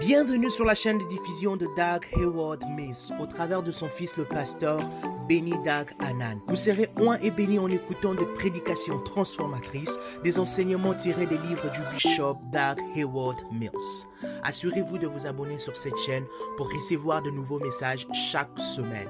Bienvenue 0.00 0.48
sur 0.48 0.64
la 0.64 0.74
chaîne 0.74 0.96
de 0.96 1.04
diffusion 1.04 1.58
de 1.58 1.66
Doug 1.76 2.06
Hayward 2.16 2.64
Mills 2.74 3.12
au 3.20 3.26
travers 3.26 3.62
de 3.62 3.70
son 3.70 3.86
fils 3.88 4.16
le 4.16 4.24
pasteur 4.24 4.80
Benny 5.28 5.52
Doug 5.62 5.90
Anan. 5.98 6.40
Vous 6.46 6.56
serez 6.56 6.88
oint 6.98 7.18
et 7.20 7.30
béni 7.30 7.58
en 7.58 7.68
écoutant 7.68 8.14
des 8.14 8.24
prédications 8.24 8.98
transformatrices, 9.00 9.98
des 10.24 10.38
enseignements 10.38 10.94
tirés 10.94 11.26
des 11.26 11.36
livres 11.36 11.70
du 11.70 11.80
bishop 11.92 12.38
Doug 12.50 12.82
Hayward 12.96 13.42
Mills. 13.52 14.06
Assurez-vous 14.42 14.96
de 14.96 15.06
vous 15.06 15.26
abonner 15.26 15.58
sur 15.58 15.76
cette 15.76 15.98
chaîne 15.98 16.24
pour 16.56 16.72
recevoir 16.72 17.20
de 17.20 17.30
nouveaux 17.30 17.60
messages 17.60 18.08
chaque 18.14 18.58
semaine. 18.58 19.08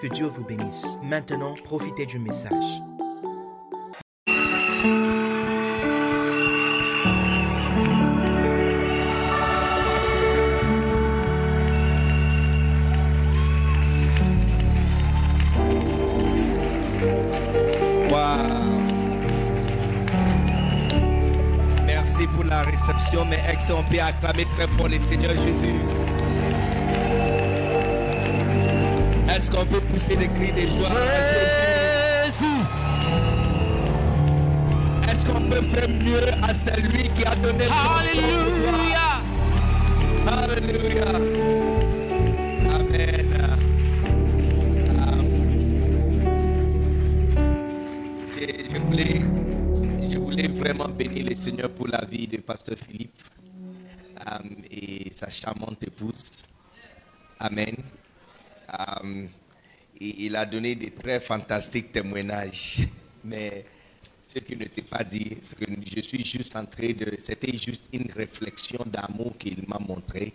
Que 0.00 0.06
Dieu 0.06 0.26
vous 0.26 0.44
bénisse. 0.44 0.96
Maintenant, 1.02 1.54
profitez 1.62 2.06
du 2.06 2.18
message. 2.18 2.80
Est-ce 23.72 23.80
qu'on 23.80 23.84
peut 23.84 24.00
acclamer 24.00 24.44
très 24.50 24.68
fort 24.68 24.88
le 24.88 25.00
Seigneur 25.00 25.30
Jésus? 25.30 25.74
Est-ce 29.30 29.50
qu'on 29.50 29.64
peut 29.64 29.80
pousser 29.80 30.14
des 30.14 30.28
cris 30.28 30.52
de 30.52 30.68
joie 30.68 30.90
à 30.90 32.26
Jésus? 32.26 32.44
Est-ce 35.08 35.26
qu'on 35.26 35.40
peut 35.40 35.62
faire 35.62 35.88
mieux 35.88 36.28
à 36.42 36.52
celui 36.52 37.08
qui 37.14 37.24
a 37.24 37.34
donné 37.36 37.64
son 37.64 37.72
sang? 37.72 38.20
Alléluia. 40.26 41.08
Amen. 42.74 43.28
Je, 48.28 48.44
je 48.70 48.78
voulais, 48.78 49.20
je 50.10 50.18
voulais 50.18 50.48
vraiment 50.48 50.88
bénir 50.88 51.24
le 51.30 51.34
Seigneur 51.40 51.70
pour 51.70 51.88
la 51.88 52.04
vie 52.04 52.26
de 52.26 52.36
Pasteur 52.36 52.76
Philippe 52.86 53.01
euh, 54.32 54.38
et 54.70 55.10
sa 55.12 55.28
charmante 55.30 55.82
épouse. 55.84 56.30
Amen. 57.38 57.76
Et 60.00 60.24
il 60.24 60.36
a 60.36 60.46
donné 60.46 60.74
des 60.74 60.90
très 60.90 61.20
fantastiques 61.20 61.92
témoignages. 61.92 62.86
Mais 63.24 63.64
ce 64.26 64.38
qui 64.38 64.56
ne 64.56 64.64
t'est 64.64 64.82
pas 64.82 65.04
dit, 65.04 65.36
c'est 65.42 65.54
que 65.56 65.66
je 65.94 66.00
suis 66.00 66.24
juste 66.24 66.56
en. 66.56 66.64
C'était 67.18 67.56
juste 67.56 67.84
une 67.92 68.10
réflexion 68.10 68.84
d'amour 68.86 69.36
qu'il 69.38 69.62
m'a 69.68 69.78
montré 69.78 70.32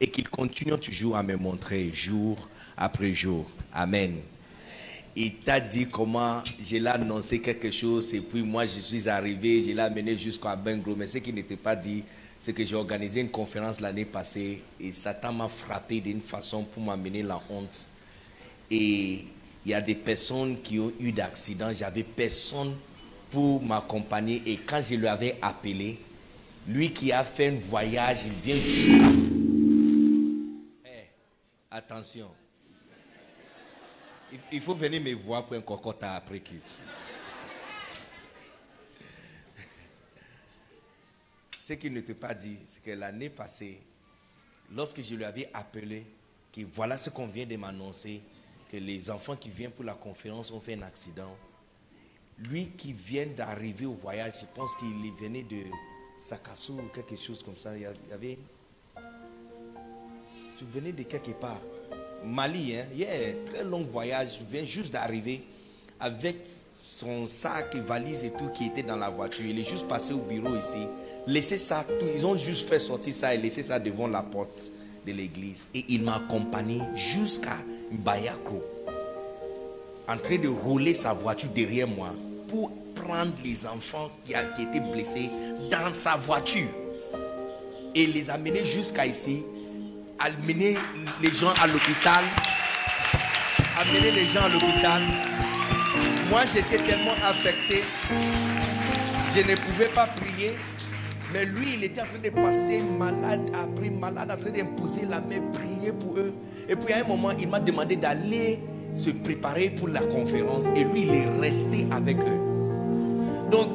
et 0.00 0.10
qu'il 0.10 0.28
continue 0.28 0.78
toujours 0.78 1.16
à 1.16 1.22
me 1.22 1.36
montrer 1.36 1.90
jour 1.92 2.48
après 2.76 3.12
jour. 3.12 3.50
Amen. 3.72 4.16
Il 5.16 5.34
t'a 5.36 5.58
dit 5.58 5.88
comment 5.88 6.42
je 6.62 6.76
l'ai 6.76 6.86
annoncé 6.86 7.40
quelque 7.40 7.72
chose 7.72 8.14
et 8.14 8.20
puis 8.20 8.42
moi 8.42 8.64
je 8.66 8.78
suis 8.78 9.08
arrivé, 9.08 9.64
je 9.64 9.70
l'ai 9.72 9.80
amené 9.80 10.16
jusqu'à 10.16 10.54
Bengro. 10.54 10.94
Mais 10.94 11.08
ce 11.08 11.18
qui 11.18 11.32
n'était 11.32 11.56
pas 11.56 11.74
dit, 11.74 12.04
c'est 12.40 12.52
que 12.52 12.64
j'ai 12.64 12.76
organisé 12.76 13.20
une 13.20 13.30
conférence 13.30 13.80
l'année 13.80 14.04
passée 14.04 14.62
et 14.80 14.92
Satan 14.92 15.32
m'a 15.32 15.48
frappé 15.48 16.00
d'une 16.00 16.20
façon 16.20 16.64
pour 16.64 16.82
m'amener 16.82 17.22
la 17.22 17.40
honte. 17.50 17.88
Et 18.70 19.24
il 19.64 19.70
y 19.70 19.74
a 19.74 19.80
des 19.80 19.94
personnes 19.96 20.60
qui 20.62 20.78
ont 20.78 20.92
eu 21.00 21.10
d'accidents, 21.12 21.72
j'avais 21.74 22.04
personne 22.04 22.74
pour 23.30 23.62
m'accompagner 23.62 24.42
et 24.46 24.56
quand 24.58 24.80
je 24.82 24.94
lui 24.94 25.06
avais 25.08 25.36
appelé, 25.42 25.98
lui 26.66 26.92
qui 26.92 27.10
a 27.12 27.24
fait 27.24 27.48
un 27.48 27.58
voyage, 27.58 28.18
il 28.26 28.32
vient 28.32 29.08
attention. 31.70 32.28
Il- 34.32 34.38
Il 34.52 34.60
faut 34.60 34.74
venir 34.74 35.00
me 35.00 35.12
voir 35.14 35.44
pour 35.46 35.56
un 35.56 35.60
cocotte 35.60 36.02
après 36.04 36.40
culte. 36.40 36.78
Ce 41.68 41.74
qu'il 41.74 41.92
ne 41.92 42.00
t'a 42.00 42.14
pas 42.14 42.32
dit, 42.32 42.56
c'est 42.66 42.82
que 42.82 42.92
l'année 42.92 43.28
passée, 43.28 43.78
lorsque 44.74 45.02
je 45.02 45.14
lui 45.14 45.22
avais 45.22 45.50
appelé, 45.52 46.02
que 46.50 46.62
voilà 46.72 46.96
ce 46.96 47.10
qu'on 47.10 47.26
vient 47.26 47.44
de 47.44 47.56
m'annoncer, 47.58 48.22
que 48.72 48.78
les 48.78 49.10
enfants 49.10 49.36
qui 49.36 49.50
viennent 49.50 49.72
pour 49.72 49.84
la 49.84 49.92
conférence 49.92 50.50
ont 50.50 50.62
fait 50.62 50.76
un 50.76 50.80
accident, 50.80 51.36
lui 52.38 52.68
qui 52.68 52.94
vient 52.94 53.26
d'arriver 53.26 53.84
au 53.84 53.92
voyage, 53.92 54.32
je 54.40 54.46
pense 54.54 54.74
qu'il 54.76 55.12
venait 55.20 55.42
de 55.42 55.64
Sakasu 56.16 56.72
ou 56.72 56.88
quelque 56.88 57.16
chose 57.16 57.42
comme 57.42 57.58
ça, 57.58 57.76
il 57.76 57.82
y 57.82 58.12
avait... 58.14 58.38
Tu 60.56 60.64
venais 60.64 60.92
de 60.92 61.02
quelque 61.02 61.32
part. 61.32 61.60
Mali, 62.24 62.76
hein? 62.76 62.86
Yeah, 62.94 63.44
très 63.44 63.62
long 63.62 63.82
voyage. 63.82 64.38
Je 64.38 64.44
viens 64.50 64.64
juste 64.64 64.94
d'arriver 64.94 65.44
avec 66.00 66.36
son 66.82 67.26
sac 67.26 67.76
valise 67.76 68.24
et 68.24 68.32
tout 68.32 68.48
qui 68.54 68.64
était 68.64 68.82
dans 68.82 68.96
la 68.96 69.10
voiture. 69.10 69.44
Il 69.44 69.60
est 69.60 69.68
juste 69.68 69.86
passé 69.86 70.14
au 70.14 70.22
bureau 70.22 70.56
ici. 70.56 70.86
Laissé 71.26 71.58
ça. 71.58 71.84
Ils 72.14 72.24
ont 72.24 72.36
juste 72.36 72.68
fait 72.68 72.78
sortir 72.78 73.12
ça 73.12 73.34
et 73.34 73.38
laissé 73.38 73.62
ça 73.62 73.78
devant 73.78 74.06
la 74.06 74.22
porte 74.22 74.72
de 75.06 75.12
l'église. 75.12 75.68
Et 75.74 75.84
il 75.88 76.02
m'a 76.02 76.16
accompagné 76.16 76.80
jusqu'à 76.94 77.56
Bayakro. 77.90 78.62
En 80.08 80.16
train 80.16 80.38
de 80.38 80.48
rouler 80.48 80.94
sa 80.94 81.12
voiture 81.12 81.50
derrière 81.50 81.86
moi 81.86 82.14
pour 82.48 82.70
prendre 82.94 83.32
les 83.44 83.66
enfants 83.66 84.10
qui, 84.24 84.32
qui 84.32 84.62
étaient 84.62 84.92
blessés 84.92 85.28
dans 85.70 85.92
sa 85.92 86.16
voiture. 86.16 86.68
Et 87.94 88.06
les 88.06 88.30
amener 88.30 88.64
jusqu'à 88.64 89.06
ici 89.06 89.42
amener 90.18 90.76
les 91.22 91.32
gens 91.32 91.52
à 91.60 91.66
l'hôpital, 91.66 92.24
amener 93.80 94.10
les 94.10 94.26
gens 94.26 94.42
à 94.42 94.48
l'hôpital. 94.48 95.02
Moi, 96.28 96.42
j'étais 96.52 96.78
tellement 96.78 97.14
affecté, 97.22 97.84
je 99.26 99.40
ne 99.40 99.56
pouvais 99.56 99.88
pas 99.88 100.06
prier. 100.06 100.56
Mais 101.32 101.44
lui, 101.44 101.74
il 101.74 101.84
était 101.84 102.00
en 102.00 102.06
train 102.06 102.18
de 102.22 102.30
passer 102.30 102.80
malade 102.98 103.50
après 103.52 103.90
malade, 103.90 104.30
en 104.32 104.40
train 104.40 104.50
d'imposer 104.50 105.02
la 105.08 105.20
main, 105.20 105.40
prier 105.52 105.92
pour 105.92 106.16
eux. 106.18 106.32
Et 106.68 106.76
puis 106.76 106.92
à 106.94 107.04
un 107.04 107.08
moment, 107.08 107.30
il 107.38 107.48
m'a 107.48 107.60
demandé 107.60 107.96
d'aller 107.96 108.60
se 108.94 109.10
préparer 109.10 109.70
pour 109.70 109.88
la 109.88 110.00
conférence. 110.00 110.66
Et 110.74 110.84
lui, 110.84 111.02
il 111.02 111.14
est 111.14 111.28
resté 111.40 111.86
avec 111.90 112.18
eux. 112.22 112.40
Donc, 113.50 113.68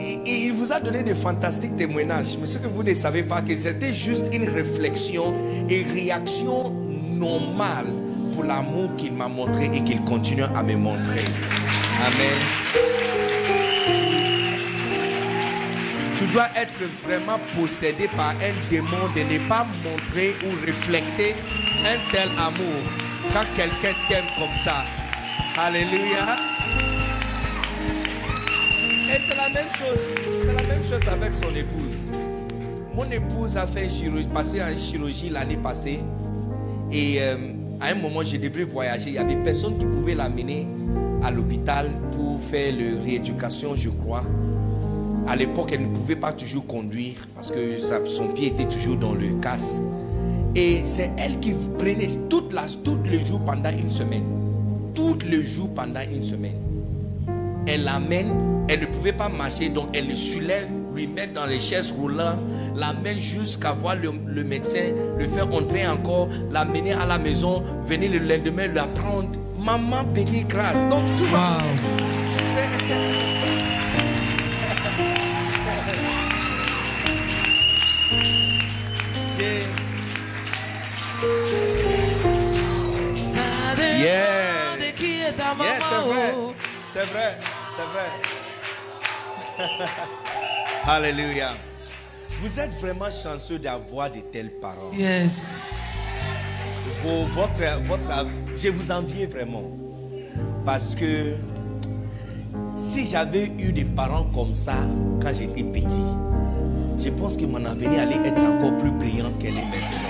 il 0.00 0.52
vous 0.52 0.72
a 0.72 0.80
donné 0.80 1.02
de 1.02 1.14
fantastiques 1.14 1.76
témoignages. 1.76 2.38
Mais 2.38 2.46
ce 2.46 2.58
que 2.58 2.66
vous 2.66 2.82
ne 2.82 2.94
savez 2.94 3.22
pas, 3.22 3.42
que 3.42 3.54
c'était 3.54 3.92
juste 3.92 4.32
une 4.32 4.48
réflexion 4.48 5.34
et 5.68 5.84
réaction 5.84 6.70
normale 6.70 7.86
pour 8.32 8.44
l'amour 8.44 8.94
qu'il 8.96 9.12
m'a 9.12 9.28
montré 9.28 9.66
et 9.66 9.84
qu'il 9.84 10.02
continue 10.04 10.42
à 10.42 10.62
me 10.62 10.74
montrer. 10.74 11.24
Amen. 12.00 13.11
Tu 16.22 16.28
dois 16.28 16.46
être 16.54 16.78
vraiment 17.04 17.40
possédé 17.58 18.06
par 18.16 18.30
un 18.30 18.70
démon 18.70 19.08
de 19.12 19.22
ne 19.22 19.48
pas 19.48 19.66
montrer 19.82 20.36
ou 20.46 20.50
refléter 20.64 21.34
un 21.84 22.12
tel 22.12 22.28
amour 22.38 22.80
quand 23.32 23.44
quelqu'un 23.56 23.92
t'aime 24.08 24.26
comme 24.38 24.56
ça. 24.56 24.84
Alléluia. 25.58 26.36
Et 29.08 29.20
c'est 29.20 29.34
la 29.34 29.48
même 29.48 29.66
chose. 29.76 30.12
C'est 30.38 30.54
la 30.54 30.62
même 30.62 30.84
chose 30.84 31.08
avec 31.08 31.32
son 31.32 31.52
épouse. 31.56 32.12
Mon 32.94 33.10
épouse 33.10 33.56
a 33.56 33.66
fait 33.66 33.88
chirurgie, 33.88 34.28
passé 34.28 34.62
en 34.62 34.76
chirurgie 34.76 35.28
l'année 35.28 35.56
passée. 35.56 35.98
Et 36.92 37.16
euh, 37.18 37.34
à 37.80 37.86
un 37.86 37.94
moment, 37.96 38.22
je 38.22 38.36
devrais 38.36 38.62
voyager. 38.62 39.10
Il 39.10 39.14
y 39.14 39.18
avait 39.18 39.42
personne 39.42 39.76
qui 39.76 39.86
pouvait 39.86 40.14
l'amener 40.14 40.68
à 41.24 41.32
l'hôpital 41.32 41.90
pour 42.12 42.40
faire 42.44 42.72
la 42.72 43.02
rééducation, 43.02 43.74
je 43.74 43.88
crois. 43.88 44.22
À 45.26 45.36
l'époque, 45.36 45.70
elle 45.72 45.82
ne 45.82 45.94
pouvait 45.94 46.16
pas 46.16 46.32
toujours 46.32 46.66
conduire 46.66 47.16
parce 47.34 47.50
que 47.50 47.78
son 47.78 48.28
pied 48.28 48.48
était 48.48 48.68
toujours 48.68 48.96
dans 48.96 49.14
le 49.14 49.34
casse. 49.40 49.80
Et 50.54 50.80
c'est 50.84 51.10
elle 51.16 51.40
qui 51.40 51.54
prenait 51.78 52.08
tout 52.28 52.48
le 53.04 53.18
jour 53.18 53.40
pendant 53.44 53.70
une 53.70 53.90
semaine. 53.90 54.24
Tout 54.94 55.16
le 55.30 55.42
jour 55.42 55.72
pendant 55.74 56.00
une 56.00 56.22
semaine 56.22 56.62
elle 57.66 57.84
l'amène, 57.84 58.64
elle 58.68 58.80
ne 58.80 58.86
pouvait 58.86 59.12
pas 59.12 59.28
marcher, 59.28 59.68
donc 59.68 59.88
elle 59.94 60.08
le 60.08 60.16
soulève, 60.16 60.68
lui 60.94 61.06
met 61.06 61.28
dans 61.28 61.46
les 61.46 61.58
chaises 61.58 61.92
roulantes, 61.92 62.38
l'amène 62.76 63.18
jusqu'à 63.18 63.72
voir 63.72 63.96
le, 63.96 64.12
le 64.26 64.44
médecin, 64.44 64.92
le 65.18 65.26
faire 65.26 65.52
entrer 65.54 65.86
encore, 65.86 66.28
l'amener 66.50 66.92
à 66.92 67.06
la 67.06 67.18
maison, 67.18 67.62
venir 67.86 68.10
le 68.12 68.18
lendemain 68.18 68.68
la 68.74 68.86
prendre. 68.86 69.28
Maman 69.58 70.02
bénie 70.12 70.44
grâce. 70.44 70.88
Donc 70.88 71.04
tu 71.16 71.22
vois. 71.26 71.58
Yeah, 85.60 85.80
c'est 85.80 86.02
vrai. 86.08 86.34
C'est 86.92 87.06
vrai. 87.06 87.38
C'est 87.76 87.88
vrai. 87.92 89.68
Alléluia. 90.86 91.50
Vous 92.40 92.58
êtes 92.58 92.74
vraiment 92.80 93.10
chanceux 93.10 93.58
d'avoir 93.58 94.10
de 94.10 94.20
tels 94.20 94.50
parents. 94.60 94.90
Yes. 94.92 95.60
Vos- 97.02 97.26
votre, 97.26 97.60
votre, 97.86 98.26
je 98.56 98.68
vous 98.70 98.90
enviais 98.90 99.26
vraiment. 99.26 99.70
Parce 100.64 100.94
que 100.94 101.34
si 102.74 103.06
j'avais 103.06 103.46
eu 103.58 103.72
des 103.72 103.84
parents 103.84 104.24
comme 104.34 104.54
ça 104.54 104.74
quand 105.20 105.32
j'étais 105.34 105.62
petit, 105.64 106.04
je 106.98 107.10
pense 107.10 107.36
que 107.36 107.44
mon 107.44 107.64
avenir 107.64 108.00
allait 108.02 108.26
être 108.28 108.40
encore 108.42 108.76
plus 108.78 108.90
brillante 108.90 109.38
qu'elle 109.38 109.58
est 109.58 109.64
maintenant. 109.64 110.08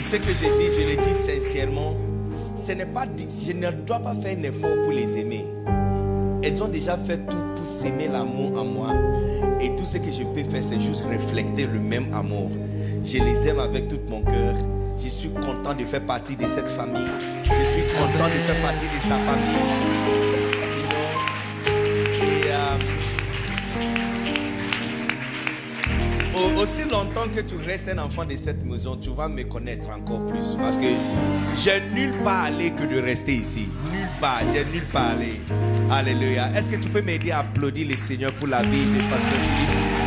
Et 0.00 0.02
ce 0.02 0.16
que 0.16 0.32
je 0.32 0.46
dis, 0.56 0.74
je 0.74 0.88
le 0.88 0.96
dis 0.96 1.12
sincèrement, 1.12 1.94
je 2.54 3.52
ne 3.52 3.70
dois 3.84 3.98
pas 3.98 4.14
faire 4.14 4.38
un 4.38 4.42
effort 4.44 4.74
pour 4.82 4.92
les 4.92 5.18
aimer. 5.18 5.44
Elles 6.42 6.62
ont 6.62 6.68
déjà 6.68 6.96
fait 6.96 7.18
tout 7.26 7.36
pour 7.54 7.66
s'aimer 7.66 8.08
l'amour 8.08 8.58
en 8.58 8.64
moi. 8.64 8.94
Et 9.60 9.76
tout 9.76 9.84
ce 9.84 9.98
que 9.98 10.10
je 10.10 10.22
peux 10.22 10.48
faire, 10.48 10.64
c'est 10.64 10.80
juste 10.80 11.04
refléter 11.04 11.66
le 11.66 11.80
même 11.80 12.14
amour. 12.14 12.50
Je 13.04 13.18
les 13.18 13.46
aime 13.46 13.58
avec 13.58 13.88
tout 13.88 14.00
mon 14.08 14.22
cœur. 14.22 14.54
Je 14.96 15.10
suis 15.10 15.28
content 15.28 15.74
de 15.74 15.84
faire 15.84 16.06
partie 16.06 16.34
de 16.34 16.46
cette 16.46 16.70
famille. 16.70 17.02
Je 17.44 17.70
suis 17.70 17.82
content 17.92 18.24
de 18.24 18.40
faire 18.46 18.62
partie 18.62 18.86
de 18.86 19.02
sa 19.02 19.16
famille. 19.18 20.39
Aussi 26.62 26.82
longtemps 26.84 27.28
que 27.34 27.40
tu 27.40 27.56
restes 27.56 27.88
un 27.88 27.98
enfant 27.98 28.24
de 28.24 28.36
cette 28.36 28.64
maison, 28.64 28.96
tu 28.96 29.10
vas 29.10 29.28
me 29.28 29.42
connaître 29.44 29.88
encore 29.90 30.26
plus. 30.26 30.56
Parce 30.56 30.76
que 30.76 30.86
j'ai 31.56 31.80
nulle 31.94 32.14
part 32.22 32.44
allé 32.44 32.70
que 32.70 32.84
de 32.84 33.00
rester 33.00 33.34
ici. 33.36 33.68
Nulle 33.90 34.08
part, 34.20 34.42
j'ai 34.52 34.64
nulle 34.64 34.86
part 34.86 35.10
allé. 35.10 35.40
Alléluia. 35.90 36.50
Est-ce 36.54 36.70
que 36.70 36.76
tu 36.76 36.88
peux 36.88 37.02
m'aider 37.02 37.30
à 37.30 37.40
applaudir 37.40 37.88
le 37.88 37.96
Seigneur 37.96 38.32
pour 38.32 38.48
la 38.48 38.62
vie 38.62 38.84
de 38.84 39.10
Pasteur 39.10 39.32
Philippe? 39.32 40.00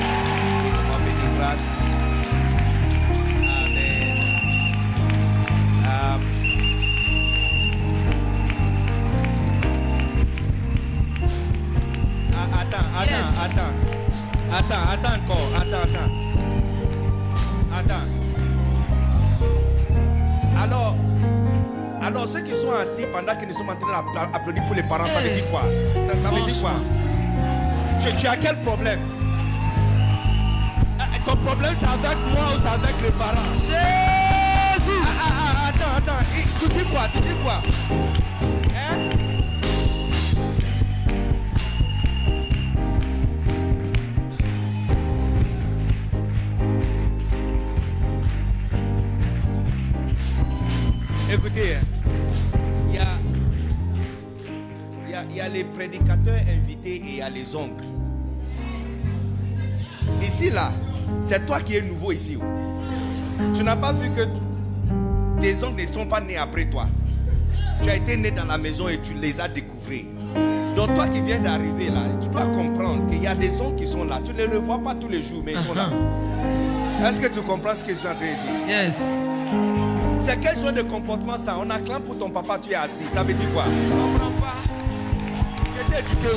Parents, 25.03 25.13
ça 25.13 25.19
veut 25.21 25.33
dire 25.33 25.49
quoi? 25.49 25.63
Ça, 26.03 26.17
ça 26.17 26.29
veut 26.29 26.41
dire 26.41 26.61
quoi? 26.61 26.71
Tu, 27.99 28.15
tu 28.15 28.27
as 28.27 28.37
quel 28.37 28.57
problème? 28.61 28.99
Ah, 30.99 31.03
Ton 31.25 31.35
problème 31.37 31.73
c'est 31.75 31.85
avec 31.85 32.17
moi 32.33 32.43
ou 32.55 32.59
c'est 32.61 32.69
avec 32.69 32.95
les 33.01 33.11
parents? 33.11 33.53
Jésus. 33.55 35.01
Ah, 35.03 35.25
ah, 35.25 35.31
ah, 35.55 35.69
Attends, 35.69 35.97
attends. 35.97 36.25
Tu 36.59 36.67
dis 36.69 36.83
quoi? 36.85 37.01
Tu 37.11 37.19
dis 37.19 37.35
quoi? 37.43 37.61
A 57.23 57.29
les 57.29 57.55
oncles. 57.55 57.85
Ici, 60.21 60.49
là, 60.49 60.71
c'est 61.21 61.45
toi 61.45 61.59
qui 61.61 61.77
es 61.77 61.81
nouveau 61.81 62.11
ici. 62.11 62.37
Tu 63.55 63.63
n'as 63.63 63.75
pas 63.75 63.93
vu 63.93 64.09
que 64.11 64.21
tes 65.41 65.63
oncles 65.63 65.81
ne 65.81 65.87
sont 65.93 66.05
pas 66.05 66.21
nés 66.21 66.37
après 66.37 66.65
toi. 66.65 66.85
Tu 67.81 67.89
as 67.89 67.95
été 67.95 68.15
né 68.15 68.31
dans 68.31 68.45
la 68.45 68.57
maison 68.57 68.87
et 68.87 68.99
tu 68.99 69.13
les 69.13 69.39
as 69.39 69.47
découverts. 69.47 70.05
Donc 70.75 70.93
toi 70.95 71.07
qui 71.07 71.21
viens 71.21 71.39
d'arriver 71.39 71.89
là, 71.89 72.01
tu 72.21 72.27
dois 72.29 72.47
comprendre 72.47 73.07
qu'il 73.07 73.21
y 73.21 73.27
a 73.27 73.35
des 73.35 73.61
oncles 73.61 73.75
qui 73.75 73.87
sont 73.87 74.05
là. 74.05 74.19
Tu 74.23 74.33
ne 74.33 74.45
les 74.45 74.57
vois 74.57 74.79
pas 74.79 74.95
tous 74.95 75.07
les 75.07 75.21
jours, 75.21 75.43
mais 75.45 75.53
ils 75.53 75.59
sont 75.59 75.73
là. 75.73 75.89
Est-ce 77.07 77.19
que 77.19 77.27
tu 77.27 77.41
comprends 77.41 77.75
ce 77.75 77.83
que 77.83 77.91
je 77.91 77.97
suis 77.97 78.07
en 78.07 78.15
train 78.15 78.25
de 78.25 78.31
dire? 78.31 78.67
Yes. 78.67 78.99
C'est 80.19 80.39
quel 80.39 80.57
genre 80.57 80.71
de 80.71 80.81
comportement 80.83 81.37
ça? 81.37 81.57
On 81.59 81.69
acclame 81.69 82.01
pour 82.01 82.17
ton 82.17 82.29
papa, 82.29 82.57
tu 82.59 82.71
es 82.71 82.75
assis. 82.75 83.05
Ça 83.09 83.23
veut 83.23 83.33
dire 83.33 83.51
quoi? 83.53 83.65
Je 83.65 83.89
comprends 83.89 84.31
pas. 84.39 84.55
Éduqué 85.97 86.29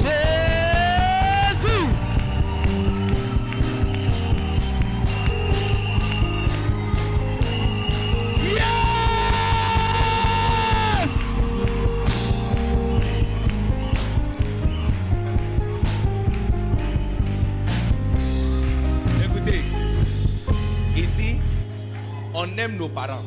nos 22.69 22.89
parents. 22.89 23.23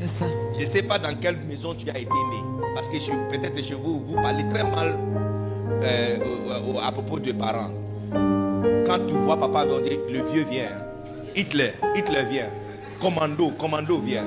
C'est 0.00 0.08
ça. 0.08 0.24
Je 0.54 0.60
ne 0.60 0.64
sais 0.64 0.82
pas 0.82 0.98
dans 0.98 1.14
quelle 1.20 1.36
maison 1.46 1.74
tu 1.74 1.88
as 1.90 1.98
été 1.98 2.08
né. 2.10 2.64
Parce 2.74 2.88
que 2.88 2.98
je- 2.98 3.10
peut-être 3.36 3.62
chez 3.62 3.74
vous, 3.74 4.04
vous 4.04 4.14
parlez 4.16 4.48
très 4.48 4.64
mal 4.64 4.98
euh, 5.82 6.18
à 6.82 6.92
propos 6.92 7.18
des 7.18 7.32
parents. 7.34 7.70
Quand 8.86 8.98
tu 9.06 9.14
vois 9.14 9.36
papa, 9.38 9.64
on 9.70 9.80
dit 9.80 9.98
le 10.10 10.22
vieux 10.32 10.44
vient. 10.50 10.68
Hitler, 11.36 11.72
Hitler 11.94 12.24
vient. 12.30 12.48
Commando, 13.00 13.50
commando 13.58 13.98
vient. 13.98 14.24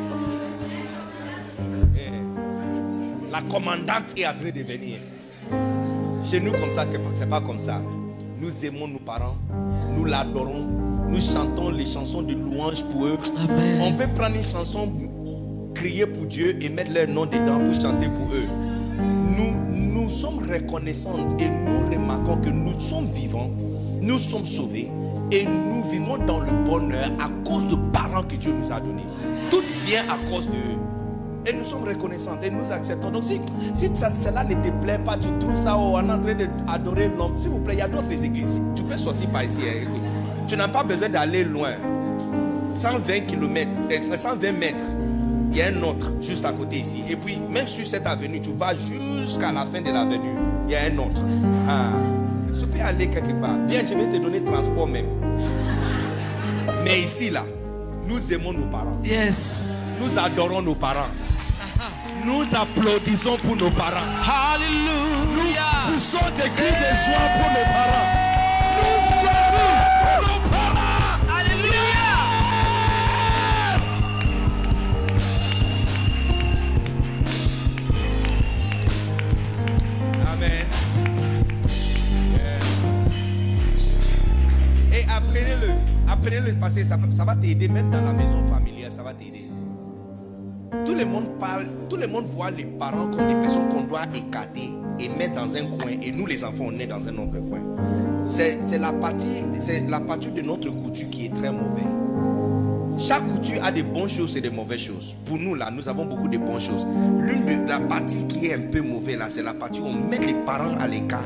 Eh, 1.98 3.32
la 3.32 3.42
commandante 3.42 4.18
est 4.18 4.26
en 4.28 4.34
train 4.34 4.52
de 4.52 4.64
venir. 4.64 5.00
Chez 6.24 6.40
nous, 6.40 6.52
comme 6.54 6.72
ça, 6.72 6.86
que- 6.86 6.98
c'est 7.14 7.30
pas 7.30 7.42
comme 7.42 7.60
ça. 7.60 7.82
Nous 8.40 8.66
aimons 8.66 8.88
nos 8.88 9.00
parents, 9.00 9.36
nous 9.92 10.06
l'adorons, 10.06 10.66
nous 11.08 11.22
chantons 11.22 11.70
les 11.70 11.86
chansons 11.86 12.22
de 12.22 12.34
louange 12.56 12.84
pour 12.86 13.06
eux. 13.06 13.18
Amen. 13.38 13.82
On 13.82 13.94
peut 13.94 14.08
prendre 14.16 14.36
une 14.36 14.44
chanson, 14.44 14.92
crier 15.74 16.06
pour 16.06 16.26
Dieu 16.26 16.58
et 16.64 16.70
mettre 16.70 16.94
leur 16.94 17.08
nom 17.08 17.26
dedans 17.26 17.60
pour 17.64 17.74
chanter 17.74 18.08
pour 18.10 18.28
eux. 18.34 18.48
Nous, 18.98 19.94
nous 19.94 20.10
sommes 20.10 20.40
reconnaissantes 20.40 21.40
et 21.42 21.50
nous 21.50 21.90
remarquons 21.92 22.38
que 22.38 22.50
nous 22.50 22.80
sommes 22.80 23.08
vivants, 23.08 23.50
nous 24.02 24.20
sommes 24.20 24.46
sauvés 24.46 24.90
et 25.32 25.46
nous 25.46 25.84
vivons 25.90 26.18
dans 26.26 26.40
le 26.40 26.52
bonheur 26.68 27.12
à 27.20 27.30
cause 27.50 27.68
de 27.68 27.76
parents 27.92 28.24
que 28.24 28.36
Dieu 28.36 28.54
nous 28.54 28.72
a 28.72 28.80
donnés. 28.80 29.04
Tout 29.52 29.64
vient 29.86 30.04
à 30.10 30.18
cause 30.32 30.48
d'eux. 30.48 30.78
Et 31.48 31.54
nous 31.54 31.64
sommes 31.64 31.84
reconnaissants 31.84 32.40
et 32.42 32.50
nous 32.50 32.72
acceptons. 32.72 33.12
Donc 33.12 33.24
si, 33.24 33.40
si 33.76 33.88
ça- 33.94 34.10
cela 34.12 34.44
ne 34.44 34.56
te 34.56 34.70
plaît 34.84 34.98
pas, 35.06 35.16
tu 35.16 35.28
trouves 35.40 35.56
ça, 35.58 35.76
oh, 35.78 35.94
on 35.96 36.10
est 36.10 36.12
en 36.12 36.20
train 36.20 36.34
d'adorer 36.34 37.12
l'homme, 37.16 37.38
s'il 37.38 37.52
vous 37.52 37.60
plaît, 37.60 37.76
il 37.76 37.80
y 37.80 37.82
a 37.84 37.88
d'autres 37.88 38.12
églises. 38.24 38.60
Tu 38.76 38.82
peux 38.82 38.98
sortir 38.98 39.30
par 39.30 39.44
ici. 39.44 39.62
hein, 39.64 39.82
écoute. 39.84 40.02
Tu 40.48 40.58
n'as 40.58 40.68
pas 40.68 40.84
besoin 40.84 41.08
d'aller 41.10 41.44
loin. 41.44 41.70
120 42.70 43.22
km, 43.28 43.70
120 44.18 44.52
mètres, 44.54 44.86
il 45.52 45.58
y 45.58 45.62
a 45.62 45.68
un 45.68 45.84
autre 45.84 46.12
juste 46.20 46.46
à 46.46 46.52
côté 46.52 46.78
ici. 46.78 47.04
Et 47.10 47.16
puis, 47.16 47.40
même 47.50 47.68
sur 47.68 47.88
cette 47.88 48.06
avenue, 48.06 48.42
tu 48.42 48.52
vas 48.52 48.74
jusqu'à 48.76 49.52
la 49.52 49.66
fin 49.66 49.82
de 49.82 49.92
l'avenue, 49.92 50.36
il 50.68 50.74
y 50.74 50.76
a 50.76 50.84
un 50.92 50.98
autre. 50.98 51.22
Ah, 51.68 51.92
tu 52.58 52.66
peux 52.68 52.82
aller 52.82 53.08
quelque 53.08 53.34
part. 53.40 53.58
Viens, 53.68 53.82
je 53.84 53.94
vais 53.94 54.08
te 54.08 54.18
donner 54.22 54.44
transport 54.44 54.88
même. 54.88 55.06
Mais 56.84 57.02
ici, 57.02 57.30
là, 57.30 57.44
nous 58.06 58.34
aimons 58.34 58.54
nos 58.54 58.66
parents. 58.66 59.00
Yes. 59.04 59.70
Nous 60.00 60.20
adorons 60.20 60.62
nos 60.62 60.76
parents. 60.76 61.10
Nous 62.26 62.44
applaudissons 62.54 63.38
pour 63.38 63.56
nos 63.56 63.70
parents. 63.70 64.06
Hallelujah. 64.24 65.92
Poussons 65.94 66.18
des 66.38 66.50
cris 66.50 66.72
de 66.72 66.96
joie 66.96 67.28
pour 67.38 67.50
nos 67.52 67.66
parents. 67.74 68.25
Apprenez-le. 85.16 85.72
Apprenez-le 86.08 86.54
parce 86.60 86.76
que 86.76 86.84
ça, 86.84 86.98
ça 87.10 87.26
va 87.26 87.36
t'aider 87.36 87.68
même 87.68 87.90
dans 87.92 88.02
la 88.02 88.14
maison 88.14 88.48
familiale. 88.52 88.92
Ça 88.92 89.04
va 89.04 89.14
t'aider. 89.14 89.50
Tout 90.86 90.94
le 90.94 91.06
monde 91.06 91.38
parle, 91.40 91.68
tout 91.90 91.96
le 91.96 92.08
monde 92.08 92.26
voit 92.26 92.52
les 92.52 92.66
parents 92.66 93.10
comme 93.10 93.28
des 93.28 93.36
personnes 93.36 93.70
qu'on 93.70 93.84
doit 93.84 94.04
écarter 94.14 94.70
et 95.00 95.10
mettre 95.10 95.36
dans 95.36 95.56
un 95.56 95.66
coin. 95.66 95.92
Et 96.02 96.12
nous, 96.12 96.26
les 96.26 96.44
enfants, 96.44 96.66
on 96.68 96.80
est 96.80 96.88
dans 96.88 97.08
un 97.08 97.18
autre 97.18 97.40
coin. 97.50 97.60
C'est 98.24 98.78
la 98.78 98.92
partie, 98.92 99.44
c'est 99.58 99.90
la 99.90 100.00
partie 100.00 100.30
de 100.30 100.42
notre 100.42 100.70
couture 100.70 101.10
qui 101.10 101.26
est 101.28 101.34
très 101.34 101.52
mauvaise. 101.52 101.86
Chaque 102.98 103.28
couture 103.28 103.64
a 103.64 103.72
des 103.72 103.84
bonnes 103.84 104.10
choses 104.10 104.36
et 104.38 104.42
des 104.42 104.50
mauvaises 104.50 104.80
choses. 104.82 105.16
Pour 105.26 105.38
nous, 105.38 105.54
là, 105.56 105.70
nous 105.70 105.88
avons 105.88 106.06
beaucoup 106.06 106.28
de 106.28 106.38
bonnes 106.38 106.62
choses. 106.62 106.88
L'une 107.20 107.46
de 107.46 107.70
la 107.70 107.80
partie 107.80 108.26
qui 108.28 108.48
est 108.48 108.56
un 108.56 108.72
peu 108.72 108.82
mauvaise, 108.82 109.18
là, 109.18 109.26
c'est 109.30 109.44
la 109.44 109.54
partie 109.54 109.82
où 109.82 109.86
on 109.86 109.94
met 109.94 110.20
les 110.20 110.34
parents 110.46 110.76
à 110.78 110.88
l'écart. 110.88 111.20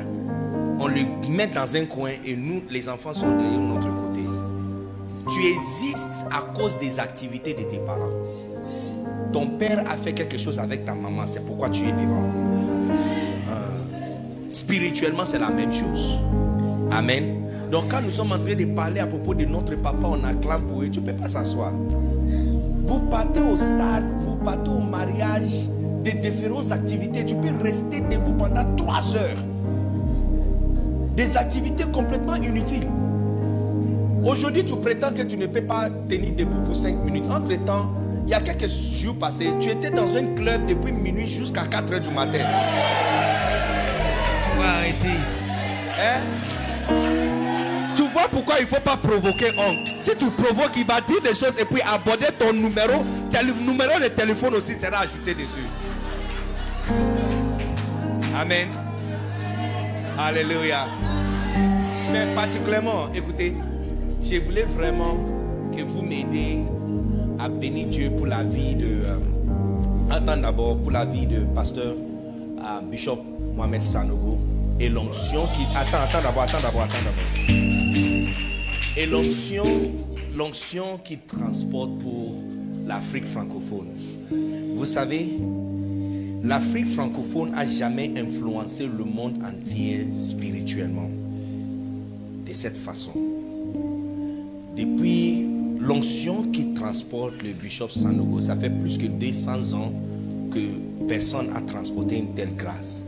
On 0.80 0.88
les 0.88 1.06
met 1.28 1.48
dans 1.48 1.76
un 1.76 1.86
coin 1.86 2.12
et 2.26 2.36
nous, 2.36 2.62
les 2.70 2.88
enfants, 2.88 3.14
sont 3.14 3.36
de 3.36 3.60
notre 3.60 3.90
côté. 3.96 4.22
Tu 5.30 5.46
existes 5.46 6.26
à 6.32 6.42
cause 6.58 6.78
des 6.78 7.00
activités 7.00 7.54
de 7.54 7.64
tes 7.64 7.80
parents. 7.80 8.10
Ton 9.34 9.48
père 9.58 9.84
a 9.88 9.98
fait 9.98 10.14
quelque 10.14 10.38
chose 10.38 10.58
avec 10.58 10.86
ta 10.86 10.96
maman, 10.96 11.28
c'est 11.28 11.46
pourquoi 11.46 11.70
tu 11.70 11.84
es 11.84 11.92
vivant. 11.92 12.24
Ah. 13.50 13.60
Spirituellement, 14.48 15.26
c'est 15.26 15.40
la 15.40 15.50
même 15.50 15.74
chose. 15.74 16.18
Amen. 16.92 17.40
Donc 17.70 17.92
quand 17.92 18.02
nous 18.02 18.12
sommes 18.12 18.32
en 18.32 18.40
train 18.40 18.56
de 18.56 18.66
parler 18.66 19.02
à 19.02 19.06
propos 19.08 19.36
de 19.36 19.46
notre 19.46 19.76
papa, 19.76 20.08
on 20.08 20.24
acclame 20.24 20.64
pour 20.64 20.82
eux, 20.82 20.90
tu 20.90 21.02
ne 21.02 21.06
peux 21.06 21.14
pas 21.14 21.30
s'asseoir. 21.30 21.74
Vous 22.86 23.00
partez 23.12 23.42
au 23.42 23.56
stade, 23.56 24.06
vous 24.20 24.38
partez 24.38 24.72
au 24.72 24.80
mariage, 24.80 25.70
des 26.04 26.14
différentes 26.14 26.72
activités, 26.72 27.26
tu 27.26 27.36
peux 27.36 27.64
rester 27.64 28.00
debout 28.00 28.34
pendant 28.34 28.66
trois 28.76 29.16
heures. 29.16 29.38
Des 31.20 31.36
activités 31.36 31.84
complètement 31.84 32.36
inutiles. 32.36 32.88
Aujourd'hui, 34.24 34.64
tu 34.64 34.74
prétends 34.78 35.12
que 35.12 35.22
tu 35.24 35.36
ne 35.36 35.48
peux 35.48 35.60
pas 35.60 35.90
tenir 36.08 36.34
debout 36.34 36.62
pour 36.62 36.74
cinq 36.74 36.96
minutes. 37.04 37.30
Entre-temps, 37.30 37.92
il 38.26 38.32
y 38.32 38.34
a 38.34 38.40
quelques 38.40 38.70
jours 38.70 39.18
passés, 39.20 39.50
tu 39.60 39.70
étais 39.70 39.90
dans 39.90 40.16
un 40.16 40.28
club 40.34 40.66
depuis 40.66 40.94
minuit 40.94 41.28
jusqu'à 41.28 41.64
4 41.64 41.94
heures 41.94 42.00
du 42.00 42.10
matin. 42.12 42.40
Arrêter. 44.64 45.20
Hein? 46.00 46.22
Tu 47.98 48.04
vois 48.04 48.30
pourquoi 48.32 48.56
il 48.60 48.62
ne 48.62 48.68
faut 48.68 48.80
pas 48.80 48.96
provoquer 48.96 49.52
honte. 49.58 49.90
Si 50.00 50.16
tu 50.16 50.28
provoques, 50.28 50.78
il 50.78 50.86
va 50.86 51.02
dire 51.02 51.22
des 51.22 51.36
choses 51.36 51.60
et 51.60 51.66
puis 51.66 51.82
aborder 51.82 52.28
ton 52.40 52.54
numéro. 52.54 53.04
Ton 53.30 53.44
numéro 53.60 54.00
de 54.00 54.08
téléphone 54.08 54.56
aussi 54.56 54.80
sera 54.80 55.00
ajouté 55.00 55.34
dessus. 55.34 55.68
Amen. 58.40 58.70
Alléluia. 60.22 60.86
Mais 62.12 62.36
particulièrement, 62.36 63.08
écoutez, 63.16 63.54
je 64.22 64.40
voulais 64.42 64.64
vraiment 64.66 65.16
que 65.74 65.82
vous 65.82 66.02
m'aidiez 66.02 66.60
à 67.40 67.48
bénir 67.48 67.88
Dieu 67.88 68.12
pour 68.12 68.28
la 68.28 68.44
vie 68.44 68.76
de. 68.76 69.06
Euh, 69.06 69.18
attends 70.12 70.36
d'abord 70.36 70.78
pour 70.82 70.92
la 70.92 71.06
vie 71.06 71.26
de 71.26 71.46
pasteur 71.56 71.96
euh, 71.96 72.82
Bishop 72.92 73.24
Mohamed 73.56 73.82
Sanogo 73.82 74.38
et 74.78 74.90
l'onction 74.90 75.48
qui. 75.54 75.66
Attends, 75.74 76.04
attends 76.04 76.22
d'abord, 76.22 76.44
attends 76.44 76.62
d'abord, 76.64 76.82
attends 76.82 76.98
d'abord. 76.98 77.56
Et 78.98 79.06
l'onction, 79.06 79.64
l'onction 80.36 80.98
qui 81.02 81.18
transporte 81.20 81.98
pour 82.00 82.36
l'Afrique 82.86 83.26
francophone. 83.26 83.88
Vous 84.76 84.86
savez, 84.86 85.30
l'Afrique 86.44 86.88
francophone 86.88 87.52
a 87.56 87.66
jamais 87.66 88.14
influencé 88.18 88.88
le 88.88 89.04
monde 89.04 89.36
entier 89.44 90.08
spirituellement 90.14 91.10
de 92.46 92.54
cette 92.54 92.78
façon. 92.78 93.12
Depuis 94.76 95.46
l'onction 95.80 96.44
qui 96.52 96.74
transporte 96.74 97.42
le 97.44 97.52
bishop 97.52 97.90
Sanogo, 97.90 98.40
ça 98.40 98.56
fait 98.56 98.70
plus 98.70 98.98
que 98.98 99.08
200 99.08 99.74
ans 99.74 99.92
que 100.52 100.60
personne 101.08 101.48
n'a 101.48 101.62
transporté 101.62 102.18
une 102.18 102.34
telle 102.34 102.56
grâce. 102.56 103.04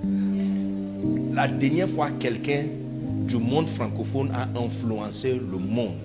La 1.34 1.48
dernière 1.48 1.90
fois, 1.90 2.10
quelqu'un 2.20 2.64
du 3.28 3.38
monde 3.38 3.68
francophone 3.68 4.32
a 4.34 4.48
influencé 4.60 5.34
le 5.34 5.58
monde. 5.58 5.96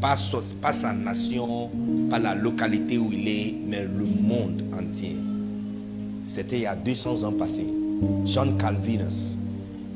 Pas, 0.00 0.14
pas 0.62 0.72
sa 0.72 0.92
nation, 0.92 1.70
pas 2.08 2.18
la 2.18 2.34
localité 2.34 2.96
où 2.98 3.10
il 3.12 3.28
est, 3.28 3.54
mais 3.66 3.84
le 3.84 4.06
monde 4.06 4.62
entier. 4.72 5.16
C'était 6.26 6.56
il 6.56 6.62
y 6.62 6.66
a 6.66 6.74
200 6.74 7.22
ans 7.22 7.32
passés. 7.32 7.72
John 8.24 8.58
Calvinus, 8.58 9.38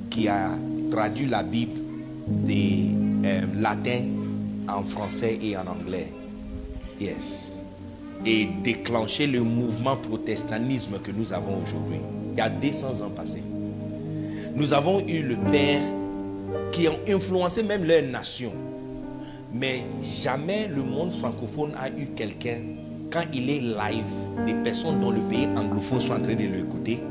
qui 0.09 0.29
a 0.29 0.51
traduit 0.89 1.27
la 1.27 1.43
Bible 1.43 1.81
des 2.29 2.91
euh, 3.25 3.41
latin 3.57 4.03
en 4.69 4.85
français 4.85 5.39
et 5.43 5.57
en 5.57 5.67
anglais. 5.67 6.07
Yes. 7.01 7.53
Et 8.25 8.47
déclenché 8.63 9.27
le 9.27 9.41
mouvement 9.41 9.97
protestantisme 9.97 11.01
que 11.03 11.11
nous 11.11 11.33
avons 11.33 11.61
aujourd'hui. 11.65 11.99
Il 12.33 12.39
y 12.39 12.41
a 12.41 12.49
200 12.49 13.01
ans 13.05 13.11
passés. 13.11 13.43
Nous 14.55 14.73
avons 14.73 15.01
eu 15.09 15.23
le 15.23 15.37
Père 15.51 15.83
qui 16.71 16.87
ont 16.87 16.99
influencé 17.09 17.65
même 17.65 17.85
leur 17.85 18.05
nation. 18.05 18.53
Mais 19.53 19.83
jamais 20.01 20.69
le 20.69 20.85
monde 20.85 21.11
francophone 21.11 21.73
a 21.77 21.89
eu 21.89 22.07
quelqu'un, 22.15 22.61
quand 23.11 23.23
il 23.35 23.51
est 23.51 23.59
live, 23.59 24.47
des 24.47 24.55
personnes 24.55 25.01
dont 25.01 25.11
le 25.11 25.21
pays 25.23 25.49
anglophone 25.57 26.01
sont 26.01 26.13
en 26.15 26.21
train 26.21 26.35
de 26.35 26.45
l'écouter, 26.45 27.03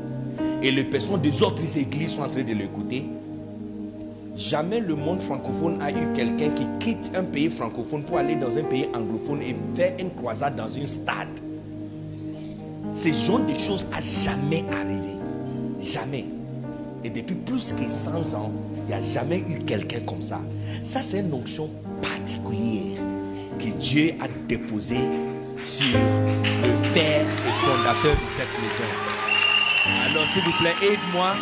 et 0.62 0.70
les 0.70 0.84
personnes 0.84 1.20
des 1.20 1.42
autres 1.42 1.78
églises 1.78 2.14
sont 2.14 2.22
en 2.22 2.28
train 2.28 2.42
de 2.42 2.52
l'écouter. 2.52 3.04
Jamais 4.34 4.80
le 4.80 4.94
monde 4.94 5.20
francophone 5.20 5.78
a 5.80 5.90
eu 5.90 6.12
quelqu'un 6.14 6.48
qui 6.50 6.66
quitte 6.78 7.12
un 7.16 7.24
pays 7.24 7.50
francophone 7.50 8.02
pour 8.04 8.18
aller 8.18 8.36
dans 8.36 8.56
un 8.56 8.62
pays 8.62 8.86
anglophone 8.94 9.42
et 9.42 9.54
faire 9.74 9.92
une 9.98 10.10
croisade 10.10 10.56
dans 10.56 10.68
une 10.68 10.86
stade. 10.86 11.28
Ce 12.94 13.12
genre 13.12 13.40
de 13.40 13.54
choses 13.54 13.86
a 13.92 14.00
jamais 14.00 14.64
arrivé. 14.72 15.16
Jamais. 15.78 16.26
Et 17.04 17.10
depuis 17.10 17.34
plus 17.34 17.72
que 17.72 17.90
100 17.90 18.34
ans, 18.36 18.50
il 18.84 18.88
n'y 18.88 18.94
a 18.94 19.02
jamais 19.02 19.40
eu 19.40 19.58
quelqu'un 19.66 20.00
comme 20.00 20.22
ça. 20.22 20.40
Ça, 20.82 21.02
c'est 21.02 21.20
une 21.20 21.32
onction 21.32 21.68
particulière 22.00 22.98
que 23.58 23.70
Dieu 23.78 24.12
a 24.20 24.26
déposée 24.48 25.00
sur 25.60 25.86
le 25.92 26.92
Père 26.94 27.26
et 27.26 27.66
fondateur 27.66 28.16
de 28.16 28.28
cette 28.28 28.48
maison. 28.62 28.82
Alors, 30.06 30.26
s'il 30.26 30.42
vous 30.42 30.52
plaît, 30.52 30.74
aide-moi 30.82 31.34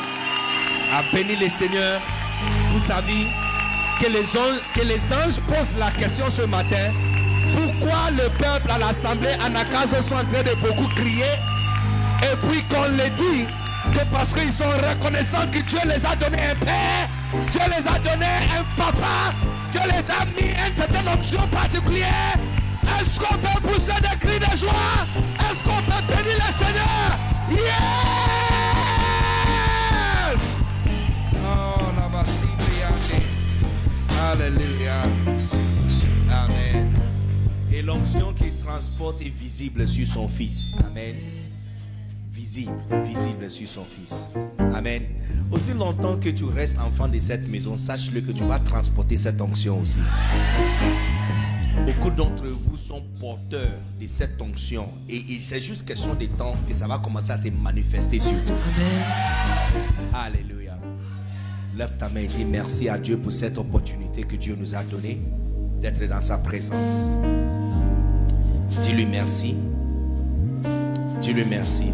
à 0.93 1.03
bénir 1.15 1.39
le 1.41 1.49
Seigneur. 1.49 2.01
Que 4.01 4.07
les, 4.07 4.37
anges, 4.37 4.61
que 4.75 4.83
les 4.83 5.01
anges 5.13 5.41
posent 5.49 5.77
la 5.79 5.91
question 5.91 6.27
ce 6.31 6.43
matin. 6.43 6.93
Pourquoi 7.55 8.11
le 8.13 8.29
peuple 8.39 8.71
à 8.71 8.79
l'assemblée 8.79 9.33
Anakazo 9.45 10.01
sont 10.03 10.15
en 10.15 10.25
train 10.25 10.43
de 10.43 10.55
beaucoup 10.61 10.89
crier 10.95 11.25
et 12.23 12.37
puis 12.47 12.63
qu'on 12.65 12.89
les 12.97 13.11
dit 13.11 13.47
que 13.93 14.05
parce 14.13 14.33
qu'ils 14.33 14.53
sont 14.53 14.65
reconnaissants 14.69 15.47
que 15.53 15.59
Dieu 15.59 15.81
les 15.85 16.07
a 16.07 16.15
donné 16.15 16.39
un 16.43 16.55
père, 16.55 17.09
Dieu 17.51 17.61
les 17.67 17.89
a 17.89 17.99
donné 17.99 18.27
un 18.57 18.65
papa, 18.81 19.35
Dieu 19.73 19.81
les 19.87 20.13
a 20.13 20.25
mis 20.27 20.51
une 20.51 20.77
certaine 20.77 21.09
option 21.09 21.47
particulière. 21.49 22.37
Est-ce 23.01 23.19
qu'on 23.21 23.39
peut 23.39 23.61
pousser 23.69 24.01
des 24.01 24.17
cris 24.19 24.39
de 24.39 24.57
joie? 24.57 25.07
Est-ce 25.51 25.63
qu'on 25.65 25.83
peut 25.83 26.03
bénir 26.09 26.37
le 26.47 26.53
Seigneur? 26.53 27.19
Yes 27.51 28.09
Oh, 31.45 31.81
la. 31.97 32.09
Alléluia. 34.31 35.03
Amen. 36.31 36.93
Et 37.73 37.83
l'onction 37.83 38.33
qui 38.35 38.53
transporte 38.63 39.23
est 39.23 39.31
visible 39.31 39.89
sur 39.89 40.07
son 40.07 40.29
fils. 40.29 40.75
Amen. 40.87 41.15
Visible, 42.31 42.73
visible 43.05 43.51
sur 43.51 43.69
son 43.69 43.85
fils. 43.85 44.29
Amen. 44.75 45.03
Aussi 45.51 45.73
longtemps 45.73 46.19
que 46.19 46.29
tu 46.29 46.45
restes 46.45 46.79
enfant 46.79 47.09
de 47.09 47.19
cette 47.19 47.49
maison, 47.49 47.77
sache-le 47.77 48.21
que 48.21 48.33
tu 48.33 48.45
vas 48.45 48.59
transporter 48.59 49.17
cette 49.17 49.41
onction 49.41 49.81
aussi. 49.81 50.01
Beaucoup 51.87 52.11
d'entre 52.11 52.47
vous 52.47 52.77
sont 52.77 53.03
porteurs 53.21 53.61
de 54.01 54.07
cette 54.07 54.41
onction 54.41 54.89
et, 55.09 55.23
c'est 55.41 55.61
juste 55.61 55.87
question 55.87 56.15
de 56.15 56.27
temps 56.27 56.55
que 56.67 56.75
ça 56.75 56.87
va 56.87 56.99
commencer 56.99 57.33
à 57.33 57.37
se 57.37 57.49
manifester 57.49 58.19
sur 58.19 58.37
vous. 58.37 58.55
Alléluia. 60.13 60.79
Lève 61.77 61.97
ta 61.97 62.09
main 62.09 62.21
et 62.21 62.27
dis 62.27 62.45
merci 62.45 62.89
à 62.89 62.99
Dieu 62.99 63.17
pour 63.19 63.33
cette 63.33 63.59
opportunité 63.59 64.23
que 64.23 64.37
Dieu 64.37 64.57
nous 64.59 64.75
a 64.75 64.83
donnée 64.83 65.21
d'être 65.81 66.07
dans 66.09 66.23
sa 66.23 66.39
présence. 66.39 67.17
Dis-lui 68.83 69.07
merci. 69.07 69.57
Dis-lui 71.21 71.45
merci. 71.45 71.93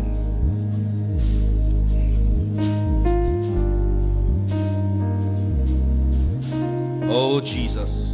Oh 7.09 7.41
Jesus. 7.45 8.14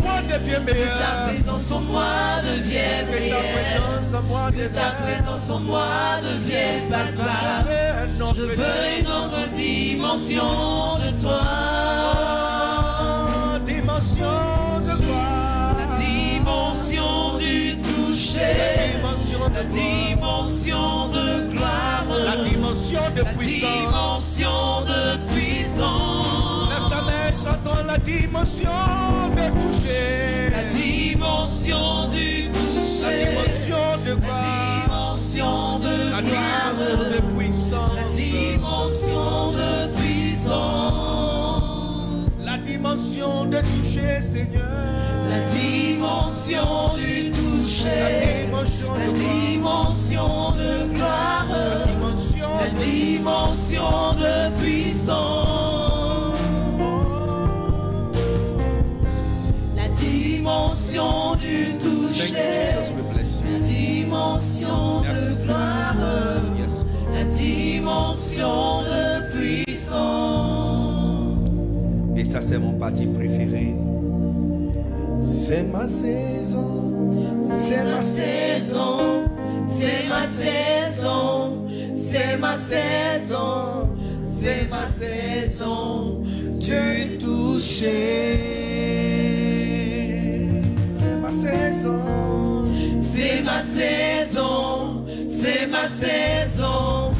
moi 0.00 0.20
devienne 0.32 0.66
Que 0.66 0.98
ta 0.98 1.28
présence 1.28 1.72
en 1.72 1.80
moi 1.80 2.40
devienne 2.42 3.06
Que 3.06 3.30
ta 3.30 3.36
présence 3.42 4.14
en 4.14 4.22
moi 4.22 4.50
Que 4.50 4.56
ta 4.56 4.62
devienne. 4.62 4.94
présence 5.02 5.50
en 5.50 5.60
moi 5.60 5.84
devienne 6.22 6.88
palpable. 6.90 8.34
Je 8.34 8.42
veux 8.42 9.00
une 9.00 9.06
autre 9.06 9.50
dimension 9.52 10.96
de 10.98 11.20
toi. 11.20 11.40
Dimension 13.64 14.80
de 14.84 14.88
La 14.88 14.96
gloire. 14.96 15.76
dimension 15.98 17.38
du 17.38 17.76
toucher. 17.82 18.40
La 19.54 19.64
dimension 19.64 21.08
La 21.08 21.18
de 21.18 21.50
gloire. 21.52 22.04
La 22.24 22.36
dimension 22.44 23.00
de 23.14 23.22
La 23.22 23.32
puissance. 23.34 23.70
dimension 24.36 24.82
de 24.86 25.32
puissance. 25.34 26.51
Lève 26.72 26.88
ta 26.90 27.00
main, 27.02 27.28
chantons 27.32 27.84
la 27.86 27.98
dimension 27.98 28.70
de 29.36 29.44
toucher. 29.60 30.50
La 30.50 30.64
dimension 30.72 32.08
du 32.08 32.28
La 32.48 32.52
toucher. 32.58 33.18
dimension 33.26 33.86
de 34.04 34.10
La 34.10 34.16
gloire. 34.16 34.84
dimension 34.86 35.78
de 35.80 35.94
La 36.10 36.20
dimension 36.22 37.00
de 37.12 37.18
puissance. 37.36 37.94
La 37.96 38.06
dimension 38.16 39.52
de 39.52 39.70
puissance. 39.96 41.62
La 42.44 42.56
dimension 42.58 43.44
de 43.46 43.58
toucher, 43.58 44.20
Seigneur. 44.20 44.62
La 45.30 45.40
dimension 45.52 46.94
du 46.96 47.30
La 47.30 47.36
toucher. 47.36 48.02
dimension 48.46 48.92
La 48.94 49.06
de 49.06 49.12
dimension 49.12 50.32
de 50.52 50.70
gloire. 50.94 51.46
La 51.48 52.64
La 52.64 52.68
dimension 52.70 54.14
de 54.22 54.34
puissance. 54.60 55.41
Dimension 60.92 61.36
du 61.36 61.72
toucher. 61.78 62.34
Dimension 63.58 65.00
de 65.00 65.44
gloire. 65.44 65.96
La 67.14 67.24
dimension 67.24 68.82
de 68.82 69.04
puissance. 69.32 69.92
Et 72.16 72.24
ça, 72.24 72.40
c'est 72.40 72.58
mon 72.58 72.74
parti 72.74 73.06
préféré. 73.06 73.74
C'est 75.22 75.62
ma 75.64 75.88
saison. 75.88 76.80
C'est 77.54 77.84
ma 77.84 78.00
saison, 78.00 79.24
c'est 79.66 80.08
ma 80.08 80.22
saison, 80.22 81.66
c'est 81.94 82.36
ma 82.38 82.56
saison, 82.56 83.90
c'est 84.24 84.70
ma 84.70 84.86
saison 84.86 86.22
du 86.58 87.18
toucher. 87.18 88.52
C'est 91.42 91.48
ma 91.48 91.72
saison. 91.72 92.64
C'est 93.00 93.42
ma 93.42 93.60
saison, 93.62 95.04
c'est 95.26 95.66
ma 95.66 95.88
saison, 95.88 97.12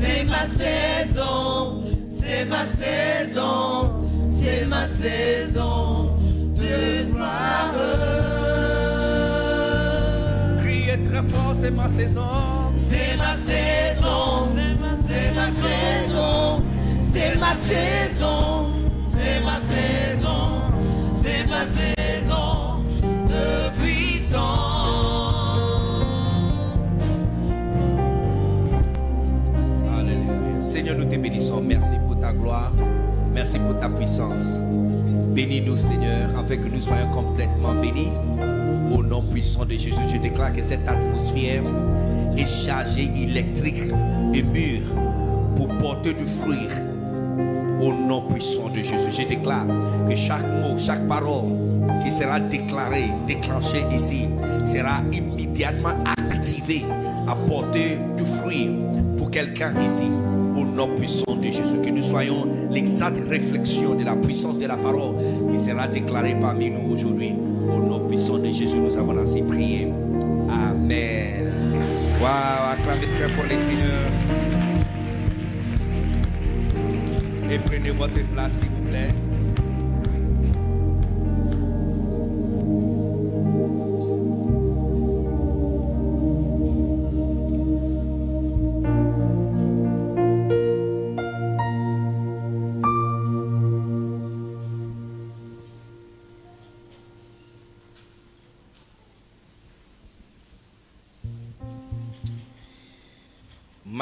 c'est 0.00 0.24
ma 0.24 0.46
saison, 0.46 1.82
c'est 2.08 2.46
ma 2.46 2.64
saison, 2.64 3.92
c'est 4.28 4.64
ma 4.64 4.86
saison 4.86 6.16
de 6.54 7.12
gloire. 7.12 7.74
Criez 10.62 10.98
très 11.02 11.22
fort, 11.28 11.54
c'est 11.62 11.70
ma 11.70 11.88
saison. 11.88 12.22
C'est 12.74 13.16
ma 13.18 13.36
saison, 13.36 14.48
c'est 15.06 15.34
ma 15.34 15.48
saison, 15.52 16.62
c'est 17.12 17.36
ma 17.38 17.54
saison, 17.54 18.70
c'est 19.06 19.40
ma 19.44 19.60
saison, 19.60 20.50
c'est 21.14 21.46
ma 21.46 21.60
saison 21.66 21.95
Seigneur, 30.86 31.04
nous 31.04 31.10
te 31.12 31.18
bénissons. 31.18 31.62
Merci 31.66 31.94
pour 32.06 32.20
ta 32.20 32.32
gloire. 32.32 32.70
Merci 33.34 33.58
pour 33.58 33.76
ta 33.80 33.88
puissance. 33.88 34.60
Bénis-nous, 35.34 35.76
Seigneur, 35.76 36.30
afin 36.38 36.56
que 36.58 36.68
nous 36.68 36.80
soyons 36.80 37.10
complètement 37.10 37.74
bénis. 37.74 38.12
Au 38.96 39.02
nom 39.02 39.20
puissant 39.22 39.64
de 39.64 39.72
Jésus, 39.72 39.96
je 40.08 40.16
déclare 40.18 40.52
que 40.52 40.62
cette 40.62 40.86
atmosphère 40.86 41.64
est 42.36 42.46
chargée 42.46 43.10
électrique 43.16 43.82
et 44.32 44.42
mûre 44.44 44.86
pour 45.56 45.66
porter 45.78 46.12
du 46.12 46.24
fruit. 46.24 46.68
Au 47.80 47.92
nom 47.92 48.20
puissant 48.28 48.68
de 48.68 48.76
Jésus, 48.76 49.10
je 49.10 49.26
déclare 49.26 49.66
que 50.08 50.14
chaque 50.14 50.46
mot, 50.62 50.78
chaque 50.78 51.04
parole 51.08 51.50
qui 52.04 52.12
sera 52.12 52.38
déclarée, 52.38 53.10
déclenchée 53.26 53.82
ici, 53.90 54.28
sera 54.64 55.02
immédiatement 55.12 55.98
activée 56.06 56.84
à 57.26 57.34
porter 57.34 57.98
du 58.16 58.24
fruit 58.24 58.70
pour 59.18 59.32
quelqu'un 59.32 59.72
ici. 59.82 60.12
Au 60.56 60.64
nom 60.64 60.88
puissant 60.96 61.36
de 61.36 61.44
Jésus, 61.44 61.80
que 61.84 61.90
nous 61.90 62.02
soyons 62.02 62.46
l'exacte 62.70 63.18
réflexion 63.28 63.94
de 63.94 64.04
la 64.04 64.16
puissance 64.16 64.58
de 64.58 64.66
la 64.66 64.76
parole 64.76 65.16
qui 65.52 65.58
sera 65.58 65.86
déclarée 65.86 66.36
parmi 66.40 66.70
nous 66.70 66.94
aujourd'hui. 66.94 67.34
Au 67.70 67.78
nom 67.78 68.00
puissant 68.06 68.38
de 68.38 68.46
Jésus, 68.46 68.78
nous 68.78 68.96
avons 68.96 69.18
ainsi 69.18 69.42
prié. 69.42 69.88
Amen. 70.48 71.52
Waouh, 72.22 72.72
acclamez 72.72 73.06
très 73.18 73.28
fort 73.28 73.44
les 73.50 73.58
seigneurs. 73.58 74.10
Et 77.50 77.58
prenez 77.58 77.90
votre 77.90 78.26
place, 78.32 78.52
s'il 78.54 78.68
vous 78.68 78.88
plaît. 78.88 79.25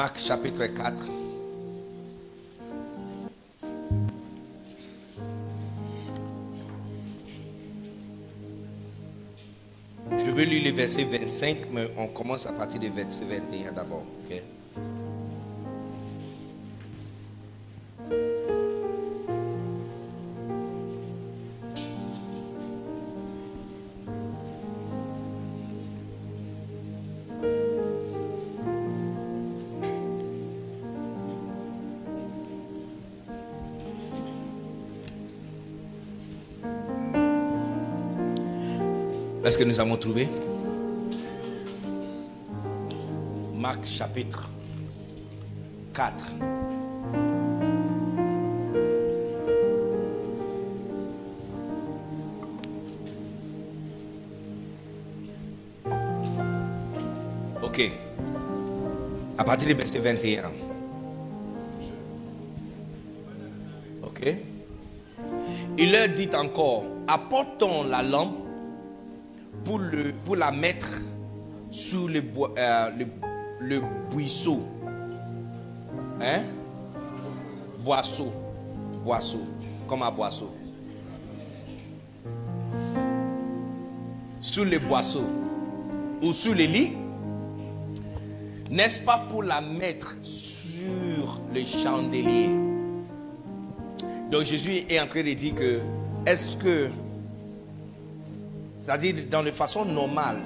Marc 0.05 0.19
chapitre 0.19 0.67
4. 0.67 1.03
Je 10.15 10.29
vais 10.29 10.45
lire 10.45 10.63
le 10.63 10.77
verset 10.77 11.05
25, 11.05 11.57
mais 11.71 11.87
on 11.97 12.05
commence 12.05 12.45
à 12.45 12.51
partir 12.53 12.79
du 12.81 12.89
verset 12.91 13.25
21 13.25 13.71
d'abord. 13.71 14.03
ok? 14.29 14.43
Nous 39.75 39.81
avons 39.81 39.97
trouvé 39.97 40.29
Marc 43.57 43.85
chapitre 43.85 44.49
4. 45.93 46.31
Ok. 57.61 57.91
À 59.37 59.43
partir 59.43 59.67
du 59.67 59.73
verset 59.73 59.99
21. 59.99 60.51
Ok. 64.03 64.37
Il 65.77 65.91
leur 65.91 66.07
dit 66.15 66.29
encore, 66.33 66.85
apportons 67.09 67.83
la 67.83 68.01
lampe 68.01 68.44
pour, 69.65 70.35
la 70.35 70.51
mettre 70.51 71.01
sous 71.71 72.07
le, 72.07 72.21
euh, 72.57 72.89
le, 72.97 73.05
le. 73.59 73.81
Hein? 76.21 76.43
Boisseau. 77.79 78.31
Boisseau. 79.03 79.41
Comme 79.87 80.03
un 80.03 80.11
boisseau. 80.11 80.55
Sous 84.39 84.63
le 84.63 84.79
boisseau. 84.79 85.25
Ou 86.21 86.31
sous 86.31 86.53
le 86.53 86.63
lit. 86.63 86.93
N'est-ce 88.71 88.99
pas 89.01 89.25
pour 89.29 89.43
la 89.43 89.61
mettre 89.61 90.15
sur 90.21 91.41
le 91.53 91.65
chandelier? 91.65 92.49
Donc 94.31 94.43
Jésus 94.43 94.85
est 94.89 94.99
en 94.99 95.07
train 95.07 95.23
de 95.23 95.33
dire 95.33 95.53
que 95.53 95.79
est-ce 96.25 96.57
que 96.57 96.89
c'est-à-dire, 98.85 99.15
dans 99.31 99.41
les 99.41 99.51
façons 99.51 99.83
normales, 99.83 100.37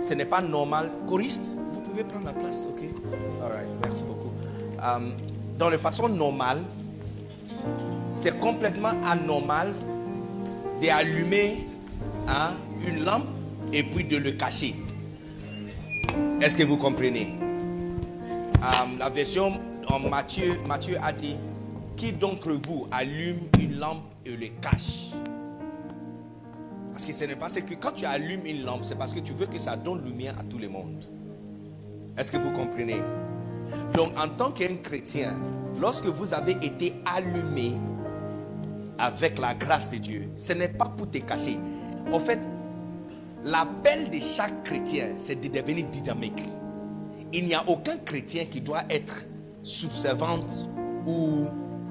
ce 0.00 0.14
n'est 0.14 0.24
pas 0.24 0.40
normal. 0.40 0.88
Choriste, 1.08 1.56
vous 1.72 1.80
pouvez 1.80 2.04
prendre 2.04 2.26
la 2.26 2.32
place, 2.32 2.64
ok? 2.70 2.84
All 3.42 3.50
right, 3.50 3.66
merci 3.82 4.04
beaucoup. 4.04 4.30
Euh, 4.80 5.10
dans 5.58 5.68
les 5.68 5.78
façons 5.78 6.08
normales, 6.08 6.62
c'est 8.08 8.38
complètement 8.38 8.92
anormal 9.04 9.72
d'allumer 10.80 11.66
hein, 12.28 12.50
une 12.86 13.04
lampe 13.04 13.26
et 13.72 13.82
puis 13.82 14.04
de 14.04 14.18
le 14.18 14.30
cacher. 14.30 14.76
Est-ce 16.40 16.54
que 16.54 16.62
vous 16.62 16.76
comprenez? 16.76 17.34
Euh, 18.62 18.96
la 18.96 19.08
version 19.08 19.54
en 19.88 19.98
Matthieu, 19.98 20.54
Matthieu 20.68 20.98
a 21.02 21.12
dit 21.12 21.34
Qui 21.96 22.12
d'entre 22.12 22.52
vous 22.52 22.86
allume 22.92 23.40
une 23.58 23.76
lampe 23.80 24.04
et 24.24 24.36
le 24.36 24.46
cache? 24.60 25.10
Parce 27.00 27.12
que 27.12 27.16
ce 27.16 27.24
n'est 27.24 27.34
pas 27.34 27.48
ce 27.48 27.60
que 27.60 27.72
quand 27.72 27.92
tu 27.92 28.04
allumes 28.04 28.44
une 28.44 28.62
lampe, 28.62 28.84
c'est 28.84 28.94
parce 28.94 29.14
que 29.14 29.20
tu 29.20 29.32
veux 29.32 29.46
que 29.46 29.58
ça 29.58 29.74
donne 29.74 30.04
lumière 30.04 30.34
à 30.38 30.42
tout 30.44 30.58
le 30.58 30.68
monde. 30.68 31.02
Est-ce 32.18 32.30
que 32.30 32.36
vous 32.36 32.50
comprenez? 32.50 32.98
Donc, 33.94 34.12
en 34.18 34.28
tant 34.28 34.50
qu'un 34.50 34.76
chrétien, 34.82 35.32
lorsque 35.80 36.04
vous 36.04 36.34
avez 36.34 36.52
été 36.62 36.92
allumé 37.06 37.72
avec 38.98 39.38
la 39.38 39.54
grâce 39.54 39.88
de 39.88 39.96
Dieu, 39.96 40.28
ce 40.36 40.52
n'est 40.52 40.68
pas 40.68 40.92
pour 40.94 41.10
te 41.10 41.16
cacher. 41.16 41.56
En 42.12 42.20
fait, 42.20 42.40
l'appel 43.46 44.10
de 44.10 44.20
chaque 44.20 44.62
chrétien, 44.62 45.14
c'est 45.20 45.40
de 45.40 45.48
devenir 45.48 45.86
dynamique. 45.86 46.42
Il 47.32 47.46
n'y 47.46 47.54
a 47.54 47.66
aucun 47.66 47.96
chrétien 47.96 48.44
qui 48.44 48.60
doit 48.60 48.82
être 48.90 49.24
subservante 49.62 50.68
ou 51.06 51.46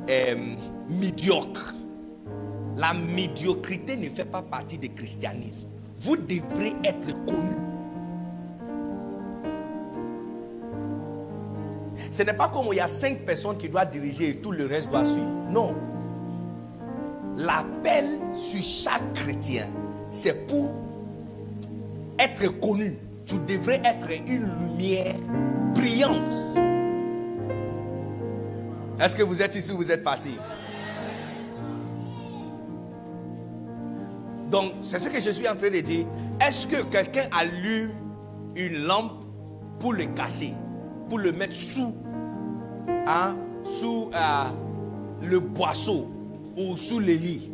euh, 0.07 0.55
médiocre. 0.87 1.73
La 2.79 2.93
médiocrité 2.93 3.97
ne 3.97 4.07
fait 4.07 4.23
pas 4.23 4.41
partie 4.41 4.77
du 4.77 4.89
christianisme. 4.89 5.65
Vous 5.97 6.15
devrez 6.15 6.73
être 6.85 7.13
connu. 7.25 7.57
Ce 12.09 12.23
n'est 12.23 12.33
pas 12.33 12.47
comme 12.47 12.67
il 12.71 12.77
y 12.77 12.79
a 12.79 12.87
cinq 12.87 13.25
personnes 13.25 13.57
qui 13.57 13.67
doivent 13.67 13.89
diriger 13.89 14.29
et 14.29 14.35
tout 14.37 14.51
le 14.51 14.65
reste 14.65 14.91
doit 14.91 15.03
suivre. 15.03 15.27
Non. 15.49 15.75
L'appel 17.35 18.05
sur 18.33 18.63
chaque 18.63 19.13
chrétien, 19.13 19.67
c'est 20.09 20.47
pour 20.47 20.73
être 22.17 22.47
connu. 22.61 22.97
Tu 23.25 23.35
devrais 23.39 23.81
être 23.83 24.07
une 24.25 24.55
lumière 24.57 25.17
brillante. 25.75 26.33
Est-ce 29.01 29.17
que 29.17 29.23
vous 29.23 29.41
êtes 29.41 29.55
ici 29.55 29.73
ou 29.73 29.77
vous 29.77 29.91
êtes 29.91 30.03
parti? 30.05 30.37
Donc, 34.49 34.73
c'est 34.81 34.99
ce 34.99 35.09
que 35.09 35.19
je 35.19 35.29
suis 35.29 35.47
en 35.47 35.55
train 35.55 35.69
de 35.69 35.79
dire. 35.79 36.05
Est-ce 36.45 36.65
que 36.65 36.83
quelqu'un 36.83 37.27
allume 37.31 37.91
une 38.55 38.83
lampe 38.85 39.23
pour 39.79 39.93
le 39.93 40.05
cacher, 40.05 40.53
pour 41.07 41.19
le 41.19 41.31
mettre 41.31 41.53
sous, 41.53 41.93
hein, 43.07 43.35
sous 43.63 44.09
euh, 44.13 44.45
le 45.21 45.39
boisseau 45.39 46.11
ou 46.57 46.75
sous 46.77 46.99
le 46.99 47.13
lit? 47.13 47.51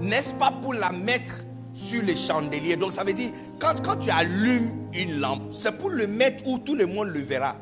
N'est-ce 0.00 0.34
pas 0.34 0.52
pour 0.62 0.74
la 0.74 0.90
mettre 0.90 1.44
sur 1.72 2.02
le 2.02 2.14
chandelier? 2.14 2.76
Donc, 2.76 2.92
ça 2.92 3.04
veut 3.04 3.12
dire, 3.12 3.30
quand, 3.58 3.80
quand 3.84 3.96
tu 3.96 4.10
allumes 4.10 4.88
une 4.92 5.20
lampe, 5.20 5.52
c'est 5.52 5.78
pour 5.78 5.90
le 5.90 6.06
mettre 6.06 6.46
où 6.46 6.58
tout 6.58 6.74
le 6.74 6.86
monde 6.86 7.08
le 7.08 7.20
verra. 7.20 7.56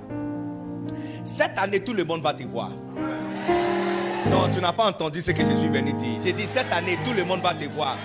Cette 1.25 1.59
année, 1.59 1.81
tout 1.81 1.93
le 1.93 2.05
monde 2.05 2.23
va 2.23 2.35
te 2.35 2.43
voir. 2.43 2.71
Non, 4.31 4.49
tu 4.53 4.61
n'as 4.61 4.73
pas 4.73 4.87
entendu 4.89 5.21
ce 5.21 5.33
que 5.33 5.45
je 5.45 5.53
suis 5.53 5.69
venu 5.69 5.93
dire. 5.93 6.19
J'ai 6.23 6.33
dit 6.33 6.47
cette 6.47 6.73
année, 6.73 6.97
tout 7.05 7.13
le 7.13 7.25
monde 7.25 7.41
va 7.43 7.55
te 7.55 7.69
voir. 7.69 7.97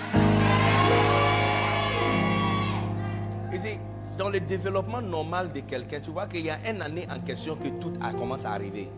Et 3.52 3.78
dans 4.18 4.28
le 4.28 4.40
développement 4.40 5.00
normal 5.00 5.50
de 5.52 5.60
quelqu'un, 5.60 6.00
tu 6.00 6.10
vois 6.10 6.26
qu'il 6.26 6.44
y 6.44 6.50
a 6.50 6.58
une 6.70 6.82
année 6.82 7.06
en 7.10 7.20
question 7.20 7.56
que 7.56 7.68
tout 7.80 7.92
a 8.02 8.12
commencé 8.12 8.46
à 8.46 8.52
arriver. 8.52 8.88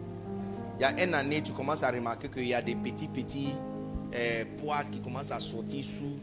Il 0.78 0.82
y 0.82 0.84
a 0.84 1.04
une 1.04 1.14
année, 1.14 1.40
tu 1.42 1.52
commences 1.52 1.84
à 1.84 1.90
remarquer 1.90 2.28
qu'il 2.28 2.46
y 2.48 2.54
a 2.54 2.60
des 2.60 2.74
petits, 2.74 3.06
petits 3.06 3.54
euh, 4.14 4.44
poils 4.58 4.86
qui 4.90 5.00
commencent 5.00 5.30
à 5.30 5.38
sortir 5.38 5.84
sous. 5.84 6.16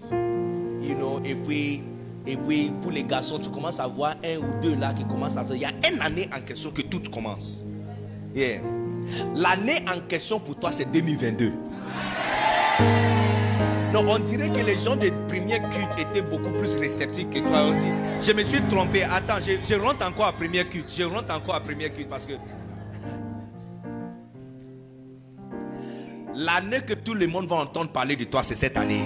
You 0.82 0.96
know, 0.96 1.22
et 1.24 1.36
puis, 1.36 1.82
et 2.28 2.36
puis, 2.36 2.72
pour 2.82 2.92
les 2.92 3.04
garçons, 3.04 3.40
tu 3.40 3.50
commences 3.50 3.80
à 3.80 3.88
voir 3.88 4.16
un 4.24 4.38
ou 4.38 4.62
deux 4.62 4.76
là 4.76 4.94
qui 4.94 5.06
commencent 5.06 5.38
à 5.38 5.48
sortir. 5.48 5.56
Il 5.56 5.62
y 5.62 5.66
a 5.66 5.92
une 5.94 6.02
année 6.02 6.30
en 6.36 6.42
question 6.42 6.72
que 6.72 6.82
tout 6.82 7.02
commence. 7.10 7.64
Yeah. 8.36 8.79
L'année 9.36 9.84
en 9.88 10.00
question 10.08 10.40
pour 10.40 10.58
toi, 10.58 10.72
c'est 10.72 10.92
2022. 10.92 11.54
Non, 13.94 14.06
on 14.08 14.20
dirait 14.20 14.52
que 14.52 14.60
les 14.60 14.78
gens 14.78 14.96
des 14.96 15.12
premiers 15.28 15.60
cultes 15.60 16.00
étaient 16.00 16.22
beaucoup 16.22 16.52
plus 16.52 16.76
réceptifs 16.76 17.30
que 17.30 17.40
toi. 17.40 17.60
Je 18.22 18.32
me 18.34 18.44
suis 18.44 18.62
trompé. 18.70 19.04
Attends, 19.04 19.40
je, 19.44 19.76
rentre 19.76 20.06
encore 20.06 20.28
à 20.28 20.34
premier 20.34 20.64
culte. 20.66 20.94
Je 20.96 21.04
rentre 21.04 21.34
encore 21.34 21.56
à 21.56 21.60
premier 21.60 21.90
culte 21.90 22.08
parce 22.08 22.28
que 22.28 22.34
l'année 26.36 26.82
que 26.82 26.94
tout 26.94 27.16
le 27.16 27.26
monde 27.26 27.48
va 27.48 27.58
entendre 27.58 27.92
parler 27.92 28.16
de 28.16 28.26
toi, 28.26 28.44
c'est 28.44 28.56
cette 28.56 28.78
année. 28.78 29.02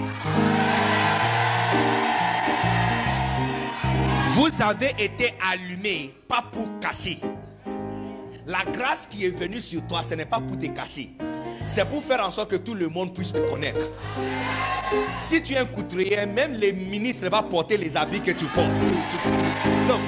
Vous 4.34 4.50
avez 4.62 4.90
été 4.98 5.32
allumé, 5.50 6.12
pas 6.28 6.44
pour 6.52 6.68
cacher. 6.80 7.20
La 8.46 8.62
grâce 8.70 9.06
qui 9.06 9.24
est 9.24 9.30
venue 9.30 9.60
sur 9.60 9.86
toi, 9.86 10.02
ce 10.02 10.14
n'est 10.14 10.26
pas 10.26 10.38
pour 10.38 10.58
te 10.58 10.66
cacher. 10.66 11.10
C'est 11.66 11.86
pour 11.86 12.04
faire 12.04 12.26
en 12.26 12.30
sorte 12.30 12.50
que 12.50 12.56
tout 12.56 12.74
le 12.74 12.88
monde 12.88 13.14
puisse 13.14 13.32
te 13.32 13.38
connaître. 13.38 13.86
Si 15.16 15.42
tu 15.42 15.54
es 15.54 15.58
un 15.58 15.64
couturier, 15.64 16.26
même 16.26 16.52
les 16.52 16.72
ministres 16.72 17.28
vont 17.30 17.42
porter 17.44 17.78
les 17.78 17.96
habits 17.96 18.20
que 18.20 18.32
tu 18.32 18.44
portes. 18.46 18.68
Non. 19.88 19.98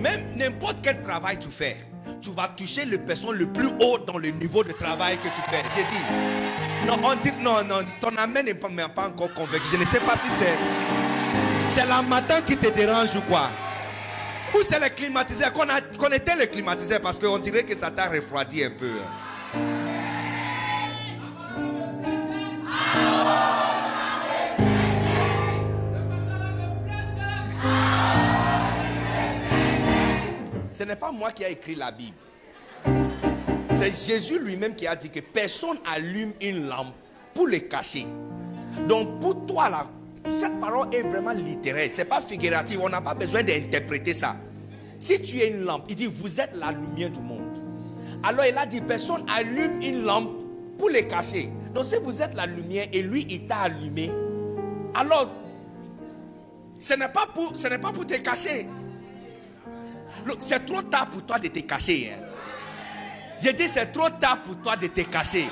Même 0.00 0.34
n'importe 0.34 0.78
quel 0.82 1.02
travail 1.02 1.38
tu 1.38 1.50
fais, 1.50 1.76
tu 2.22 2.30
vas 2.30 2.48
toucher 2.48 2.86
le 2.86 2.98
personne 2.98 3.36
le 3.36 3.46
plus 3.46 3.68
haut 3.80 3.98
dans 3.98 4.16
le 4.16 4.30
niveau 4.30 4.64
de 4.64 4.72
travail 4.72 5.18
que 5.18 5.28
tu 5.28 5.42
fais. 5.50 5.62
J'ai 5.74 5.84
dit. 5.84 6.86
Non, 6.86 6.96
on 7.04 7.16
dit 7.16 7.32
non, 7.42 7.62
non, 7.64 7.84
ton 8.00 8.16
amène 8.16 8.46
n'est 8.46 8.54
pas, 8.54 8.68
pas 8.94 9.08
encore 9.08 9.34
convaincu. 9.34 9.64
Je 9.70 9.76
ne 9.76 9.84
sais 9.84 10.00
pas 10.00 10.16
si 10.16 10.30
c'est. 10.30 10.56
C'est 11.66 11.86
la 11.86 12.00
matin 12.00 12.40
qui 12.40 12.56
te 12.56 12.68
dérange 12.68 13.14
ou 13.16 13.20
quoi. 13.22 13.50
C'est 14.62 14.80
les 14.80 14.90
climatiseurs. 14.90 15.52
Qu'on 15.52 15.68
a, 15.68 15.80
qu'on 15.80 16.12
était 16.12 16.36
les 16.36 16.48
climatiseurs 16.48 17.00
parce 17.00 17.18
qu'on 17.18 17.38
dirait 17.38 17.64
que 17.64 17.74
ça 17.74 17.90
t'a 17.90 18.08
refroidi 18.08 18.64
un 18.64 18.70
peu. 18.70 18.90
Ce 30.68 30.84
n'est 30.84 30.96
pas 30.96 31.10
moi 31.10 31.32
qui 31.32 31.42
ai 31.42 31.52
écrit 31.52 31.74
la 31.74 31.90
Bible. 31.90 32.16
C'est 33.70 33.94
Jésus 33.94 34.38
lui-même 34.38 34.74
qui 34.74 34.86
a 34.86 34.94
dit 34.94 35.10
que 35.10 35.20
personne 35.20 35.78
allume 35.94 36.32
une 36.40 36.68
lampe 36.68 36.94
pour 37.34 37.46
le 37.46 37.58
cacher. 37.60 38.06
Donc 38.86 39.20
pour 39.20 39.46
toi 39.46 39.70
là, 39.70 39.86
cette 40.28 40.60
parole 40.60 40.94
est 40.94 41.02
vraiment 41.02 41.32
littéraire, 41.32 41.88
c'est 41.90 42.04
pas 42.04 42.20
figuratif, 42.20 42.78
on 42.82 42.88
n'a 42.88 43.00
pas 43.00 43.14
besoin 43.14 43.42
d'interpréter 43.42 44.12
ça. 44.12 44.36
Si 44.98 45.20
tu 45.20 45.38
es 45.40 45.48
une 45.48 45.64
lampe, 45.64 45.84
il 45.88 45.94
dit 45.94 46.06
vous 46.06 46.40
êtes 46.40 46.54
la 46.56 46.72
lumière 46.72 47.10
du 47.10 47.20
monde. 47.20 47.62
Alors 48.22 48.44
il 48.46 48.56
a 48.56 48.66
dit 48.66 48.80
personne 48.80 49.24
allume 49.28 49.80
une 49.82 50.02
lampe 50.02 50.42
pour 50.78 50.88
le 50.88 51.00
cacher. 51.02 51.50
Donc 51.74 51.84
si 51.84 51.96
vous 52.02 52.22
êtes 52.22 52.34
la 52.34 52.46
lumière 52.46 52.86
et 52.92 53.02
lui 53.02 53.26
il 53.28 53.46
t'a 53.46 53.58
allumé, 53.58 54.10
alors 54.94 55.30
ce 56.78 56.94
n'est 56.94 57.08
pas 57.08 57.26
pour 57.34 57.56
ce 57.56 57.68
n'est 57.68 57.78
pas 57.78 57.92
pour 57.92 58.06
te 58.06 58.14
cacher. 58.14 58.66
C'est 60.40 60.64
trop 60.66 60.82
tard 60.82 61.10
pour 61.10 61.24
toi 61.24 61.38
de 61.38 61.48
te 61.48 61.60
cacher. 61.60 62.12
Hein. 62.12 62.22
J'ai 63.38 63.52
dit 63.52 63.68
c'est 63.68 63.92
trop 63.92 64.08
tard 64.08 64.42
pour 64.42 64.56
toi 64.56 64.76
de 64.76 64.86
te 64.86 65.02
cacher. 65.02 65.48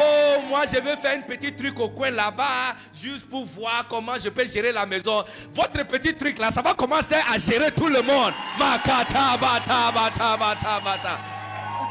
Oh, 0.00 0.40
moi 0.48 0.62
je 0.66 0.80
veux 0.80 0.96
faire 0.96 1.18
un 1.18 1.20
petit 1.22 1.52
truc 1.52 1.78
au 1.78 1.88
coin 1.90 2.10
là-bas, 2.10 2.74
juste 2.94 3.28
pour 3.28 3.44
voir 3.44 3.86
comment 3.88 4.14
je 4.22 4.28
peux 4.30 4.46
gérer 4.46 4.72
la 4.72 4.86
maison. 4.86 5.22
Votre 5.52 5.86
petit 5.86 6.14
truc 6.14 6.38
là, 6.38 6.50
ça 6.50 6.62
va 6.62 6.74
commencer 6.74 7.16
à 7.32 7.36
gérer 7.38 7.70
tout 7.72 7.88
le 7.88 8.02
monde. 8.02 8.32
Makata, 8.58 9.36
bata, 9.40 9.92
bata, 9.92 10.36
bata, 10.36 10.80
bata. 10.80 11.18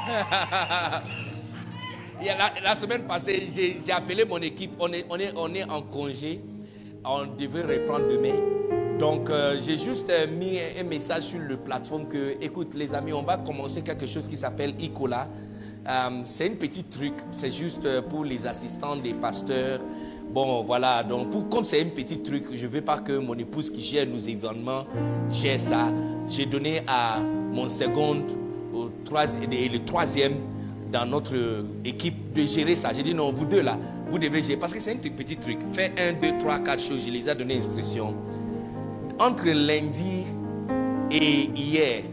la, 2.26 2.54
la, 2.63 2.76
semaine 2.76 3.04
passée, 3.04 3.48
j'ai 3.56 3.91
appelé 3.91 4.26
mon 4.26 4.38
équipe. 4.39 4.72
On 4.80 4.91
est, 4.91 5.06
on, 5.10 5.19
est, 5.19 5.34
on 5.36 5.54
est 5.54 5.69
en 5.69 5.82
congé. 5.82 6.41
On 7.06 7.26
devrait 7.26 7.78
reprendre 7.78 8.08
demain. 8.08 8.36
Donc, 9.00 9.30
euh, 9.30 9.58
j'ai 9.62 9.78
juste 9.78 10.10
euh, 10.10 10.28
mis 10.28 10.60
un 10.78 10.84
message 10.84 11.24
sur 11.24 11.39
le 11.39 11.56
plateforme 11.56 12.08
que, 12.10 12.36
écoute, 12.43 12.74
les 12.74 12.93
amis, 12.93 13.13
on 13.13 13.22
va 13.24 13.38
commencer 13.38 13.82
quelque 13.82 14.06
chose 14.06 14.28
qui 14.28 14.36
s'appelle 14.36 14.74
Icola. 14.80 15.28
Euh, 15.89 16.21
c'est 16.25 16.45
un 16.45 16.54
petit 16.54 16.84
truc, 16.84 17.13
c'est 17.32 17.49
juste 17.49 17.88
pour 18.10 18.23
les 18.23 18.45
assistants 18.45 18.95
des 18.95 19.13
pasteurs. 19.13 19.80
Bon, 20.32 20.62
voilà, 20.63 21.02
donc 21.02 21.49
comme 21.49 21.63
c'est 21.63 21.82
un 21.82 21.89
petit 21.89 22.19
truc, 22.19 22.45
je 22.54 22.63
ne 22.63 22.71
veux 22.71 22.82
pas 22.82 22.99
que 22.99 23.17
mon 23.17 23.34
épouse 23.34 23.71
qui 23.71 23.82
gère 23.82 24.06
nos 24.06 24.19
événements 24.19 24.86
gère 25.32 25.60
ça. 25.60 25.88
J'ai 26.28 26.45
donné 26.45 26.82
à 26.86 27.19
mon 27.19 27.67
second 27.67 28.21
au 28.71 28.91
troisième, 29.04 29.52
et 29.52 29.67
le 29.67 29.84
troisième 29.84 30.36
dans 30.91 31.08
notre 31.08 31.65
équipe 31.84 32.34
de 32.34 32.45
gérer 32.45 32.75
ça. 32.75 32.93
J'ai 32.93 33.02
dit 33.02 33.15
non, 33.15 33.32
vous 33.32 33.45
deux 33.45 33.62
là, 33.62 33.75
vous 34.12 34.19
devez 34.19 34.43
gérer 34.43 34.60
parce 34.60 34.73
que 34.73 34.80
c'est 34.80 34.91
un 34.91 34.97
petit 34.97 35.38
truc. 35.38 35.58
Fais 35.73 35.91
un, 35.97 36.13
deux, 36.13 36.38
trois, 36.38 36.60
quatre 36.60 36.84
choses. 36.84 37.04
Je 37.04 37.12
les 37.12 37.28
ai 37.28 37.34
donné 37.34 37.58
instruction 37.58 38.13
entre 39.17 39.47
lundi 39.47 40.23
et 41.10 41.49
hier, 41.56 42.04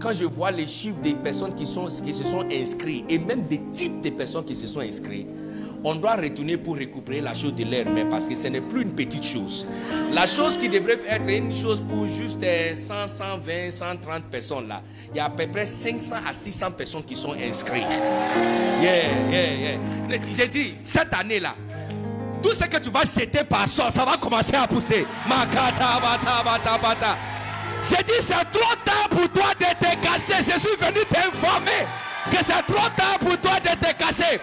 quand 0.00 0.12
je 0.12 0.24
vois 0.24 0.50
les 0.50 0.66
chiffres 0.66 1.00
des 1.02 1.14
personnes 1.14 1.54
qui, 1.54 1.66
sont, 1.66 1.86
qui 1.86 2.14
se 2.14 2.24
sont 2.24 2.44
inscrites 2.52 3.04
et 3.08 3.18
même 3.18 3.44
des 3.44 3.60
types 3.72 4.00
de 4.00 4.10
personnes 4.10 4.44
qui 4.44 4.54
se 4.54 4.66
sont 4.66 4.80
inscrites, 4.80 5.26
on 5.84 5.94
doit 5.94 6.16
retourner 6.16 6.56
pour 6.56 6.76
récupérer 6.76 7.20
la 7.20 7.34
chose 7.34 7.54
de 7.54 7.64
l'air, 7.64 7.86
mais 7.88 8.04
parce 8.04 8.26
que 8.26 8.34
ce 8.34 8.48
n'est 8.48 8.60
plus 8.60 8.82
une 8.82 8.92
petite 8.92 9.24
chose. 9.24 9.66
La 10.12 10.26
chose 10.26 10.58
qui 10.58 10.68
devrait 10.68 10.98
être 11.08 11.28
une 11.28 11.54
chose 11.54 11.80
pour 11.88 12.06
juste 12.06 12.44
100, 12.74 13.06
120, 13.06 13.70
130 13.70 14.24
personnes 14.24 14.68
là, 14.68 14.82
il 15.12 15.16
y 15.16 15.20
a 15.20 15.26
à 15.26 15.30
peu 15.30 15.46
près 15.46 15.66
500 15.66 16.16
à 16.28 16.32
600 16.32 16.72
personnes 16.72 17.04
qui 17.04 17.14
sont 17.14 17.32
inscrites. 17.32 17.84
Yeah, 18.80 19.30
yeah, 19.30 19.54
yeah. 19.54 20.18
J'ai 20.32 20.48
dit, 20.48 20.74
cette 20.82 21.14
année 21.14 21.38
là, 21.40 21.54
tout 22.42 22.54
ce 22.54 22.64
que 22.64 22.78
tu 22.78 22.90
vas 22.90 23.02
jeter 23.02 23.44
par 23.44 23.68
sort, 23.68 23.92
ça 23.92 24.04
va 24.04 24.16
commencer 24.16 24.54
à 24.54 24.66
pousser. 24.66 25.06
Makata, 25.28 26.00
bata, 26.00 26.42
bata, 26.44 26.78
bata. 26.78 27.16
J'ai 27.82 28.02
dit, 28.04 28.20
c'est 28.20 28.34
trop 28.34 28.74
tard 28.84 29.08
pour 29.10 29.30
toi 29.32 29.54
de 29.58 29.64
te 29.64 29.96
cacher. 30.02 30.38
Je 30.38 30.58
suis 30.58 30.76
venu 30.78 31.00
t'informer 31.08 31.86
que 32.30 32.36
c'est 32.42 32.62
trop 32.66 32.88
tard 32.96 33.18
pour 33.20 33.38
toi 33.40 33.58
de 33.60 33.86
te 33.86 33.94
cacher. 33.94 34.40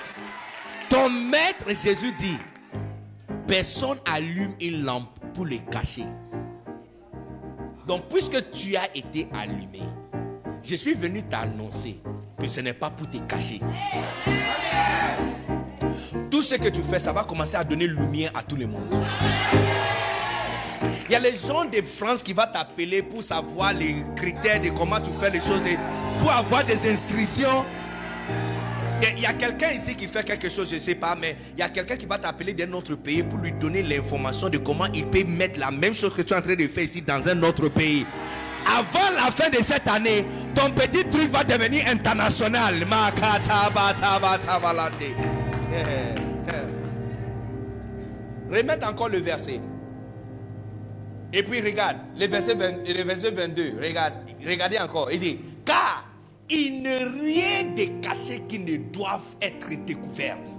Ton 0.89 1.09
maître 1.09 1.67
Jésus 1.67 2.11
dit, 2.13 2.37
personne 3.47 3.99
allume 4.05 4.53
une 4.59 4.83
lampe 4.83 5.19
pour 5.33 5.45
le 5.45 5.57
cacher. 5.71 6.05
Donc, 7.87 8.09
puisque 8.09 8.51
tu 8.51 8.75
as 8.75 8.95
été 8.95 9.27
allumé, 9.33 9.81
je 10.63 10.75
suis 10.75 10.93
venu 10.93 11.23
t'annoncer 11.23 12.01
que 12.39 12.47
ce 12.47 12.61
n'est 12.61 12.73
pas 12.73 12.89
pour 12.89 13.09
te 13.09 13.17
cacher 13.17 13.59
tout 16.35 16.41
ce 16.41 16.55
que 16.55 16.67
tu 16.67 16.81
fais, 16.81 16.99
ça 16.99 17.13
va 17.13 17.23
commencer 17.23 17.55
à 17.55 17.63
donner 17.63 17.87
lumière 17.87 18.29
à 18.35 18.43
tout 18.43 18.57
le 18.57 18.67
monde. 18.67 18.93
Il 21.07 21.11
y 21.11 21.15
a 21.15 21.19
les 21.19 21.35
gens 21.35 21.65
de 21.65 21.81
France 21.81 22.23
qui 22.23 22.33
vont 22.33 22.43
t'appeler 22.51 23.01
pour 23.01 23.23
savoir 23.23 23.73
les 23.73 23.95
critères 24.15 24.61
de 24.61 24.69
comment 24.69 24.99
tu 24.99 25.11
fais 25.19 25.29
les 25.29 25.39
choses, 25.39 25.61
pour 26.19 26.31
avoir 26.31 26.63
des 26.63 26.89
instructions. 26.89 27.65
Il 29.17 29.21
y 29.21 29.25
a, 29.25 29.33
quelqu'un 29.33 29.71
ici 29.71 29.95
qui 29.95 30.07
fait 30.07 30.23
quelque 30.23 30.49
chose, 30.49 30.69
je 30.69 30.75
ne 30.75 30.79
sais 30.79 30.95
pas, 30.95 31.15
mais 31.19 31.35
il 31.55 31.59
y 31.59 31.63
a 31.63 31.69
quelqu'un 31.69 31.95
qui 31.95 32.05
va 32.05 32.17
t'appeler 32.17 32.53
d'un 32.53 32.71
autre 32.73 32.95
pays 32.95 33.23
pour 33.23 33.39
lui 33.39 33.51
donner 33.51 33.83
l'information 33.83 34.49
de 34.49 34.57
comment 34.57 34.85
il 34.93 35.05
peut 35.05 35.23
mettre 35.25 35.59
la 35.59 35.69
même 35.69 35.93
chose 35.93 36.13
que 36.13 36.21
tu 36.21 36.33
es 36.33 36.37
en 36.37 36.41
train 36.41 36.55
de 36.55 36.67
faire 36.67 36.83
ici 36.83 37.01
dans 37.01 37.27
un 37.27 37.43
autre 37.43 37.67
pays. 37.69 38.05
Avant 38.65 39.13
la 39.15 39.31
fin 39.31 39.49
de 39.49 39.57
cette 39.63 39.87
année, 39.87 40.25
ton 40.55 40.71
petit 40.71 41.05
truc 41.05 41.29
va 41.31 41.43
devenir 41.43 41.85
international. 41.87 42.85
Remettre 48.49 48.89
encore 48.89 49.09
le 49.09 49.19
verset. 49.19 49.59
Et 51.37 51.43
puis 51.43 51.59
regarde, 51.59 51.97
le 52.17 52.27
verset, 52.27 52.55
le 52.55 53.03
verset 53.03 53.31
22, 53.31 53.73
regarde, 53.81 54.13
regardez 54.47 54.79
encore. 54.79 55.11
Il 55.11 55.19
dit, 55.19 55.37
car 55.65 56.07
il 56.49 56.81
n'est 56.81 57.03
rien 57.03 57.73
de 57.75 58.01
caché 58.01 58.41
qui 58.47 58.59
ne 58.59 58.77
doivent 58.77 59.35
être 59.41 59.67
découvertes. 59.85 60.51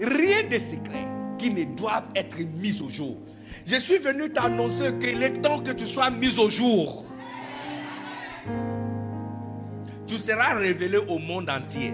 Rien 0.00 0.48
de 0.50 0.54
secret 0.54 1.06
qui 1.36 1.50
ne 1.50 1.64
doivent 1.76 2.08
être 2.14 2.38
mis 2.38 2.80
au 2.80 2.88
jour. 2.88 3.18
Je 3.66 3.76
suis 3.76 3.98
venu 3.98 4.32
t'annoncer 4.32 4.94
que 4.98 5.14
le 5.14 5.42
temps 5.42 5.58
que 5.58 5.72
tu 5.72 5.86
sois 5.86 6.08
mis 6.08 6.38
au 6.38 6.48
jour, 6.48 7.04
tu 10.06 10.16
seras 10.16 10.54
révélé 10.54 10.96
au 10.96 11.18
monde 11.18 11.50
entier. 11.50 11.92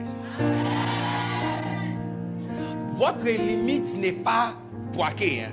Votre 2.92 3.26
limite 3.26 3.96
n'est 3.96 4.12
pas 4.12 4.54
Hein. 4.96 5.52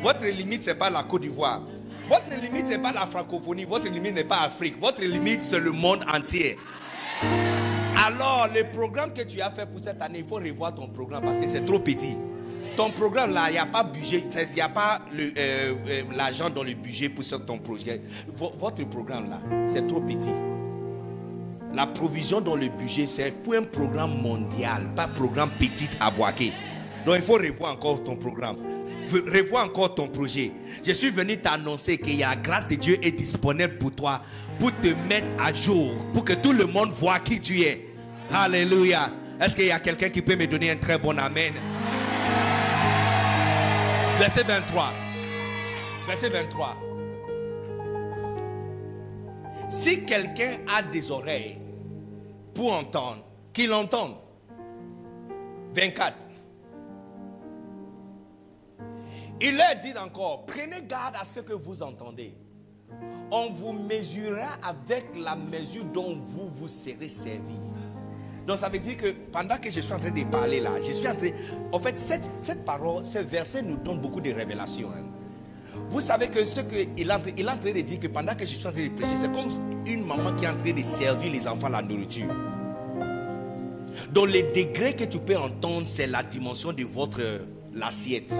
Votre 0.00 0.26
limite, 0.26 0.62
ce 0.62 0.70
n'est 0.70 0.76
pas 0.76 0.90
la 0.90 1.02
Côte 1.02 1.22
d'Ivoire. 1.22 1.62
Votre 2.10 2.42
limite, 2.42 2.66
ce 2.66 2.72
n'est 2.72 2.78
pas 2.78 2.92
la 2.92 3.06
francophonie. 3.06 3.64
Votre 3.64 3.88
limite 3.88 4.14
n'est 4.14 4.24
pas 4.24 4.42
l'Afrique. 4.42 4.80
Votre 4.80 5.02
limite, 5.02 5.44
c'est 5.44 5.60
le 5.60 5.70
monde 5.70 6.04
entier. 6.12 6.58
Alors, 8.04 8.48
le 8.52 8.64
programme 8.76 9.12
que 9.12 9.22
tu 9.22 9.40
as 9.40 9.50
fait 9.52 9.64
pour 9.64 9.78
cette 9.78 10.02
année, 10.02 10.18
il 10.18 10.24
faut 10.24 10.34
revoir 10.34 10.74
ton 10.74 10.88
programme 10.88 11.22
parce 11.22 11.38
que 11.38 11.46
c'est 11.46 11.64
trop 11.64 11.78
petit. 11.78 12.16
Ton 12.76 12.90
programme 12.90 13.32
là, 13.32 13.44
il 13.48 13.52
n'y 13.52 13.58
a 13.58 13.66
pas 13.66 13.84
budget, 13.84 14.24
il 14.24 14.54
n'y 14.54 14.60
a 14.60 14.68
pas 14.68 15.00
euh, 15.14 15.30
euh, 15.36 16.02
l'argent 16.16 16.50
dans 16.50 16.64
le 16.64 16.74
budget 16.74 17.10
pour 17.10 17.24
ton 17.46 17.58
projet. 17.58 18.00
Votre 18.34 18.84
programme 18.88 19.30
là, 19.30 19.40
c'est 19.68 19.86
trop 19.86 20.00
petit. 20.00 20.32
La 21.72 21.86
provision 21.86 22.40
dans 22.40 22.56
le 22.56 22.68
budget, 22.68 23.06
c'est 23.06 23.30
pour 23.44 23.54
un 23.54 23.62
programme 23.62 24.20
mondial, 24.20 24.82
pas 24.96 25.04
un 25.04 25.08
programme 25.08 25.50
petit 25.58 25.90
à 26.00 26.10
Boaké. 26.10 26.52
Donc 27.06 27.14
il 27.16 27.22
faut 27.22 27.34
revoir 27.34 27.74
encore 27.74 28.02
ton 28.02 28.16
programme. 28.16 28.56
Revoir 29.08 29.66
encore 29.66 29.94
ton 29.94 30.08
projet. 30.08 30.52
Je 30.84 30.92
suis 30.92 31.10
venu 31.10 31.36
t'annoncer 31.38 31.98
que 31.98 32.10
la 32.18 32.36
grâce 32.36 32.68
de 32.68 32.76
Dieu 32.76 32.98
est 33.02 33.10
disponible 33.10 33.78
pour 33.78 33.92
toi, 33.92 34.22
pour 34.58 34.72
te 34.80 34.88
mettre 35.08 35.26
à 35.38 35.52
jour, 35.52 35.92
pour 36.12 36.24
que 36.24 36.34
tout 36.34 36.52
le 36.52 36.66
monde 36.66 36.90
voit 36.90 37.18
qui 37.18 37.40
tu 37.40 37.60
es. 37.62 37.86
Alléluia. 38.32 39.10
Est-ce 39.40 39.56
qu'il 39.56 39.66
y 39.66 39.70
a 39.72 39.80
quelqu'un 39.80 40.10
qui 40.10 40.22
peut 40.22 40.36
me 40.36 40.46
donner 40.46 40.70
un 40.70 40.76
très 40.76 40.98
bon 40.98 41.16
Amen? 41.18 41.54
Verset 44.18 44.44
23. 44.44 44.92
Verset 46.06 46.28
23. 46.28 46.76
Si 49.70 50.04
quelqu'un 50.04 50.58
a 50.76 50.82
des 50.82 51.10
oreilles 51.10 51.56
pour 52.54 52.72
entendre, 52.72 53.24
qu'il 53.52 53.72
entende. 53.72 54.16
24. 55.74 56.29
Il 59.40 59.56
leur 59.56 59.80
dit 59.82 59.94
encore, 59.98 60.44
prenez 60.46 60.82
garde 60.86 61.16
à 61.20 61.24
ce 61.24 61.40
que 61.40 61.52
vous 61.54 61.82
entendez. 61.82 62.34
On 63.30 63.50
vous 63.50 63.72
mesurera 63.72 64.58
avec 64.62 65.06
la 65.16 65.36
mesure 65.36 65.84
dont 65.84 66.18
vous 66.26 66.48
vous 66.52 66.68
serez 66.68 67.08
servi. 67.08 67.56
Donc 68.46 68.58
ça 68.58 68.68
veut 68.68 68.78
dire 68.78 68.96
que 68.96 69.12
pendant 69.32 69.56
que 69.58 69.70
je 69.70 69.80
suis 69.80 69.92
en 69.92 69.98
train 69.98 70.10
de 70.10 70.24
parler 70.24 70.60
là, 70.60 70.70
je 70.82 70.92
suis 70.92 71.06
en 71.06 71.14
train... 71.14 71.30
En 71.72 71.78
fait, 71.78 71.98
cette, 71.98 72.28
cette 72.42 72.64
parole, 72.64 73.04
ce 73.06 73.18
verset 73.20 73.62
nous 73.62 73.76
donne 73.76 74.00
beaucoup 74.00 74.20
de 74.20 74.32
révélations. 74.32 74.88
Hein. 74.90 75.04
Vous 75.88 76.00
savez 76.00 76.28
que 76.28 76.44
ce 76.44 76.60
qu'il 76.60 77.08
est, 77.08 77.12
en 77.12 77.20
train- 77.20 77.30
il 77.36 77.46
est 77.46 77.50
en 77.50 77.58
train 77.58 77.72
de 77.72 77.80
dire 77.80 78.00
que 78.00 78.08
pendant 78.08 78.34
que 78.34 78.44
je 78.44 78.54
suis 78.56 78.66
en 78.66 78.72
train 78.72 78.84
de 78.88 78.92
prêcher, 78.94 79.14
c'est 79.16 79.32
comme 79.32 79.50
une 79.86 80.04
maman 80.04 80.34
qui 80.34 80.44
est 80.44 80.48
en 80.48 80.56
train 80.56 80.72
de 80.72 80.82
servir 80.82 81.32
les 81.32 81.46
enfants 81.46 81.68
la 81.68 81.82
nourriture. 81.82 82.28
Donc 84.12 84.28
les 84.30 84.42
degrés 84.52 84.96
que 84.96 85.04
tu 85.04 85.18
peux 85.18 85.36
entendre, 85.36 85.86
c'est 85.86 86.06
la 86.06 86.22
dimension 86.22 86.72
de 86.72 86.84
votre 86.84 87.20
euh, 87.20 87.38
l'assiette. 87.72 88.34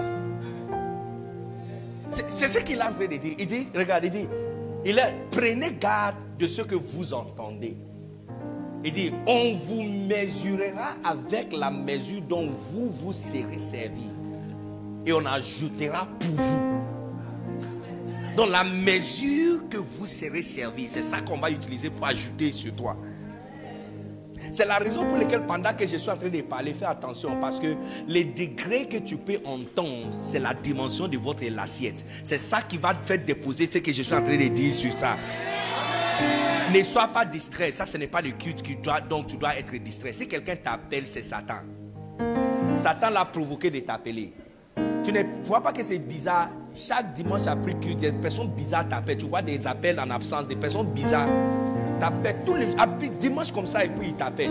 C'est 2.11 2.47
ce 2.47 2.59
qu'il 2.59 2.77
est 2.77 2.83
en 2.83 2.93
train 2.93 3.07
de 3.07 3.15
dire. 3.15 3.35
Il 3.39 3.47
dit, 3.47 3.67
regarde, 3.73 4.03
il 4.05 4.09
dit, 4.11 4.27
il 4.85 4.99
est, 4.99 5.13
prenez 5.31 5.71
garde 5.79 6.15
de 6.37 6.47
ce 6.47 6.61
que 6.61 6.75
vous 6.75 7.13
entendez. 7.13 7.77
Il 8.83 8.91
dit, 8.91 9.13
on 9.27 9.55
vous 9.55 9.83
mesurera 9.83 10.95
avec 11.03 11.53
la 11.53 11.71
mesure 11.71 12.21
dont 12.21 12.49
vous 12.71 12.91
vous 12.91 13.13
serez 13.13 13.59
servi. 13.59 14.09
Et 15.05 15.13
on 15.13 15.25
ajoutera 15.25 16.07
pour 16.19 16.35
vous. 16.35 16.81
Donc 18.35 18.49
la 18.49 18.63
mesure 18.63 19.67
que 19.69 19.77
vous 19.77 20.05
serez 20.05 20.43
servi, 20.43 20.87
c'est 20.87 21.03
ça 21.03 21.21
qu'on 21.21 21.37
va 21.37 21.51
utiliser 21.51 21.89
pour 21.89 22.05
ajouter 22.05 22.51
sur 22.51 22.73
toi. 22.73 22.97
C'est 24.51 24.65
la 24.65 24.77
raison 24.77 25.05
pour 25.05 25.17
laquelle 25.17 25.45
pendant 25.47 25.73
que 25.73 25.87
je 25.87 25.95
suis 25.95 26.09
en 26.09 26.17
train 26.17 26.27
de 26.27 26.41
parler, 26.41 26.73
fais 26.77 26.85
attention 26.85 27.37
parce 27.39 27.57
que 27.57 27.73
les 28.07 28.25
degrés 28.25 28.85
que 28.85 28.97
tu 28.97 29.15
peux 29.15 29.39
entendre, 29.45 30.09
c'est 30.19 30.39
la 30.39 30.53
dimension 30.53 31.07
de 31.07 31.17
votre 31.17 31.45
l'assiette. 31.49 32.03
C'est 32.21 32.37
ça 32.37 32.61
qui 32.61 32.77
va 32.77 32.93
te 32.93 33.05
faire 33.05 33.23
déposer 33.23 33.69
ce 33.71 33.77
que 33.77 33.93
je 33.93 34.01
suis 34.01 34.13
en 34.13 34.21
train 34.21 34.37
de 34.37 34.47
dire 34.49 34.73
sur 34.73 34.91
ça. 34.99 35.15
Ne 36.73 36.83
sois 36.83 37.07
pas 37.07 37.23
distrait. 37.23 37.71
Ça, 37.71 37.85
ce 37.85 37.97
n'est 37.97 38.07
pas 38.07 38.21
le 38.21 38.31
culte 38.31 38.61
qui 38.61 38.75
doit, 38.75 38.99
donc 38.99 39.27
tu 39.27 39.37
dois 39.37 39.55
être 39.57 39.73
distrait. 39.77 40.11
Si 40.11 40.27
quelqu'un 40.27 40.57
t'appelle, 40.57 41.07
c'est 41.07 41.21
Satan. 41.21 41.61
Satan 42.75 43.09
l'a 43.09 43.23
provoqué 43.23 43.69
de 43.69 43.79
t'appeler. 43.79 44.33
Tu 45.03 45.13
ne 45.13 45.21
vois 45.45 45.61
pas 45.61 45.71
que 45.71 45.81
c'est 45.81 45.99
bizarre. 45.99 46.49
Chaque 46.73 47.13
dimanche 47.13 47.47
après 47.47 47.73
culte, 47.79 47.99
des 47.99 48.11
personnes 48.11 48.51
bizarres 48.51 48.87
t'appellent. 48.89 49.17
Tu 49.17 49.25
vois 49.25 49.41
des 49.41 49.65
appels 49.65 49.99
en 49.99 50.09
absence, 50.09 50.47
des 50.47 50.57
personnes 50.57 50.87
bizarres 50.87 51.29
t'appellent 52.01 52.43
tous 52.45 52.55
les 52.55 52.73
après 52.77 53.09
dimanche 53.09 53.51
comme 53.51 53.67
ça 53.67 53.85
et 53.85 53.87
puis 53.89 54.07
ils 54.09 54.15
t'appellent. 54.15 54.49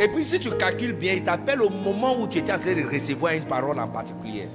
Et 0.00 0.08
puis 0.08 0.24
si 0.24 0.40
tu 0.40 0.50
calcules 0.50 0.94
bien, 0.94 1.12
ils 1.14 1.22
t'appellent 1.22 1.62
au 1.62 1.70
moment 1.70 2.16
où 2.18 2.26
tu 2.26 2.38
étais 2.38 2.52
en 2.52 2.58
train 2.58 2.74
de 2.74 2.82
recevoir 2.84 3.32
une 3.34 3.44
parole 3.44 3.78
en 3.78 3.86
particulier. 3.86 4.48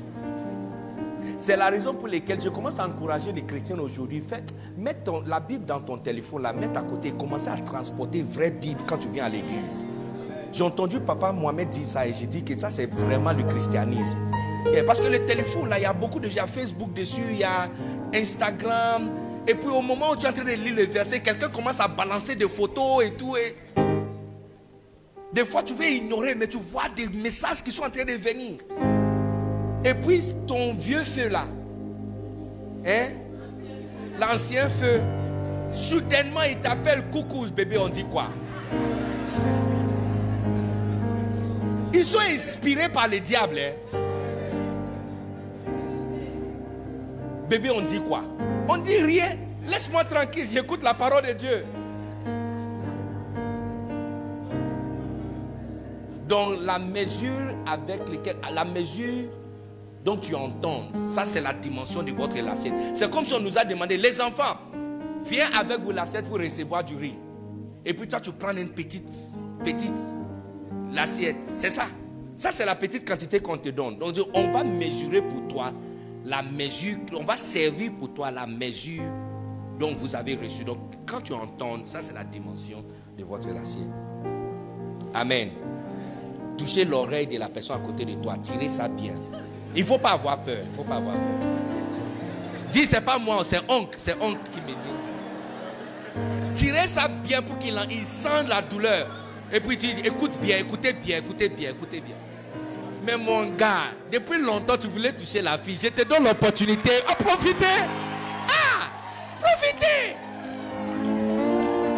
C'est 1.37 1.55
la 1.55 1.69
raison 1.69 1.93
pour 1.93 2.09
laquelle 2.09 2.41
je 2.41 2.49
commence 2.49 2.79
à 2.79 2.85
encourager 2.87 3.31
les 3.31 3.43
chrétiens 3.43 3.79
aujourd'hui. 3.79 4.19
Faites, 4.19 4.53
mets 4.77 4.93
ton- 4.95 5.23
la 5.25 5.39
Bible 5.39 5.65
dans 5.65 5.79
ton 5.79 5.97
téléphone, 5.97 6.41
la 6.41 6.51
mets 6.51 6.75
à 6.77 6.81
côté, 6.81 7.11
commencez 7.11 7.47
à 7.49 7.55
transporter 7.55 8.23
vraie 8.23 8.51
Bible 8.51 8.81
quand 8.85 8.97
tu 8.97 9.07
viens 9.07 9.25
à 9.25 9.29
l'église. 9.29 9.87
J'ai 10.51 10.63
entendu 10.63 10.99
papa 10.99 11.31
Mohamed 11.31 11.69
dire 11.69 11.85
ça 11.85 12.05
et 12.07 12.13
j'ai 12.13 12.25
dit 12.25 12.43
que 12.43 12.57
ça 12.57 12.69
c'est 12.69 12.87
vraiment 12.91 13.31
le 13.31 13.43
christianisme. 13.43 14.17
Et 14.75 14.83
parce 14.83 14.99
que 14.99 15.07
le 15.07 15.23
téléphone 15.25 15.69
là, 15.69 15.77
il 15.79 15.83
y 15.83 15.85
a 15.85 15.93
beaucoup 15.93 16.19
de 16.19 16.27
il 16.27 16.39
a 16.39 16.47
Facebook 16.47 16.91
dessus, 16.93 17.21
il 17.31 17.37
y 17.39 17.43
a 17.43 17.69
Instagram. 18.13 19.07
Et 19.49 19.55
puis 19.55 19.69
au 19.69 19.81
moment 19.81 20.11
où 20.11 20.15
tu 20.15 20.27
es 20.27 20.29
en 20.29 20.33
train 20.33 20.43
de 20.43 20.51
lire 20.51 20.75
le 20.75 20.83
verset, 20.83 21.21
quelqu'un 21.21 21.49
commence 21.49 21.79
à 21.79 21.87
balancer 21.87 22.35
des 22.35 22.47
photos 22.47 23.03
et 23.03 23.13
tout. 23.13 23.35
Des 25.33 25.43
fois 25.43 25.63
tu 25.63 25.73
veux 25.73 25.87
ignorer, 25.87 26.35
mais 26.35 26.45
tu 26.45 26.57
vois 26.59 26.87
des 26.95 27.07
messages 27.07 27.63
qui 27.63 27.71
sont 27.71 27.81
en 27.81 27.89
train 27.89 28.05
de 28.05 28.11
venir. 28.11 28.59
Et 29.83 29.95
puis 29.95 30.21
ton 30.47 30.75
vieux 30.75 31.03
feu 31.03 31.29
là, 31.29 31.45
hein, 32.85 33.07
l'ancien 34.19 34.69
feu, 34.69 35.01
soudainement 35.71 36.43
il 36.47 36.61
t'appelle 36.61 37.05
coucou 37.11 37.47
bébé, 37.47 37.79
on 37.79 37.89
dit 37.89 38.05
quoi? 38.05 38.25
Ils 41.91 42.05
sont 42.05 42.19
inspirés 42.19 42.89
par 42.89 43.07
le 43.07 43.19
diable. 43.19 43.57
hein. 43.57 43.98
Bébé, 47.49 47.71
on 47.71 47.81
dit 47.81 47.99
quoi? 48.01 48.21
On 48.67 48.77
dit 48.77 48.97
rien. 48.97 49.29
Laisse-moi 49.65 50.03
tranquille, 50.03 50.47
j'écoute 50.51 50.83
la 50.83 50.93
parole 50.93 51.25
de 51.25 51.33
Dieu. 51.33 51.65
Donc 56.27 56.59
la 56.61 56.77
mesure 56.77 57.55
avec 57.65 58.07
laquelle, 58.07 58.37
la 58.53 58.63
mesure 58.63 59.25
dont 60.05 60.17
tu 60.17 60.35
entends, 60.35 60.89
ça 60.93 61.25
c'est 61.25 61.41
la 61.41 61.53
dimension 61.53 62.03
de 62.03 62.11
votre 62.11 62.37
assiette. 62.47 62.73
C'est 62.93 63.09
comme 63.09 63.25
si 63.25 63.33
on 63.33 63.39
nous 63.39 63.57
a 63.57 63.65
demandé, 63.65 63.97
les 63.97 64.21
enfants, 64.21 64.57
viens 65.23 65.47
avec 65.59 65.79
vous 65.81 65.91
l'assiette 65.91 66.25
pour 66.29 66.37
recevoir 66.37 66.83
du 66.83 66.95
riz. 66.95 67.15
Et 67.83 67.93
puis 67.95 68.07
toi 68.07 68.19
tu 68.19 68.31
prends 68.31 68.55
une 68.55 68.69
petite, 68.69 69.09
petite 69.63 70.15
l'assiette. 70.93 71.37
C'est 71.45 71.71
ça. 71.71 71.85
Ça, 72.35 72.51
c'est 72.53 72.65
la 72.65 72.75
petite 72.75 73.05
quantité 73.05 73.41
qu'on 73.41 73.57
te 73.57 73.67
donne. 73.67 73.97
Donc, 73.97 74.15
on 74.33 74.49
va 74.51 74.63
mesurer 74.63 75.21
pour 75.21 75.45
toi 75.49 75.73
la 76.29 76.43
mesure, 76.43 76.97
on 77.19 77.23
va 77.23 77.35
servir 77.35 77.91
pour 77.93 78.13
toi 78.13 78.29
la 78.29 78.45
mesure 78.45 79.03
dont 79.79 79.95
vous 79.95 80.15
avez 80.15 80.35
reçu. 80.35 80.63
Donc, 80.63 80.77
quand 81.07 81.21
tu 81.21 81.33
entends, 81.33 81.83
ça, 81.85 82.01
c'est 82.01 82.13
la 82.13 82.23
dimension 82.23 82.85
de 83.17 83.23
votre 83.23 83.49
assiette. 83.49 83.87
Amen. 85.13 85.49
Touchez 86.57 86.85
l'oreille 86.85 87.25
de 87.25 87.37
la 87.37 87.49
personne 87.49 87.77
à 87.77 87.85
côté 87.85 88.05
de 88.05 88.13
toi. 88.13 88.35
Tirez 88.43 88.69
ça 88.69 88.87
bien. 88.87 89.13
Il 89.75 89.81
ne 89.81 89.87
faut 89.87 89.97
pas 89.97 90.11
avoir 90.11 90.43
peur. 90.43 90.59
Il 90.63 90.69
ne 90.69 90.75
faut 90.75 90.83
pas 90.83 90.95
avoir 90.95 91.15
peur. 91.15 91.49
Dis, 92.71 92.85
c'est 92.85 93.01
pas 93.01 93.17
moi, 93.17 93.43
c'est 93.43 93.61
oncle. 93.67 93.95
C'est 93.97 94.21
oncle 94.21 94.41
qui 94.51 94.61
me 94.61 94.79
dit. 94.79 96.53
Tirez 96.53 96.87
ça 96.87 97.07
bien 97.07 97.41
pour 97.41 97.57
qu'il 97.57 97.79
il 97.89 98.05
sente 98.05 98.47
la 98.47 98.61
douleur. 98.61 99.07
Et 99.51 99.59
puis 99.59 99.77
tu 99.77 99.87
dis, 99.87 100.01
écoute 100.05 100.37
bien, 100.39 100.57
écoutez 100.57 100.93
bien, 100.93 101.17
écoutez 101.17 101.49
bien, 101.49 101.71
écoutez 101.71 102.01
bien. 102.01 102.15
Mais 103.03 103.17
mon 103.17 103.51
gars, 103.55 103.91
depuis 104.11 104.41
longtemps 104.41 104.77
tu 104.77 104.87
voulais 104.87 105.13
toucher 105.13 105.41
la 105.41 105.57
fille. 105.57 105.77
Je 105.81 105.87
te 105.89 106.03
donne 106.03 106.23
l'opportunité. 106.23 106.91
À 107.07 107.15
profiter. 107.15 107.65
Ah, 108.47 108.89
profitez. 109.39 110.15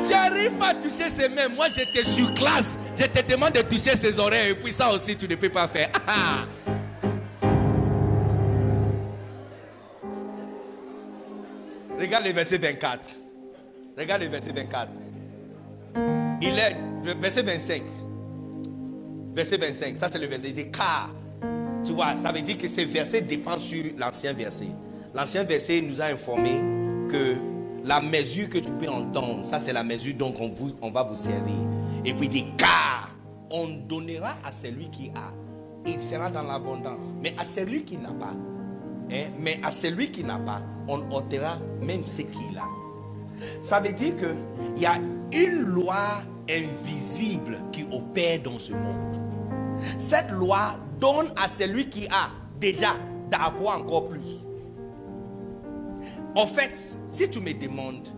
Tu 0.06 0.12
n'arrives 0.12 0.52
pas 0.52 0.70
à 0.70 0.76
toucher 0.76 1.10
ses 1.10 1.30
mains. 1.30 1.48
Moi, 1.50 1.68
j'étais 1.70 2.04
sur 2.04 2.34
classe. 2.34 2.78
Je 2.96 3.06
te 3.06 3.32
demande 3.32 3.54
de 3.54 3.62
toucher 3.62 3.96
ses 3.96 4.20
oreilles. 4.20 4.52
Et 4.52 4.56
puis 4.56 4.74
ça 4.74 4.92
aussi, 4.92 5.16
tu 5.16 5.28
ne 5.28 5.36
peux 5.36 5.50
pas 5.50 5.68
faire. 5.68 5.90
Ah. 6.08 6.46
Regarde 12.00 12.26
le 12.26 12.32
verset 12.32 12.58
24. 12.58 13.00
Regarde 13.98 14.24
le 14.24 14.30
verset 14.30 14.52
24. 14.52 14.90
Il 16.42 16.58
est, 16.58 16.76
verset 17.20 17.44
25. 17.44 17.84
Verset 19.34 19.58
25, 19.58 19.98
ça 19.98 20.10
c'est 20.12 20.20
le 20.20 20.28
verset. 20.28 20.50
Il 20.50 20.54
dit 20.54 20.72
car. 20.72 21.10
Tu 21.84 21.94
vois, 21.94 22.16
ça 22.16 22.32
veut 22.32 22.42
dire 22.42 22.58
que 22.58 22.68
ce 22.68 22.82
verset 22.82 23.22
dépend 23.22 23.58
sur 23.58 23.84
l'ancien 23.98 24.34
verset. 24.34 24.68
L'ancien 25.16 25.44
verset 25.44 25.82
nous 25.82 26.00
a 26.00 26.06
informé 26.06 26.52
que 27.10 27.36
la 27.84 28.02
mesure 28.02 28.50
que 28.50 28.60
tu 28.60 28.72
peux 28.72 28.88
entendre, 28.88 29.44
ça 29.44 29.58
c'est 29.58 29.74
la 29.74 29.84
mesure 29.84 30.16
dont 30.16 30.34
on, 30.82 30.92
va 30.92 31.04
vous 31.04 31.16
servir. 31.16 31.56
Et 32.06 32.14
puis 32.14 32.28
il 32.28 32.30
dit 32.30 32.46
car 32.58 33.10
on 33.50 33.68
donnera 33.88 34.38
à 34.44 34.52
celui 34.52 34.90
qui 34.90 35.12
a. 35.16 35.32
Il 35.88 36.02
sera 36.02 36.30
dans 36.30 36.44
l'abondance. 36.44 37.14
Mais 37.22 37.34
à 37.38 37.44
celui 37.44 37.84
qui 37.84 37.98
n'a 37.98 38.12
pas, 38.12 38.36
hein, 39.12 39.26
mais 39.40 39.60
à 39.64 39.72
celui 39.72 40.12
qui 40.12 40.24
n'a 40.24 40.38
pas, 40.38 40.62
on 40.88 41.00
ôtera 41.12 41.58
même 41.82 42.04
ce 42.04 42.22
qu'il 42.22 42.58
a. 42.58 42.68
Ça 43.62 43.80
veut 43.80 43.94
dire 43.94 44.14
qu'il 44.18 44.84
y 44.84 44.86
a 44.86 44.98
une 45.34 45.62
loi 45.62 46.22
invisible 46.52 47.58
qui 47.72 47.86
opère 47.92 48.42
dans 48.44 48.60
ce 48.60 48.74
monde. 48.74 49.18
Cette 50.00 50.32
loi 50.32 50.76
donne 51.00 51.32
à 51.36 51.48
celui 51.48 51.90
qui 51.90 52.08
a 52.08 52.30
déjà 52.60 52.96
d'avoir 53.30 53.80
encore 53.80 54.08
plus. 54.08 54.48
En 56.36 56.48
fait, 56.48 56.72
si 57.08 57.30
tu 57.30 57.40
me 57.40 57.54
demandes, 57.54 58.10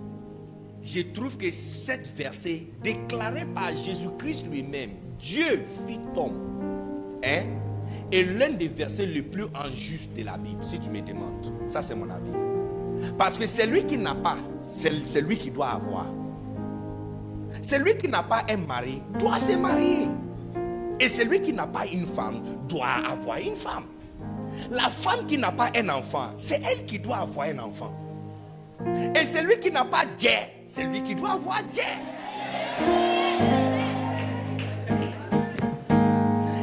je 0.81 1.01
trouve 1.01 1.38
que 1.38 1.49
cet 1.51 2.11
verset 2.15 2.63
déclaré 2.84 3.45
par 3.45 3.73
Jésus-Christ 3.73 4.45
lui-même, 4.51 4.91
Dieu 5.17 5.65
fit 5.88 5.99
homme, 6.15 6.69
hein, 7.23 7.43
est 8.11 8.23
l'un 8.23 8.51
des 8.51 8.67
versets 8.67 9.05
les 9.05 9.21
plus 9.21 9.45
injustes 9.55 10.13
de 10.13 10.23
la 10.23 10.38
Bible, 10.38 10.63
si 10.63 10.79
tu 10.79 10.89
me 10.89 11.01
demandes. 11.01 11.53
Ça, 11.67 11.81
c'est 11.81 11.95
mon 11.95 12.09
avis. 12.09 12.31
Parce 13.17 13.38
que 13.38 13.45
celui 13.45 13.86
qui 13.86 13.97
n'a 13.97 14.15
pas, 14.15 14.38
c'est 14.61 14.91
celui 15.07 15.38
qui 15.38 15.49
doit 15.49 15.69
avoir. 15.69 16.05
Celui 17.64 17.97
qui 17.97 18.09
n'a 18.09 18.22
pas 18.22 18.43
un 18.49 18.57
mari 18.57 19.01
doit 19.18 19.39
se 19.39 19.55
marier. 19.55 20.09
Et 20.99 21.07
celui 21.07 21.41
qui 21.41 21.53
n'a 21.53 21.66
pas 21.66 21.88
une 21.88 22.05
femme 22.05 22.43
doit 22.68 22.88
avoir 23.09 23.38
une 23.38 23.55
femme. 23.55 23.86
La 24.70 24.89
femme 24.89 25.26
qui 25.26 25.38
n'a 25.38 25.51
pas 25.51 25.70
un 25.76 25.89
enfant, 25.89 26.28
c'est 26.38 26.61
elle 26.70 26.86
qui 26.86 26.99
doit 26.99 27.18
avoir 27.18 27.47
un 27.47 27.59
enfant. 27.59 27.91
Et 29.16 29.26
celui 29.26 29.59
qui 29.59 29.72
n'a 29.72 29.86
pas 29.86 30.03
Dieu, 30.18 30.30
c'est 30.66 30.84
lui 30.84 31.01
qui 31.01 31.16
doit 31.16 31.32
avoir 31.32 31.64
Dieu. 31.72 31.84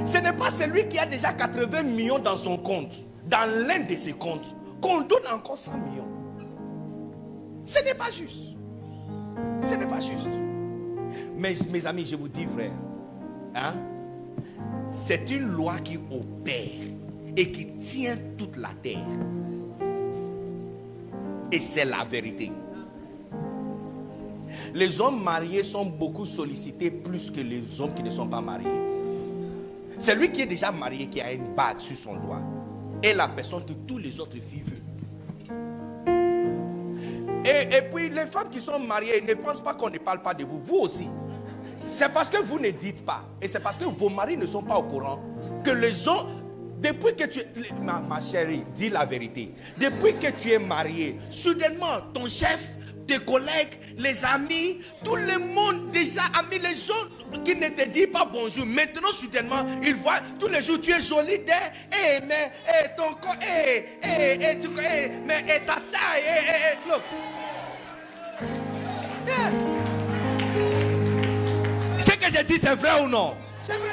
Ce 0.04 0.18
n'est 0.18 0.32
pas 0.32 0.50
celui 0.50 0.86
qui 0.88 0.98
a 0.98 1.06
déjà 1.06 1.32
80 1.32 1.82
millions 1.82 2.18
dans 2.18 2.36
son 2.36 2.58
compte, 2.58 2.92
dans 3.26 3.48
l'un 3.66 3.80
de 3.80 3.96
ses 3.96 4.12
comptes, 4.12 4.54
qu'on 4.82 5.00
donne 5.00 5.26
encore 5.32 5.56
100 5.56 5.78
millions. 5.78 6.08
Ce 7.64 7.82
n'est 7.84 7.94
pas 7.94 8.10
juste. 8.10 8.54
Ce 9.64 9.74
n'est 9.74 9.86
pas 9.86 10.00
juste. 10.00 10.28
Mes 11.40 11.86
amis, 11.86 12.04
je 12.04 12.16
vous 12.16 12.28
dis, 12.28 12.46
frère, 12.46 12.70
hein, 13.54 13.74
c'est 14.88 15.30
une 15.30 15.48
loi 15.48 15.76
qui 15.78 15.96
opère. 15.96 16.90
et 17.36 17.50
qui 17.52 17.66
tient 17.78 18.16
toute 18.36 18.56
la 18.56 18.70
terre. 18.82 18.98
Et 21.52 21.58
c'est 21.58 21.84
la 21.84 22.04
vérité. 22.04 22.50
Les 24.74 25.00
hommes 25.00 25.22
mariés 25.22 25.62
sont 25.62 25.86
beaucoup 25.86 26.26
sollicités 26.26 26.90
plus 26.90 27.30
que 27.30 27.40
les 27.40 27.80
hommes 27.80 27.94
qui 27.94 28.02
ne 28.02 28.10
sont 28.10 28.26
pas 28.28 28.40
mariés. 28.40 28.68
C'est 29.98 30.14
lui 30.16 30.30
qui 30.30 30.42
est 30.42 30.46
déjà 30.46 30.70
marié 30.72 31.06
qui 31.06 31.20
a 31.20 31.32
une 31.32 31.54
bague 31.54 31.78
sur 31.78 31.96
son 31.96 32.16
doigt. 32.16 32.42
Et 33.02 33.14
la 33.14 33.28
personne 33.28 33.64
que 33.64 33.72
tous 33.72 33.98
les 33.98 34.18
autres 34.20 34.38
filles 34.40 34.64
veulent. 34.66 34.76
Et, 37.44 37.76
et 37.76 37.82
puis 37.92 38.10
les 38.10 38.26
femmes 38.26 38.50
qui 38.50 38.60
sont 38.60 38.78
mariées 38.78 39.22
ne 39.22 39.34
pensent 39.34 39.62
pas 39.62 39.74
qu'on 39.74 39.88
ne 39.88 39.98
parle 39.98 40.20
pas 40.20 40.34
de 40.34 40.44
vous. 40.44 40.60
Vous 40.60 40.78
aussi. 40.78 41.08
C'est 41.90 42.08
parce 42.12 42.30
que 42.30 42.38
vous 42.38 42.58
ne 42.58 42.70
dites 42.70 43.04
pas. 43.04 43.24
Et 43.42 43.48
c'est 43.48 43.60
parce 43.60 43.76
que 43.76 43.84
vos 43.84 44.08
maris 44.08 44.36
ne 44.36 44.46
sont 44.46 44.62
pas 44.62 44.76
au 44.76 44.84
courant 44.84 45.20
que 45.64 45.70
les 45.70 45.92
gens, 45.92 46.24
depuis 46.78 47.14
que 47.16 47.24
tu... 47.24 47.40
Ma, 47.82 48.00
ma 48.00 48.20
chérie, 48.20 48.64
dis 48.74 48.88
la 48.88 49.04
vérité. 49.04 49.52
Depuis 49.76 50.14
que 50.14 50.30
tu 50.30 50.52
es 50.52 50.58
marié, 50.58 51.18
soudainement, 51.28 52.00
ton 52.14 52.28
chef, 52.28 52.68
tes 53.06 53.18
collègues, 53.18 53.74
les 53.98 54.24
amis, 54.24 54.80
tout 55.04 55.16
le 55.16 55.38
monde 55.52 55.90
déjà 55.90 56.22
amis, 56.38 56.58
les 56.62 56.76
gens 56.76 56.94
qui 57.44 57.54
ne 57.56 57.68
te 57.68 57.88
disent 57.88 58.06
pas 58.12 58.24
bonjour. 58.24 58.64
Maintenant, 58.64 59.12
soudainement, 59.12 59.66
ils 59.82 59.96
voient 59.96 60.20
tous 60.38 60.48
les 60.48 60.62
jours, 60.62 60.80
tu 60.80 60.92
es 60.92 61.00
joli. 61.00 61.34
Eh, 61.34 62.20
mais 62.26 62.52
eh, 62.68 62.88
ton 62.96 63.14
corps, 63.20 63.36
eh, 63.42 63.98
eh, 64.02 64.38
eh, 64.40 64.60
tu, 64.60 64.68
eh, 64.78 65.10
mais 65.26 65.44
eh, 65.48 65.66
ta 65.66 65.74
taille, 65.74 66.22
eh, 66.24 66.50
eh, 66.50 66.54
eh, 66.72 66.88
look. 66.88 67.02
Que 72.20 72.30
j'ai 72.30 72.44
dit, 72.44 72.58
c'est 72.58 72.74
vrai 72.74 73.02
ou 73.02 73.08
non? 73.08 73.34
C'est 73.62 73.72
vrai. 73.78 73.90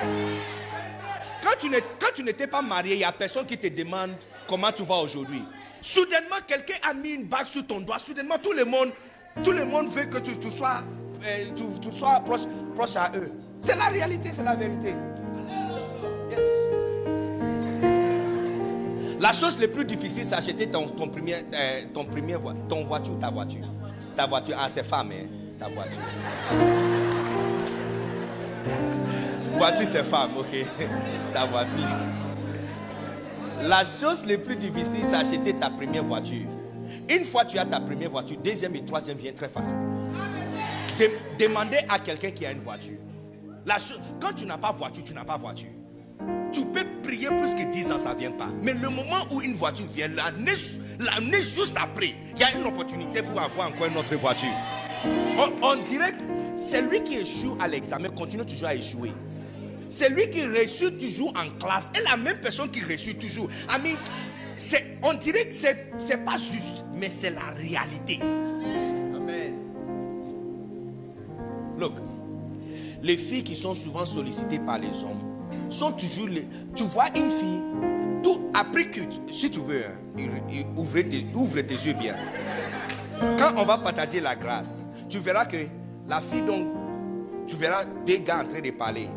Quand 1.41 1.57
tu 1.59 1.69
n'es- 1.69 1.81
quand 1.99 2.13
tu 2.15 2.23
n'étais 2.23 2.47
pas 2.47 2.61
marié, 2.61 2.93
il 2.95 2.97
n'y 2.97 3.03
a 3.05 3.11
personne 3.11 3.45
qui 3.45 3.57
te 3.57 3.67
demande 3.67 4.11
comment 4.47 4.71
tu 4.71 4.83
vas 4.83 4.95
aujourd'hui. 4.97 5.43
Soudainement, 5.81 6.35
quelqu'un 6.45 6.73
a 6.89 6.93
mis 6.93 7.11
une 7.11 7.23
bague 7.25 7.47
sur 7.47 7.65
ton 7.65 7.79
doigt. 7.79 7.99
Soudainement, 7.99 8.37
tout 8.37 8.51
le 8.53 8.65
monde, 8.65 8.89
tout 9.43 9.51
le 9.51 9.63
monde 9.63 9.89
veut 9.89 10.05
que 10.05 10.17
tu, 10.17 10.35
tu 10.37 10.51
sois, 10.51 10.81
euh, 11.25 11.45
tu, 11.55 11.63
tu 11.89 11.95
sois 11.97 12.19
proche, 12.25 12.41
proche 12.75 12.95
à 12.97 13.11
eux. 13.15 13.31
C'est 13.61 13.77
la 13.77 13.85
réalité, 13.85 14.29
c'est 14.33 14.43
la 14.43 14.55
vérité. 14.55 14.93
Yes. 16.29 16.49
La 19.19 19.31
chose 19.33 19.59
la 19.59 19.67
plus 19.69 19.85
difficile, 19.85 20.25
c'est 20.25 20.35
acheter 20.35 20.67
ton, 20.69 20.87
ton 20.89 21.07
premier, 21.07 21.35
euh, 21.35 21.81
ton 21.93 22.03
premier 22.05 22.35
voi- 22.35 22.53
ton 22.67 22.83
voiture 22.83 23.17
ta 23.19 23.29
voiture. 23.29 23.65
Ta 24.15 24.27
voiture, 24.27 24.57
ah 24.59 24.67
c'est 24.69 24.83
femme, 24.85 25.11
hein, 25.13 25.27
ta 25.59 25.69
voiture. 25.69 26.01
Voiture, 29.57 29.85
c'est 29.87 30.03
femme, 30.03 30.31
ok. 30.37 30.65
Ta 31.33 31.45
voiture. 31.45 31.79
La 33.63 33.83
chose 33.83 34.25
la 34.25 34.37
plus 34.37 34.55
difficile, 34.55 34.99
c'est 35.03 35.15
acheter 35.15 35.53
ta 35.53 35.69
première 35.69 36.03
voiture. 36.03 36.45
Une 37.09 37.25
fois 37.25 37.43
tu 37.43 37.57
as 37.57 37.65
ta 37.65 37.79
première 37.79 38.09
voiture, 38.09 38.37
deuxième 38.43 38.75
et 38.75 38.85
troisième 38.85 39.17
vient 39.17 39.33
très 39.33 39.49
facile. 39.49 39.77
De- 40.99 41.11
demandez 41.43 41.77
à 41.89 41.99
quelqu'un 41.99 42.29
qui 42.31 42.45
a 42.45 42.51
une 42.51 42.61
voiture. 42.61 42.97
La 43.65 43.77
cho- 43.79 43.95
quand 44.21 44.33
tu 44.35 44.45
n'as 44.45 44.57
pas 44.57 44.71
voiture, 44.71 45.03
tu 45.03 45.13
n'as 45.13 45.25
pas 45.25 45.37
voiture. 45.37 45.67
Tu 46.51 46.61
peux 46.61 46.85
prier 47.03 47.27
plus 47.27 47.53
que 47.55 47.69
10 47.71 47.91
ans, 47.91 47.99
ça 47.99 48.13
ne 48.13 48.19
vient 48.19 48.31
pas. 48.31 48.47
Mais 48.63 48.73
le 48.73 48.89
moment 48.89 49.25
où 49.31 49.41
une 49.41 49.53
voiture 49.55 49.85
vient, 49.93 50.07
l'année 50.07 51.43
juste 51.43 51.75
après, 51.81 52.13
il 52.35 52.39
y 52.39 52.43
a 52.43 52.51
une 52.57 52.65
opportunité 52.65 53.21
pour 53.23 53.41
avoir 53.41 53.67
encore 53.69 53.87
une 53.87 53.97
autre 53.97 54.15
voiture. 54.15 54.49
On, 55.05 55.49
on 55.61 55.75
dirait 55.83 56.13
celui 56.57 57.03
qui 57.03 57.17
échoue 57.17 57.55
à 57.61 57.67
l'examen 57.67 58.09
continue 58.09 58.45
toujours 58.45 58.67
à 58.67 58.75
échouer. 58.75 59.11
Celui 59.87 60.29
qui 60.29 60.41
réussit 60.41 60.97
toujours 60.99 61.29
en 61.37 61.49
classe 61.57 61.89
est 61.97 62.03
la 62.09 62.17
même 62.17 62.37
personne 62.41 62.69
qui 62.69 62.81
réussit 62.81 63.17
toujours. 63.19 63.49
C'est- 64.55 64.97
on 65.03 65.13
dirait 65.13 65.45
que 65.45 65.53
ce 65.55 65.67
n'est 65.67 66.17
pas 66.25 66.37
juste, 66.37 66.83
mais 66.95 67.09
c'est 67.09 67.29
la 67.29 67.51
réalité. 67.55 68.19
Look, 71.79 71.93
les 73.03 73.15
filles 73.17 73.43
qui 73.43 73.55
sont 73.55 73.75
souvent 73.75 74.03
sollicitées 74.03 74.59
par 74.59 74.79
les 74.79 74.87
hommes 75.03 75.21
sont 75.69 75.91
toujours 75.91 76.27
les. 76.27 76.47
Tu 76.75 76.83
vois 76.85 77.07
une 77.15 77.29
fille, 77.29 77.61
tout 78.23 78.49
après 78.53 78.85
que, 78.89 79.01
si 79.31 79.51
tu 79.51 79.59
veux, 79.59 79.83
hein, 79.85 80.21
ouvre, 80.75 81.01
tes, 81.01 81.27
ouvre 81.35 81.61
tes 81.61 81.75
yeux 81.75 81.93
bien. 81.93 82.15
Quand 83.37 83.53
on 83.57 83.63
va 83.65 83.77
partager 83.77 84.19
la 84.19 84.35
grâce, 84.35 84.83
tu 85.07 85.19
verras 85.19 85.45
que 85.45 85.57
la 86.07 86.21
fille, 86.21 86.41
donc, 86.41 86.67
tu 87.47 87.55
verras 87.55 87.83
deux 88.05 88.17
gars 88.17 88.43
en 88.43 88.47
train 88.47 88.61
de 88.61 88.71
parler. 88.71 89.07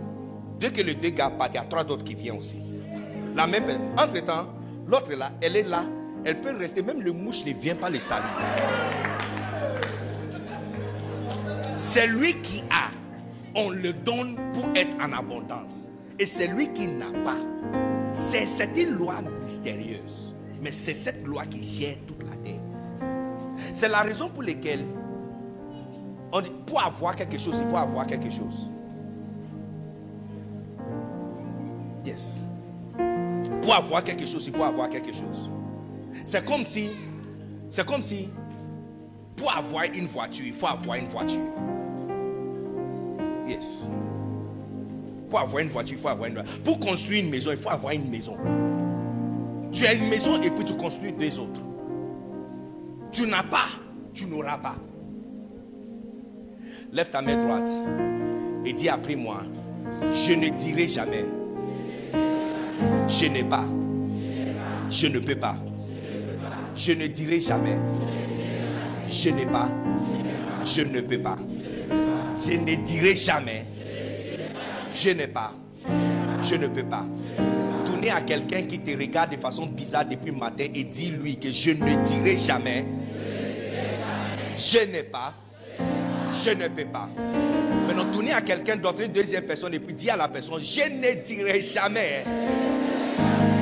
Dès 0.59 0.71
que 0.71 0.83
les 0.83 0.95
deux 0.95 1.11
gars 1.11 1.31
partent, 1.31 1.53
il 1.55 1.57
y 1.57 1.59
a 1.59 1.65
trois 1.65 1.83
autres 1.85 2.05
qui 2.05 2.15
viennent 2.15 2.39
aussi. 2.39 2.63
La 3.35 3.47
même, 3.47 3.65
entre-temps, 3.97 4.49
l'autre 4.87 5.13
là, 5.15 5.31
elle 5.41 5.57
est 5.57 5.69
là, 5.69 5.85
elle 6.25 6.41
peut 6.41 6.57
rester, 6.57 6.83
même 6.83 7.01
le 7.01 7.13
mouche 7.13 7.45
ne 7.47 7.53
vient 7.53 7.77
pas 7.77 7.89
le 7.89 7.99
saluer. 7.99 8.27
C'est 11.77 12.07
lui 12.09 12.35
qui 12.43 12.63
a, 12.71 12.91
on 13.55 13.71
le 13.71 13.93
donne 13.93 14.37
pour 14.53 14.69
être 14.75 14.97
en 15.03 15.13
abondance. 15.13 15.91
Et 16.19 16.27
c'est 16.27 16.49
lui 16.49 16.69
qui 16.75 16.87
n'a 16.87 17.11
pas. 17.25 17.39
C'est 18.13 18.47
une 18.77 18.97
loi 18.97 19.15
mystérieuse. 19.43 20.35
Mais 20.61 20.73
c'est 20.73 20.93
cette 20.93 21.27
loi 21.27 21.47
qui 21.47 21.63
gère 21.63 21.97
toute 22.07 22.23
la 22.25 22.37
terre. 22.37 22.61
C'est 23.73 23.89
la 23.89 24.03
raison 24.03 24.29
pour 24.29 24.43
laquelle, 24.43 24.85
on 26.33 26.41
dit, 26.41 26.53
pour 26.67 26.83
avoir 26.83 27.17
quelque 27.17 27.39
chose, 27.39 27.61
il 27.63 27.71
faut 27.71 27.77
avoir 27.77 28.07
quelque 28.07 28.31
chose. 28.31 28.69
Yes. 32.05 32.41
Pour 33.63 33.75
avoir 33.75 34.03
quelque 34.03 34.27
chose, 34.27 34.47
il 34.47 34.55
faut 34.55 34.65
avoir 34.65 34.89
quelque 34.89 35.13
chose. 35.13 35.51
C'est 36.25 36.45
comme 36.45 36.65
si, 36.65 36.91
c'est 37.69 37.87
comme 37.87 38.03
si, 38.03 38.29
pour 39.37 39.55
avoir 39.55 39.85
une 39.95 40.07
voiture, 40.07 40.47
il 40.47 40.53
faut 40.53 40.67
avoir 40.67 40.97
une 40.97 41.09
voiture. 41.09 41.41
Yes. 43.49 43.85
Pour 45.29 45.41
avoir 45.41 45.63
une 45.63 45.69
voiture, 45.69 45.97
il 45.97 46.01
faut 46.01 46.09
avoir 46.09 46.29
une 46.29 46.35
voiture. 46.35 46.63
Pour 46.63 46.81
construire 46.81 47.25
une 47.25 47.31
maison, 47.31 47.51
il 47.51 47.57
faut 47.57 47.71
avoir 47.71 47.93
une 47.93 48.09
maison. 48.09 48.37
Tu 49.73 49.87
as 49.87 49.95
une 49.95 50.09
maison 50.09 50.35
et 50.41 50.51
puis 50.51 50.65
tu 50.65 50.75
construis 50.75 51.13
deux 51.13 51.39
autres. 51.39 51.61
Tu 53.13 53.27
n'as 53.27 53.43
pas, 53.43 53.67
tu 54.13 54.27
n'auras 54.27 54.59
pas. 54.59 54.77
Lève 56.93 57.11
ta 57.11 57.23
main 57.23 57.37
droite 57.37 57.71
et 58.65 58.73
dis 58.73 58.89
après 58.89 59.15
moi, 59.15 59.43
je 60.13 60.33
ne 60.33 60.49
dirai 60.49 60.89
jamais, 60.89 61.25
je 63.09 63.27
n'ai 63.27 63.45
pas, 63.45 63.65
je 64.91 65.07
ne 65.07 65.21
peux 65.21 65.37
pas. 65.37 65.57
Je 66.75 66.93
ne 66.93 67.07
dirai 67.07 67.41
jamais, 67.41 67.77
je 69.09 69.31
n'ai 69.31 69.47
pas, 69.47 69.69
je 70.65 70.83
ne 70.83 71.01
peux 71.01 71.19
pas. 71.19 71.39
Je 72.35 72.55
ne 72.55 72.75
dirai 72.85 73.15
jamais, 73.15 73.67
je 74.93 75.11
n'ai 75.11 75.29
pas, 75.29 75.53
je 76.43 76.55
ne 76.57 76.67
peux 76.67 76.85
pas. 76.85 77.05
Tournez 77.85 78.11
à 78.11 78.21
quelqu'un 78.23 78.63
qui 78.63 78.81
te 78.81 78.97
regarde 78.97 79.31
de 79.33 79.37
façon 79.37 79.67
bizarre 79.67 80.07
depuis 80.07 80.33
le 80.33 80.39
matin 80.39 80.65
et 80.75 80.85
dis-lui 80.85 81.39
que 81.39 81.53
je 81.53 81.71
ne 81.71 82.05
dirai 82.05 82.37
jamais, 82.37 82.85
je 84.57 84.91
n'ai 84.91 85.03
pas, 85.03 85.35
je 86.33 86.51
ne 86.51 86.69
peux 86.69 86.85
pas. 86.85 87.09
Maintenant, 87.87 88.05
tournez 88.13 88.33
à 88.33 88.41
quelqu'un 88.41 88.77
d'autre, 88.77 89.03
une 89.03 89.13
deuxième 89.13 89.45
personne, 89.45 89.75
et 89.75 89.81
puis 89.81 89.95
dis 89.95 90.11
à 90.11 90.17
la 90.17 90.29
personne, 90.29 90.63
je 90.63 90.89
ne 90.89 91.23
dirai 91.23 91.63
jamais, 91.63 92.25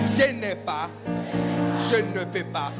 je 0.04 0.32
n'ai 0.32 0.54
pas, 0.54 0.90
je 1.90 1.96
ne 1.96 2.24
peux 2.24 2.44
pas. 2.52 2.72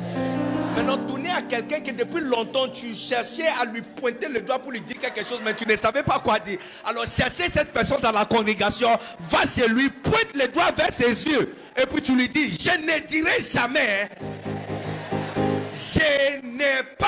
Maintenant, 0.76 0.98
tournez 1.06 1.30
à 1.30 1.42
quelqu'un 1.42 1.80
que 1.80 1.90
depuis 1.90 2.20
longtemps 2.20 2.68
tu 2.68 2.94
cherchais 2.94 3.48
à 3.60 3.64
lui 3.64 3.82
pointer 3.82 4.28
le 4.28 4.40
doigt 4.40 4.58
pour 4.58 4.70
lui 4.70 4.80
dire 4.80 4.98
quelque 4.98 5.26
chose, 5.26 5.40
mais 5.44 5.54
tu 5.54 5.66
ne 5.66 5.76
savais 5.76 6.02
pas 6.02 6.20
quoi 6.20 6.38
dire. 6.38 6.58
Alors, 6.84 7.06
cherchez 7.06 7.48
cette 7.48 7.72
personne 7.72 8.00
dans 8.00 8.12
la 8.12 8.24
congrégation, 8.24 8.90
va 9.20 9.44
chez 9.44 9.66
lui, 9.68 9.88
pointe 9.90 10.34
le 10.34 10.46
doigt 10.48 10.70
vers 10.76 10.92
ses 10.92 11.26
yeux, 11.26 11.54
et 11.76 11.86
puis 11.86 12.02
tu 12.02 12.14
lui 12.14 12.28
dis 12.28 12.52
Je 12.52 12.70
ne 12.78 13.06
dirai 13.06 13.42
jamais, 13.42 14.08
je 15.72 16.46
n'ai 16.46 16.82
pas, 16.98 17.06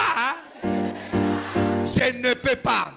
je 1.82 2.18
ne 2.18 2.34
peux 2.34 2.56
pas. 2.56 2.92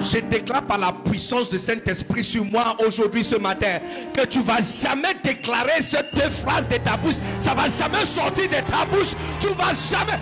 Je 0.00 0.18
déclare 0.18 0.66
par 0.66 0.78
la 0.78 0.92
puissance 0.92 1.48
du 1.48 1.58
Saint-Esprit 1.58 2.24
sur 2.24 2.44
moi 2.44 2.76
aujourd'hui 2.86 3.24
ce 3.24 3.36
matin 3.36 3.78
que 4.12 4.26
tu 4.26 4.40
vas 4.40 4.60
jamais 4.60 5.14
déclarer 5.22 5.80
ces 5.80 6.02
deux 6.14 6.30
phrases 6.30 6.68
de 6.68 6.76
ta 6.76 6.96
bouche. 6.96 7.16
Ça 7.38 7.54
va 7.54 7.68
jamais 7.68 8.04
sortir 8.04 8.48
de 8.48 8.70
ta 8.70 8.84
bouche. 8.86 9.14
Tu 9.40 9.48
vas 9.48 9.72
jamais. 9.72 10.18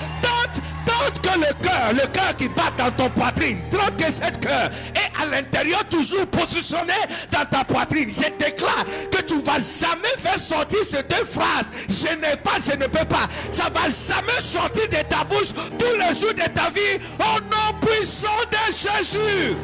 Que 1.23 1.39
le 1.39 1.53
cœur, 1.63 1.93
le 1.93 2.07
cœur 2.09 2.37
qui 2.37 2.49
bat 2.49 2.73
dans 2.79 2.91
ton 2.93 3.11
poitrine, 3.11 3.59
tente 3.71 3.97
que 3.97 4.13
ce 4.13 4.21
cœur 4.39 4.71
est 4.95 5.23
à 5.23 5.27
l'intérieur 5.27 5.85
toujours 5.85 6.27
positionné 6.27 6.93
dans 7.31 7.45
ta 7.45 7.65
poitrine. 7.65 8.11
Je 8.11 8.45
déclare 8.45 8.85
que 9.11 9.23
tu 9.23 9.35
vas 9.41 9.59
jamais 9.59 10.15
faire 10.19 10.39
sortir 10.39 10.79
ces 10.85 11.03
deux 11.03 11.25
phrases. 11.25 11.71
Je 11.89 12.15
n'ai 12.17 12.37
pas, 12.37 12.59
je 12.65 12.73
ne 12.73 12.87
peux 12.87 13.05
pas. 13.07 13.29
Ça 13.51 13.65
va 13.65 13.83
jamais 13.83 14.41
sortir 14.41 14.89
de 14.89 15.09
ta 15.09 15.25
bouche 15.25 15.53
tous 15.79 15.99
les 15.99 16.15
jours 16.19 16.35
de 16.35 16.51
ta 16.53 16.71
vie 16.71 16.99
au 17.19 17.41
nom 17.41 17.79
puissant 17.81 18.29
de 18.51 18.73
Jésus. 18.73 19.57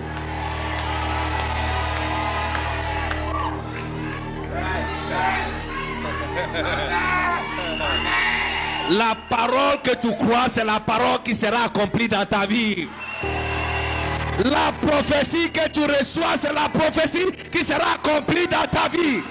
La 8.91 9.15
parole 9.29 9.83
que 9.83 9.95
tu 9.97 10.17
crois, 10.17 10.49
c'est 10.49 10.65
la 10.65 10.81
parole 10.81 11.23
qui 11.23 11.35
sera 11.35 11.65
accomplie 11.65 12.09
dans 12.09 12.25
ta 12.25 12.47
vie. 12.47 12.89
La 14.45 14.73
prophétie 14.81 15.51
que 15.51 15.69
tu 15.69 15.81
reçois, 15.81 16.37
c'est 16.39 16.53
la 16.55 16.69
prophétie 16.69 17.27
qui 17.51 17.65
sera 17.65 17.95
accomplie 17.95 18.47
dans 18.47 18.67
ta 18.67 18.89
vie. 18.89 19.23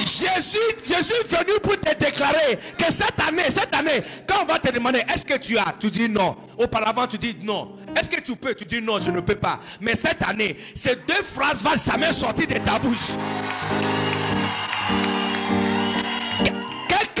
Jésus, 0.00 0.58
Jésus 0.84 1.12
est 1.20 1.36
venu 1.36 1.58
pour 1.62 1.78
te 1.80 1.94
déclarer 1.94 2.58
que 2.76 2.92
cette 2.92 3.18
année, 3.26 3.44
cette 3.44 3.74
année, 3.74 4.02
quand 4.26 4.42
on 4.42 4.44
va 4.46 4.58
te 4.58 4.72
demander 4.72 5.02
est-ce 5.12 5.24
que 5.24 5.38
tu 5.38 5.56
as, 5.56 5.74
tu 5.78 5.90
dis 5.90 6.08
non. 6.08 6.36
Auparavant, 6.58 7.06
tu 7.06 7.18
dis 7.18 7.36
non. 7.42 7.72
Est-ce 7.96 8.10
que 8.10 8.20
tu 8.20 8.36
peux, 8.36 8.54
tu 8.54 8.64
dis 8.64 8.82
non, 8.82 8.98
je 9.00 9.10
ne 9.10 9.20
peux 9.20 9.34
pas. 9.34 9.60
Mais 9.80 9.94
cette 9.94 10.22
année, 10.28 10.56
ces 10.74 10.96
deux 10.96 11.22
phrases 11.22 11.62
vont 11.62 11.70
jamais 11.76 12.12
sortir 12.12 12.46
de 12.46 12.54
ta 12.54 12.78
bouche. 12.78 13.16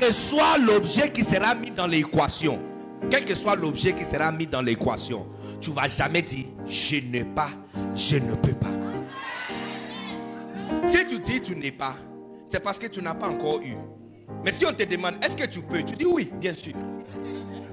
Que 0.00 0.12
soit 0.12 0.58
l'objet 0.58 1.10
qui 1.10 1.24
sera 1.24 1.54
mis 1.54 1.70
dans 1.70 1.86
l'équation, 1.86 2.58
quel 3.10 3.24
que 3.24 3.34
soit 3.34 3.56
l'objet 3.56 3.92
qui 3.92 4.04
sera 4.04 4.30
mis 4.32 4.46
dans 4.46 4.62
l'équation, 4.62 5.26
tu 5.60 5.70
vas 5.70 5.88
jamais 5.88 6.22
dire 6.22 6.46
je 6.66 6.96
n'ai 7.10 7.24
pas, 7.24 7.50
je 7.94 8.16
ne 8.16 8.34
peux 8.34 8.54
pas. 8.54 8.66
Si 10.86 11.06
tu 11.06 11.18
dis 11.18 11.40
tu 11.42 11.56
n'es 11.56 11.72
pas, 11.72 11.96
c'est 12.50 12.62
parce 12.62 12.78
que 12.78 12.86
tu 12.86 13.02
n'as 13.02 13.14
pas 13.14 13.28
encore 13.28 13.60
eu. 13.62 13.76
Mais 14.44 14.52
si 14.52 14.64
on 14.66 14.72
te 14.72 14.84
demande 14.84 15.14
est-ce 15.22 15.36
que 15.36 15.46
tu 15.46 15.60
peux, 15.60 15.82
tu 15.82 15.94
dis 15.96 16.06
oui, 16.06 16.30
bien 16.34 16.54
sûr. 16.54 16.74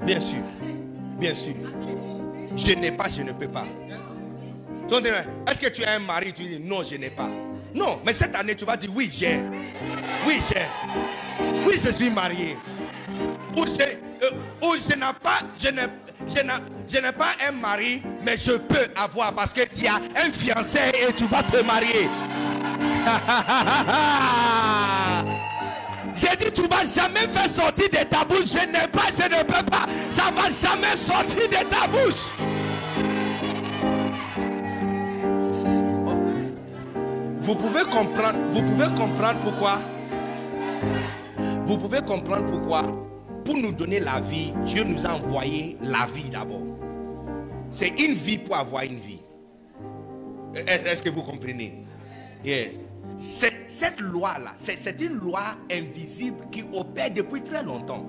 Bien 0.05 0.19
sûr. 0.19 0.39
Bien 1.19 1.35
sûr. 1.35 1.53
Je 2.55 2.73
n'ai 2.73 2.91
pas, 2.91 3.07
je 3.09 3.21
ne 3.21 3.31
peux 3.31 3.47
pas. 3.47 3.65
Est-ce 5.47 5.61
que 5.61 5.69
tu 5.69 5.83
as 5.83 5.93
un 5.93 5.99
mari? 5.99 6.33
Tu 6.33 6.43
dis 6.43 6.59
non, 6.59 6.83
je 6.83 6.95
n'ai 6.95 7.09
pas. 7.09 7.29
Non, 7.75 7.99
mais 8.05 8.13
cette 8.13 8.33
année, 8.35 8.55
tu 8.55 8.63
vas 8.63 8.77
dire 8.77 8.89
oui, 8.95 9.09
j'ai. 9.11 9.41
Oui, 10.25 10.39
j'ai. 10.49 10.65
Oui, 11.67 11.73
je 11.83 11.91
suis 11.91 12.09
marié. 12.09 12.57
Ou 13.57 13.65
je, 13.65 13.83
euh, 13.83 14.29
je 14.61 14.95
n'ai 14.95 15.05
pas, 15.21 15.39
je 15.59 15.67
n'ai, 15.69 15.81
je 16.87 16.99
n'ai 17.01 17.11
pas 17.11 17.33
un 17.45 17.51
mari, 17.51 18.01
mais 18.23 18.37
je 18.37 18.53
peux 18.53 18.87
avoir 18.95 19.35
parce 19.35 19.51
que 19.51 19.63
tu 19.67 19.85
as 19.87 19.95
un 19.95 20.31
fiancé 20.31 20.79
et 20.93 21.11
tu 21.11 21.25
vas 21.25 21.43
te 21.43 21.61
marier. 21.63 22.07
J'ai 26.15 26.33
dit, 26.37 26.49
tu 26.53 26.61
ne 26.61 26.67
vas 26.67 26.85
jamais 26.85 27.27
faire 27.27 27.49
sortir 27.49 27.89
de 27.89 27.97
ta 28.05 28.23
bouche. 28.23 28.45
Je 28.53 28.59
n'ai 28.67 28.87
pas, 28.87 29.11
je 29.11 29.23
ne 29.23 29.43
peux 29.43 29.65
pas. 29.65 29.85
Ça 30.09 30.31
ne 30.31 30.37
va 30.37 30.47
jamais 30.49 30.95
sortir 30.95 31.49
de 31.49 31.57
ta 31.69 31.87
bouche. 31.87 32.31
Vous 37.45 37.53
pouvez 37.53 37.83
comprendre, 37.83 38.39
vous 38.49 38.63
pouvez 38.63 38.87
comprendre 38.95 39.39
pourquoi? 39.43 39.79
Vous 41.67 41.77
pouvez 41.77 42.01
comprendre 42.01 42.43
pourquoi? 42.49 42.81
Pour 43.45 43.55
nous 43.55 43.71
donner 43.71 43.99
la 43.99 44.19
vie, 44.19 44.51
Dieu 44.65 44.83
nous 44.83 45.05
a 45.05 45.11
envoyé 45.11 45.77
la 45.83 46.07
vie 46.07 46.29
d'abord. 46.29 46.63
C'est 47.69 47.89
une 48.01 48.15
vie 48.15 48.39
pour 48.39 48.55
avoir 48.55 48.81
une 48.81 48.97
vie. 48.97 49.21
Est-ce 50.55 51.03
que 51.03 51.09
vous 51.11 51.21
comprenez? 51.21 51.85
Yes. 52.43 52.79
Cette, 53.19 53.99
loi-là, 53.99 54.53
c'est 54.55 54.99
une 54.99 55.19
loi 55.19 55.43
invisible 55.71 56.47
qui 56.51 56.63
opère 56.73 57.11
depuis 57.11 57.43
très 57.43 57.61
longtemps. 57.61 58.07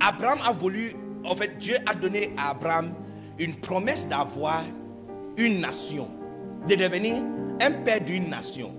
Abraham 0.00 0.38
a 0.46 0.52
voulu, 0.52 0.94
en 1.26 1.36
fait, 1.36 1.58
Dieu 1.58 1.76
a 1.84 1.92
donné 1.92 2.30
à 2.38 2.52
Abraham 2.52 2.94
une 3.38 3.54
promesse 3.56 4.08
d'avoir 4.08 4.62
une 5.36 5.60
nation, 5.60 6.08
de 6.66 6.74
devenir 6.74 7.22
un 7.60 7.72
père 7.84 8.00
d'une 8.00 8.28
nation. 8.28 8.74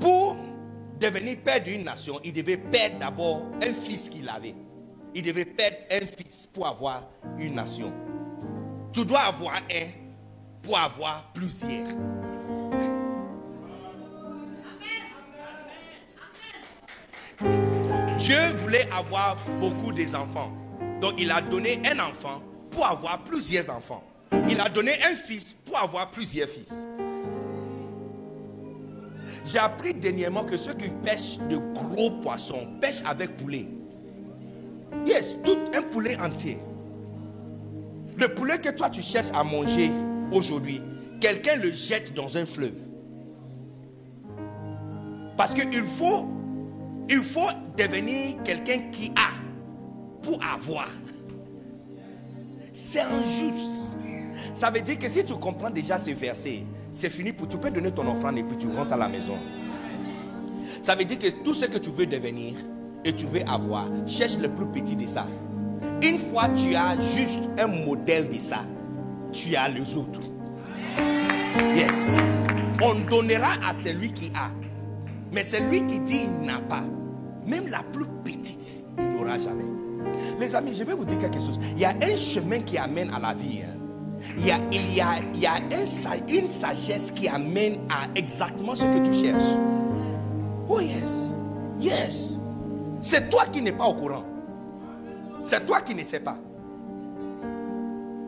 Pour 0.00 0.36
devenir 0.98 1.38
père 1.44 1.62
d'une 1.62 1.84
nation, 1.84 2.20
il 2.24 2.32
devait 2.32 2.56
perdre 2.56 2.98
d'abord 2.98 3.42
un 3.62 3.72
fils 3.72 4.08
qu'il 4.08 4.28
avait. 4.28 4.54
Il 5.14 5.22
devait 5.22 5.44
perdre 5.44 5.76
un 5.90 6.06
fils 6.06 6.46
pour 6.46 6.66
avoir 6.66 7.06
une 7.38 7.54
nation. 7.54 7.92
Tu 8.92 9.04
dois 9.04 9.20
avoir 9.20 9.56
un 9.56 9.88
pour 10.62 10.78
avoir 10.78 11.30
plusieurs. 11.32 11.86
Dieu 18.18 18.38
voulait 18.56 18.88
avoir 18.90 19.36
beaucoup 19.60 19.92
d'enfants. 19.92 20.52
Donc 21.00 21.14
il 21.18 21.30
a 21.30 21.42
donné 21.42 21.82
un 21.86 21.98
enfant 22.00 22.42
pour 22.70 22.86
avoir 22.86 23.22
plusieurs 23.24 23.68
enfants. 23.68 24.02
Il 24.48 24.60
a 24.60 24.68
donné 24.68 24.92
un 25.10 25.14
fils 25.14 25.52
pour 25.52 25.78
avoir 25.78 26.10
plusieurs 26.10 26.48
fils. 26.48 26.86
J'ai 29.44 29.58
appris 29.58 29.92
dernièrement 29.92 30.44
que 30.44 30.56
ceux 30.56 30.74
qui 30.74 30.88
pêchent 30.88 31.38
de 31.50 31.58
gros 31.74 32.22
poissons 32.22 32.66
pêchent 32.80 33.02
avec 33.06 33.36
poulet. 33.36 33.66
Yes, 35.06 35.36
tout 35.44 35.58
un 35.76 35.82
poulet 35.82 36.16
entier. 36.18 36.58
Le 38.16 38.28
poulet 38.28 38.58
que 38.58 38.70
toi 38.70 38.88
tu 38.88 39.02
cherches 39.02 39.32
à 39.34 39.44
manger 39.44 39.90
aujourd'hui, 40.32 40.80
quelqu'un 41.20 41.56
le 41.56 41.72
jette 41.72 42.14
dans 42.14 42.36
un 42.38 42.46
fleuve. 42.46 42.78
Parce 45.36 45.52
qu'il 45.52 45.82
faut 45.82 46.26
il 47.08 47.22
faut 47.22 47.50
devenir 47.76 48.42
quelqu'un 48.44 48.78
qui 48.90 49.10
a 49.10 49.30
pour 50.22 50.42
avoir. 50.42 50.88
C'est 52.72 53.02
injuste. 53.02 53.98
Ça 54.54 54.70
veut 54.70 54.80
dire 54.80 54.98
que 55.00 55.08
si 55.08 55.24
tu 55.24 55.34
comprends 55.34 55.68
déjà 55.68 55.98
ce 55.98 56.12
verset, 56.12 56.62
c'est 56.92 57.10
fini 57.10 57.32
pour 57.32 57.48
tu 57.48 57.58
peux 57.58 57.72
donner 57.72 57.90
ton 57.90 58.06
offrande 58.06 58.38
et 58.38 58.44
puis 58.44 58.56
tu 58.56 58.68
rentres 58.68 58.94
à 58.94 58.96
la 58.96 59.08
maison. 59.08 59.36
Ça 60.80 60.94
veut 60.94 61.04
dire 61.04 61.18
que 61.18 61.28
tout 61.42 61.54
ce 61.54 61.66
que 61.66 61.78
tu 61.78 61.90
veux 61.90 62.06
devenir 62.06 62.54
et 63.04 63.12
tu 63.12 63.26
veux 63.26 63.42
avoir, 63.48 63.88
cherche 64.06 64.38
le 64.38 64.48
plus 64.48 64.66
petit 64.66 64.94
de 64.94 65.06
ça. 65.08 65.26
Une 66.02 66.18
fois 66.18 66.48
tu 66.50 66.76
as 66.76 66.98
juste 67.00 67.40
un 67.58 67.66
modèle 67.66 68.28
de 68.28 68.38
ça, 68.38 68.60
tu 69.32 69.56
as 69.56 69.68
les 69.68 69.96
autres. 69.96 70.20
Yes. 71.74 72.12
On 72.80 72.94
donnera 73.10 73.54
à 73.68 73.74
celui 73.74 74.12
qui 74.12 74.30
a. 74.36 74.50
Mais 75.32 75.42
celui 75.42 75.84
qui 75.88 75.98
dit 75.98 76.20
il 76.24 76.46
n'a 76.46 76.60
pas, 76.60 76.84
même 77.44 77.66
la 77.68 77.82
plus 77.82 78.06
petite, 78.24 78.84
il 78.98 79.18
n'aura 79.18 79.36
jamais. 79.36 79.64
Mes 80.38 80.54
amis, 80.54 80.74
je 80.74 80.84
vais 80.84 80.94
vous 80.94 81.04
dire 81.04 81.18
quelque 81.18 81.40
chose. 81.40 81.58
Il 81.72 81.80
y 81.80 81.84
a 81.84 81.90
un 81.90 82.16
chemin 82.16 82.60
qui 82.60 82.78
amène 82.78 83.12
à 83.12 83.18
la 83.18 83.34
vie. 83.34 83.62
Hein. 83.64 83.73
Il 84.36 84.46
y 84.46 85.00
a, 85.00 85.58
une 86.28 86.46
sagesse 86.46 87.10
qui 87.10 87.28
amène 87.28 87.76
à 87.88 88.08
exactement 88.14 88.74
ce 88.74 88.84
que 88.84 89.04
tu 89.04 89.12
cherches. 89.12 89.56
Oh 90.68 90.80
yes. 90.80 91.32
Yes. 91.80 92.40
C'est 93.00 93.28
toi 93.30 93.44
qui 93.52 93.60
n'es 93.60 93.72
pas 93.72 93.84
au 93.84 93.94
courant. 93.94 94.24
C'est 95.44 95.64
toi 95.66 95.80
qui 95.82 95.94
ne 95.94 96.02
sais 96.02 96.20
pas. 96.20 96.38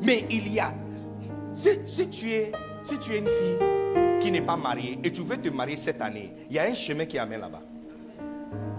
Mais 0.02 0.26
il 0.30 0.52
y 0.52 0.60
a. 0.60 0.72
Si, 1.54 1.70
si, 1.86 2.08
tu 2.08 2.30
es, 2.30 2.52
si 2.82 2.98
tu 2.98 3.14
es 3.14 3.18
une 3.18 3.28
fille 3.28 3.58
qui 4.20 4.30
n'est 4.30 4.42
pas 4.42 4.56
marié 4.56 4.98
et 5.02 5.10
tu 5.10 5.22
veux 5.22 5.38
te 5.38 5.48
marier 5.48 5.76
cette 5.76 6.02
année, 6.02 6.34
il 6.50 6.56
y 6.56 6.58
a 6.58 6.64
un 6.64 6.74
chemin 6.74 7.06
qui 7.06 7.18
amène 7.18 7.40
là-bas. 7.40 7.62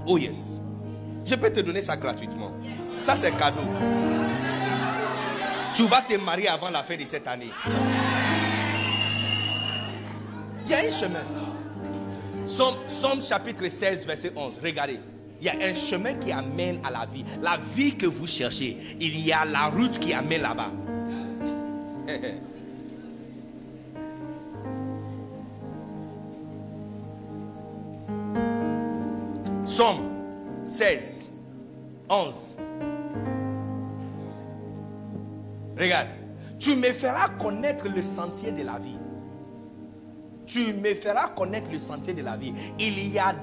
Oh 0.05 0.17
yes. 0.17 0.59
Je 1.25 1.35
peux 1.35 1.51
te 1.51 1.59
donner 1.59 1.81
ça 1.81 1.97
gratuitement. 1.97 2.51
Ça 3.01 3.15
c'est 3.15 3.35
cadeau. 3.35 3.61
Tu 5.77 5.83
vas 5.83 6.01
te 6.01 6.17
marier 6.17 6.47
avant 6.47 6.71
la 6.71 6.81
fin 6.81 6.97
de 6.97 7.03
cette 7.03 7.27
année. 7.27 7.51
Il 10.65 10.71
y 10.71 10.73
a 10.73 10.79
un 10.79 10.89
chemin. 10.89 11.21
Somme, 12.47 13.21
chapitre 13.21 13.67
16, 13.67 14.07
verset 14.07 14.31
11. 14.35 14.59
Regardez. 14.63 14.99
Il 15.39 15.45
y 15.45 15.49
a 15.49 15.53
un 15.69 15.75
chemin 15.75 16.15
qui 16.15 16.31
amène 16.31 16.79
à 16.83 16.89
la 16.89 17.05
vie. 17.05 17.23
La 17.43 17.57
vie 17.57 17.95
que 17.95 18.07
vous 18.07 18.25
cherchez. 18.25 18.97
Il 18.99 19.19
y 19.19 19.31
a 19.31 19.45
la 19.45 19.67
route 19.67 19.99
qui 19.99 20.15
amène 20.15 20.41
là-bas. 20.41 20.71
Somme 29.63 30.09
16, 30.65 31.29
11. 32.09 32.55
Regarde. 35.79 36.07
Tu 36.59 36.75
me 36.75 36.85
feras 36.85 37.29
connaître 37.39 37.85
le 37.87 38.01
sentier 38.01 38.51
de 38.51 38.63
la 38.63 38.79
vie. 38.79 38.97
Tu 40.47 40.73
me 40.73 40.95
feras 40.95 41.27
connaître 41.29 41.69
le 41.71 41.77
sentier 41.77 42.13
de 42.13 42.23
la 42.23 42.37
vie. 42.37 42.53
Il 42.79 43.09
y 43.09 43.19
a 43.19 43.35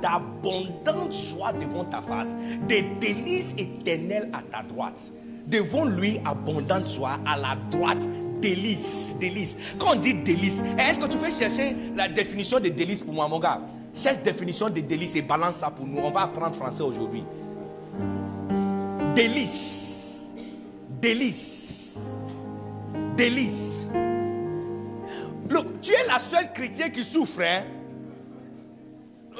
d'abondantes 0.00 1.12
joies 1.12 1.52
devant 1.52 1.84
ta 1.84 2.00
face, 2.00 2.34
des 2.66 2.82
délices 3.00 3.54
éternelles 3.58 4.30
à 4.32 4.42
ta 4.42 4.62
droite. 4.62 5.10
Devant 5.46 5.84
lui, 5.84 6.20
abondante 6.24 6.88
joie 6.88 7.18
à 7.26 7.36
la 7.36 7.56
droite 7.70 8.06
délices, 8.40 9.16
délices. 9.18 9.56
Quand 9.78 9.96
on 9.96 10.00
dit 10.00 10.14
délices, 10.14 10.62
est-ce 10.78 11.00
que 11.00 11.06
tu 11.06 11.18
peux 11.18 11.30
chercher 11.30 11.74
la 11.96 12.08
définition 12.08 12.60
de 12.60 12.68
délices 12.68 13.02
pour 13.02 13.14
moi, 13.14 13.26
mon 13.28 13.40
gars? 13.40 13.60
Cherche 13.92 14.22
définition 14.22 14.70
de 14.70 14.80
délice 14.80 15.16
et 15.16 15.22
balance 15.22 15.56
ça 15.56 15.70
pour 15.70 15.86
nous. 15.86 15.98
On 15.98 16.10
va 16.10 16.22
apprendre 16.22 16.54
français 16.54 16.82
aujourd'hui. 16.82 17.24
Délice. 19.16 20.07
Délice. 21.00 22.28
Délice. 23.16 23.86
Look, 25.48 25.80
tu 25.80 25.92
es 25.92 26.06
la 26.06 26.18
seule 26.18 26.52
chrétienne 26.52 26.92
qui 26.92 27.04
souffre. 27.04 27.42
Hein? 27.42 27.64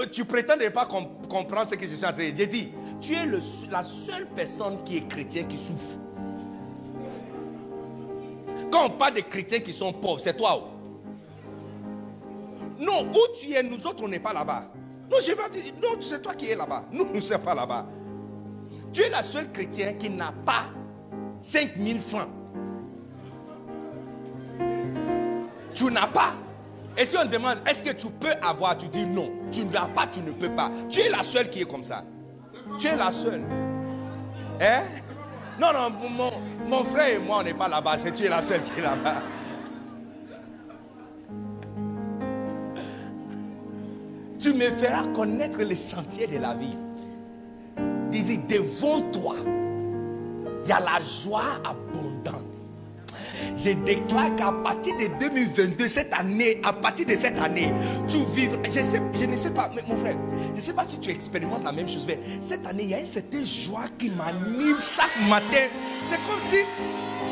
euh, 0.01 0.07
tu 0.11 0.25
prétends 0.25 0.57
ne 0.57 0.69
pas 0.69 0.87
comprendre 0.87 1.67
ce 1.67 1.75
que 1.75 1.83
je 1.87 1.95
suis 1.95 2.05
en 2.05 2.13
train 2.13 2.27
de 2.27 2.31
dire. 2.31 2.37
J'ai 2.37 2.47
dit, 2.47 2.73
tu 3.01 3.15
es 3.15 3.27
la 3.71 3.83
seule 3.83 4.27
personne 4.35 4.83
qui 4.85 4.99
est 4.99 5.09
chrétien 5.09 5.45
qui 5.45 5.59
souffre. 5.59 5.97
Quand 8.71 8.87
on 8.87 8.91
parle 8.91 9.15
de 9.15 9.21
chrétiens 9.21 9.61
qui 9.61 9.73
sont 9.73 9.93
pauvres, 9.93 10.21
c'est 10.21 10.37
toi. 10.37 10.61
Oh. 10.63 10.69
Non, 12.79 13.11
où 13.11 13.37
tu 13.41 13.53
es, 13.53 13.63
nous 13.63 13.87
autres, 13.87 14.05
on 14.05 14.09
n'est 14.09 14.21
pas 14.21 14.33
là-bas. 14.33 14.71
Non, 15.11 15.17
je 15.21 15.33
dire, 15.33 15.73
non, 15.83 16.01
c'est 16.01 16.23
toi 16.23 16.35
qui 16.35 16.51
es 16.51 16.57
là-bas. 16.57 16.85
Nous, 16.93 17.05
nous 17.05 17.15
ne 17.15 17.21
sommes 17.21 17.41
pas 17.41 17.55
là-bas. 17.55 17.87
Tu 18.93 19.03
es 19.03 19.11
la 19.11 19.23
seule 19.23 19.51
chrétienne 19.51 19.97
qui 19.99 20.11
n'a 20.11 20.33
pas 20.33 20.65
5000 21.41 21.99
francs. 22.01 22.29
Tu 25.75 25.85
n'as 25.85 26.07
pas. 26.07 26.35
Et 26.97 27.07
si 27.07 27.17
on 27.17 27.25
demande, 27.25 27.59
est-ce 27.69 27.83
que 27.83 27.93
tu 27.93 28.09
peux 28.09 28.33
avoir 28.43 28.77
Tu 28.77 28.89
dis 28.89 29.07
non. 29.07 29.31
Tu 29.53 29.65
n'as 29.67 29.87
pas, 29.89 30.07
tu 30.07 30.21
ne 30.21 30.33
peux 30.33 30.51
pas. 30.51 30.71
Tu 30.89 31.01
es 31.01 31.09
la 31.09 31.23
seule 31.23 31.49
qui 31.51 31.63
est 31.63 31.71
comme 31.71 31.85
ça. 31.85 32.05
Tu 32.79 32.89
es 32.89 32.97
la 32.97 33.13
seule. 33.13 33.43
Hein? 34.61 34.83
Non, 35.61 35.69
non, 35.73 35.91
mon, 36.11 36.31
mon 36.69 36.85
frère 36.85 37.17
et 37.17 37.19
moi, 37.19 37.39
on 37.41 37.43
n'est 37.45 37.55
pas 37.55 37.69
là-bas. 37.69 37.99
C'est 37.99 38.13
tu 38.13 38.25
es 38.25 38.29
la 38.29 38.43
seule 38.43 38.63
qui 38.63 38.79
est 38.79 38.83
là-bas. 38.83 39.23
Tu 44.39 44.53
me 44.53 44.71
feras 44.71 45.07
connaître 45.15 45.61
les 45.61 45.75
sentiers 45.75 46.27
de 46.27 46.39
la 46.39 46.55
vie. 46.55 46.77
Dis-y, 48.11 48.39
devant 48.39 49.03
toi, 49.11 49.35
il 50.65 50.69
y 50.69 50.73
a 50.73 50.81
la 50.81 51.01
joie 51.01 51.45
abondante. 51.65 52.69
Je 53.57 53.71
déclare 53.71 54.35
qu'à 54.37 54.53
partir 54.53 54.95
de 54.97 55.07
2022, 55.21 55.89
cette 55.89 56.13
année, 56.13 56.61
à 56.65 56.73
partir 56.73 57.07
de 57.07 57.13
cette 57.13 57.41
année, 57.41 57.73
tu 58.09 58.19
vivras. 58.35 58.59
Je, 58.65 58.81
je 59.19 59.25
ne 59.25 59.37
sais 59.37 59.51
pas, 59.51 59.71
mon 59.87 59.99
frère, 59.99 60.17
je 60.51 60.57
ne 60.57 60.61
sais 60.61 60.73
pas 60.73 60.85
si 60.87 61.01
tu 61.01 61.11
expérimentes 61.11 61.65
la 61.65 61.73
même 61.73 61.89
chose, 61.89 62.05
mais 62.07 62.19
cette 62.41 62.67
année, 62.67 62.85
il 62.85 62.91
y 62.91 62.95
a 62.95 63.01
une 63.01 63.07
certaine 63.07 63.47
joie 63.47 63.85
qui 63.99 64.11
m'anime 64.11 64.79
chaque 64.81 65.29
matin. 65.29 65.67
C'est 66.09 66.23
comme 66.25 66.41
si 66.41 66.65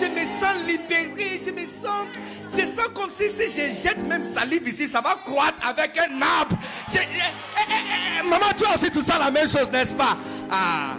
je 0.00 0.10
me 0.10 0.26
sens 0.26 0.56
libéré, 0.66 1.40
je 1.44 1.50
me 1.50 1.66
sens, 1.66 2.06
je 2.50 2.66
sens 2.66 2.88
comme 2.94 3.10
si 3.10 3.30
si 3.30 3.48
je 3.48 3.88
jette 3.88 4.06
même 4.06 4.24
salive 4.24 4.66
ici, 4.68 4.88
ça 4.88 5.00
va 5.00 5.16
croître 5.24 5.66
avec 5.66 5.96
un 5.98 6.20
arbre. 6.22 6.56
Eh, 6.92 6.98
eh, 6.98 8.20
eh, 8.20 8.28
maman, 8.28 8.46
tu 8.56 8.64
as 8.64 8.74
aussi 8.74 8.90
tout 8.90 9.02
ça 9.02 9.18
la 9.18 9.30
même 9.30 9.48
chose, 9.48 9.70
n'est-ce 9.70 9.94
pas? 9.94 10.16
Ah. 10.50 10.94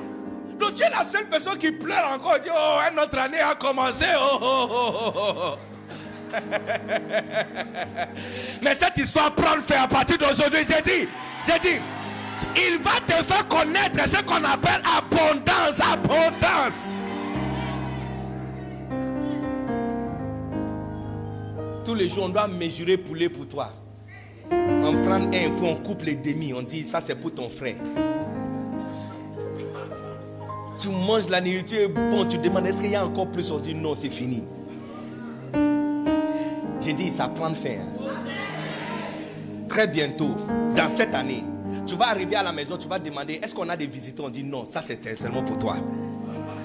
Donc 0.60 0.76
tu 0.76 0.84
es 0.84 0.90
la 0.90 1.04
seule 1.04 1.28
personne 1.30 1.58
qui 1.58 1.72
pleure 1.72 2.12
encore. 2.14 2.40
Dit, 2.40 2.50
oh, 2.52 2.80
une 2.92 3.00
autre 3.00 3.18
année 3.18 3.40
a 3.40 3.56
commencé. 3.56 4.06
Oh, 4.20 4.40
oh, 4.42 5.14
oh, 5.16 5.56
Mais 8.62 8.76
cette 8.76 8.98
histoire 8.98 9.32
prend 9.32 9.60
fin 9.62 9.84
à 9.84 9.88
partir 9.88 10.18
d'aujourd'hui. 10.18 10.60
J'ai 10.68 10.82
dit, 10.82 11.08
j'ai 11.46 11.60
dit, 11.60 11.82
il 12.56 12.78
va 12.80 13.00
te 13.06 13.24
faire 13.24 13.48
connaître 13.48 14.08
ce 14.08 14.22
qu'on 14.24 14.44
appelle 14.44 14.82
abondance, 14.98 15.80
abondance. 15.80 16.90
Tous 21.86 21.96
les 21.96 22.10
jours, 22.10 22.26
on 22.26 22.30
doit 22.30 22.48
mesurer 22.48 22.98
poulet 22.98 23.30
pour 23.30 23.48
toi. 23.48 23.72
On 24.52 25.02
prend 25.04 25.22
un 25.22 25.30
peu, 25.30 25.64
on 25.66 25.76
coupe 25.76 26.04
les 26.04 26.16
demi, 26.16 26.54
on 26.54 26.62
dit 26.62 26.88
ça 26.88 27.02
c'est 27.02 27.16
pour 27.16 27.34
ton 27.34 27.50
frère. 27.50 27.76
Tu 30.78 30.90
manges 30.90 31.28
la 31.30 31.42
nourriture 31.42 31.90
bon, 31.90 32.26
tu 32.26 32.38
demandes 32.38 32.68
est-ce 32.68 32.82
qu'il 32.82 32.92
y 32.92 32.96
a 32.96 33.06
encore 33.06 33.28
plus 33.28 33.52
On 33.52 33.60
dit 33.60 33.74
non, 33.74 33.96
c'est 33.96 34.10
fini. 34.10 34.44
J'ai 36.80 36.94
dit 36.94 37.10
ça 37.10 37.28
prend 37.28 37.54
fin. 37.54 37.80
Très 39.68 39.88
bientôt, 39.88 40.36
dans 40.76 40.90
cette 40.90 41.14
année, 41.14 41.44
tu 41.86 41.96
vas 41.96 42.10
arriver 42.10 42.36
à 42.36 42.44
la 42.44 42.52
maison, 42.52 42.78
tu 42.78 42.88
vas 42.88 43.00
demander 43.00 43.40
est-ce 43.44 43.54
qu'on 43.54 43.68
a 43.70 43.76
des 43.78 43.88
visiteurs? 43.88 44.26
On 44.26 44.30
dit 44.30 44.44
non, 44.44 44.66
ça 44.66 44.82
c'est 44.82 45.18
seulement 45.18 45.44
pour 45.44 45.58
toi. 45.58 45.78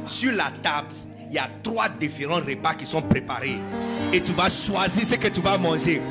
Sur 0.04 0.32
la 0.32 0.52
table, 0.62 0.94
il 1.32 1.36
y 1.36 1.38
a 1.38 1.48
trois 1.62 1.88
différents 1.88 2.40
repas 2.46 2.74
qui 2.74 2.84
sont 2.84 3.00
préparés. 3.00 3.56
Et 4.12 4.20
tu 4.20 4.32
vas 4.32 4.50
choisir 4.50 5.02
ce 5.06 5.14
que 5.14 5.28
tu 5.28 5.40
vas 5.40 5.56
manger. 5.56 6.02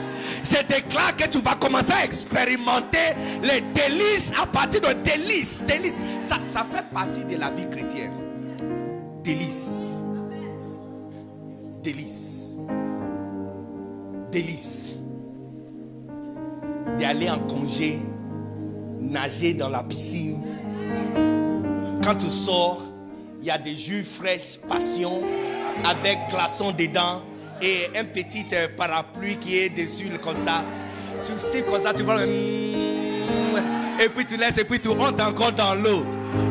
Je 0.44 0.66
déclare 0.66 1.16
que 1.16 1.28
tu 1.28 1.38
vas 1.38 1.54
commencer 1.54 1.92
à 1.92 2.04
expérimenter 2.06 2.98
les 3.44 3.62
délices 3.62 4.34
à 4.42 4.48
partir 4.48 4.82
de 4.82 4.94
délices. 5.04 5.64
délices. 5.64 5.94
Ça, 6.20 6.40
ça 6.46 6.66
fait 6.72 6.84
partie 6.92 7.24
de 7.24 7.38
la 7.38 7.52
vie 7.52 7.70
chrétienne. 7.70 8.14
Délices. 9.24 9.90
Délices. 11.84 12.56
Délices. 14.32 14.96
D'aller 17.00 17.30
en 17.30 17.40
congé, 17.42 18.00
nager 19.00 19.54
dans 19.54 19.70
la 19.70 19.84
piscine. 19.84 20.42
Quand 22.04 22.16
tu 22.16 22.30
sors, 22.32 22.91
il 23.42 23.48
y 23.48 23.52
a 23.52 23.58
des 23.58 23.76
jus 23.76 24.04
fraîches, 24.04 24.58
passion, 24.70 25.24
avec 25.84 26.20
glaçons 26.30 26.72
dedans 26.72 27.22
et 27.62 27.90
un 27.98 28.06
petit 28.06 28.46
euh, 28.54 28.68
parapluie 28.78 29.36
qui 29.38 29.58
est 29.58 29.70
dessus 29.70 30.10
comme 30.24 30.38
ça. 30.38 30.64
Tu 31.24 31.32
sais 31.38 31.64
comme 31.64 31.80
ça, 31.80 31.94
tu 31.94 32.04
vois. 32.04 32.24
Et 34.04 34.10
puis 34.10 34.26
tu 34.26 34.36
laisses 34.36 34.58
et 34.58 34.64
puis 34.64 34.80
tu 34.80 34.90
rentres 34.90 35.24
encore 35.24 35.52
dans 35.52 35.76
l'eau. 35.76 36.04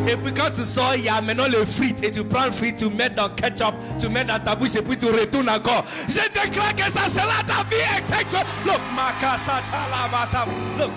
Et 0.07 0.15
puis 0.15 0.33
quand 0.33 0.53
tu 0.55 0.65
sors, 0.65 0.95
il 0.95 1.05
y 1.05 1.09
a 1.09 1.21
maintenant 1.21 1.49
le 1.49 1.65
frites. 1.65 2.01
Et 2.05 2.13
tu 2.13 2.23
prends 2.23 2.45
le 2.45 2.53
frites, 2.53 2.77
tu 2.77 2.89
mets 2.89 3.11
dans 3.11 3.29
ketchup, 3.31 3.75
tu 3.99 4.09
mets 4.09 4.25
dans 4.25 4.39
ta 4.39 4.55
bouche 4.55 4.77
et 4.77 4.83
puis 4.83 4.97
tu 4.97 5.07
retournes 5.07 5.49
encore. 5.49 5.85
Je 6.07 6.21
déclare 6.33 6.77
que 6.77 6.85
ça 6.85 7.09
sera 7.09 7.43
ta 7.45 7.65
vie. 7.69 7.83
Look, 8.65 8.81
Look. 10.79 10.91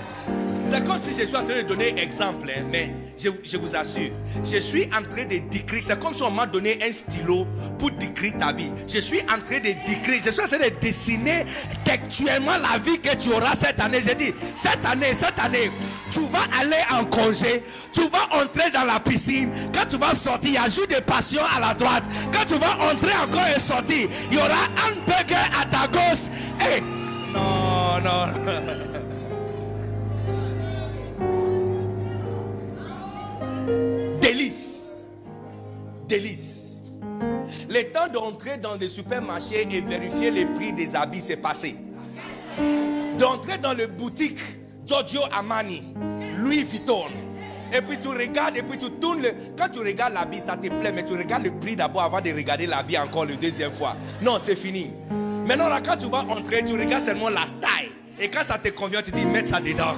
C'est 0.66 0.84
comme 0.86 1.01
si 1.01 1.11
je 1.18 1.26
suis 1.26 1.36
en 1.36 1.43
train 1.43 1.61
de 1.61 1.68
donner 1.68 1.93
exemple, 1.97 2.47
hein, 2.49 2.64
mais 2.72 2.91
je, 3.18 3.57
vous 3.57 3.76
assure, 3.76 4.11
je 4.43 4.57
suis 4.57 4.86
en 4.86 5.03
train 5.07 5.26
de 5.26 5.38
décrire. 5.49 5.82
C'est 5.84 5.99
comme 5.99 6.14
si 6.14 6.24
on 6.24 6.32
m'a 6.32 6.45
donné 6.45 6.80
un 6.84 6.91
stylo 6.91 7.45
pour 7.78 7.91
décrire 7.91 8.34
ta 8.39 8.51
vie. 8.51 8.72
Je 8.88 8.99
suis 8.99 9.22
en 9.22 9.39
train 9.45 9.59
de 9.59 9.74
décrire, 9.86 10.22
je 10.26 10.32
suis 10.32 10.41
en 10.41 10.47
train 10.47 10.57
de 10.57 10.72
dessiner 10.82 11.45
textuellement 11.84 12.57
la 12.57 12.80
vie 12.80 12.99
que 12.99 13.16
tu 13.16 13.32
auras 13.32 13.55
cette 13.55 13.80
année. 13.80 13.99
J'ai 14.05 14.16
dit, 14.16 14.34
cette 14.55 14.86
année, 14.86 15.14
cette 15.14 15.38
année, 15.38 15.72
tu 16.11 16.22
vas 16.22 16.45
aller 16.59 16.82
en 16.91 17.05
congé, 17.05 17.64
tu 17.93 18.01
vas 18.09 18.41
entrer 18.41 18.72
dans 18.72 18.86
la 18.86 18.99
piscine. 18.99 19.51
Quand 19.74 19.86
tu 19.88 19.97
vas 19.97 20.16
sortir, 20.16 20.49
il 20.51 20.53
y 20.53 20.57
a 20.57 20.66
juste 20.66 20.89
des 20.89 21.01
passions 21.01 21.43
à 21.55 21.59
la 21.59 21.74
droite. 21.74 22.05
Quand 22.32 22.45
tu 22.47 22.55
vas 22.55 22.76
entrer 22.91 23.14
encore 23.24 23.47
et 23.55 23.59
sortir, 23.59 24.09
il 24.32 24.38
y 24.38 24.39
aura 24.39 24.47
un 24.88 24.95
burger 25.05 25.36
à 25.61 25.66
ta 25.66 25.88
gauche. 25.88 26.30
Et 26.76 26.82
non, 27.34 27.99
non. 28.03 29.03
Délice. 36.07 36.81
Le 37.69 37.91
temps 37.91 38.07
d'entrer 38.11 38.57
dans 38.57 38.75
les 38.75 38.89
supermarchés 38.89 39.67
et 39.69 39.81
vérifier 39.81 40.31
les 40.31 40.45
prix 40.45 40.73
des 40.73 40.95
habits, 40.95 41.21
c'est 41.21 41.37
passé. 41.37 41.75
D'entrer 43.17 43.57
dans 43.57 43.73
les 43.73 43.87
boutiques 43.87 44.41
Giorgio 44.85 45.21
Armani, 45.31 45.83
Louis 46.37 46.63
Vuitton. 46.63 47.05
Et 47.75 47.81
puis 47.81 47.97
tu 47.97 48.09
regardes, 48.09 48.57
et 48.57 48.61
puis 48.61 48.77
tu 48.77 48.91
tournes. 48.99 49.25
Quand 49.57 49.69
tu 49.69 49.79
regardes 49.79 50.13
l'habit, 50.13 50.39
ça 50.39 50.55
te 50.55 50.67
plaît, 50.67 50.91
mais 50.93 51.03
tu 51.03 51.13
regardes 51.13 51.43
le 51.43 51.51
prix 51.51 51.75
d'abord 51.75 52.03
avant 52.03 52.21
de 52.21 52.31
regarder 52.31 52.67
l'habit 52.67 52.97
encore 52.97 53.25
la 53.25 53.35
deuxième 53.35 53.73
fois. 53.73 53.95
Non, 54.21 54.37
c'est 54.39 54.55
fini. 54.55 54.91
Maintenant, 55.47 55.69
là, 55.69 55.81
quand 55.83 55.97
tu 55.97 56.07
vas 56.07 56.19
entrer, 56.19 56.63
tu 56.63 56.73
regardes 56.73 57.01
seulement 57.01 57.29
la 57.29 57.45
taille. 57.59 57.91
Et 58.19 58.29
quand 58.29 58.43
ça 58.43 58.59
te 58.59 58.69
convient, 58.69 59.01
tu 59.01 59.11
dis, 59.11 59.25
mets 59.25 59.45
ça 59.45 59.59
dedans. 59.59 59.95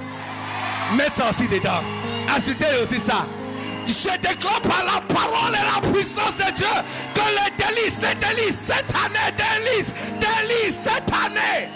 Mets 0.96 1.10
ça 1.12 1.30
aussi 1.30 1.46
dedans. 1.48 1.82
Ajoutez 2.34 2.82
aussi 2.82 2.98
ça. 3.00 3.26
Je 3.86 4.10
déclare 4.20 4.60
par 4.62 4.84
la 4.84 5.00
parole 5.14 5.54
et 5.54 5.64
la 5.64 5.80
puissance 5.92 6.36
de 6.38 6.52
Dieu 6.54 6.66
que 7.14 7.20
les 7.20 7.50
délices, 7.56 8.00
les 8.00 8.14
délices, 8.16 8.58
cette 8.58 8.92
année, 8.94 9.32
délices, 9.36 9.92
délices, 10.20 10.80
cette 10.82 11.12
année. 11.12 11.68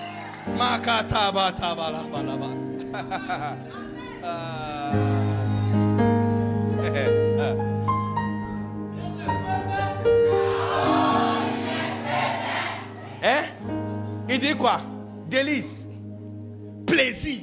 Hein? 13.23 13.45
Il 14.29 14.39
dit 14.39 14.57
quoi? 14.57 14.81
Délice. 15.29 15.89
Plaisir. 16.87 17.41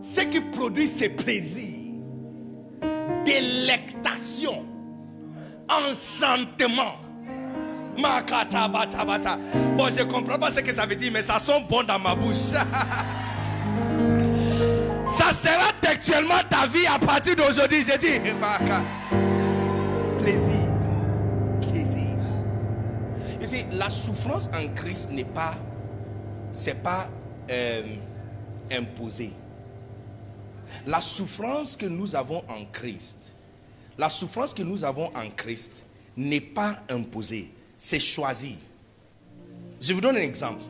Ce 0.00 0.20
qui 0.22 0.40
produit 0.40 0.88
ces 0.88 1.10
plaisirs 1.10 1.79
délectation, 3.30 4.64
enchantement. 5.68 6.96
Bon, 9.76 9.88
je 9.88 10.02
comprends 10.04 10.38
pas 10.38 10.50
ce 10.50 10.60
que 10.60 10.72
ça 10.72 10.86
veut 10.86 10.96
dire, 10.96 11.12
mais 11.12 11.22
ça 11.22 11.38
sent 11.38 11.64
bon 11.68 11.82
dans 11.82 11.98
ma 11.98 12.14
bouche. 12.14 12.34
ça 15.06 15.32
sera 15.32 15.70
actuellement 15.86 16.40
ta 16.48 16.66
vie 16.66 16.86
à 16.86 16.98
partir 16.98 17.36
d'aujourd'hui. 17.36 17.84
J'ai 17.86 17.98
dit, 17.98 18.20
plaisir, 20.18 20.68
plaisir. 21.60 22.16
la 23.72 23.90
souffrance 23.90 24.48
en 24.54 24.66
Christ 24.74 25.12
n'est 25.12 25.24
pas, 25.24 25.54
c'est 26.52 26.82
pas 26.82 27.06
euh, 27.50 27.82
imposé. 28.72 29.32
La 30.86 31.00
souffrance 31.00 31.76
que 31.76 31.86
nous 31.86 32.14
avons 32.14 32.42
en 32.48 32.64
Christ, 32.72 33.34
la 33.98 34.08
souffrance 34.08 34.54
que 34.54 34.62
nous 34.62 34.84
avons 34.84 35.06
en 35.16 35.28
Christ 35.36 35.84
n'est 36.16 36.40
pas 36.40 36.82
imposée, 36.88 37.50
c'est 37.78 38.00
choisi. 38.00 38.56
Je 39.80 39.92
vous 39.92 40.00
donne 40.00 40.16
un 40.16 40.20
exemple. 40.20 40.62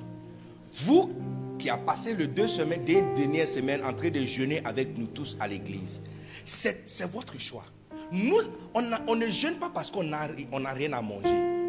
Vous 0.72 1.12
qui 1.58 1.68
avez 1.68 1.82
passé 1.84 2.14
les 2.14 2.26
deux 2.26 2.48
semaines, 2.48 2.84
des 2.84 3.02
dernières 3.16 3.48
semaines 3.48 3.84
en 3.84 3.92
train 3.92 4.10
de 4.10 4.24
jeûner 4.24 4.64
avec 4.64 4.96
nous 4.96 5.06
tous 5.06 5.36
à 5.40 5.48
l'église, 5.48 6.02
c'est 6.44 7.10
votre 7.12 7.38
choix. 7.38 7.64
Nous, 8.12 8.40
on, 8.74 9.16
ne 9.16 9.30
jeûne 9.30 9.54
pas 9.56 9.70
parce 9.72 9.90
qu'on 9.90 10.02
n'a 10.04 10.22
a 10.22 10.72
rien 10.72 10.92
à 10.92 11.02
manger. 11.02 11.60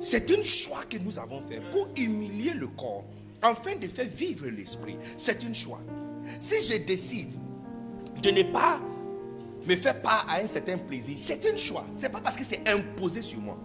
C'est 0.00 0.30
un 0.30 0.42
choix 0.42 0.82
que 0.88 0.98
nous 0.98 1.18
avons 1.18 1.40
fait 1.48 1.60
pour 1.70 1.88
humilier 1.96 2.52
le 2.54 2.68
corps, 2.68 3.04
afin 3.42 3.76
de 3.76 3.86
faire 3.86 4.06
vivre 4.08 4.46
l'esprit. 4.46 4.96
C'est 5.16 5.44
un 5.44 5.52
choix. 5.52 5.80
Si 6.40 6.54
je 6.66 6.78
décide 6.78 7.34
de 8.26 8.32
ne 8.32 8.42
pas 8.42 8.80
me 9.66 9.76
faire 9.76 10.02
part 10.02 10.26
à 10.28 10.38
un 10.40 10.46
certain 10.46 10.76
plaisir, 10.78 11.14
c'est 11.16 11.46
un 11.46 11.56
choix. 11.56 11.86
Ce 11.96 12.02
n'est 12.02 12.08
pas 12.08 12.20
parce 12.20 12.36
que 12.36 12.44
c'est 12.44 12.68
imposé 12.68 13.22
sur 13.22 13.40
moi. 13.40 13.56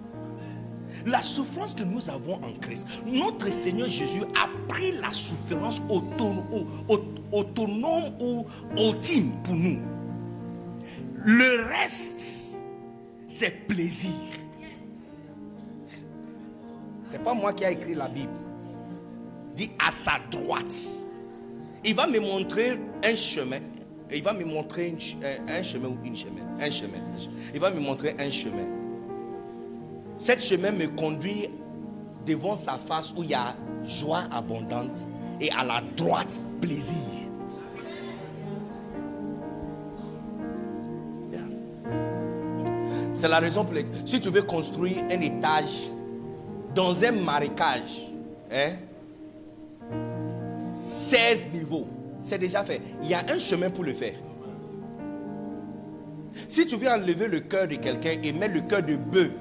La 1.06 1.22
souffrance 1.22 1.74
que 1.74 1.84
nous 1.84 2.10
avons 2.10 2.36
en 2.36 2.54
Christ, 2.60 2.86
notre 3.06 3.50
Seigneur 3.52 3.90
Jésus 3.90 4.22
a 4.22 4.48
pris 4.68 4.92
la 4.94 5.12
souffrance 5.14 5.82
autonome, 5.90 6.44
ou 8.20 8.46
ultime 8.78 9.32
pour 9.44 9.56
nous. 9.56 9.80
Le 11.26 11.68
reste, 11.70 12.56
c'est 13.28 13.68
plaisir. 13.68 14.12
C'est 17.06 17.24
pas 17.24 17.34
moi 17.34 17.54
qui 17.54 17.64
ai 17.64 17.72
écrit 17.72 17.96
la 17.96 18.10
Bible. 18.10 18.34
Dit 19.56 19.72
à 19.86 19.92
sa 19.92 20.14
droite. 20.30 20.74
Il 21.84 21.96
va 21.96 22.06
me 22.06 22.20
montrer 22.20 22.74
un 23.04 23.16
chemin. 23.16 23.60
Il 24.14 24.24
va 24.24 24.34
me 24.34 24.44
montrer 24.44 24.94
un, 25.48 25.64
chemin 25.64 25.88
ou 25.88 25.98
une 26.04 26.16
chemin. 26.16 26.42
Un 26.60 26.70
chemin. 26.70 26.98
Il 27.54 27.60
va 27.60 27.72
me 27.72 27.80
montrer 27.80 28.16
un 28.20 28.30
chemin. 28.30 28.68
Cet 30.18 30.44
chemin 30.44 30.72
me 30.72 30.88
conduit 30.88 31.50
devant 32.26 32.56
sa 32.56 32.74
face 32.74 33.14
où 33.18 33.24
il 33.24 33.30
y 33.30 33.34
a 33.34 33.56
joie 33.86 34.24
abondante 34.32 35.06
et 35.40 35.50
à 35.52 35.64
la 35.64 35.82
droite 35.96 36.40
plaisir. 36.62 36.98
C'est 43.14 43.28
la 43.28 43.40
raison 43.40 43.66
pour 43.66 43.74
laquelle, 43.74 44.02
si 44.06 44.20
tu 44.20 44.30
veux 44.30 44.42
construire 44.42 45.04
un 45.12 45.22
étage 45.22 45.90
dans 46.74 47.04
un 47.04 47.12
marécage, 47.12 48.08
hein, 48.52 48.72
16 50.74 51.50
niveaux, 51.54 51.88
c'est 52.22 52.38
déjà 52.38 52.64
fait. 52.64 52.82
Il 53.04 53.10
y 53.10 53.14
a 53.14 53.24
un 53.30 53.40
chemin 53.40 53.70
pour 53.70 53.84
le 53.84 53.94
faire. 53.94 54.16
Si 56.48 56.66
tu 56.66 56.76
veux 56.76 56.90
enlever 56.90 57.28
le 57.28 57.42
cœur 57.42 57.68
de 57.68 57.76
quelqu'un 57.76 58.14
et 58.24 58.34
mettre 58.34 58.54
le 58.54 58.62
cœur 58.62 58.84
de 58.84 58.96
bœuf 58.96 59.32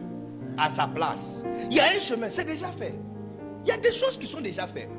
à 0.59 0.69
sa 0.69 0.89
place, 0.89 1.45
il 1.71 1.77
y 1.77 1.81
a 1.81 1.85
un 1.85 1.99
chemin, 1.99 2.29
c'est 2.29 2.45
déjà 2.45 2.69
fait. 2.69 2.95
Il 3.65 3.69
y 3.69 3.73
a 3.73 3.77
des 3.77 3.93
choses 3.93 4.19
qui 4.19 4.27
sont 4.27 4.41
déjà 4.41 4.67
faites. 4.67 4.91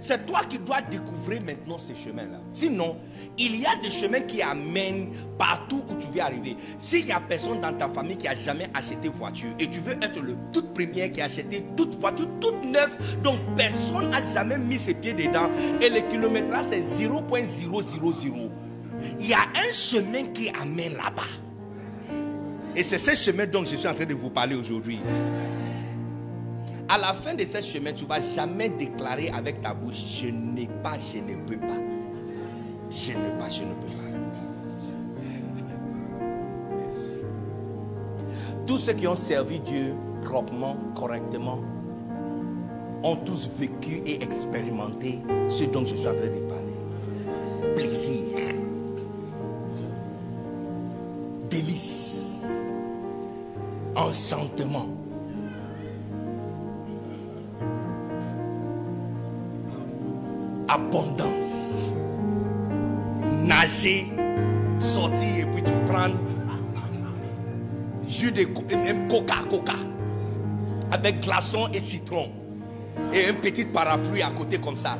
C'est 0.00 0.24
toi 0.26 0.40
qui 0.48 0.58
dois 0.58 0.80
découvrir 0.80 1.42
maintenant 1.42 1.78
ces 1.78 1.94
chemins-là. 1.94 2.38
Sinon, 2.50 2.96
il 3.38 3.60
y 3.60 3.66
a 3.66 3.76
des 3.82 3.90
chemins 3.90 4.20
qui 4.20 4.40
amènent 4.40 5.10
partout 5.38 5.82
où 5.90 5.94
tu 5.96 6.08
veux 6.08 6.22
arriver. 6.22 6.56
S'il 6.78 7.04
n'y 7.04 7.12
a 7.12 7.20
personne 7.20 7.60
dans 7.60 7.74
ta 7.74 7.86
famille 7.88 8.16
qui 8.16 8.26
a 8.26 8.34
jamais 8.34 8.66
acheté 8.72 9.08
voiture 9.08 9.50
et 9.58 9.68
tu 9.68 9.80
veux 9.80 9.92
être 9.92 10.20
le 10.20 10.36
tout 10.52 10.64
premier 10.74 11.10
qui 11.10 11.20
a 11.20 11.26
acheté 11.26 11.64
toute 11.76 12.00
voiture 12.00 12.26
toute 12.40 12.64
neuve, 12.64 12.96
donc 13.22 13.36
personne 13.58 14.10
n'a 14.10 14.22
jamais 14.22 14.58
mis 14.58 14.78
ses 14.78 14.94
pieds 14.94 15.12
dedans 15.12 15.50
et 15.82 15.90
le 15.90 16.00
kilométrage 16.10 16.64
c'est 16.70 16.80
0.000. 16.80 18.50
Il 19.18 19.26
y 19.26 19.34
a 19.34 19.38
un 19.38 19.72
chemin 19.72 20.28
qui 20.32 20.48
amène 20.60 20.94
là-bas. 20.94 21.22
Et 22.74 22.82
c'est 22.84 22.98
ce 22.98 23.14
chemin 23.14 23.46
dont 23.46 23.64
je 23.66 23.76
suis 23.76 23.88
en 23.88 23.94
train 23.94 24.06
de 24.06 24.14
vous 24.14 24.30
parler 24.30 24.54
aujourd'hui. 24.54 25.00
À 26.92 26.98
la 26.98 27.12
fin 27.12 27.34
de 27.34 27.44
ce 27.44 27.60
chemin, 27.60 27.92
tu 27.92 28.02
ne 28.02 28.08
vas 28.08 28.18
jamais 28.20 28.68
déclarer 28.68 29.28
avec 29.28 29.62
ta 29.62 29.72
bouche, 29.72 30.02
je 30.20 30.26
n'ai 30.26 30.68
pas, 30.82 30.98
je 30.98 31.18
ne 31.18 31.36
peux 31.46 31.56
pas. 31.56 31.78
Je 32.90 33.12
n'ai 33.12 33.30
pas, 33.38 33.48
je 33.48 33.62
ne 33.62 33.74
peux 33.74 33.86
pas. 33.86 34.00
Tous 38.66 38.78
ceux 38.78 38.94
qui 38.94 39.06
ont 39.06 39.14
servi 39.14 39.60
Dieu 39.60 39.94
proprement, 40.22 40.76
correctement, 40.96 41.60
ont 43.04 43.16
tous 43.16 43.48
vécu 43.56 44.02
et 44.04 44.24
expérimenté 44.24 45.20
ce 45.48 45.62
dont 45.64 45.86
je 45.86 45.94
suis 45.94 46.08
en 46.08 46.16
train 46.16 46.24
de 46.24 46.40
parler. 46.40 47.74
Plaisir. 47.76 48.36
Délice. 51.48 52.64
Enchantement. 53.94 54.99
Abondance 60.72 61.90
nager, 63.50 64.06
sortir 64.78 65.38
et 65.38 65.44
puis 65.52 65.62
tu 65.64 65.72
prends 65.86 66.10
jus 68.06 68.30
de 68.30 68.44
coca, 69.08 69.36
coca, 69.48 69.74
avec 70.92 71.20
glaçon 71.20 71.68
et 71.74 71.80
citron, 71.80 72.30
et 73.12 73.28
un 73.28 73.34
petit 73.34 73.64
parapluie 73.64 74.22
à 74.22 74.30
côté 74.30 74.58
comme 74.58 74.76
ça. 74.76 74.98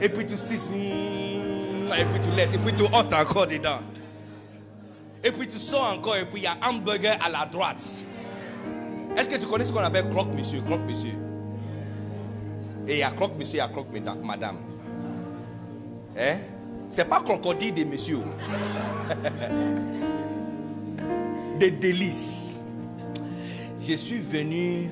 Et 0.00 0.08
puis 0.08 0.26
tu 0.26 0.36
six, 0.36 0.70
hmm, 0.70 1.92
et 1.92 2.04
puis 2.04 2.20
tu 2.20 2.30
laisses, 2.36 2.54
et 2.54 2.58
puis 2.58 2.72
tu 2.72 2.82
entres 2.94 3.16
encore 3.16 3.46
dedans. 3.46 3.80
Et 5.22 5.32
puis 5.32 5.46
tu 5.48 5.58
sors 5.58 5.92
encore, 5.96 6.16
et 6.16 6.24
puis 6.24 6.42
il 6.42 6.44
y 6.44 6.46
a 6.46 6.56
hamburger 6.68 7.18
à 7.24 7.28
la 7.28 7.46
droite. 7.46 7.84
Est-ce 9.16 9.28
que 9.28 9.36
tu 9.36 9.46
connais 9.46 9.64
ce 9.64 9.72
qu'on 9.72 9.80
appelle 9.80 10.08
croque 10.08 10.32
monsieur, 10.34 10.60
croque 10.62 10.82
monsieur 10.88 11.29
Et 12.90 12.94
il 12.94 12.98
y 12.98 13.02
a 13.04 13.10
croque 13.12 13.38
monsieur, 13.38 13.54
il 13.54 13.58
y 13.58 13.60
a 13.60 13.68
croque 13.68 13.86
madame. 14.24 14.56
Hein? 16.18 16.38
C'est 16.88 17.08
pas 17.08 17.20
crocodile 17.20 17.72
des 17.72 17.84
messieurs. 17.84 18.18
des 21.60 21.70
délices. 21.70 22.64
Je 23.78 23.94
suis 23.94 24.18
venu 24.18 24.90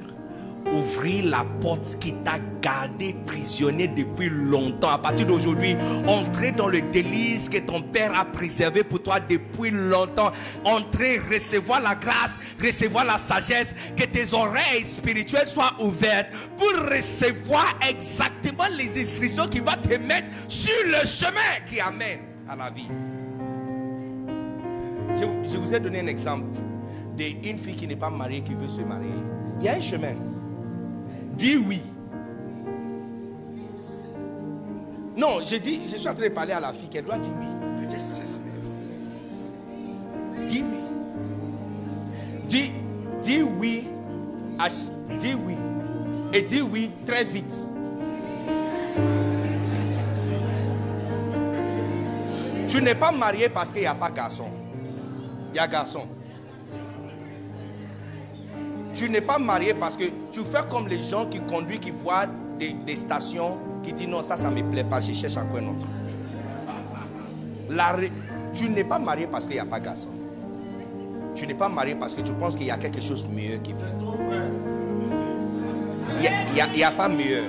ouvrir 0.72 1.26
la 1.26 1.44
porte 1.60 1.98
qui 2.00 2.14
t'a 2.24 2.38
gardé 2.60 3.14
prisonnier 3.26 3.88
depuis 3.88 4.28
longtemps. 4.28 4.90
À 4.90 4.98
partir 4.98 5.26
d'aujourd'hui, 5.26 5.76
entrer 6.06 6.52
dans 6.52 6.68
le 6.68 6.80
délice 6.80 7.48
que 7.48 7.58
ton 7.58 7.82
Père 7.82 8.18
a 8.18 8.24
préservé 8.24 8.84
pour 8.84 9.02
toi 9.02 9.18
depuis 9.20 9.70
longtemps. 9.70 10.32
Entrer, 10.64 11.20
recevoir 11.30 11.80
la 11.80 11.94
grâce, 11.94 12.38
recevoir 12.62 13.04
la 13.04 13.18
sagesse, 13.18 13.74
que 13.96 14.04
tes 14.04 14.32
oreilles 14.34 14.84
spirituelles 14.84 15.48
soient 15.48 15.72
ouvertes 15.80 16.28
pour 16.56 16.72
recevoir 16.90 17.78
exactement 17.88 18.64
les 18.76 19.02
instructions 19.02 19.48
qui 19.48 19.60
vont 19.60 19.72
te 19.82 19.98
mettre 19.98 20.28
sur 20.48 20.74
le 20.86 21.06
chemin 21.06 21.64
qui 21.70 21.80
amène 21.80 22.20
à 22.48 22.56
la 22.56 22.70
vie. 22.70 22.88
Je, 25.14 25.50
je 25.50 25.56
vous 25.56 25.74
ai 25.74 25.80
donné 25.80 26.00
un 26.00 26.06
exemple 26.06 26.44
d'une 27.16 27.58
fille 27.58 27.74
qui 27.74 27.86
n'est 27.86 27.96
pas 27.96 28.10
mariée, 28.10 28.42
qui 28.42 28.54
veut 28.54 28.68
se 28.68 28.80
marier. 28.80 29.10
Il 29.60 29.66
y 29.66 29.68
a 29.68 29.74
un 29.74 29.80
chemin. 29.80 30.14
Dis 31.38 31.56
oui. 31.56 31.80
Non, 35.16 35.44
je 35.44 35.56
dis, 35.56 35.82
je 35.86 35.96
suis 35.96 36.08
en 36.08 36.14
train 36.14 36.24
de 36.24 36.34
parler 36.34 36.52
à 36.52 36.60
la 36.60 36.72
fille 36.72 36.88
qu'elle 36.88 37.04
doit 37.04 37.18
dire 37.18 37.32
oui. 37.40 37.46
Dis 40.46 40.62
oui. 40.62 40.78
Dis, 42.48 42.72
dis 43.22 43.42
oui. 43.42 43.88
Dis 45.18 45.34
oui. 45.34 45.56
Et 46.32 46.42
dis 46.42 46.62
oui 46.62 46.90
très 47.06 47.24
vite. 47.24 47.54
Tu 52.66 52.82
n'es 52.82 52.94
pas 52.94 53.12
marié 53.12 53.48
parce 53.48 53.72
qu'il 53.72 53.82
n'y 53.82 53.86
a 53.86 53.94
pas 53.94 54.10
garçon. 54.10 54.48
Il 55.52 55.56
y 55.56 55.58
a 55.60 55.68
garçon. 55.68 56.06
Tu 58.98 59.08
n'es 59.08 59.20
pas 59.20 59.38
marié 59.38 59.74
parce 59.74 59.96
que 59.96 60.02
tu 60.32 60.40
fais 60.40 60.58
comme 60.68 60.88
les 60.88 61.00
gens 61.00 61.26
qui 61.26 61.38
conduisent, 61.38 61.78
qui 61.78 61.92
voient 61.92 62.26
des, 62.58 62.96
stations, 62.96 63.56
qui 63.80 63.92
disent 63.92 64.08
non, 64.08 64.24
ça, 64.24 64.36
ça 64.36 64.50
ne 64.50 64.60
me 64.60 64.68
plaît 64.68 64.82
pas, 64.82 65.00
je 65.00 65.12
cherche 65.12 65.36
encore 65.36 65.58
un 65.58 65.68
autre. 65.68 65.84
tu 68.52 68.68
n'es 68.68 68.82
pas 68.82 68.98
marié 68.98 69.28
parce 69.28 69.46
qu'il 69.46 69.54
n'y 69.54 69.60
a 69.60 69.64
pas 69.64 69.78
garçon. 69.78 70.08
Tu 71.36 71.46
n'es 71.46 71.54
pas 71.54 71.68
marié 71.68 71.94
parce 71.94 72.12
que 72.12 72.22
tu 72.22 72.32
penses 72.32 72.56
qu'il 72.56 72.66
y 72.66 72.72
a 72.72 72.76
quelque 72.76 73.00
chose 73.00 73.28
de 73.28 73.32
mieux 73.32 73.58
qui 73.62 73.72
vient. 73.72 73.86
Il 76.20 76.74
n'y 76.74 76.82
a, 76.82 76.90
pas 76.90 77.08
mieux. 77.08 77.44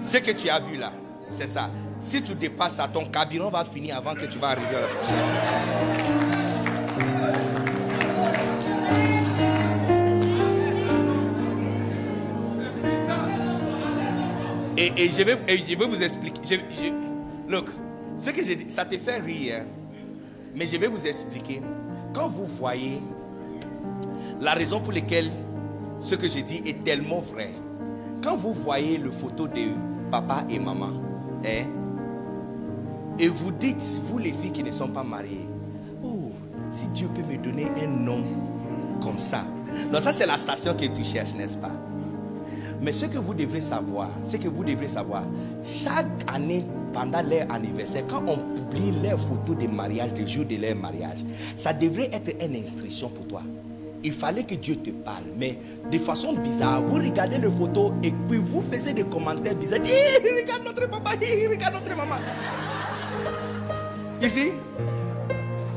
Ce 0.00 0.16
que 0.16 0.30
tu 0.30 0.48
as 0.48 0.60
vu 0.60 0.78
là, 0.78 0.90
c'est 1.28 1.48
ça. 1.48 1.68
Si 2.00 2.22
tu 2.22 2.34
dépasses 2.34 2.76
ça, 2.76 2.88
ton 2.88 3.04
carburant 3.04 3.50
va 3.50 3.66
finir 3.66 3.98
avant 3.98 4.14
que 4.14 4.24
tu 4.24 4.38
vas 4.38 4.48
arriver 4.48 4.74
à 4.74 4.80
la 4.80 4.86
prochaine. 4.86 6.23
Et, 14.96 15.10
je, 15.10 15.22
vais, 15.22 15.36
je 15.48 15.76
vous 15.76 16.02
expliquer. 16.02 16.60
look, 17.48 17.68
Ce 18.16 18.30
que 18.30 18.42
j'ai 18.44 18.56
dit, 18.56 18.70
ça 18.70 18.84
te 18.84 18.96
fait 18.96 19.18
rire. 19.18 19.56
hein. 19.60 19.64
Mais 20.54 20.66
je 20.66 20.76
vais 20.76 20.86
vous 20.86 21.04
expliquer. 21.06 21.60
Quand 22.12 22.28
vous 22.28 22.46
voyez 22.46 23.00
la 24.40 24.52
raison 24.52 24.80
pour 24.80 24.92
laquelle 24.92 25.30
ce 25.98 26.14
que 26.14 26.28
j'ai 26.28 26.42
dit 26.42 26.62
est 26.66 26.84
tellement 26.84 27.20
vrai. 27.20 27.50
Quand 28.22 28.36
vous 28.36 28.52
voyez 28.54 28.98
le 28.98 29.10
photo 29.10 29.46
de 29.48 29.68
papa 30.10 30.44
et 30.48 30.58
maman, 30.58 30.90
hein, 31.44 31.64
et 33.18 33.28
vous 33.28 33.50
dites, 33.52 33.82
vous 34.04 34.18
les 34.18 34.32
filles 34.32 34.50
qui 34.52 34.62
ne 34.62 34.70
sont 34.70 34.88
pas 34.88 35.04
mariées, 35.04 35.48
oh, 36.02 36.32
si 36.70 36.88
Dieu 36.88 37.08
peut 37.14 37.22
me 37.22 37.36
donner 37.36 37.66
un 37.82 37.86
nom 37.86 38.22
comme 39.02 39.18
ça. 39.18 39.44
Donc 39.92 40.00
ça 40.00 40.12
c'est 40.12 40.26
la 40.26 40.36
station 40.36 40.74
que 40.74 40.86
tu 40.86 41.04
cherches, 41.04 41.34
n'est-ce 41.34 41.56
pas? 41.58 41.72
Mais 42.84 42.92
ce 42.92 43.06
que 43.06 43.16
vous 43.16 43.32
devrez 43.32 43.62
savoir, 43.62 44.10
c'est 44.24 44.38
que 44.38 44.46
vous 44.48 44.62
devrez 44.62 44.88
savoir, 44.88 45.22
chaque 45.64 46.06
année 46.26 46.62
pendant 46.92 47.22
leur 47.22 47.50
anniversaire, 47.50 48.04
quand 48.06 48.22
on 48.26 48.36
publie 48.36 48.92
leurs 49.02 49.18
photos 49.18 49.56
de 49.56 49.66
mariage, 49.66 50.10
le 50.20 50.26
jour 50.26 50.44
de 50.44 50.56
leur 50.56 50.76
mariage, 50.76 51.24
ça 51.56 51.72
devrait 51.72 52.10
être 52.12 52.36
une 52.44 52.56
instruction 52.56 53.08
pour 53.08 53.26
toi. 53.26 53.40
Il 54.02 54.12
fallait 54.12 54.42
que 54.44 54.54
Dieu 54.54 54.76
te 54.76 54.90
parle, 54.90 55.22
mais 55.38 55.58
de 55.90 55.96
façon 55.96 56.34
bizarre, 56.34 56.82
vous 56.82 56.96
regardez 56.96 57.38
les 57.38 57.50
photos 57.50 57.92
et 58.02 58.12
puis 58.28 58.36
vous 58.36 58.60
faisiez 58.60 58.92
des 58.92 59.04
commentaires 59.04 59.54
bizarres. 59.54 59.80
Hi, 59.82 60.42
regarde 60.42 60.64
notre 60.64 60.86
papa, 60.90 61.14
hi, 61.14 61.46
regarde 61.46 61.76
notre 61.76 61.96
maman. 61.96 62.16
Ici, 64.20 64.52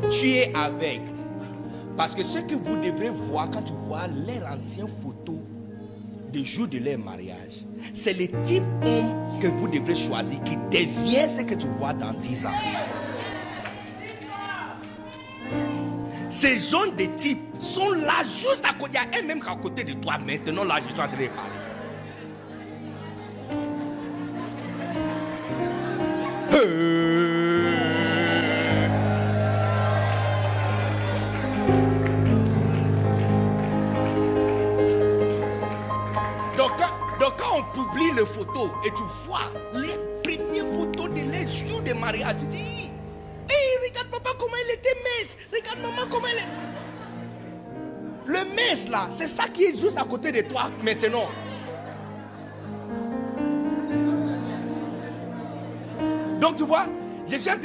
tu 0.10 0.28
es 0.28 0.52
avec. 0.54 1.00
Parce 1.96 2.14
que 2.14 2.24
ce 2.26 2.40
que 2.40 2.54
vous 2.54 2.76
devrez 2.76 3.10
voir 3.10 3.50
quand 3.50 3.62
tu 3.62 3.74
vois 3.88 4.08
leurs 4.08 4.54
anciennes 4.54 4.90
photos 4.90 5.37
du 6.32 6.46
jour 6.46 6.68
de 6.68 6.78
leur 6.80 7.00
mariage, 7.00 7.64
c'est 7.94 8.14
le 8.14 8.28
type 8.42 8.64
que 9.42 9.48
vous 9.48 9.68
devrez 9.68 9.96
choisir 9.96 10.42
qui 10.44 10.58
devient 10.72 11.30
ce 11.30 11.42
que 11.42 11.56
tu 11.56 11.68
vois 11.80 11.94
dans 11.94 12.14
10 12.14 12.46
ans. 12.46 12.52
Ces 16.30 16.58
jeunes 16.60 16.96
de 16.98 17.06
type 17.16 17.40
sont 17.60 17.92
là 17.92 18.22
juste 18.24 18.64
à 18.70 18.74
côté. 18.74 18.98
Il 18.98 19.16
y 19.16 19.20
a 19.20 19.24
un 19.24 19.28
même 19.28 19.42
à 19.48 19.56
côté 19.56 19.84
de 19.84 19.94
toi. 19.94 20.18
Maintenant, 20.26 20.66
là, 20.66 20.76
je 20.78 20.92
suis 20.92 21.02
en 21.02 21.08
train 21.08 21.18
de 21.18 21.28
parler. 21.28 21.58
C'est 49.28 49.42
ça 49.42 49.48
qui 49.50 49.66
est 49.66 49.78
juste 49.78 49.98
à 49.98 50.04
côté 50.04 50.32
de 50.32 50.42
toi 50.42 50.72
maintenant. 50.84 51.28
Donc 56.40 56.56
tu 56.56 56.64
vois, 56.64 56.86
je 57.30 57.36
suis 57.36 57.50
en 57.50 57.56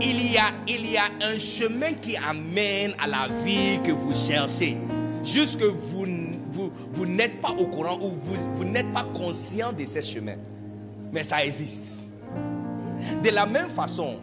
il 0.00 0.32
y 0.32 0.36
a, 0.36 0.50
il 0.66 0.90
y 0.90 0.96
a 0.96 1.04
un 1.22 1.38
chemin 1.38 1.92
qui 1.92 2.16
amène 2.16 2.92
à 2.98 3.06
la 3.06 3.28
vie 3.44 3.78
que 3.84 3.92
vous 3.92 4.14
cherchez. 4.14 4.76
Juste 5.22 5.60
que 5.60 5.66
vous, 5.66 6.06
vous, 6.46 6.72
vous 6.92 7.06
n'êtes 7.06 7.40
pas 7.40 7.50
au 7.50 7.66
courant 7.66 7.98
ou 8.00 8.10
vous, 8.10 8.36
vous 8.54 8.64
n'êtes 8.64 8.92
pas 8.92 9.04
conscient 9.14 9.72
de 9.72 9.84
ce 9.84 10.00
chemin. 10.00 10.36
Mais 11.12 11.22
ça 11.22 11.44
existe. 11.44 12.08
De 13.22 13.30
la 13.30 13.46
même 13.46 13.68
façon, 13.68 14.16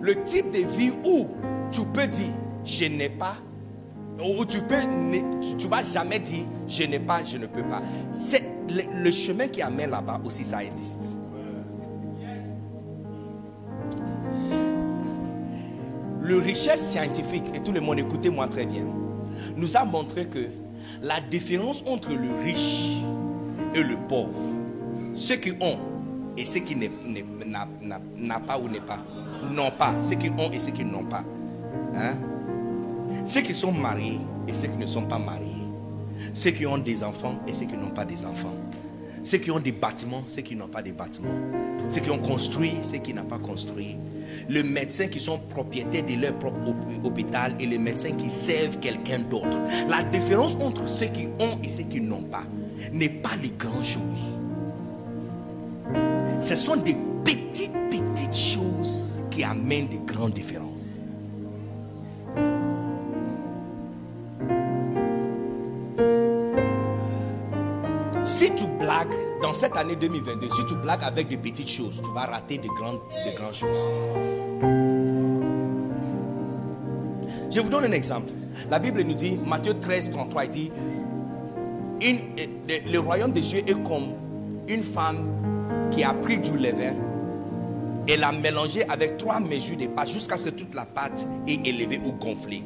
le 0.00 0.22
type 0.24 0.50
de 0.50 0.66
vie 0.76 0.92
où 1.06 1.28
tu 1.70 1.82
peux 1.86 2.06
dire 2.06 2.34
je 2.64 2.84
n'ai 2.84 3.08
pas, 3.08 3.36
ou 4.20 4.44
tu 4.44 4.60
peux, 4.60 4.76
tu, 5.58 5.66
vas 5.66 5.82
jamais 5.82 6.18
dire 6.18 6.44
je 6.68 6.84
n'ai 6.84 6.98
pas, 6.98 7.24
je 7.24 7.38
ne 7.38 7.46
peux 7.46 7.62
pas. 7.62 7.82
C'est 8.12 8.42
le, 8.68 9.10
chemin 9.10 9.48
qui 9.48 9.62
amène 9.62 9.90
là-bas 9.90 10.20
aussi, 10.24 10.44
ça 10.44 10.62
existe. 10.62 11.18
Le 16.20 16.38
richesse 16.38 16.92
scientifique, 16.92 17.44
et 17.54 17.60
tout 17.60 17.72
le 17.72 17.80
monde 17.80 17.98
écoutez-moi 17.98 18.46
très 18.46 18.64
bien, 18.64 18.86
nous 19.56 19.76
a 19.76 19.84
montré 19.84 20.26
que 20.26 20.46
la 21.02 21.20
différence 21.20 21.84
entre 21.86 22.10
le 22.10 22.44
riche 22.44 22.98
et 23.74 23.82
le 23.82 23.96
pauvre, 24.08 24.48
ceux 25.14 25.36
qui 25.36 25.52
ont 25.60 25.78
et 26.36 26.44
ceux 26.44 26.60
qui 26.60 26.76
n'a 26.76 28.40
pas 28.40 28.58
ou 28.58 28.68
n'est 28.68 28.80
pas, 28.80 28.98
n'ont 29.50 29.70
pas, 29.72 29.92
ceux 30.00 30.16
qui 30.16 30.30
ont 30.30 30.50
et 30.52 30.60
ceux 30.60 30.72
qui 30.72 30.84
n'ont 30.84 31.04
pas, 31.04 31.24
hein? 31.94 32.14
Ceux 33.24 33.40
qui 33.40 33.54
sont 33.54 33.72
mariés 33.72 34.20
et 34.48 34.54
ceux 34.54 34.68
qui 34.68 34.78
ne 34.78 34.86
sont 34.86 35.02
pas 35.02 35.18
mariés, 35.18 35.66
ceux 36.32 36.50
qui 36.50 36.66
ont 36.66 36.78
des 36.78 37.02
enfants 37.02 37.34
et 37.46 37.54
ceux 37.54 37.66
qui 37.66 37.76
n'ont 37.76 37.90
pas 37.90 38.04
des 38.04 38.24
enfants, 38.24 38.54
ceux 39.22 39.38
qui 39.38 39.50
ont 39.50 39.60
des 39.60 39.72
bâtiments, 39.72 40.22
ceux 40.26 40.42
qui 40.42 40.56
n'ont 40.56 40.68
pas 40.68 40.82
des 40.82 40.92
bâtiments, 40.92 41.28
ceux 41.88 42.00
qui 42.00 42.10
ont 42.10 42.18
construit, 42.18 42.72
ceux 42.82 42.98
qui 42.98 43.14
n'ont 43.14 43.24
pas 43.24 43.38
construit, 43.38 43.96
les 44.48 44.62
médecins 44.62 45.06
qui 45.08 45.20
sont 45.20 45.38
propriétaires 45.50 46.04
de 46.04 46.14
leur 46.20 46.32
propre 46.34 46.58
hôp- 46.66 47.04
hôpital 47.06 47.54
et 47.60 47.66
les 47.66 47.78
médecins 47.78 48.12
qui 48.12 48.28
servent 48.30 48.78
quelqu'un 48.78 49.18
d'autre. 49.20 49.58
La 49.88 50.02
différence 50.02 50.56
entre 50.60 50.88
ceux 50.88 51.06
qui 51.06 51.28
ont 51.38 51.58
et 51.62 51.68
ceux 51.68 51.84
qui 51.84 52.00
n'ont 52.00 52.22
pas 52.22 52.42
n'est 52.92 53.08
pas 53.08 53.36
les 53.40 53.50
grandes 53.56 53.84
choses. 53.84 54.36
Ce 56.40 56.56
sont 56.56 56.76
des 56.76 56.96
petites, 57.24 57.72
petites 57.90 58.36
choses 58.36 59.22
qui 59.30 59.44
amènent 59.44 59.88
de 59.88 59.98
grandes 60.12 60.32
différences. 60.32 60.91
Dans 69.42 69.54
cette 69.54 69.76
année 69.76 69.96
2022, 69.96 70.48
si 70.50 70.66
tu 70.66 70.74
blagues 70.76 71.02
avec 71.04 71.28
des 71.28 71.36
petites 71.36 71.68
choses, 71.68 72.00
tu 72.02 72.10
vas 72.12 72.26
rater 72.26 72.58
de 72.58 72.68
grandes, 72.68 73.00
de 73.26 73.36
grandes 73.36 73.54
choses. 73.54 73.78
Je 77.54 77.60
vous 77.60 77.68
donne 77.68 77.84
un 77.84 77.92
exemple. 77.92 78.30
La 78.70 78.78
Bible 78.78 79.02
nous 79.02 79.14
dit, 79.14 79.38
Matthieu 79.46 79.78
13, 79.78 80.10
33, 80.10 80.44
il 80.44 80.50
dit, 80.50 80.72
le 82.86 82.98
royaume 82.98 83.32
des 83.32 83.42
cieux 83.42 83.60
est 83.60 83.82
comme 83.84 84.12
une 84.68 84.82
femme 84.82 85.26
qui 85.90 86.02
a 86.04 86.14
pris 86.14 86.38
du 86.38 86.52
levain 86.52 86.94
et 88.08 88.16
l'a 88.16 88.32
mélangé 88.32 88.84
avec 88.88 89.18
trois 89.18 89.40
mesures 89.40 89.76
de 89.76 89.86
pâte 89.86 90.10
jusqu'à 90.10 90.36
ce 90.36 90.46
que 90.46 90.50
toute 90.50 90.74
la 90.74 90.86
pâte 90.86 91.26
est 91.46 91.66
élevée 91.66 92.00
ou 92.04 92.12
gonflée. 92.12 92.62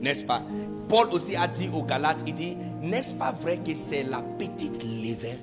N'est-ce 0.00 0.24
pas? 0.24 0.42
Paul 0.88 1.08
aussi 1.12 1.36
a 1.36 1.46
dit 1.46 1.68
aux 1.72 1.82
Galates, 1.82 2.22
il 2.26 2.34
dit, 2.34 2.56
n'est-ce 2.80 3.14
pas 3.14 3.32
vrai 3.32 3.58
que 3.58 3.74
c'est 3.74 4.04
la 4.04 4.22
petite 4.38 4.82
levain 4.82 5.36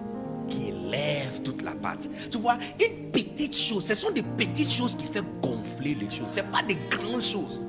qui 0.50 0.70
élève 0.70 1.42
toute 1.44 1.62
la 1.62 1.72
pâte? 1.72 2.10
Tu 2.32 2.38
vois, 2.38 2.58
une 2.80 3.12
petite 3.12 3.56
chose, 3.56 3.86
ce 3.86 3.96
sont 3.96 4.12
des 4.12 4.24
petites 4.24 4.72
choses 4.72 4.96
qui 4.96 5.06
font 5.06 5.26
gonfler 5.42 5.96
les 5.96 6.10
choses. 6.10 6.30
Ce 6.30 6.38
n'est 6.38 6.44
pas 6.44 6.64
des 6.68 6.78
grandes 6.90 7.22
choses. 7.22 7.66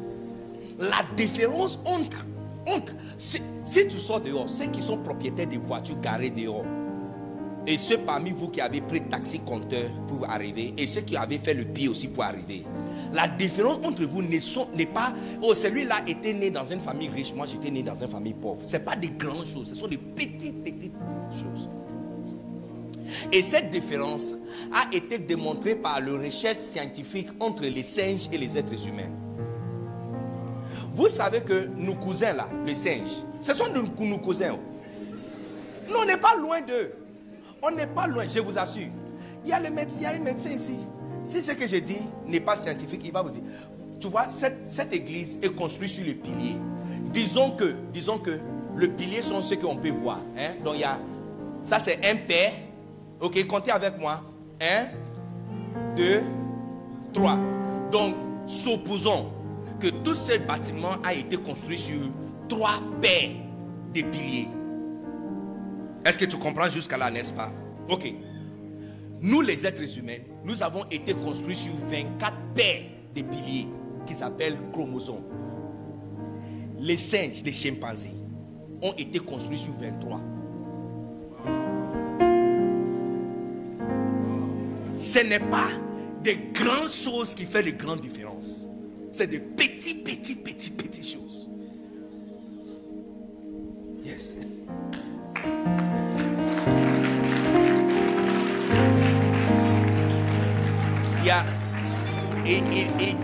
La 0.79 1.05
différence 1.17 1.79
entre, 1.85 2.27
entre 2.67 2.95
si, 3.19 3.43
si 3.65 3.89
tu 3.89 3.99
sors 3.99 4.21
dehors, 4.21 4.49
ceux 4.49 4.67
qui 4.67 4.81
sont 4.81 4.99
propriétaires 4.99 5.49
de 5.49 5.59
voitures 5.59 6.01
garées 6.01 6.31
dehors, 6.31 6.65
et 7.67 7.79
ceux 7.79 7.99
parmi 7.99 8.31
vous 8.31 8.49
qui 8.49 8.61
avez 8.61 8.81
pris 8.81 9.03
taxi 9.03 9.41
compteur 9.41 9.91
pour 10.09 10.29
arriver, 10.31 10.73
et 10.79 10.87
ceux 10.87 11.01
qui 11.01 11.17
avaient 11.17 11.39
fait 11.39 11.55
le 11.55 11.65
pied 11.65 11.89
aussi 11.89 12.09
pour 12.09 12.25
arriver, 12.25 12.65
la 13.17 13.27
différence 13.27 13.79
entre 13.83 14.05
vous 14.05 14.21
n'est 14.23 14.87
pas, 14.87 15.15
oh 15.41 15.55
celui-là 15.55 16.03
était 16.07 16.35
né 16.35 16.51
dans 16.51 16.67
une 16.67 16.81
famille 16.81 17.09
riche, 17.09 17.33
moi 17.35 17.47
j'étais 17.47 17.71
né 17.71 17.83
dans 17.83 17.95
une 17.95 18.09
famille 18.11 18.35
pauvre. 18.35 18.61
Ce 18.67 18.77
n'est 18.77 18.85
pas 18.85 18.95
des 18.95 19.09
grandes 19.09 19.47
choses, 19.47 19.71
ce 19.71 19.75
sont 19.75 19.89
des 19.89 19.97
petites, 19.97 20.63
petites 20.63 20.93
choses. 21.33 21.71
Et 23.33 23.41
cette 23.41 23.71
différence 23.71 24.35
a 24.71 24.95
été 24.95 25.17
démontrée 25.17 25.77
par 25.77 25.99
la 25.99 26.13
recherche 26.13 26.59
scientifique 26.59 27.29
entre 27.41 27.63
les 27.63 27.83
singes 27.83 28.29
et 28.33 28.37
les 28.37 28.59
êtres 28.59 28.87
humains. 28.87 29.11
Vous 30.93 31.09
savez 31.09 31.41
que 31.41 31.69
nos 31.75 31.95
cousins 31.95 32.35
là, 32.35 32.49
les 32.67 32.75
singes, 32.75 33.23
ce 33.41 33.55
sont 33.55 33.73
nos, 33.73 33.83
nos 34.05 34.19
cousins. 34.19 34.53
oh. 34.55 34.61
Nous, 35.89 35.97
on 36.03 36.05
n'est 36.05 36.17
pas 36.19 36.37
loin 36.37 36.61
d'eux. 36.61 36.93
On 37.63 37.71
n'est 37.71 37.87
pas 37.87 38.07
loin, 38.07 38.27
je 38.27 38.41
vous 38.41 38.59
assure. 38.59 38.89
Il 39.43 39.51
y 39.51 39.53
a 39.55 39.61
le 39.61 39.71
médecin, 39.71 40.01
il 40.01 40.03
y 40.03 40.07
a 40.07 40.11
un 40.11 40.19
médecin 40.19 40.51
ici. 40.51 40.77
Si 41.27 41.43
ce 41.43 41.53
que 41.53 41.67
je 41.67 41.77
dis 41.77 41.99
n'est 42.29 42.41
pas 42.41 42.55
scientifique, 42.55 43.03
il 43.05 43.13
va 43.13 43.21
vous 43.21 43.31
dire. 43.31 43.43
Tu 44.01 44.07
vois, 44.07 44.27
cette, 44.31 44.93
église 44.95 45.41
est 45.43 45.53
construite 45.55 45.91
sur 45.91 46.07
le 46.07 46.13
pilier. 46.13 46.55
Disons 47.13 47.51
que, 47.51 47.75
disons 47.93 48.19
que 48.19 48.39
le 48.77 48.89
pilier 48.89 49.23
sont 49.23 49.43
ceux 49.43 49.57
qu'on 49.57 49.77
peut 49.77 49.91
voir. 49.91 50.21
hein. 50.39 50.55
Donc 50.65 50.75
il 50.77 50.83
y 50.83 50.85
a, 50.85 51.01
ça 51.63 51.81
c'est 51.81 51.99
un 52.07 52.15
père. 52.17 52.53
Ok, 53.21 53.45
comptez 53.47 53.73
avec 53.73 53.99
moi. 53.99 54.23
Un, 54.61 54.87
deux, 55.97 56.23
trois. 57.13 57.39
Donc, 57.91 58.15
supposons 58.47 59.33
que 59.81 59.89
tout 59.89 60.15
ce 60.15 60.39
bâtiment 60.39 60.93
a 61.03 61.13
été 61.13 61.37
construit 61.37 61.79
sur 61.79 62.03
trois 62.49 62.79
paires 63.01 63.31
de 63.95 64.03
piliers. 64.03 64.49
Est-ce 66.05 66.19
que 66.19 66.27
tu 66.27 66.37
comprends 66.37 66.69
jusqu'à 66.69 66.97
là, 66.97 67.11
n'est-ce 67.11 67.33
pas? 67.33 67.51
Ok. 67.89 68.15
Nous 69.27 69.41
les 69.41 69.67
êtres 69.67 69.99
humains, 69.99 70.23
nous 70.45 70.63
avons 70.63 70.85
été 70.89 71.13
construits 71.13 71.57
sur 71.57 71.73
24 71.91 72.33
paires 72.55 72.85
de 73.15 73.23
piliers 73.23 73.67
qui 74.07 74.15
s'appellent 74.15 74.57
chromosomes. 74.73 75.25
Les 76.79 76.97
singes, 76.97 77.43
les 77.45 77.53
chimpanzés, 77.53 78.15
ont 78.81 78.93
été 78.93 79.19
construits 79.19 79.59
sur 79.59 79.73
23. 79.73 80.21
Ce 84.97 85.19
n'est 85.29 85.41
pas 85.41 85.71
des 86.23 86.39
grandes 86.53 86.91
choses 86.91 87.35
qui 87.35 87.47
font 87.47 87.65
de 87.65 87.71
grandes 87.71 88.03
différences. 88.03 88.69
C'est 89.11 89.27
de 89.27 89.39
petits, 89.39 90.05
petits, 90.05 90.37
petits, 90.37 90.37
petits 90.37 90.56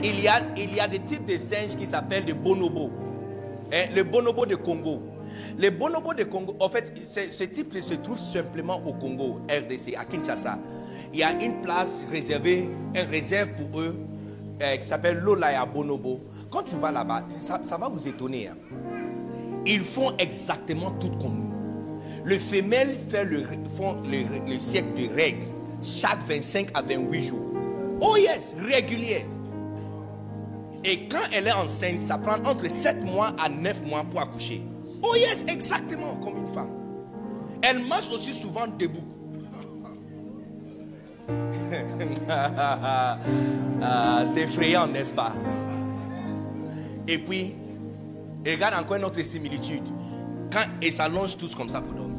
il, 0.02 0.20
y 0.20 0.28
a, 0.28 0.40
il 0.56 0.74
y 0.74 0.80
a 0.80 0.88
des 0.88 1.00
types 1.00 1.24
de 1.26 1.38
singes 1.38 1.76
qui 1.78 1.86
s'appellent 1.86 2.24
des 2.24 2.34
bonobos. 2.34 2.90
Hein, 3.72 3.86
le 3.94 4.02
bonobo 4.02 4.46
de 4.46 4.54
Congo. 4.56 5.02
Les 5.58 5.70
bonobos 5.70 6.14
de 6.14 6.24
Congo, 6.24 6.54
en 6.60 6.68
fait, 6.68 6.92
ce 6.98 7.44
type 7.44 7.72
se 7.74 7.94
trouve 7.94 8.18
simplement 8.18 8.82
au 8.86 8.92
Congo, 8.94 9.40
RDC, 9.48 9.94
à 9.98 10.04
Kinshasa. 10.04 10.58
Il 11.12 11.20
y 11.20 11.22
a 11.22 11.32
une 11.42 11.60
place 11.62 12.04
réservée, 12.10 12.68
une 12.94 13.10
réserve 13.10 13.50
pour 13.50 13.80
eux, 13.80 13.96
euh, 14.62 14.76
qui 14.76 14.84
s'appelle 14.86 15.18
Lolaya 15.18 15.64
Bonobo. 15.66 16.20
Quand 16.50 16.62
tu 16.62 16.76
vas 16.76 16.90
là-bas, 16.92 17.24
ça, 17.28 17.58
ça 17.62 17.76
va 17.78 17.88
vous 17.88 18.06
étonner. 18.06 18.48
hein. 18.48 18.56
Ils 19.66 19.80
font 19.80 20.12
exactement 20.18 20.90
tout 20.92 21.10
comme 21.20 21.36
nous. 21.36 21.52
Le 22.24 22.36
femelle 22.36 22.94
fait 23.08 23.24
le, 23.24 23.42
font 23.76 23.96
le, 24.04 24.50
le 24.50 24.58
siècle 24.58 24.88
de 24.96 25.14
règles 25.14 25.46
chaque 25.82 26.18
25 26.28 26.68
à 26.74 26.82
28 26.82 27.22
jours. 27.22 27.51
Oh 28.04 28.16
yes, 28.16 28.56
régulier. 28.58 29.24
Et 30.84 31.06
quand 31.08 31.22
elle 31.32 31.46
est 31.46 31.52
enceinte, 31.52 32.02
ça 32.02 32.18
prend 32.18 32.34
entre 32.44 32.68
7 32.68 33.04
mois 33.04 33.32
à 33.38 33.48
9 33.48 33.86
mois 33.86 34.02
pour 34.02 34.20
accoucher. 34.20 34.60
Oh 35.00 35.14
yes, 35.14 35.44
exactement 35.46 36.16
comme 36.16 36.36
une 36.36 36.52
femme. 36.52 36.70
Elle 37.62 37.86
marche 37.86 38.10
aussi 38.10 38.32
souvent 38.34 38.66
debout. 38.66 39.06
Ah, 43.84 44.24
c'est 44.26 44.42
effrayant, 44.42 44.86
n'est-ce 44.86 45.12
pas? 45.12 45.32
Et 47.08 47.18
puis, 47.18 47.54
regarde 48.46 48.74
encore 48.82 48.96
une 48.96 49.04
autre 49.04 49.20
similitude. 49.22 49.82
Quand 50.52 50.64
ils 50.80 50.92
s'allongent 50.92 51.36
tous 51.36 51.54
comme 51.54 51.68
ça 51.68 51.80
pour 51.80 51.92
dormir. 51.94 52.11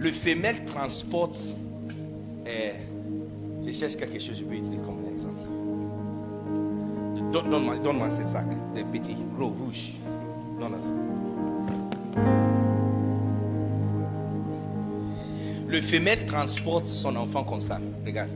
Le 0.00 0.10
femelle 0.10 0.64
transporte. 0.64 1.38
je 3.64 3.72
cherche 3.72 3.96
quelque 3.96 4.18
chose, 4.20 4.36
je 4.38 4.44
peux 4.44 4.54
utiliser 4.54 4.82
comme 4.82 4.98
un 5.06 5.12
exemple. 5.12 5.34
Donne- 7.32 7.50
Donne-moi 7.50 7.76
donne 7.78 7.98
ce 8.10 8.22
sac, 8.24 8.46
de 8.74 8.82
petits, 8.84 9.16
gros, 9.36 9.48
rouge. 9.48 9.94
Donne-moi 10.58 10.78
ça. 10.82 10.92
Le 15.68 15.80
femelle 15.82 16.24
transporte 16.24 16.86
son 16.86 17.14
enfant 17.16 17.44
comme 17.44 17.60
ça. 17.60 17.78
Regarde. 18.06 18.30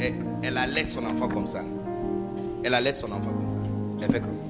Elle, 0.00 0.14
elle 0.42 0.56
allait 0.56 0.88
son 0.88 1.04
enfant 1.04 1.28
comme 1.28 1.46
ça. 1.46 1.62
Elle 2.64 2.72
allait 2.74 2.94
son 2.94 3.08
enfant 3.12 3.30
comme 3.30 3.50
ça. 3.50 3.58
Elle 4.02 4.12
fait 4.12 4.20
comme 4.20 4.34
ça. 4.34 4.40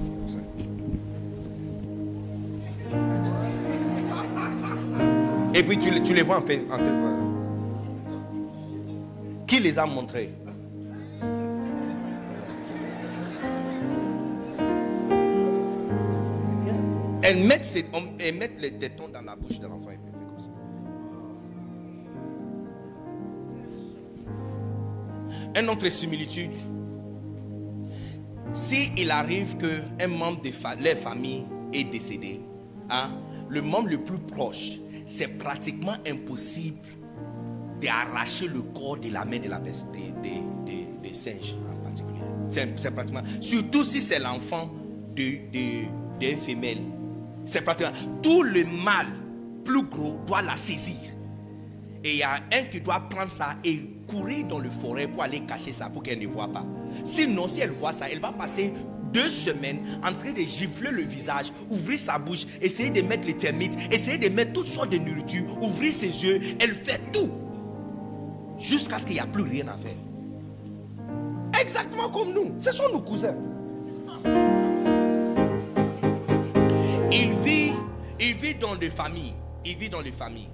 Et 5.56 5.62
puis 5.62 5.78
tu, 5.78 5.90
le- 5.90 6.02
tu 6.02 6.12
les 6.12 6.20
vois 6.20 6.36
en, 6.36 6.42
fait, 6.42 6.60
téléphone. 6.76 7.16
Qui 9.46 9.58
les 9.60 9.78
a 9.78 9.86
montrés? 9.86 10.30
Elles 17.22 17.42
mettent, 17.46 18.60
les 18.60 18.72
tétons 18.72 19.08
dans 19.08 19.22
la 19.22 19.34
bouche 19.34 19.58
de 19.58 19.66
l'enfant 19.66 19.90
comme. 19.90 20.42
Une 25.58 25.70
autre 25.70 25.88
similitude. 25.88 26.52
Si 28.52 28.92
il 28.98 29.10
arrive 29.10 29.56
qu'un 29.56 30.06
membre 30.06 30.42
de 30.42 30.50
leur 30.84 30.96
famille 30.98 31.46
est 31.72 31.84
décédé, 31.84 32.40
hein, 32.90 33.08
le 33.48 33.62
membre 33.62 33.88
le 33.88 33.98
plus 33.98 34.18
proche, 34.18 34.72
c'est 35.06 35.38
pratiquement 35.38 35.96
impossible 36.06 36.78
d'arracher 37.80 38.48
le 38.48 38.62
corps 38.62 38.98
de 38.98 39.10
la 39.10 39.24
main 39.24 39.38
de 39.38 39.48
la 39.48 39.58
bête, 39.58 39.86
des, 40.22 41.14
singes 41.14 41.54
en 41.70 41.82
particulier. 41.82 42.20
C'est 42.48 42.94
pratiquement. 42.94 43.22
Surtout 43.40 43.84
si 43.84 44.02
c'est 44.02 44.18
l'enfant 44.18 44.70
de, 45.14 45.38
de, 45.52 45.84
d'un 46.20 46.36
femelle. 46.36 46.78
C'est 47.44 47.62
pratiquement. 47.62 47.92
Tout 48.22 48.42
le 48.42 48.64
mâle 48.64 49.06
plus 49.64 49.82
gros 49.82 50.18
doit 50.26 50.42
la 50.42 50.56
saisir. 50.56 50.96
Et 52.04 52.10
il 52.10 52.16
y 52.16 52.22
a 52.22 52.34
un 52.52 52.62
qui 52.70 52.80
doit 52.80 53.00
prendre 53.08 53.30
ça 53.30 53.56
et 53.64 53.80
courir 54.06 54.46
dans 54.46 54.58
le 54.58 54.70
forêt 54.70 55.08
pour 55.08 55.22
aller 55.22 55.40
cacher 55.40 55.72
ça 55.72 55.88
pour 55.90 56.02
qu'elle 56.02 56.20
ne 56.20 56.26
voit 56.26 56.48
pas. 56.48 56.64
Sinon, 57.04 57.48
si 57.48 57.60
elle 57.60 57.70
voit 57.70 57.92
ça, 57.92 58.06
elle 58.10 58.20
va 58.20 58.32
passer 58.32 58.72
deux 59.16 59.30
semaines 59.30 59.80
en 60.04 60.12
train 60.12 60.32
de 60.32 60.42
gifler 60.42 60.90
le 60.90 61.00
visage, 61.00 61.46
ouvrir 61.70 61.98
sa 61.98 62.18
bouche, 62.18 62.46
essayer 62.60 62.90
de 62.90 63.00
mettre 63.00 63.26
les 63.26 63.34
termites, 63.34 63.74
essayer 63.90 64.18
de 64.18 64.28
mettre 64.28 64.52
toutes 64.52 64.66
sortes 64.66 64.90
de 64.90 64.98
nourriture, 64.98 65.44
ouvrir 65.62 65.90
ses 65.90 66.08
yeux. 66.22 66.38
Elle 66.60 66.74
fait 66.74 67.00
tout 67.12 67.30
jusqu'à 68.58 68.98
ce 68.98 69.06
qu'il 69.06 69.14
n'y 69.14 69.20
a 69.20 69.26
plus 69.26 69.44
rien 69.44 69.68
à 69.68 69.76
faire. 69.78 69.96
Exactement 71.58 72.10
comme 72.10 72.34
nous. 72.34 72.54
Ce 72.58 72.72
sont 72.72 72.92
nos 72.92 73.00
cousins. 73.00 73.36
Il 77.10 77.30
vit, 77.42 77.72
il 78.20 78.34
vit 78.34 78.54
dans 78.56 78.76
des 78.76 78.90
familles. 78.90 79.32
Il 79.64 79.76
vit 79.78 79.88
dans 79.88 80.02
les 80.02 80.12
familles. 80.12 80.50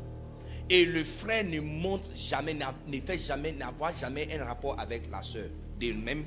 Et 0.71 0.85
le 0.85 1.03
frère 1.03 1.45
ne 1.45 1.61
monte 1.61 2.13
jamais, 2.15 2.55
ne 2.55 3.01
fait 3.01 3.19
jamais, 3.19 3.51
n'avoir 3.51 3.93
jamais 3.93 4.29
un 4.39 4.45
rapport 4.45 4.79
avec 4.79 5.11
la 5.11 5.21
soeur. 5.21 5.49
Des 5.81 5.93
mêmes. 5.93 6.25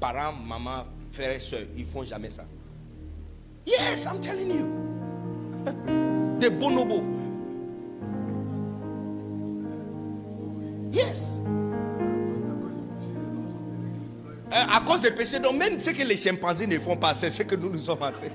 Parents, 0.00 0.32
maman, 0.32 0.84
frère, 1.16 1.40
soeur, 1.40 1.60
ils 1.76 1.86
font 1.86 2.04
jamais 2.04 2.30
ça. 2.30 2.44
Yes, 3.66 4.04
I'm 4.04 4.20
telling 4.20 4.50
you. 4.50 4.66
Des 6.40 6.50
bonobos. 6.50 7.02
Yes. 10.92 11.40
Euh, 14.52 14.76
à 14.76 14.80
cause 14.80 15.02
des 15.02 15.10
péchés, 15.10 15.40
donc 15.40 15.54
même 15.56 15.80
ce 15.80 15.90
que 15.90 16.02
les 16.04 16.16
chimpanzés 16.16 16.66
ne 16.66 16.78
font 16.78 16.96
pas, 16.96 17.14
c'est 17.14 17.30
ce 17.30 17.42
que 17.42 17.56
nous 17.56 17.70
nous 17.70 17.78
sommes 17.78 17.98
train. 17.98 18.30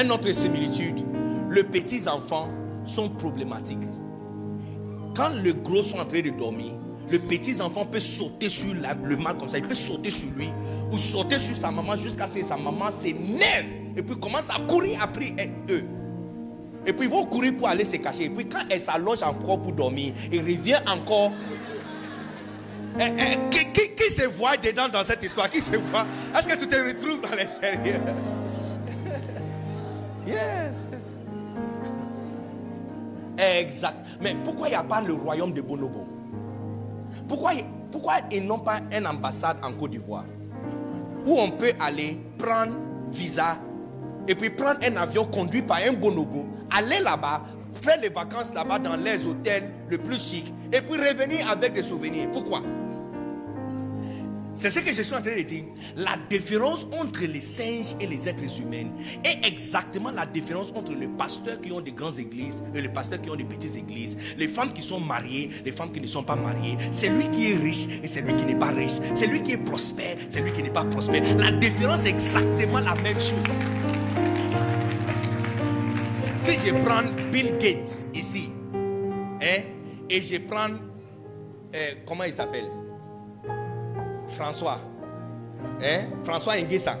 Une 0.00 0.12
autre 0.12 0.30
similitude, 0.32 1.04
les 1.50 1.64
petits 1.64 2.06
enfants 2.08 2.48
sont 2.84 3.08
problématiques. 3.08 3.78
Quand 5.16 5.30
les 5.42 5.54
gros 5.54 5.82
sont 5.82 5.98
en 5.98 6.04
train 6.04 6.20
de 6.20 6.30
dormir, 6.30 6.72
le 7.10 7.18
petit 7.18 7.60
enfant 7.60 7.84
peut 7.84 8.00
sauter 8.00 8.48
sur 8.50 8.72
le 8.74 9.16
mâle 9.16 9.36
comme 9.38 9.48
ça, 9.48 9.58
il 9.58 9.66
peut 9.66 9.74
sauter 9.74 10.10
sur 10.10 10.28
lui 10.36 10.48
ou 10.92 10.98
sauter 10.98 11.38
sur 11.38 11.56
sa 11.56 11.70
maman 11.70 11.96
jusqu'à 11.96 12.26
ce 12.26 12.38
que 12.38 12.44
sa 12.44 12.56
maman 12.56 12.90
s'énerve 12.90 13.66
et 13.96 14.02
puis 14.02 14.18
commence 14.18 14.50
à 14.50 14.60
courir 14.68 14.98
après 15.02 15.34
eux. 15.70 15.84
Et 16.86 16.92
puis 16.92 17.06
ils 17.06 17.10
vont 17.10 17.26
courir 17.26 17.56
pour 17.56 17.68
aller 17.68 17.84
se 17.84 17.96
cacher. 17.96 18.24
Et 18.24 18.30
puis 18.30 18.46
quand 18.48 18.60
elle 18.70 18.80
s'allonge 18.80 19.22
encore 19.22 19.60
pour 19.62 19.72
dormir, 19.72 20.12
il 20.32 20.40
revient 20.40 20.78
encore. 20.86 21.32
Eh, 22.98 23.02
eh, 23.04 23.36
qui, 23.50 23.72
qui- 23.72 23.94
qui 23.94 24.10
se 24.12 24.26
voit 24.26 24.56
dedans 24.56 24.88
dans 24.88 25.04
cette 25.04 25.22
histoire? 25.22 25.48
Qui 25.50 25.60
se 25.60 25.76
voit? 25.76 26.06
Est-ce 26.36 26.48
que 26.48 26.56
tu 26.58 26.66
te 26.66 26.74
retrouves 26.76 27.20
dans 27.20 27.36
l'intérieur? 27.36 28.00
Yes, 30.26 30.84
yes. 30.92 31.12
Exact. 33.38 33.96
Mais 34.20 34.36
pourquoi 34.44 34.68
il 34.68 34.70
n'y 34.70 34.76
a 34.76 34.82
pas 34.82 35.00
le 35.00 35.14
royaume 35.14 35.52
de 35.52 35.60
Bonobo? 35.62 36.06
Pourquoi, 37.30 37.52
ils 38.32 38.44
n'ont 38.44 38.58
pas 38.58 38.80
une 38.96 39.06
ambassade 39.06 39.58
en 39.62 39.72
Côte 39.72 39.92
d'Ivoire 39.92 40.24
Où 41.24 41.38
on 41.38 41.50
peut 41.52 41.72
aller 41.78 42.18
prendre 42.36 42.72
visa 43.08 43.56
et 44.26 44.34
puis 44.34 44.50
prendre 44.50 44.80
un 44.84 44.96
avion 44.96 45.24
conduit 45.24 45.62
par 45.62 45.78
un 45.78 45.92
bonobo, 45.92 46.46
aller 46.70 47.00
là-bas, 47.00 47.42
faire 47.80 48.00
les 48.00 48.08
vacances 48.08 48.52
là-bas 48.52 48.78
dans 48.80 48.96
les 48.96 49.26
hôtels 49.26 49.70
le 49.88 49.98
plus 49.98 50.20
chic 50.20 50.52
et 50.72 50.80
puis 50.80 50.96
revenir 51.00 51.48
avec 51.48 51.72
des 51.72 51.82
souvenirs? 51.82 52.30
Pourquoi? 52.32 52.62
C'est 54.54 54.70
ce 54.70 54.80
que 54.80 54.92
je 54.92 55.02
suis 55.02 55.14
en 55.14 55.22
train 55.22 55.36
de 55.36 55.42
dire. 55.42 55.64
La 55.96 56.16
différence 56.28 56.86
entre 57.00 57.24
les 57.24 57.40
singes 57.40 57.94
et 58.00 58.06
les 58.06 58.28
êtres 58.28 58.60
humains 58.60 58.90
est 59.24 59.46
exactement 59.46 60.10
la 60.10 60.26
différence 60.26 60.72
entre 60.74 60.92
les 60.92 61.08
pasteurs 61.08 61.60
qui 61.60 61.72
ont 61.72 61.80
des 61.80 61.92
grandes 61.92 62.18
églises 62.18 62.62
et 62.74 62.82
les 62.82 62.88
pasteurs 62.88 63.20
qui 63.22 63.30
ont 63.30 63.36
des 63.36 63.44
petites 63.44 63.76
églises. 63.76 64.18
Les 64.36 64.48
femmes 64.48 64.72
qui 64.72 64.82
sont 64.82 65.00
mariées, 65.00 65.50
les 65.64 65.72
femmes 65.72 65.92
qui 65.92 66.00
ne 66.00 66.06
sont 66.06 66.24
pas 66.24 66.36
mariées. 66.36 66.76
C'est 66.90 67.08
lui 67.08 67.30
qui 67.30 67.52
est 67.52 67.56
riche 67.56 67.86
et 68.02 68.08
c'est 68.08 68.22
lui 68.22 68.34
qui 68.34 68.44
n'est 68.44 68.58
pas 68.58 68.70
riche. 68.70 68.98
C'est 69.14 69.28
lui 69.28 69.42
qui 69.42 69.52
est 69.52 69.64
prospère, 69.64 70.16
c'est 70.28 70.40
lui 70.40 70.52
qui 70.52 70.62
n'est 70.62 70.70
pas 70.70 70.84
prospère. 70.84 71.22
La 71.38 71.52
différence 71.52 72.04
est 72.04 72.10
exactement 72.10 72.80
la 72.80 72.94
même 72.96 73.20
chose. 73.20 73.56
Si 76.36 76.66
je 76.66 76.72
prends 76.84 77.02
Bill 77.30 77.56
Gates 77.58 78.06
ici, 78.14 78.50
hein, 79.42 79.62
et 80.08 80.22
je 80.22 80.38
prends, 80.38 80.70
euh, 81.74 81.94
comment 82.06 82.24
il 82.24 82.32
s'appelle? 82.32 82.79
François. 84.30 84.80
Hein? 85.82 86.04
François 86.24 86.56
Nguessa. 86.60 86.98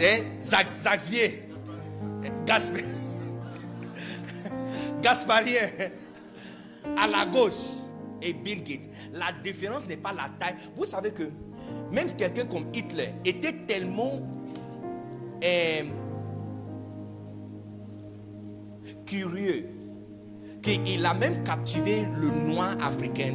hein? 0.00 0.18
Xavier. 0.40 1.42
Gasp... 2.46 2.76
Gasparien. 5.02 5.68
À 6.96 7.06
la 7.06 7.26
gauche. 7.26 7.82
Et 8.22 8.32
Bill 8.32 8.62
Gates. 8.64 8.88
La 9.12 9.26
différence 9.42 9.86
n'est 9.86 9.96
pas 9.96 10.12
la 10.12 10.30
taille. 10.38 10.56
Vous 10.76 10.86
savez 10.86 11.10
que 11.10 11.24
même 11.92 12.10
quelqu'un 12.12 12.46
comme 12.46 12.66
Hitler 12.72 13.10
était 13.24 13.52
tellement 13.66 14.20
euh, 15.44 15.82
curieux 19.06 19.68
qu'il 20.62 21.04
a 21.04 21.14
même 21.14 21.42
captivé 21.44 22.06
le 22.18 22.30
noir 22.30 22.74
africain 22.82 23.34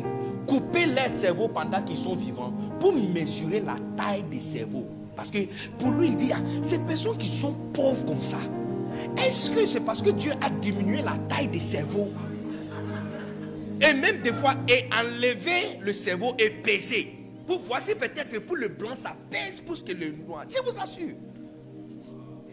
couper 0.49 0.87
leurs 0.87 1.11
cerveaux 1.11 1.47
pendant 1.47 1.81
qu'ils 1.83 1.97
sont 1.97 2.15
vivants 2.15 2.51
pour 2.79 2.93
mesurer 2.93 3.61
la 3.61 3.75
taille 3.95 4.23
des 4.23 4.41
cerveaux. 4.41 4.89
Parce 5.15 5.29
que 5.29 5.39
pour 5.77 5.91
lui, 5.91 6.07
il 6.07 6.15
dit, 6.15 6.31
ah, 6.33 6.39
ces 6.61 6.79
personnes 6.79 7.17
qui 7.17 7.27
sont 7.27 7.53
pauvres 7.73 8.05
comme 8.05 8.21
ça, 8.21 8.39
est-ce 9.17 9.51
que 9.51 9.65
c'est 9.65 9.81
parce 9.81 10.01
que 10.01 10.09
Dieu 10.09 10.31
a 10.41 10.49
diminué 10.49 11.01
la 11.01 11.17
taille 11.29 11.47
des 11.47 11.59
cerveaux? 11.59 12.09
Et 13.81 13.93
même 13.93 14.21
des 14.21 14.33
fois, 14.33 14.55
et 14.67 14.89
enlever 14.93 15.77
le 15.81 15.93
cerveau 15.93 16.33
et 16.39 16.49
peser. 16.49 17.15
Pour 17.45 17.59
voir 17.59 17.81
si 17.81 17.95
peut-être 17.95 18.39
pour 18.39 18.55
le 18.55 18.67
blanc, 18.67 18.95
ça 18.95 19.15
pèse 19.29 19.61
plus 19.61 19.81
que 19.81 19.93
le 19.93 20.11
noir. 20.11 20.45
Je 20.49 20.61
vous 20.63 20.79
assure. 20.81 21.15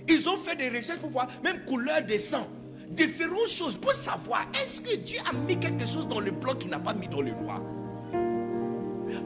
Ils 0.09 0.29
ont 0.29 0.37
fait 0.37 0.57
des 0.57 0.69
recherches 0.69 1.01
pour 1.01 1.11
voir 1.11 1.27
même 1.43 1.65
couleur 1.65 2.03
de 2.03 2.17
sang 2.19 2.47
différentes 2.91 3.49
choses 3.49 3.77
pour 3.77 3.93
savoir 3.93 4.47
est-ce 4.63 4.81
que 4.81 4.95
Dieu 4.97 5.19
a 5.29 5.33
mis 5.33 5.59
quelque 5.59 5.87
chose 5.87 6.09
dans 6.09 6.21
le 6.21 6.31
blanc 6.31 6.55
qu'il 6.55 6.71
n'a 6.71 6.79
pas 6.79 6.95
mis 6.95 7.09
dans 7.09 7.21
le 7.21 7.33
noir? 7.33 7.61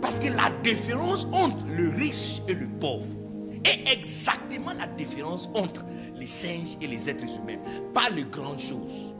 Parce 0.01 0.21
que 0.21 0.29
la 0.29 0.51
différence 0.63 1.27
entre 1.33 1.65
le 1.77 1.91
riche 1.91 2.43
et 2.49 2.55
le 2.55 2.69
pauvre 2.69 3.07
est 3.65 3.93
exactement 3.93 4.73
la 4.73 4.87
différence 4.87 5.49
entre 5.55 5.85
les 6.17 6.27
singes 6.27 6.77
et 6.81 6.87
les 6.87 7.09
êtres 7.09 7.25
humains. 7.25 7.61
Pas 7.95 8.09
les 8.11 8.25
grandes 8.25 8.59
choses, 8.59 9.15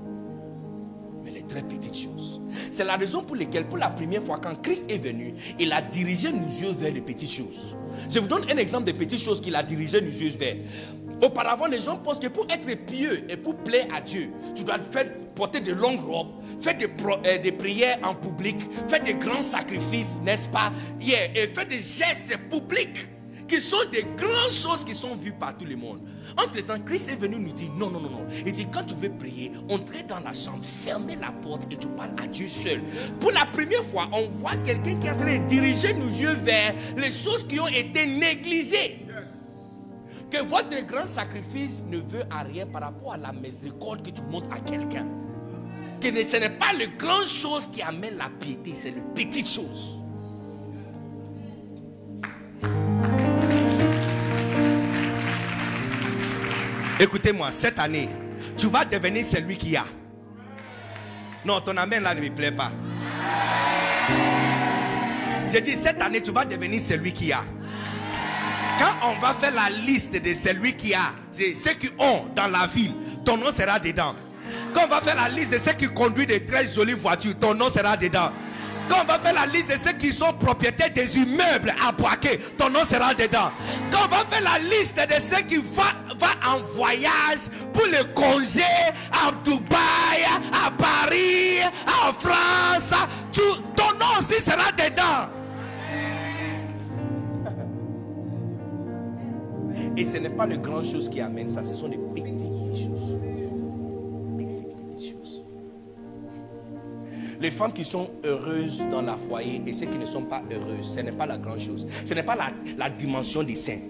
mais 1.25 1.31
les 1.31 1.43
très 1.43 1.63
petites 1.63 1.97
choses. 1.97 2.41
C'est 2.71 2.85
la 2.85 2.97
raison 2.97 3.23
pour 3.23 3.37
laquelle, 3.37 3.67
pour 3.69 3.79
la 3.79 3.91
première 3.91 4.23
fois, 4.23 4.39
quand 4.39 4.61
Christ 4.63 4.91
est 4.91 4.99
venu, 4.99 5.35
il 5.59 5.73
a 5.73 5.83
dirigé 5.83 6.33
nos 6.33 6.47
yeux 6.47 6.73
vers 6.73 6.93
les 6.93 7.01
petites 7.01 7.31
choses. 7.31 7.77
Je 8.09 8.19
vous 8.19 8.29
donne 8.29 8.45
un 8.51 8.57
exemple 8.57 8.85
des 8.85 8.93
petites 8.93 9.21
choses 9.21 9.41
qu'il 9.41 9.57
a 9.57 9.63
dirigé 9.63 10.01
nos 10.01 10.09
yeux 10.11 10.31
vers. 10.31 10.57
Auparavant, 11.23 11.67
les 11.67 11.81
gens 11.81 11.97
pensent 11.97 12.21
que 12.21 12.29
pour 12.29 12.47
être 12.51 12.67
pieux 12.87 13.25
et 13.29 13.37
pour 13.37 13.57
plaire 13.57 13.87
à 13.95 14.01
Dieu, 14.01 14.31
tu 14.55 14.65
dois 14.65 14.79
faire 14.91 15.07
porter 15.35 15.61
de 15.61 15.73
longues 15.73 16.01
robes, 16.01 16.33
faire 16.61 16.77
des, 16.77 16.87
euh, 16.87 17.39
des 17.43 17.53
prières 17.53 17.99
en 18.03 18.15
public, 18.15 18.57
faire 18.89 19.03
des 19.03 19.15
grands 19.15 19.43
sacrifices, 19.43 20.21
n'est-ce 20.23 20.49
pas? 20.49 20.73
Et 21.01 21.47
faire 21.49 21.67
des 21.67 21.83
gestes 21.83 22.37
publics 22.51 23.07
qui 23.51 23.61
sont 23.61 23.89
des 23.91 24.05
grandes 24.17 24.53
choses 24.53 24.85
qui 24.85 24.95
sont 24.95 25.17
vues 25.17 25.33
par 25.33 25.57
tout 25.57 25.65
le 25.65 25.75
monde. 25.75 26.01
Entre 26.37 26.65
temps, 26.65 26.79
Christ 26.87 27.11
est 27.11 27.17
venu 27.17 27.37
nous 27.37 27.53
dire 27.53 27.71
non, 27.77 27.91
non, 27.91 28.01
non, 28.01 28.11
non. 28.11 28.27
Il 28.47 28.53
dit 28.53 28.67
quand 28.73 28.85
tu 28.85 28.95
veux 28.95 29.11
prier, 29.11 29.51
entrez 29.69 30.05
dans 30.05 30.21
la 30.21 30.33
chambre, 30.33 30.63
fermez 30.63 31.17
la 31.17 31.33
porte 31.43 31.67
et 31.73 31.77
tu 31.77 31.89
parles 31.89 32.15
à 32.23 32.29
Dieu 32.29 32.47
seul. 32.47 32.81
Pour 33.19 33.33
la 33.33 33.47
première 33.47 33.85
fois, 33.85 34.09
on 34.13 34.29
voit 34.39 34.57
quelqu'un 34.65 34.95
qui 34.95 35.07
est 35.09 35.11
en 35.11 35.17
train 35.17 35.39
de 35.39 35.47
diriger 35.47 35.93
nos 35.95 36.07
yeux 36.07 36.35
vers 36.35 36.75
les 36.97 37.11
choses 37.11 37.45
qui 37.45 37.59
ont 37.59 37.67
été 37.67 38.07
négligées. 38.07 39.07
Que 40.31 40.45
votre 40.45 40.87
grand 40.87 41.09
sacrifice 41.09 41.85
ne 41.89 41.99
veut 41.99 42.23
à 42.31 42.45
rien 42.45 42.65
par 42.65 42.83
rapport 42.83 43.15
à 43.15 43.17
la 43.17 43.33
miséricorde 43.33 44.07
que 44.07 44.11
tu 44.11 44.23
montres 44.31 44.53
à 44.53 44.61
quelqu'un. 44.61 45.07
Que 46.01 46.07
ce 46.27 46.37
n'est 46.39 46.49
pas 46.49 46.73
les 46.73 46.89
grandes 46.89 47.29
choses 47.29 47.67
qui 47.67 47.83
amènent 47.83 48.17
la 48.17 48.31
piété, 48.41 48.73
c'est 48.75 48.91
les 48.91 49.03
petites 49.15 49.51
choses. 49.51 50.01
Écoutez-moi, 56.99 57.53
cette 57.53 57.79
année, 57.79 58.09
tu 58.57 58.69
vas 58.69 58.85
devenir 58.85 59.27
celui 59.27 59.59
qui 59.59 59.77
a. 59.77 59.85
Non, 61.45 61.61
ton 61.61 61.77
amène 61.77 62.03
là 62.03 62.15
ne 62.15 62.21
me 62.23 62.31
plaît 62.31 62.53
pas. 62.53 62.73
J'ai 65.53 65.61
dit, 65.61 65.73
cette 65.73 66.01
année, 66.01 66.23
tu 66.23 66.31
vas 66.31 66.45
devenir 66.45 66.81
celui 66.81 67.13
qui 67.13 67.33
a. 67.33 67.43
Quand 68.79 69.11
on 69.11 69.19
va 69.19 69.35
faire 69.35 69.53
la 69.55 69.69
liste 69.69 70.23
de 70.23 70.33
celui 70.33 70.75
qui 70.75 70.95
a, 70.95 71.13
ceux 71.33 71.75
qui 71.75 71.91
ont 71.99 72.27
dans 72.35 72.47
la 72.47 72.67
ville, 72.67 72.93
ton 73.25 73.37
nom 73.37 73.53
sera 73.53 73.79
dedans. 73.79 74.15
Quand 74.75 74.85
on 74.85 74.89
va 74.89 75.01
faire 75.01 75.17
la 75.17 75.29
liste 75.29 75.53
de 75.53 75.59
ceux 75.59 75.73
qui 75.73 75.87
conduisent 75.89 76.27
de 76.29 76.39
très 76.39 76.69
jolies 76.69 76.95
voitures, 76.95 77.39
ton 77.39 77.55
nom 77.55 77.71
sera 77.71 77.97
dedans. 77.97 78.31
Quand 78.89 79.03
on 79.03 79.05
va 79.05 79.19
faire 79.19 79.35
la 79.35 79.47
liste 79.47 79.71
de 79.73 79.79
ceux 79.79 79.93
qui 79.93 80.09
sont 80.09 80.33
propriétaires 80.33 80.93
des 80.93 81.17
immeubles 81.17 81.73
à 81.87 81.93
Boaké, 81.93 82.39
ton 82.59 82.71
nom 82.71 82.85
sera 82.85 83.15
dedans. 83.15 83.51
Quand 83.91 84.01
on 84.05 84.09
va 84.09 84.25
faire 84.29 84.43
la 84.43 84.59
liste 84.59 84.97
de 84.97 85.21
ceux 85.21 85.43
qui 85.43 85.57
vont 85.57 85.83
en 86.47 86.59
voyage 86.75 87.49
pour 87.73 87.87
le 87.87 88.05
congé 88.15 88.63
à 89.13 89.31
Dubaï, 89.45 90.25
à 90.53 90.71
Paris, 90.73 91.61
en 91.87 92.13
France, 92.13 92.93
ton 93.33 93.93
nom 93.99 94.19
aussi 94.19 94.43
sera 94.43 94.73
dedans. 94.73 95.31
Et 99.97 100.05
ce 100.05 100.19
n'est 100.19 100.31
pas 100.31 100.47
les 100.47 100.59
grandes 100.59 100.87
choses 100.87 101.09
qui 101.09 101.21
amènent 101.21 101.51
ça, 101.51 101.63
ce 101.63 101.75
sont 101.75 101.89
des 101.89 101.99
petites 101.99 102.50
Les 107.41 107.51
femmes 107.51 107.73
qui 107.73 107.85
sont 107.85 108.11
heureuses 108.25 108.83
dans 108.91 109.03
la 109.03 109.15
foyer 109.15 109.63
et 109.67 109.73
ceux 109.73 109.87
qui 109.87 109.99
ne 109.99 110.07
sont 110.07 110.23
pas 110.23 110.43
heureuses, 110.53 110.95
ce 110.95 111.01
n'est 111.01 111.13
pas 111.13 111.27
la 111.27 111.39
grande 111.39 111.61
chose. 111.61 111.87
Ce 112.05 112.13
n'est 112.15 112.23
pas 112.23 112.37
la, 112.37 112.91
dimension 112.91 113.43
des 113.43 113.57
saints. 113.57 113.81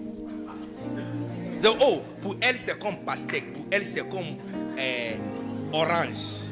oh, 1.81 1.99
pour 2.21 2.35
elle 2.41 2.57
c'est 2.57 2.79
comme 2.79 2.97
pastèque, 3.05 3.53
pour 3.53 3.65
elle 3.71 3.85
c'est 3.85 4.07
comme 4.09 4.37
eh, 4.77 5.15
orange, 5.73 6.47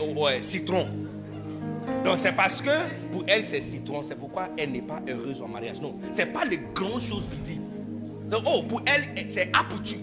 oh, 0.00 0.28
citron. 0.40 0.86
Donc 2.04 2.16
c'est 2.18 2.34
parce 2.34 2.60
que 2.60 2.70
pour 3.12 3.24
elle 3.28 3.44
c'est 3.44 3.60
citron, 3.60 4.02
c'est 4.02 4.18
pourquoi 4.18 4.48
elle 4.58 4.72
n'est 4.72 4.82
pas 4.82 5.00
heureuse 5.08 5.40
en 5.40 5.48
mariage. 5.48 5.80
Non, 5.80 5.94
ce 6.12 6.18
n'est 6.18 6.26
pas 6.26 6.44
les 6.44 6.58
grandes 6.74 7.00
choses 7.00 7.28
visibles. 7.28 7.74
Donc, 8.28 8.42
oh, 8.46 8.62
pour 8.68 8.82
elle, 8.86 9.02
c'est 9.28 9.50
apoutu. 9.56 9.96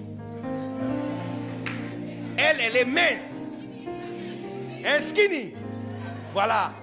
Elle, 2.38 2.58
elle 2.66 2.78
est 2.78 2.86
mince. 2.86 3.60
Un 4.86 5.02
skinny. 5.02 5.54
Voilà. 6.34 6.74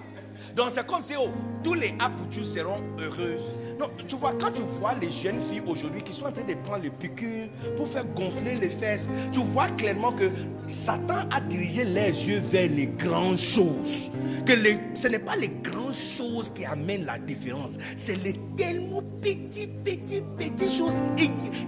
Donc, 0.56 0.66
c'est 0.70 0.86
comme 0.86 1.02
si 1.02 1.14
oh, 1.18 1.28
tous 1.62 1.74
les 1.74 1.94
apoutus 1.98 2.54
seront 2.54 2.82
heureuses. 3.00 3.54
Non, 3.78 3.86
tu 4.06 4.16
vois, 4.16 4.32
quand 4.40 4.52
tu 4.52 4.62
vois 4.62 4.94
les 5.00 5.10
jeunes 5.10 5.40
filles 5.40 5.62
aujourd'hui 5.66 6.02
qui 6.02 6.12
sont 6.14 6.26
en 6.26 6.32
train 6.32 6.42
de 6.44 6.54
prendre 6.54 6.82
les 6.82 6.90
piqûres 6.90 7.48
pour 7.76 7.88
faire 7.88 8.04
gonfler 8.16 8.56
les 8.56 8.68
fesses, 8.68 9.08
tu 9.32 9.40
vois 9.40 9.68
clairement 9.76 10.12
que 10.12 10.30
Satan 10.68 11.28
a 11.30 11.40
dirigé 11.40 11.84
les 11.84 12.28
yeux 12.28 12.40
vers 12.40 12.68
les 12.70 12.86
grandes 12.86 13.38
choses. 13.38 14.10
Que 14.44 14.52
ce 14.94 15.08
n'est 15.08 15.18
pas 15.18 15.36
les 15.36 15.48
grandes 15.62 15.94
choses 15.94 16.50
qui 16.54 16.64
amènent 16.64 17.04
la 17.04 17.18
différence, 17.18 17.78
c'est 17.96 18.16
les 18.16 18.34
tellement 18.56 19.02
petits, 19.20 19.68
petits, 19.84 20.22
petites 20.36 20.70
choses 20.70 20.96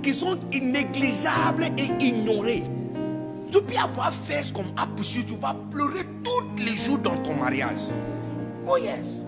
qui 0.02 0.14
sont 0.14 0.38
négligeables 0.52 1.66
et 1.78 2.04
ignorées. 2.04 2.64
Tu 3.50 3.60
peux 3.60 3.76
avoir 3.76 4.12
fesses 4.12 4.52
comme 4.52 4.72
apoutu, 4.76 5.24
tu 5.24 5.34
vas 5.34 5.54
pleurer 5.70 6.04
tous 6.22 6.62
les 6.64 6.76
jours 6.76 6.98
dans 6.98 7.16
ton 7.18 7.34
mariage. 7.34 7.80
Oh 8.66 8.76
yes. 8.76 9.26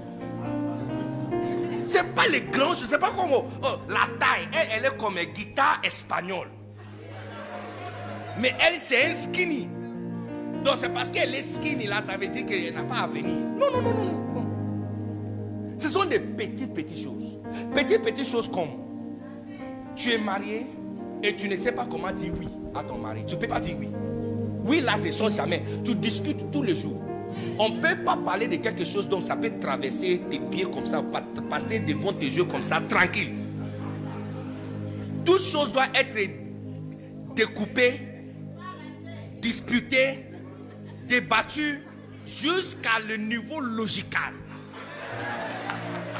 C'est 1.85 2.15
pas 2.15 2.29
les 2.31 2.43
grands 2.43 2.75
choses, 2.75 2.89
c'est 2.89 2.99
pas 2.99 3.11
comme 3.11 3.31
oh, 3.33 3.45
la 3.89 4.07
taille. 4.19 4.49
Elle, 4.53 4.69
elle 4.77 4.85
est 4.85 4.97
comme 4.97 5.19
une 5.19 5.33
guitare 5.33 5.81
espagnole. 5.83 6.49
Mais 8.41 8.55
elle, 8.61 8.79
c'est 8.79 9.11
un 9.11 9.15
skinny. 9.15 9.69
Donc 10.65 10.75
c'est 10.79 10.93
parce 10.93 11.11
qu'elle 11.11 11.35
est 11.35 11.43
skinny 11.43 11.87
là, 11.87 12.03
ça 12.07 12.17
veut 12.17 12.29
dire 12.29 12.47
qu'elle 12.47 12.75
n'a 12.75 12.85
pas 12.85 13.01
à 13.01 13.07
venir. 13.09 13.45
Non, 13.59 13.67
non, 13.73 13.83
non, 13.83 13.95
non, 13.95 14.05
non. 14.05 14.47
Ce 15.77 15.89
sont 15.89 16.05
des 16.05 16.21
petites, 16.21 16.73
petites 16.73 17.03
choses. 17.03 17.37
Petites, 17.75 18.03
petites 18.03 18.29
choses 18.29 18.49
comme 18.49 18.69
tu 19.97 20.13
es 20.13 20.19
marié 20.19 20.67
et 21.23 21.35
tu 21.35 21.49
ne 21.49 21.57
sais 21.57 21.73
pas 21.73 21.87
comment 21.91 22.13
dire 22.13 22.33
oui 22.39 22.49
à 22.75 22.85
ton 22.85 22.99
mari. 22.99 23.25
Tu 23.27 23.35
ne 23.35 23.41
peux 23.41 23.49
pas 23.49 23.61
dire 23.61 23.77
oui. 23.79 23.91
Oui, 24.65 24.81
là, 24.81 24.97
ne 24.97 25.11
sort 25.11 25.31
jamais. 25.31 25.63
Tu 25.85 25.95
discutes 25.95 26.51
tous 26.51 26.63
les 26.63 26.77
jours. 26.77 27.03
On 27.59 27.71
ne 27.71 27.81
peut 27.81 28.05
pas 28.05 28.17
parler 28.17 28.47
de 28.47 28.57
quelque 28.57 28.85
chose 28.85 29.09
donc 29.09 29.23
ça 29.23 29.37
peut 29.37 29.51
traverser 29.61 30.21
tes 30.31 30.39
pieds 30.39 30.65
comme 30.65 30.87
ça, 30.87 31.03
passer 31.49 31.79
devant 31.81 32.13
tes 32.13 32.27
yeux 32.27 32.45
comme 32.45 32.63
ça, 32.63 32.81
tranquille. 32.81 33.35
Toute 35.25 35.41
chose 35.41 35.73
doit 35.73 35.87
être 35.95 36.31
découpée, 37.35 38.01
disputée, 39.41 40.27
débattue 41.09 41.83
jusqu'à 42.27 42.99
le 43.09 43.17
niveau 43.17 43.61
logical. 43.61 44.35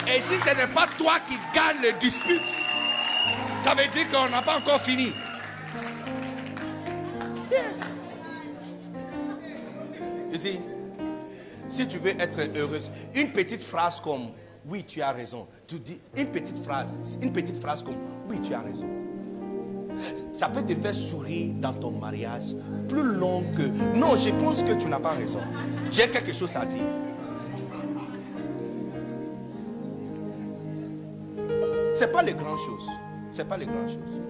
Et 0.07 0.21
si 0.21 0.39
ce 0.39 0.57
n'est 0.57 0.73
pas 0.73 0.87
toi 0.99 1.15
qui 1.27 1.35
gagne 1.55 1.83
le 1.83 1.99
dispute, 2.01 2.49
ça 3.61 3.75
veut 3.75 3.89
dire 3.89 4.09
qu'on 4.09 4.29
n'a 4.29 4.43
pas 4.43 4.59
encore 4.59 4.81
fini. 4.81 5.13
Si 10.39 11.89
tu 11.89 11.99
veux 11.99 12.11
être 12.11 12.41
heureuse, 12.57 12.91
une 13.15 13.33
petite 13.33 13.63
phrase 13.63 14.01
comme 14.01 14.29
oui, 14.69 14.85
tu 14.85 15.03
as 15.03 15.13
raison. 15.13 15.47
Tu 15.67 15.79
dis 15.81 16.01
une 16.17 16.29
petite 16.29 16.59
phrase, 16.59 17.19
une 17.21 17.33
petite 17.33 17.61
phrase 17.61 17.83
comme 17.83 17.97
oui, 18.29 18.41
tu 18.41 18.55
as 18.55 18.61
raison. 18.61 18.87
Ça 20.33 20.49
peut 20.49 20.63
te 20.63 20.75
faire 20.75 20.95
sourire 20.95 21.53
dans 21.61 21.75
ton 21.75 21.91
mariage 21.91 22.55
plus 22.89 23.03
long 23.03 23.45
que 23.53 23.63
non, 23.99 24.17
je 24.17 24.31
pense 24.43 24.63
que 24.63 24.73
tu 24.73 24.89
n'as 24.89 25.01
pas 25.01 25.13
raison. 25.13 25.41
J'ai 25.91 26.09
quelque 26.09 26.33
chose 26.33 26.57
à 26.57 26.65
dire. 26.65 26.81
Ce 31.95 32.05
n'est 32.05 32.13
pas 32.13 32.23
les 32.23 32.33
grandes 32.33 32.59
choses. 32.59 32.89
Ce 33.31 33.39
n'est 33.39 33.49
pas 33.49 33.57
les 33.57 33.67
grandes 33.67 33.91
choses. 33.91 34.21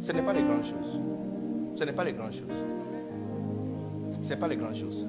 Ce 0.00 0.12
n'est 0.12 0.22
pas 0.22 0.32
les 0.32 0.42
grandes 0.42 0.64
choses. 0.64 1.00
Ce 1.74 1.84
n'est 1.84 1.92
pas 1.92 2.04
les 2.04 2.12
grandes 2.12 2.32
choses. 2.32 2.64
Ce 4.24 4.30
n'est 4.30 4.36
pas 4.36 4.48
les 4.48 4.56
grandes 4.56 4.74
choses. 4.74 5.06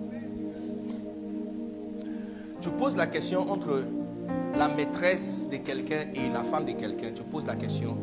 Tu 2.60 2.70
poses 2.72 2.98
la 2.98 3.08
question 3.08 3.50
entre 3.50 3.84
la 4.58 4.68
maîtresse 4.68 5.48
de 5.50 5.56
quelqu'un 5.58 6.02
et 6.14 6.30
la 6.34 6.44
femme 6.44 6.66
de 6.66 6.74
quelqu'un. 6.74 7.08
Tu 7.16 7.24
poses 7.24 7.46
la 7.46 7.56
question. 7.56 7.98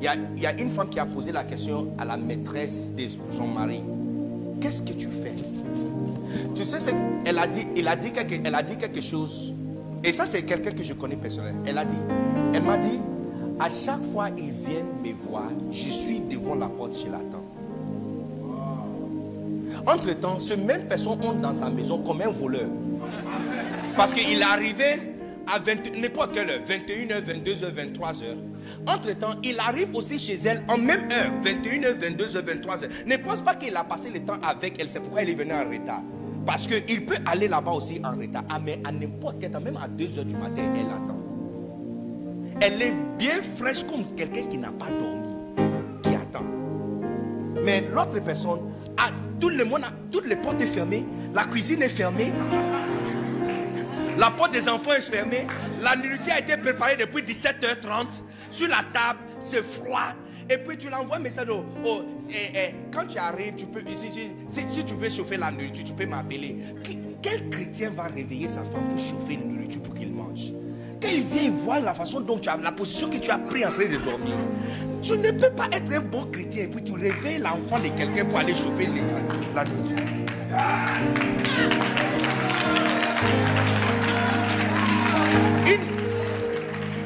Il 0.00 0.04
y, 0.40 0.46
a, 0.46 0.60
une 0.60 0.70
femme 0.70 0.88
qui 0.88 0.98
a 0.98 1.06
posé 1.06 1.30
la 1.30 1.44
question 1.44 1.92
à 1.98 2.04
la 2.04 2.16
maîtresse 2.16 2.92
de 2.96 3.04
son 3.30 3.46
mari. 3.46 3.80
Qu'est-ce 4.60 4.82
que 4.82 4.92
tu 4.92 5.08
fais? 5.08 5.34
Tu 6.56 6.64
sais, 6.64 6.78
elle 7.26 7.38
a 7.38 7.46
dit, 7.46 7.66
il 7.76 7.86
a 7.86 7.94
dit 7.94 8.10
quelque, 8.10 8.34
elle 8.42 8.54
a 8.54 8.62
dit 8.62 8.76
quelque 8.76 9.02
chose. 9.02 9.54
Et 10.02 10.12
ça, 10.12 10.24
c'est 10.24 10.42
quelqu'un 10.42 10.72
que 10.72 10.82
je 10.82 10.94
connais 10.94 11.16
personnellement. 11.16 11.62
Elle 11.66 11.78
a 11.78 11.84
dit, 11.84 11.98
elle 12.54 12.62
m'a 12.64 12.78
dit, 12.78 12.98
à 13.60 13.68
chaque 13.68 14.02
fois 14.12 14.30
qu'ils 14.30 14.50
viennent 14.50 15.00
me 15.04 15.12
voir, 15.12 15.50
je 15.70 15.90
suis 15.90 16.20
devant 16.20 16.54
la 16.56 16.68
porte, 16.68 16.96
je 16.98 17.10
l'attends. 17.10 17.44
Entre-temps, 19.86 20.38
ce 20.38 20.54
même 20.54 20.86
personne 20.86 21.12
entre 21.12 21.40
dans 21.40 21.54
sa 21.54 21.70
maison 21.70 21.98
comme 22.02 22.20
un 22.22 22.30
voleur. 22.30 22.68
Parce 23.96 24.12
qu'il 24.14 24.38
est 24.38 24.42
arrivé 24.42 24.84
à 25.46 25.58
n'importe 26.00 26.32
quelle 26.32 26.48
heure, 26.50 26.60
21h, 26.68 27.22
22h, 27.24 27.74
23h. 27.74 28.36
Entre-temps, 28.86 29.32
il 29.42 29.58
arrive 29.58 29.94
aussi 29.94 30.18
chez 30.18 30.36
elle 30.44 30.62
en 30.68 30.78
même 30.78 31.10
heure, 31.10 31.30
21h, 31.44 31.98
22h, 31.98 32.42
23h. 32.42 33.06
Ne 33.06 33.16
pense 33.16 33.40
pas 33.40 33.54
qu'il 33.54 33.74
a 33.74 33.84
passé 33.84 34.10
le 34.10 34.20
temps 34.20 34.38
avec 34.42 34.80
elle, 34.80 34.88
c'est 34.88 35.00
pourquoi 35.00 35.22
il 35.22 35.30
est 35.30 35.34
venu 35.34 35.52
en 35.52 35.68
retard. 35.68 36.02
Parce 36.46 36.66
qu'il 36.66 37.04
peut 37.04 37.16
aller 37.26 37.48
là-bas 37.48 37.72
aussi 37.72 38.00
en 38.04 38.16
retard. 38.16 38.44
Ah, 38.48 38.58
mais 38.64 38.80
à 38.84 38.92
n'importe 38.92 39.36
quel 39.40 39.50
temps, 39.50 39.60
même 39.60 39.76
à 39.76 39.88
2h 39.88 40.24
du 40.24 40.36
matin, 40.36 40.62
elle 40.74 40.86
attend. 40.86 41.18
Elle 42.60 42.82
est 42.82 42.92
bien 43.18 43.40
fraîche 43.56 43.84
comme 43.84 44.04
quelqu'un 44.14 44.46
qui 44.46 44.58
n'a 44.58 44.70
pas 44.70 44.86
dormi, 44.86 45.42
qui 46.02 46.14
attend. 46.14 46.44
Mais 47.62 47.84
l'autre 47.92 48.22
personne, 48.24 48.60
a, 48.96 49.10
tout 49.40 49.48
le 49.48 49.64
monde, 49.64 49.82
toutes 50.12 50.26
les 50.26 50.36
portes 50.36 50.60
sont 50.60 50.66
fermées, 50.68 51.04
la 51.34 51.44
cuisine 51.44 51.82
est 51.82 51.88
fermée, 51.88 52.32
la 54.18 54.30
porte 54.30 54.52
des 54.52 54.68
enfants 54.68 54.92
est 54.92 55.00
fermée, 55.00 55.46
la 55.82 55.96
nourriture 55.96 56.32
a 56.34 56.40
été 56.40 56.56
préparée 56.56 56.96
depuis 56.96 57.22
17h30 57.22 58.22
sur 58.50 58.68
la 58.68 58.84
table, 58.92 59.18
c'est 59.38 59.64
froid. 59.64 60.12
Et 60.52 60.58
puis 60.58 60.76
tu 60.76 60.90
l'envoies 60.90 61.16
un 61.16 61.20
message. 61.20 61.46
Oh, 61.84 62.02
quand 62.92 63.06
tu 63.06 63.18
arrives, 63.18 63.54
tu 63.54 63.66
peux, 63.66 63.80
si, 63.86 64.10
si, 64.48 64.84
tu 64.84 64.94
veux 64.94 65.08
chauffer 65.08 65.36
la 65.36 65.50
nourriture, 65.52 65.84
tu 65.84 65.92
peux 65.92 66.06
m'appeler. 66.06 66.56
Quel 67.22 67.48
chrétien 67.50 67.90
va 67.90 68.04
réveiller 68.04 68.48
sa 68.48 68.64
femme 68.64 68.88
pour 68.88 68.98
chauffer 68.98 69.36
la 69.36 69.44
nourriture 69.44 69.80
pour 69.82 69.94
qu'il 69.94 70.12
mange? 70.12 70.52
Quand 71.00 71.08
il 71.10 71.24
vient 71.24 71.50
voir 71.50 71.80
la 71.80 71.94
façon 71.94 72.20
dont 72.20 72.38
tu 72.38 72.48
as, 72.48 72.56
la 72.58 72.72
position 72.72 73.08
que 73.08 73.16
tu 73.16 73.30
as 73.30 73.38
pris 73.38 73.64
en 73.64 73.70
train 73.70 73.86
de 73.88 73.96
dormir, 73.96 74.36
tu 75.02 75.12
ne 75.12 75.30
peux 75.30 75.50
pas 75.50 75.64
être 75.72 75.92
un 75.92 76.00
bon 76.00 76.24
chrétien 76.26 76.64
et 76.64 76.68
puis 76.68 76.84
tu 76.84 76.92
réveilles 76.92 77.38
l'enfant 77.38 77.78
de 77.78 77.88
quelqu'un 77.88 78.26
pour 78.26 78.38
aller 78.38 78.54
chauffer 78.54 78.86
la 79.54 79.64
nourriture. 79.64 79.96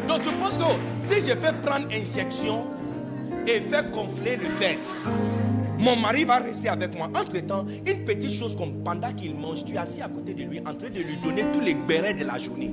Donc 0.09 0.23
tu 0.23 0.31
penses 0.31 0.59
que 0.59 0.65
si 1.01 1.29
je 1.29 1.35
peux 1.35 1.53
prendre 1.65 1.87
injection 1.93 2.69
et 3.47 3.61
faire 3.61 3.91
gonfler 3.91 4.37
le 4.37 4.45
fesses, 4.57 5.09
mon 5.79 5.97
mari 5.97 6.25
va 6.25 6.37
rester 6.37 6.69
avec 6.69 6.97
moi. 6.97 7.09
Entre-temps, 7.15 7.67
une 7.87 8.05
petite 8.05 8.33
chose 8.33 8.57
comme 8.57 8.83
pendant 8.85 9.13
qu'il 9.13 9.35
mange, 9.35 9.65
tu 9.65 9.75
es 9.75 9.79
assis 9.79 10.03
à 10.03 10.09
côté 10.09 10.35
de 10.35 10.45
lui 10.45 10.61
en 10.61 10.75
train 10.75 10.89
de 10.89 11.01
lui 11.01 11.17
donner 11.23 11.45
tous 11.53 11.61
les 11.61 11.75
bérets 11.75 12.15
de 12.15 12.25
la 12.25 12.39
journée. 12.39 12.73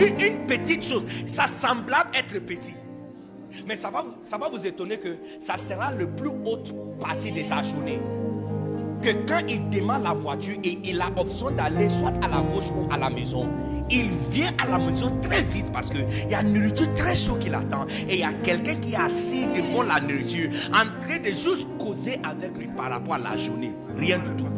Une, 0.00 0.46
petite 0.46 0.84
chose, 0.84 1.04
ça 1.26 1.46
semblable 1.46 2.10
être 2.14 2.44
petit. 2.44 2.74
Mais 3.66 3.76
ça 3.76 3.90
va, 3.90 4.48
vous 4.48 4.66
étonner 4.66 4.98
que 4.98 5.16
ça 5.40 5.56
sera 5.56 5.92
le 5.92 6.08
plus 6.10 6.30
haute 6.44 6.74
partie 7.00 7.32
de 7.32 7.38
sa 7.40 7.62
journée 7.62 7.98
que 9.04 9.10
quand 9.28 9.40
il 9.48 9.68
démarre 9.68 10.00
la 10.00 10.14
voiture 10.14 10.56
et 10.64 10.78
il 10.82 11.00
a 11.00 11.08
option 11.16 11.50
d'aller 11.50 11.90
soit 11.90 12.12
à 12.22 12.28
la 12.28 12.40
gauche 12.40 12.70
ou 12.74 12.90
à 12.90 12.96
la 12.96 13.10
maison, 13.10 13.46
il 13.90 14.08
vient 14.30 14.50
à 14.62 14.66
la 14.66 14.78
maison 14.78 15.12
très 15.20 15.42
vite 15.42 15.70
parce 15.72 15.90
qu'il 15.90 16.06
y 16.30 16.34
a 16.34 16.40
une 16.40 16.54
nourriture 16.54 16.92
très 16.94 17.14
chaude 17.14 17.38
qui 17.38 17.50
l'attend. 17.50 17.86
Et 18.08 18.14
il 18.14 18.20
y 18.20 18.24
a 18.24 18.32
quelqu'un 18.42 18.76
qui 18.76 18.94
est 18.94 18.96
assis 18.96 19.46
devant 19.48 19.82
la 19.82 20.00
nourriture 20.00 20.48
en 20.72 21.00
train 21.00 21.18
de 21.18 21.28
juste 21.28 21.66
causer 21.78 22.18
avec 22.24 22.56
lui 22.56 22.68
par 22.68 22.90
rapport 22.90 23.14
à 23.14 23.18
la 23.18 23.36
journée. 23.36 23.72
Rien 23.98 24.18
du 24.18 24.30
tout. 24.42 24.48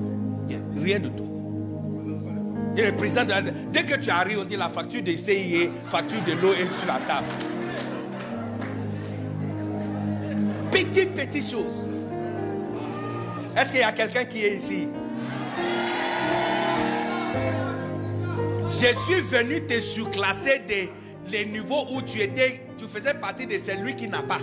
Rien 0.81 1.01
du 1.01 1.11
tout. 1.11 1.26
Dès 2.77 3.85
que 3.85 3.97
tu 3.99 4.11
arrives, 4.11 4.39
on 4.41 4.45
dit 4.45 4.57
la 4.57 4.69
facture 4.69 5.03
de 5.03 5.17
CIE, 5.17 5.71
facture 5.91 6.23
de 6.25 6.33
l'eau 6.35 6.53
est 6.53 6.75
sur 6.75 6.87
la 6.87 6.99
table. 7.07 7.27
Petite, 10.71 11.15
petite 11.15 11.51
chose. 11.51 11.93
Est-ce 13.57 13.73
qu'il 13.73 13.81
y 13.81 13.85
a 13.85 13.93
quelqu'un 13.93 14.25
qui 14.25 14.45
est 14.45 14.57
ici? 14.57 14.91
Je 18.69 18.95
suis 18.95 19.23
venu 19.23 19.67
te 19.67 19.81
surclasser 19.81 20.61
des 21.31 21.45
niveaux 21.47 21.87
où 21.95 22.03
tu 22.03 22.21
étais, 22.21 22.61
tu 22.77 22.85
faisais 22.85 23.15
partie 23.15 23.47
de 23.47 23.55
celui 23.55 23.97
qui 23.97 24.07
n'a 24.07 24.23
pas. 24.23 24.41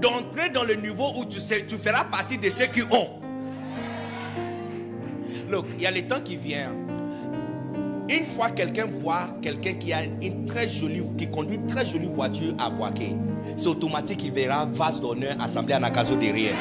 D'entrer 0.00 0.48
dans 0.48 0.64
le 0.64 0.76
niveau 0.76 1.12
où 1.18 1.26
tu, 1.26 1.38
sais, 1.38 1.66
tu 1.66 1.76
feras 1.76 2.04
partie 2.04 2.38
de 2.38 2.48
ceux 2.48 2.66
qui 2.66 2.82
ont. 2.90 3.20
Look, 5.50 5.66
il 5.76 5.82
y 5.82 5.86
a 5.86 5.90
le 5.90 6.00
temps 6.08 6.22
qui 6.22 6.36
vient. 6.36 6.74
Une 8.12 8.24
fois 8.26 8.50
quelqu'un 8.50 8.84
voit 8.84 9.26
quelqu'un 9.40 9.72
qui 9.72 9.90
a 9.92 10.02
une 10.04 10.44
très 10.44 10.68
jolie, 10.68 11.02
qui 11.16 11.30
conduit 11.30 11.56
une 11.56 11.66
très 11.66 11.86
jolie 11.86 12.08
voiture 12.08 12.52
à 12.58 12.68
Boaké, 12.68 13.16
c'est 13.56 13.68
automatique, 13.68 14.22
il 14.22 14.32
verra 14.32 14.66
vase 14.66 15.00
d'honneur 15.00 15.34
assemblée 15.40 15.72
à 15.72 15.80
Nakazo 15.80 16.16
derrière. 16.16 16.52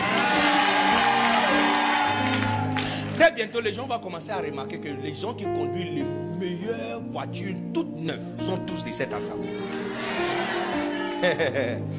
Très 3.16 3.34
bientôt, 3.34 3.60
les 3.60 3.74
gens 3.74 3.86
vont 3.86 4.00
commencer 4.00 4.32
à 4.32 4.38
remarquer 4.38 4.80
que 4.80 4.88
les 5.04 5.14
gens 5.14 5.34
qui 5.34 5.44
conduisent 5.44 5.94
les 5.94 6.06
meilleures 6.40 7.02
voitures 7.12 7.56
toutes 7.74 8.00
neuves 8.00 8.42
sont 8.42 8.58
tous 8.60 8.86
de 8.86 8.92
cette 8.92 9.12
assemblée. 9.14 9.50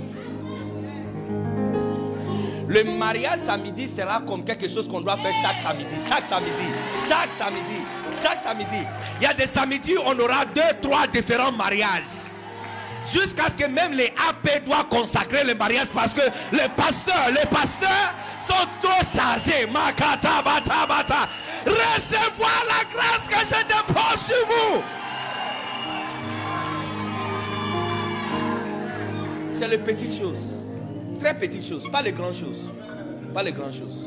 Le 2.69 2.85
mariage 2.85 3.39
samedi 3.39 3.87
sera 3.87 4.23
comme 4.23 4.45
quelque 4.45 4.67
chose 4.67 4.89
qu'on 4.89 5.03
doit 5.03 5.19
faire 5.19 5.35
chaque 5.43 5.59
samedi. 5.59 5.95
Chaque 6.09 6.25
samedi. 6.25 6.65
Chaque 7.07 7.31
samedi. 7.31 7.83
Chaque 8.15 8.41
samedi. 8.41 8.85
Il 9.21 9.25
y 9.25 9.27
a 9.27 9.35
des 9.35 9.47
samedis 9.47 9.97
où 9.97 10.03
on 10.05 10.19
aura 10.19 10.45
deux, 10.45 10.61
trois 10.81 11.07
différents 11.07 11.53
mariages. 11.53 12.31
Jusqu'à 13.05 13.51
ce 13.51 13.57
que 13.57 13.67
même 13.67 13.93
les 13.93 14.13
AP 14.29 14.65
doivent 14.65 14.89
consacrer 14.89 15.45
le 15.45 15.55
mariage 15.55 15.89
parce 15.93 16.15
que 16.15 16.21
les 16.53 16.69
pasteurs, 16.77 17.29
les 17.31 17.49
pasteurs 17.49 18.15
sont 18.41 18.55
trop 18.81 19.03
chargés. 19.03 19.67
Makata, 19.73 20.43
bata, 20.45 20.87
bata. 20.87 21.29
Recevoir 21.67 22.65
la 22.69 22.85
grâce 22.93 23.29
que 23.29 23.41
je 23.41 23.63
dépose 23.67 24.21
sur 24.27 24.47
vous. 24.47 24.83
C'est 29.53 29.69
les 29.69 29.79
petites 29.79 30.17
choses. 30.17 30.55
Très 31.19 31.35
petites 31.35 31.67
choses. 31.67 31.91
Pas 31.91 32.03
les 32.03 32.13
grandes 32.13 32.35
choses. 32.35 32.71
Pas 33.35 33.43
les 33.43 33.53
grandes 33.53 33.75
choses. 33.75 34.07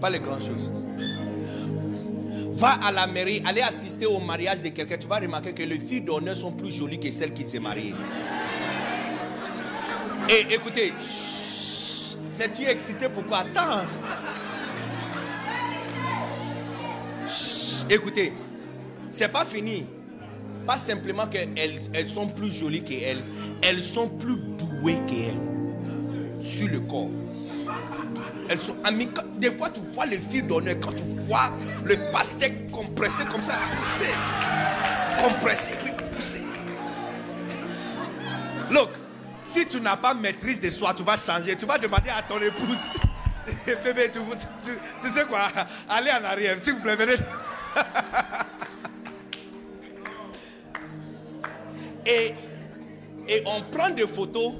Pas 0.00 0.10
les 0.10 0.20
grandes 0.20 0.42
choses. 0.42 0.70
Va 2.52 2.72
à 2.84 2.92
la 2.92 3.06
mairie, 3.06 3.42
allez 3.46 3.62
assister 3.62 4.06
au 4.06 4.20
mariage 4.20 4.62
de 4.62 4.68
quelqu'un. 4.68 4.96
Tu 4.98 5.08
vas 5.08 5.18
remarquer 5.18 5.52
que 5.52 5.62
les 5.62 5.78
filles 5.78 6.02
d'honneur 6.02 6.36
sont 6.36 6.52
plus 6.52 6.70
jolies 6.70 7.00
que 7.00 7.10
celles 7.10 7.32
qui 7.32 7.48
s'est 7.48 7.58
mariées. 7.58 7.94
Et 10.28 10.54
écoutez, 10.54 10.92
Mais 12.38 12.50
tu 12.50 12.62
es 12.62 12.70
excité 12.70 13.08
pourquoi? 13.08 13.38
Attends. 13.38 13.86
Chut, 17.26 17.90
écoutez, 17.90 18.32
c'est 19.10 19.28
pas 19.28 19.44
fini. 19.44 19.86
Pas 20.66 20.76
simplement 20.76 21.26
qu'elles 21.26 21.80
elles 21.92 22.08
sont 22.08 22.28
plus 22.28 22.52
jolies 22.52 22.84
qu'elles, 22.84 23.24
elles 23.62 23.82
sont 23.82 24.08
plus 24.08 24.36
douées 24.36 25.00
qu'elles 25.06 25.40
sur 26.42 26.68
le 26.68 26.80
corps. 26.80 27.10
Elles 28.52 28.60
sont 28.60 28.76
amicales. 28.84 29.24
Des 29.38 29.50
fois, 29.50 29.70
tu 29.70 29.80
vois 29.94 30.04
les 30.04 30.18
filles 30.18 30.42
d'honneur 30.42 30.74
quand 30.78 30.92
tu 30.92 31.02
vois 31.26 31.50
le 31.84 31.96
pastèque 32.12 32.70
compressé 32.70 33.24
comme 33.24 33.40
ça, 33.40 33.54
poussé. 33.78 34.10
Compressé, 35.22 35.70
puis 35.82 35.92
poussé. 36.12 36.42
Look, 38.70 38.90
si 39.40 39.66
tu 39.66 39.80
n'as 39.80 39.96
pas 39.96 40.12
maîtrise 40.12 40.60
de 40.60 40.68
soi, 40.68 40.92
tu 40.92 41.02
vas 41.02 41.16
changer. 41.16 41.56
Tu 41.56 41.64
vas 41.64 41.78
demander 41.78 42.10
à 42.10 42.20
ton 42.20 42.38
épouse. 42.42 42.92
Bébé, 43.84 44.10
tu 44.12 44.20
sais 45.10 45.24
quoi? 45.24 45.48
Allez 45.88 46.10
en 46.10 46.22
arrière, 46.22 46.58
s'il 46.60 46.74
vous 46.74 46.80
plaît, 46.80 46.96
venez. 46.96 47.16
Et, 52.04 52.34
et 53.28 53.42
on 53.46 53.62
prend 53.70 53.88
des 53.90 54.08
photos, 54.08 54.54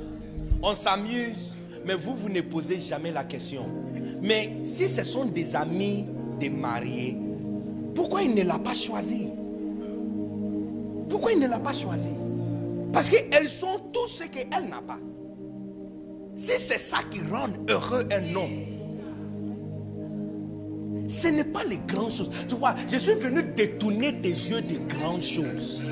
on 0.63 0.77
s'amuse, 0.77 1.57
mais 1.87 1.95
vous, 1.95 2.17
vous 2.17 2.29
ne 2.29 2.41
posez 2.41 2.81
jamais 2.81 3.11
la 3.11 3.25
question. 3.25 3.67
Mais 4.21 4.61
si 4.65 4.89
ce 4.89 5.05
sont 5.05 5.27
des 5.27 5.57
amis 5.57 6.07
des 6.39 6.51
mariés, 6.51 7.17
pourquoi 7.95 8.23
il 8.23 8.35
ne 8.35 8.43
l'a 8.43 8.59
pas 8.59 8.75
choisi? 8.75 9.31
Pourquoi 11.09 11.33
il 11.33 11.41
ne 11.41 11.47
l'a 11.47 11.59
pas 11.59 11.73
choisi? 11.73 12.17
Parce 12.93 13.09
qu'elles 13.09 13.49
sont 13.49 13.79
tout 13.93 14.07
ce 14.07 14.25
qu'elle 14.25 14.69
n'a 14.69 14.83
pas. 14.87 14.99
Si 16.35 16.53
c'est 16.59 16.79
ça 16.79 16.99
qui 17.11 17.21
rend 17.31 17.49
heureux 17.69 18.05
un 18.11 18.35
homme, 18.35 18.73
ce 21.09 21.29
n'est 21.29 21.45
pas 21.45 21.65
les 21.65 21.79
grandes 21.87 22.13
choses. 22.13 22.31
Tu 22.49 22.55
vois, 22.55 22.75
je 22.89 22.97
suis 22.97 23.15
venu 23.15 23.43
détourner 23.55 24.21
tes 24.23 24.31
yeux 24.31 24.63
des 24.63 24.81
grandes 24.89 25.23
choses. 25.23 25.89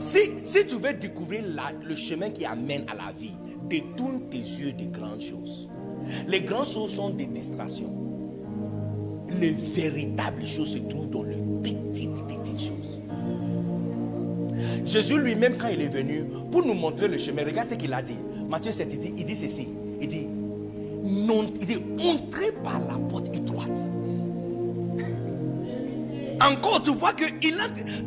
Si, 0.00 0.18
si 0.44 0.66
tu 0.66 0.76
veux 0.76 0.94
découvrir 0.94 1.42
le 1.82 1.94
chemin 1.94 2.30
qui 2.30 2.44
amène 2.44 2.84
à 2.88 2.94
la 2.94 3.12
vie, 3.12 3.34
détourne 3.68 4.28
tes 4.30 4.38
yeux 4.38 4.72
des 4.72 4.86
grandes 4.86 5.20
choses. 5.20 5.68
Les 6.26 6.40
grandes 6.40 6.66
choses 6.66 6.92
sont 6.94 7.10
des 7.10 7.26
distractions. 7.26 7.92
Les 9.40 9.50
véritables 9.50 10.46
choses 10.46 10.72
se 10.72 10.78
trouvent 10.78 11.10
dans 11.10 11.24
les 11.24 11.42
petites, 11.62 12.26
petites 12.26 12.60
choses. 12.60 13.00
Jésus 14.84 15.18
lui-même, 15.18 15.56
quand 15.58 15.68
il 15.68 15.82
est 15.82 15.88
venu, 15.88 16.24
pour 16.50 16.64
nous 16.64 16.74
montrer 16.74 17.08
le 17.08 17.18
chemin, 17.18 17.44
regarde 17.44 17.68
ce 17.68 17.74
qu'il 17.74 17.92
a 17.92 18.00
dit. 18.00 18.18
Matthieu 18.48 18.72
7, 18.72 18.88
il 18.92 18.98
dit, 18.98 19.14
il 19.18 19.24
dit 19.24 19.36
ceci. 19.36 19.68
Il 20.00 20.08
dit, 20.08 20.26
non, 21.26 21.44
il 21.60 21.66
dit, 21.66 21.78
entrez 21.98 22.52
par 22.64 22.80
la 22.86 22.98
porte 23.08 23.36
étroite. 23.36 23.78
Encore, 26.40 26.82
tu 26.82 26.90
vois 26.92 27.12
que 27.12 27.24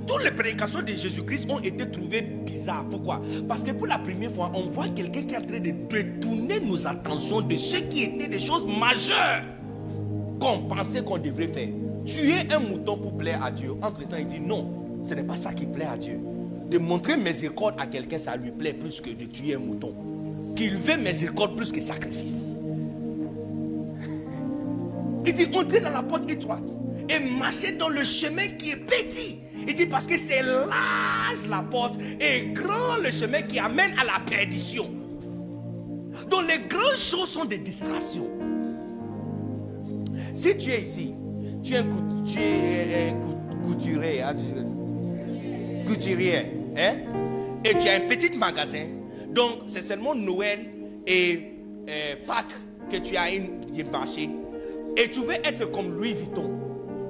toutes 0.07 0.23
les 0.23 0.31
prédications 0.31 0.81
de 0.81 0.91
Jésus-Christ 0.91 1.49
ont 1.49 1.59
été 1.59 1.89
trouvées 1.89 2.21
bizarres. 2.21 2.85
Pourquoi? 2.89 3.21
Parce 3.47 3.63
que 3.63 3.71
pour 3.71 3.87
la 3.87 3.97
première 3.97 4.31
fois, 4.31 4.51
on 4.55 4.69
voit 4.69 4.87
quelqu'un 4.89 5.23
qui 5.23 5.33
est 5.33 5.37
en 5.37 5.45
train 5.45 5.59
de 5.59 5.71
détourner 5.71 6.59
nos 6.61 6.87
attentions 6.87 7.41
de 7.41 7.57
ce 7.57 7.77
qui 7.77 8.03
était 8.03 8.29
des 8.29 8.39
choses 8.39 8.65
majeures 8.65 9.43
qu'on 10.39 10.59
pensait 10.59 11.03
qu'on 11.03 11.17
devrait 11.17 11.47
faire. 11.47 11.69
Tuer 12.05 12.51
un 12.51 12.59
mouton 12.59 12.97
pour 12.97 13.17
plaire 13.17 13.43
à 13.43 13.51
Dieu. 13.51 13.73
Entre-temps, 13.81 14.17
il 14.17 14.27
dit 14.27 14.39
non, 14.39 14.99
ce 15.03 15.13
n'est 15.13 15.23
pas 15.23 15.35
ça 15.35 15.53
qui 15.53 15.65
plaît 15.65 15.85
à 15.85 15.97
Dieu. 15.97 16.19
De 16.69 16.77
montrer 16.77 17.17
miséricorde 17.17 17.75
à 17.79 17.85
quelqu'un, 17.85 18.17
ça 18.17 18.37
lui 18.37 18.51
plaît 18.51 18.73
plus 18.73 19.01
que 19.01 19.09
de 19.09 19.25
tuer 19.25 19.55
un 19.55 19.59
mouton. 19.59 19.93
Qu'il 20.55 20.75
veut 20.75 20.97
miséricorde 20.97 21.57
plus 21.57 21.71
que 21.71 21.81
sacrifice. 21.81 22.55
Il 25.25 25.33
dit 25.33 25.47
entrez 25.53 25.81
dans 25.81 25.91
la 25.91 26.01
porte 26.01 26.31
étroite 26.31 26.77
et 27.15 27.19
marchez 27.39 27.73
dans 27.73 27.89
le 27.89 28.03
chemin 28.03 28.47
qui 28.57 28.71
est 28.71 28.85
petit. 28.87 29.37
Il 29.67 29.75
dit 29.75 29.85
parce 29.85 30.07
que 30.07 30.17
c'est 30.17 30.41
large 30.41 31.47
la 31.49 31.61
porte 31.61 31.95
et 32.19 32.47
grand 32.53 32.97
le 33.03 33.11
chemin 33.11 33.41
qui 33.43 33.59
amène 33.59 33.91
à 33.99 34.03
la 34.03 34.19
perdition. 34.25 34.89
Donc 36.29 36.41
les 36.49 36.59
grandes 36.67 36.97
choses 36.97 37.29
sont 37.29 37.45
des 37.45 37.57
distractions. 37.59 38.27
Si 40.33 40.57
tu 40.57 40.71
es 40.71 40.81
ici, 40.81 41.13
tu 41.63 41.73
es 41.73 41.77
un, 41.77 41.81
un 41.81 43.13
cou- 43.21 43.67
couturier, 43.67 44.21
hein, 44.21 44.33
tu- 44.35 45.89
couturier, 45.91 46.37
hein, 46.77 46.93
et 47.65 47.77
tu 47.77 47.87
as 47.87 47.95
un 47.95 48.01
petit 48.01 48.37
magasin, 48.37 48.85
donc 49.29 49.59
c'est 49.67 49.81
seulement 49.81 50.15
Noël 50.15 50.59
et 51.05 51.39
euh, 51.89 52.15
Pâques 52.25 52.55
que 52.89 52.97
tu 52.97 53.15
as 53.17 53.29
une, 53.33 53.61
une 53.77 53.91
marché, 53.91 54.29
et 54.97 55.09
tu 55.09 55.19
veux 55.21 55.33
être 55.45 55.69
comme 55.71 55.93
Louis 55.95 56.13
Vuitton, 56.13 56.49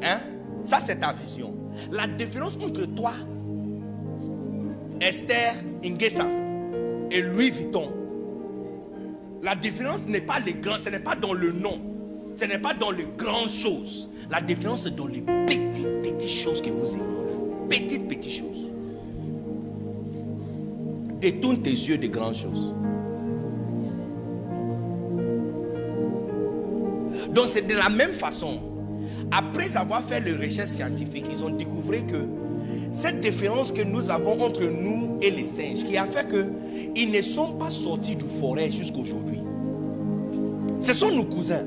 hein, 0.04 0.20
ça 0.64 0.80
c'est 0.80 0.98
ta 0.98 1.14
vision. 1.14 1.56
La 1.92 2.08
différence 2.08 2.58
entre 2.58 2.86
toi, 2.86 3.14
Esther 5.00 5.56
Ingesa 5.84 6.26
et 7.12 7.22
Louis 7.22 7.52
Vuitton, 7.52 7.92
la 9.42 9.56
différence 9.56 10.08
n'est 10.08 10.22
pas 10.22 10.40
les 10.40 10.54
grands, 10.54 10.78
ce 10.84 10.90
n'est 10.90 11.00
pas 11.00 11.16
dans 11.16 11.34
le 11.34 11.52
nom, 11.52 11.80
ce 12.36 12.46
n'est 12.46 12.60
pas 12.60 12.74
dans 12.74 12.92
les 12.92 13.08
grandes 13.18 13.50
choses. 13.50 14.10
La 14.30 14.40
différence 14.42 14.86
est 14.86 14.92
dans 14.92 15.08
les 15.08 15.22
petites, 15.22 15.88
petites 16.02 16.30
choses 16.30 16.62
que 16.62 16.70
vous 16.70 16.94
ignorez. 16.94 17.68
Petites, 17.70 18.08
petites 18.08 18.32
choses. 18.32 18.70
Détourne 21.20 21.62
tes 21.62 21.72
yeux 21.72 21.98
des 21.98 22.10
grandes 22.10 22.36
choses. 22.36 22.74
Donc 27.34 27.48
c'est 27.54 27.66
de 27.68 27.76
la 27.76 27.90
même 27.90 28.12
façon. 28.12 28.60
Après 29.32 29.78
avoir 29.78 30.04
fait 30.04 30.20
les 30.20 30.34
recherches 30.34 30.70
scientifiques, 30.70 31.26
ils 31.32 31.44
ont 31.44 31.52
découvert 31.52 32.06
que 32.06 32.28
cette 32.92 33.22
différence 33.22 33.72
que 33.72 33.82
nous 33.82 34.10
avons 34.10 34.42
entre 34.42 34.64
nous 34.64 35.18
et 35.22 35.32
les 35.32 35.46
singes, 35.46 35.84
qui 35.86 35.98
a 35.98 36.06
fait 36.06 36.28
que 36.28 36.46
ils 36.96 37.12
ne 37.12 37.22
sont 37.22 37.54
pas 37.54 37.70
sortis 37.70 38.16
du 38.18 38.26
forêt 38.26 38.70
jusqu'aujourd'hui. 38.70 39.40
Ce 40.82 40.94
sont 40.94 41.12
nos 41.12 41.24
cousins. 41.24 41.66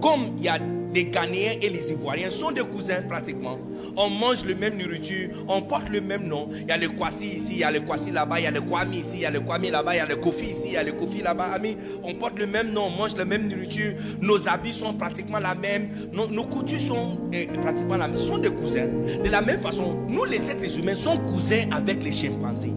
Comme 0.00 0.26
il 0.38 0.44
y 0.44 0.48
a 0.48 0.58
des 0.92 1.06
Ghanéens 1.06 1.54
et 1.60 1.68
les 1.68 1.90
Ivoiriens 1.90 2.30
sont 2.30 2.52
des 2.52 2.62
cousins 2.62 3.02
pratiquement. 3.08 3.58
On 3.96 4.08
mange 4.08 4.44
le 4.44 4.54
même 4.54 4.78
nourriture, 4.78 5.28
on 5.48 5.62
porte 5.62 5.88
le 5.90 6.00
même 6.00 6.26
nom. 6.26 6.48
Il 6.52 6.68
y 6.68 6.72
a 6.72 6.76
le 6.78 6.88
Kwasi 6.88 7.36
ici, 7.36 7.52
il 7.52 7.58
y 7.58 7.64
a 7.64 7.70
le 7.70 7.80
Kwasi 7.80 8.10
là-bas, 8.10 8.40
il 8.40 8.44
y 8.44 8.46
a 8.46 8.50
le 8.50 8.60
Kwami 8.60 8.98
ici, 8.98 9.16
il 9.16 9.20
y 9.20 9.26
a 9.26 9.30
le 9.30 9.40
Kwami 9.40 9.70
là-bas, 9.70 9.94
il 9.94 9.98
y 9.98 10.00
a 10.00 10.06
le 10.06 10.16
Kofi 10.16 10.46
ici, 10.46 10.68
il 10.68 10.72
y 10.72 10.76
a 10.76 10.82
le 10.82 10.92
Kofi 10.92 11.22
là-bas. 11.22 11.44
Amis, 11.52 11.76
on 12.02 12.14
porte 12.14 12.38
le 12.38 12.46
même 12.46 12.72
nom, 12.72 12.84
on 12.86 12.98
mange 13.02 13.16
la 13.16 13.24
même 13.24 13.48
nourriture. 13.48 13.92
Nos 14.20 14.48
habits 14.48 14.72
sont 14.72 14.94
pratiquement 14.94 15.38
la 15.38 15.54
même. 15.54 15.90
Nos, 16.12 16.44
coutumes 16.44 16.78
sont 16.78 17.18
eh, 17.32 17.46
pratiquement 17.60 17.96
la 17.96 18.08
même. 18.08 18.16
Ce 18.16 18.26
sont 18.26 18.38
des 18.38 18.50
cousins. 18.50 18.88
De 19.22 19.28
la 19.28 19.42
même 19.42 19.60
façon, 19.60 20.06
nous 20.08 20.24
les 20.24 20.50
êtres 20.50 20.78
humains 20.78 20.94
sommes 20.94 21.24
cousins 21.26 21.64
avec 21.70 22.02
les 22.02 22.12
chimpanzés. 22.12 22.72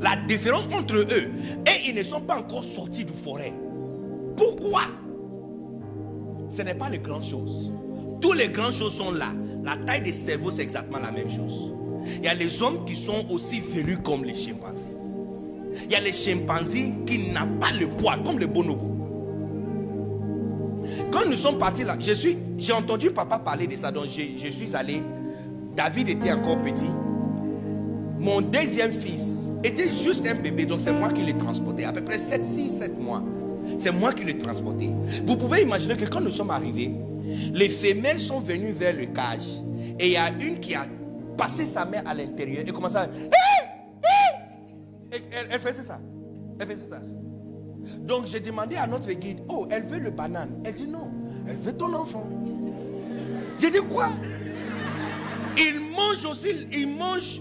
La 0.00 0.16
différence 0.26 0.64
entre 0.72 0.96
eux, 0.96 1.06
et 1.10 1.88
ils 1.88 1.94
ne 1.94 2.02
sont 2.02 2.22
pas 2.22 2.38
encore 2.38 2.64
sortis 2.64 3.04
du 3.04 3.12
forêt. 3.12 3.52
Pourquoi? 4.36 4.82
Ce 6.48 6.62
n'est 6.62 6.74
pas 6.74 6.88
les 6.88 6.98
grandes 6.98 7.24
choses. 7.24 7.70
Toutes 8.20 8.36
les 8.36 8.48
grandes 8.48 8.72
choses 8.72 8.94
sont 8.94 9.12
là. 9.12 9.28
La 9.64 9.76
taille 9.76 10.02
des 10.02 10.12
cerveaux, 10.12 10.50
c'est 10.50 10.62
exactement 10.62 10.98
la 10.98 11.12
même 11.12 11.30
chose. 11.30 11.72
Il 12.16 12.24
y 12.24 12.28
a 12.28 12.34
les 12.34 12.62
hommes 12.62 12.84
qui 12.84 12.96
sont 12.96 13.26
aussi 13.30 13.60
velus 13.60 13.98
comme 13.98 14.24
les 14.24 14.34
chimpanzés. 14.34 14.88
Il 15.84 15.92
y 15.92 15.94
a 15.94 16.00
les 16.00 16.12
chimpanzés 16.12 16.92
qui 17.06 17.30
n'ont 17.30 17.58
pas 17.60 17.70
le 17.78 17.86
poids, 17.86 18.16
comme 18.24 18.38
les 18.38 18.46
bonobos. 18.46 18.96
Quand 21.10 21.26
nous 21.26 21.34
sommes 21.34 21.58
partis 21.58 21.84
là, 21.84 21.96
je 22.00 22.12
suis, 22.12 22.36
j'ai 22.58 22.72
entendu 22.72 23.10
papa 23.10 23.38
parler 23.38 23.66
de 23.66 23.76
ça, 23.76 23.90
donc 23.90 24.06
je, 24.06 24.22
je 24.36 24.48
suis 24.50 24.74
allé. 24.74 25.02
David 25.76 26.08
était 26.08 26.32
encore 26.32 26.60
petit. 26.62 26.90
Mon 28.18 28.40
deuxième 28.40 28.92
fils 28.92 29.50
était 29.64 29.92
juste 29.92 30.26
un 30.26 30.34
bébé, 30.34 30.66
donc 30.66 30.80
c'est 30.80 30.92
moi 30.92 31.10
qui 31.10 31.22
l'ai 31.22 31.36
transporté. 31.36 31.84
À 31.84 31.92
peu 31.92 32.02
près 32.02 32.18
7, 32.18 32.44
6, 32.44 32.70
7 32.70 32.98
mois. 33.00 33.22
C'est 33.80 33.92
moi 33.92 34.12
qui 34.12 34.24
l'ai 34.24 34.36
transporté. 34.36 34.90
Vous 35.24 35.38
pouvez 35.38 35.62
imaginer 35.62 35.96
que 35.96 36.04
quand 36.04 36.20
nous 36.20 36.30
sommes 36.30 36.50
arrivés, 36.50 36.92
les 37.54 37.70
femelles 37.70 38.20
sont 38.20 38.38
venues 38.38 38.72
vers 38.72 38.94
le 38.94 39.06
cage. 39.06 39.62
Et 39.98 40.08
il 40.08 40.12
y 40.12 40.16
a 40.18 40.28
une 40.28 40.60
qui 40.60 40.74
a 40.74 40.84
passé 41.38 41.64
sa 41.64 41.86
main 41.86 42.02
à 42.04 42.12
l'intérieur 42.12 42.62
et 42.66 42.70
commençait 42.72 42.98
à... 42.98 43.08
Elle, 45.10 45.46
elle 45.50 45.58
faisait 45.58 45.82
ça. 45.82 45.98
Elle 46.58 46.66
faisait 46.66 46.90
ça. 46.90 47.00
Donc 48.00 48.26
j'ai 48.26 48.40
demandé 48.40 48.76
à 48.76 48.86
notre 48.86 49.10
guide, 49.12 49.38
oh, 49.48 49.66
elle 49.70 49.84
veut 49.84 49.98
le 49.98 50.10
banane. 50.10 50.60
Elle 50.66 50.74
dit 50.74 50.86
non, 50.86 51.10
elle 51.48 51.56
veut 51.56 51.72
ton 51.72 51.94
enfant. 51.94 52.28
J'ai 53.58 53.70
dit 53.70 53.78
quoi? 53.88 54.10
Ils 55.56 55.80
mangent 55.96 56.26
aussi, 56.26 56.66
ils 56.70 56.86
mangent. 56.86 57.40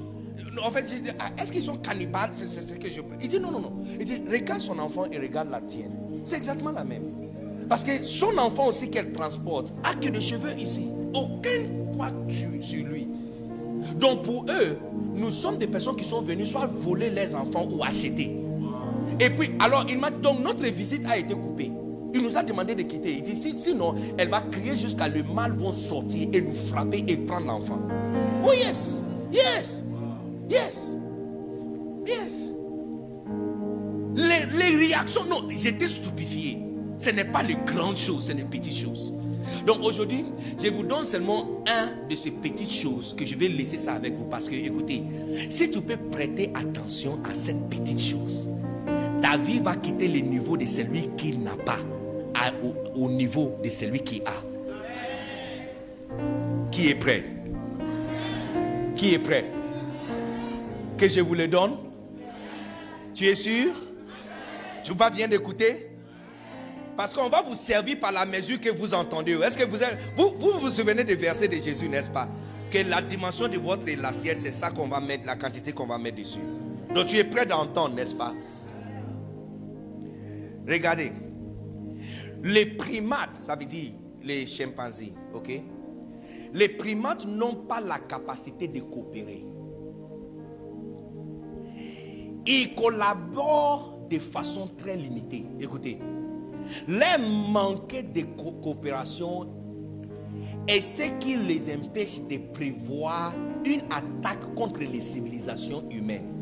En 0.65 0.71
fait, 0.71 0.85
j'ai 0.89 0.99
dit, 0.99 1.09
ah, 1.19 1.29
est-ce 1.41 1.51
qu'ils 1.51 1.63
sont 1.63 1.77
cannibales? 1.77 2.31
C'est 2.33 2.47
ce 2.47 2.73
que 2.73 2.89
je. 2.89 3.01
Il 3.21 3.27
dit 3.27 3.39
non, 3.39 3.51
non, 3.51 3.59
non. 3.59 3.73
Il 3.99 4.05
dit, 4.05 4.21
regarde 4.29 4.61
son 4.61 4.77
enfant 4.79 5.05
et 5.11 5.17
regarde 5.17 5.49
la 5.49 5.61
tienne. 5.61 5.91
C'est 6.25 6.37
exactement 6.37 6.71
la 6.71 6.83
même. 6.83 7.03
Parce 7.67 7.83
que 7.83 8.03
son 8.03 8.37
enfant 8.37 8.67
aussi 8.67 8.89
qu'elle 8.89 9.11
transporte 9.11 9.73
a 9.83 9.93
que 9.93 10.09
des 10.09 10.21
cheveux 10.21 10.57
ici. 10.57 10.89
Aucun 11.13 11.65
poids 11.93 12.11
sur, 12.27 12.49
sur 12.61 12.85
lui. 12.85 13.07
Donc 13.99 14.23
pour 14.23 14.45
eux, 14.49 14.77
nous 15.13 15.31
sommes 15.31 15.57
des 15.57 15.67
personnes 15.67 15.95
qui 15.95 16.05
sont 16.05 16.21
venues 16.21 16.45
soit 16.45 16.65
voler 16.65 17.09
les 17.09 17.35
enfants 17.35 17.67
ou 17.71 17.83
acheter. 17.83 18.39
Et 19.19 19.29
puis, 19.29 19.51
alors, 19.59 19.85
il 19.89 19.99
m'a 19.99 20.11
donc 20.11 20.39
notre 20.41 20.65
visite 20.65 21.05
a 21.05 21.17
été 21.17 21.33
coupée. 21.33 21.71
Il 22.13 22.21
nous 22.23 22.37
a 22.37 22.43
demandé 22.43 22.73
de 22.73 22.83
quitter. 22.83 23.17
Il 23.17 23.21
dit, 23.21 23.35
sinon, 23.35 23.95
elle 24.17 24.29
va 24.29 24.41
crier 24.41 24.75
jusqu'à 24.75 25.07
le 25.07 25.23
mal 25.23 25.51
vont 25.53 25.71
sortir 25.71 26.27
et 26.33 26.41
nous 26.41 26.55
frapper 26.55 27.03
et 27.07 27.17
prendre 27.17 27.47
l'enfant. 27.47 27.79
Oh 28.43 28.51
yes, 28.53 29.01
yes, 29.31 29.83
yes, 30.49 30.97
yes. 32.05 32.49
Les, 34.15 34.75
réactions, 34.75 35.25
non, 35.25 35.47
j'étais 35.49 35.87
stupéfié. 35.87 36.59
Ce 36.97 37.09
n'est 37.11 37.25
pas 37.25 37.43
les 37.43 37.55
grandes 37.65 37.97
choses, 37.97 38.27
ce 38.27 38.33
n'est 38.33 38.41
les 38.41 38.47
petites 38.47 38.75
choses. 38.75 39.13
Donc 39.65 39.77
aujourd'hui, 39.83 40.25
je 40.61 40.69
vous 40.69 40.83
donne 40.83 41.05
seulement 41.05 41.63
un 41.67 42.07
de 42.09 42.15
ces 42.15 42.31
petites 42.31 42.71
choses 42.71 43.15
que 43.15 43.25
je 43.25 43.35
vais 43.35 43.47
laisser 43.47 43.77
ça 43.77 43.93
avec 43.93 44.15
vous. 44.15 44.25
Parce 44.25 44.49
que, 44.49 44.55
écoutez, 44.55 45.03
si 45.49 45.69
tu 45.69 45.81
peux 45.81 45.97
prêter 45.97 46.51
attention 46.53 47.19
à 47.29 47.33
cette 47.33 47.69
petite 47.69 48.01
chose, 48.01 48.49
ta 49.21 49.37
vie 49.37 49.59
va 49.59 49.75
quitter 49.75 50.07
le 50.07 50.19
niveau 50.19 50.57
de 50.57 50.65
celui 50.65 51.09
qui 51.17 51.37
n'a 51.37 51.55
pas 51.65 51.77
au, 52.95 53.09
niveau 53.09 53.55
de 53.63 53.69
celui 53.69 53.99
qui 53.99 54.21
a. 54.25 54.33
Qui 56.71 56.89
est 56.89 56.95
prêt? 56.95 57.23
Qui 58.95 59.13
est 59.13 59.19
prêt? 59.19 59.45
Que 60.99 61.07
je 61.07 61.21
vous 61.21 61.33
le 61.33 61.47
donne 61.47 61.77
Tu 63.13 63.25
es 63.27 63.35
sûr? 63.35 63.71
Tu 64.83 64.93
vas 64.93 65.09
bien 65.09 65.27
d'écouter 65.27 65.85
parce 66.97 67.13
qu'on 67.13 67.29
va 67.29 67.41
vous 67.41 67.55
servir 67.55 67.97
par 68.01 68.11
la 68.11 68.25
mesure 68.25 68.59
que 68.59 68.69
vous 68.69 68.93
entendez. 68.93 69.31
Est-ce 69.31 69.57
que 69.57 69.63
vous, 69.63 69.77
vous, 70.37 70.59
vous 70.59 70.69
souvenez 70.69 71.05
des 71.05 71.15
versets 71.15 71.47
de 71.47 71.55
Jésus, 71.55 71.87
n'est-ce 71.87 72.09
pas? 72.09 72.27
Que 72.69 72.79
la 72.89 73.01
dimension 73.01 73.47
de 73.47 73.57
votre 73.57 73.85
l'assiette, 74.01 74.37
c'est 74.37 74.51
ça 74.51 74.71
qu'on 74.71 74.87
va 74.87 74.99
mettre, 74.99 75.25
la 75.25 75.37
quantité 75.37 75.71
qu'on 75.71 75.87
va 75.87 75.97
mettre 75.97 76.17
dessus. 76.17 76.39
Donc 76.93 77.07
tu 77.07 77.15
es 77.15 77.23
prêt 77.23 77.45
d'entendre, 77.45 77.95
n'est-ce 77.95 78.15
pas? 78.15 78.33
Regardez. 80.67 81.13
Les 82.43 82.65
primates, 82.65 83.35
ça 83.35 83.55
veut 83.55 83.63
dire 83.63 83.91
les 84.21 84.45
chimpanzés, 84.45 85.13
ok? 85.33 85.51
Les 86.53 86.67
primates 86.67 87.25
n'ont 87.25 87.55
pas 87.55 87.79
la 87.79 87.99
capacité 87.99 88.67
de 88.67 88.81
coopérer. 88.81 89.45
Ils 92.51 92.73
collaborent 92.73 93.99
de 94.09 94.17
façon 94.17 94.67
très 94.75 94.97
limitée. 94.97 95.45
Écoutez, 95.59 95.99
les 96.87 97.23
manquer 97.51 98.01
de 98.01 98.21
coopération 98.63 99.47
est 100.67 100.81
ce 100.81 101.03
qui 101.19 101.35
les 101.35 101.71
empêche 101.75 102.21
de 102.21 102.39
prévoir 102.51 103.35
une 103.63 103.81
attaque 103.91 104.55
contre 104.55 104.79
les 104.79 104.99
civilisations 104.99 105.87
humaines. 105.91 106.33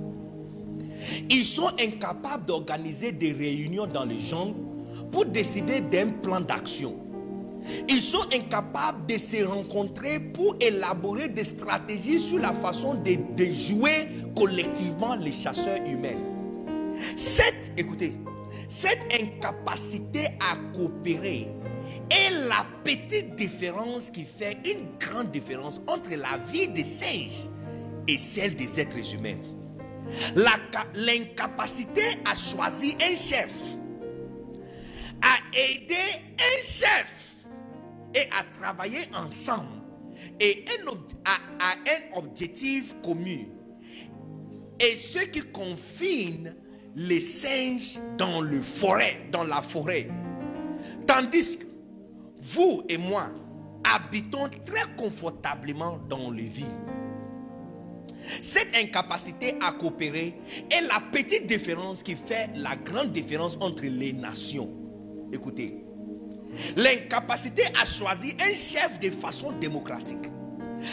Ils 1.30 1.44
sont 1.44 1.72
incapables 1.78 2.46
d'organiser 2.46 3.12
des 3.12 3.34
réunions 3.34 3.86
dans 3.86 4.06
les 4.06 4.22
jungles 4.22 4.56
pour 5.12 5.26
décider 5.26 5.82
d'un 5.82 6.08
plan 6.08 6.40
d'action. 6.40 7.07
Ils 7.90 8.02
sont 8.02 8.26
incapables 8.34 9.06
de 9.08 9.18
se 9.18 9.44
rencontrer 9.44 10.20
pour 10.20 10.56
élaborer 10.60 11.30
des 11.30 11.44
stratégies 11.44 12.20
sur 12.20 12.40
la 12.40 12.54
façon 12.54 12.96
de, 12.96 13.46
jouer 13.46 14.10
collectivement 14.36 15.16
les 15.16 15.32
chasseurs 15.32 15.80
humains. 15.86 16.20
Cette, 17.16 17.74
écoutez, 17.78 18.14
cette 18.70 19.02
incapacité 19.14 20.26
à 20.40 20.56
coopérer 20.76 21.48
est 22.10 22.48
la 22.48 22.66
petite 22.84 23.36
différence 23.36 24.10
qui 24.10 24.24
fait 24.26 24.58
une 24.66 24.98
grande 25.00 25.32
différence 25.32 25.82
entre 25.88 26.12
la 26.12 26.38
vie 26.52 26.68
des 26.70 26.86
singes 26.86 27.46
et 28.08 28.18
celle 28.18 28.56
des 28.56 28.80
êtres 28.80 29.14
humains. 29.14 29.38
L'incapacité 30.96 32.02
à 32.26 32.34
choisir 32.34 32.96
un 33.02 33.16
chef, 33.16 33.52
à 35.22 35.36
aider 35.54 35.96
un 36.40 36.64
chef 36.64 37.27
et 38.18 38.28
à 38.38 38.44
travailler 38.60 39.02
ensemble 39.16 39.70
et 40.40 40.66
à 41.26 41.72
un 41.72 42.18
objectif 42.18 42.96
commun 43.04 43.46
et 44.80 44.96
ce 44.96 45.20
qui 45.26 45.42
confine 45.52 46.56
les 46.96 47.20
singes 47.22 48.00
dans 48.18 48.42
le 48.42 48.60
forêt, 48.60 49.28
dans 49.32 49.44
la 49.44 49.62
forêt. 49.62 50.10
Tandis 51.06 51.60
que 51.60 51.66
vous 52.40 52.84
et 52.90 52.98
moi 52.98 53.28
habitons 53.84 54.50
très 54.66 54.96
confortablement 54.98 56.00
dans 56.10 56.32
les 56.32 56.44
villes. 56.44 56.66
Cette 58.42 58.76
incapacité 58.76 59.56
à 59.62 59.72
coopérer 59.74 60.36
est 60.70 60.82
la 60.82 61.02
petite 61.12 61.48
différence 61.48 62.04
qui 62.04 62.16
fait 62.16 62.50
la 62.56 62.76
grande 62.76 63.12
différence 63.14 63.58
entre 63.62 63.86
les 63.86 64.12
nations. 64.12 64.70
Écoutez, 65.32 65.87
l'incapacité 66.76 67.64
à 67.80 67.86
choisir 67.86 68.34
un 68.40 68.54
chef 68.54 69.00
de 69.00 69.10
façon 69.10 69.52
démocratique, 69.54 70.28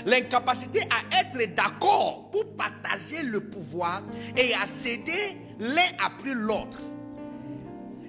l'incapacité 0.07 0.81
à 0.81 1.21
être 1.21 1.55
d'accord 1.55 2.31
pour 2.31 2.45
partager 2.57 3.23
le 3.23 3.41
pouvoir 3.41 4.03
et 4.37 4.55
à 4.63 4.67
céder 4.67 5.37
l'un 5.61 6.05
après 6.05 6.35
l'autre, 6.35 6.81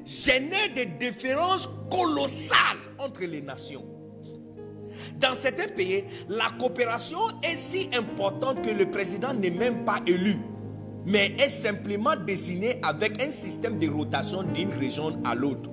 génère 0.05 0.73
des 0.75 0.85
différences 0.85 1.69
colossales 1.89 2.79
entre 2.99 3.21
les 3.21 3.41
nations. 3.41 3.85
Dans 5.19 5.35
certains 5.35 5.67
pays, 5.67 6.03
la 6.29 6.49
coopération 6.59 7.19
est 7.43 7.57
si 7.57 7.89
importante 7.97 8.61
que 8.61 8.69
le 8.69 8.89
président 8.89 9.33
n'est 9.33 9.49
même 9.49 9.83
pas 9.85 9.99
élu, 10.05 10.35
mais 11.05 11.33
est 11.39 11.49
simplement 11.49 12.15
désigné 12.15 12.79
avec 12.83 13.21
un 13.21 13.31
système 13.31 13.77
de 13.79 13.87
rotation 13.89 14.43
d'une 14.43 14.73
région 14.73 15.21
à 15.25 15.35
l'autre. 15.35 15.69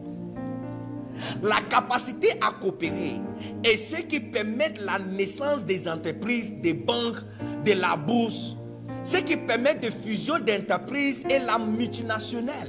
La 1.43 1.61
capacité 1.69 2.29
à 2.41 2.53
coopérer 2.61 3.21
est 3.65 3.77
ce 3.77 3.97
qui 3.97 4.21
permet 4.21 4.73
la 4.81 4.99
naissance 4.99 5.65
des 5.65 5.89
entreprises, 5.89 6.53
des 6.61 6.75
banques, 6.75 7.19
de 7.65 7.73
la 7.73 7.97
bourse, 7.97 8.57
ce 9.05 9.19
qui 9.19 9.37
permet 9.37 9.75
de 9.77 9.87
fusion 9.87 10.39
d'entreprises 10.39 11.25
et 11.31 11.39
la 11.39 11.59
multinationale. 11.59 12.69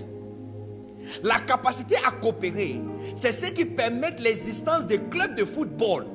La 1.23 1.39
capacité 1.39 1.95
à 2.07 2.11
coopérer, 2.11 2.79
c'est 3.15 3.31
ce 3.31 3.47
qui 3.51 3.65
permet 3.65 4.11
l'existence 4.19 4.87
de 4.87 4.95
clubs 4.95 5.35
de 5.35 5.45
football 5.45 6.05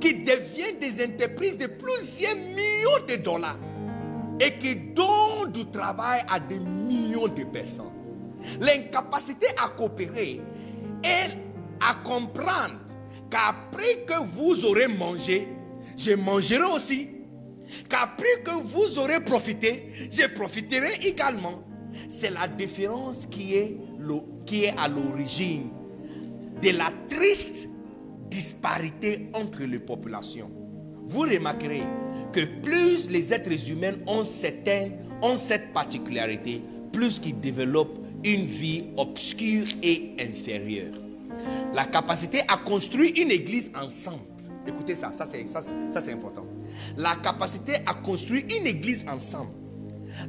qui 0.00 0.14
deviennent 0.24 0.78
des 0.80 1.04
entreprises 1.04 1.58
de 1.58 1.66
plusieurs 1.66 2.36
millions 2.36 3.06
de 3.08 3.16
dollars 3.16 3.58
et 4.40 4.52
qui 4.58 4.74
donnent 4.74 5.52
du 5.52 5.66
travail 5.66 6.22
à 6.28 6.40
des 6.40 6.58
millions 6.58 7.28
de 7.28 7.44
personnes. 7.44 7.92
L'incapacité 8.60 9.46
à 9.62 9.68
coopérer 9.68 10.40
est 11.04 11.30
à 11.88 11.94
comprendre 11.94 12.78
qu'après 13.30 14.04
que 14.06 14.22
vous 14.34 14.64
aurez 14.64 14.88
mangé, 14.88 15.48
je 15.96 16.12
mangerai 16.12 16.64
aussi 16.74 17.08
qu'après 17.88 18.42
que 18.44 18.50
vous 18.62 18.98
aurez 18.98 19.20
profité, 19.24 19.92
je 20.10 20.26
profiterai 20.34 21.06
également. 21.06 21.62
C'est 22.08 22.30
la 22.30 22.48
différence 22.48 23.26
qui 23.26 23.54
est, 23.54 23.76
qui 24.46 24.64
est 24.64 24.74
à 24.78 24.88
l'origine 24.88 25.68
de 26.62 26.70
la 26.70 26.90
triste 27.08 27.68
disparité 28.30 29.28
entre 29.34 29.62
les 29.64 29.80
populations. 29.80 30.50
Vous 31.04 31.20
remarquerez 31.20 31.82
que 32.32 32.44
plus 32.62 33.10
les 33.10 33.32
êtres 33.32 33.70
humains 33.70 33.92
ont, 34.06 34.22
ont 35.22 35.36
cette 35.36 35.72
particularité, 35.74 36.62
plus 36.92 37.18
qu'ils 37.18 37.40
développent 37.40 37.98
une 38.24 38.46
vie 38.46 38.84
obscure 38.96 39.66
et 39.82 40.14
inférieure. 40.20 41.01
La 41.74 41.84
capacité 41.84 42.40
à 42.48 42.56
construire 42.56 43.12
une 43.16 43.30
église 43.30 43.72
ensemble. 43.74 44.24
Écoutez 44.66 44.94
ça, 44.94 45.12
ça 45.12 45.26
c'est 45.26 45.46
ça, 45.48 45.60
ça, 45.60 46.12
important 46.12 46.46
la 46.96 47.16
capacité 47.16 47.74
à 47.86 47.94
construire 47.94 48.44
une 48.44 48.66
église 48.66 49.06
ensemble, 49.08 49.52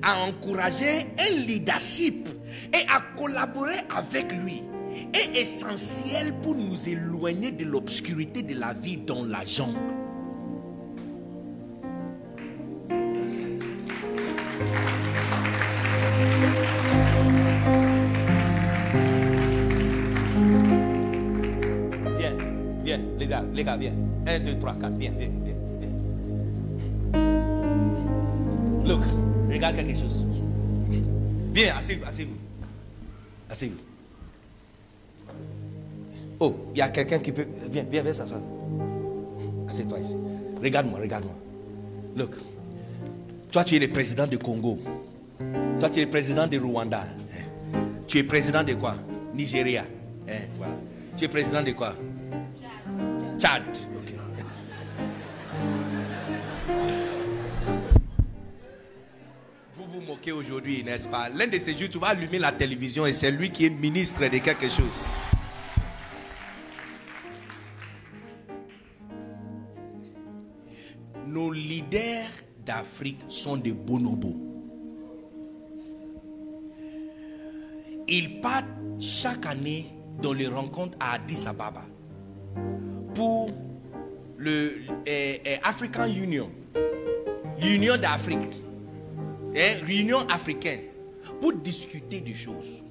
à 0.02 0.23
encourager 0.23 1.06
un 1.19 1.35
leadership 1.45 2.27
et 2.73 2.85
à 2.90 3.02
collaborer 3.18 3.77
avec 3.95 4.31
lui 4.34 4.64
est 5.14 5.40
essentiel 5.40 6.34
pour 6.41 6.56
nous 6.56 6.88
éloigner 6.88 7.52
de 7.52 7.65
l'obscurité 7.65 8.41
de 8.41 8.60
la 8.60 8.73
vie 8.73 8.98
dans 8.98 9.23
la 9.26 9.44
jungle. 9.45 10.03
Les 23.54 23.64
gars, 23.64 23.78
viens. 23.78 23.94
1, 24.26 24.40
2, 24.40 24.60
3, 24.60 24.74
4, 24.74 24.98
viens, 24.98 25.12
viens, 25.18 25.30
viens. 25.44 25.56
Look, 28.86 29.02
regarde 29.50 29.76
quelque 29.76 29.96
chose. 29.96 30.26
Viens, 31.54 31.76
asseyez-vous, 31.78 32.06
asseyez-vous. 32.06 32.38
Asseyez-vous. 33.50 33.78
Oh, 36.40 36.56
il 36.74 36.80
y 36.80 36.82
a 36.82 36.90
quelqu'un 36.90 37.20
qui 37.20 37.32
peut. 37.32 37.46
Viens, 37.70 37.86
viens, 37.90 38.04
viens 38.04 38.14
s'asseoir. 38.14 38.42
Assieds-toi 39.70 40.00
ici. 40.00 40.16
Regarde-moi, 40.62 41.00
regarde-moi. 41.00 41.36
Look. 42.18 42.36
Toi, 43.52 43.64
tu 43.64 43.76
es 43.76 43.80
le 43.80 43.88
président 43.88 44.28
du 44.28 44.38
Congo. 44.38 44.80
Toi, 45.80 45.90
tu 45.90 46.00
es 46.00 46.06
le 46.06 46.10
président 46.10 46.48
du 46.48 46.58
Rwanda. 46.58 47.04
Tu 48.08 48.18
es 48.18 48.24
président 48.24 48.64
de 48.64 48.74
quoi? 48.74 48.96
Nigeria. 49.34 49.86
Hein. 50.28 50.68
Tu 51.16 51.26
es 51.26 51.28
président 51.28 51.62
de 51.62 51.72
quoi? 51.72 51.94
Tchad. 53.38 53.64
Vous 59.74 59.86
vous 59.86 60.02
moquez 60.02 60.32
aujourd'hui, 60.32 60.84
n'est-ce 60.84 61.10
pas? 61.10 61.30
L'un 61.30 61.48
de 61.48 61.58
ces 61.58 61.76
jours, 61.76 61.90
tu 61.90 61.98
vas 61.98 62.08
allumer 62.08 62.40
la 62.40 62.52
télévision 62.52 63.06
et 63.06 63.14
c'est 63.14 63.32
lui 63.32 63.50
qui 63.50 63.66
est 63.66 63.70
ministre 63.70 64.22
de 64.22 64.38
quelque 64.38 64.70
chose. 64.70 65.06
Nos 71.26 71.52
leaders 71.52 72.30
d'Afrique 72.64 73.22
sont 73.28 73.58
des 73.58 73.72
bonobos. 73.72 74.40
Ils 78.08 78.40
partent 78.42 78.66
chaque 79.00 79.46
année 79.48 79.92
dans 80.22 80.34
les 80.34 80.48
rencontres 80.48 80.98
à 81.00 81.14
Addis 81.14 81.48
Ababa 81.48 81.82
pour 83.14 83.49
le 84.38 84.73
eh, 85.06 85.41
eh, 85.45 85.57
African 85.64 86.07
Union, 86.07 86.49
l'Union 87.61 87.98
d'Afrique, 87.98 88.49
hein, 89.56 89.85
l'Union 89.88 90.27
africaine, 90.30 90.81
pour 91.40 91.53
discuter 91.53 92.22
des 92.22 92.34
choses. 92.34 92.81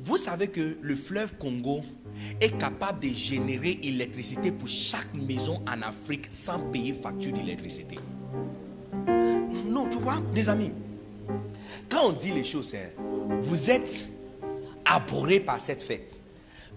Vous 0.00 0.16
savez 0.16 0.48
que 0.48 0.78
le 0.80 0.96
fleuve 0.96 1.34
Congo 1.38 1.82
est 2.40 2.56
capable 2.58 3.00
de 3.00 3.08
générer 3.08 3.78
électricité 3.82 4.52
pour 4.52 4.68
chaque 4.68 5.12
maison 5.14 5.62
en 5.66 5.82
Afrique 5.82 6.26
sans 6.30 6.70
payer 6.70 6.92
facture 6.92 7.32
d'électricité. 7.32 7.98
Non, 9.66 9.88
tu 9.88 9.98
vois, 9.98 10.20
des 10.34 10.48
amis, 10.48 10.72
quand 11.88 12.06
on 12.06 12.12
dit 12.12 12.32
les 12.32 12.44
choses, 12.44 12.74
hein, 12.74 13.02
vous 13.40 13.70
êtes 13.70 14.06
abhorrés 14.84 15.40
par 15.40 15.60
cette 15.60 15.82
fête. 15.82 16.20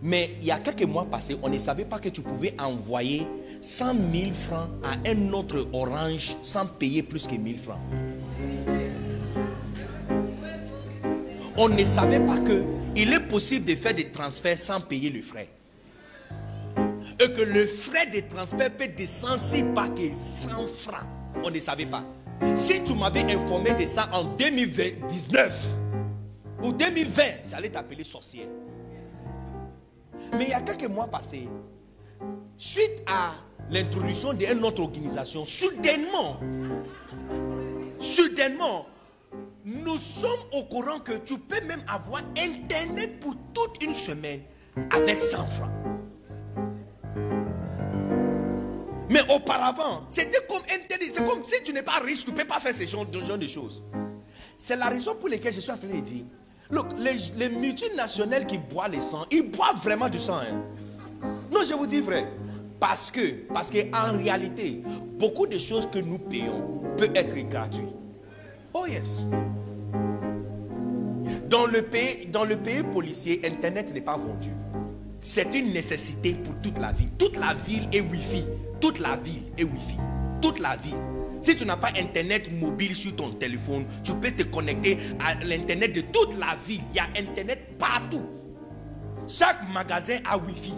Mais 0.01 0.31
il 0.41 0.47
y 0.47 0.51
a 0.51 0.57
quelques 0.59 0.83
mois 0.83 1.05
passés, 1.05 1.37
on 1.43 1.49
ne 1.49 1.57
savait 1.57 1.85
pas 1.85 1.99
que 1.99 2.09
tu 2.09 2.21
pouvais 2.21 2.55
envoyer 2.59 3.27
100 3.61 3.85
000 4.11 4.31
francs 4.33 4.69
à 4.83 5.09
un 5.09 5.33
autre 5.33 5.67
orange 5.73 6.35
sans 6.41 6.65
payer 6.65 7.03
plus 7.03 7.27
que 7.27 7.35
1000 7.35 7.59
francs. 7.59 7.79
On 11.57 11.69
ne 11.69 11.83
savait 11.83 12.19
pas 12.19 12.39
que 12.39 12.63
il 12.95 13.13
est 13.13 13.27
possible 13.29 13.65
de 13.65 13.75
faire 13.75 13.93
des 13.93 14.09
transferts 14.09 14.57
sans 14.57 14.81
payer 14.81 15.09
le 15.09 15.21
frais. 15.21 15.49
Et 17.19 17.31
que 17.31 17.41
le 17.41 17.67
frais 17.67 18.07
de 18.07 18.21
transfert 18.27 18.71
peut 18.71 18.87
descendre 18.87 19.39
si 19.39 19.61
pas 19.75 19.87
que 19.89 20.01
100 20.01 20.49
francs. 20.67 21.05
On 21.43 21.51
ne 21.51 21.59
savait 21.59 21.85
pas. 21.85 22.03
Si 22.55 22.83
tu 22.83 22.95
m'avais 22.95 23.31
informé 23.33 23.71
de 23.73 23.85
ça 23.85 24.09
en 24.11 24.23
2019 24.23 25.67
ou 26.63 26.73
2020, 26.73 27.23
j'allais 27.49 27.69
t'appeler 27.69 28.03
sorcière. 28.03 28.47
Mais 30.33 30.43
il 30.45 30.49
y 30.49 30.53
a 30.53 30.61
quelques 30.61 30.89
mois 30.89 31.07
passés, 31.07 31.47
suite 32.57 33.03
à 33.07 33.33
l'introduction 33.69 34.33
d'une 34.33 34.63
autre 34.63 34.81
organisation, 34.81 35.45
soudainement, 35.45 36.39
soudainement, 37.99 38.85
nous 39.63 39.97
sommes 39.97 40.39
au 40.53 40.63
courant 40.63 40.99
que 40.99 41.13
tu 41.25 41.37
peux 41.37 41.61
même 41.65 41.83
avoir 41.87 42.21
Internet 42.37 43.19
pour 43.19 43.35
toute 43.53 43.83
une 43.83 43.93
semaine 43.93 44.41
avec 44.91 45.21
100 45.21 45.45
francs. 45.47 45.71
Mais 49.09 49.21
auparavant, 49.33 50.03
c'était 50.09 50.39
comme 50.47 50.61
Internet. 50.63 51.11
C'est 51.13 51.27
comme 51.27 51.43
si 51.43 51.61
tu 51.63 51.73
n'es 51.73 51.83
pas 51.83 51.99
riche, 52.03 52.23
tu 52.23 52.31
ne 52.31 52.37
peux 52.37 52.45
pas 52.45 52.59
faire 52.59 52.73
ce 52.73 52.85
genre, 52.87 53.05
de 53.05 53.47
choses. 53.47 53.83
C'est 54.57 54.77
la 54.77 54.87
raison 54.87 55.15
pour 55.15 55.27
laquelle 55.27 55.53
je 55.53 55.59
suis 55.59 55.71
en 55.71 55.77
train 55.77 55.87
de 55.87 55.99
dire 55.99 56.23
Look, 56.71 56.87
les, 56.97 57.49
multinationales 57.49 58.45
qui 58.45 58.57
boivent 58.57 58.93
le 58.93 58.99
sang, 59.01 59.25
ils 59.29 59.51
boivent 59.51 59.81
vraiment 59.83 60.07
du 60.07 60.19
sang. 60.19 60.37
Hein. 60.37 60.63
Non, 61.51 61.59
je 61.67 61.73
vous 61.73 61.85
dis 61.85 61.99
vrai. 61.99 62.25
Parce 62.79 63.11
que, 63.11 63.45
qu'en 63.49 64.17
réalité, 64.17 64.81
beaucoup 65.19 65.45
de 65.45 65.57
choses 65.57 65.87
que 65.91 65.99
nous 65.99 66.17
payons 66.17 66.81
peuvent 66.97 67.11
être 67.13 67.35
gratuites. 67.47 67.95
Oh 68.73 68.85
yes. 68.87 69.19
Dans 71.49 71.65
le 71.67 71.81
pays, 71.81 72.27
dans 72.27 72.45
le 72.45 72.55
pays 72.55 72.81
policier, 72.81 73.41
Internet 73.45 73.93
n'est 73.93 74.01
pas 74.01 74.17
vendu. 74.17 74.49
C'est 75.19 75.53
une 75.53 75.73
nécessité 75.73 76.33
pour 76.33 76.55
toute 76.61 76.79
la 76.79 76.93
ville. 76.93 77.09
Toute 77.17 77.37
la 77.37 77.53
ville 77.53 77.87
est 77.93 77.99
Wi-Fi. 78.01 78.45
Toute 78.79 78.99
la 78.99 79.17
ville 79.17 79.43
est 79.57 79.63
Wi-Fi. 79.63 79.97
Toute 80.41 80.59
la 80.59 80.75
ville. 80.77 80.95
Si 81.41 81.55
tu 81.55 81.65
n'as 81.65 81.77
pas 81.77 81.89
Internet 81.97 82.51
mobile 82.51 82.95
sur 82.95 83.15
ton 83.15 83.31
téléphone, 83.31 83.85
tu 84.03 84.13
peux 84.13 84.31
te 84.31 84.43
connecter 84.43 84.97
à 85.19 85.33
l'Internet 85.43 85.93
de 85.93 86.01
toute 86.01 86.37
la 86.39 86.55
ville. 86.67 86.81
Il 86.91 86.97
y 86.97 86.99
a 86.99 87.07
Internet 87.17 87.77
partout. 87.79 88.29
Chaque 89.27 89.67
magasin 89.73 90.17
a 90.29 90.37
Wi-Fi 90.37 90.73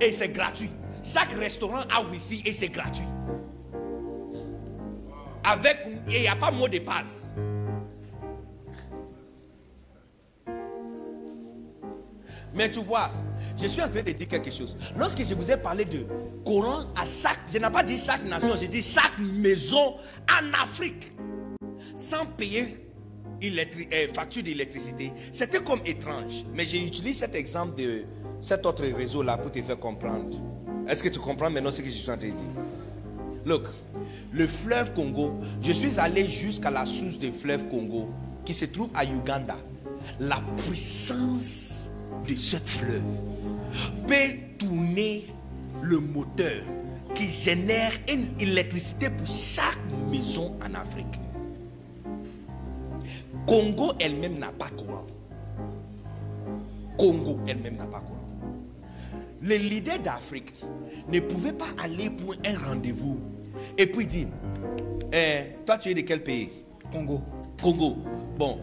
et 0.00 0.12
c'est 0.12 0.28
gratuit. 0.28 0.70
Chaque 1.02 1.32
restaurant 1.32 1.82
a 1.90 2.02
Wi-Fi 2.02 2.42
et 2.44 2.52
c'est 2.52 2.68
gratuit. 2.68 3.06
Avec, 5.44 5.78
il 6.08 6.20
n'y 6.20 6.28
a 6.28 6.36
pas 6.36 6.50
mot 6.50 6.68
de 6.68 6.78
passe. 6.78 7.34
Mais 12.54 12.70
tu 12.70 12.80
vois, 12.80 13.10
je 13.56 13.66
suis 13.66 13.82
en 13.82 13.88
train 13.88 14.02
de 14.02 14.10
dire 14.12 14.28
quelque 14.28 14.50
chose. 14.50 14.76
Lorsque 14.96 15.24
je 15.24 15.34
vous 15.34 15.50
ai 15.50 15.56
parlé 15.56 15.84
de 15.84 16.06
Coran 16.44 16.86
à 16.96 17.04
chaque, 17.04 17.40
je 17.52 17.58
n'ai 17.58 17.70
pas 17.70 17.82
dit 17.82 17.98
chaque 17.98 18.24
nation, 18.24 18.54
j'ai 18.58 18.68
dit 18.68 18.82
chaque 18.82 19.18
maison 19.18 19.94
en 20.28 20.62
Afrique, 20.62 21.12
sans 21.96 22.26
payer 22.26 22.84
euh, 23.42 24.06
facture 24.14 24.42
d'électricité, 24.42 25.12
c'était 25.32 25.60
comme 25.62 25.80
étrange. 25.84 26.44
Mais 26.54 26.64
j'ai 26.64 26.84
utilisé 26.86 27.20
cet 27.20 27.34
exemple 27.34 27.80
de 27.80 28.04
cet 28.40 28.64
autre 28.66 28.84
réseau-là 28.84 29.36
pour 29.36 29.50
te 29.50 29.60
faire 29.62 29.78
comprendre. 29.78 30.38
Est-ce 30.88 31.02
que 31.02 31.08
tu 31.08 31.18
comprends 31.18 31.50
maintenant 31.50 31.72
ce 31.72 31.80
que 31.80 31.86
je 31.86 31.92
suis 31.92 32.10
en 32.10 32.16
train 32.16 32.28
de 32.28 32.34
dire? 32.34 32.46
Look, 33.44 33.68
le 34.32 34.46
fleuve 34.46 34.92
Congo, 34.94 35.40
je 35.62 35.72
suis 35.72 35.98
allé 35.98 36.28
jusqu'à 36.28 36.70
la 36.70 36.86
source 36.86 37.18
du 37.18 37.32
fleuve 37.32 37.68
Congo 37.68 38.08
qui 38.44 38.54
se 38.54 38.64
trouve 38.66 38.90
à 38.94 39.04
Uganda. 39.04 39.56
La 40.20 40.40
puissance 40.56 41.88
de 42.26 42.34
ce 42.36 42.56
fleuve 42.56 43.02
peut 44.06 44.36
tourner 44.58 45.26
le 45.82 46.00
moteur 46.00 46.62
qui 47.14 47.30
génère 47.30 47.92
une 48.12 48.28
électricité 48.40 49.08
pour 49.10 49.26
chaque 49.26 49.78
maison 50.10 50.58
en 50.60 50.74
Afrique. 50.74 51.20
Congo 53.46 53.92
elle-même 54.00 54.38
n'a 54.38 54.52
pas 54.52 54.68
courant. 54.70 55.04
Congo 56.96 57.40
elle-même 57.46 57.76
n'a 57.76 57.86
pas 57.86 58.00
courant. 58.00 58.20
Les 59.42 59.58
leaders 59.58 59.98
d'Afrique 59.98 60.52
ne 61.08 61.20
pouvaient 61.20 61.52
pas 61.52 61.68
aller 61.82 62.10
pour 62.10 62.34
un 62.46 62.58
rendez-vous 62.68 63.18
et 63.76 63.86
puis 63.86 64.06
dire, 64.06 64.28
eh, 65.12 65.56
toi 65.66 65.78
tu 65.78 65.90
es 65.90 65.94
de 65.94 66.00
quel 66.00 66.22
pays 66.22 66.50
Congo. 66.90 67.20
Congo. 67.60 67.96
Bon, 68.38 68.58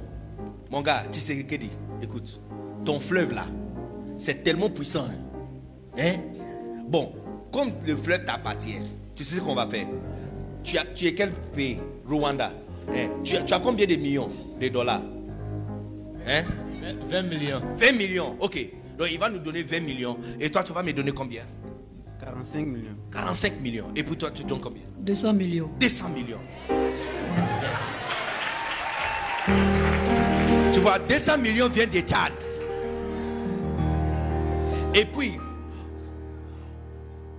mon 0.70 0.82
gars, 0.82 1.04
tu 1.12 1.20
sais 1.20 1.36
ce 1.36 1.42
qu'il 1.42 1.60
dit 1.60 1.70
Écoute, 2.02 2.42
ton 2.84 3.00
fleuve 3.00 3.34
là, 3.34 3.46
c'est 4.22 4.44
tellement 4.44 4.70
puissant. 4.70 5.06
Hein? 5.98 6.00
hein? 6.00 6.14
Bon, 6.88 7.12
comme 7.52 7.72
le 7.88 7.96
fleuve 7.96 8.24
t'appartient, 8.24 8.78
tu 9.16 9.26
sais 9.26 9.38
ce 9.38 9.42
qu'on 9.42 9.56
va 9.56 9.68
faire. 9.68 9.88
Tu, 10.64 10.78
as, 10.78 10.86
tu 10.86 11.08
es 11.08 11.16
quel 11.16 11.32
pays? 11.32 11.80
Rwanda. 12.08 12.54
Hein? 12.94 13.10
Tu, 13.24 13.36
as, 13.36 13.42
tu, 13.42 13.54
as, 13.54 13.60
combien 13.60 13.88
de 13.88 13.96
millions 13.96 14.30
de 14.60 14.68
dollars? 14.68 15.02
Hein? 16.28 16.44
20 17.08 17.24
millions. 17.24 17.62
20 17.78 17.92
millions, 17.94 18.36
ok. 18.40 18.60
Donc 18.98 19.08
il 19.12 19.18
va 19.18 19.30
nous 19.30 19.40
donner 19.40 19.64
20 19.64 19.80
millions. 19.82 20.18
Et 20.40 20.52
toi, 20.52 20.64
tu 20.64 20.72
vas 20.72 20.84
me 20.84 20.94
donner 20.94 21.12
combien? 21.12 21.42
45 22.20 22.68
millions. 22.68 22.98
45 23.12 23.60
millions. 23.60 23.88
Et 23.96 24.04
puis 24.04 24.16
toi, 24.16 24.30
tu 24.30 24.44
donnes 24.44 24.62
combien? 24.62 24.84
200 25.00 25.34
millions. 25.34 25.70
200 25.80 26.10
millions. 26.10 26.40
Yes. 27.64 28.12
Tu 30.72 30.80
vois, 30.80 31.00
200 31.00 31.40
millions 31.40 31.70
viennent 31.70 31.90
de 31.90 32.02
Tchad. 32.02 32.51
Et 34.94 35.06
puis, 35.06 35.34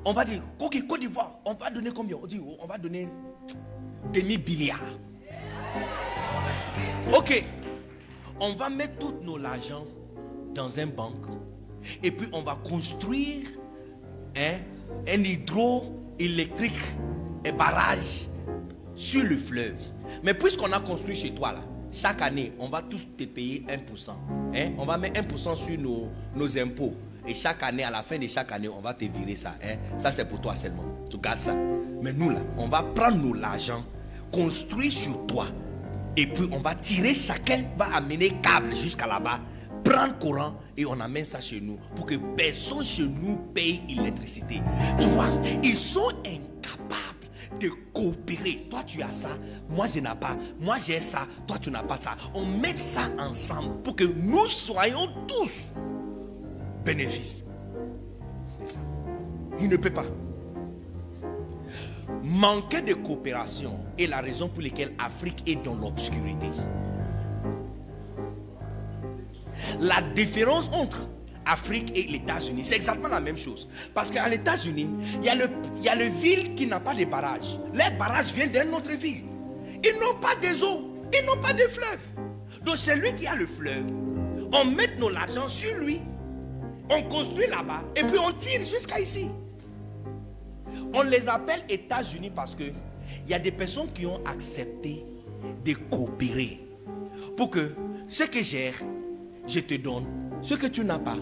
on 0.05 0.13
va 0.13 0.25
dire, 0.25 0.43
ok, 0.59 0.87
Côte 0.89 1.01
d'Ivoire, 1.01 1.39
on 1.45 1.53
va 1.55 1.71
donner 1.71 1.91
combien? 1.93 2.17
On 2.23 2.27
dit, 2.27 2.41
on 2.61 2.67
va 2.67 2.79
donner 2.79 3.09
demi-billiard. 4.13 4.81
Ok, 7.15 7.45
on 8.41 8.55
va 8.55 8.71
mettre 8.71 8.99
tout 8.99 9.15
nos 9.23 9.43
argent 9.45 9.85
dans 10.55 10.79
un 10.81 10.87
banque 10.87 11.27
et 12.03 12.11
puis 12.11 12.29
on 12.33 12.41
va 12.43 12.59
construire 12.65 13.47
hein, 14.37 14.59
un 15.09 15.21
hydroélectrique, 15.21 16.73
un 17.47 17.53
barrage 17.53 18.29
sur 18.95 19.23
le 19.25 19.37
fleuve. 19.37 19.79
Mais 20.23 20.33
puisqu'on 20.33 20.73
a 20.73 20.81
construit 20.81 21.17
chez 21.17 21.33
toi 21.33 21.53
là, 21.53 21.63
chaque 21.93 22.23
année, 22.23 22.53
on 22.59 22.69
va 22.69 22.81
tous 22.81 23.07
te 23.17 23.25
payer 23.25 23.67
1%. 23.69 24.11
Hein? 24.55 24.71
On 24.79 24.87
va 24.87 24.97
mettre 24.97 25.21
1% 25.21 25.55
sur 25.55 25.79
nos 25.79 26.59
impôts. 26.59 26.95
Et 27.27 27.35
chaque 27.35 27.63
année, 27.63 27.85
à 27.85 27.91
la 27.91 28.03
fin 28.03 28.19
de 28.19 28.27
chaque 28.27 28.51
année, 28.53 28.69
on 28.69 28.81
va 28.81 28.95
te 28.95 29.05
virer 29.05 29.37
ça. 29.37 29.55
Hein? 29.63 29.77
Ça, 29.99 30.11
c'est 30.11 30.25
pour 30.25 30.41
toi 30.41 30.57
seulement. 30.57 30.85
Tu 31.11 31.19
gardes 31.19 31.41
ça. 31.41 31.55
Mais 32.03 32.13
nous, 32.13 32.31
là, 32.31 32.41
on 32.59 32.67
va 32.67 32.83
prendre 32.83 33.17
nos 33.17 33.35
l'argent, 33.35 33.85
construire 34.33 34.93
sur 34.93 35.27
toi. 35.27 35.47
Et 36.17 36.27
puis, 36.27 36.49
on 36.51 36.59
va 36.59 36.75
tirer, 36.75 37.15
chacun 37.15 37.63
va 37.79 37.95
amener 37.95 38.31
câble 38.43 38.75
jusqu'à 38.75 39.07
là-bas 39.07 39.41
prend 39.83 40.11
courant 40.21 40.55
et 40.77 40.87
on 40.87 40.99
amène 41.01 41.25
ça 41.25 41.41
chez 41.41 41.61
nous 41.61 41.79
pour 41.95 42.07
que 42.07 42.15
personne 42.37 42.85
chez 42.85 43.07
nous 43.07 43.37
paye 43.55 43.83
l'électricité. 43.89 44.63
Tu 45.01 45.09
vois, 45.09 45.27
ils 45.63 45.77
sont 45.77 46.09
incapables 46.25 47.59
de 47.61 47.69
coopérer. 47.93 48.67
Toi, 48.71 48.83
tu 48.85 49.03
as 49.03 49.13
ça, 49.13 49.31
moi, 49.69 49.87
je 49.87 50.01
n'ai 50.01 50.09
pas. 50.21 50.37
Moi, 50.61 50.77
j'ai 50.85 51.01
ça, 51.01 51.27
toi, 51.47 51.59
tu 51.59 51.71
n'as 51.71 51.83
pas 51.83 51.97
ça. 51.97 52.17
On 52.35 52.45
met 52.45 52.77
ça 52.77 53.03
ensemble 53.19 53.83
pour 53.83 53.97
que 53.97 54.05
nous 54.05 54.47
soyons 54.47 55.09
tous 55.27 55.73
bénéfices. 56.85 57.45
C'est 58.61 58.69
ça. 58.69 58.81
Il 59.59 59.69
ne 59.69 59.77
peut 59.77 59.91
pas. 59.91 60.05
Manquer 62.23 62.83
de 62.83 62.95
coopération 62.95 63.73
est 63.99 64.07
la 64.07 64.21
raison 64.21 64.49
pour 64.49 64.63
laquelle 64.63 64.93
l'Afrique 64.99 65.43
est 65.47 65.63
dans 65.65 65.75
l'obscurité. 65.75 66.49
La 69.81 70.01
différence 70.15 70.71
entre 70.73 71.09
Afrique 71.45 71.97
et 71.99 72.05
les 72.05 72.17
États-Unis, 72.17 72.65
c'est 72.65 72.77
exactement 72.77 73.09
la 73.09 73.21
même 73.21 73.37
chose. 73.37 73.69
Parce 73.95 74.11
qu'à 74.11 74.33
États-Unis, 74.33 74.89
il 75.17 75.25
y, 75.25 75.29
a 75.29 75.35
le, 75.35 75.49
il 75.77 75.99
le 75.99 76.05
ville 76.05 76.55
qui 76.55 76.67
n'a 76.67 76.81
pas 76.81 76.95
de 76.95 77.05
barrage. 77.05 77.59
Les 77.75 77.97
barrages 77.99 78.33
viennent 78.33 78.53
d'une 78.53 78.75
autre 78.75 78.93
ville. 78.93 79.25
Ils 79.85 79.99
n'ont 80.01 80.19
pas 80.21 80.37
des 80.37 80.63
eaux, 80.63 80.95
ils 81.13 81.27
n'ont 81.27 81.43
pas 81.43 81.53
de 81.53 81.63
fleuve. 81.63 81.99
Donc 82.65 82.77
c'est 82.77 82.97
lui 82.97 83.13
qui 83.15 83.27
a 83.27 83.35
le 83.35 83.47
fleuve. 83.47 83.85
On 84.53 84.65
met 84.67 84.89
nos 84.99 85.09
l'argent 85.09 85.49
sur 85.49 85.75
lui. 85.79 86.01
On 86.95 87.03
construit 87.05 87.47
là-bas 87.47 87.83
et 87.97 88.03
puis 88.05 88.19
on 88.19 88.33
tire 88.33 88.61
jusqu'à 88.61 89.01
ici. 89.01 89.31
On 90.93 91.03
les 91.03 91.27
appelle 91.29 91.63
États-Unis 91.69 92.31
parce 92.35 92.55
que 92.55 92.65
il 92.65 93.31
y 93.31 93.35
a 93.35 93.39
des 93.39 93.51
personnes 93.51 93.91
qui 93.93 94.05
ont 94.07 94.21
accepté 94.27 95.05
de 95.65 95.73
coopérer 95.91 96.61
pour 97.37 97.51
que 97.51 97.73
ce 98.09 98.25
que 98.25 98.43
j'ai, 98.43 98.73
je 99.47 99.61
te 99.61 99.75
donne. 99.75 100.05
Ce 100.43 100.55
que 100.55 100.67
tu 100.67 100.85
n'as 100.85 100.99
pas, 100.99 101.17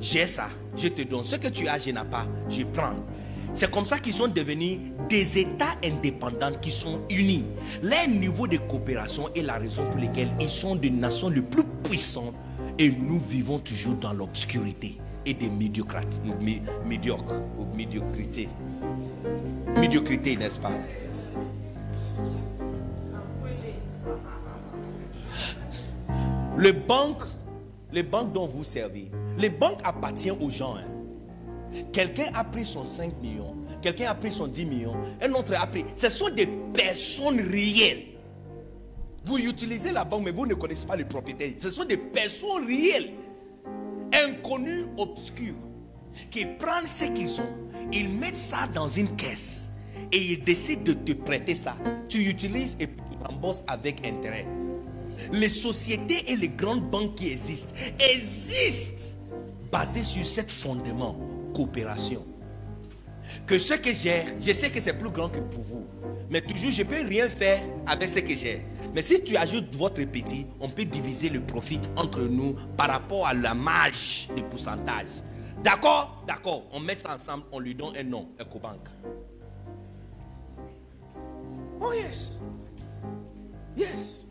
j'ai 0.00 0.26
ça, 0.26 0.48
je 0.76 0.88
te 0.88 1.02
donne. 1.02 1.24
Ce 1.24 1.36
que 1.36 1.48
tu 1.48 1.66
as, 1.68 1.78
je 1.78 1.90
n'ai 1.90 2.04
pas, 2.10 2.26
je 2.48 2.64
prends. 2.64 2.94
C'est 3.52 3.70
comme 3.70 3.86
ça 3.86 3.98
qu'ils 3.98 4.12
sont 4.12 4.26
devenus 4.26 4.78
des 5.08 5.38
États 5.38 5.76
indépendants 5.84 6.52
qui 6.60 6.72
sont 6.72 7.02
unis. 7.08 7.46
Leur 7.82 8.08
niveau 8.08 8.48
de 8.48 8.56
coopération 8.58 9.32
est 9.34 9.42
la 9.42 9.54
raison 9.54 9.88
pour 9.90 10.00
laquelle 10.00 10.30
ils 10.40 10.50
sont 10.50 10.74
des 10.74 10.90
nations 10.90 11.30
les 11.30 11.42
plus 11.42 11.62
puissantes 11.84 12.34
et 12.78 12.90
nous 12.90 13.18
vivons 13.18 13.58
toujours 13.58 13.96
dans 13.96 14.12
l'obscurité 14.12 14.98
et 15.26 15.34
des 15.34 15.48
médiocres, 15.48 16.00
médiocres 16.84 17.34
médiocrité. 17.74 18.48
Médiocrité, 19.76 20.36
n'est-ce 20.36 20.58
pas? 20.58 20.72
Les 26.58 26.72
banques, 26.72 27.24
les 27.92 28.02
banques 28.02 28.32
dont 28.32 28.46
vous 28.46 28.64
servez, 28.64 29.10
les 29.38 29.50
banques 29.50 29.80
appartiennent 29.84 30.42
aux 30.42 30.50
gens. 30.50 30.76
Hein. 30.76 31.82
Quelqu'un 31.92 32.26
a 32.34 32.44
pris 32.44 32.64
son 32.64 32.84
5 32.84 33.20
millions, 33.20 33.56
quelqu'un 33.82 34.10
a 34.10 34.14
pris 34.14 34.30
son 34.30 34.46
10 34.46 34.66
millions, 34.66 34.94
un 35.20 35.32
autre 35.32 35.54
a 35.60 35.66
pris. 35.66 35.84
Ce 35.96 36.08
sont 36.08 36.30
des 36.30 36.46
personnes 36.72 37.40
réelles. 37.40 38.13
Vous 39.24 39.38
utilisez 39.38 39.92
la 39.92 40.04
banque, 40.04 40.24
mais 40.24 40.30
vous 40.30 40.46
ne 40.46 40.54
connaissez 40.54 40.86
pas 40.86 40.96
les 40.96 41.04
propriétaires. 41.04 41.52
Ce 41.58 41.70
sont 41.70 41.84
des 41.84 41.96
personnes 41.96 42.66
réelles, 42.66 43.10
inconnues, 44.12 44.84
obscures, 44.98 45.54
qui 46.30 46.44
prennent 46.44 46.86
ce 46.86 47.04
qu'ils 47.04 47.40
ont, 47.40 47.54
ils 47.92 48.08
mettent 48.08 48.36
ça 48.36 48.68
dans 48.74 48.88
une 48.88 49.14
caisse 49.16 49.70
et 50.12 50.18
ils 50.18 50.44
décident 50.44 50.82
de 50.82 50.92
te 50.92 51.12
prêter 51.12 51.54
ça. 51.54 51.76
Tu 52.08 52.28
utilises 52.28 52.76
et 52.80 52.86
tu 52.86 52.94
rembourses 53.24 53.64
avec 53.66 54.06
intérêt. 54.06 54.46
Les 55.32 55.48
sociétés 55.48 56.30
et 56.30 56.36
les 56.36 56.48
grandes 56.48 56.90
banques 56.90 57.14
qui 57.14 57.30
existent 57.30 57.72
existent 57.98 59.16
basées 59.72 60.04
sur 60.04 60.24
ce 60.24 60.42
fondement, 60.42 61.16
coopération. 61.54 62.24
Que 63.46 63.58
ce 63.58 63.74
que 63.74 63.92
j'ai, 63.92 64.24
je 64.40 64.52
sais 64.52 64.70
que 64.70 64.80
c'est 64.80 64.92
plus 64.98 65.10
grand 65.10 65.28
que 65.28 65.40
pour 65.40 65.62
vous. 65.62 65.84
Mais 66.30 66.40
toujours, 66.40 66.70
je 66.70 66.82
ne 66.82 66.88
peux 66.88 67.06
rien 67.06 67.28
faire 67.28 67.60
avec 67.86 68.08
ce 68.08 68.20
que 68.20 68.34
j'ai. 68.34 68.62
Mais 68.94 69.02
si 69.02 69.22
tu 69.22 69.36
ajoutes 69.36 69.74
votre 69.76 70.02
petit, 70.04 70.46
on 70.60 70.68
peut 70.68 70.84
diviser 70.84 71.28
le 71.28 71.40
profit 71.40 71.80
entre 71.96 72.20
nous 72.20 72.56
par 72.76 72.88
rapport 72.88 73.26
à 73.26 73.34
la 73.34 73.54
marge 73.54 74.28
de 74.36 74.42
pourcentage. 74.42 75.22
D'accord? 75.62 76.22
D'accord. 76.26 76.64
On 76.72 76.80
met 76.80 76.94
ça 76.96 77.14
ensemble, 77.14 77.44
on 77.50 77.58
lui 77.58 77.74
donne 77.74 77.96
un 77.96 78.04
nom, 78.04 78.28
EcoBank. 78.40 78.80
Oh 81.80 81.92
yes. 81.92 82.40
Yes. 83.76 84.26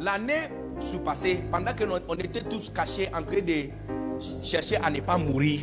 L'année 0.00 0.48
sous-passée, 0.78 1.42
pendant 1.50 1.72
que 1.74 1.84
on 2.08 2.14
était 2.14 2.42
tous 2.42 2.70
cachés 2.70 3.08
en 3.12 3.22
train 3.22 3.40
de 3.40 3.70
chercher 4.42 4.76
à 4.76 4.90
ne 4.90 5.00
pas 5.00 5.18
mourir, 5.18 5.60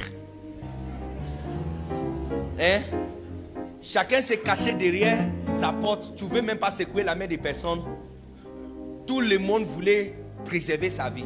hein? 2.60 2.82
chacun 3.82 4.22
s'est 4.22 4.40
caché 4.40 4.74
derrière 4.74 5.20
sa 5.54 5.72
porte. 5.72 6.16
Tu 6.16 6.26
ne 6.26 6.30
veux 6.30 6.42
même 6.42 6.58
pas 6.58 6.72
secouer 6.72 7.04
la 7.04 7.16
main 7.16 7.28
des 7.28 7.38
personnes. 7.38 7.82
Tout 9.06 9.22
le 9.22 9.38
monde 9.38 9.64
voulait 9.64 10.14
préserver 10.44 10.90
sa 10.90 11.10
vie. 11.10 11.26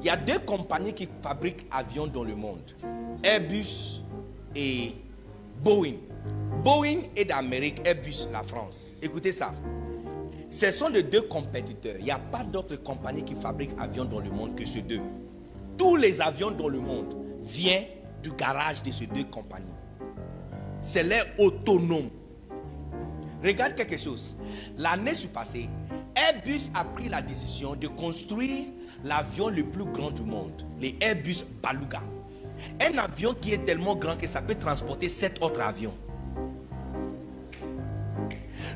Il 0.00 0.06
y 0.06 0.10
a 0.10 0.16
deux 0.16 0.38
compagnies 0.40 0.92
qui 0.92 1.08
fabriquent 1.22 1.66
avions 1.70 2.06
dans 2.06 2.22
le 2.22 2.36
monde 2.36 2.60
Airbus 3.22 4.02
et 4.54 4.92
Boeing. 5.62 5.94
Boeing 6.64 6.98
est 7.16 7.24
d'Amérique, 7.24 7.80
Airbus 7.84 8.26
la 8.32 8.42
France. 8.42 8.94
Écoutez 9.02 9.32
ça. 9.32 9.54
Ce 10.50 10.70
sont 10.70 10.88
les 10.88 11.02
deux 11.02 11.22
compétiteurs. 11.22 11.96
Il 11.98 12.04
n'y 12.04 12.10
a 12.10 12.18
pas 12.18 12.44
d'autre 12.44 12.76
compagnie 12.76 13.24
qui 13.24 13.34
fabrique 13.34 13.70
avions 13.78 14.04
dans 14.04 14.20
le 14.20 14.30
monde 14.30 14.54
que 14.54 14.66
ces 14.66 14.82
deux. 14.82 15.00
Tous 15.76 15.96
les 15.96 16.20
avions 16.20 16.50
dans 16.50 16.68
le 16.68 16.80
monde 16.80 17.14
viennent 17.40 17.86
du 18.22 18.30
garage 18.32 18.82
de 18.82 18.92
ces 18.92 19.06
deux 19.06 19.24
compagnies. 19.24 19.75
C'est 20.86 21.02
l'air 21.02 21.24
autonome. 21.38 22.10
Regarde 23.42 23.74
quelque 23.74 23.98
chose. 23.98 24.32
L'année 24.78 25.14
passée, 25.34 25.68
Airbus 26.14 26.70
a 26.74 26.84
pris 26.84 27.08
la 27.08 27.20
décision 27.20 27.74
de 27.74 27.88
construire 27.88 28.66
l'avion 29.02 29.48
le 29.48 29.64
plus 29.64 29.84
grand 29.86 30.12
du 30.12 30.22
monde, 30.22 30.62
les 30.80 30.96
Airbus 31.00 31.38
Baluga. 31.60 31.98
Un 32.80 32.98
avion 32.98 33.34
qui 33.34 33.52
est 33.52 33.64
tellement 33.64 33.96
grand 33.96 34.16
que 34.16 34.28
ça 34.28 34.40
peut 34.40 34.54
transporter 34.54 35.08
sept 35.08 35.42
autres 35.42 35.60
avions. 35.60 35.92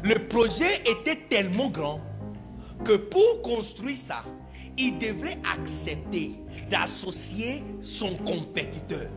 Le 0.03 0.17
projet 0.27 0.81
était 0.81 1.21
tellement 1.31 1.71
grand 1.71 2.01
que 2.85 2.97
pour 2.97 3.43
construire 3.43 3.97
ça, 3.97 4.25
il 4.77 4.99
devrait 4.99 5.39
accepter 5.57 6.33
d'associer 6.69 7.63
son 7.81 8.17
compétiteur. 8.17 9.09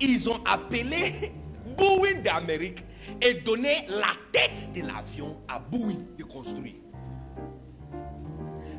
Ils 0.00 0.30
ont 0.30 0.40
appelé 0.46 1.32
Boeing 1.78 2.20
d'Amérique 2.22 2.84
et 3.22 3.34
donné 3.34 3.70
la 3.88 4.12
tête 4.32 4.68
de 4.74 4.86
l'avion 4.86 5.38
à 5.48 5.58
Boeing 5.58 5.96
de 6.18 6.24
construire. 6.24 6.74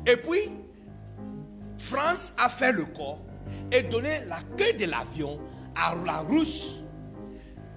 Et 0.06 0.16
puis, 0.16 0.50
France 1.78 2.34
a 2.38 2.48
fait 2.48 2.72
le 2.72 2.84
corps 2.84 3.20
et 3.72 3.82
donné 3.82 4.20
la 4.28 4.38
queue 4.56 4.78
de 4.78 4.84
l'avion 4.84 5.40
à 5.74 5.94
la 6.04 6.20
Russe, 6.20 6.76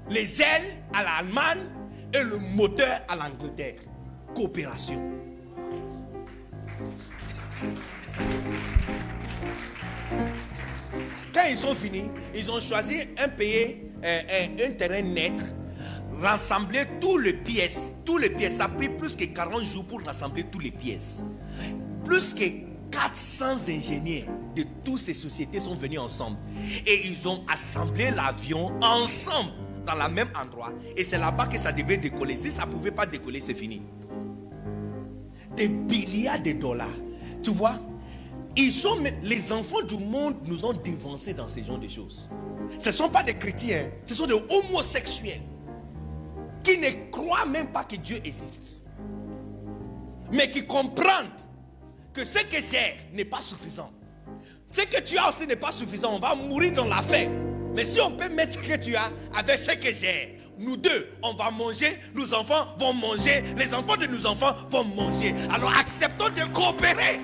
les 0.10 0.42
ailes 0.42 0.84
à 0.94 1.04
l'Allemagne 1.04 1.64
et 2.14 2.24
le 2.24 2.38
moteur 2.38 3.02
à 3.08 3.16
l'Angleterre. 3.16 3.76
Coopération. 4.36 5.00
Quand 11.34 11.44
ils 11.50 11.58
sont 11.58 11.76
finis, 11.76 12.10
ils 12.36 12.50
ont 12.50 12.60
choisi 12.60 13.02
un 13.18 13.30
pays, 13.30 13.93
un, 14.04 14.72
terrain 14.78 15.02
net, 15.02 15.34
rassembler 16.20 16.86
toutes 17.00 17.24
les 17.24 17.34
pièces. 17.34 17.92
Toutes 18.06 18.22
les 18.22 18.30
pièces. 18.30 18.58
Ça 18.58 18.66
a 18.66 18.70
pris 18.70 18.90
plus 18.90 19.16
que 19.16 19.26
40 19.26 19.64
jours 19.64 19.86
pour 19.86 20.02
rassembler 20.02 20.46
toutes 20.52 20.64
les 20.64 20.72
pièces. 20.72 21.24
Plus 22.06 22.34
que 22.34 22.44
400 22.92 23.70
ingénieurs 23.70 24.28
de 24.56 24.64
toutes 24.84 25.00
ces 25.00 25.14
sociétés 25.14 25.60
sont 25.60 25.76
venus 25.76 26.00
ensemble. 26.00 26.38
Et 26.86 27.08
ils 27.08 27.28
ont 27.28 27.44
assemblé 27.52 28.12
l'avion 28.12 28.72
ensemble 28.82 29.52
dans 29.86 29.96
le 29.96 30.14
même 30.14 30.30
endroit. 30.36 30.72
Et 30.96 31.04
c'est 31.04 31.18
là-bas 31.18 31.48
que 31.48 31.58
ça 31.58 31.72
devait 31.72 31.98
décoller. 31.98 32.38
Si 32.38 32.52
ça 32.52 32.66
ne 32.66 32.72
pouvait 32.72 32.92
pas 32.92 33.06
décoller, 33.06 33.42
c'est 33.42 33.54
fini. 33.54 33.82
Des 35.56 35.68
milliards 35.68 36.42
de 36.42 36.52
dollars. 36.54 36.88
Tu 37.44 37.52
vois, 37.52 37.80
ils 38.56 38.74
les 39.24 39.52
enfants 39.52 39.82
du 39.82 39.98
monde 39.98 40.36
nous 40.46 40.64
ont 40.66 40.74
dévancés 40.74 41.34
dans 41.34 41.50
ces 41.50 41.64
genre 41.64 41.80
de 41.80 41.88
choses. 41.88 42.30
Ce 42.80 42.90
ne 42.90 42.94
sont 42.94 43.10
pas 43.10 43.24
des 43.24 43.34
chrétiens, 43.34 43.90
ce 44.06 44.14
sont 44.14 44.28
des 44.28 44.34
homosexuels 44.34 45.42
qui 46.64 46.78
ne 46.78 47.12
croient 47.12 47.46
même 47.46 47.68
pas 47.68 47.84
que 47.84 47.96
Dieu 47.96 48.20
existe. 48.24 48.84
Mais 50.32 50.50
qui 50.50 50.66
comprennent 50.66 51.32
que 52.14 52.24
ce 52.24 52.40
que 52.46 52.62
j'ai 52.62 52.96
n'est 53.14 53.26
pas 53.26 53.42
suffisant. 53.42 53.92
Ce 54.68 54.82
que 54.82 55.02
tu 55.02 55.18
as 55.18 55.30
aussi 55.30 55.46
n'est 55.46 55.56
pas 55.56 55.72
suffisant. 55.72 56.14
On 56.16 56.20
va 56.20 56.36
mourir 56.36 56.72
dans 56.72 56.86
la 56.86 57.02
faim. 57.02 57.30
Mais 57.76 57.86
si 57.86 58.00
on 58.02 58.12
peut 58.12 58.30
mettre 58.30 58.54
ce 58.54 58.58
que 58.60 58.78
tu 58.78 58.96
as 58.96 59.12
avec 59.36 59.58
ce 59.58 59.76
que 59.76 59.94
j'ai, 59.94 60.40
nous 60.60 60.78
deux, 60.78 61.10
on 61.24 61.34
va 61.34 61.52
manger, 61.52 61.98
nos 62.14 62.34
enfants 62.34 62.68
vont 62.78 62.94
manger, 62.94 63.44
les 63.58 63.74
enfants 63.74 63.98
de 63.98 64.06
nos 64.06 64.26
enfants 64.26 64.56
vont 64.70 64.84
manger. 64.84 65.34
Alors 65.52 65.76
acceptons 65.76 66.30
de 66.30 66.52
coopérer. 66.54 67.20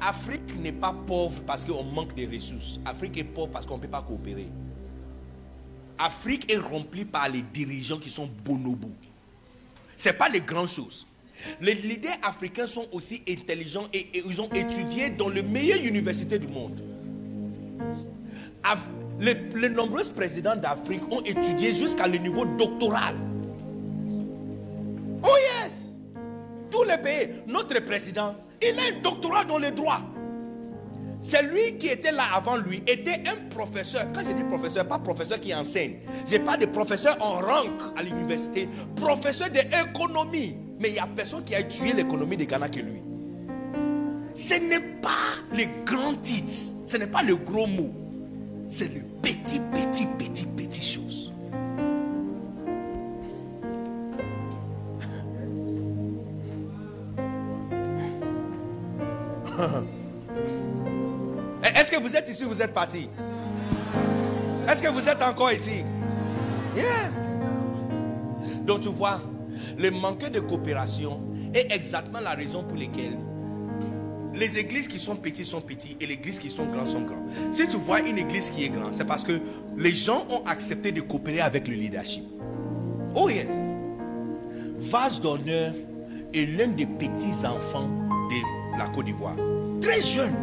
Afrique 0.00 0.56
n'est 0.60 0.72
pas 0.72 0.94
pauvre 1.06 1.42
parce 1.46 1.64
qu'on 1.64 1.82
manque 1.82 2.14
de 2.14 2.26
ressources. 2.32 2.80
Afrique 2.84 3.18
est 3.18 3.24
pauvre 3.24 3.50
parce 3.50 3.66
qu'on 3.66 3.76
ne 3.76 3.82
peut 3.82 3.88
pas 3.88 4.02
coopérer. 4.02 4.48
Afrique 5.98 6.52
est 6.52 6.58
remplie 6.58 7.04
par 7.04 7.28
les 7.28 7.42
dirigeants 7.42 7.98
qui 7.98 8.10
sont 8.10 8.28
bonobos. 8.44 8.92
Ce 9.96 10.08
n'est 10.08 10.14
pas 10.14 10.28
les 10.28 10.40
grandes 10.40 10.68
choses. 10.68 11.06
Les 11.60 11.74
leaders 11.74 12.16
africains 12.22 12.66
sont 12.66 12.86
aussi 12.92 13.22
intelligents 13.28 13.86
et, 13.92 14.22
ils 14.24 14.40
ont 14.40 14.50
étudié 14.50 15.10
dans 15.10 15.28
les 15.28 15.42
meilleures 15.42 15.84
universités 15.84 16.38
du 16.38 16.48
monde. 16.48 16.80
Les, 19.20 19.34
les 19.56 19.68
nombreux 19.68 20.04
présidents 20.14 20.54
d'Afrique 20.56 21.02
ont 21.10 21.20
étudié 21.22 21.72
jusqu'à 21.74 22.06
le 22.06 22.18
niveau 22.18 22.44
doctoral. 22.44 23.16
Oh 25.24 25.36
yes! 25.64 25.96
Tous 26.70 26.84
les 26.84 26.98
pays, 26.98 27.30
notre 27.46 27.80
président, 27.80 28.36
il 28.62 28.78
a 28.78 28.96
un 28.96 29.00
doctorat 29.02 29.44
dans 29.44 29.58
les 29.58 29.70
droits. 29.70 30.00
C'est 31.20 31.42
lui 31.42 31.78
qui 31.78 31.88
était 31.88 32.12
là 32.12 32.24
avant 32.34 32.56
lui, 32.56 32.82
était 32.86 33.22
un 33.26 33.48
professeur. 33.50 34.06
Quand 34.14 34.20
je 34.24 34.32
dis 34.32 34.44
professeur, 34.44 34.86
pas 34.86 34.98
professeur 34.98 35.40
qui 35.40 35.52
enseigne. 35.52 35.96
Je 36.30 36.38
pas 36.38 36.56
de 36.56 36.66
professeur 36.66 37.16
en 37.20 37.40
rang 37.40 37.66
à 37.96 38.02
l'université, 38.02 38.68
professeur 38.94 39.48
d'économie. 39.50 40.56
Mais 40.80 40.90
il 40.90 40.92
n'y 40.92 40.98
a 41.00 41.08
personne 41.08 41.42
qui 41.42 41.56
a 41.56 41.62
tué 41.64 41.92
l'économie 41.92 42.36
de 42.36 42.44
Ghana 42.44 42.68
que 42.68 42.78
lui. 42.78 43.02
Ce 44.34 44.54
n'est 44.54 45.00
pas 45.02 45.08
le 45.52 45.64
grand 45.84 46.14
titre, 46.22 46.52
ce 46.86 46.96
n'est 46.96 47.08
pas 47.08 47.22
le 47.24 47.34
gros 47.34 47.66
mot. 47.66 47.92
C'est 48.68 48.94
le 48.94 49.00
petit, 49.20 49.60
petit, 49.72 50.06
petit, 50.16 50.46
petit 50.46 50.82
chose. 50.82 51.07
Est-ce 61.74 61.90
que 61.90 62.00
vous 62.00 62.14
êtes 62.14 62.28
ici 62.28 62.44
ou 62.44 62.50
vous 62.50 62.62
êtes 62.62 62.74
parti? 62.74 63.08
Est-ce 64.68 64.82
que 64.82 64.88
vous 64.88 65.08
êtes 65.08 65.22
encore 65.22 65.52
ici? 65.52 65.84
Donc 68.64 68.80
tu 68.80 68.88
vois, 68.88 69.20
le 69.78 69.90
manque 69.90 70.30
de 70.30 70.40
coopération 70.40 71.20
est 71.54 71.74
exactement 71.74 72.20
la 72.20 72.30
raison 72.30 72.62
pour 72.62 72.76
laquelle 72.76 73.16
les 74.34 74.58
églises 74.58 74.86
qui 74.86 74.98
sont 74.98 75.16
petites 75.16 75.46
sont 75.46 75.60
petites 75.60 76.00
et 76.02 76.06
les 76.06 76.14
églises 76.14 76.38
qui 76.38 76.50
sont 76.50 76.66
grandes 76.66 76.88
sont 76.88 77.00
grandes. 77.00 77.28
Si 77.52 77.66
tu 77.66 77.76
vois 77.76 78.00
une 78.00 78.18
église 78.18 78.50
qui 78.50 78.64
est 78.64 78.68
grande, 78.68 78.94
c'est 78.94 79.06
parce 79.06 79.24
que 79.24 79.40
les 79.76 79.94
gens 79.94 80.24
ont 80.30 80.44
accepté 80.46 80.92
de 80.92 81.00
coopérer 81.00 81.40
avec 81.40 81.66
le 81.66 81.74
leadership. 81.74 82.24
Oh 83.14 83.28
yes. 83.28 83.46
Vase 84.76 85.20
d'honneur 85.20 85.72
est 86.34 86.46
l'un 86.46 86.68
des 86.68 86.86
petits 86.86 87.46
enfants 87.46 87.88
la 88.78 88.86
Côte 88.88 89.06
d'Ivoire. 89.06 89.36
Très 89.80 90.00
jeune 90.00 90.34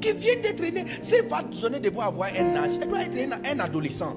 qui 0.00 0.12
vient 0.12 0.36
d'être 0.42 0.60
né. 0.62 0.84
S'il 1.00 1.22
va 1.28 1.42
donner 1.42 1.80
de 1.80 1.88
avoir 1.98 2.28
un 2.38 2.56
âge, 2.56 2.72
elle 2.82 2.88
doit 2.88 3.02
être 3.02 3.16
un, 3.50 3.60
adolescent. 3.60 4.16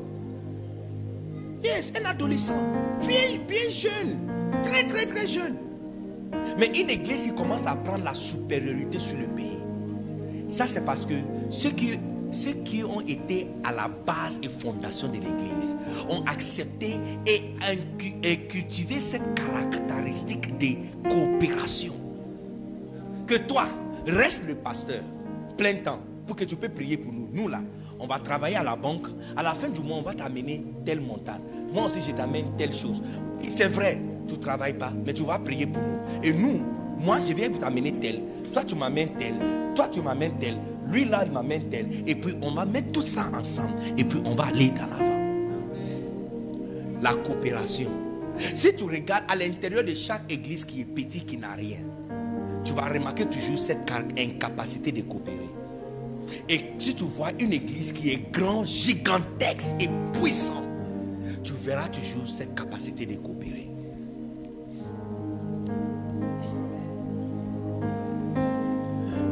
Yes, 1.64 1.94
un 2.02 2.06
adolescent. 2.06 2.60
Bien, 3.08 3.40
bien 3.48 3.70
jeune. 3.70 4.20
Très, 4.64 4.84
très, 4.84 5.06
très 5.06 5.28
jeune. 5.28 5.56
Mais 6.58 6.68
une 6.68 6.90
église 6.90 7.26
qui 7.26 7.36
commence 7.36 7.66
à 7.68 7.76
prendre 7.76 8.04
la 8.04 8.14
supériorité 8.14 9.00
sur 9.00 9.18
le 9.18 9.28
pays, 9.28 9.64
ça 10.48 10.68
c'est 10.68 10.86
parce 10.86 11.06
que 11.06 11.14
ceux 11.50 11.72
qui, 11.72 11.92
ceux 12.32 12.54
qui 12.64 12.84
ont 12.84 13.02
été 13.02 13.48
à 13.64 13.72
la 13.72 13.88
base 13.88 14.40
et 14.44 14.50
fondation 14.50 15.08
de 15.08 15.16
l'église 15.16 15.76
ont 16.10 16.24
accepté 16.26 16.96
et, 17.26 17.42
et 18.24 18.38
cultivé 18.48 19.00
cette 19.00 19.34
caractéristique 19.36 20.58
de 20.58 21.10
coopération. 21.10 21.94
Que 23.28 23.36
toi, 23.36 23.68
reste 24.06 24.48
le 24.48 24.56
pasteur 24.56 25.02
plein 25.58 25.76
temps 25.76 26.00
pour 26.28 26.36
que 26.36 26.44
tu 26.44 26.56
peux 26.56 26.70
prier 26.70 26.98
pour 26.98 27.12
nous. 27.12 27.28
Nous 27.34 27.48
là, 27.48 27.62
on 28.00 28.08
va 28.08 28.20
travailler 28.20 28.56
à 28.56 28.64
la 28.64 28.76
banque. 28.76 29.08
À 29.36 29.44
la 29.44 29.54
fin 29.54 29.70
du 29.70 29.82
mois, 29.82 29.98
on 29.98 30.02
va 30.02 30.14
t'amener 30.14 30.64
telle 30.86 31.02
montagne. 31.02 31.42
Moi 31.74 31.86
aussi, 31.86 32.02
je 32.02 32.16
t'amène 32.16 32.56
telle 32.58 32.74
chose. 32.74 33.02
C'est 33.56 33.68
vrai, 33.68 34.00
tu 34.28 34.36
ne 34.36 34.40
travailles 34.40 34.78
pas, 34.78 34.92
mais 35.06 35.14
tu 35.14 35.24
vas 35.24 35.40
prier 35.40 35.66
pour 35.66 35.82
nous. 35.82 36.00
Et 36.24 36.34
nous, 36.34 36.62
moi, 37.00 37.20
je 37.20 37.34
viens 37.34 37.50
t'amener 37.50 37.94
tel. 37.94 38.22
Toi, 38.54 38.64
tu 38.64 38.76
m'amènes 38.76 39.14
tel. 39.18 39.36
Toi, 39.76 39.88
tu 39.88 40.02
m'amènes 40.02 40.38
tel. 40.40 40.56
Lui, 40.90 41.06
là, 41.06 41.24
il 41.26 41.32
m'amène 41.32 41.70
tel. 41.70 41.90
Et 42.08 42.16
puis, 42.16 42.36
on 42.42 42.52
va 42.52 42.66
mettre 42.66 42.92
tout 42.92 43.06
ça 43.06 43.30
ensemble. 43.38 43.74
Et 43.98 44.04
puis, 44.04 44.22
on 44.26 44.36
va 44.36 44.46
aller 44.46 44.70
dans 44.70 44.88
l'avant. 44.88 45.16
La 47.02 47.14
coopération. 47.14 47.90
Si 48.54 48.76
tu 48.76 48.84
regardes 48.86 49.26
à 49.28 49.36
l'intérieur 49.36 49.84
de 49.84 49.94
chaque 49.94 50.32
église 50.32 50.66
qui 50.66 50.82
est 50.82 50.86
petite, 50.86 51.26
qui 51.26 51.38
n'a 51.38 51.54
rien, 51.54 51.78
tu 52.66 52.74
vas 52.74 52.90
remarquer 52.90 53.26
toujours 53.28 53.58
cette 53.58 53.90
incapacité 54.18 54.92
de 54.92 55.02
coopérer. 55.04 55.50
Et 56.50 56.62
si 56.80 56.96
tu 56.96 57.04
vois 57.04 57.30
une 57.40 57.54
église 57.54 57.94
qui 57.94 58.10
est 58.10 58.32
grande, 58.32 58.66
gigantesque 58.66 59.76
et 59.80 59.90
puissante, 60.12 60.64
tu 61.44 61.54
verras 61.54 61.88
toujours 61.88 62.28
cette 62.28 62.56
capacité 62.56 63.06
de 63.06 63.16
coopérer. 63.16 63.70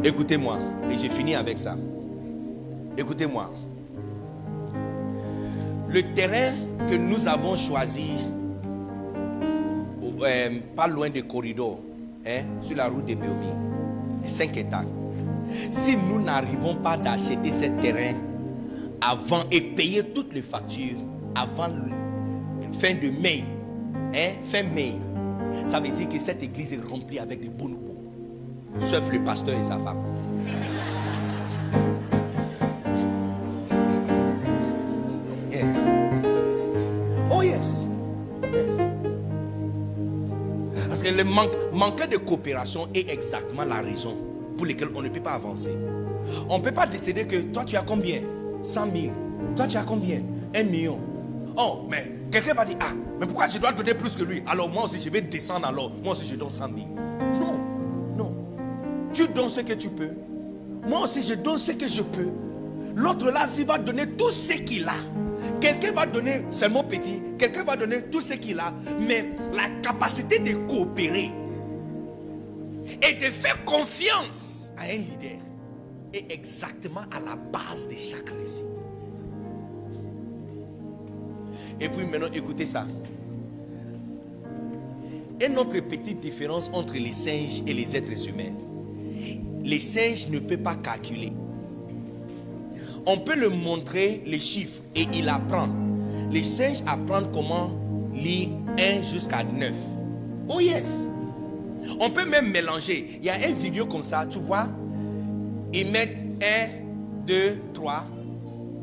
Écoutez-moi, 0.04 0.60
et 0.92 0.98
j'ai 0.98 1.10
fini 1.10 1.34
avec 1.34 1.58
ça. 1.58 1.76
Écoutez-moi. 2.98 3.52
Le 5.88 6.02
terrain 6.14 6.54
que 6.88 6.96
nous 6.96 7.28
avons 7.28 7.56
choisi, 7.56 8.18
euh, 10.22 10.50
pas 10.76 10.88
loin 10.88 11.10
des 11.10 11.22
corridors, 11.22 11.80
Hein, 12.26 12.44
sur 12.62 12.78
la 12.78 12.88
route 12.88 13.06
de 13.06 13.16
Béomi. 13.16 13.48
5 14.26 14.56
états. 14.58 14.86
Si 15.72 15.98
nous 15.98 16.22
n'arrivons 16.22 16.76
pas 16.76 16.96
d'acheter 16.96 17.52
ce 17.52 17.66
terrain 17.82 18.16
avant 19.02 19.42
et 19.52 19.60
payer 19.60 20.04
toutes 20.04 20.34
les 20.34 20.42
factures 20.42 20.98
avant 21.36 21.70
fin 22.72 22.94
de 22.94 23.10
mai, 23.22 23.44
hein, 24.16 24.32
fin 24.46 24.64
mai, 24.64 24.94
ça 25.66 25.82
veut 25.82 25.90
dire 25.90 26.08
que 26.08 26.18
cette 26.18 26.42
église 26.42 26.74
est 26.74 26.80
remplie 26.90 27.20
avec 27.20 27.42
des 27.42 27.50
bonobos, 27.50 28.02
sauf 28.80 29.12
le 29.12 29.22
pasteur 29.24 29.60
et 29.60 29.64
sa 29.64 29.78
femme. 29.78 29.98
le 41.12 41.24
manque, 41.24 41.52
de 41.74 42.18
coopération 42.18 42.88
est 42.94 43.10
exactement 43.12 43.66
la 43.66 43.82
raison 43.82 44.18
pour 44.58 44.66
laquelle 44.66 44.90
on 44.96 45.02
ne 45.02 45.10
peut 45.10 45.20
pas 45.20 45.34
avancer. 45.34 45.76
On 46.50 46.60
ne 46.60 46.64
peut 46.64 46.72
pas 46.72 46.86
décider 46.86 47.26
que 47.26 47.38
toi 47.38 47.66
tu 47.66 47.76
as 47.76 47.82
combien? 47.82 48.22
100 48.62 48.82
000. 48.96 49.14
Toi 49.56 49.68
tu 49.68 49.78
as 49.78 49.84
combien? 49.84 50.22
1 50.56 50.64
million. 50.64 51.00
Oh, 51.58 51.88
mais 51.90 52.12
quelqu'un 52.32 52.54
va 52.54 52.66
dire, 52.66 52.78
ah, 52.80 52.94
mais 53.20 53.26
pourquoi 53.26 53.48
je 53.48 53.58
dois 53.58 53.72
donner 53.72 53.94
plus 53.94 54.16
que 54.16 54.24
lui? 54.24 54.44
Alors 54.48 54.70
moi 54.70 54.86
aussi 54.86 55.00
je 55.00 55.10
vais 55.10 55.22
descendre 55.22 55.68
alors. 55.68 55.92
Moi 56.04 56.14
aussi 56.14 56.28
je 56.28 56.36
donne 56.36 56.50
100 56.50 56.66
000. 56.66 56.76
Non, 57.42 57.60
non. 58.18 58.36
Tu 59.12 59.28
donnes 59.28 59.50
ce 59.50 59.62
que 59.62 59.74
tu 59.74 59.90
peux. 59.90 60.10
Moi 60.88 61.02
aussi 61.02 61.22
je 61.22 61.34
donne 61.34 61.58
ce 61.58 61.72
que 61.72 61.88
je 61.88 62.02
peux. 62.02 62.30
L'autre 62.96 63.32
là, 63.32 63.48
il 63.58 63.66
va 63.66 63.80
donner 63.80 64.08
tout 64.08 64.30
ce 64.30 64.54
qu'il 64.54 64.88
a. 64.88 64.96
Quelqu'un 65.60 65.92
va 65.94 66.06
donner 66.06 66.44
seulement 66.52 66.84
petit, 66.84 67.22
quelqu'un 67.38 67.64
va 67.64 67.76
donner 67.76 68.04
tout 68.12 68.22
ce 68.22 68.34
qu'il 68.34 68.60
a, 68.60 68.74
mais 69.00 69.30
la 69.54 69.70
capacité 69.82 70.40
de 70.40 70.54
coopérer 70.68 71.32
et 73.02 73.14
de 73.14 73.32
faire 73.32 73.64
confiance 73.66 74.72
à 74.78 74.84
un 74.84 74.98
leader 74.98 75.40
est 76.14 76.32
exactement 76.32 77.02
à 77.12 77.20
la 77.20 77.36
base 77.36 77.90
de 77.90 77.96
chaque 77.96 78.30
réussite. 78.30 78.86
Et 81.82 81.90
puis 81.90 82.06
maintenant, 82.06 82.32
écoutez 82.34 82.66
ça. 82.66 82.88
Une 85.46 85.58
autre 85.58 85.80
petite 85.80 86.20
différence 86.20 86.70
entre 86.74 86.94
les 86.94 87.12
singes 87.12 87.64
et 87.68 87.74
les 87.74 87.96
êtres 87.96 88.30
humains. 88.30 88.54
Les 89.64 89.80
singes 89.80 90.30
ne 90.30 90.40
peuvent 90.40 90.60
pas 90.60 90.76
calculer 90.76 91.34
on 93.06 93.18
peut 93.18 93.36
le 93.36 93.50
montrer 93.50 94.22
les 94.26 94.40
chiffres 94.40 94.82
et 94.96 95.06
il 95.14 95.28
apprend. 95.30 95.68
Les 96.32 96.44
singes 96.44 96.82
apprennent 96.88 97.32
comment 97.34 97.72
lire 98.14 98.50
1 98.80 99.02
jusqu'à 99.02 99.44
9. 99.44 99.72
Oh 100.50 100.60
yes. 100.60 101.08
On 102.00 102.10
peut 102.10 102.26
même 102.26 102.50
mélanger. 102.52 103.20
Il 103.20 103.26
y 103.26 103.30
a 103.30 103.48
une 103.48 103.56
vidéo 103.56 103.86
comme 103.86 104.04
ça, 104.04 104.26
tu 104.26 104.40
vois. 104.40 104.68
Ils 105.74 105.90
mettent 105.92 106.18
1, 106.42 107.26
2, 107.28 107.58
3, 107.74 108.06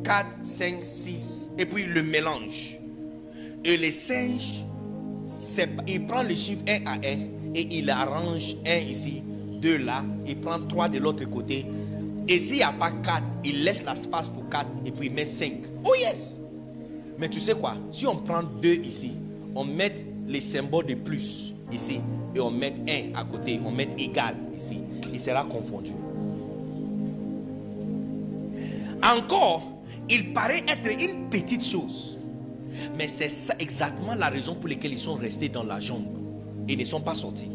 4, 0.04 0.26
5, 0.42 0.76
6. 0.82 1.50
Et 1.58 1.66
puis 1.66 1.86
le 1.86 2.02
mélange. 2.02 2.78
Et 3.64 3.76
les 3.76 3.92
singes, 3.92 4.64
il 5.86 6.06
prend 6.06 6.22
les 6.22 6.36
chiffres 6.36 6.64
1 6.66 6.86
à 6.86 6.94
1 6.94 6.98
et 7.54 7.78
il 7.78 7.90
arrange 7.90 8.56
1 8.66 8.76
ici, 8.78 9.22
2 9.60 9.76
là. 9.78 10.04
Il 10.26 10.36
prend 10.36 10.58
3 10.60 10.88
de 10.88 10.98
l'autre 10.98 11.24
côté 11.26 11.66
Et 12.26 12.40
s'il 12.40 12.56
n'y 12.56 12.62
a 12.62 12.72
pas 12.72 12.90
4, 12.90 13.22
il 13.44 13.64
laisse 13.64 13.84
l'espace 13.84 14.28
pour 14.28 14.48
4 14.48 14.66
et 14.86 14.90
puis 14.90 15.08
il 15.08 15.12
met 15.12 15.28
5. 15.28 15.52
Oh 15.84 15.92
yes. 16.00 16.40
Mais 17.18 17.28
tu 17.28 17.38
sais 17.38 17.54
quoi? 17.54 17.76
Si 17.90 18.06
on 18.06 18.16
prend 18.16 18.42
2 18.42 18.68
ici, 18.84 19.12
on 19.54 19.64
met 19.64 19.94
les 20.26 20.40
symboles 20.40 20.86
de 20.86 20.94
plus 20.94 21.54
ici 21.70 22.00
et 22.34 22.40
on 22.40 22.50
met 22.50 22.74
1 23.14 23.18
à 23.18 23.24
côté, 23.24 23.60
on 23.64 23.70
met 23.70 23.88
égal 23.98 24.34
ici, 24.56 24.82
il 25.12 25.20
sera 25.20 25.44
confondu. 25.44 25.92
Encore, 29.02 29.62
il 30.08 30.32
paraît 30.32 30.62
être 30.68 30.90
une 31.02 31.28
petite 31.30 31.64
chose. 31.64 32.18
Mais 32.96 33.08
c'est 33.08 33.30
exactement 33.58 34.14
la 34.14 34.28
raison 34.28 34.54
pour 34.54 34.68
laquelle 34.68 34.92
ils 34.92 34.98
sont 34.98 35.14
restés 35.14 35.48
dans 35.48 35.64
la 35.64 35.80
jungle 35.80 36.08
et 36.68 36.76
ne 36.76 36.84
sont 36.84 37.00
pas 37.00 37.14
sortis. 37.14 37.50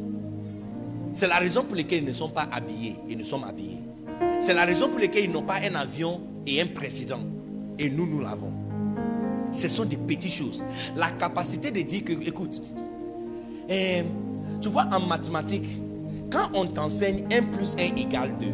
C'est 1.12 1.28
la 1.28 1.38
raison 1.38 1.64
pour 1.64 1.76
laquelle 1.76 2.04
ils 2.04 2.08
ne 2.08 2.14
sont 2.14 2.30
pas 2.30 2.48
habillés 2.52 2.98
et 3.10 3.16
nous 3.16 3.24
sommes 3.24 3.44
habillés. 3.44 3.82
C'est 4.40 4.54
la 4.54 4.66
raison 4.66 4.90
pour 4.90 5.00
laquelle 5.00 5.26
ils 5.26 5.32
n'ont 5.32 5.44
pas 5.44 5.60
un 5.64 5.76
avion 5.76 6.22
et 6.46 6.62
un 6.62 6.68
président. 6.68 7.20
Et 7.80 7.90
nous, 7.90 8.08
nous 8.08 8.22
l'avons. 8.22 8.52
Ce 9.52 9.68
sont 9.68 9.86
des 9.86 9.98
petites 9.98 10.32
choses. 10.32 10.64
La 10.96 11.12
capacité 11.12 11.72
de 11.72 11.82
dire 11.82 12.04
que, 12.04 12.14
écoute, 12.28 12.62
eh, 13.70 14.04
tu 14.62 14.70
vois, 14.70 14.88
en 14.92 15.00
mathématiques, 15.00 15.80
quand 16.32 16.50
on 16.54 16.66
t'enseigne 16.66 17.26
1 17.32 17.44
plus 17.44 17.76
1 17.78 17.96
égale 17.96 18.34
2, 18.40 18.48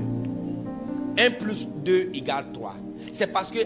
1 1.23 1.31
plus 1.31 1.67
2 1.83 2.11
égale 2.13 2.45
3, 2.53 2.75
c'est 3.11 3.31
parce 3.31 3.51
que 3.51 3.59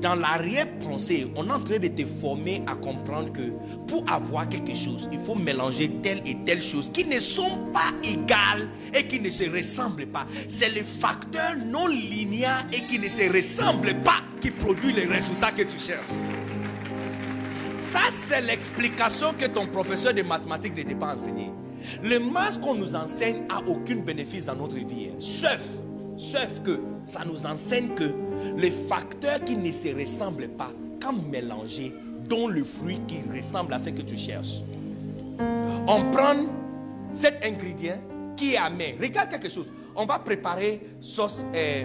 dans 0.00 0.14
l'arrière-pensée, 0.14 1.30
on 1.36 1.46
est 1.46 1.52
en 1.52 1.60
train 1.60 1.78
de 1.78 1.88
te 1.88 2.06
former 2.06 2.62
à 2.66 2.74
comprendre 2.74 3.32
que 3.32 3.52
pour 3.86 4.10
avoir 4.10 4.48
quelque 4.48 4.74
chose, 4.74 5.08
il 5.12 5.18
faut 5.18 5.34
mélanger 5.34 5.90
telle 6.02 6.22
et 6.26 6.36
telle 6.46 6.62
chose 6.62 6.90
qui 6.90 7.04
ne 7.04 7.20
sont 7.20 7.66
pas 7.72 7.92
égales 8.02 8.68
et 8.94 9.06
qui 9.06 9.20
ne 9.20 9.28
se 9.28 9.50
ressemblent 9.50 10.06
pas. 10.06 10.26
C'est 10.48 10.70
le 10.70 10.82
facteur 10.82 11.56
non 11.66 11.86
linéaire 11.86 12.64
et 12.72 12.80
qui 12.86 12.98
ne 12.98 13.08
se 13.08 13.30
ressemble 13.30 13.94
pas 14.00 14.20
qui 14.40 14.50
produit 14.50 14.92
les 14.92 15.04
résultats 15.04 15.52
que 15.52 15.62
tu 15.62 15.78
cherches. 15.78 16.16
Ça, 17.80 18.00
c'est 18.10 18.42
l'explication 18.42 19.32
que 19.32 19.46
ton 19.46 19.66
professeur 19.66 20.12
de 20.12 20.22
mathématiques 20.22 20.76
ne 20.76 20.82
t'a 20.82 20.94
pas 20.94 21.14
enseigné. 21.14 21.50
Le 22.02 22.18
masque 22.18 22.60
qu'on 22.60 22.74
nous 22.74 22.94
enseigne 22.94 23.44
a 23.48 23.62
aucun 23.66 23.96
bénéfice 23.96 24.44
dans 24.44 24.54
notre 24.54 24.76
vie. 24.76 25.08
Sauf, 25.18 25.62
sauf 26.18 26.60
que 26.62 26.78
ça 27.06 27.24
nous 27.24 27.46
enseigne 27.46 27.88
que 27.94 28.12
les 28.58 28.70
facteurs 28.70 29.42
qui 29.46 29.56
ne 29.56 29.72
se 29.72 29.88
ressemblent 29.98 30.50
pas, 30.50 30.70
quand 31.02 31.14
mélangés, 31.14 31.94
dont 32.28 32.48
le 32.48 32.64
fruit 32.64 33.00
qui 33.08 33.22
ressemble 33.34 33.72
à 33.72 33.78
ce 33.78 33.88
que 33.88 34.02
tu 34.02 34.18
cherches. 34.18 34.60
On 35.88 36.02
prend 36.12 36.36
cet 37.14 37.42
ingrédient 37.42 37.98
qui 38.36 38.54
est 38.54 38.58
amer. 38.58 38.96
Regarde 39.00 39.30
quelque 39.30 39.48
chose. 39.48 39.70
On 39.96 40.04
va 40.04 40.18
préparer 40.18 40.82
sauce 41.00 41.46
euh, 41.54 41.84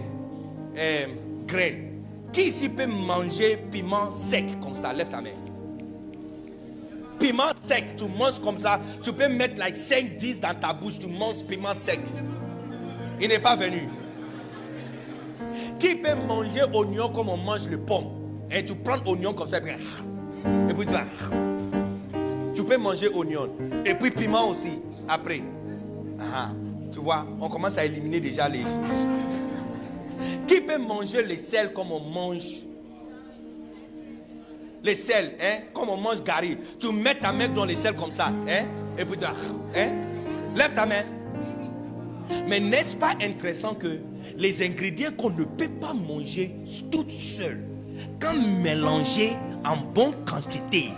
euh, 0.77 1.05
graine. 1.47 2.01
Qui 2.33 2.49
ici 2.49 2.67
peut 2.67 2.85
manger 2.85 3.57
piment 3.71 4.11
sec 4.11 4.59
comme 4.59 4.75
ça? 4.75 4.91
Lève 4.91 5.07
ta 5.07 5.21
main. 5.21 5.44
Piment 7.19 7.53
sec, 7.63 7.95
tu 7.97 8.05
manges 8.05 8.39
comme 8.39 8.59
ça. 8.59 8.79
Tu 9.01 9.11
peux 9.13 9.27
mettre 9.29 9.57
like 9.57 9.75
5, 9.75 10.17
10 10.17 10.41
dans 10.41 10.53
ta 10.53 10.73
bouche. 10.73 10.99
Tu 10.99 11.07
manges 11.07 11.43
piment 11.43 11.73
sec. 11.73 11.99
Il 13.21 13.29
n'est 13.29 13.39
pas 13.39 13.55
venu. 13.55 13.89
Qui 15.79 15.95
peut 15.95 16.15
manger 16.27 16.63
oignon 16.73 17.09
comme 17.09 17.29
on 17.29 17.37
mange 17.37 17.67
le 17.67 17.77
pomme? 17.77 18.07
Et 18.51 18.63
tu 18.63 18.75
prends 18.75 18.99
oignon 19.05 19.33
comme 19.33 19.47
ça, 19.47 19.57
et 19.57 20.73
puis, 20.73 20.85
tu 20.85 20.91
vas. 20.91 21.05
Tu 22.53 22.63
peux 22.63 22.77
manger 22.77 23.09
oignon. 23.09 23.49
Et 23.85 23.95
puis 23.95 24.11
piment 24.11 24.49
aussi, 24.49 24.79
après. 25.07 25.41
Tu 26.91 26.99
vois, 26.99 27.25
on 27.41 27.49
commence 27.49 27.77
à 27.77 27.85
éliminer 27.85 28.19
déjà 28.19 28.47
les. 28.47 28.63
Qui 30.47 30.61
peut 30.61 30.77
manger 30.77 31.23
les 31.23 31.37
sel 31.37 31.73
comme 31.73 31.91
on 31.91 31.99
mange 31.99 32.65
les 34.85 34.95
sels, 34.95 35.35
hein, 35.41 35.63
comme 35.73 35.89
on 35.89 35.97
mange 35.97 36.23
gari. 36.23 36.57
Tu 36.79 36.91
mets 36.91 37.15
ta 37.15 37.33
main 37.33 37.49
dans 37.49 37.65
les 37.65 37.75
sels 37.75 37.95
comme 37.95 38.11
ça, 38.11 38.27
hein, 38.27 38.65
et 38.97 39.03
puis 39.03 39.17
tu 39.17 39.25
hein, 39.25 39.91
lève 40.55 40.73
ta 40.73 40.85
main. 40.85 41.03
Mais 42.47 42.59
n'est-ce 42.59 42.95
pas 42.95 43.13
intéressant 43.21 43.73
que 43.73 43.99
les 44.37 44.65
ingrédients 44.65 45.11
qu'on 45.17 45.31
ne 45.31 45.43
peut 45.43 45.69
pas 45.69 45.93
manger 45.93 46.55
tout 46.91 47.05
seuls, 47.09 47.63
quand 48.19 48.33
mélangés 48.63 49.33
en 49.65 49.77
bonne 49.77 50.13
quantité, 50.25 50.89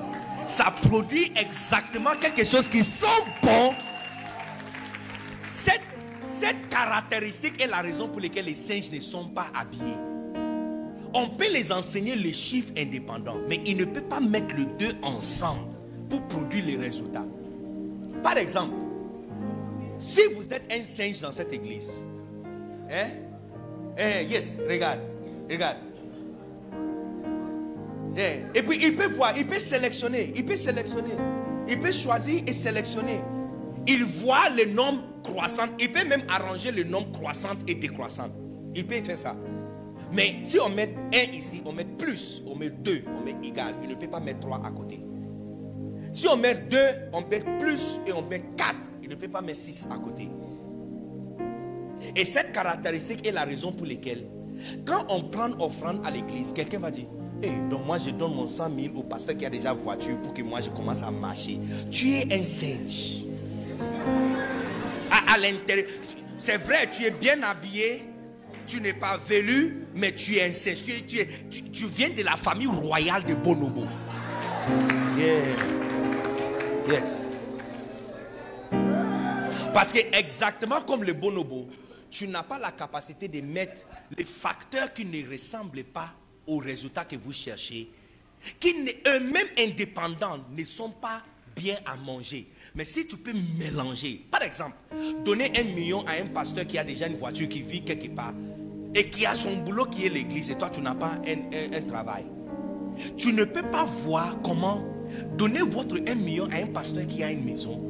ça 0.45 0.73
produit 0.89 1.31
exactement 1.35 2.11
quelque 2.19 2.43
chose 2.43 2.67
qui 2.67 2.83
sent 2.83 3.05
bon. 3.41 3.73
Cette 5.47 6.69
caractéristique 6.69 7.61
est 7.61 7.67
la 7.67 7.81
raison 7.81 8.07
pour 8.07 8.21
laquelle 8.21 8.45
les 8.45 8.55
singes 8.55 8.91
ne 8.91 8.99
sont 8.99 9.29
pas 9.29 9.47
habillés. 9.55 10.06
On 11.13 11.27
peut 11.27 11.51
les 11.51 11.71
enseigner 11.71 12.15
les 12.15 12.33
chiffres 12.33 12.71
indépendants, 12.77 13.37
mais 13.47 13.59
ils 13.65 13.77
ne 13.77 13.85
peuvent 13.85 14.03
pas 14.03 14.19
mettre 14.19 14.55
les 14.55 14.65
deux 14.65 14.95
ensemble 15.01 15.69
pour 16.09 16.21
produire 16.27 16.65
les 16.65 16.75
résultats. 16.75 17.25
Par 18.23 18.37
exemple, 18.37 18.73
si 19.99 20.21
vous 20.35 20.43
êtes 20.51 20.71
un 20.71 20.83
singe 20.83 21.21
dans 21.21 21.31
cette 21.31 21.53
église, 21.53 21.99
hein? 22.91 23.07
Eh, 23.97 24.25
yes, 24.25 24.59
regarde, 24.69 24.99
regarde. 25.49 25.77
Eh, 28.15 28.57
et 28.57 28.61
puis 28.63 28.77
il 28.81 28.95
peut 28.95 29.07
voir, 29.07 29.35
il 29.37 29.47
peut 29.47 29.59
sélectionner, 29.59 30.31
il 30.35 30.45
peut 30.45 30.55
sélectionner, 30.55 31.13
il 31.67 31.79
peut 31.79 31.91
choisir 31.91 32.41
et 32.47 32.53
sélectionner. 32.53 33.19
Il 33.87 34.03
voit 34.03 34.49
le 34.49 34.65
nombre 34.71 35.01
croissant, 35.23 35.67
il 35.79 35.91
peut 35.91 36.05
même 36.07 36.23
arranger 36.27 36.71
le 36.71 36.83
nombre 36.83 37.11
croissant 37.11 37.55
et 37.67 37.75
décroissant. 37.75 38.29
Il 38.75 38.85
peut 38.85 38.95
faire 39.01 39.17
ça. 39.17 39.35
Mais 40.13 40.37
si 40.43 40.59
on 40.59 40.69
met 40.69 40.95
1 41.13 41.33
ici, 41.33 41.61
on 41.65 41.73
met 41.73 41.85
plus, 41.97 42.41
on 42.45 42.55
met 42.55 42.69
2, 42.69 43.03
on 43.19 43.23
met 43.23 43.35
égal. 43.47 43.75
Il 43.83 43.89
ne 43.89 43.95
peut 43.95 44.07
pas 44.07 44.19
mettre 44.19 44.39
3 44.41 44.65
à 44.65 44.71
côté. 44.71 45.03
Si 46.13 46.27
on 46.27 46.37
met 46.37 46.55
2, 46.55 46.77
on 47.13 47.21
met 47.21 47.41
plus 47.59 47.99
et 48.07 48.13
on 48.13 48.21
met 48.23 48.41
4. 48.55 48.75
Il 49.03 49.09
ne 49.09 49.15
peut 49.15 49.27
pas 49.27 49.41
mettre 49.41 49.59
6 49.59 49.87
à 49.91 49.97
côté. 49.97 50.29
Et 52.15 52.25
cette 52.25 52.51
caractéristique 52.51 53.27
est 53.27 53.31
la 53.31 53.43
raison 53.43 53.71
pour 53.71 53.85
laquelle, 53.85 54.25
quand 54.85 55.05
on 55.09 55.21
prend 55.23 55.49
offrande 55.59 56.01
à 56.05 56.11
l'église, 56.11 56.51
quelqu'un 56.53 56.79
va 56.79 56.91
dire 56.91 57.07
hey, 57.41 57.51
donc 57.69 57.85
moi 57.85 57.97
je 57.97 58.09
donne 58.09 58.33
mon 58.33 58.47
100 58.47 58.75
000 58.75 58.95
au 58.95 59.03
pasteur 59.03 59.37
qui 59.37 59.45
a 59.45 59.49
déjà 59.49 59.73
voiture 59.73 60.17
pour 60.21 60.33
que 60.33 60.41
moi 60.41 60.61
je 60.61 60.69
commence 60.69 61.03
à 61.03 61.11
marcher. 61.11 61.59
Tu 61.91 62.15
es 62.15 62.33
un 62.33 62.43
singe. 62.43 63.25
À, 65.11 65.37
l'intérieur, 65.37 65.85
c'est 66.37 66.57
vrai, 66.57 66.89
tu 66.91 67.05
es 67.05 67.11
bien 67.11 67.41
habillé, 67.43 68.03
tu 68.67 68.81
n'es 68.81 68.93
pas 68.93 69.17
velu, 69.17 69.87
mais 69.95 70.13
tu 70.13 70.35
es 70.35 70.53
singe. 70.53 70.83
Tu, 71.07 71.71
tu, 71.71 71.87
viens 71.87 72.09
de 72.09 72.21
la 72.21 72.35
famille 72.35 72.67
royale 72.67 73.23
de 73.23 73.33
Bonobo. 73.33 73.85
Yes. 76.89 77.37
Parce 79.73 79.93
que 79.93 79.99
exactement 80.17 80.81
comme 80.81 81.03
le 81.03 81.13
bonobo, 81.13 81.67
tu 82.09 82.27
n'as 82.27 82.43
pas 82.43 82.57
la 82.57 82.71
capacité 82.71 83.27
de 83.27 83.41
mettre 83.41 83.85
les 84.17 84.23
facteurs 84.23 84.93
qui 84.93 85.05
ne 85.05 85.29
ressemblent 85.29 85.83
pas 85.83 86.13
au 86.47 86.57
résultat 86.57 87.05
que 87.05 87.15
vous 87.15 87.33
cherchez, 87.33 87.89
qui 88.59 88.73
eux-mêmes 89.05 89.47
indépendants 89.59 90.39
ne 90.51 90.63
sont 90.63 90.89
pas 90.89 91.21
bien 91.55 91.75
à 91.85 91.95
manger. 91.95 92.47
Mais 92.77 92.85
si 92.85 93.07
tu 93.07 93.17
peux 93.17 93.33
mélanger, 93.59 94.23
par 94.29 94.43
exemple, 94.43 94.75
donner 95.25 95.51
un 95.57 95.63
million 95.63 96.01
à 96.01 96.11
un 96.21 96.27
pasteur 96.27 96.67
qui 96.67 96.77
a 96.77 96.83
déjà 96.83 97.07
une 97.07 97.15
voiture, 97.15 97.49
qui 97.49 97.63
vit 97.63 97.81
quelque 97.81 98.07
part, 98.09 98.33
et 98.93 99.09
qui 99.09 99.25
a 99.25 99.33
son 99.33 99.57
boulot 99.57 99.85
qui 99.85 100.05
est 100.05 100.09
l'église, 100.09 100.51
et 100.51 100.55
toi 100.55 100.69
tu 100.69 100.79
n'as 100.81 100.93
pas 100.93 101.13
un, 101.25 101.81
travail. 101.87 102.25
Tu 103.17 103.33
ne 103.33 103.45
peux 103.45 103.63
pas 103.63 103.83
voir 103.83 104.37
comment 104.43 104.83
donner 105.35 105.61
votre 105.61 105.97
un 106.07 106.13
million 106.13 106.47
à 106.51 106.57
un 106.57 106.67
pasteur 106.67 107.07
qui 107.07 107.23
a 107.23 107.31
une 107.31 107.45
maison 107.45 107.81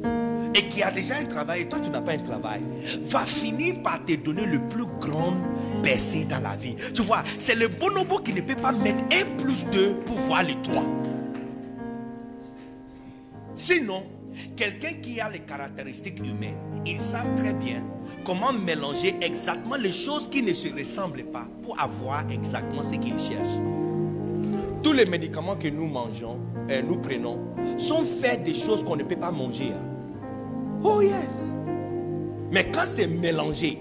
et 0.54 0.68
qui 0.70 0.82
a 0.82 0.90
déjà 0.90 1.16
un 1.16 1.26
travail 1.26 1.62
et 1.62 1.68
toi 1.68 1.80
tu 1.80 1.90
n'as 1.90 2.00
pas 2.00 2.12
un 2.12 2.18
travail, 2.18 2.62
va 3.02 3.26
finir 3.26 3.82
par 3.82 4.02
te 4.06 4.14
donner 4.14 4.46
le 4.46 4.58
plus 4.70 4.86
grand 5.00 5.34
baissé 5.82 6.24
dans 6.24 6.40
la 6.40 6.56
vie. 6.56 6.76
Tu 6.94 7.02
vois, 7.02 7.22
c'est 7.38 7.56
le 7.56 7.68
bonobo 7.68 8.20
qui 8.20 8.32
ne 8.32 8.40
peut 8.40 8.56
pas 8.56 8.72
mettre 8.72 9.04
un 9.12 9.36
plus 9.36 9.66
deux 9.66 9.96
pour 10.06 10.16
voir 10.20 10.44
les 10.44 10.56
trois. 10.62 10.84
Sinon, 13.54 14.02
quelqu'un 14.56 14.94
qui 15.02 15.20
a 15.20 15.30
les 15.30 15.40
caractéristiques 15.40 16.20
humaines, 16.20 16.56
ils 16.86 17.00
savent 17.00 17.34
très 17.36 17.54
bien 17.54 17.84
comment 18.24 18.52
mélanger 18.52 19.14
exactement 19.20 19.76
les 19.76 19.92
choses 19.92 20.28
qui 20.28 20.42
ne 20.42 20.52
se 20.52 20.68
ressemblent 20.68 21.24
pas 21.24 21.46
pour 21.62 21.80
avoir 21.80 22.24
exactement 22.30 22.82
ce 22.82 22.94
qu'ils 22.96 23.18
cherchent. 23.18 23.60
Tous 24.82 24.92
les 24.92 25.06
médicaments 25.06 25.56
que 25.56 25.68
nous 25.68 25.86
mangeons, 25.86 26.38
et 26.68 26.82
nous 26.82 26.98
prenons, 26.98 27.38
sont 27.76 28.02
faits 28.02 28.44
des 28.44 28.54
choses 28.54 28.84
qu'on 28.84 28.96
ne 28.96 29.02
peut 29.02 29.16
pas 29.16 29.30
manger. 29.30 29.72
Hein. 29.72 29.88
Oh 30.82 31.00
yes. 31.00 31.52
Mais 32.52 32.70
quand 32.72 32.84
c'est 32.86 33.06
mélangé, 33.06 33.78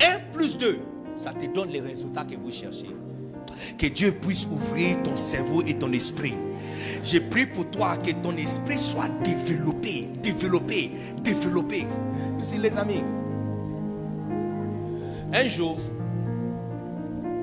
1 0.00 0.32
plus 0.32 0.56
2, 0.56 0.78
ça 1.16 1.32
te 1.32 1.46
donne 1.46 1.68
les 1.70 1.80
résultats 1.80 2.24
que 2.24 2.36
vous 2.36 2.52
cherchez. 2.52 2.88
Que 3.76 3.86
Dieu 3.86 4.12
puisse 4.12 4.46
ouvrir 4.46 5.02
ton 5.02 5.16
cerveau 5.16 5.62
et 5.62 5.74
ton 5.74 5.92
esprit. 5.92 6.34
Je 7.02 7.18
prie 7.18 7.46
pour 7.46 7.70
toi 7.70 7.96
que 7.96 8.10
ton 8.22 8.36
esprit 8.36 8.78
soit 8.78 9.08
développé, 9.22 10.08
développé, 10.22 10.90
développé. 11.22 11.86
Vous 12.38 12.60
les 12.60 12.76
amis, 12.76 13.02
un 15.32 15.48
jour, 15.48 15.78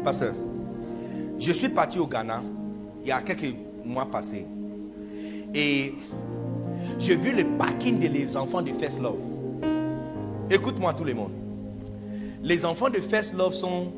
Pasteur, 0.03 0.33
je 1.39 1.51
suis 1.51 1.69
parti 1.69 1.99
au 1.99 2.07
Ghana 2.07 2.41
il 3.03 3.09
y 3.09 3.11
a 3.11 3.21
quelques 3.21 3.55
mois 3.83 4.05
passés. 4.05 4.47
Et 5.53 5.93
j'ai 6.97 7.15
vu 7.15 7.35
le 7.35 7.43
parking 7.57 7.99
des 7.99 8.37
enfants 8.37 8.61
de 8.61 8.71
First 8.71 9.01
Love. 9.01 9.19
Écoute-moi 10.49 10.93
tout 10.93 11.03
le 11.03 11.13
monde. 11.13 11.31
Les 12.41 12.65
enfants 12.65 12.89
de 12.89 12.97
First 12.97 13.33
Love 13.35 13.53
sont 13.53 13.91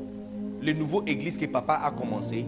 les 0.62 0.74
nouveaux 0.74 1.02
églises 1.06 1.36
que 1.36 1.46
papa 1.46 1.80
a 1.82 1.90
commencé. 1.90 2.44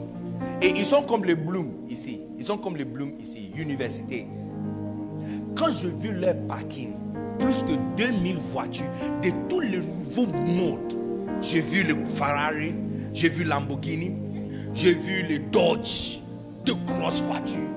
Et 0.62 0.70
ils 0.70 0.84
sont 0.84 1.02
comme 1.02 1.24
les 1.24 1.36
Bloom 1.36 1.72
ici. 1.88 2.20
Ils 2.38 2.44
sont 2.44 2.58
comme 2.58 2.76
les 2.76 2.84
Bloom 2.84 3.12
ici, 3.20 3.50
université. 3.56 4.26
Quand 5.56 5.70
j'ai 5.70 5.90
vu 5.90 6.12
leur 6.12 6.36
parking, 6.46 6.94
plus 7.38 7.62
que 7.64 7.76
2000 7.96 8.36
voitures 8.36 8.86
de 9.22 9.30
tous 9.48 9.60
les 9.60 9.80
nouveaux 9.80 10.26
modes. 10.26 10.96
J'ai 11.40 11.60
vu 11.60 11.82
le 11.84 12.04
Ferrari, 12.14 12.74
j'ai 13.14 13.30
vu 13.30 13.44
Lamborghini, 13.44 14.12
j'ai 14.74 14.92
vu 14.92 15.22
les 15.26 15.38
Dodge, 15.38 16.18
de 16.66 16.72
grosses 16.86 17.22
voitures. 17.22 17.68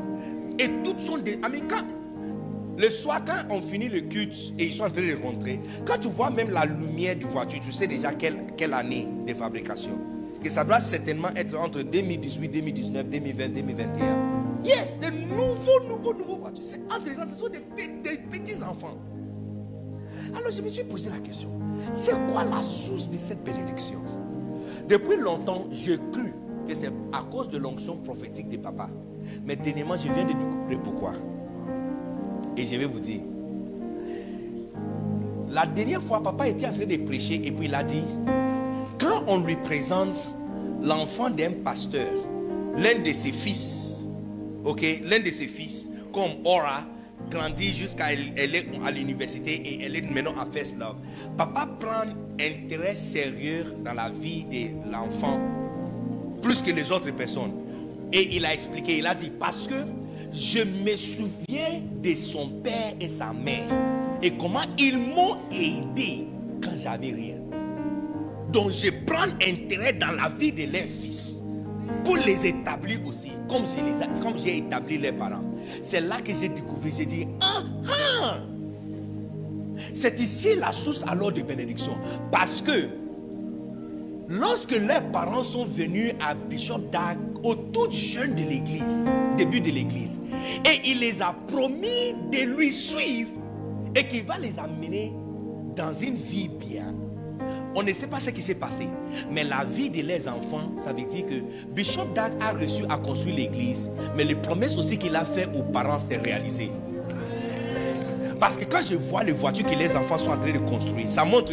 Et 0.59 0.67
toutes 0.83 0.99
sont 0.99 1.17
des. 1.17 1.39
Américains. 1.41 1.85
Le 2.77 2.89
soir, 2.89 3.21
quand 3.23 3.55
on 3.55 3.61
finit 3.61 3.87
le 3.87 4.01
culte 4.01 4.35
et 4.57 4.65
ils 4.65 4.73
sont 4.73 4.83
en 4.83 4.89
train 4.89 5.01
de 5.01 5.15
rentrer, 5.23 5.59
quand 5.85 5.99
tu 5.99 6.09
vois 6.09 6.31
même 6.31 6.49
la 6.49 6.65
lumière 6.65 7.15
du 7.15 7.25
voiture, 7.25 7.59
tu 7.63 7.71
sais 7.71 7.87
déjà 7.87 8.11
quelle, 8.11 8.47
quelle 8.57 8.73
année 8.73 9.07
de 9.27 9.33
fabrication. 9.33 9.91
Que 10.43 10.49
ça 10.49 10.63
doit 10.65 10.79
certainement 10.81 11.29
être 11.35 11.57
entre 11.57 11.81
2018, 11.81 12.49
2019, 12.49 13.09
2020, 13.09 13.49
2021. 13.49 14.33
Yes, 14.65 14.97
de 14.99 15.09
nouveaux, 15.33 15.87
nouveaux, 15.87 16.13
nouveaux 16.13 16.35
voitures. 16.37 16.63
C'est 16.63 16.81
intéressant, 16.91 17.27
ce 17.27 17.35
sont 17.35 17.49
des, 17.49 17.59
des 18.03 18.17
petits 18.17 18.61
enfants. 18.61 18.97
Alors 20.35 20.51
je 20.51 20.61
me 20.61 20.69
suis 20.69 20.83
posé 20.83 21.09
la 21.09 21.19
question, 21.19 21.49
c'est 21.93 22.13
quoi 22.27 22.43
la 22.43 22.61
source 22.61 23.09
de 23.09 23.17
cette 23.17 23.43
bénédiction? 23.43 23.99
Depuis 24.87 25.17
longtemps, 25.17 25.67
j'ai 25.71 25.97
cru 26.11 26.33
que 26.67 26.73
c'est 26.73 26.91
à 27.11 27.23
cause 27.29 27.49
de 27.49 27.57
l'onction 27.57 27.97
prophétique 27.97 28.49
de 28.49 28.57
papa. 28.57 28.89
Mais 29.45 29.55
dernièrement, 29.55 29.97
je 29.97 30.11
viens 30.11 30.23
de 30.23 30.33
découvrir 30.33 30.81
pourquoi. 30.81 31.13
Et 32.57 32.65
je 32.65 32.75
vais 32.75 32.85
vous 32.85 32.99
dire. 32.99 33.21
La 35.49 35.65
dernière 35.65 36.01
fois, 36.01 36.21
papa 36.21 36.47
était 36.47 36.67
en 36.67 36.73
train 36.73 36.85
de 36.85 36.97
prêcher 36.97 37.35
et 37.45 37.51
puis 37.51 37.67
il 37.67 37.75
a 37.75 37.83
dit, 37.83 38.03
quand 39.03 39.25
on 39.27 39.43
lui 39.43 39.57
présente 39.57 40.31
l'enfant 40.81 41.29
d'un 41.29 41.51
pasteur, 41.51 42.07
l'un 42.77 43.01
de 43.01 43.09
ses 43.09 43.33
fils, 43.33 44.05
ok, 44.63 44.81
l'un 45.03 45.19
de 45.19 45.27
ses 45.29 45.47
fils, 45.47 45.89
comme 46.13 46.31
Aura, 46.45 46.85
grandit 47.29 47.73
jusqu'à 47.73 48.13
elle, 48.13 48.55
est 48.55 48.65
à 48.85 48.91
l'université 48.91 49.51
et 49.55 49.83
elle 49.83 49.97
est 49.97 50.01
maintenant 50.01 50.35
à 50.39 50.47
First 50.49 50.79
Love. 50.79 50.95
Papa 51.37 51.67
prend 51.79 52.03
intérêt 52.39 52.95
sérieux 52.95 53.75
dans 53.83 53.93
la 53.93 54.09
vie 54.09 54.45
de 54.45 54.89
l'enfant 54.91 55.39
plus 56.41 56.61
que 56.61 56.71
les 56.71 56.91
autres 56.91 57.11
personnes. 57.11 57.51
Et 58.13 58.35
il 58.35 58.45
a 58.45 58.53
expliqué, 58.53 58.99
il 58.99 59.07
a 59.07 59.15
dit, 59.15 59.31
parce 59.37 59.67
que 59.67 59.75
je 60.31 60.59
me 60.63 60.95
souviens 60.95 61.81
de 62.01 62.15
son 62.15 62.47
père 62.63 62.93
et 63.01 63.09
sa 63.09 63.33
mère 63.33 63.67
et 64.21 64.31
comment 64.31 64.61
ils 64.77 64.97
m'ont 64.97 65.37
aidé 65.51 66.25
quand 66.61 66.77
j'avais 66.81 67.11
rien. 67.11 67.42
Donc 68.53 68.71
je 68.71 68.91
prends 69.07 69.25
intérêt 69.41 69.93
dans 69.93 70.11
la 70.11 70.29
vie 70.29 70.51
de 70.51 70.71
leurs 70.71 70.83
fils 70.83 71.41
pour 72.05 72.17
les 72.17 72.47
établir 72.47 72.99
aussi, 73.07 73.31
comme 73.49 73.63
j'ai 74.37 74.57
établi 74.57 74.99
leurs 74.99 75.15
parents. 75.15 75.43
C'est 75.81 76.01
là 76.01 76.21
que 76.21 76.33
j'ai 76.33 76.49
découvert, 76.49 76.93
j'ai 76.95 77.05
dit, 77.07 77.27
ah 77.41 77.63
ah, 78.21 78.37
c'est 79.91 80.19
ici 80.19 80.55
la 80.59 80.71
source 80.71 81.03
alors 81.07 81.31
de 81.31 81.41
bénédiction. 81.41 81.93
Parce 82.31 82.61
que 82.61 82.87
lorsque 84.27 84.77
leurs 84.77 85.11
parents 85.11 85.43
sont 85.43 85.65
venus 85.65 86.13
à 86.21 86.35
Bishop 86.35 86.89
Dag 86.91 87.17
au 87.43 87.55
tout 87.55 87.91
jeune 87.91 88.35
de 88.35 88.43
l'église, 88.43 89.09
début 89.35 89.61
de 89.61 89.71
l'église, 89.71 90.19
et 90.63 90.89
il 90.89 90.99
les 90.99 91.23
a 91.23 91.35
promis 91.47 92.13
de 92.31 92.55
lui 92.55 92.71
suivre 92.71 93.31
et 93.95 94.07
qu'il 94.07 94.23
va 94.25 94.37
les 94.37 94.59
amener 94.59 95.11
dans 95.75 95.93
une 95.93 96.15
vie 96.15 96.49
bien. 96.49 96.93
On 97.75 97.81
ne 97.81 97.91
sait 97.91 98.07
pas 98.07 98.19
ce 98.19 98.29
qui 98.29 98.41
s'est 98.41 98.55
passé, 98.55 98.87
mais 99.31 99.43
la 99.43 99.63
vie 99.63 99.89
de 99.89 100.07
leurs 100.07 100.27
enfants, 100.27 100.71
ça 100.77 100.93
veut 100.93 101.05
dire 101.05 101.25
que 101.25 101.41
Bishop 101.73 102.05
Dag 102.13 102.33
a 102.39 102.51
reçu 102.51 102.83
à 102.89 102.97
construire 102.97 103.35
l'église, 103.35 103.89
mais 104.15 104.23
les 104.23 104.35
promesses 104.35 104.77
aussi 104.77 104.97
qu'il 104.97 105.15
a 105.15 105.25
fait 105.25 105.49
aux 105.55 105.63
parents 105.63 105.99
s'est 105.99 106.17
réalisé. 106.17 106.69
Parce 108.39 108.57
que 108.57 108.65
quand 108.65 108.81
je 108.87 108.95
vois 108.95 109.23
les 109.23 109.31
voitures 109.31 109.65
que 109.65 109.75
les 109.75 109.95
enfants 109.95 110.17
sont 110.17 110.31
en 110.31 110.37
train 110.37 110.51
de 110.51 110.59
construire, 110.59 111.09
ça 111.09 111.25
montre, 111.25 111.51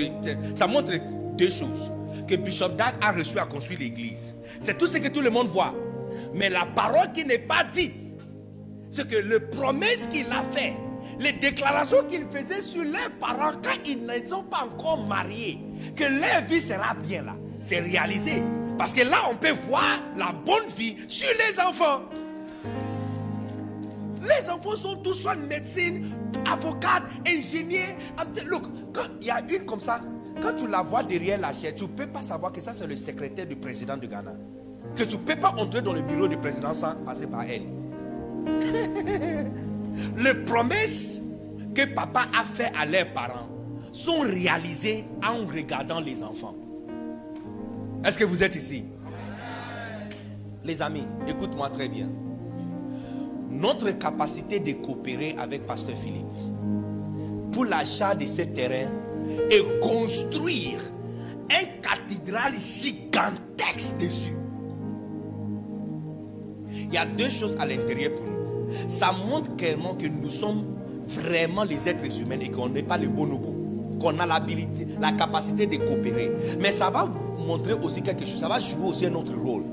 ça 0.55 0.67
montre 0.67 0.93
deux 1.37 1.51
choses 1.51 1.91
que 2.29 2.35
Bishop 2.37 2.71
Dag 2.71 2.95
a 3.01 3.13
reçu 3.13 3.39
à 3.39 3.47
construire 3.47 3.81
l'église. 3.81 4.35
C'est 4.61 4.77
tout 4.77 4.87
ce 4.87 4.99
que 4.99 5.09
tout 5.09 5.23
le 5.23 5.31
monde 5.31 5.47
voit. 5.49 5.75
Mais 6.35 6.51
la 6.51 6.67
parole 6.67 7.13
qui 7.15 7.25
n'est 7.25 7.39
pas 7.39 7.65
dite, 7.73 8.17
c'est 8.91 9.09
que 9.09 9.17
le 9.17 9.41
promesse 9.49 10.07
qu'il 10.09 10.27
a 10.27 10.43
fait, 10.51 10.77
les 11.19 11.33
déclarations 11.33 12.05
qu'il 12.09 12.25
faisait 12.27 12.63
sur 12.63 12.83
leurs 12.83 13.11
parents 13.21 13.53
quand 13.63 13.89
ils 13.89 14.05
ne 14.05 14.27
sont 14.27 14.43
pas 14.43 14.65
encore 14.65 15.07
mariés, 15.07 15.59
que 15.95 16.05
leur 16.05 16.45
vie 16.49 16.61
sera 16.61 16.95
bien 16.95 17.23
là, 17.23 17.35
c'est 17.61 17.81
réalisé. 17.81 18.43
Parce 18.79 18.95
que 18.95 19.03
là, 19.03 19.19
on 19.31 19.35
peut 19.37 19.53
voir 19.69 20.01
la 20.17 20.33
bonne 20.33 20.69
vie 20.77 20.97
sur 21.07 21.29
les 21.29 21.61
enfants. 21.61 22.01
Les 24.23 24.49
enfants 24.49 24.77
sont 24.77 24.97
tous 25.03 25.15
soit 25.15 25.37
médecine, 25.37 26.11
avocat, 26.51 27.03
ingénieur. 27.27 27.89
Look, 28.47 28.63
quand 28.95 29.05
il 29.21 29.27
y 29.27 29.31
a 29.31 29.41
une 29.43 29.67
comme 29.67 29.81
ça, 29.81 30.01
quand 30.41 30.55
tu 30.57 30.67
la 30.67 30.81
vois 30.83 31.03
derrière 31.03 31.39
la 31.39 31.53
chaise, 31.53 31.75
tu 31.77 31.85
ne 31.85 31.89
peux 31.89 32.07
pas 32.07 32.23
savoir 32.23 32.53
que 32.53 32.61
ça 32.63 32.73
c'est 32.73 32.87
le 32.87 32.97
secrétaire 32.97 33.47
du 33.47 33.57
président 33.57 33.97
du 33.97 34.09
Ghana. 34.09 34.33
Que 34.97 35.03
tu 35.05 35.17
ne 35.17 35.23
peux 35.23 35.37
pas 35.37 35.55
entrer 35.59 35.83
dans 35.83 35.93
le 35.93 36.03
bureau 36.03 36.27
du 36.29 36.37
président 36.39 36.73
sans 36.73 36.95
passer 37.05 37.27
par 37.27 37.43
elle. 37.43 37.67
Les 40.17 40.35
promesses 40.47 41.21
que 41.75 41.95
papa 41.95 42.23
a 42.39 42.45
fait 42.45 42.73
à 42.79 42.87
leurs 42.87 43.13
parents 43.13 43.50
sont 43.93 44.21
réalisées 44.21 45.05
en 45.25 45.47
regardant 45.47 46.01
les 46.01 46.23
enfants. 46.23 46.55
Est-ce 48.05 48.19
que 48.19 48.25
vous 48.25 48.43
êtes 48.43 48.57
ici? 48.57 48.85
Les 50.65 50.81
amis, 50.83 51.05
écoute-moi 51.27 51.71
très 51.71 51.89
bien. 51.89 52.09
Notre 53.51 53.91
capacité 53.93 54.61
de 54.61 54.73
coopérer 54.73 55.35
avec 55.39 55.67
Pasteur 55.67 55.97
Philippe 55.97 56.25
pour 57.53 57.65
l'achat 57.65 58.15
de 58.15 58.27
ce 58.27 58.43
terrain 58.43 58.91
et 59.51 59.63
construire 59.81 60.81
un 61.51 61.81
cathédrale 61.83 62.53
gigantesque 62.53 63.99
dessus. 63.99 64.37
Il 66.73 66.95
y 66.95 66.97
a 66.97 67.07
deux 67.07 67.31
choses 67.31 67.57
à 67.59 67.67
l'intérieur 67.67 68.15
pour 68.15 68.27
nous. 68.27 68.89
Ça 68.89 69.13
montre 69.13 69.57
clairement 69.57 69.95
que 69.95 70.07
nous 70.07 70.31
sommes 70.31 70.65
vraiment 71.05 71.65
les 71.65 71.89
êtres 71.89 72.21
humains 72.21 72.39
et 72.41 72.51
qu'on 72.51 72.69
n'est 72.69 72.85
pas 72.85 72.97
les 72.97 73.09
bonobos. 73.09 73.60
Qu'on 74.01 74.19
a 74.19 74.27
l'habilité, 74.27 74.87
la 75.01 75.13
capacité 75.13 75.67
de 75.67 75.77
coopérer. 75.77 76.33
Mais 76.61 76.73
ça 76.73 76.91
va 76.91 77.07
montrer 77.47 77.75
aussi 77.75 78.03
quelque 78.03 78.27
chose. 78.27 78.39
Ça 78.39 78.49
va 78.49 78.61
jouer 78.61 78.89
aussi 78.89 79.07
un 79.07 79.15
autre 79.15 79.35
rôle. 79.35 79.65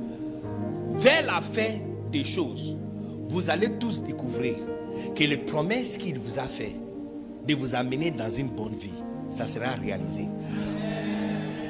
Vers 0.91 1.25
la 1.25 1.41
fin 1.41 1.77
des 2.11 2.23
choses, 2.23 2.75
vous 3.25 3.49
allez 3.49 3.71
tous 3.79 4.01
découvrir 4.03 4.55
que 5.15 5.23
les 5.23 5.37
promesses 5.37 5.97
qu'il 5.97 6.17
vous 6.17 6.39
a 6.39 6.43
fait 6.43 6.75
de 7.47 7.55
vous 7.55 7.75
amener 7.75 8.11
dans 8.11 8.29
une 8.29 8.49
bonne 8.49 8.75
vie, 8.75 9.03
ça 9.29 9.45
sera 9.45 9.71
réalisé. 9.81 10.25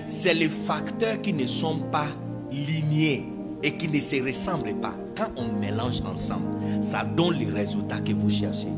C'est 0.07 0.33
les 0.33 0.47
facteurs 0.47 1.21
qui 1.21 1.33
ne 1.33 1.45
sont 1.45 1.79
pas 1.91 2.07
lignés 2.51 3.25
et 3.63 3.73
qui 3.73 3.87
ne 3.89 3.99
se 3.99 4.23
ressemblent 4.23 4.75
pas. 4.75 4.95
Quand 5.15 5.29
on 5.35 5.59
mélange 5.59 6.01
ensemble, 6.01 6.45
ça 6.81 7.03
donne 7.03 7.35
les 7.35 7.49
résultats 7.49 7.99
que 7.99 8.13
vous 8.13 8.29
cherchez. 8.29 8.69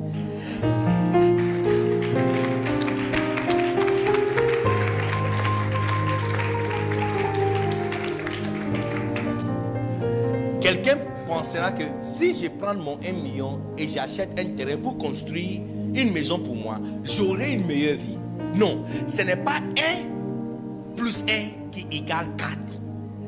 Pensera 11.39 11.71
que 11.71 11.83
si 12.01 12.33
je 12.33 12.49
prends 12.49 12.75
mon 12.75 12.97
1 12.97 13.13
million 13.13 13.61
et 13.77 13.87
j'achète 13.87 14.37
un 14.37 14.43
terrain 14.55 14.75
pour 14.75 14.97
construire 14.97 15.61
une 15.95 16.11
maison 16.11 16.37
pour 16.37 16.55
moi, 16.55 16.79
j'aurai 17.03 17.53
une 17.53 17.65
meilleure 17.65 17.97
vie. 17.97 18.17
Non, 18.55 18.83
ce 19.07 19.21
n'est 19.21 19.37
pas 19.37 19.57
1 19.57 20.95
plus 20.97 21.23
1 21.23 21.71
qui 21.71 21.87
égale 21.91 22.27
4. 22.37 22.49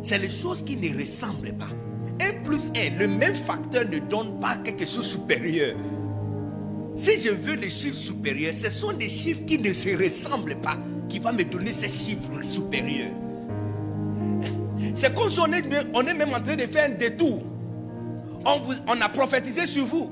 C'est 0.01 0.17
les 0.17 0.29
choses 0.29 0.61
qui 0.63 0.75
ne 0.75 0.97
ressemblent 0.99 1.53
pas. 1.53 1.69
1 2.19 2.43
plus 2.43 2.71
1, 2.75 2.99
le 2.99 3.07
même 3.07 3.33
facteur 3.33 3.85
ne 3.85 3.99
donne 3.99 4.39
pas 4.41 4.57
quelque 4.57 4.85
chose 4.85 5.07
supérieur. 5.07 5.73
Si 6.95 7.17
je 7.17 7.29
veux 7.29 7.55
les 7.55 7.69
chiffres 7.69 7.95
supérieurs, 7.95 8.53
ce 8.53 8.69
sont 8.69 8.91
des 8.91 9.07
chiffres 9.07 9.45
qui 9.45 9.57
ne 9.57 9.71
se 9.71 9.95
ressemblent 9.95 10.57
pas 10.57 10.77
qui 11.07 11.19
vont 11.19 11.31
me 11.31 11.43
donner 11.43 11.71
ces 11.71 11.87
chiffres 11.87 12.41
supérieurs. 12.41 13.15
C'est 14.95 15.15
comme 15.15 15.29
si 15.29 15.39
on 15.39 15.53
est, 15.53 15.63
on 15.93 16.05
est 16.05 16.13
même 16.13 16.33
en 16.33 16.41
train 16.41 16.57
de 16.57 16.63
faire 16.63 16.89
un 16.89 16.93
détour. 16.93 17.45
On, 18.45 19.01
a 19.01 19.09
prophétisé 19.09 19.67
sur 19.67 19.85
vous 19.85 20.11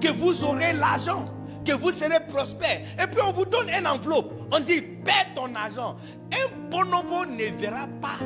que 0.00 0.08
vous 0.08 0.44
aurez 0.44 0.72
l'argent, 0.74 1.28
que 1.64 1.72
vous 1.72 1.92
serez 1.92 2.20
prospère. 2.28 2.80
Et 3.02 3.06
puis 3.06 3.20
on 3.26 3.32
vous 3.32 3.44
donne 3.46 3.68
une 3.68 3.86
enveloppe. 3.86 4.32
On 4.52 4.60
dit, 4.60 4.80
paie 5.04 5.26
ton 5.34 5.54
argent. 5.54 5.96
Un 6.32 6.70
bonobo 6.70 7.26
ne 7.26 7.56
verra 7.58 7.86
pas 8.00 8.18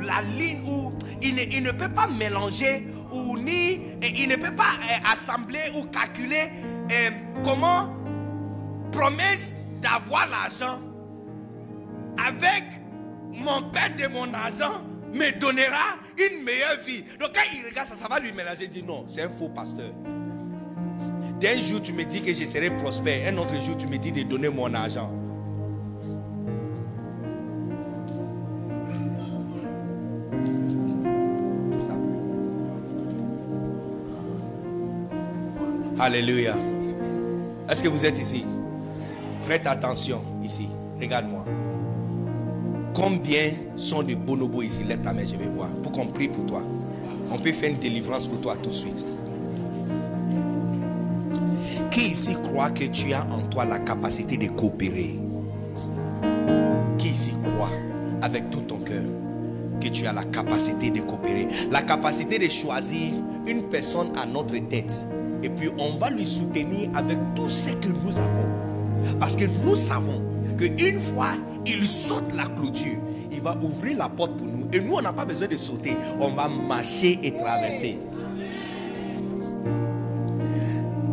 la 0.00 0.22
ligne 0.22 0.62
où 0.66 0.92
il 1.22 1.34
ne, 1.34 1.42
il 1.42 1.62
ne 1.62 1.70
peut 1.70 1.88
pas 1.88 2.06
mélanger 2.06 2.86
ou 3.12 3.38
ni 3.38 3.80
il 4.02 4.28
ne 4.28 4.36
peut 4.36 4.54
pas 4.54 4.74
euh, 4.82 5.12
assembler 5.12 5.60
ou 5.74 5.84
calculer 5.84 6.50
euh, 6.90 7.10
comment 7.44 7.94
promesse 8.92 9.54
d'avoir 9.80 10.28
l'argent 10.28 10.78
avec 12.18 12.64
mon 13.32 13.62
père 13.70 13.90
de 13.96 14.06
mon 14.08 14.32
argent 14.34 14.82
me 15.14 15.38
donnera 15.38 15.96
une 16.18 16.44
meilleure 16.44 16.80
vie. 16.84 17.02
Donc 17.20 17.30
quand 17.34 17.42
il 17.52 17.68
regarde 17.68 17.88
ça, 17.88 17.96
ça 17.96 18.08
va 18.08 18.18
lui 18.18 18.32
mélanger. 18.32 18.64
Il 18.64 18.70
dit 18.70 18.82
non, 18.82 19.04
c'est 19.06 19.22
un 19.22 19.28
faux 19.28 19.48
pasteur. 19.48 19.90
D'un 21.40 21.58
jour, 21.58 21.82
tu 21.82 21.92
me 21.92 22.04
dis 22.04 22.22
que 22.22 22.32
je 22.32 22.46
serai 22.46 22.70
prospère. 22.70 23.32
Un 23.32 23.36
autre 23.38 23.60
jour, 23.60 23.76
tu 23.76 23.86
me 23.86 23.96
dis 23.96 24.12
de 24.12 24.22
donner 24.22 24.48
mon 24.48 24.72
argent. 24.74 25.12
Alléluia. 35.98 36.54
Est-ce 37.68 37.82
que 37.82 37.88
vous 37.88 38.04
êtes 38.04 38.18
ici? 38.18 38.44
Prête 39.44 39.66
attention 39.66 40.22
ici. 40.42 40.68
Regarde-moi. 41.00 41.44
Combien 42.94 43.50
sont 43.74 44.04
de 44.04 44.14
bonobos 44.14 44.62
ici? 44.62 44.84
Lève 44.84 45.00
ta 45.00 45.12
main, 45.12 45.26
je 45.26 45.34
vais 45.34 45.48
voir. 45.48 45.68
Pour 45.82 45.90
qu'on 45.90 46.06
prie 46.06 46.28
pour 46.28 46.46
toi. 46.46 46.62
On 47.30 47.38
peut 47.38 47.50
faire 47.50 47.70
une 47.70 47.78
délivrance 47.78 48.26
pour 48.26 48.40
toi 48.40 48.56
tout 48.56 48.70
de 48.70 48.74
suite. 48.74 49.04
Qui 51.90 52.12
ici 52.12 52.36
croit 52.44 52.70
que 52.70 52.84
tu 52.84 53.12
as 53.12 53.24
en 53.24 53.42
toi 53.48 53.64
la 53.64 53.80
capacité 53.80 54.36
de 54.36 54.46
coopérer? 54.46 55.18
Qui 56.98 57.08
ici 57.08 57.34
croit 57.42 57.70
avec 58.22 58.50
tout 58.50 58.60
ton 58.60 58.78
cœur 58.78 59.02
que 59.80 59.88
tu 59.88 60.06
as 60.06 60.12
la 60.12 60.24
capacité 60.24 60.90
de 60.90 61.00
coopérer? 61.00 61.48
La 61.72 61.82
capacité 61.82 62.38
de 62.38 62.48
choisir 62.48 63.12
une 63.46 63.64
personne 63.64 64.12
à 64.16 64.24
notre 64.24 64.56
tête. 64.68 65.04
Et 65.42 65.48
puis 65.48 65.68
on 65.78 65.98
va 65.98 66.10
lui 66.10 66.24
soutenir 66.24 66.90
avec 66.94 67.18
tout 67.34 67.48
ce 67.48 67.70
que 67.70 67.88
nous 67.88 68.16
avons. 68.16 69.18
Parce 69.18 69.34
que 69.34 69.44
nous 69.66 69.74
savons 69.74 70.22
qu'une 70.56 71.00
fois 71.00 71.32
il 71.66 71.86
saute 71.86 72.32
la 72.34 72.44
clôture, 72.44 72.98
il 73.30 73.40
va 73.40 73.56
ouvrir 73.62 73.98
la 73.98 74.08
porte 74.08 74.36
pour 74.36 74.46
nous. 74.46 74.66
Et 74.72 74.80
nous, 74.80 74.94
on 74.94 75.02
n'a 75.02 75.12
pas 75.12 75.24
besoin 75.24 75.46
de 75.48 75.56
sauter. 75.56 75.96
On 76.20 76.30
va 76.30 76.48
marcher 76.48 77.18
et 77.22 77.32
traverser. 77.32 77.98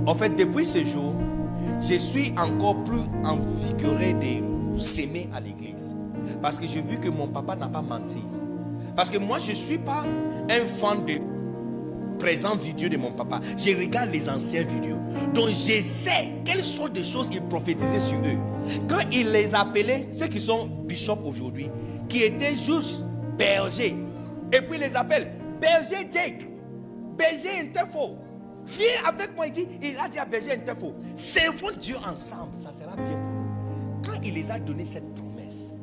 En 0.05 0.15
fait, 0.15 0.35
depuis 0.35 0.65
ce 0.65 0.79
jour, 0.79 1.13
je 1.79 1.95
suis 1.95 2.33
encore 2.37 2.83
plus 2.83 3.01
envigoré 3.23 4.13
de 4.13 4.77
s'aimer 4.79 5.29
à 5.33 5.39
l'église. 5.39 5.95
Parce 6.41 6.57
que 6.59 6.67
j'ai 6.67 6.81
vu 6.81 6.97
que 6.97 7.09
mon 7.09 7.27
papa 7.27 7.55
n'a 7.55 7.67
pas 7.67 7.81
menti. 7.81 8.23
Parce 8.95 9.09
que 9.09 9.17
moi, 9.17 9.39
je 9.39 9.51
ne 9.51 9.55
suis 9.55 9.77
pas 9.77 10.03
un 10.49 10.65
fan 10.65 11.05
de 11.05 11.30
présents 12.21 12.55
vidéo 12.55 12.87
de 12.87 12.97
mon 12.97 13.11
papa. 13.11 13.41
Je 13.57 13.75
regarde 13.75 14.11
les 14.11 14.29
anciens 14.29 14.63
vidéos. 14.63 14.99
Donc 15.33 15.49
je 15.49 15.81
sais 15.81 16.31
quelles 16.45 16.63
sont 16.63 16.87
des 16.87 17.03
choses 17.03 17.29
qu'il 17.29 17.41
prophétisait 17.41 17.99
sur 17.99 18.19
eux. 18.19 18.37
Quand 18.87 19.01
il 19.11 19.31
les 19.31 19.55
appelait, 19.55 20.07
ceux 20.11 20.27
qui 20.27 20.39
sont 20.39 20.67
bishops 20.85 21.23
aujourd'hui, 21.25 21.69
qui 22.07 22.23
étaient 22.23 22.55
juste 22.55 23.01
bergers, 23.37 23.95
et 24.53 24.61
puis 24.61 24.75
il 24.75 24.81
les 24.81 24.95
appelle 24.95 25.31
berger 25.59 26.07
Jake, 26.11 26.45
berger 27.17 27.61
Intefo. 27.61 28.17
Viens 28.67 29.07
avec 29.07 29.35
moi, 29.35 29.47
il 29.47 29.53
dit, 29.53 29.67
il 29.81 29.97
a 29.97 30.07
dit 30.07 30.19
à 30.19 30.25
berger 30.25 30.51
Intefo, 30.51 30.93
servons 31.15 31.71
Dieu 31.79 31.95
ensemble, 31.97 32.55
ça 32.55 32.71
sera 32.71 32.95
bien 32.95 33.17
pour 33.17 33.31
nous. 33.31 34.01
Quand 34.05 34.19
il 34.23 34.35
les 34.35 34.51
a 34.51 34.59
donné 34.59 34.85
cette 34.85 35.11
promesse, 35.15 35.73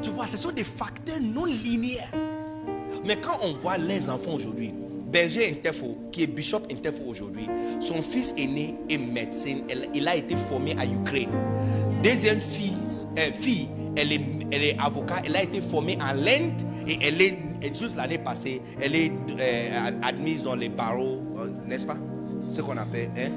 tu 0.00 0.10
vois, 0.10 0.28
ce 0.28 0.36
sont 0.36 0.52
des 0.52 0.64
facteurs 0.64 1.20
non 1.20 1.44
linéaires. 1.44 2.12
Mais 3.04 3.16
quand 3.16 3.38
on 3.42 3.54
voit 3.54 3.78
les 3.78 4.08
enfants 4.08 4.34
aujourd'hui, 4.34 4.72
Berger 5.10 5.50
Intefo, 5.50 5.96
qui 6.12 6.22
est 6.22 6.26
bishop 6.26 6.62
Intefo 6.70 7.02
aujourd'hui, 7.08 7.48
son 7.80 8.00
fils 8.00 8.32
aîné 8.38 8.76
est 8.88 8.98
médecin. 8.98 9.56
Il 9.94 10.06
a 10.06 10.16
été 10.16 10.36
formé 10.48 10.76
à 10.78 10.86
Ukraine. 10.86 11.30
Deuxième 12.02 12.40
fille, 12.40 12.76
euh, 13.18 13.32
fille 13.32 13.68
elle, 13.96 14.12
est, 14.12 14.20
elle 14.52 14.76
avocat. 14.80 15.16
Elle 15.24 15.36
a 15.36 15.42
été 15.42 15.60
formée 15.60 15.98
en 16.00 16.14
l'Inde 16.14 16.62
et 16.86 16.98
elle 17.02 17.20
est, 17.20 17.34
juste 17.74 17.96
l'année 17.96 18.18
passée, 18.18 18.62
elle 18.80 18.94
est 18.94 19.12
euh, 19.40 19.90
admise 20.02 20.42
dans 20.42 20.54
les 20.54 20.68
barreaux, 20.68 21.20
euh, 21.38 21.50
n'est-ce 21.66 21.86
pas? 21.86 21.96
Ce 22.48 22.60
qu'on 22.62 22.76
appelle, 22.76 23.10
hein? 23.16 23.30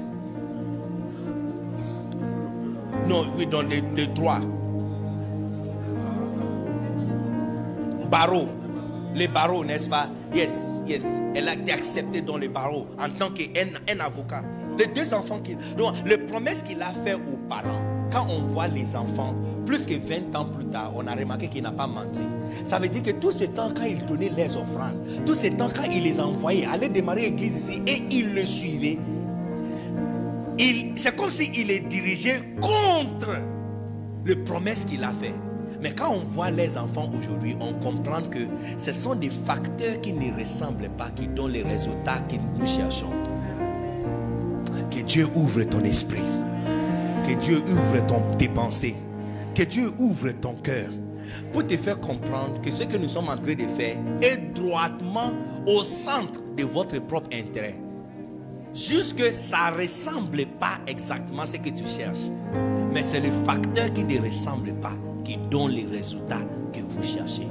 Non, 3.08 3.26
oui, 3.36 3.46
dans 3.46 3.62
les, 3.62 3.82
les 3.96 4.06
droits. 4.06 4.40
Barreaux 8.10 8.48
les 9.14 9.28
barreaux, 9.28 9.64
n'est-ce 9.64 9.88
pas? 9.88 10.08
Yes, 10.34 10.82
yes. 10.86 11.06
Elle 11.34 11.48
a 11.48 11.54
été 11.54 11.72
acceptée 11.72 12.20
dans 12.20 12.36
les 12.36 12.48
barreaux 12.48 12.86
en 12.98 13.08
tant 13.10 13.30
qu'un 13.30 13.68
un 13.88 14.00
avocat. 14.00 14.42
Les 14.78 14.86
deux 14.88 15.14
enfants 15.14 15.38
qu'il. 15.38 15.56
Donc, 15.76 15.94
les 16.04 16.18
promesses 16.18 16.62
qu'il 16.62 16.82
a 16.82 16.92
fait 17.04 17.14
aux 17.14 17.36
parents, 17.48 17.80
quand 18.10 18.26
on 18.28 18.42
voit 18.52 18.66
les 18.66 18.96
enfants, 18.96 19.34
plus 19.66 19.86
que 19.86 19.94
20 19.94 20.34
ans 20.36 20.46
plus 20.46 20.66
tard, 20.66 20.92
on 20.96 21.06
a 21.06 21.14
remarqué 21.14 21.48
qu'il 21.48 21.62
n'a 21.62 21.70
pas 21.70 21.86
menti. 21.86 22.22
Ça 22.64 22.78
veut 22.78 22.88
dire 22.88 23.02
que 23.02 23.12
tous 23.12 23.30
ces 23.30 23.48
temps, 23.48 23.70
quand 23.74 23.84
il 23.84 24.04
donnait 24.04 24.32
les 24.36 24.56
offrandes, 24.56 24.98
tous 25.24 25.36
ces 25.36 25.52
temps, 25.52 25.70
quand 25.74 25.84
il 25.90 26.02
les 26.02 26.18
envoyait, 26.18 26.66
aller 26.66 26.88
démarrer 26.88 27.22
l'église 27.22 27.56
ici 27.56 27.82
et 27.86 28.02
il 28.10 28.34
le 28.34 28.44
suivait, 28.46 28.98
c'est 30.96 31.16
comme 31.16 31.30
s'il 31.30 31.70
est 31.70 31.88
dirigé 31.88 32.36
contre 32.60 33.36
les 34.24 34.36
promesses 34.36 34.84
qu'il 34.84 35.02
a 35.04 35.12
fait. 35.12 35.34
Mais 35.84 35.92
quand 35.92 36.12
on 36.14 36.20
voit 36.20 36.50
les 36.50 36.78
enfants 36.78 37.10
aujourd'hui, 37.14 37.58
on 37.60 37.74
comprend 37.74 38.22
que 38.22 38.38
ce 38.78 38.90
sont 38.94 39.14
des 39.14 39.28
facteurs 39.28 40.00
qui 40.00 40.14
ne 40.14 40.34
ressemblent 40.34 40.88
pas, 40.96 41.10
qui 41.10 41.26
donnent 41.26 41.52
les 41.52 41.62
résultats 41.62 42.20
que 42.26 42.36
nous 42.58 42.66
cherchons. 42.66 43.12
Que 44.90 45.00
Dieu 45.02 45.28
ouvre 45.34 45.62
ton 45.64 45.84
esprit. 45.84 46.22
Que 47.28 47.34
Dieu 47.34 47.58
ouvre 47.58 48.34
tes 48.38 48.48
pensées. 48.48 48.96
Que 49.54 49.64
Dieu 49.64 49.90
ouvre 49.98 50.30
ton 50.30 50.54
cœur. 50.54 50.88
Pour 51.52 51.66
te 51.66 51.76
faire 51.76 52.00
comprendre 52.00 52.62
que 52.62 52.70
ce 52.70 52.84
que 52.84 52.96
nous 52.96 53.08
sommes 53.08 53.28
en 53.28 53.36
train 53.36 53.54
de 53.54 53.66
faire 53.76 53.98
est 54.22 54.54
droitement 54.54 55.32
au 55.66 55.82
centre 55.82 56.40
de 56.56 56.64
votre 56.64 56.98
propre 57.00 57.28
intérêt. 57.30 57.78
Jusque 58.72 59.34
ça 59.34 59.70
ne 59.70 59.82
ressemble 59.82 60.46
pas 60.58 60.78
exactement 60.86 61.42
à 61.42 61.46
ce 61.46 61.58
que 61.58 61.68
tu 61.68 61.84
cherches. 61.86 62.30
Mais 62.94 63.02
c'est 63.02 63.20
le 63.20 63.30
facteur 63.44 63.92
qui 63.92 64.02
ne 64.02 64.18
ressemble 64.18 64.72
pas 64.76 64.96
qui 65.24 65.38
donne 65.50 65.72
les 65.72 65.86
résultats 65.86 66.42
que 66.72 66.80
vous 66.80 67.02
cherchez. 67.02 67.46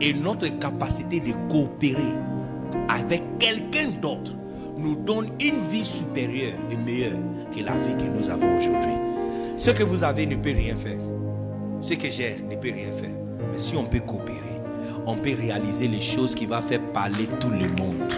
Et 0.00 0.12
notre 0.12 0.48
capacité 0.58 1.20
de 1.20 1.32
coopérer 1.50 2.14
avec 2.88 3.22
quelqu'un 3.38 3.88
d'autre 4.00 4.32
nous 4.76 4.96
donne 4.96 5.28
une 5.40 5.60
vie 5.70 5.84
supérieure 5.84 6.54
et 6.70 6.76
meilleure 6.76 7.18
que 7.54 7.62
la 7.62 7.72
vie 7.72 7.96
que 7.98 8.10
nous 8.10 8.28
avons 8.30 8.58
aujourd'hui. 8.58 8.94
Ce 9.56 9.70
que 9.70 9.82
vous 9.82 10.02
avez 10.02 10.26
ne 10.26 10.36
peut 10.36 10.54
rien 10.54 10.74
faire. 10.76 10.98
Ce 11.80 11.94
que 11.94 12.10
j'ai 12.10 12.38
ne 12.48 12.56
peut 12.56 12.72
rien 12.72 12.92
faire. 13.00 13.16
Mais 13.52 13.58
si 13.58 13.76
on 13.76 13.84
peut 13.84 14.00
coopérer, 14.00 14.38
on 15.06 15.16
peut 15.16 15.34
réaliser 15.38 15.88
les 15.88 16.00
choses 16.00 16.34
qui 16.34 16.46
vont 16.46 16.60
faire 16.62 16.80
parler 16.92 17.26
tout 17.38 17.50
le 17.50 17.68
monde. 17.68 18.12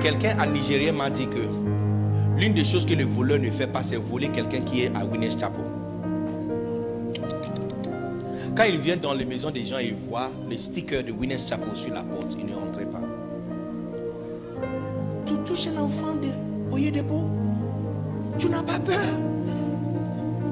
Quelqu'un 0.00 0.36
à 0.40 0.46
Nigeria 0.46 0.92
m'a 0.92 1.10
dit 1.10 1.26
que 1.28 1.61
L'une 2.36 2.54
des 2.54 2.64
choses 2.64 2.86
que 2.86 2.94
le 2.94 3.04
voleur 3.04 3.38
ne 3.38 3.50
fait 3.50 3.66
pas, 3.66 3.82
c'est 3.82 3.96
voler 3.96 4.28
quelqu'un 4.28 4.60
qui 4.60 4.82
est 4.82 4.92
à 4.94 5.04
Winners 5.04 5.30
Chapel. 5.38 5.64
Quand 8.54 8.64
il 8.64 8.78
vient 8.78 8.96
dans 8.96 9.14
les 9.14 9.24
maisons 9.24 9.50
des 9.50 9.64
gens, 9.64 9.78
il 9.78 9.94
voit 9.94 10.30
le 10.50 10.58
sticker 10.58 11.02
de 11.02 11.12
Winners 11.12 11.38
Chapel 11.38 11.74
sur 11.74 11.94
la 11.94 12.02
porte. 12.02 12.36
Il 12.38 12.46
ne 12.46 12.54
rentre 12.54 12.80
pas. 12.90 13.00
Tu 15.26 15.34
touches 15.46 15.68
un 15.68 15.78
enfant 15.78 16.14
de 16.16 16.28
Oyedebo. 16.74 17.30
Tu 18.38 18.48
n'as 18.48 18.62
pas 18.62 18.78
peur. 18.78 18.98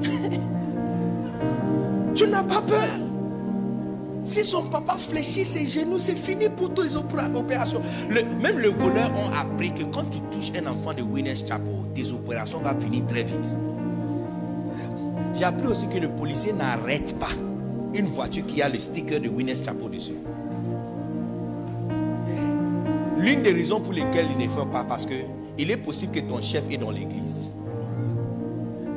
tu 2.15 2.27
n'as 2.27 2.43
pas 2.43 2.61
peur. 2.61 3.10
Si 4.23 4.43
son 4.43 4.63
papa 4.63 4.97
fléchit 4.97 5.45
ses 5.45 5.67
genoux, 5.67 5.97
c'est 5.97 6.17
fini 6.17 6.47
pour 6.49 6.73
toutes 6.73 6.85
les 6.85 6.95
opérations. 6.95 7.81
même 8.41 8.59
le 8.59 8.69
voleur 8.69 9.11
ont 9.15 9.33
appris 9.33 9.73
que 9.73 9.83
quand 9.83 10.03
tu 10.11 10.19
touches 10.31 10.51
un 10.57 10.67
enfant 10.67 10.93
de 10.93 11.01
Winners 11.01 11.35
Chapel, 11.35 11.73
tes 11.95 12.11
opérations 12.11 12.59
vont 12.59 12.79
finir 12.79 13.05
très 13.07 13.23
vite. 13.23 13.57
J'ai 15.33 15.43
appris 15.43 15.67
aussi 15.67 15.87
que 15.87 15.97
le 15.97 16.09
policier 16.09 16.53
n'arrête 16.53 17.17
pas 17.17 17.29
une 17.93 18.05
voiture 18.05 18.45
qui 18.45 18.61
a 18.61 18.69
le 18.69 18.79
sticker 18.79 19.19
de 19.19 19.27
Winners 19.27 19.55
Chapel 19.55 19.89
dessus. 19.89 20.15
L'une 23.17 23.41
des 23.41 23.51
raisons 23.51 23.81
pour 23.81 23.93
lesquelles 23.93 24.27
il 24.37 24.45
ne 24.45 24.51
fait 24.51 24.71
pas, 24.71 24.83
parce 24.83 25.05
que 25.05 25.13
il 25.57 25.69
est 25.69 25.77
possible 25.77 26.11
que 26.11 26.19
ton 26.21 26.41
chef 26.41 26.63
est 26.71 26.77
dans 26.77 26.91
l'église. 26.91 27.51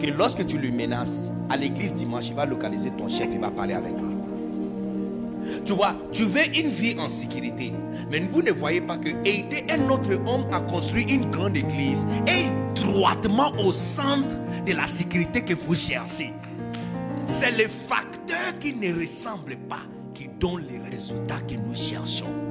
Que 0.00 0.06
lorsque 0.06 0.46
tu 0.46 0.58
le 0.58 0.70
menaces, 0.70 1.32
à 1.50 1.56
l'église 1.56 1.94
dimanche, 1.94 2.28
il 2.28 2.34
va 2.34 2.46
localiser 2.46 2.90
ton 2.90 3.08
chef, 3.08 3.28
il 3.32 3.40
va 3.40 3.50
parler 3.50 3.74
avec 3.74 3.92
lui. 3.92 4.23
Tu 5.64 5.72
vois, 5.72 5.94
tu 6.12 6.24
veux 6.24 6.46
une 6.58 6.70
vie 6.70 6.98
en 6.98 7.08
sécurité. 7.08 7.72
Mais 8.10 8.20
vous 8.20 8.42
ne 8.42 8.52
voyez 8.52 8.80
pas 8.80 8.98
que 8.98 9.08
aider 9.26 9.64
un 9.70 9.88
autre 9.88 10.12
homme 10.26 10.46
à 10.52 10.60
construire 10.60 11.06
une 11.08 11.30
grande 11.30 11.56
église 11.56 12.06
est 12.26 12.52
droitement 12.74 13.50
au 13.58 13.72
centre 13.72 14.36
de 14.66 14.72
la 14.72 14.86
sécurité 14.86 15.42
que 15.42 15.54
vous 15.54 15.74
cherchez. 15.74 16.32
C'est 17.26 17.52
les 17.52 17.68
facteurs 17.68 18.58
qui 18.60 18.74
ne 18.74 18.92
ressemblent 19.00 19.56
pas 19.68 19.82
qui 20.14 20.28
donnent 20.38 20.66
les 20.68 20.78
résultats 20.90 21.40
que 21.48 21.54
nous 21.54 21.74
cherchons. 21.74 22.43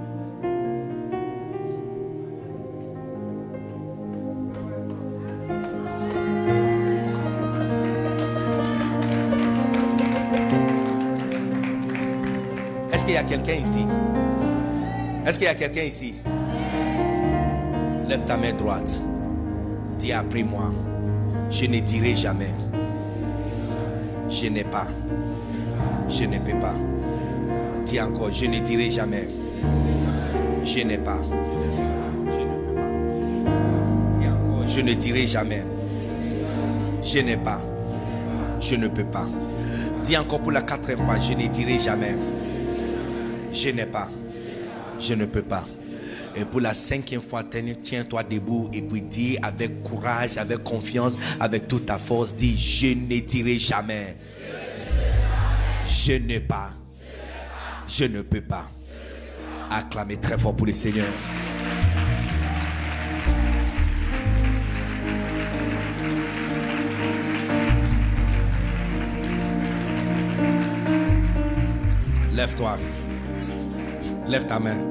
Ici? 13.51 13.85
Est-ce 15.25 15.37
qu'il 15.37 15.47
y 15.47 15.51
a 15.51 15.55
quelqu'un 15.55 15.83
ici? 15.83 16.15
Lève 18.07 18.23
ta 18.25 18.37
main 18.37 18.53
droite. 18.53 19.01
Dis 19.99 20.13
après 20.13 20.43
moi. 20.43 20.71
Je 21.49 21.65
ne 21.65 21.79
dirai 21.79 22.15
jamais. 22.15 22.51
Je 24.29 24.47
n'ai 24.47 24.63
pas. 24.63 24.87
Je 26.07 26.23
ne 26.23 26.39
peux 26.39 26.57
pas. 26.59 26.75
Dis 27.85 27.99
encore, 28.01 28.31
je 28.31 28.45
ne 28.45 28.59
dirai 28.59 28.89
jamais. 28.89 29.27
Je 30.63 30.79
n'ai 30.79 30.97
pas. 30.97 31.17
Je 32.29 32.39
ne 32.41 32.47
peux 32.47 33.43
pas. 33.45 33.59
Dis 34.19 34.27
encore, 34.27 34.67
je 34.67 34.81
ne 34.81 34.93
dirai 34.93 35.27
jamais. 35.27 35.63
Je 37.01 37.19
n'ai 37.19 37.37
pas. 37.37 37.61
Je 38.59 38.75
ne 38.75 38.87
peux 38.87 39.03
pas. 39.03 39.27
Dis 40.03 40.17
encore 40.17 40.39
pour 40.39 40.51
la 40.51 40.61
quatrième 40.61 41.03
fois, 41.05 41.19
je 41.19 41.33
ne 41.33 41.47
dirai 41.47 41.77
jamais. 41.79 42.15
Je 43.53 43.69
n'ai 43.69 43.85
pas. 43.85 44.09
Je 44.99 45.13
ne 45.13 45.25
peux 45.25 45.43
pas. 45.43 45.65
Et 46.35 46.43
pour 46.45 46.61
la 46.61 46.73
cinquième 46.73 47.21
fois, 47.21 47.43
tiens-toi 47.83 48.23
debout 48.23 48.69
et 48.73 48.81
puis 48.81 49.01
dis 49.01 49.37
avec 49.41 49.83
courage, 49.83 50.37
avec 50.37 50.63
confiance, 50.63 51.17
avec 51.39 51.67
toute 51.67 51.85
ta 51.85 51.99
force, 51.99 52.35
dis, 52.35 52.57
je 52.57 52.87
ne 52.87 53.19
dirai 53.19 53.59
jamais. 53.59 54.17
Je 55.87 56.13
n'ai 56.13 56.39
pas. 56.39 56.71
Je 57.87 58.05
ne 58.05 58.21
peux 58.23 58.41
pas. 58.41 58.69
Acclamez 59.69 60.17
très 60.17 60.37
fort 60.37 60.55
pour 60.55 60.65
le 60.65 60.73
Seigneur. 60.73 61.05
Lève-toi. 72.33 72.77
Lève 74.33 74.47
ta 74.47 74.57
main 74.57 74.81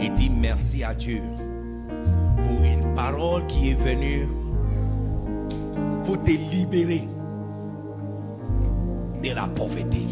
et 0.00 0.10
dis 0.10 0.30
merci 0.30 0.84
à 0.84 0.94
Dieu 0.94 1.22
pour 2.36 2.62
une 2.62 2.94
parole 2.94 3.44
qui 3.48 3.70
est 3.70 3.74
venue 3.74 4.28
pour 6.04 6.22
te 6.22 6.30
libérer 6.30 7.02
de 9.24 9.34
la 9.34 9.48
pauvreté. 9.48 10.06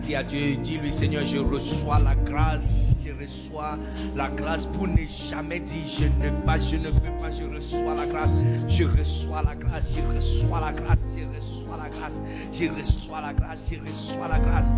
Dire 0.00 0.18
à 0.20 0.22
Dieu, 0.22 0.56
dis-lui 0.56 0.92
Seigneur, 0.92 1.24
je 1.24 1.38
reçois 1.38 1.98
la 1.98 2.14
grâce, 2.14 2.94
je 3.04 3.12
reçois 3.12 3.78
la 4.16 4.28
grâce 4.28 4.66
pour 4.66 4.88
ne 4.88 4.96
jamais 5.06 5.60
dire 5.60 5.86
je 5.86 6.04
ne 6.04 6.30
pas, 6.44 6.58
je 6.58 6.76
ne 6.76 6.90
peux 6.90 7.12
pas, 7.20 7.30
je 7.30 7.44
reçois 7.44 7.94
la 7.94 8.06
grâce, 8.06 8.34
je 8.66 8.84
reçois 8.84 9.42
la 9.42 9.54
grâce, 9.54 9.96
je 9.96 10.14
reçois 10.14 10.60
la 10.60 10.72
grâce, 10.72 11.00
je 11.14 11.36
reçois 11.36 11.76
la 11.76 11.88
grâce, 11.88 12.20
je 12.52 12.68
reçois 12.68 13.20
la 13.20 13.32
grâce, 13.32 13.52
je 13.70 13.84
reçois 13.84 14.30
la 14.30 14.40
grâce, 14.40 14.72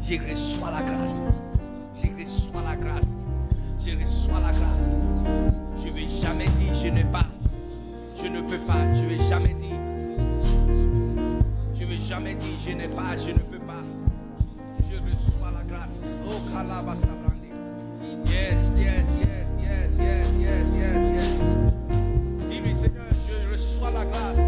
je 0.00 0.14
reçois 0.30 0.70
la 0.70 0.82
grâce, 0.82 1.20
je 1.94 2.06
reçois 2.18 2.62
la 2.62 2.76
grâce, 2.76 3.16
je 3.78 3.96
reçois 4.00 4.40
la 4.40 4.52
grâce. 4.52 4.96
Je 5.76 5.88
vais 5.88 6.08
jamais 6.08 6.48
dire 6.48 6.74
je 6.74 6.88
n'ai 6.88 7.04
pas, 7.04 7.26
je 8.14 8.28
ne 8.28 8.40
peux 8.42 8.58
pas, 8.66 8.92
je 8.92 9.04
vais 9.04 9.18
jamais 9.18 9.54
dire. 9.54 9.78
Je 11.74 11.84
vais 11.84 11.98
jamais 11.98 12.34
dire 12.34 12.58
je 12.64 12.72
n'ai 12.72 12.88
pas, 12.88 13.16
je 13.16 13.30
ne 13.30 13.38
peux 13.38 13.58
pas. 13.58 13.82
Yes, 18.26 18.76
yes, 18.76 19.16
yes, 19.16 19.56
yes, 19.60 19.98
yes, 19.98 20.38
yes, 20.38 20.72
yes, 20.72 21.02
yes. 21.14 21.44
Dis-lui, 22.48 22.74
Seigneur, 22.74 23.06
je 23.26 23.52
reçois 23.52 23.90
la 23.90 24.04
grâce. 24.04 24.40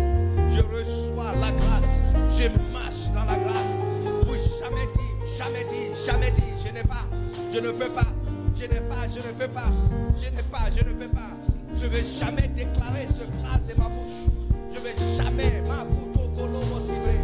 Je 0.50 0.60
reçois 0.60 1.32
la 1.40 1.50
grâce. 1.52 1.98
Je 2.28 2.48
marche 2.72 3.10
dans 3.14 3.24
la 3.24 3.36
grâce. 3.36 3.76
Pour 4.24 4.34
jamais 4.34 4.86
dire, 4.92 5.16
jamais 5.36 5.64
dire, 5.64 5.96
jamais 6.06 6.30
dire, 6.30 6.56
je 6.64 6.72
n'ai 6.72 6.82
pas, 6.82 7.06
je 7.52 7.58
ne 7.58 7.72
peux 7.72 7.90
pas, 7.90 8.06
je 8.54 8.62
n'ai 8.62 8.80
pas, 8.80 9.06
je 9.08 9.18
ne 9.18 9.32
peux 9.32 9.48
pas, 9.48 9.70
je 10.16 10.30
n'ai 10.30 10.42
pas, 10.42 10.70
je 10.74 10.84
ne 10.84 10.92
peux 10.92 11.08
pas. 11.08 11.30
Je 11.74 11.84
ne 11.84 11.90
vais 11.90 12.04
jamais 12.04 12.48
déclarer 12.48 13.06
ce 13.08 13.24
phrase 13.40 13.66
de 13.66 13.74
ma 13.74 13.88
bouche. 13.88 14.28
Je 14.70 14.78
ne 14.78 14.84
vais 14.84 14.94
jamais, 15.16 15.62
ma 15.66 15.84
couteau, 15.84 16.28
colomo, 16.36 16.80
cibré. 16.80 17.18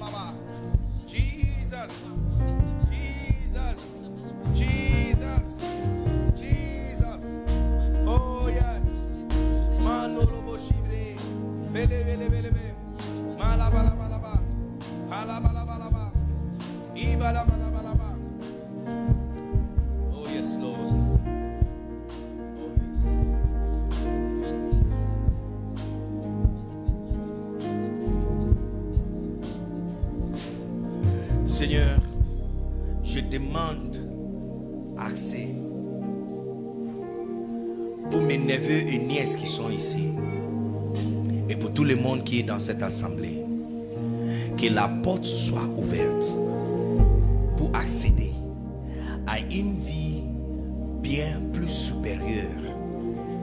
malaba, 15.10 15.50
malaba, 15.50 16.12
malaba, 17.10 17.46
malaba, 17.46 17.67
bele, 41.76 41.96
bele. 41.96 42.44
dans 42.46 42.60
cette 42.60 42.84
assemblée, 42.84 43.44
que 44.58 44.74
la 44.74 44.88
porte 44.88 45.26
soit 45.26 45.68
ouverte 45.78 46.34
pour 47.58 47.70
accéder 47.76 48.32
à 49.28 49.40
une 49.40 49.78
vie 49.78 50.24
bien 51.02 51.40
plus 51.54 51.70
supérieure 51.70 52.46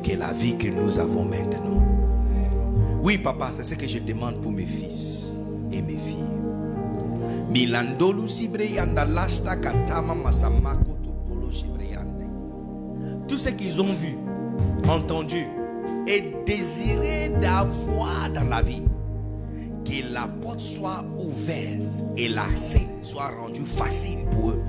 que 0.02 0.12
la 0.16 0.32
vie 0.32 0.56
que 0.56 0.68
nous 0.68 0.98
avons 0.98 1.24
maintenant. 1.24 1.82
Oui, 3.02 3.18
papa, 3.18 3.48
c'est 3.50 3.64
ce 3.64 3.74
que 3.74 3.86
je 3.86 3.98
demande 3.98 4.40
pour 4.40 4.52
mes 4.52 4.66
fils 4.66 5.32
et 5.72 5.82
mes 5.82 5.96
filles. 5.96 6.14
Tout 13.28 13.38
ce 13.38 13.48
qu'ils 13.50 13.80
ont 13.80 13.94
vu, 13.94 14.16
entendu 14.88 15.46
et 16.06 16.22
désiré 16.46 17.30
d'avoir 17.40 18.30
dans 18.30 18.44
la 18.44 18.62
vie 18.62 18.82
que 19.84 20.12
la 20.12 20.26
porte 20.42 20.60
soit 20.60 21.04
ouverte 21.18 22.04
et 22.16 22.28
l'accès 22.28 22.88
soit 23.02 23.30
rendu 23.40 23.62
facile 23.62 24.20
pour 24.30 24.50
eux 24.50 24.62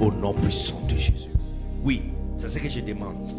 au 0.00 0.12
nom 0.12 0.34
puissant 0.34 0.80
de 0.88 0.96
Jésus. 0.96 1.30
Oui, 1.82 2.02
C'est 2.36 2.48
ce 2.48 2.58
que 2.58 2.68
je 2.68 2.80
demande. 2.80 3.32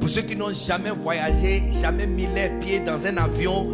Pour 0.00 0.08
ceux 0.08 0.22
qui 0.22 0.36
n'ont 0.36 0.52
jamais 0.52 0.90
voyagé, 0.90 1.62
jamais 1.70 2.06
mis 2.06 2.26
les 2.34 2.50
pieds 2.60 2.80
dans 2.80 3.06
un 3.06 3.16
avion 3.16 3.66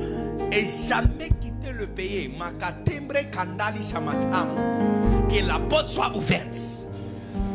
et 0.52 0.66
jamais 0.88 1.28
quitté 1.40 1.72
le 1.72 1.86
pays, 1.86 2.30
que 5.28 5.46
la 5.46 5.58
porte 5.58 5.88
soit 5.88 6.16
ouverte. 6.16 6.58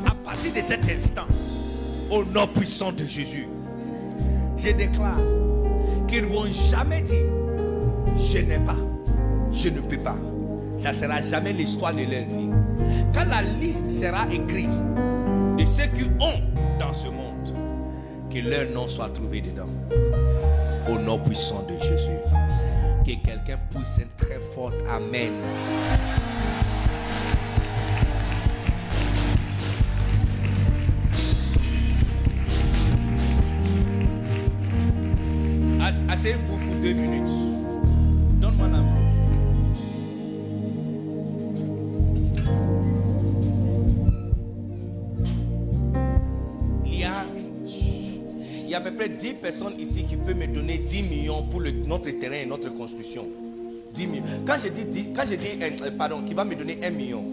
À 0.05 0.13
partir 0.13 0.53
de 0.53 0.59
cet 0.59 0.83
instant, 0.85 1.27
au 2.09 2.23
nom 2.23 2.47
puissant 2.47 2.91
de 2.91 3.05
Jésus, 3.05 3.47
je 4.59 4.71
déclare 4.71 5.17
qu'ils 6.07 6.23
ne 6.23 6.27
vont 6.27 6.51
jamais 6.51 7.01
dire 7.01 7.25
je 8.17 8.39
n'ai 8.39 8.59
pas, 8.59 8.75
je 9.51 9.69
ne 9.69 9.79
peux 9.81 9.97
pas. 9.97 10.17
Ça 10.77 10.89
ne 10.89 10.95
sera 10.95 11.21
jamais 11.21 11.53
l'histoire 11.53 11.93
de 11.93 12.03
leur 12.03 12.25
vie. 12.25 12.49
Quand 13.13 13.25
la 13.25 13.41
liste 13.41 13.87
sera 13.87 14.25
écrite 14.31 14.69
de 15.57 15.65
ceux 15.65 15.87
qui 15.87 16.05
ont 16.19 16.41
dans 16.79 16.93
ce 16.93 17.07
monde, 17.07 17.53
que 18.29 18.39
leur 18.39 18.69
nom 18.71 18.87
soit 18.87 19.09
trouvé 19.09 19.41
dedans. 19.41 19.69
Au 20.89 20.97
nom 20.97 21.19
puissant 21.19 21.65
de 21.67 21.77
Jésus. 21.83 22.19
Que 23.05 23.11
quelqu'un 23.25 23.59
pousse 23.71 23.99
un 23.99 24.07
très 24.17 24.39
fort 24.53 24.73
Amen. 24.89 25.33
10 49.19 49.33
personnes 49.35 49.73
ici 49.79 50.05
qui 50.05 50.15
peuvent 50.15 50.37
me 50.37 50.47
donner 50.47 50.77
10 50.77 51.03
millions 51.03 51.43
pour 51.43 51.61
notre 51.61 52.09
terrain 52.11 52.37
et 52.37 52.45
notre 52.45 52.69
construction. 52.73 53.27
10 53.93 54.07
millions. 54.07 54.23
Quand 54.45 54.57
je 54.63 54.69
dis, 54.69 54.85
10, 54.85 55.09
quand 55.15 55.23
euh, 55.29 55.91
pardon, 55.97 56.23
qui 56.23 56.33
va 56.33 56.45
me 56.45 56.55
donner 56.55 56.77
1 56.81 56.89
million, 56.91 57.23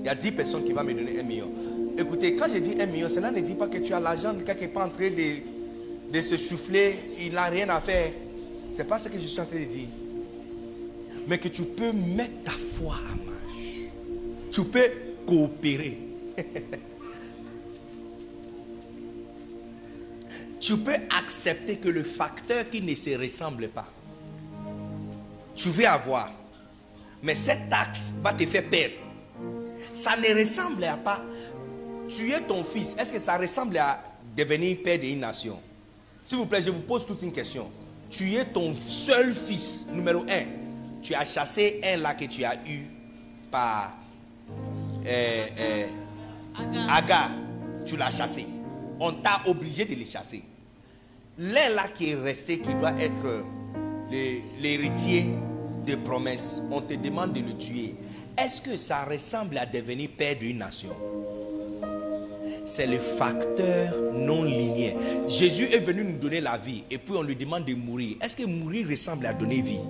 il 0.00 0.06
y 0.06 0.08
a 0.08 0.14
10 0.14 0.32
personnes 0.32 0.64
qui 0.64 0.72
vont 0.72 0.84
me 0.84 0.92
donner 0.92 1.18
1 1.18 1.22
million. 1.22 1.50
Écoutez, 1.96 2.36
quand 2.36 2.46
je 2.52 2.58
dis 2.58 2.80
1 2.80 2.86
million, 2.86 3.08
cela 3.08 3.30
ne 3.30 3.40
dit 3.40 3.54
pas 3.54 3.68
que 3.68 3.78
tu 3.78 3.94
as 3.94 4.00
l'argent 4.00 4.34
quelque 4.44 4.66
part 4.66 4.86
en 4.86 4.90
train 4.90 5.08
de 5.10 6.20
se 6.20 6.36
souffler, 6.36 6.96
il 7.20 7.32
n'a 7.32 7.44
rien 7.44 7.68
à 7.70 7.80
faire. 7.80 8.10
C'est 8.70 8.86
pas 8.86 8.98
ce 8.98 9.08
que 9.08 9.18
je 9.18 9.26
suis 9.26 9.40
en 9.40 9.46
train 9.46 9.60
de 9.60 9.64
dire. 9.64 9.88
Mais 11.26 11.38
que 11.38 11.48
tu 11.48 11.62
peux 11.62 11.92
mettre 11.92 12.42
ta 12.44 12.52
foi 12.52 12.94
en 12.94 13.26
marche. 13.26 13.88
Tu 14.50 14.64
peux 14.64 14.90
coopérer. 15.26 15.98
tu 20.64 20.78
peux 20.78 20.96
accepter 21.14 21.76
que 21.76 21.90
le 21.90 22.02
facteur 22.02 22.70
qui 22.70 22.80
ne 22.80 22.94
se 22.94 23.18
ressemble 23.18 23.68
pas, 23.68 23.86
tu 25.54 25.68
veux 25.68 25.86
avoir. 25.86 26.32
Mais 27.22 27.34
cet 27.34 27.70
acte 27.70 28.14
va 28.22 28.32
te 28.32 28.46
faire 28.46 28.64
perdre. 28.70 28.94
Ça 29.92 30.16
ne 30.16 30.40
ressemble 30.40 30.84
à 30.84 30.96
pas. 30.96 31.20
Tu 32.08 32.30
es 32.32 32.40
ton 32.40 32.64
fils. 32.64 32.96
Est-ce 32.98 33.12
que 33.12 33.18
ça 33.18 33.36
ressemble 33.36 33.76
à 33.76 34.02
devenir 34.34 34.78
père 34.82 34.98
d'une 34.98 35.20
nation? 35.20 35.60
S'il 36.24 36.38
vous 36.38 36.46
plaît, 36.46 36.62
je 36.62 36.70
vous 36.70 36.80
pose 36.80 37.04
toute 37.04 37.20
une 37.20 37.32
question. 37.32 37.70
Tu 38.08 38.34
es 38.34 38.46
ton 38.46 38.74
seul 38.74 39.34
fils, 39.34 39.88
numéro 39.92 40.22
un. 40.22 40.46
Tu 41.02 41.14
as 41.14 41.26
chassé 41.26 41.82
un 41.84 41.98
là 41.98 42.14
que 42.14 42.24
tu 42.24 42.42
as 42.42 42.54
eu 42.66 42.84
par 43.50 43.98
euh, 45.06 45.46
euh, 45.58 45.86
Agar. 46.88 47.30
Tu 47.84 47.98
l'as 47.98 48.10
chassé. 48.10 48.46
On 48.98 49.12
t'a 49.12 49.42
obligé 49.46 49.84
de 49.84 49.94
le 49.94 50.06
chasser. 50.06 50.42
L'un 51.38 51.70
là 51.74 51.88
qui 51.92 52.10
est 52.10 52.14
resté, 52.14 52.58
qui 52.58 52.72
doit 52.74 52.92
être 53.00 53.42
l'héritier 54.60 55.26
de 55.84 55.96
promesses, 55.96 56.62
on 56.70 56.80
te 56.80 56.94
demande 56.94 57.32
de 57.32 57.40
le 57.40 57.56
tuer. 57.56 57.96
Est-ce 58.38 58.62
que 58.62 58.76
ça 58.76 59.04
ressemble 59.04 59.58
à 59.58 59.66
devenir 59.66 60.10
père 60.16 60.36
d'une 60.38 60.58
nation? 60.58 60.94
C'est 62.64 62.86
le 62.86 62.98
facteur 62.98 63.94
non 64.14 64.44
linéaire. 64.44 64.96
Jésus 65.28 65.64
est 65.64 65.80
venu 65.80 66.04
nous 66.04 66.18
donner 66.18 66.40
la 66.40 66.56
vie 66.56 66.84
et 66.90 66.98
puis 66.98 67.14
on 67.16 67.22
lui 67.22 67.34
demande 67.34 67.64
de 67.64 67.74
mourir. 67.74 68.16
Est-ce 68.22 68.36
que 68.36 68.44
mourir 68.44 68.88
ressemble 68.88 69.26
à 69.26 69.32
donner 69.32 69.60
vie? 69.60 69.80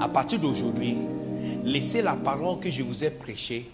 À 0.00 0.08
partir 0.08 0.38
d'aujourd'hui, 0.38 0.96
laissez 1.64 2.00
la 2.00 2.14
parole 2.14 2.60
que 2.60 2.70
je 2.70 2.82
vous 2.82 3.04
ai 3.04 3.10
prêchée 3.10 3.68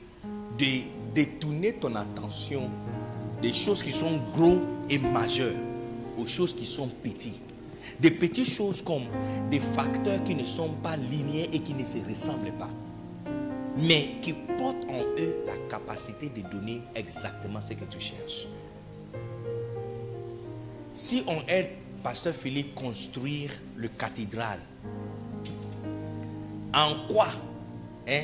de 0.58 0.66
détourner 1.14 1.74
ton 1.74 1.94
attention 1.94 2.70
des 3.42 3.52
choses 3.52 3.82
qui 3.82 3.92
sont 3.92 4.20
gros 4.32 4.60
et 4.88 4.98
majeures 4.98 5.54
aux 6.18 6.26
choses 6.26 6.54
qui 6.54 6.66
sont 6.66 6.88
petites. 6.88 7.40
Des 8.00 8.10
petites 8.10 8.48
choses 8.48 8.82
comme 8.82 9.04
des 9.50 9.60
facteurs 9.60 10.22
qui 10.24 10.34
ne 10.34 10.44
sont 10.44 10.70
pas 10.82 10.96
linéaires 10.96 11.48
et 11.52 11.60
qui 11.60 11.74
ne 11.74 11.84
se 11.84 11.98
ressemblent 11.98 12.52
pas 12.58 12.70
mais 13.76 14.16
qui 14.22 14.32
portent 14.32 14.88
en 14.88 15.02
eux 15.18 15.36
la 15.46 15.56
capacité 15.68 16.30
de 16.30 16.40
donner 16.48 16.80
exactement 16.94 17.60
ce 17.60 17.74
que 17.74 17.84
tu 17.84 18.00
cherches. 18.00 18.46
Si 20.92 21.22
on 21.26 21.42
aide 21.46 21.68
Pasteur 22.02 22.34
Philippe 22.34 22.74
construire 22.74 23.50
le 23.74 23.88
cathédral, 23.88 24.60
en 26.72 26.94
quoi, 27.12 27.26
hein, 28.08 28.22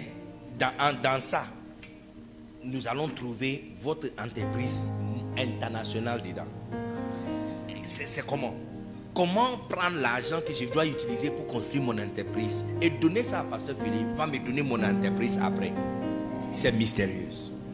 dans, 0.58 1.20
ça, 1.20 1.44
nous 2.64 2.86
allons 2.88 3.08
trouver 3.08 3.72
votre 3.80 4.08
entreprise 4.18 4.92
internationale 5.38 6.22
dedans 6.22 6.46
C'est 7.84 8.26
comment? 8.26 8.54
Comment 9.14 9.58
prendre 9.68 10.00
l'argent 10.00 10.40
que 10.46 10.52
je 10.54 10.70
dois 10.72 10.86
utiliser 10.86 11.30
pour 11.30 11.46
construire 11.46 11.82
mon 11.84 11.98
entreprise 11.98 12.64
et 12.80 12.88
donner 12.88 13.22
ça 13.22 13.40
à 13.40 13.44
Pasteur 13.44 13.76
Philippe 13.76 14.16
va 14.16 14.26
me 14.26 14.38
donner 14.38 14.62
mon 14.62 14.82
entreprise 14.82 15.38
après? 15.42 15.72
C'est 16.52 16.72
mystérieux. 16.72 17.28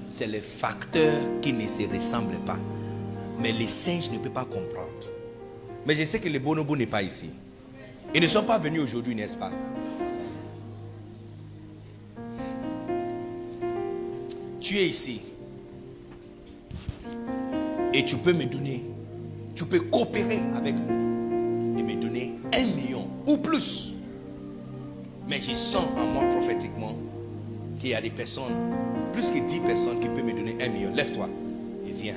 C'est 0.09 0.27
le 0.27 0.41
facteur 0.41 1.13
qui 1.41 1.53
ne 1.53 1.69
se 1.69 1.83
ressemble 1.83 2.37
pas. 2.47 2.59
Mais 3.39 3.53
les 3.53 3.69
singes 3.69 4.11
ne 4.11 4.19
peuvent 4.19 4.33
pas 4.33 4.45
comprendre. 4.45 4.89
Mais 5.87 5.95
je 5.95 6.05
sais 6.05 6.19
que 6.19 6.29
le 6.29 6.39
bonobo 6.41 6.75
n'est 6.77 6.87
pas 6.87 7.03
ici. 7.03 7.31
Ils 8.15 8.23
ne 8.23 8.27
sont 8.27 8.43
pas 8.43 8.59
venus 8.59 8.83
aujourd'hui, 8.83 9.15
n'est-ce 9.15 9.37
pas? 9.37 9.53
Tu 14.61 14.77
es 14.77 14.89
ici. 14.89 15.23
Et 17.95 18.05
tu 18.05 18.17
peux 18.17 18.33
me 18.33 18.45
donner. 18.45 18.85
Tu 19.55 19.65
peux 19.65 19.81
coopérer 19.81 20.41
avec 20.57 20.75
nous 20.77 20.99
me 21.89 22.01
donner 22.01 22.35
un 22.55 22.65
million 22.65 23.07
ou 23.27 23.37
plus. 23.39 23.95
Mais 25.29 25.41
je 25.41 25.55
sens 25.55 25.87
en 25.97 26.07
moi 26.07 26.25
prophétiquement 26.31 26.95
qu'il 27.79 27.91
y 27.91 27.95
a 27.95 28.01
des 28.01 28.11
personnes, 28.11 28.55
plus 29.13 29.31
que 29.31 29.39
10 29.39 29.61
personnes 29.61 30.01
qui 30.01 30.09
peuvent 30.09 30.25
me 30.25 30.33
donner 30.33 30.57
un 30.61 30.69
million. 30.69 30.95
Lève-toi 30.95 31.29
et 31.87 31.93
viens. 31.93 32.15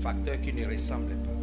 Facteur 0.00 0.40
qui 0.40 0.52
ne 0.52 0.66
ressemble 0.66 1.16
pas. 1.16 1.35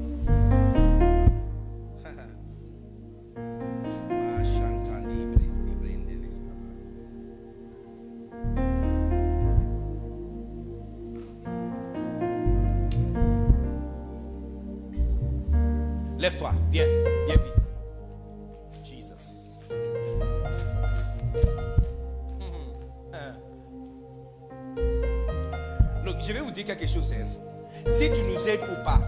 Si 27.03 28.11
tu 28.13 28.23
nous 28.23 28.47
aides 28.47 28.61
ou 28.61 28.84
pas, 28.85 29.01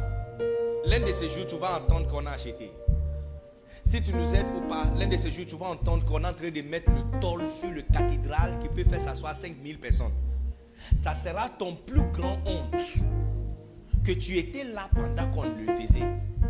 l'un 0.85 0.99
de 0.99 1.13
ces 1.13 1.29
jours, 1.29 1.47
tu 1.47 1.55
vas 1.57 1.79
entendre 1.79 2.07
qu'on 2.07 2.25
a 2.25 2.31
acheté. 2.31 2.71
Si 3.85 4.01
tu 4.03 4.13
nous 4.13 4.35
aides 4.35 4.47
ou 4.53 4.61
pas, 4.67 4.85
l'un 4.97 5.07
de 5.07 5.15
ces 5.15 5.31
jours, 5.31 5.45
tu 5.47 5.55
vas 5.55 5.67
entendre 5.67 6.03
qu'on 6.03 6.23
est 6.23 6.27
en 6.27 6.33
train 6.33 6.49
de 6.49 6.61
mettre 6.61 6.91
le 6.91 7.19
tol 7.21 7.47
sur 7.47 7.71
le 7.71 7.83
cathédral 7.83 8.59
qui 8.59 8.67
peut 8.67 8.83
faire 8.89 8.99
s'asseoir 8.99 9.33
5000 9.33 9.79
personnes. 9.79 10.11
Ça 10.97 11.13
sera 11.13 11.47
ton 11.49 11.75
plus 11.75 12.03
grand 12.11 12.37
honte 12.45 12.75
que 14.03 14.11
tu 14.11 14.37
étais 14.37 14.65
là 14.65 14.89
pendant 14.93 15.29
qu'on 15.31 15.43
le 15.43 15.65
faisait 15.65 16.03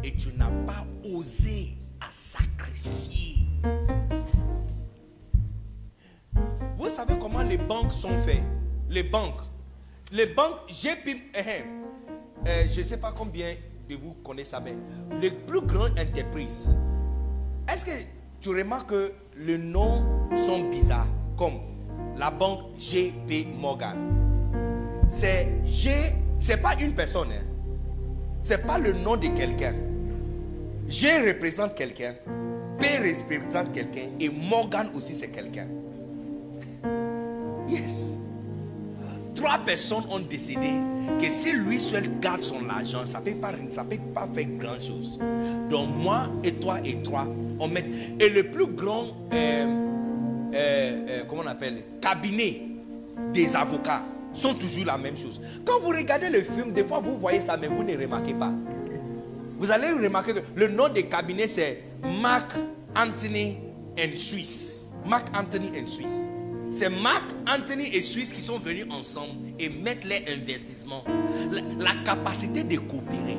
et 0.03 0.15
tu 0.15 0.33
n'as 0.33 0.49
pas 0.65 0.85
osé 1.13 1.77
à 2.01 2.07
sacrifier. 2.09 3.45
Vous 6.75 6.89
savez 6.89 7.19
comment 7.19 7.43
les 7.43 7.57
banques 7.57 7.93
sont 7.93 8.17
faites? 8.25 8.43
Les 8.89 9.03
banques. 9.03 9.41
Les 10.15 10.27
banques, 10.27 10.59
j'ai. 10.67 10.91
Eh, 11.05 11.17
eh, 11.35 11.41
eh, 12.45 12.69
je 12.69 12.79
ne 12.79 12.85
sais 12.85 12.95
pas 12.97 13.11
combien 13.11 13.47
de 13.89 13.95
vous 13.95 14.13
connaissez 14.23 14.51
ça, 14.51 14.61
mais 14.61 14.73
les 15.19 15.29
plus 15.29 15.59
grandes 15.59 15.99
entreprises, 15.99 16.77
est-ce 17.67 17.83
que 17.85 17.91
tu 18.39 18.49
remarques 18.49 18.91
que 18.91 19.11
les 19.35 19.57
noms 19.57 20.05
sont 20.33 20.69
bizarres, 20.69 21.07
comme 21.37 21.59
la 22.17 22.31
banque 22.31 22.61
JP 22.79 23.59
Morgan? 23.59 23.97
C'est 25.09 25.49
G, 25.65 26.13
c'est 26.39 26.61
pas 26.61 26.75
une 26.79 26.93
personne, 26.93 27.33
hein. 27.33 27.43
c'est 28.39 28.65
pas 28.65 28.77
le 28.77 28.93
nom 28.93 29.17
de 29.17 29.27
quelqu'un. 29.27 29.73
G 30.87 31.09
représente 31.27 31.75
quelqu'un, 31.75 32.13
P 32.79 32.85
représente 32.99 33.73
quelqu'un 33.73 34.11
et 34.21 34.29
Morgan 34.29 34.87
aussi 34.95 35.13
c'est 35.13 35.31
quelqu'un. 35.31 35.67
Yes. 37.67 38.19
Trois 39.35 39.57
personnes 39.59 40.03
ont 40.09 40.19
décidé 40.19 40.69
que 41.19 41.25
si 41.29 41.51
lui 41.51 41.79
seul 41.79 42.09
garde 42.21 42.41
son 42.41 42.67
argent, 42.69 43.05
ça 43.05 43.19
ne 43.19 43.25
peut, 43.25 43.37
pas, 43.39 44.27
faire 44.33 44.47
grand 44.57 44.79
chose. 44.79 45.19
Donc 45.69 45.89
moi 45.95 46.23
et 46.43 46.53
toi 46.53 46.77
et 46.83 46.95
toi, 47.03 47.27
on 47.59 47.67
met. 47.67 47.85
Et 48.19 48.29
le 48.29 48.43
plus 48.43 48.67
grand, 48.67 49.07
euh, 49.33 49.65
euh, 50.53 51.05
euh, 51.09 51.23
comment 51.27 51.43
on 51.43 51.47
appelle, 51.47 51.83
cabinet 52.01 52.61
des 53.33 53.55
avocats 53.55 54.03
sont 54.31 54.53
toujours 54.53 54.85
la 54.85 54.97
même 54.97 55.17
chose. 55.17 55.41
Quand 55.65 55.79
vous 55.81 55.89
regardez 55.89 56.29
le 56.29 56.41
film, 56.41 56.71
des 56.73 56.83
fois 56.83 56.99
vous 56.99 57.17
voyez 57.17 57.41
ça, 57.41 57.57
mais 57.57 57.67
vous 57.67 57.83
ne 57.83 57.97
remarquez 57.97 58.33
pas. 58.33 58.51
Vous 59.57 59.71
allez 59.71 59.91
remarquer 59.91 60.33
que 60.33 60.39
le 60.55 60.67
nom 60.69 60.89
des 60.89 61.03
cabinets 61.03 61.47
c'est 61.47 61.83
Mark 62.21 62.53
Anthony 62.95 63.57
and 63.97 64.15
Swiss. 64.15 64.87
Mark 65.05 65.27
Anthony 65.37 65.71
and 65.79 65.87
Swiss. 65.87 66.29
C'est 66.69 66.89
Mark, 66.89 67.31
Anthony 67.47 67.83
et 67.93 68.01
Suisse 68.01 68.33
qui 68.33 68.41
sont 68.41 68.57
venus 68.57 68.85
ensemble 68.89 69.33
et 69.59 69.69
mettre 69.69 70.07
les 70.07 70.23
investissements. 70.33 71.03
La, 71.79 71.93
capacité 72.03 72.63
de 72.63 72.77
coopérer, 72.77 73.37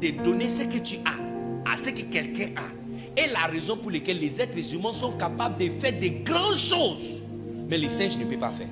de 0.00 0.22
donner 0.22 0.48
ce 0.48 0.62
que 0.62 0.78
tu 0.78 0.96
as 1.04 1.70
à 1.70 1.76
ce 1.76 1.90
que 1.90 2.10
quelqu'un 2.10 2.48
a, 2.56 3.20
est 3.20 3.32
la 3.32 3.46
raison 3.46 3.76
pour 3.76 3.90
laquelle 3.90 4.18
les 4.18 4.40
êtres 4.40 4.74
humains 4.74 4.92
sont 4.92 5.12
capables 5.12 5.58
de 5.58 5.70
faire 5.70 5.92
de 5.92 6.08
grandes 6.24 6.56
choses. 6.56 7.20
Mais 7.68 7.78
les 7.78 7.88
singes 7.88 8.16
ne 8.18 8.24
peuvent 8.24 8.38
pas 8.38 8.50
faire. 8.50 8.68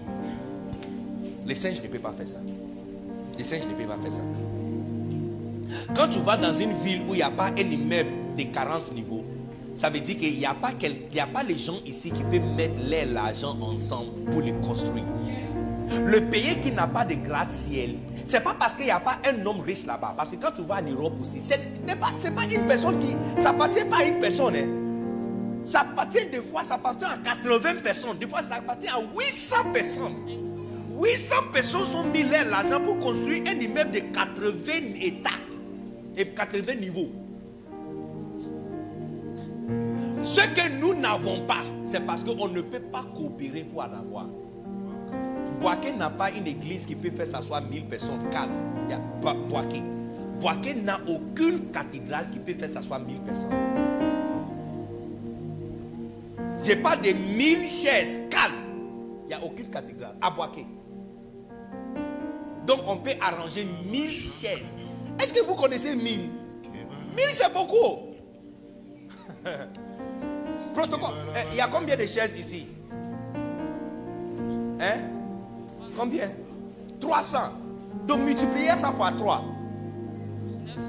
Les 1.47 1.55
singes 1.55 1.83
ne 1.83 1.89
peuvent 1.89 2.01
pas 2.01 2.13
faire 2.13 2.29
ça. 2.29 2.39
Les 3.37 3.45
singes 3.45 3.67
ne 3.69 3.75
peuvent 3.75 3.87
pas 3.87 4.01
faire 4.03 4.13
ça. 4.13 4.23
Quand 5.95 6.09
tu 6.09 6.19
vas 6.21 6.37
dans 6.37 6.53
une 6.55 6.73
ville 6.83 7.03
où 7.07 7.15
il 7.15 7.17
n'y 7.17 7.23
a 7.23 7.31
pas 7.31 7.49
un 7.49 7.57
immeuble 7.57 8.11
de 8.37 8.45
40 8.45 8.93
niveaux, 8.95 9.20
ça 9.81 9.89
veut 9.89 10.01
dire 10.01 10.19
qu'il 10.19 10.37
n'y 10.37 10.45
a, 10.45 10.53
pas 10.53 11.43
les 11.43 11.57
gens 11.57 11.79
ici 11.87 12.11
qui 12.11 12.23
peuvent 12.25 12.55
mettre 12.55 12.75
l'argent 13.15 13.57
ensemble 13.63 14.31
pour 14.31 14.43
les 14.43 14.53
construire. 14.61 15.07
Le 16.05 16.21
pays 16.21 16.61
qui 16.63 16.71
n'a 16.71 16.87
pas 16.87 17.07
de 17.07 17.15
gratte-ciel, 17.15 17.95
ce 18.27 18.35
n'est 18.35 18.43
pas 18.43 18.55
parce 18.61 18.77
qu'il 18.77 18.85
n'y 18.85 18.91
a 18.91 19.01
pas 19.01 19.17
un 19.27 19.47
homme 19.47 19.61
riche 19.63 19.87
là-bas. 19.87 20.13
Parce 20.19 20.33
que 20.33 20.37
quand 20.37 20.51
tu 20.55 20.61
vas 20.61 20.83
en 20.83 20.83
Europe 20.83 21.15
aussi, 21.23 21.41
ce 21.41 21.55
n'est 21.87 21.97
pas, 21.97 22.11
une 22.53 22.67
personne 22.67 22.99
qui. 22.99 23.17
Ça 23.41 23.51
appartient 23.51 23.87
pas 23.87 24.01
à 24.01 24.05
une 24.05 24.19
personne. 24.19 24.55
Hein. 24.55 24.69
Ça 25.65 25.81
appartient 25.81 26.27
des 26.31 26.43
fois, 26.43 26.63
ça 26.63 26.75
appartient 26.75 27.07
à 27.07 27.17
80 27.17 27.77
personnes. 27.83 28.19
Des 28.19 28.27
fois, 28.27 28.43
ça 28.43 28.57
appartient 28.57 28.89
à 28.89 29.01
800 29.01 29.73
personnes. 29.73 30.17
800 31.03 31.35
personnes 31.55 31.87
sont 31.87 32.05
mis 32.05 32.23
l'argent 32.25 32.83
pour 32.83 32.99
construire 32.99 33.45
un 33.49 33.59
immeuble 33.59 33.93
de 33.93 34.01
80 34.01 35.01
états 35.01 35.31
et 36.19 36.27
80 36.27 36.75
niveaux. 36.75 37.20
Ce 40.23 40.41
que 40.41 40.69
nous 40.81 40.95
n'avons 40.95 41.47
pas, 41.47 41.63
c'est 41.85 42.05
parce 42.07 42.23
qu'on 42.23 42.49
ne 42.49 42.61
peut 42.61 42.81
pas 42.81 43.05
coopérer 43.15 43.65
pour 43.65 43.81
en 43.81 43.93
avoir. 43.93 44.27
Boaké 45.61 45.93
n'a 45.93 46.11
pas 46.11 46.31
une 46.31 46.47
église 46.47 46.87
qui 46.87 46.95
peut 46.95 47.11
faire 47.11 47.27
s'asseoir 47.27 47.63
1000 47.63 47.87
personnes 47.87 48.29
calmes. 48.31 48.53
Il 48.87 48.93
y 48.93 48.95
a 48.95 49.35
Boaké. 49.49 49.83
Boaké 50.41 50.75
n'a 50.75 50.99
aucune 51.07 51.71
cathédrale 51.71 52.31
qui 52.31 52.39
peut 52.39 52.55
faire 52.55 52.71
s'asseoir 52.71 53.01
1000 53.01 53.21
personnes. 53.21 53.51
Je 56.63 56.75
pas 56.75 56.97
de 56.97 57.13
1000 57.13 57.67
chaises 57.67 58.21
calmes. 58.31 58.55
Il 59.25 59.29
n'y 59.29 59.35
a 59.35 59.45
aucune 59.45 59.71
cathédrale 59.71 60.17
à 60.21 60.31
Boaké. 60.31 60.67
Donc 62.67 62.81
on 62.87 62.99
peut 62.99 63.13
arranger 63.21 63.67
1000 63.91 64.11
chaises. 64.11 64.77
Est-ce 65.19 65.33
que 65.33 65.43
vous 65.45 65.55
connaissez 65.55 65.97
1000 65.97 66.31
1000 67.17 67.25
c'est 67.31 67.53
beaucoup. 67.53 68.11
Protocole. 70.81 71.15
Eh, 71.37 71.53
il 71.53 71.57
y 71.59 71.61
a 71.61 71.69
combien 71.69 71.95
de 71.95 72.07
chaises 72.07 72.35
ici? 72.39 72.67
Hein? 74.81 75.01
Combien? 75.95 76.31
300. 76.99 77.39
Donc 78.07 78.21
multiplier 78.21 78.71
ça 78.77 78.91
fois 78.91 79.13
3. 79.13 79.45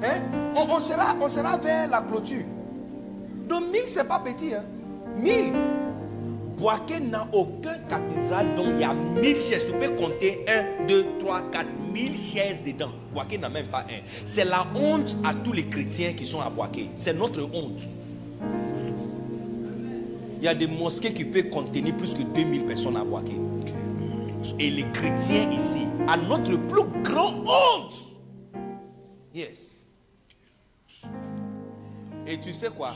Hein? 0.04 0.22
On, 0.56 0.80
sera, 0.80 1.58
vers 1.58 1.90
la 1.90 2.02
clôture. 2.02 2.46
Donc 3.50 3.64
1000, 3.72 3.82
c'est 3.88 4.08
pas 4.08 4.20
petit. 4.20 4.54
Hein? 4.56 4.64
1000. 5.18 5.54
Boaké 6.58 7.02
n'a 7.02 7.28
aucun 7.34 7.78
cathédrale 7.90 8.56
dont 8.56 8.68
il 8.68 8.80
y 8.80 8.84
a 8.86 8.94
1000 8.94 9.24
chaises. 9.42 9.66
Tu 9.66 9.74
peux 9.74 9.90
compter 10.02 10.46
1, 10.82 10.86
2, 10.88 11.06
3, 11.20 11.42
4, 11.52 11.66
1000 11.92 12.16
chaises 12.16 12.64
dedans. 12.64 12.92
Boaké 13.14 13.38
n'a 13.38 13.50
même 13.50 13.68
pas 13.68 13.80
un. 13.80 14.02
C'est 14.24 14.46
la 14.46 14.66
honte 14.74 15.18
à 15.26 15.34
tous 15.34 15.52
les 15.52 15.66
chrétiens 15.66 16.14
qui 16.14 16.26
sont 16.26 16.40
à 16.40 16.50
Boaké. 16.50 16.92
C'est 16.96 17.14
notre 17.14 17.42
honte. 17.42 17.82
Il 20.42 20.46
y 20.46 20.48
a 20.48 20.56
des 20.56 20.66
mosquées 20.66 21.14
qui 21.14 21.24
peuvent 21.24 21.52
contenir 21.52 21.96
plus 21.96 22.16
que 22.16 22.24
2000 22.24 22.66
personnes 22.66 22.98
à 22.98 23.04
Boaké. 23.04 23.34
Et 24.58 24.72
les 24.72 24.86
chrétiens 24.92 25.52
ici, 25.52 25.86
à 26.08 26.18
notre 26.18 26.56
plus 26.68 27.04
grand 27.04 27.36
honte. 27.42 27.94
Yes. 29.36 29.88
Et 32.26 32.40
tu 32.40 32.52
sais 32.52 32.70
quoi? 32.76 32.96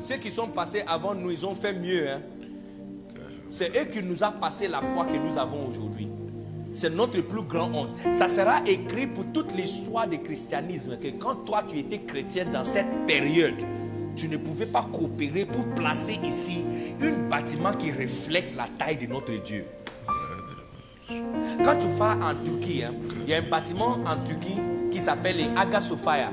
Ceux 0.00 0.16
qui 0.16 0.32
sont 0.32 0.48
passés 0.48 0.82
avant 0.88 1.14
nous, 1.14 1.30
ils 1.30 1.46
ont 1.46 1.54
fait 1.54 1.74
mieux. 1.74 2.10
Hein? 2.10 2.20
C'est 3.48 3.68
eux 3.80 3.84
qui 3.84 4.02
nous 4.02 4.24
ont 4.24 4.32
passé 4.40 4.66
la 4.66 4.80
foi 4.80 5.04
que 5.04 5.16
nous 5.16 5.38
avons 5.38 5.68
aujourd'hui. 5.68 6.08
C'est 6.72 6.90
notre 6.90 7.20
plus 7.20 7.42
grand 7.44 7.72
honte. 7.72 7.94
Ça 8.10 8.26
sera 8.26 8.60
écrit 8.66 9.06
pour 9.06 9.26
toute 9.32 9.54
l'histoire 9.54 10.08
du 10.08 10.18
christianisme 10.18 10.98
que 10.98 11.06
quand 11.06 11.36
toi 11.44 11.62
tu 11.62 11.78
étais 11.78 12.00
chrétien 12.00 12.46
dans 12.46 12.64
cette 12.64 13.06
période, 13.06 13.62
tu 14.16 14.28
ne 14.28 14.36
pouvais 14.36 14.66
pas 14.66 14.86
coopérer 14.92 15.44
pour 15.44 15.66
placer 15.74 16.18
ici 16.22 16.64
un 17.00 17.28
bâtiment 17.28 17.72
qui 17.72 17.90
reflète 17.90 18.54
la 18.56 18.68
taille 18.78 18.96
de 18.96 19.06
notre 19.06 19.32
Dieu. 19.42 19.64
Quand 21.08 21.76
tu 21.78 21.86
vas 21.98 22.16
en 22.22 22.34
Turquie, 22.44 22.82
hein, 22.84 22.92
il 23.22 23.30
y 23.30 23.34
a 23.34 23.38
un 23.38 23.48
bâtiment 23.48 23.98
en 24.06 24.24
Turquie 24.24 24.60
qui 24.90 24.98
s'appelle 24.98 25.36
Aga 25.56 25.80
Sophia. 25.80 26.30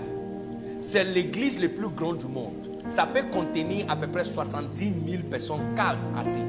C'est 0.79 1.03
l'église 1.03 1.61
la 1.61 1.69
plus 1.69 1.89
grande 1.89 2.19
du 2.19 2.27
monde. 2.27 2.67
Ça 2.87 3.05
peut 3.05 3.23
contenir 3.31 3.85
à 3.89 3.95
peu 3.95 4.07
près 4.07 4.23
70 4.23 4.93
000 5.07 5.23
personnes 5.29 5.75
calmes 5.75 5.99
assis. 6.17 6.39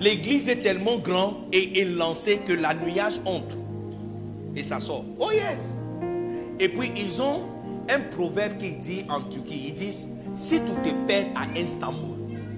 L'église 0.00 0.48
est 0.48 0.62
tellement 0.62 0.98
grande 0.98 1.36
et 1.52 1.80
élancée 1.80 2.40
que 2.46 2.52
la 2.52 2.74
nuage 2.74 3.20
entre 3.26 3.58
et 4.56 4.62
ça 4.62 4.80
sort. 4.80 5.04
Oh 5.18 5.30
yes! 5.30 5.76
Et 6.58 6.68
puis 6.68 6.90
ils 6.96 7.22
ont 7.22 7.42
un 7.90 8.00
proverbe 8.10 8.56
qui 8.58 8.72
dit 8.72 9.04
en 9.08 9.22
Turquie, 9.22 9.66
ils 9.68 9.74
disent, 9.74 10.08
si 10.34 10.60
tu 10.60 10.72
te 10.82 10.94
perds 11.06 11.26
à 11.34 11.58
Istanbul, 11.58 12.16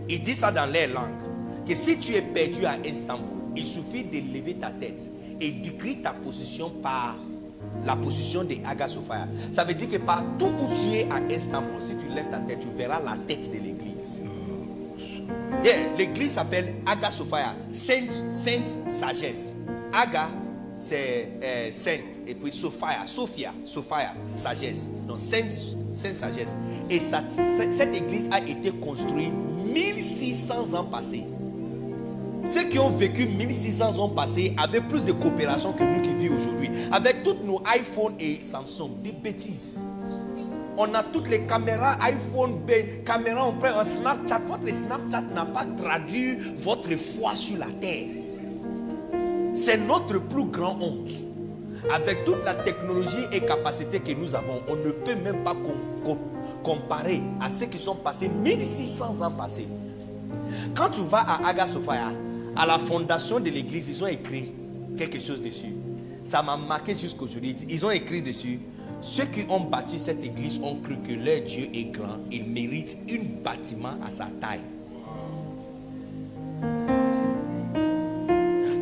ils 0.09 0.21
disent 0.21 0.39
ça 0.41 0.51
dans 0.53 0.71
leur 0.71 0.89
langue, 0.89 1.67
que 1.67 1.75
si 1.75 1.99
tu 1.99 2.15
es 2.15 2.23
perdu 2.23 2.67
à 2.67 2.77
Istanbul, 2.85 3.39
il 3.57 3.65
suffit 3.65 4.05
de 4.05 4.19
lever 4.33 4.55
ta 4.55 4.71
tête 4.71 5.11
et 5.41 5.51
d'écrire 5.51 5.97
ta 6.03 6.13
position 6.13 6.71
par 6.83 7.17
la 7.85 7.97
position 7.97 8.45
de 8.45 8.55
Aga 8.67 8.89
Sophia. 8.89 9.27
Ça 9.51 9.65
veut 9.65 9.75
dire 9.75 9.89
que 9.89 9.97
partout 9.97 10.47
où 10.47 10.75
tu 10.75 10.97
es 10.97 11.07
à 11.11 11.21
Istanbul, 11.35 11.81
si 11.81 11.97
tu 11.97 12.09
lèves 12.09 12.31
ta 12.31 12.39
tête, 12.39 12.61
tu 12.61 12.69
verras 12.69 13.01
la 13.01 13.17
tête 13.27 13.51
de 13.51 13.59
l'église. 13.59 14.23
l'église 15.97 16.33
s'appelle 16.33 16.75
Aga 16.87 17.11
Sophia, 17.11 17.55
sainte, 17.73 18.13
sainte 18.31 18.79
sagesse. 18.89 19.55
Aga 19.93 20.29
c'est 20.83 21.29
euh, 21.45 21.69
sainte. 21.71 22.21
Et 22.27 22.35
puis 22.35 22.51
Sophia, 22.51 23.07
Sophia, 23.07 23.53
Sophia, 23.65 24.15
sagesse. 24.35 24.91
Donc 25.07 25.21
sainte, 25.21 25.53
sainte 25.93 26.17
sagesse. 26.17 26.57
Et 26.91 26.99
cette 26.99 27.95
église 27.95 28.29
a 28.33 28.41
été 28.41 28.73
construite 28.73 29.33
1600 29.73 30.75
ans 30.75 30.85
passés. 30.85 31.25
Ceux 32.45 32.65
qui 32.65 32.81
ont 32.81 32.91
vécu 32.91 33.27
1600 33.27 33.99
ans 34.01 34.09
passés 34.09 34.55
avaient 34.59 34.81
plus 34.81 35.05
de 35.05 35.13
coopération 35.13 35.73
que 35.73 35.85
nous 35.85 36.01
qui 36.01 36.13
vivons 36.15 36.37
aujourd'hui. 36.37 36.71
Avec 36.91 37.23
toutes 37.23 37.45
nos 37.45 37.63
iPhones 37.73 38.17
et 38.19 38.41
Samsung, 38.43 38.91
des 39.05 39.13
bêtises. 39.13 39.85
On 40.77 40.93
a 40.95 41.05
toutes 41.05 41.29
les 41.29 41.43
caméras 41.43 41.97
iPhone, 42.01 42.57
B, 42.67 43.05
caméras, 43.05 43.47
on 43.47 43.53
prend 43.53 43.79
un 43.79 43.85
Snapchat. 43.85 44.41
Votre 44.49 44.69
Snapchat 44.69 45.23
n'a 45.33 45.45
pas 45.45 45.65
traduit 45.77 46.39
votre 46.57 46.91
foi 46.97 47.37
sur 47.37 47.59
la 47.59 47.67
terre. 47.81 48.22
C'est 49.53 49.77
notre 49.87 50.19
plus 50.19 50.45
grand 50.47 50.79
honte. 50.81 51.11
Avec 51.93 52.25
toute 52.25 52.45
la 52.45 52.55
technologie 52.55 53.27
et 53.33 53.41
capacité 53.41 54.01
que 54.01 54.13
nous 54.13 54.35
avons, 54.35 54.63
on 54.69 54.77
ne 54.77 54.91
peut 54.91 55.17
même 55.17 55.43
pas 55.45 55.55
comparer 56.63 57.23
à 57.41 57.51
ceux 57.51 57.67
qui 57.67 57.79
sont 57.79 57.97
passés 57.97 58.29
1600 58.29 59.21
ans 59.21 59.31
passés. 59.31 59.67
Quand 60.75 60.91
tu 60.91 61.03
vas 61.03 61.21
à 61.21 61.49
Aga 61.49 61.67
Sophia, 61.67 62.13
à 62.57 62.67
la 62.67 62.79
fondation 62.79 63.41
de 63.41 63.51
l'église, 63.51 63.89
ils 63.89 64.03
ont 64.03 64.07
écrit 64.07 64.53
quelque 64.97 65.21
chose 65.21 65.43
dessus. 65.43 65.75
Ça 66.25 66.43
m'a 66.43 66.57
marqué 66.57 66.95
jusqu'aujourd'hui. 66.95 67.57
Ils 67.69 67.85
ont 67.85 67.91
écrit 67.91 68.23
dessus 68.23 68.61
Ceux 69.01 69.25
qui 69.25 69.45
ont 69.51 69.61
bâti 69.61 69.99
cette 69.99 70.23
église 70.23 70.61
ont 70.63 70.77
cru 70.77 70.97
que 70.99 71.13
leur 71.13 71.43
Dieu 71.43 71.69
est 71.75 71.91
grand. 71.91 72.19
Il 72.31 72.45
mérite 72.45 72.97
un 73.11 73.43
bâtiment 73.43 73.97
à 74.07 74.11
sa 74.11 74.27
taille. 74.41 74.61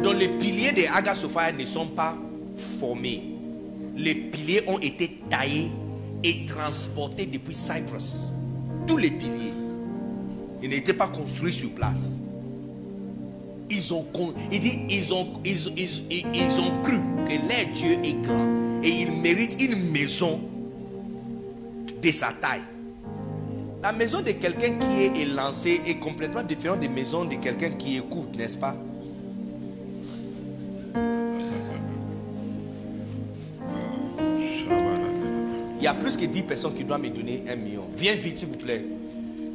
Donc 0.02 0.18
les 0.18 0.28
piliers 0.28 0.72
de 0.72 0.82
Haga 0.92 1.12
ne 1.52 1.64
sont 1.66 1.86
pas 1.88 2.16
formés. 2.78 3.22
Les 3.96 4.14
piliers 4.14 4.62
ont 4.66 4.78
été 4.78 5.18
taillés 5.28 5.70
et 6.24 6.46
transportés 6.46 7.26
depuis 7.26 7.54
Cyprus. 7.54 8.30
Tous 8.86 8.96
les 8.96 9.10
piliers. 9.10 9.52
Ils 10.62 10.70
n'étaient 10.70 10.94
pas 10.94 11.08
construits 11.08 11.52
sur 11.52 11.70
place. 11.70 12.20
Ils 13.70 13.94
ont, 13.94 14.06
ils, 14.50 15.12
ont, 15.12 15.28
ils 15.44 15.68
ont 15.68 16.82
cru 16.82 16.96
que 17.26 17.32
leur 17.32 17.74
Dieu 17.74 17.92
est 18.02 18.22
grand 18.22 18.82
et 18.82 18.88
il 18.88 19.12
mérite 19.12 19.60
une 19.60 19.90
maison 19.92 20.40
de 22.02 22.10
sa 22.10 22.32
taille. 22.32 22.62
La 23.82 23.92
maison 23.92 24.20
de 24.20 24.32
quelqu'un 24.32 24.78
qui 24.78 25.22
est 25.22 25.34
lancé 25.34 25.80
est 25.86 25.98
complètement 25.98 26.42
différente 26.42 26.80
des 26.80 26.88
maisons 26.88 27.24
de 27.24 27.36
quelqu'un 27.36 27.70
qui 27.70 27.96
écoute, 27.98 28.34
n'est-ce 28.36 28.56
pas? 28.56 28.76
Plus 35.94 36.16
que 36.16 36.24
10 36.24 36.42
personnes 36.42 36.74
qui 36.74 36.84
doivent 36.84 37.00
me 37.00 37.08
donner 37.08 37.42
un 37.48 37.56
million. 37.56 37.84
Viens 37.96 38.14
vite, 38.14 38.38
s'il 38.38 38.48
vous 38.48 38.56
plaît. 38.56 38.84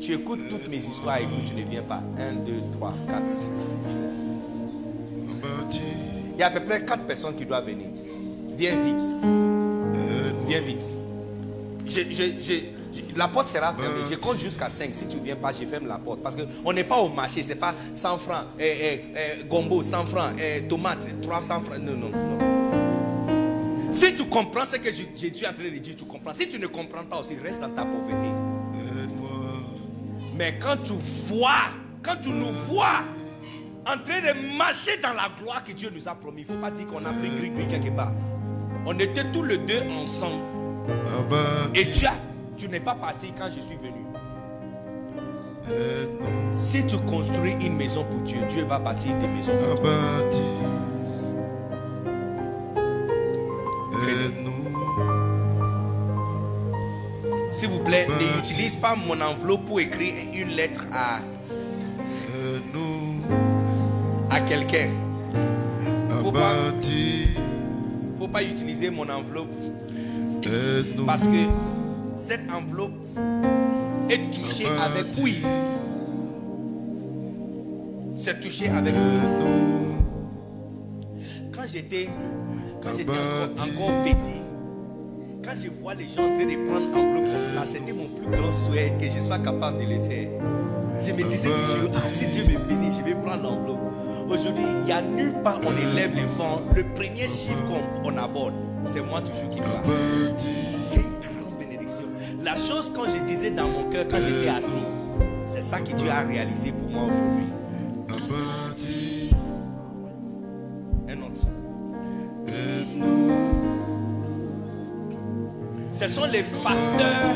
Tu 0.01 0.13
écoutes 0.13 0.49
toutes 0.49 0.67
mes 0.67 0.77
histoires 0.77 1.17
et 1.17 1.27
tu 1.45 1.53
ne 1.53 1.63
viens 1.63 1.81
pas. 1.81 2.01
1, 2.17 2.45
2, 2.45 2.53
3, 2.73 2.93
4, 3.07 3.29
5, 3.29 3.47
6, 3.59 3.77
7. 3.83 4.01
Il 6.33 6.39
y 6.39 6.43
a 6.43 6.47
à 6.47 6.51
peu 6.51 6.59
près 6.61 6.83
4 6.83 7.03
personnes 7.03 7.35
qui 7.35 7.45
doivent 7.45 7.65
venir. 7.65 7.87
Viens 8.57 8.75
vite. 8.81 9.03
Viens 10.47 10.61
vite. 10.61 10.93
la 13.15 13.27
porte 13.27 13.47
sera 13.47 13.73
fermée. 13.73 14.03
Je 14.09 14.15
compte 14.15 14.37
jusqu'à 14.37 14.69
5. 14.69 14.93
Si 14.93 15.07
tu 15.07 15.17
ne 15.17 15.23
viens 15.23 15.35
pas, 15.35 15.53
je 15.53 15.65
ferme 15.65 15.87
la 15.87 15.97
porte. 15.97 16.21
Parce 16.21 16.35
qu'on 16.35 16.73
n'est 16.73 16.83
pas 16.83 16.97
au 16.97 17.09
marché. 17.09 17.41
Ce 17.43 17.49
n'est 17.49 17.55
pas 17.55 17.73
100 17.93 18.17
francs. 18.19 18.45
Eh, 18.59 18.63
eh, 18.65 19.01
eh, 19.15 19.43
gombo, 19.45 19.81
100 19.81 20.05
francs. 20.05 20.33
tomate, 20.67 21.21
300 21.21 21.61
francs. 21.61 21.79
Non, 21.79 21.93
non, 21.93 22.09
non. 22.09 22.44
Si 23.95 24.13
tu 24.13 24.25
comprends 24.25 24.65
ce 24.65 24.75
que 24.75 24.91
je, 24.91 25.03
je, 25.15 25.33
suis 25.33 25.47
en 25.47 25.53
train 25.53 25.63
de 25.63 25.77
dire, 25.77 25.95
tu 25.95 26.03
comprends. 26.03 26.33
Si 26.33 26.49
tu 26.49 26.59
ne 26.59 26.67
comprends 26.67 27.05
pas 27.05 27.21
aussi, 27.21 27.37
reste 27.41 27.61
dans 27.61 27.69
ta 27.69 27.85
pauvreté. 27.85 28.27
Mais 30.37 30.59
quand 30.59 30.75
tu 30.83 30.91
vois, 31.29 31.69
quand 32.03 32.17
tu 32.21 32.29
nous 32.31 32.51
vois 32.67 33.03
en 33.87 33.97
train 34.03 34.19
de 34.19 34.57
marcher 34.57 34.97
dans 35.01 35.13
la 35.13 35.29
gloire 35.41 35.63
que 35.63 35.71
Dieu 35.71 35.89
nous 35.95 36.09
a 36.09 36.15
promis, 36.15 36.41
il 36.41 36.51
ne 36.51 36.55
faut 36.55 36.61
pas 36.61 36.71
dire 36.71 36.87
qu'on 36.87 37.05
a 37.05 37.13
pris 37.13 37.29
gris 37.29 37.67
quelque 37.69 37.95
part. 37.95 38.11
On 38.85 38.99
était 38.99 39.31
tous 39.31 39.43
les 39.43 39.59
deux 39.59 39.81
ensemble. 39.89 40.43
Et 41.73 41.89
tu, 41.89 42.05
tu 42.57 42.67
n'es 42.67 42.81
pas 42.81 42.95
parti 42.95 43.31
quand 43.37 43.49
je 43.49 43.61
suis 43.61 43.77
venu. 43.77 44.03
Si 46.49 46.85
tu 46.85 46.97
construis 46.97 47.53
une 47.61 47.77
maison 47.77 48.03
pour 48.03 48.19
Dieu, 48.23 48.39
Dieu 48.49 48.65
va 48.65 48.77
bâtir 48.77 49.17
des 49.19 49.27
maisons 49.29 49.57
pour 49.57 49.79
toi. 49.79 49.89
S'il 57.55 57.69
vous 57.69 57.79
plaît, 57.79 58.05
n'utilise 58.35 58.75
pas 58.75 58.95
mon 59.07 59.21
enveloppe 59.21 59.65
pour 59.65 59.79
écrire 59.79 60.13
une 60.33 60.49
lettre 60.57 60.83
à, 60.91 61.19
à 64.29 64.41
quelqu'un. 64.41 64.89
Faut 66.21 66.33
pas, 66.33 66.53
faut 68.19 68.27
pas 68.27 68.43
utiliser 68.43 68.89
mon 68.89 69.07
enveloppe. 69.07 69.53
Parce 71.05 71.27
que 71.27 71.47
cette 72.17 72.41
enveloppe 72.51 72.91
est 74.09 74.31
touchée 74.33 74.67
avec 74.83 75.05
oui. 75.21 75.41
C'est 78.17 78.41
touché 78.41 78.67
avec 78.67 78.93
oui. 78.93 79.95
Quand 81.55 81.63
j'étais 81.71 82.09
quand 82.83 82.89
j'étais 82.97 83.11
encore, 83.11 84.03
petit, 84.03 84.41
quand 85.45 85.55
je 85.55 85.69
vois 85.69 85.93
les 85.93 86.05
gens 86.05 86.25
en 86.25 86.33
train 86.35 86.45
de 86.45 86.67
prendre 86.67 86.87
enveloppe 86.97 87.31
comme 87.31 87.45
ça, 87.45 87.65
c'était 87.65 87.93
mon 87.93 88.07
plus 88.07 88.27
grand 88.29 88.51
souhait 88.51 88.91
que 88.99 89.05
je 89.05 89.19
sois 89.19 89.37
capable 89.37 89.77
de 89.77 89.93
le 89.93 89.99
faire. 90.09 90.27
Je 90.99 91.11
me 91.11 91.29
disais 91.29 91.49
toujours, 91.49 91.91
ah, 91.95 92.07
si 92.11 92.27
Dieu 92.27 92.43
me 92.43 92.57
bénit, 92.67 92.91
je 92.97 93.03
vais 93.03 93.13
prendre 93.13 93.43
l'enveloppe. 93.43 93.79
Aujourd'hui, 94.27 94.63
il 94.63 94.85
n'y 94.85 94.91
a 94.91 95.01
nulle 95.01 95.33
part 95.43 95.59
où 95.61 95.67
on 95.67 95.91
élève 95.91 96.15
les 96.15 96.21
fonds. 96.21 96.61
Le 96.75 96.83
premier 96.95 97.27
chiffre 97.27 97.63
qu'on 98.03 98.17
aborde, 98.17 98.55
c'est 98.85 99.01
moi 99.01 99.21
toujours 99.21 99.49
qui 99.51 99.59
parle. 99.59 99.83
C'est 100.83 101.01
une 101.01 101.39
grande 101.39 101.59
bénédiction. 101.59 102.05
La 102.43 102.55
chose 102.55 102.91
quand 102.95 103.05
je 103.05 103.23
disais 103.25 103.51
dans 103.51 103.67
mon 103.67 103.83
cœur, 103.89 104.05
quand 104.09 104.17
j'étais 104.21 104.49
assis, 104.49 104.79
c'est 105.45 105.63
ça 105.63 105.79
que 105.79 105.93
Dieu 105.95 106.09
a 106.09 106.21
réalisé 106.21 106.71
pour 106.71 106.89
moi 106.89 107.03
aujourd'hui. 107.03 107.54
Ce 115.97 116.09
sont 116.09 116.25
les 116.25 116.43
facteurs 116.43 117.31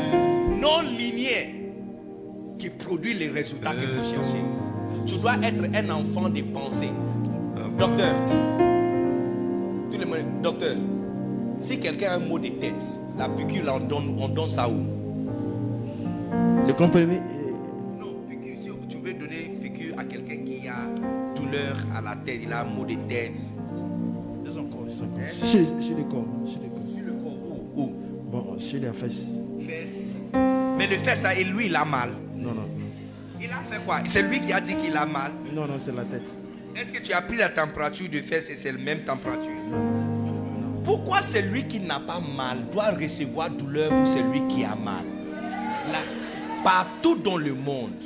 non 0.60 0.82
linéaires 0.82 1.48
qui 2.58 2.68
produisent 2.68 3.18
les 3.18 3.30
résultats 3.30 3.72
que 3.72 3.86
vous 3.86 4.04
cherchez. 4.04 4.44
Tu 5.06 5.16
dois 5.16 5.36
être 5.42 5.64
un 5.74 5.88
enfant 5.88 6.28
de 6.28 6.42
pensée. 6.42 6.90
Docteur, 7.78 8.14
tous 9.90 9.96
les 9.96 10.04
docteur, 10.42 10.76
si 11.60 11.80
quelqu'un 11.80 12.10
a 12.10 12.14
un 12.16 12.18
mot 12.18 12.38
de 12.38 12.48
tête, 12.48 13.00
la 13.16 13.30
piqûre, 13.30 13.64
on 13.74 13.80
donne, 13.80 14.14
on 14.18 14.28
donne 14.28 14.50
ça 14.50 14.68
où? 14.68 14.82
Le 16.66 16.72
comprimé 16.74 17.22
Non, 17.98 18.12
piqûre, 18.28 18.58
si 18.58 18.88
tu 18.88 18.98
veux 18.98 19.14
donner 19.14 19.58
piqûre 19.62 19.94
à 19.96 20.04
quelqu'un 20.04 20.36
qui 20.44 20.68
a 20.68 20.86
douleur 21.34 21.78
à 21.96 22.02
la 22.02 22.14
tête, 22.14 22.40
il 22.42 22.52
a 22.52 22.60
un 22.60 22.64
mot 22.64 22.84
de 22.84 22.96
tête. 23.08 23.38
Sur, 24.44 24.62
le 25.96 26.02
corps. 26.04 26.26
Sur 26.44 26.60
le 26.60 26.69
sur 28.60 28.80
les 28.80 28.92
fesses. 28.92 29.22
Fesses. 29.66 30.22
Mais 30.78 30.86
le 30.86 30.96
fesse, 30.96 31.20
ça, 31.20 31.34
et 31.34 31.44
lui, 31.44 31.66
il 31.66 31.76
a 31.76 31.84
mal. 31.84 32.10
Non, 32.36 32.52
non. 32.52 32.68
Il 33.40 33.50
a 33.50 33.62
fait 33.70 33.82
quoi? 33.84 34.00
C'est 34.04 34.22
lui 34.22 34.40
qui 34.40 34.52
a 34.52 34.60
dit 34.60 34.76
qu'il 34.76 34.96
a 34.96 35.06
mal 35.06 35.32
Non, 35.52 35.66
non, 35.66 35.78
c'est 35.78 35.94
la 35.94 36.04
tête. 36.04 36.28
Est-ce 36.76 36.92
que 36.92 37.02
tu 37.02 37.12
as 37.12 37.22
pris 37.22 37.36
la 37.36 37.48
température 37.48 38.08
de 38.08 38.18
fesses 38.18 38.50
et 38.50 38.56
c'est 38.56 38.72
la 38.72 38.78
même 38.78 39.00
température? 39.00 39.50
Non. 39.70 40.82
Pourquoi 40.84 41.22
celui 41.22 41.64
qui 41.64 41.80
n'a 41.80 42.00
pas 42.00 42.20
mal 42.20 42.66
doit 42.72 42.90
recevoir 42.90 43.50
douleur 43.50 43.90
pour 43.90 44.06
celui 44.06 44.46
qui 44.48 44.64
a 44.64 44.74
mal? 44.76 45.04
Là, 45.90 45.98
partout 46.62 47.16
dans 47.16 47.36
le 47.36 47.54
monde, 47.54 48.04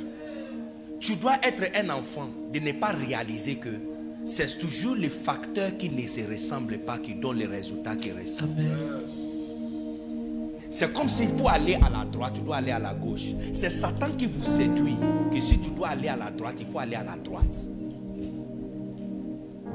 tu 0.99 1.15
dois 1.15 1.35
être 1.43 1.63
un 1.77 1.89
enfant 1.89 2.29
de 2.53 2.59
ne 2.59 2.71
pas 2.71 2.91
réaliser 2.91 3.55
que 3.55 3.69
c'est 4.25 4.57
toujours 4.59 4.95
les 4.95 5.09
facteurs 5.09 5.77
qui 5.77 5.89
ne 5.89 6.07
se 6.07 6.21
ressemblent 6.21 6.79
pas 6.79 6.97
qui 6.97 7.15
donnent 7.15 7.37
les 7.37 7.45
résultats 7.45 7.95
qui 7.95 8.11
ressemblent. 8.11 8.59
Amen. 8.59 9.24
C'est 10.77 10.91
comme 10.91 11.07
si 11.07 11.27
pour 11.27 11.49
aller 11.49 11.75
à 11.75 11.89
la 11.89 12.03
droite, 12.03 12.33
tu 12.33 12.41
dois 12.41 12.57
aller 12.57 12.71
à 12.71 12.79
la 12.79 12.93
gauche. 12.93 13.27
C'est 13.53 13.69
Satan 13.69 14.07
qui 14.17 14.25
vous 14.25 14.43
séduit. 14.43 14.97
Que 15.31 15.39
si 15.39 15.57
tu 15.57 15.69
dois 15.69 15.87
aller 15.87 16.09
à 16.09 16.17
la 16.17 16.29
droite, 16.29 16.55
il 16.59 16.65
faut 16.65 16.79
aller 16.79 16.97
à 16.97 17.03
la 17.05 17.15
droite. 17.15 17.55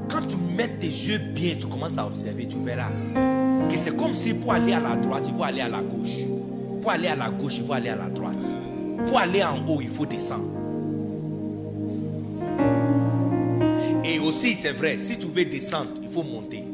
Quand 0.07 0.21
tu 0.27 0.35
mets 0.55 0.67
tes 0.67 0.85
yeux 0.85 1.17
bien, 1.33 1.55
tu 1.59 1.65
commences 1.65 1.97
à 1.97 2.05
observer, 2.05 2.47
tu 2.47 2.59
verras 2.59 2.91
que 3.67 3.77
c'est 3.77 3.97
comme 3.97 4.13
si 4.13 4.35
pour 4.35 4.53
aller 4.53 4.73
à 4.73 4.79
la 4.79 4.95
droite, 4.95 5.25
il 5.27 5.33
faut 5.33 5.43
aller 5.43 5.61
à 5.61 5.69
la 5.69 5.81
gauche. 5.81 6.17
Pour 6.83 6.91
aller 6.91 7.07
à 7.07 7.15
la 7.15 7.31
gauche, 7.31 7.57
il 7.57 7.63
faut 7.63 7.73
aller 7.73 7.89
à 7.89 7.95
la 7.95 8.09
droite. 8.09 8.45
Pour 9.07 9.17
aller 9.17 9.43
en 9.43 9.57
haut, 9.67 9.81
il 9.81 9.89
faut 9.89 10.05
descendre. 10.05 10.53
Et 14.05 14.19
aussi, 14.19 14.53
c'est 14.53 14.73
vrai, 14.73 14.99
si 14.99 15.17
tu 15.17 15.25
veux 15.25 15.45
descendre, 15.45 15.93
il 16.03 16.09
faut 16.09 16.21
monter. 16.21 16.70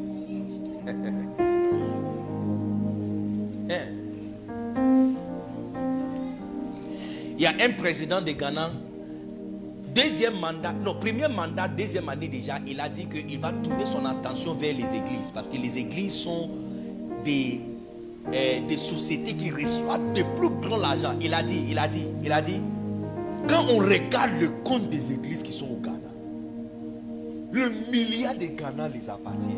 Il 7.38 7.42
y 7.42 7.46
a 7.46 7.52
un 7.60 7.70
président 7.70 8.20
de 8.20 8.32
Ghana, 8.32 8.72
deuxième 9.94 10.40
mandat, 10.40 10.72
non, 10.72 10.96
premier 10.98 11.28
mandat, 11.28 11.68
deuxième 11.68 12.08
année 12.08 12.26
déjà, 12.26 12.56
il 12.66 12.80
a 12.80 12.88
dit 12.88 13.06
qu'il 13.06 13.38
va 13.38 13.52
tourner 13.52 13.86
son 13.86 14.04
attention 14.06 14.54
vers 14.54 14.74
les 14.74 14.96
églises 14.96 15.30
parce 15.32 15.46
que 15.46 15.56
les 15.56 15.78
églises 15.78 16.14
sont 16.14 16.50
des, 17.24 17.60
euh, 18.34 18.66
des 18.66 18.76
sociétés 18.76 19.34
qui 19.34 19.52
reçoivent 19.52 20.12
de 20.14 20.24
plus 20.36 20.48
grand 20.68 20.82
argent. 20.82 21.14
Il 21.20 21.32
a 21.32 21.44
dit, 21.44 21.64
il 21.70 21.78
a 21.78 21.86
dit, 21.86 22.08
il 22.24 22.32
a 22.32 22.40
dit, 22.42 22.60
quand 23.48 23.64
on 23.70 23.78
regarde 23.78 24.32
le 24.40 24.48
compte 24.64 24.90
des 24.90 25.12
églises 25.12 25.44
qui 25.44 25.52
sont 25.52 25.66
au 25.66 25.76
Ghana, 25.80 25.98
le 27.52 27.70
milliard 27.92 28.34
de 28.34 28.46
Ghana 28.46 28.88
les 28.88 29.08
appartient. 29.08 29.50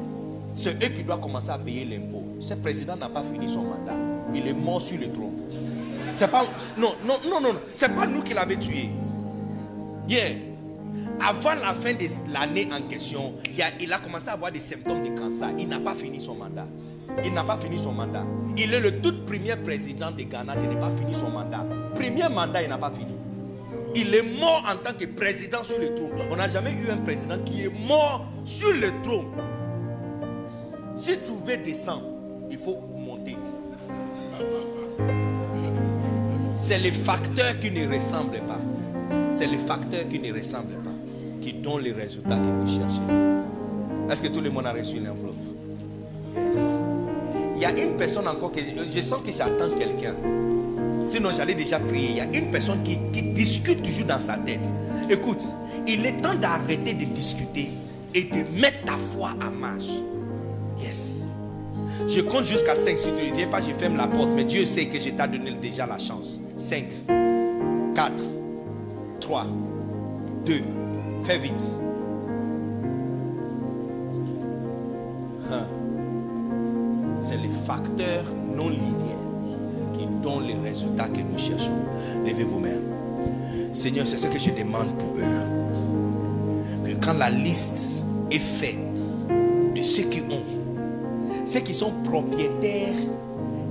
C'est 0.54 0.74
eux 0.84 0.88
qui 0.94 1.02
doivent 1.02 1.20
commencer 1.20 1.48
à 1.48 1.56
payer 1.56 1.86
l'impôt. 1.86 2.24
Ce 2.40 2.52
président 2.52 2.94
n'a 2.96 3.08
pas 3.08 3.22
fini 3.32 3.48
son 3.48 3.62
mandat. 3.62 3.96
Il 4.34 4.46
est 4.46 4.52
mort 4.52 4.82
sur 4.82 4.98
le 4.98 5.10
trône. 5.10 5.39
C'est 6.12 6.30
pas. 6.30 6.44
Pas 6.44 8.06
nous 8.06 8.22
qui 8.22 8.34
l'avons 8.34 8.56
tué. 8.56 8.90
Yeah. 10.08 10.20
Avant 11.20 11.54
la 11.62 11.74
fin 11.74 11.92
de 11.92 12.32
l'année 12.32 12.68
en 12.72 12.82
question, 12.88 13.34
il 13.54 13.60
a, 13.62 13.66
il 13.80 13.92
a 13.92 13.98
commencé 13.98 14.28
à 14.28 14.32
avoir 14.32 14.50
des 14.50 14.60
symptômes 14.60 15.02
de 15.02 15.18
cancer. 15.20 15.50
Il 15.58 15.68
n'a 15.68 15.78
pas 15.78 15.94
fini 15.94 16.20
son 16.20 16.34
mandat. 16.34 16.66
Il 17.24 17.34
n'a 17.34 17.44
pas 17.44 17.58
fini 17.58 17.78
son 17.78 17.92
mandat. 17.92 18.24
Il 18.56 18.72
est 18.72 18.80
le 18.80 19.00
tout 19.00 19.24
premier 19.26 19.56
président 19.56 20.10
de 20.10 20.22
Ghana 20.22 20.56
qui 20.56 20.66
n'a 20.66 20.76
pas 20.76 20.90
fini 20.96 21.14
son 21.14 21.30
mandat. 21.30 21.64
Premier 21.94 22.28
mandat, 22.28 22.62
il 22.62 22.68
n'a 22.68 22.78
pas 22.78 22.90
fini. 22.90 23.14
Il 23.94 24.14
est 24.14 24.40
mort 24.40 24.64
en 24.68 24.76
tant 24.76 24.96
que 24.96 25.04
président 25.04 25.62
sur 25.62 25.78
le 25.78 25.94
trône. 25.94 26.12
On 26.30 26.36
n'a 26.36 26.48
jamais 26.48 26.72
eu 26.72 26.90
un 26.90 26.98
président 26.98 27.38
qui 27.44 27.64
est 27.64 27.86
mort 27.86 28.24
sur 28.44 28.72
le 28.72 28.90
trône. 29.02 29.26
Si 30.96 31.18
tu 31.18 31.32
veux 31.44 31.56
descendre, 31.58 32.06
il 32.50 32.58
faut 32.58 32.78
monter. 32.96 33.36
C'est 36.52 36.78
les 36.78 36.92
facteurs 36.92 37.58
qui 37.60 37.70
ne 37.70 37.92
ressemblent 37.92 38.42
pas. 38.46 38.60
C'est 39.32 39.46
les 39.46 39.58
facteurs 39.58 40.08
qui 40.08 40.18
ne 40.18 40.32
ressemblent 40.32 40.82
pas 40.84 40.90
qui 41.40 41.54
donnent 41.54 41.82
les 41.82 41.92
résultats 41.92 42.36
que 42.36 42.46
vous 42.46 42.66
cherchez. 42.66 43.00
Est-ce 44.10 44.22
que 44.22 44.28
tout 44.28 44.40
le 44.40 44.50
monde 44.50 44.66
a 44.66 44.72
reçu 44.72 44.96
l'enveloppe? 44.96 45.36
Yes. 46.36 46.58
Il 47.56 47.62
y 47.62 47.64
a 47.64 47.70
une 47.70 47.96
personne 47.96 48.28
encore 48.28 48.52
que 48.52 48.60
je 48.60 49.00
sens 49.00 49.20
que 49.24 49.32
j'attends 49.32 49.74
quelqu'un. 49.76 50.14
Sinon, 51.04 51.30
j'allais 51.36 51.54
déjà 51.54 51.78
prier. 51.78 52.10
Il 52.10 52.16
y 52.16 52.20
a 52.20 52.24
une 52.24 52.50
personne 52.50 52.82
qui, 52.82 52.98
qui 53.12 53.22
discute 53.22 53.82
toujours 53.82 54.06
dans 54.06 54.20
sa 54.20 54.34
tête. 54.34 54.66
Écoute, 55.08 55.44
il 55.86 56.04
est 56.06 56.20
temps 56.20 56.34
d'arrêter 56.34 56.94
de 56.94 57.04
discuter 57.04 57.70
et 58.14 58.24
de 58.24 58.60
mettre 58.60 58.84
ta 58.84 58.96
foi 59.14 59.30
en 59.40 59.50
marche. 59.50 59.90
Yes. 60.80 61.09
Je 62.06 62.20
compte 62.22 62.44
jusqu'à 62.44 62.74
5. 62.74 62.98
Si 62.98 63.08
tu 63.08 63.30
ne 63.30 63.34
viens 63.34 63.48
pas, 63.48 63.60
je 63.60 63.70
ferme 63.72 63.96
la 63.96 64.06
porte. 64.06 64.30
Mais 64.34 64.44
Dieu 64.44 64.64
sait 64.64 64.86
que 64.86 64.98
je 64.98 65.10
t'ai 65.10 65.28
donné 65.28 65.52
déjà 65.60 65.86
la 65.86 65.98
chance. 65.98 66.40
5, 66.56 66.84
4, 67.94 68.12
3, 69.20 69.46
2. 70.46 70.54
Fais 71.24 71.38
vite. 71.38 71.62
Hein? 75.52 75.66
C'est 77.20 77.36
les 77.36 77.50
facteurs 77.66 78.24
non 78.56 78.68
linéaires 78.68 79.18
qui 79.92 80.06
donnent 80.22 80.46
les 80.46 80.68
résultats 80.68 81.08
que 81.08 81.20
nous 81.20 81.38
cherchons. 81.38 81.78
Levez 82.26 82.44
vous-même. 82.44 82.82
Seigneur, 83.72 84.06
c'est 84.06 84.16
ce 84.16 84.26
que 84.26 84.38
je 84.38 84.50
demande 84.50 84.88
pour 84.98 85.16
eux. 85.18 86.84
Que 86.84 87.04
quand 87.04 87.12
la 87.12 87.30
liste 87.30 88.02
est 88.30 88.38
faite 88.38 88.78
de 89.74 89.82
ceux 89.82 90.04
qui 90.04 90.20
ont, 90.22 90.59
ceux 91.50 91.60
qui 91.60 91.74
sont 91.74 91.90
propriétaires, 92.04 92.94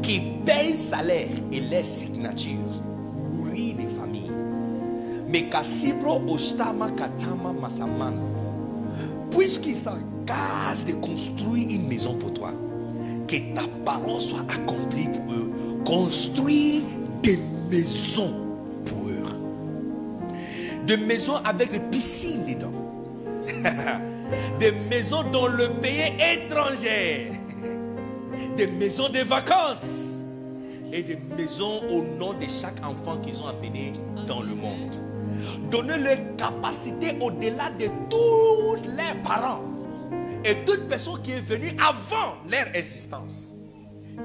qui 0.02 0.20
payent 0.46 0.76
salaire 0.76 1.30
et 1.50 1.62
les 1.62 1.84
signatures, 1.84 2.84
nourrir 3.32 3.76
des 3.78 3.88
familles. 3.88 4.32
Mais 5.30 5.44
Kassibro 5.44 6.22
Ostama 6.28 6.92
Katama 6.92 7.54
Masaman, 7.54 8.16
puisqu'ils 9.32 9.78
s'engagent 9.78 10.84
de 10.88 10.92
construire 10.94 11.70
une 11.70 11.88
maison 11.88 12.16
pour 12.16 12.34
toi, 12.34 12.52
que 13.30 13.38
ta 13.56 13.62
parole 13.86 14.20
soit 14.20 14.44
accomplie 14.52 15.08
pour 15.08 15.34
eux. 15.34 15.52
Construire 15.86 16.82
des 17.24 17.40
maisons 17.72 18.34
pour 18.84 19.08
eux. 19.08 19.24
Des 20.86 20.98
maisons 20.98 21.38
avec 21.46 21.72
des 21.72 21.80
piscines 21.80 22.46
dedans. 22.46 22.74
des 24.60 24.74
maisons 24.90 25.24
dans 25.32 25.48
le 25.48 25.70
pays 25.82 26.12
étranger. 26.20 27.39
Des 28.60 28.68
maisons 28.68 29.08
de 29.08 29.20
vacances. 29.20 30.18
Et 30.92 31.02
des 31.02 31.18
maisons 31.38 31.82
au 31.92 32.04
nom 32.18 32.34
de 32.34 32.46
chaque 32.50 32.86
enfant 32.86 33.18
qu'ils 33.20 33.42
ont 33.42 33.48
amené 33.48 33.94
dans 34.28 34.42
le 34.42 34.54
monde. 34.54 34.98
Donnez-leur 35.72 36.18
capacité 36.36 37.16
au-delà 37.22 37.70
de 37.80 37.86
tous 38.10 38.76
leurs 38.98 39.16
parents 39.24 39.62
et 40.44 40.56
toute 40.66 40.90
personne 40.90 41.22
qui 41.22 41.32
est 41.32 41.40
venue 41.40 41.72
avant 41.80 42.36
leur 42.52 42.68
existence, 42.76 43.56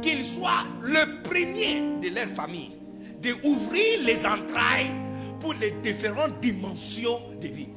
qu'il 0.02 0.24
soit 0.24 0.64
le 0.82 1.22
premier 1.22 2.00
de 2.02 2.12
leur 2.12 2.26
famille, 2.26 2.72
d'ouvrir 3.22 4.00
les 4.04 4.26
entrailles 4.26 4.96
pour 5.38 5.54
les 5.54 5.70
différentes 5.80 6.40
dimensions 6.40 7.20
de 7.40 7.46
vie. 7.46 7.68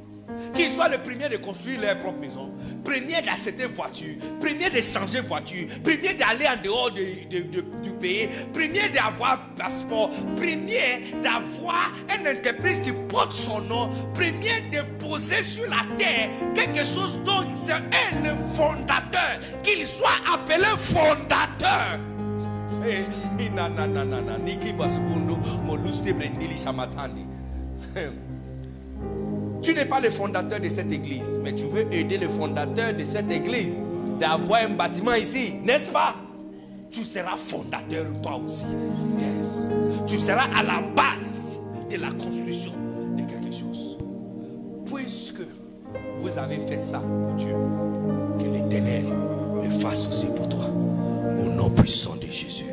Qu'il 0.54 0.68
soit 0.70 0.88
le 0.88 0.98
premier 0.98 1.28
de 1.28 1.36
construire 1.38 1.80
leur 1.80 1.98
propre 1.98 2.18
maison, 2.18 2.50
premier 2.84 3.20
d'acheter 3.24 3.66
voiture, 3.66 4.14
premier 4.40 4.70
de 4.70 4.80
changer 4.80 5.20
voiture, 5.20 5.66
premier 5.82 6.12
d'aller 6.14 6.46
en 6.46 6.62
dehors 6.62 6.90
de- 6.90 7.28
de- 7.30 7.44
de- 7.44 7.80
du 7.82 7.90
pays, 7.92 8.28
premier 8.52 8.88
d'avoir 8.94 9.40
passeport, 9.56 10.10
premier 10.36 11.12
d'avoir 11.22 11.92
une 12.18 12.28
entreprise 12.36 12.80
qui 12.80 12.92
porte 13.08 13.32
son 13.32 13.60
nom, 13.62 13.90
premier 14.14 14.68
de 14.70 14.82
poser 15.04 15.42
sur 15.42 15.64
la 15.68 15.84
terre 15.96 16.28
quelque 16.54 16.84
chose 16.84 17.18
dont 17.24 17.44
c'est 17.54 17.72
un 17.72 17.82
le 18.24 18.34
fondateur, 18.54 19.38
qu'il 19.62 19.86
soit 19.86 20.08
appelé 20.32 20.64
fondateur. 20.78 22.00
Tu 29.62 29.74
n'es 29.74 29.86
pas 29.86 30.00
le 30.00 30.10
fondateur 30.10 30.60
de 30.60 30.68
cette 30.68 30.92
église, 30.92 31.38
mais 31.42 31.52
tu 31.52 31.64
veux 31.64 31.92
aider 31.92 32.18
le 32.18 32.28
fondateur 32.28 32.94
de 32.94 33.04
cette 33.04 33.30
église 33.30 33.82
d'avoir 34.20 34.62
un 34.62 34.70
bâtiment 34.70 35.14
ici, 35.14 35.54
n'est-ce 35.64 35.90
pas? 35.90 36.14
Tu 36.90 37.04
seras 37.04 37.36
fondateur 37.36 38.06
toi 38.22 38.40
aussi. 38.44 38.64
Yes. 39.18 39.68
Tu 40.06 40.18
seras 40.18 40.46
à 40.56 40.62
la 40.62 40.80
base 40.80 41.58
de 41.90 41.96
la 41.96 42.10
construction 42.12 42.72
de 43.16 43.22
quelque 43.22 43.54
chose. 43.54 43.98
Puisque 44.86 45.42
vous 46.18 46.38
avez 46.38 46.56
fait 46.56 46.80
ça 46.80 47.00
pour 47.00 47.32
Dieu, 47.34 47.54
que 48.38 48.44
l'Éternel 48.44 49.04
le 49.62 49.70
fasse 49.80 50.08
aussi 50.08 50.26
pour 50.34 50.48
toi. 50.48 50.70
Au 51.38 51.48
nom 51.50 51.70
puissant 51.70 52.16
de 52.16 52.26
Jésus. 52.26 52.64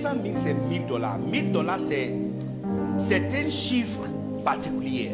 600 0.00 0.08
000 0.24 0.34
c'est 0.34 0.54
1000 0.54 0.86
dollars. 0.86 1.18
1000 1.18 1.52
dollars 1.52 1.78
c'est, 1.78 2.14
un 2.98 3.50
chiffre 3.50 4.00
particulier. 4.42 5.10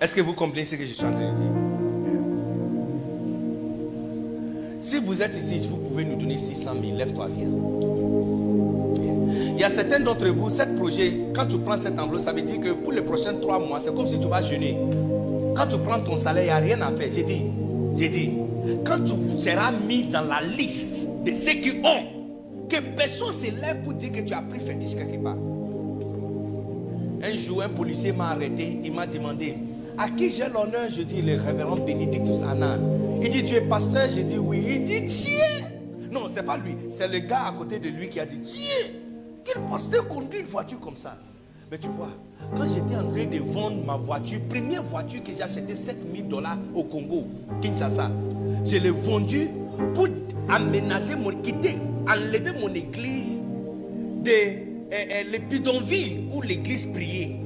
Est-ce 0.00 0.16
que 0.16 0.20
vous 0.20 0.32
comprenez 0.32 0.64
ce 0.64 0.74
que 0.74 0.84
je 0.84 0.92
suis 0.92 1.04
en 1.04 1.12
train 1.12 1.30
de 1.30 1.36
dire? 1.36 1.46
Si 4.80 4.98
vous 4.98 5.22
êtes 5.22 5.36
ici, 5.36 5.64
vous 5.70 5.76
pouvez 5.76 6.04
nous 6.04 6.16
donner 6.16 6.38
600 6.38 6.70
000. 6.82 6.96
Lève-toi, 6.96 7.28
viens. 7.36 7.48
Il 9.54 9.60
y 9.60 9.64
a 9.64 9.70
certains 9.70 10.00
d'entre 10.00 10.26
vous, 10.28 10.50
ce 10.50 10.62
projet, 10.76 11.18
quand 11.34 11.46
tu 11.46 11.58
prends 11.58 11.78
cette 11.78 12.00
enveloppe, 12.00 12.22
ça 12.22 12.32
veut 12.32 12.42
dire 12.42 12.60
que 12.60 12.70
pour 12.70 12.92
les 12.92 13.02
prochains 13.02 13.34
trois 13.34 13.60
mois, 13.60 13.78
c'est 13.78 13.94
comme 13.94 14.06
si 14.06 14.18
tu 14.18 14.26
vas 14.26 14.42
jeûner. 14.42 14.76
Quand 15.56 15.66
tu 15.68 15.78
prends 15.78 16.00
ton 16.00 16.16
salaire, 16.16 16.42
il 16.42 16.46
n'y 16.46 16.72
a 16.72 16.76
rien 16.76 16.80
à 16.80 16.90
faire. 16.92 17.08
J'ai 17.12 17.22
dit, 17.22 17.44
j'ai 17.96 18.08
dit, 18.08 18.38
quand 18.84 19.04
tu 19.04 19.14
seras 19.40 19.70
mis 19.86 20.04
dans 20.04 20.22
la 20.22 20.40
liste 20.40 21.08
de 21.24 21.34
ceux 21.34 21.54
qui 21.54 21.80
ont, 21.84 22.17
personne 22.80 23.28
ne 23.28 23.32
se 23.32 23.50
lève 23.60 23.82
pour 23.82 23.94
dire 23.94 24.12
que 24.12 24.20
tu 24.20 24.32
as 24.32 24.42
pris 24.42 24.60
fétiche 24.60 24.94
quelque 24.94 25.22
part. 25.22 25.36
Un 27.22 27.36
jour, 27.36 27.62
un 27.62 27.68
policier 27.68 28.12
m'a 28.12 28.30
arrêté, 28.30 28.80
il 28.84 28.92
m'a 28.92 29.06
demandé 29.06 29.54
à 29.98 30.08
qui 30.08 30.30
j'ai 30.30 30.48
l'honneur? 30.48 30.88
Je 30.90 31.02
dis 31.02 31.20
le 31.20 31.36
révérend 31.36 31.76
Benedictus 31.76 32.42
Anan. 32.42 32.78
Il 33.20 33.28
dit 33.28 33.44
Tu 33.44 33.56
es 33.56 33.60
pasteur? 33.60 34.08
Je 34.10 34.20
dis 34.20 34.38
oui. 34.38 34.64
Il 34.66 34.84
dit 34.84 35.06
Tiens 35.06 35.66
Non, 36.12 36.28
c'est 36.30 36.44
pas 36.44 36.56
lui, 36.56 36.76
c'est 36.92 37.08
le 37.08 37.18
gars 37.18 37.46
à 37.48 37.52
côté 37.52 37.78
de 37.78 37.88
lui 37.88 38.08
qui 38.08 38.20
a 38.20 38.26
dit 38.26 38.40
Tiens 38.40 38.86
Quel 39.44 39.62
pasteur 39.64 40.06
conduit 40.06 40.40
une 40.40 40.46
voiture 40.46 40.78
comme 40.78 40.96
ça? 40.96 41.18
Mais 41.70 41.78
tu 41.78 41.88
vois, 41.88 42.08
quand 42.56 42.66
j'étais 42.66 42.96
en 42.96 43.08
train 43.08 43.26
de 43.26 43.38
vendre 43.38 43.84
ma 43.84 43.96
voiture, 43.96 44.40
première 44.48 44.82
voiture 44.82 45.22
que 45.22 45.34
j'ai 45.34 45.42
achetée 45.42 45.74
7000 45.74 46.26
dollars 46.28 46.56
au 46.74 46.84
Congo, 46.84 47.24
Kinshasa, 47.60 48.10
je 48.64 48.78
l'ai 48.78 48.90
vendue 48.90 49.48
pour 49.94 50.08
aménager 50.48 51.14
mon, 51.14 51.30
quitter, 51.42 51.76
enlever 52.08 52.52
mon 52.60 52.72
église 52.74 53.42
de 54.24 54.30
euh, 54.92 55.24
euh, 55.32 56.34
où 56.34 56.42
l'église 56.42 56.86
priait 56.86 57.36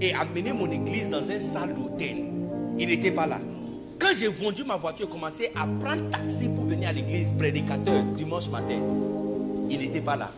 et 0.00 0.12
amener 0.14 0.52
mon 0.52 0.70
église 0.70 1.10
dans 1.10 1.22
une 1.22 1.40
salle 1.40 1.74
d'hôtel. 1.74 2.24
Il 2.78 2.88
n'était 2.88 3.12
pas 3.12 3.26
là. 3.26 3.40
Quand 3.98 4.08
j'ai 4.18 4.28
vendu 4.28 4.64
ma 4.64 4.76
voiture, 4.76 5.06
j'ai 5.06 5.12
commencé 5.12 5.50
à 5.56 5.66
prendre 5.66 6.08
taxi 6.10 6.48
pour 6.48 6.64
venir 6.66 6.88
à 6.88 6.92
l'église, 6.92 7.32
prédicateur, 7.32 8.02
dimanche 8.16 8.48
matin. 8.50 8.78
Il 9.70 9.78
n'était 9.78 10.00
pas 10.00 10.16
là. 10.16 10.30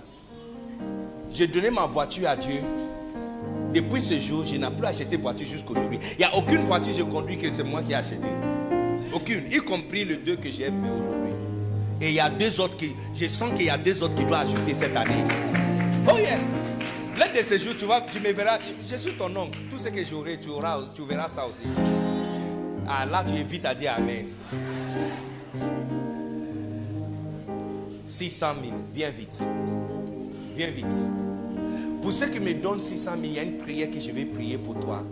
J'ai 1.32 1.46
donné 1.46 1.70
ma 1.70 1.86
voiture 1.86 2.28
à 2.28 2.36
Dieu. 2.36 2.60
Depuis 3.74 4.00
ce 4.00 4.18
jour, 4.18 4.44
je 4.44 4.56
n'ai 4.56 4.70
plus 4.70 4.86
acheté 4.86 5.04
de 5.16 5.22
voiture 5.22 5.46
jusqu'aujourd'hui. 5.46 5.98
Il 6.12 6.18
n'y 6.18 6.24
a 6.24 6.34
aucune 6.36 6.62
voiture 6.62 6.92
que 6.92 6.98
je 6.98 7.04
conduis 7.04 7.38
que 7.38 7.50
c'est 7.50 7.62
moi 7.62 7.82
qui 7.82 7.92
ai 7.92 7.96
acheté. 7.96 8.16
Aucune, 9.12 9.44
y 9.50 9.58
compris 9.58 10.04
le 10.04 10.16
deux 10.16 10.36
que 10.36 10.50
j'ai 10.50 10.64
aimé 10.64 10.88
aujourd'hui. 10.88 11.39
Et 12.00 12.08
il 12.08 12.14
y 12.14 12.20
a 12.20 12.30
deux 12.30 12.60
autres 12.60 12.76
qui. 12.76 12.94
Je 13.14 13.26
sens 13.26 13.50
qu'il 13.54 13.66
y 13.66 13.70
a 13.70 13.78
deux 13.78 14.02
autres 14.02 14.14
qui 14.14 14.24
doivent 14.24 14.46
ajouter 14.46 14.74
cette 14.74 14.96
année. 14.96 15.24
Oh 16.08 16.16
yeah! 16.16 16.38
L'un 17.18 17.32
de 17.32 17.44
ces 17.44 17.58
jours, 17.58 17.74
tu 17.76 17.84
vois, 17.84 18.00
tu 18.00 18.20
me 18.20 18.32
verras. 18.32 18.58
Je 18.82 18.96
suis 18.96 19.12
ton 19.12 19.34
oncle. 19.36 19.58
Tout 19.70 19.78
ce 19.78 19.88
que 19.88 20.02
j'aurai, 20.02 20.38
tu 20.40 20.48
auras, 20.48 20.80
tu 20.94 21.02
verras 21.04 21.28
ça 21.28 21.46
aussi. 21.46 21.64
Ah 22.88 23.04
là, 23.04 23.22
tu 23.26 23.38
es 23.38 23.44
vite 23.44 23.66
à 23.66 23.74
dire 23.74 23.92
Amen. 23.96 24.26
600 28.04 28.46
000, 28.64 28.76
viens 28.92 29.10
vite. 29.10 29.44
Viens 30.56 30.70
vite. 30.70 30.94
Pour 32.02 32.12
ceux 32.12 32.28
qui 32.28 32.40
me 32.40 32.54
donnent 32.54 32.80
600 32.80 33.10
000, 33.12 33.22
il 33.24 33.32
y 33.34 33.38
a 33.38 33.42
une 33.42 33.58
prière 33.58 33.90
que 33.90 34.00
je 34.00 34.10
vais 34.10 34.24
prier 34.24 34.58
pour 34.58 34.80
toi. 34.80 35.04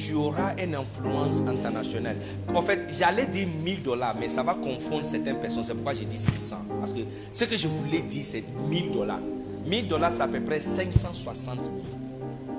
Tu 0.00 0.14
auras 0.14 0.54
une 0.62 0.76
influence 0.76 1.42
internationale. 1.42 2.16
En 2.54 2.62
fait, 2.62 2.86
j'allais 2.96 3.26
dire 3.26 3.48
1000 3.64 3.82
dollars, 3.82 4.14
mais 4.18 4.28
ça 4.28 4.44
va 4.44 4.54
confondre 4.54 5.04
certaines 5.04 5.40
personnes. 5.40 5.64
C'est 5.64 5.74
pourquoi 5.74 5.92
j'ai 5.92 6.04
dit 6.04 6.20
600. 6.20 6.56
Parce 6.78 6.92
que 6.94 7.00
ce 7.32 7.44
que 7.44 7.58
je 7.58 7.66
voulais 7.66 8.02
dire, 8.02 8.24
c'est 8.24 8.44
1000 8.68 8.92
dollars. 8.92 9.18
1000 9.66 9.88
dollars, 9.88 10.12
c'est 10.12 10.22
à 10.22 10.28
peu 10.28 10.40
près 10.40 10.60
560 10.60 11.64
000. 11.64 11.74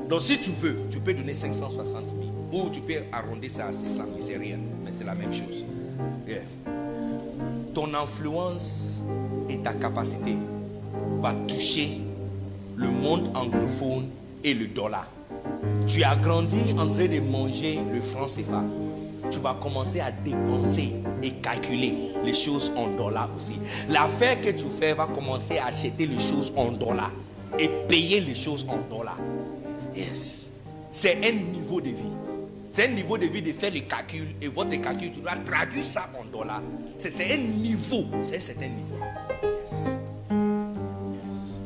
Donc, 0.10 0.20
si 0.20 0.38
tu 0.40 0.52
veux, 0.52 0.80
tu 0.92 1.00
peux 1.00 1.14
donner 1.14 1.34
560 1.34 2.10
000. 2.10 2.22
Ou 2.52 2.70
tu 2.72 2.82
peux 2.82 2.96
arrondir 3.14 3.50
ça 3.50 3.68
à 3.68 3.74
600 3.74 4.04
000. 4.04 4.16
C'est 4.20 4.38
rien, 4.38 4.58
mais 4.84 4.92
c'est 4.92 5.06
la 5.06 5.16
même 5.16 5.32
chose. 5.32 5.66
Ton 7.74 7.94
influence 7.94 9.00
et 9.48 9.60
ta 9.60 9.72
capacité 9.74 10.36
va 11.22 11.34
toucher 11.48 12.02
le 12.76 12.90
monde 12.90 13.32
anglophone 13.34 14.10
et 14.44 14.54
le 14.54 14.68
dollar. 14.68 15.10
Tu 15.88 16.04
as 16.04 16.16
grandi 16.16 16.74
en 16.78 16.88
train 16.88 17.08
de 17.08 17.20
manger 17.20 17.80
le 17.94 18.02
franc 18.02 18.28
CFA. 18.28 18.64
Tu 19.32 19.40
vas 19.40 19.56
commencer 19.56 20.00
à 20.00 20.12
dépenser 20.12 20.96
et 21.22 21.32
calculer 21.32 22.12
les 22.24 22.34
choses 22.34 22.72
en 22.76 22.88
dollars 22.96 23.30
aussi. 23.36 23.56
L'affaire 23.90 24.40
que 24.42 24.50
tu 24.50 24.66
fais 24.70 24.94
va 24.94 25.06
commencer 25.08 25.58
à 25.58 25.68
acheter 25.68 26.08
les 26.08 26.20
choses 26.20 26.52
en 26.56 26.72
dollars 26.72 27.12
et 27.58 27.70
payer 27.88 28.20
les 28.22 28.36
choses 28.36 28.66
en 28.68 28.78
dollars. 28.96 29.20
Yes. 29.96 30.52
C'est 30.92 31.18
un 31.26 31.32
niveau 31.32 31.82
de 31.82 31.90
vie. 31.90 32.16
C'est 32.70 32.86
un 32.86 32.92
niveau 32.92 33.18
de 33.18 33.26
vie 33.26 33.42
de 33.42 33.52
faire 33.52 33.72
les 33.72 33.82
calculs 33.82 34.36
et 34.42 34.48
votre 34.48 34.70
calcul, 34.80 35.12
tu 35.12 35.22
dois 35.22 35.36
traduire 35.44 35.84
ça 35.84 36.08
en 36.20 36.26
dollars. 36.32 36.62
C'est 36.98 37.34
un 37.34 37.38
niveau. 37.38 38.06
C'est 38.24 38.38
un 38.38 38.40
certain 38.40 38.68
niveau. 38.68 39.04
Yes. 39.44 39.86
Yes. 41.28 41.62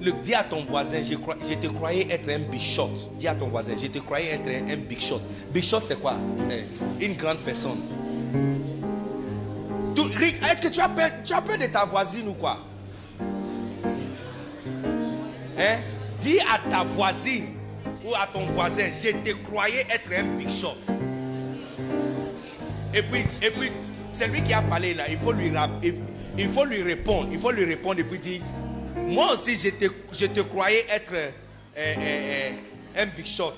Le, 0.00 0.12
dis 0.22 0.34
à 0.34 0.44
ton 0.44 0.64
voisin, 0.64 1.02
je, 1.02 1.14
crois- 1.16 1.36
je 1.42 1.54
te 1.54 1.66
croyais 1.66 2.06
être 2.10 2.28
un 2.30 2.38
big 2.38 2.60
shot. 2.60 2.90
Dis 3.18 3.26
à 3.26 3.34
ton 3.34 3.48
voisin, 3.48 3.72
je 3.80 3.88
te 3.88 3.98
croyais 3.98 4.30
être 4.34 4.48
un, 4.72 4.76
big 4.76 5.00
shot. 5.00 5.20
Big 5.52 5.64
shot, 5.64 5.80
c'est 5.84 6.00
quoi? 6.00 6.14
Une 7.00 7.14
grande 7.14 7.38
personne. 7.38 7.80
Est-ce 9.98 10.62
que 10.62 10.68
tu 10.68 10.80
as, 10.80 10.88
peur, 10.88 11.10
tu 11.24 11.32
as 11.32 11.42
peur 11.42 11.58
de 11.58 11.66
ta 11.66 11.84
voisine 11.84 12.28
ou 12.28 12.34
quoi? 12.34 12.58
Hein? 15.58 15.78
Dis 16.20 16.38
à 16.40 16.70
ta 16.70 16.84
voisine 16.84 17.46
ou 18.04 18.14
à 18.14 18.26
ton 18.32 18.46
voisin, 18.54 18.84
je 18.92 19.10
te 19.10 19.34
croyais 19.42 19.86
être 19.90 20.10
un 20.18 20.36
big 20.36 20.50
shot. 20.50 20.76
Et 22.94 23.02
puis, 23.02 23.24
et 23.42 23.50
puis, 23.50 23.70
c'est 24.10 24.28
lui 24.28 24.42
qui 24.42 24.52
a 24.52 24.62
parlé 24.62 24.94
là. 24.94 25.04
Il 25.08 25.18
faut 25.18 25.32
lui, 25.32 25.50
il, 26.38 26.48
faut 26.48 26.64
lui 26.64 26.82
répondre. 26.82 27.28
Il 27.32 27.38
faut 27.38 27.50
lui 27.50 27.64
répondre 27.64 28.00
et 28.00 28.04
puis 28.04 28.18
dire, 28.18 28.42
moi 29.08 29.32
aussi 29.32 29.56
je 29.56 29.70
te, 29.70 29.92
je 30.12 30.26
te 30.26 30.40
croyais 30.40 30.84
être 30.90 31.12
euh, 31.14 31.30
euh, 31.78 31.94
euh, 31.98 33.02
un 33.02 33.06
big 33.06 33.26
shot. 33.26 33.54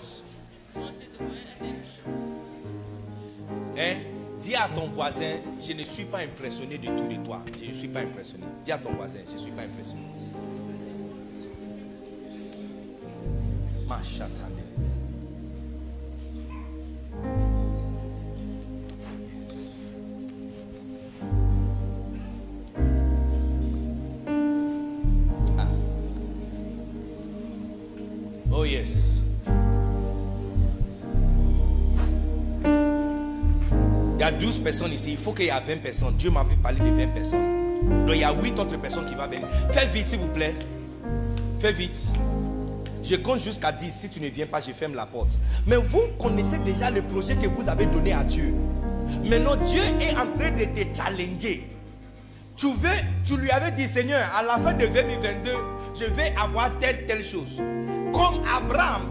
Hein? 3.78 3.96
Dis 4.40 4.54
à 4.54 4.68
ton 4.74 4.88
voisin, 4.88 5.40
je 5.60 5.72
ne 5.72 5.82
suis 5.82 6.04
pas 6.04 6.18
impressionné 6.18 6.78
du 6.78 6.88
tout 6.88 7.08
de 7.08 7.16
toi. 7.24 7.44
Je 7.60 7.68
ne 7.68 7.74
suis 7.74 7.88
pas 7.88 8.00
impressionné. 8.00 8.44
Dis 8.64 8.72
à 8.72 8.78
ton 8.78 8.92
voisin, 8.94 9.18
je 9.26 9.34
ne 9.34 9.38
suis 9.38 9.50
pas 9.50 9.62
impressionné. 9.62 10.02
Machatane. 13.86 14.57
Il 34.15 34.20
y 34.20 34.24
a 34.24 34.32
12 34.32 34.60
personnes 34.60 34.92
ici. 34.92 35.12
Il 35.12 35.18
faut 35.18 35.32
qu'il 35.32 35.47
y 35.47 35.48
ait 35.48 35.52
20 35.52 35.82
personnes. 35.82 36.16
Dieu 36.16 36.31
m'avait 36.31 36.57
parlé 36.57 36.78
de 36.78 36.94
20 36.94 37.07
personnes. 37.08 37.58
Donc 38.07 38.15
il 38.15 38.20
y 38.20 38.24
a 38.24 38.32
8 38.32 38.58
autres 38.58 38.78
personnes 38.78 39.07
qui 39.07 39.15
vont 39.15 39.26
venir. 39.26 39.47
Fais 39.73 39.86
vite 39.86 40.08
s'il 40.08 40.18
vous 40.18 40.28
plaît. 40.28 40.55
Fais 41.60 41.73
vite. 41.73 42.07
Je 43.02 43.16
compte 43.16 43.40
jusqu'à 43.40 43.73
10. 43.73 43.90
Si 43.92 44.10
tu 44.10 44.20
ne 44.20 44.28
viens 44.28 44.47
pas, 44.47 44.60
je 44.60 44.73
ferme 44.73 44.94
la 44.94 45.07
porte. 45.07 45.39
Mais 45.66 45.76
vous 45.76 46.02
connaissez 46.18 46.58
déjà 46.58 46.90
le 46.90 47.02
projet 47.02 47.36
que 47.36 47.47
vous 47.47 47.68
avez 47.68 47.86
donné 47.86 48.12
à 48.12 48.24
Dieu. 48.24 48.52
Maintenant, 49.24 49.57
Dieu 49.57 49.81
est 50.00 50.12
en 50.12 50.32
train 50.36 50.50
de 50.50 50.65
te 50.65 50.97
challenger. 50.97 51.70
Tu 52.57 52.66
veux, 52.66 52.89
tu 53.24 53.36
lui 53.36 53.50
avais 53.50 53.70
dit, 53.70 53.86
Seigneur, 53.89 54.20
à 54.36 54.42
la 54.42 54.58
fin 54.58 54.73
de 54.74 54.86
2022, 54.86 55.52
je 55.98 56.05
vais 56.12 56.34
avoir 56.42 56.76
telle, 56.81 57.07
telle 57.07 57.24
chose. 57.24 57.62
Comme 58.12 58.42
Abraham, 58.46 59.02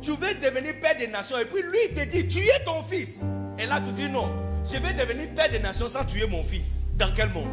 tu 0.00 0.10
veux 0.12 0.34
devenir 0.42 0.74
père 0.80 0.96
des 0.98 1.08
nations. 1.08 1.38
Et 1.38 1.44
puis 1.44 1.62
lui, 1.62 1.94
te 1.94 2.04
dit, 2.08 2.26
tu 2.28 2.40
es 2.40 2.64
ton 2.64 2.82
fils. 2.82 3.24
Et 3.58 3.66
là, 3.66 3.80
tu 3.80 3.92
dis, 3.92 4.08
non, 4.08 4.28
je 4.64 4.78
vais 4.78 4.92
devenir 4.92 5.28
père 5.34 5.50
des 5.50 5.58
nations 5.58 5.88
sans 5.88 6.04
tuer 6.04 6.26
mon 6.26 6.44
fils. 6.44 6.84
Dans 6.96 7.12
quel 7.14 7.30
monde? 7.30 7.48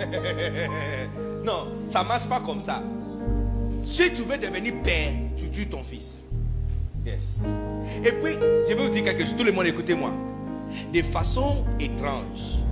Non, 1.44 1.72
ça 1.88 2.04
ne 2.04 2.08
marche 2.08 2.26
pas 2.26 2.38
comme 2.38 2.60
ça. 2.60 2.84
Si 3.84 4.12
tu 4.14 4.22
veux 4.22 4.38
devenir 4.38 4.74
père, 4.84 5.12
tu 5.36 5.50
tues 5.50 5.66
ton 5.66 5.82
fils. 5.82 6.24
Yes. 7.04 7.48
Et 8.04 8.12
puis, 8.12 8.34
je 8.34 8.74
vais 8.74 8.74
vous 8.76 8.88
dire 8.88 9.02
quelque 9.02 9.22
chose. 9.22 9.34
Tout 9.36 9.44
le 9.44 9.50
monde, 9.50 9.66
écoutez-moi. 9.66 10.12
De 10.94 11.02
façon 11.02 11.64
étrange, 11.80 12.62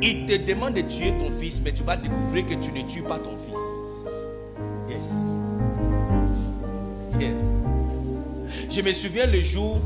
il 0.00 0.24
te 0.24 0.36
demande 0.38 0.74
de 0.74 0.80
tuer 0.80 1.12
ton 1.18 1.30
fils, 1.30 1.60
mais 1.62 1.72
tu 1.72 1.82
vas 1.82 1.96
découvrir 1.96 2.46
que 2.46 2.54
tu 2.54 2.72
ne 2.72 2.80
tues 2.88 3.02
pas 3.02 3.18
ton 3.18 3.36
fils. 3.36 3.60
Yes. 4.88 5.24
Je 8.70 8.80
me 8.80 8.92
souviens 8.92 9.26
le 9.26 9.40
jour, 9.40 9.78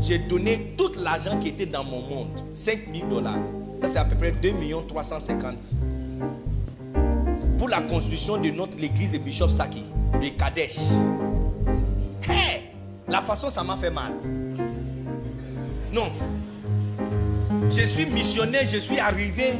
j'ai 0.00 0.18
donné 0.18 0.74
tout 0.76 0.92
l'argent 1.02 1.38
qui 1.38 1.48
était 1.48 1.66
dans 1.66 1.84
mon 1.84 2.02
monde. 2.02 2.40
5 2.54 2.80
000 2.92 3.08
dollars. 3.08 3.38
Ça, 3.80 3.88
c'est 3.88 3.98
à 3.98 4.04
peu 4.04 4.16
près 4.16 4.32
2 4.32 4.50
350 4.88 5.74
pour 7.58 7.68
la 7.68 7.80
construction 7.80 8.38
de 8.38 8.50
notre 8.50 8.76
l'église 8.76 9.12
de 9.12 9.18
Bishop 9.18 9.48
Saki, 9.48 9.84
le 10.20 10.30
Kadesh. 10.30 10.78
La 13.08 13.20
façon, 13.20 13.50
ça 13.50 13.62
m'a 13.62 13.76
fait 13.76 13.90
mal. 13.90 14.12
Non. 15.92 16.10
Je 17.68 17.86
suis 17.86 18.06
missionnaire, 18.06 18.66
je 18.66 18.78
suis 18.78 18.98
arrivé. 18.98 19.52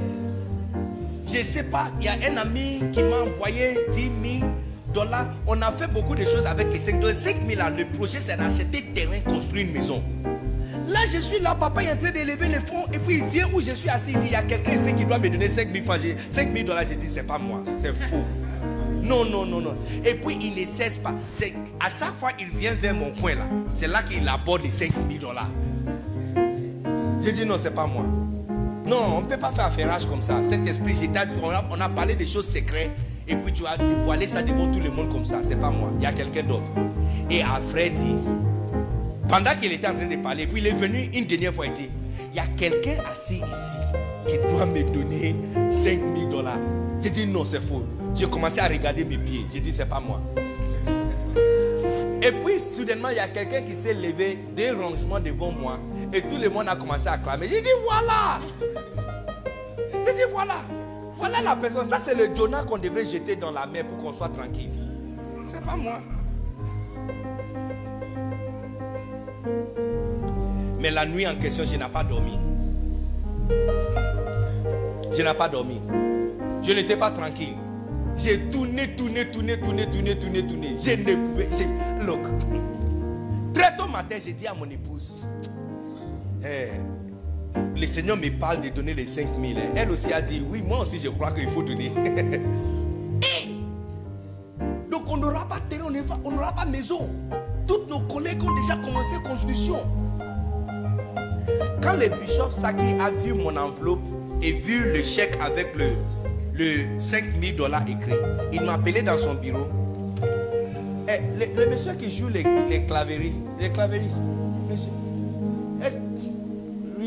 Je 1.25 1.39
ne 1.39 1.45
sais 1.45 1.65
pas, 1.65 1.93
il 2.01 2.07
y 2.07 2.09
a 2.09 2.15
un 2.29 2.37
ami 2.39 2.81
qui 2.93 3.03
m'a 3.05 3.21
envoyé 3.21 3.79
10 3.93 4.11
000 4.41 4.51
dollars. 4.93 5.27
On 5.47 5.61
a 5.63 5.71
fait 5.73 5.89
beaucoup 5.89 6.15
de 6.15 6.25
choses 6.25 6.47
avec 6.47 6.73
les 6.73 6.79
5 6.79 7.01
dollars. 7.01 7.17
5 7.17 7.37
000 7.47 7.59
là, 7.59 7.71
le 7.71 7.85
projet 7.87 8.19
c'est 8.21 8.37
d'acheter 8.37 8.83
terrain, 8.95 9.21
construire 9.27 9.67
une 9.67 9.73
maison. 9.73 10.03
Là, 10.89 11.01
je 11.13 11.19
suis 11.21 11.39
là, 11.41 11.55
papa 11.55 11.83
est 11.85 11.93
en 11.93 11.97
train 11.97 12.11
d'élever 12.11 12.49
les 12.49 12.61
fonds. 12.61 12.85
Et 12.93 12.99
puis 12.99 13.17
il 13.19 13.25
vient 13.25 13.49
où 13.53 13.61
je 13.61 13.73
suis 13.73 13.89
assis, 13.89 14.13
il 14.13 14.19
dit, 14.19 14.27
il 14.29 14.33
y 14.33 14.37
a 14.37 14.43
quelqu'un 14.43 14.73
ici 14.75 14.95
qui 14.95 15.05
doit 15.05 15.19
me 15.19 15.29
donner 15.31 15.49
5 15.49 15.69
000 15.73 15.85
francs. 15.85 15.99
J'ai- 16.03 16.17
5 16.31 16.53
000 16.53 16.67
dollars, 16.67 16.85
j'ai 16.89 16.97
dit, 16.97 17.09
c'est 17.09 17.23
pas 17.27 17.39
moi, 17.39 17.63
c'est 17.79 17.95
faux. 17.95 18.25
Non, 19.03 19.25
non, 19.25 19.45
non, 19.45 19.61
non. 19.61 19.77
Et 20.05 20.15
puis 20.15 20.39
il 20.41 20.55
ne 20.61 20.67
cesse 20.67 20.99
pas. 20.99 21.13
À 21.81 21.89
chaque 21.89 22.15
fois 22.15 22.31
il 22.39 22.47
vient 22.57 22.73
vers 22.75 22.95
mon 22.95 23.11
coin 23.11 23.35
là. 23.35 23.45
C'est 23.75 23.89
là 23.89 24.03
qu'il 24.03 24.27
aborde 24.29 24.63
les 24.63 24.71
5 24.71 24.91
000 25.11 25.21
dollars. 25.21 25.51
J'ai 27.21 27.33
dit 27.33 27.45
non, 27.47 27.57
c'est 27.59 27.75
pas 27.75 27.87
moi. 27.87 28.05
Non, 28.87 29.17
on 29.17 29.21
ne 29.23 29.27
peut 29.27 29.37
pas 29.37 29.53
faire 29.53 29.67
affairage 29.67 30.07
comme 30.07 30.23
ça. 30.23 30.43
Cet 30.43 30.67
esprit, 30.69 30.95
on 31.43 31.51
a, 31.51 31.65
on 31.71 31.81
a 31.81 31.89
parlé 31.89 32.15
des 32.15 32.27
choses 32.27 32.49
secrètes. 32.49 32.91
Et 33.29 33.37
puis 33.37 33.53
tu 33.53 33.67
as 33.67 33.77
dévoilé 33.77 34.27
ça 34.27 34.43
devant 34.43 34.71
tout 34.71 34.81
le 34.81 34.91
monde 34.91 35.11
comme 35.11 35.25
ça. 35.25 35.43
C'est 35.43 35.61
pas 35.61 35.71
moi. 35.71 35.91
Il 35.99 36.03
y 36.03 36.07
a 36.07 36.13
quelqu'un 36.13 36.43
d'autre. 36.43 36.71
Et 37.31 37.43
vrai 37.71 37.91
dire, 37.91 38.19
pendant 39.29 39.53
qu'il 39.53 39.73
était 39.73 39.87
en 39.87 39.95
train 39.95 40.07
de 40.07 40.17
parler, 40.17 40.47
puis 40.47 40.61
il 40.61 40.67
est 40.67 40.75
venu 40.75 41.09
une 41.15 41.25
dernière 41.25 41.55
fois, 41.55 41.67
il 41.67 41.73
dit, 41.73 41.89
il 42.33 42.37
y 42.37 42.41
a 42.41 42.47
quelqu'un 42.57 42.97
assis 43.11 43.37
ici 43.37 43.77
qui 44.27 44.37
doit 44.49 44.67
me 44.67 44.83
donner 44.83 45.35
5 45.71 46.01
000 46.17 46.31
dollars. 46.31 46.59
J'ai 47.01 47.11
dit 47.11 47.27
non, 47.27 47.45
c'est 47.45 47.61
faux. 47.61 47.83
J'ai 48.15 48.29
commencé 48.29 48.61
à 48.61 48.69
regarder 48.69 49.05
mes 49.05 49.19
pieds. 49.19 49.47
J'ai 49.53 49.61
dit, 49.61 49.73
c'est 49.73 49.89
pas 49.89 50.01
moi. 50.01 50.21
Et 52.25 52.31
puis, 52.31 52.61
soudainement, 52.61 53.09
il 53.09 53.17
y 53.17 53.21
a 53.21 53.29
quelqu'un 53.29 53.63
qui 53.63 53.75
s'est 53.75 53.95
levé 53.95 54.39
deux 54.55 54.77
rangements 54.77 55.19
devant 55.19 55.51
moi. 55.51 55.81
Et 56.13 56.23
tout 56.23 56.37
le 56.37 56.49
monde 56.49 56.69
a 56.69 56.77
commencé 56.77 57.09
à 57.09 57.19
clamer. 57.19 57.49
J'ai 57.49 57.61
dit, 57.61 57.71
voilà. 57.85 58.41
J'ai 60.07 60.13
dit, 60.13 60.21
voilà. 60.31 60.57
Voilà 61.23 61.41
la 61.41 61.55
personne. 61.55 61.85
Ça, 61.85 62.01
c'est 62.01 62.17
le 62.17 62.35
Jonah 62.35 62.65
qu'on 62.65 62.79
devrait 62.79 63.05
jeter 63.05 63.37
dans 63.37 63.53
la 63.53 63.65
mer 63.69 63.87
pour 63.87 63.99
qu'on 63.99 64.13
soit 64.13 64.31
tranquille. 64.31 64.73
C'est 65.47 65.65
pas 65.65 65.77
moi. 65.77 66.01
Mais 70.81 70.91
la 70.91 71.07
nuit 71.07 71.25
en 71.25 71.37
question, 71.37 71.65
je 71.65 71.77
n'ai 71.77 71.89
pas 71.89 72.03
dormi. 72.03 72.41
Je 75.13 75.23
n'ai 75.23 75.35
pas 75.35 75.49
dormi. 75.49 75.81
Je 76.61 76.73
n'étais 76.73 76.97
pas 76.97 77.13
tranquille. 77.13 77.55
J'ai 78.17 78.51
tourné, 78.51 78.97
tourné, 78.97 79.31
tourné, 79.31 79.61
tourné, 79.61 79.87
tourné, 79.87 80.19
tourné, 80.19 80.43
tourné. 80.45 80.77
Je 80.77 80.91
ne 80.91 81.15
pouvais. 81.29 81.49
Look. 82.05 82.27
Très 83.55 83.77
tôt 83.77 83.87
matin, 83.87 84.17
j'ai 84.21 84.33
dit 84.33 84.49
à 84.49 84.55
mon 84.55 84.69
épouse 84.69 85.25
eh, 86.45 86.73
Le 87.55 87.87
Seigneur 87.87 88.17
me 88.17 88.29
parle 88.39 88.61
de 88.61 88.69
donner 88.69 88.95
les 88.95 89.07
5 89.07 89.27
000. 89.39 89.59
hein. 89.59 89.73
Elle 89.77 89.91
aussi 89.91 90.13
a 90.13 90.21
dit 90.23 90.43
Oui, 90.51 90.63
moi 90.67 90.81
aussi, 90.83 90.99
je 90.99 91.09
crois 91.09 91.33
qu'il 91.33 91.49
faut 91.49 91.63
donner. 91.63 91.91
Donc, 94.91 95.03
on 95.09 95.17
n'aura 95.17 95.47
pas 95.49 95.59
terrain, 95.69 95.87
on 96.25 96.31
n'aura- 96.31 96.53
pas 96.55 96.65
maison. 96.67 97.09
Tous 97.67 97.87
nos 97.89 98.01
collègues 98.01 98.43
ont 98.43 98.55
déjà 98.61 98.77
commencé 98.77 99.17
construction. 99.25 99.77
Quand 101.83 101.95
le 101.95 102.09
bishop 102.21 102.51
Saki 102.51 102.95
a 103.01 103.11
vu 103.11 103.33
mon 103.35 103.57
enveloppe 103.57 104.03
et 104.43 104.53
vu 104.53 104.85
le 104.93 105.03
chèque 105.03 105.37
avec 105.45 105.75
le, 105.77 105.87
le 106.55 107.01
5000 107.01 107.57
dollars 107.57 107.83
écrit, 107.89 108.15
il 108.53 108.63
m'a 108.63 108.75
appelé 108.75 109.03
dans 109.03 109.19
son 109.19 109.35
bureau. 109.35 109.67
Eh, 111.09 111.21
le, 111.57 111.67
monsieur 111.71 111.95
qui 111.95 112.11
joue 112.11 112.29
les, 112.29 112.45
les 112.69 112.87
clavéristes, 112.87 113.41
les 113.59 113.71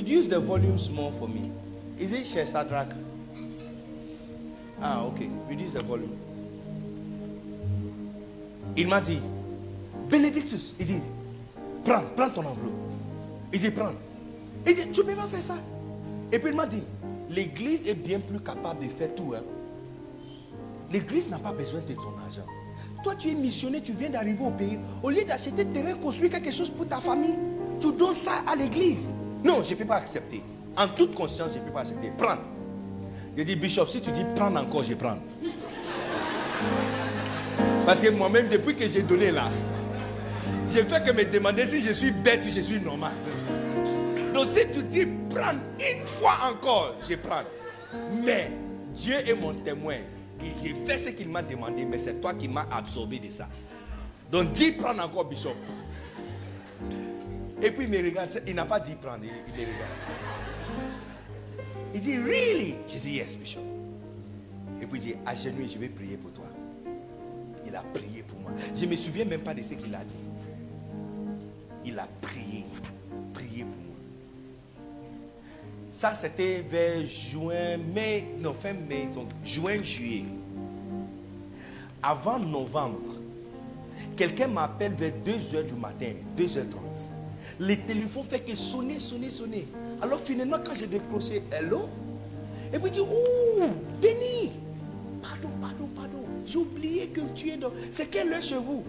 reduce 0.05 0.27
the 0.27 0.39
volume 0.39 0.77
small 0.77 1.09
for 1.11 1.27
me. 1.27 1.49
Is 1.97 2.11
it 2.11 2.25
Chez 2.27 2.45
Sadrak? 2.45 2.93
Ah, 4.79 5.03
ok, 5.03 5.25
reduce 5.49 5.73
the 5.73 5.81
volume. 5.81 6.11
Il 8.77 8.87
m'a 8.87 9.01
dit, 9.01 9.19
Benedictus, 10.09 10.75
il 10.79 10.85
dit, 10.85 11.01
prends, 11.83 12.03
prends 12.15 12.29
ton 12.29 12.41
enveloppe. 12.41 12.73
Il 13.51 13.59
dit, 13.59 13.71
prends. 13.71 13.93
Il 14.67 14.75
dit, 14.75 14.91
tu 14.91 15.03
peux 15.03 15.15
pas 15.15 15.25
faire 15.25 15.41
ça? 15.41 15.55
Et 16.31 16.37
puis 16.37 16.51
il 16.51 16.55
m'a 16.55 16.67
dit, 16.67 16.83
l'église 17.31 17.87
est 17.87 17.95
bien 17.95 18.19
plus 18.19 18.39
capable 18.39 18.83
de 18.83 18.89
faire 18.89 19.15
tout. 19.15 19.33
hein. 19.35 19.41
L'église 20.91 21.31
n'a 21.31 21.39
pas 21.39 21.51
besoin 21.53 21.79
de 21.81 21.93
ton 21.93 22.13
argent. 22.23 22.45
Toi, 23.03 23.15
tu 23.15 23.29
es 23.29 23.33
missionnaire, 23.33 23.81
tu 23.81 23.93
viens 23.93 24.09
d'arriver 24.11 24.45
au 24.45 24.51
pays. 24.51 24.77
Au 25.01 25.09
lieu 25.09 25.23
d'acheter 25.23 25.65
terrain, 25.65 25.95
construire 25.95 26.31
quelque 26.31 26.51
chose 26.51 26.69
pour 26.69 26.87
ta 26.87 26.97
famille, 26.97 27.37
tu 27.79 27.91
donnes 27.91 28.13
ça 28.13 28.43
à 28.45 28.55
l'église. 28.55 29.13
Non, 29.45 29.61
je 29.61 29.73
ne 29.73 29.75
peux 29.75 29.85
pas 29.85 29.97
accepter. 29.97 30.41
En 30.75 30.87
toute 30.87 31.13
conscience, 31.13 31.53
je 31.53 31.59
ne 31.59 31.63
peux 31.65 31.71
pas 31.71 31.81
accepter. 31.81 32.11
Prends. 32.17 32.37
Je 33.37 33.43
dis, 33.43 33.55
Bishop, 33.55 33.85
si 33.85 34.01
tu 34.01 34.11
dis 34.11 34.25
prendre 34.35 34.59
encore, 34.59 34.83
je 34.83 34.95
prends. 34.95 35.19
Parce 37.85 38.01
que 38.01 38.09
moi-même, 38.09 38.49
depuis 38.49 38.75
que 38.75 38.87
j'ai 38.87 39.03
donné 39.03 39.31
là, 39.31 39.51
j'ai 40.67 40.83
fait 40.83 41.05
que 41.05 41.11
me 41.11 41.23
demander 41.23 41.67
si 41.67 41.79
je 41.79 41.93
suis 41.93 42.09
bête 42.09 42.41
ou 42.43 42.49
je 42.49 42.59
suis 42.61 42.79
normal. 42.79 43.13
Donc 44.33 44.47
si 44.47 44.67
tu 44.71 44.81
dis 44.83 45.05
prendre 45.29 45.59
une 45.79 46.05
fois 46.07 46.37
encore, 46.51 46.95
je 47.07 47.15
prends. 47.15 47.43
Mais 48.25 48.49
Dieu 48.95 49.15
est 49.15 49.35
mon 49.35 49.53
témoin. 49.53 49.97
Que 50.39 50.45
j'ai 50.45 50.73
fait 50.73 50.97
ce 50.97 51.09
qu'il 51.09 51.29
m'a 51.29 51.43
demandé, 51.43 51.85
mais 51.85 51.99
c'est 51.99 52.19
toi 52.19 52.33
qui 52.33 52.47
m'as 52.47 52.65
absorbé 52.71 53.19
de 53.19 53.29
ça. 53.29 53.47
Donc 54.31 54.51
dis 54.53 54.71
prendre 54.71 55.03
encore, 55.03 55.25
Bishop. 55.25 55.55
Et 57.61 57.71
puis 57.71 57.85
il 57.85 57.89
me 57.89 57.97
regarde, 57.97 58.29
il 58.47 58.55
n'a 58.55 58.65
pas 58.65 58.79
dit 58.79 58.95
prendre, 58.95 59.23
il, 59.23 59.29
il 59.29 59.67
me 59.67 59.73
regarde. 59.73 59.91
Il 61.93 62.01
dit, 62.01 62.17
really? 62.17 62.75
Je 62.87 62.97
dis, 62.97 63.15
yes, 63.15 63.37
Bishop. 63.37 63.61
Et 64.81 64.85
puis 64.85 64.99
il 64.99 65.01
dit, 65.01 65.15
à 65.25 65.33
genoux, 65.33 65.65
je 65.65 65.77
vais 65.77 65.87
prier 65.87 66.17
pour 66.17 66.33
toi. 66.33 66.45
Il 67.65 67.73
a 67.75 67.81
prié 67.81 68.21
pour 68.23 68.37
moi. 68.39 68.51
Je 68.75 68.85
ne 68.85 68.91
me 68.91 68.95
souviens 68.97 69.25
même 69.25 69.41
pas 69.41 69.53
de 69.53 69.61
ce 69.61 69.73
qu'il 69.75 69.95
a 69.95 70.03
dit. 70.03 70.15
Il 71.85 71.97
a 71.97 72.07
prié, 72.21 72.65
prié 73.33 73.63
pour 73.63 73.81
moi. 73.81 73.95
Ça, 75.89 76.13
c'était 76.13 76.61
vers 76.69 77.05
juin, 77.05 77.77
mai, 77.93 78.25
non, 78.39 78.53
fin 78.53 78.73
mai, 78.73 79.07
donc 79.13 79.29
juin, 79.43 79.81
juillet. 79.81 80.25
Avant 82.03 82.37
novembre, 82.37 83.15
quelqu'un 84.17 84.47
m'appelle 84.47 84.93
vers 84.93 85.13
2h 85.25 85.65
du 85.65 85.75
matin, 85.75 86.11
2h30. 86.37 87.14
Le 87.59 87.75
téléphone 87.75 88.23
fait 88.23 88.39
que 88.39 88.55
sonner, 88.55 88.99
sonner, 88.99 89.29
sonner. 89.29 89.67
Alors 90.01 90.19
finalement, 90.19 90.57
quand 90.63 90.73
j'ai 90.73 90.87
décroché, 90.87 91.43
hello, 91.51 91.87
et 92.73 92.79
puis 92.79 92.87
il 92.87 92.91
dit, 92.91 92.99
ouh, 92.99 93.67
Denis, 94.01 94.51
pardon, 95.21 95.49
pardon, 95.61 95.87
pardon, 95.95 96.23
j'ai 96.45 96.57
oublié 96.57 97.07
que 97.07 97.21
tu 97.33 97.49
es 97.49 97.57
dans... 97.57 97.71
C'est 97.91 98.07
quelle 98.07 98.33
heure 98.33 98.41
chez 98.41 98.57
vous? 98.57 98.83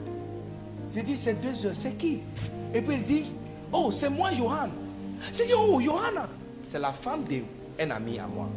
J'ai 0.94 1.02
dit, 1.02 1.16
c'est 1.16 1.40
2 1.40 1.66
heures, 1.66 1.76
c'est 1.76 1.96
qui? 1.96 2.20
Et 2.74 2.80
puis 2.80 2.96
il 2.96 3.04
dit, 3.04 3.26
oh, 3.72 3.90
c'est 3.92 4.08
moi, 4.10 4.32
Johan. 4.32 4.70
J'ai 5.32 5.46
dit, 5.46 5.52
oh, 5.56 5.80
Johanna, 5.80 6.28
c'est 6.64 6.80
la 6.80 6.92
femme 6.92 7.24
d'un 7.78 7.90
ami 7.90 8.18
à 8.18 8.26
moi. 8.26 8.48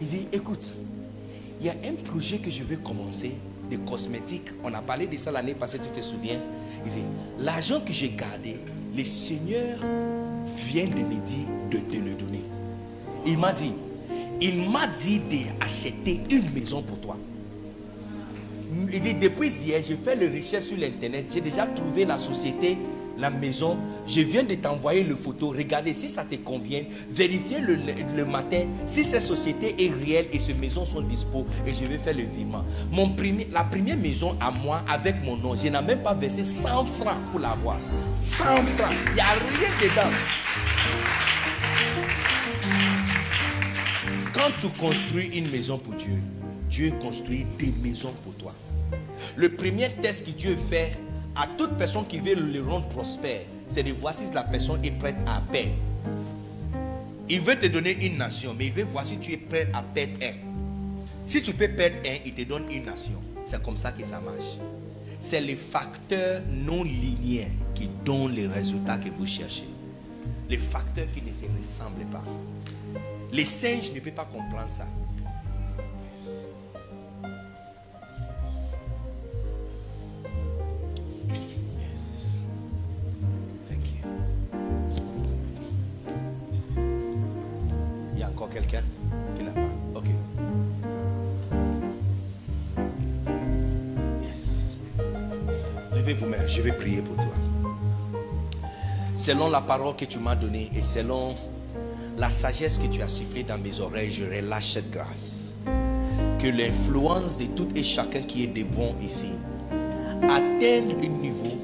Il 0.00 0.06
dit, 0.06 0.28
écoute, 0.32 0.74
il 1.60 1.66
y 1.66 1.70
a 1.70 1.72
un 1.72 1.94
projet 2.04 2.38
que 2.38 2.50
je 2.50 2.62
veux 2.62 2.76
commencer 2.76 3.34
de 3.70 3.76
cosmétiques. 3.78 4.50
On 4.62 4.72
a 4.74 4.82
parlé 4.82 5.06
de 5.06 5.16
ça 5.16 5.30
l'année 5.30 5.54
passée, 5.54 5.78
tu 5.78 5.88
te 5.88 6.00
souviens? 6.00 6.40
Il 6.84 6.90
dit, 6.92 7.02
l'argent 7.38 7.80
que 7.80 7.92
j'ai 7.92 8.10
gardé, 8.10 8.58
le 8.96 9.04
Seigneur 9.04 9.78
vient 10.66 10.86
de 10.86 10.94
me 10.94 11.24
dire 11.24 11.46
de 11.70 11.78
te 11.78 11.96
le 11.96 12.14
donner. 12.14 12.42
Il 13.26 13.38
m'a 13.38 13.52
dit, 13.52 13.72
il 14.40 14.68
m'a 14.70 14.86
dit 14.86 15.20
d'acheter 15.20 16.20
une 16.30 16.50
maison 16.52 16.82
pour 16.82 17.00
toi. 17.00 17.16
Il 18.92 19.00
dit, 19.00 19.14
depuis 19.14 19.48
hier, 19.48 19.82
j'ai 19.82 19.96
fait 19.96 20.14
le 20.16 20.36
recherche 20.36 20.64
sur 20.64 20.76
l'internet. 20.76 21.26
J'ai 21.32 21.40
déjà 21.40 21.66
trouvé 21.66 22.04
la 22.04 22.18
société, 22.18 22.78
la 23.18 23.30
maison. 23.30 23.76
Je 24.06 24.20
viens 24.20 24.44
de 24.44 24.54
t'envoyer 24.54 25.02
le 25.04 25.14
photo. 25.14 25.50
Regardez 25.50 25.94
si 25.94 26.08
ça 26.08 26.24
te 26.24 26.36
convient. 26.36 26.82
Vérifiez 27.10 27.60
le, 27.60 27.76
le 28.16 28.24
matin 28.24 28.64
si 28.86 29.04
cette 29.04 29.22
société 29.22 29.84
est 29.84 29.92
réelle 30.04 30.26
et 30.32 30.38
ces 30.38 30.54
maisons 30.54 30.84
sont 30.84 31.00
dispo. 31.02 31.46
Et 31.66 31.74
je 31.74 31.84
vais 31.84 31.98
faire 31.98 32.16
le 32.16 32.24
virement. 32.24 32.64
Mon 32.90 33.10
premier, 33.10 33.46
la 33.52 33.64
première 33.64 33.96
maison 33.96 34.36
à 34.40 34.50
moi, 34.50 34.82
avec 34.88 35.16
mon 35.24 35.36
nom, 35.36 35.56
je 35.56 35.68
n'ai 35.68 35.82
même 35.82 36.02
pas 36.02 36.14
versé 36.14 36.44
100 36.44 36.84
francs 36.84 37.16
pour 37.30 37.40
l'avoir. 37.40 37.78
100 38.18 38.44
francs. 38.44 38.94
Il 39.08 39.14
n'y 39.14 39.20
a 39.20 39.32
rien 39.32 39.70
dedans. 39.82 40.16
Quand 44.32 44.50
tu 44.58 44.68
construis 44.78 45.28
une 45.28 45.48
maison 45.50 45.78
pour 45.78 45.94
Dieu, 45.94 46.18
Dieu 46.68 46.92
construit 47.00 47.46
des 47.58 47.72
maisons 47.82 48.12
pour 48.24 48.34
toi. 48.34 48.52
Le 49.36 49.48
premier 49.48 49.88
test 50.02 50.26
que 50.26 50.32
Dieu 50.32 50.56
fait 50.68 50.92
à 51.36 51.46
toute 51.46 51.76
personne 51.76 52.06
qui 52.06 52.20
veut 52.20 52.34
le 52.34 52.62
rendre 52.62 52.88
prospère, 52.88 53.42
c'est 53.66 53.82
de 53.82 53.92
voir 53.92 54.14
si 54.14 54.32
la 54.32 54.42
personne 54.42 54.84
est 54.84 54.92
prête 54.92 55.16
à 55.26 55.40
perdre. 55.52 55.72
Il 57.28 57.40
veut 57.40 57.58
te 57.58 57.66
donner 57.66 57.92
une 58.06 58.18
nation, 58.18 58.54
mais 58.56 58.66
il 58.66 58.72
veut 58.72 58.84
voir 58.84 59.04
si 59.06 59.16
tu 59.16 59.32
es 59.32 59.36
prêt 59.36 59.68
à 59.72 59.82
perdre 59.82 60.12
un. 60.22 60.34
Si 61.26 61.42
tu 61.42 61.54
peux 61.54 61.68
perdre 61.68 61.96
un, 62.06 62.16
il 62.24 62.34
te 62.34 62.42
donne 62.42 62.70
une 62.70 62.84
nation. 62.84 63.22
C'est 63.44 63.62
comme 63.62 63.78
ça 63.78 63.92
que 63.92 64.04
ça 64.04 64.20
marche. 64.20 64.58
C'est 65.18 65.40
les 65.40 65.56
facteurs 65.56 66.42
non 66.50 66.84
linéaires 66.84 67.48
qui 67.74 67.88
donnent 68.04 68.32
les 68.32 68.46
résultats 68.46 68.98
que 68.98 69.08
vous 69.08 69.26
cherchez. 69.26 69.68
Les 70.50 70.58
facteurs 70.58 71.06
qui 71.12 71.22
ne 71.22 71.32
se 71.32 71.46
ressemblent 71.58 72.04
pas. 72.12 72.24
Les 73.32 73.46
singes 73.46 73.92
ne 73.92 74.00
peuvent 74.00 74.12
pas 74.12 74.26
comprendre 74.26 74.70
ça. 74.70 74.86
Quelqu'un 88.46 88.82
qui 89.36 89.42
n'a 89.42 89.50
pas. 89.50 89.60
Ok. 89.94 90.06
Yes. 94.22 94.76
Levez 95.94 96.14
vos 96.14 96.26
mains, 96.26 96.46
je 96.46 96.62
vais 96.62 96.72
prier 96.72 97.02
pour 97.02 97.16
toi. 97.16 97.34
Selon 99.14 99.48
la 99.48 99.60
parole 99.60 99.94
que 99.96 100.04
tu 100.04 100.18
m'as 100.18 100.34
donnée 100.34 100.70
et 100.76 100.82
selon 100.82 101.36
la 102.18 102.28
sagesse 102.28 102.78
que 102.78 102.86
tu 102.86 103.00
as 103.02 103.08
sifflée 103.08 103.44
dans 103.44 103.58
mes 103.58 103.80
oreilles, 103.80 104.12
je 104.12 104.24
relâche 104.24 104.72
cette 104.72 104.90
grâce. 104.90 105.50
Que 106.38 106.48
l'influence 106.48 107.38
de 107.38 107.46
tout 107.46 107.68
et 107.74 107.82
chacun 107.82 108.22
qui 108.22 108.44
est 108.44 108.48
de 108.48 108.64
bon 108.64 108.94
ici 109.00 109.32
atteigne 110.28 110.94
le 111.00 111.06
niveau 111.06 111.56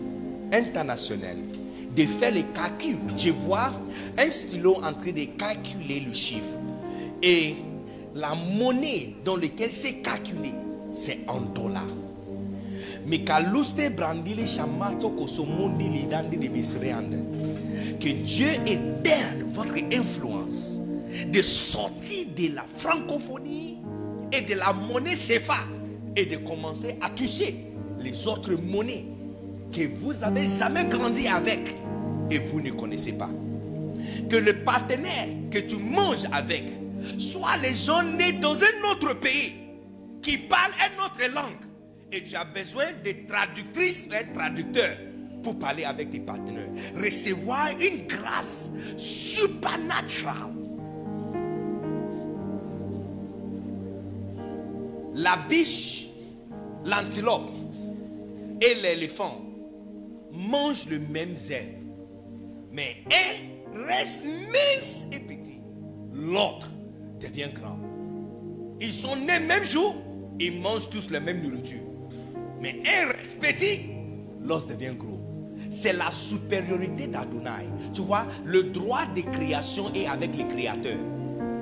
international 0.53 1.37
de 1.97 2.03
faire 2.03 2.33
les 2.33 2.45
calculs. 2.55 2.99
Je 3.17 3.31
vois 3.31 3.73
un 4.19 4.31
stylo 4.31 4.77
en 4.77 4.93
train 4.93 5.13
de 5.13 5.25
calculer 5.37 6.01
le 6.01 6.15
chiffre. 6.15 6.60
Et 7.23 7.57
la 8.15 8.35
monnaie 8.35 9.15
dans 9.25 9.37
laquelle 9.37 9.73
c'est 9.73 10.01
calculé, 10.03 10.53
c'est 10.93 11.21
en 11.29 11.41
dollars. 11.41 11.87
Mais 13.07 13.21
kaluste 13.21 13.91
brandili 13.97 14.47
shamato 14.47 15.11
kosomondili 15.11 16.07
dandi 16.07 16.37
de 16.37 16.49
bisreande. 16.49 17.17
Que 17.99 18.09
Dieu 18.13 18.51
éterne 18.67 19.45
votre 19.53 19.77
influence 19.93 20.81
de 21.33 21.43
sortir 21.43 22.27
de 22.37 22.55
la 22.55 22.65
francophonie 22.77 23.77
et 24.33 24.41
de 24.43 24.55
la 24.55 24.73
monnaie 24.73 25.15
CFA 25.15 25.59
et 26.17 26.25
de 26.25 26.37
commencer 26.37 26.97
à 27.01 27.11
toucher 27.11 27.67
les 27.99 28.27
autres 28.27 28.55
monnaies 28.55 29.05
que 29.73 29.87
vous 30.01 30.23
avez 30.25 30.47
jamais 30.47 30.85
grandi 30.85 31.29
avec. 31.29 31.77
et 32.31 32.39
vous 32.39 32.61
ne 32.61 32.71
connaissez 32.71 33.13
pas. 33.13 33.31
Que 34.29 34.37
le 34.37 34.53
partenaire 34.65 35.29
que 35.51 35.59
tu 35.59 35.77
manges 35.77 36.27
avec 36.33 36.65
soit 37.19 37.57
les 37.59 37.75
gens 37.75 38.03
nés 38.03 38.33
dans 38.33 38.55
un 38.55 38.93
autre 38.93 39.15
pays 39.15 39.55
qui 40.23 40.39
parlent 40.39 40.75
une 40.93 41.01
autre 41.01 41.35
langue. 41.35 41.65
Et 42.13 42.25
tu 42.25 42.35
as 42.35 42.45
besoin 42.45 42.87
de 43.05 43.27
traductrices 43.27 44.09
et 44.09 44.33
traducteurs 44.33 44.97
pour 45.43 45.59
parler 45.59 45.85
avec 45.85 46.11
tes 46.11 46.21
partenaires. 46.21 46.71
Recevoir 46.97 47.69
une 47.81 48.07
grâce 48.07 48.73
supernatural. 48.97 50.35
La 55.15 55.37
biche, 55.49 56.09
l'antilope 56.87 57.51
et 58.61 58.75
l'éléphant 58.83 59.41
mangent 60.33 60.87
le 60.87 60.99
même 60.99 61.35
herbe. 61.51 61.81
Mais 62.73 63.05
un 63.11 63.87
reste 63.87 64.25
mince 64.25 65.07
et 65.13 65.21
petit. 65.21 65.61
L'autre 66.13 66.71
devient 67.21 67.51
grand. 67.55 67.79
Ils 68.81 68.93
sont 68.93 69.17
nés 69.17 69.41
même 69.47 69.65
jour, 69.65 69.95
ils 70.39 70.61
mangent 70.61 70.91
tous 70.91 71.11
la 71.11 71.21
même 71.21 71.43
nourriture. 71.43 71.83
Mais 72.61 72.83
un 72.87 73.41
petit, 73.41 73.91
l'os 74.41 74.67
devient 74.67 74.95
gros. 74.97 75.21
C'est 75.71 75.93
la 75.93 76.11
supériorité 76.11 77.07
d'Adonai. 77.07 77.69
Tu 77.95 78.01
vois, 78.01 78.27
le 78.45 78.65
droit 78.65 79.07
de 79.15 79.21
création 79.21 79.93
est 79.95 80.07
avec 80.07 80.37
les 80.37 80.47
créateurs. 80.47 80.99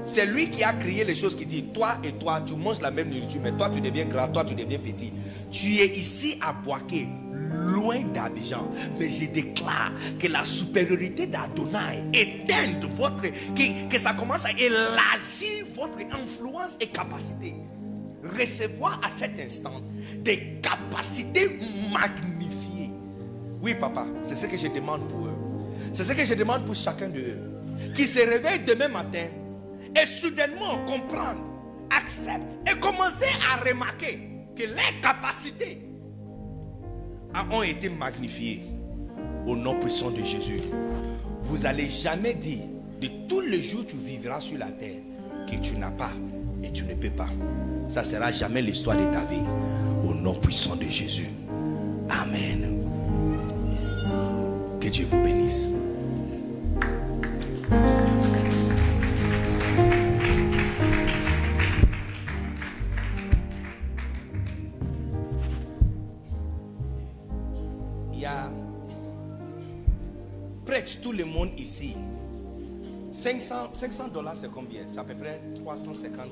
C'est 0.04 0.26
lui 0.26 0.48
qui 0.48 0.64
a 0.64 0.72
créé 0.72 1.04
les 1.04 1.14
choses 1.14 1.36
qui 1.36 1.44
dit, 1.44 1.64
toi 1.64 1.98
et 2.04 2.12
toi, 2.12 2.40
tu 2.40 2.54
manges 2.54 2.80
la 2.80 2.90
même 2.90 3.10
nourriture, 3.10 3.40
mais 3.42 3.52
toi 3.52 3.68
tu 3.68 3.80
deviens 3.80 4.06
grand, 4.06 4.28
toi 4.28 4.44
tu 4.44 4.54
deviens 4.54 4.78
petit. 4.78 5.12
Tu 5.50 5.78
es 5.78 5.96
ici 5.96 6.38
à 6.42 6.52
Boaké, 6.52 7.08
loin 7.32 8.00
d'Abidjan. 8.12 8.70
Mais 8.98 9.08
je 9.08 9.26
déclare 9.26 9.92
que 10.18 10.28
la 10.28 10.44
supériorité 10.44 11.26
d'Adonai 11.26 12.04
éteint 12.12 12.78
votre, 12.96 13.22
que, 13.22 13.88
que 13.88 13.98
ça 13.98 14.12
commence 14.12 14.44
à 14.44 14.52
élargir 14.52 15.66
votre 15.74 15.98
influence 16.12 16.76
et 16.80 16.88
capacité. 16.88 17.54
Recevoir 18.38 19.00
à 19.04 19.10
cet 19.10 19.40
instant 19.40 19.80
des 20.18 20.60
capacités 20.60 21.58
magnifiées. 21.92 22.90
Oui, 23.62 23.74
papa, 23.74 24.06
c'est 24.22 24.36
ce 24.36 24.46
que 24.46 24.58
je 24.58 24.66
demande 24.68 25.08
pour 25.08 25.26
eux. 25.28 25.36
C'est 25.92 26.04
ce 26.04 26.12
que 26.12 26.24
je 26.24 26.34
demande 26.34 26.64
pour 26.64 26.74
chacun 26.74 27.08
de 27.08 27.20
eux. 27.20 27.92
Qui 27.94 28.06
se 28.06 28.18
réveille 28.18 28.60
demain 28.66 28.88
matin 28.88 29.28
et 30.00 30.04
soudainement 30.06 30.84
comprendre, 30.84 31.40
accepte 31.90 32.58
et 32.70 32.78
commencer 32.78 33.26
à 33.50 33.64
remarquer 33.64 34.27
que 34.58 34.64
les 34.64 35.00
capacités 35.00 35.80
ont 37.52 37.62
été 37.62 37.88
magnifiées 37.88 38.64
au 39.46 39.54
nom 39.54 39.78
puissant 39.78 40.10
de 40.10 40.20
Jésus. 40.20 40.60
Vous 41.40 41.64
allez 41.64 41.86
jamais 41.86 42.34
dire 42.34 42.64
de 43.00 43.08
tous 43.28 43.40
les 43.40 43.62
jours 43.62 43.86
tu 43.86 43.96
vivras 43.96 44.40
sur 44.40 44.58
la 44.58 44.72
terre 44.72 45.00
que 45.48 45.54
tu 45.56 45.76
n'as 45.76 45.92
pas 45.92 46.10
et 46.64 46.72
tu 46.72 46.84
ne 46.84 46.94
peux 46.94 47.10
pas. 47.10 47.28
Ça 47.86 48.02
sera 48.02 48.32
jamais 48.32 48.60
l'histoire 48.60 48.96
de 48.96 49.04
ta 49.04 49.24
vie 49.26 49.46
au 50.02 50.12
nom 50.12 50.34
puissant 50.34 50.74
de 50.74 50.84
Jésus. 50.84 51.28
Amen. 52.10 52.82
Que 54.80 54.88
Dieu 54.88 55.06
vous 55.08 55.22
bénisse. 55.22 55.70
Tout 70.96 71.12
le 71.12 71.24
monde 71.24 71.50
ici. 71.58 71.94
500 73.10 73.70
500 73.72 74.08
dollars, 74.08 74.36
c'est 74.36 74.50
combien? 74.50 74.82
C'est 74.86 74.98
à 74.98 75.04
peu 75.04 75.14
près 75.14 75.40
350. 75.56 76.26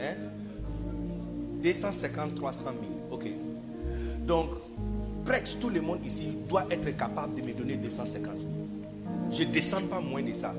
Hein? 0.00 0.14
250, 1.62 2.34
300 2.34 2.66
000. 2.66 2.76
Ok. 3.10 3.26
Donc, 4.26 4.50
presque 5.24 5.58
tout 5.60 5.70
le 5.70 5.80
monde 5.80 6.04
ici 6.04 6.32
doit 6.48 6.64
être 6.70 6.96
capable 6.96 7.34
de 7.34 7.42
me 7.42 7.52
donner 7.52 7.76
250 7.76 8.40
000. 8.40 8.52
Je 9.30 9.42
ne 9.44 9.48
descends 9.52 9.86
pas 9.88 10.00
moins 10.00 10.22
de 10.22 10.32
ça. 10.32 10.54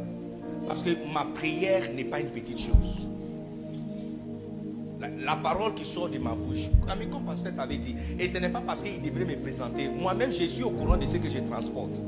Parce 0.68 0.82
que 0.82 0.90
ma 1.14 1.26
prière 1.26 1.94
n'est 1.94 2.06
pas 2.06 2.20
une 2.20 2.30
petite 2.30 2.60
chose. 2.60 3.08
La, 5.00 5.10
la 5.10 5.36
parole 5.36 5.76
qui 5.76 5.86
sort 5.86 6.10
de 6.10 6.18
ma 6.18 6.34
bouche, 6.34 6.70
ami 6.90 7.08
comme 7.08 7.24
pasteur 7.26 7.54
t'avait 7.54 7.78
dit, 7.78 7.96
et 8.20 8.28
ce 8.28 8.38
n'est 8.40 8.50
pas 8.50 8.62
parce 8.62 8.82
qu'il 8.82 9.02
devrait 9.02 9.26
me 9.26 9.36
présenter. 9.42 9.90
Moi-même, 9.90 10.32
je 10.32 10.46
suis 10.46 10.64
au 10.64 10.72
courant 10.72 10.98
de 10.98 11.06
ce 11.06 11.18
que 11.18 11.30
je 11.30 11.40
transporte. 11.40 12.02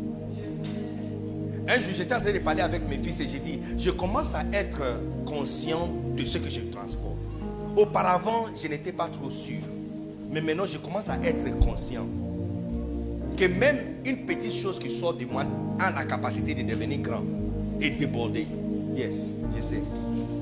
Un 1.70 1.80
jour, 1.82 1.92
j'étais 1.96 2.16
en 2.16 2.22
train 2.22 2.32
de 2.32 2.40
parler 2.40 2.62
avec 2.62 2.88
mes 2.90 2.98
fils 2.98 3.20
et 3.20 3.28
j'ai 3.28 3.40
dit, 3.40 3.60
je 3.78 3.90
commence 3.92 4.34
à 4.36 4.44
être 4.54 4.82
conscient 5.26 5.90
de 6.16 6.24
ce 6.24 6.38
que 6.38 6.50
je 6.50 6.62
transporte. 6.72 7.18
Auparavant, 7.76 8.46
je 8.56 8.68
n'étais 8.68 8.92
pas 8.94 9.08
trop 9.10 9.30
sûr. 9.30 9.60
Mais 10.32 10.42
maintenant, 10.42 10.66
je 10.66 10.78
commence 10.78 11.10
à 11.10 11.18
être 11.24 11.60
conscient 11.60 12.06
que 13.36 13.46
même 13.46 13.78
une 14.06 14.26
petite 14.26 14.54
chose 14.54 14.80
qui 14.80 14.90
sort 14.90 15.14
de 15.14 15.26
moi 15.26 15.44
a 15.80 15.92
la 15.92 16.06
capacité 16.06 16.54
de 16.56 16.64
devenir 16.64 17.00
grande 17.00 17.28
et 17.82 17.90
déborder. 17.92 18.48
Yes, 18.96 19.32
je 19.56 19.62
sais. 19.62 19.84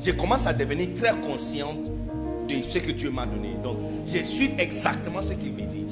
Je 0.01 0.11
commence 0.11 0.45
à 0.47 0.53
devenir 0.53 0.89
très 0.95 1.13
conscient 1.27 1.73
de 2.47 2.53
ce 2.55 2.77
que 2.77 2.91
Dieu 2.91 3.09
m'a 3.09 3.25
donné. 3.25 3.55
Donc, 3.63 3.77
je 4.05 4.19
suis 4.19 4.51
exactement 4.59 5.21
ce 5.21 5.33
qu'il 5.33 5.51
me 5.53 5.61
dit. 5.61 5.85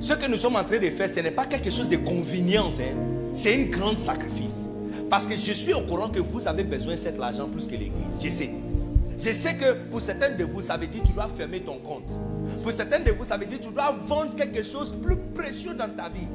Ce 0.00 0.14
que 0.14 0.26
nous 0.28 0.36
sommes 0.38 0.56
en 0.56 0.64
train 0.64 0.78
de 0.78 0.86
faire, 0.90 1.08
ce 1.08 1.20
n'est 1.20 1.30
pas 1.30 1.44
quelque 1.46 1.70
chose 1.70 1.88
de 1.88 1.96
convenience. 1.96 2.80
hein. 2.80 2.96
C'est 3.32 3.54
un 3.54 3.64
grand 3.64 3.96
sacrifice. 3.96 4.68
Parce 5.08 5.26
que 5.26 5.34
je 5.34 5.52
suis 5.52 5.72
au 5.72 5.82
courant 5.82 6.08
que 6.08 6.20
vous 6.20 6.46
avez 6.46 6.64
besoin 6.64 6.94
de 6.94 6.98
cet 6.98 7.20
argent 7.20 7.48
plus 7.48 7.66
que 7.66 7.72
l'église. 7.72 8.22
Je 8.22 8.28
sais. 8.28 8.50
Je 9.18 9.32
sais 9.32 9.56
que 9.56 9.74
pour 9.90 10.00
certains 10.00 10.34
de 10.34 10.44
vous, 10.44 10.60
ça 10.60 10.76
veut 10.76 10.86
dire 10.86 11.02
que 11.02 11.06
tu 11.08 11.12
dois 11.12 11.28
fermer 11.36 11.60
ton 11.60 11.78
compte. 11.78 12.08
Pour 12.62 12.72
certains 12.72 13.00
de 13.00 13.10
vous, 13.12 13.24
ça 13.24 13.36
veut 13.36 13.46
dire 13.46 13.60
que 13.60 13.64
tu 13.64 13.72
dois 13.72 13.94
vendre 14.06 14.34
quelque 14.34 14.62
chose 14.62 14.92
de 14.92 14.96
plus 14.96 15.16
précieux 15.34 15.74
dans 15.74 15.88
ta 15.88 16.08
vie. 16.08 16.26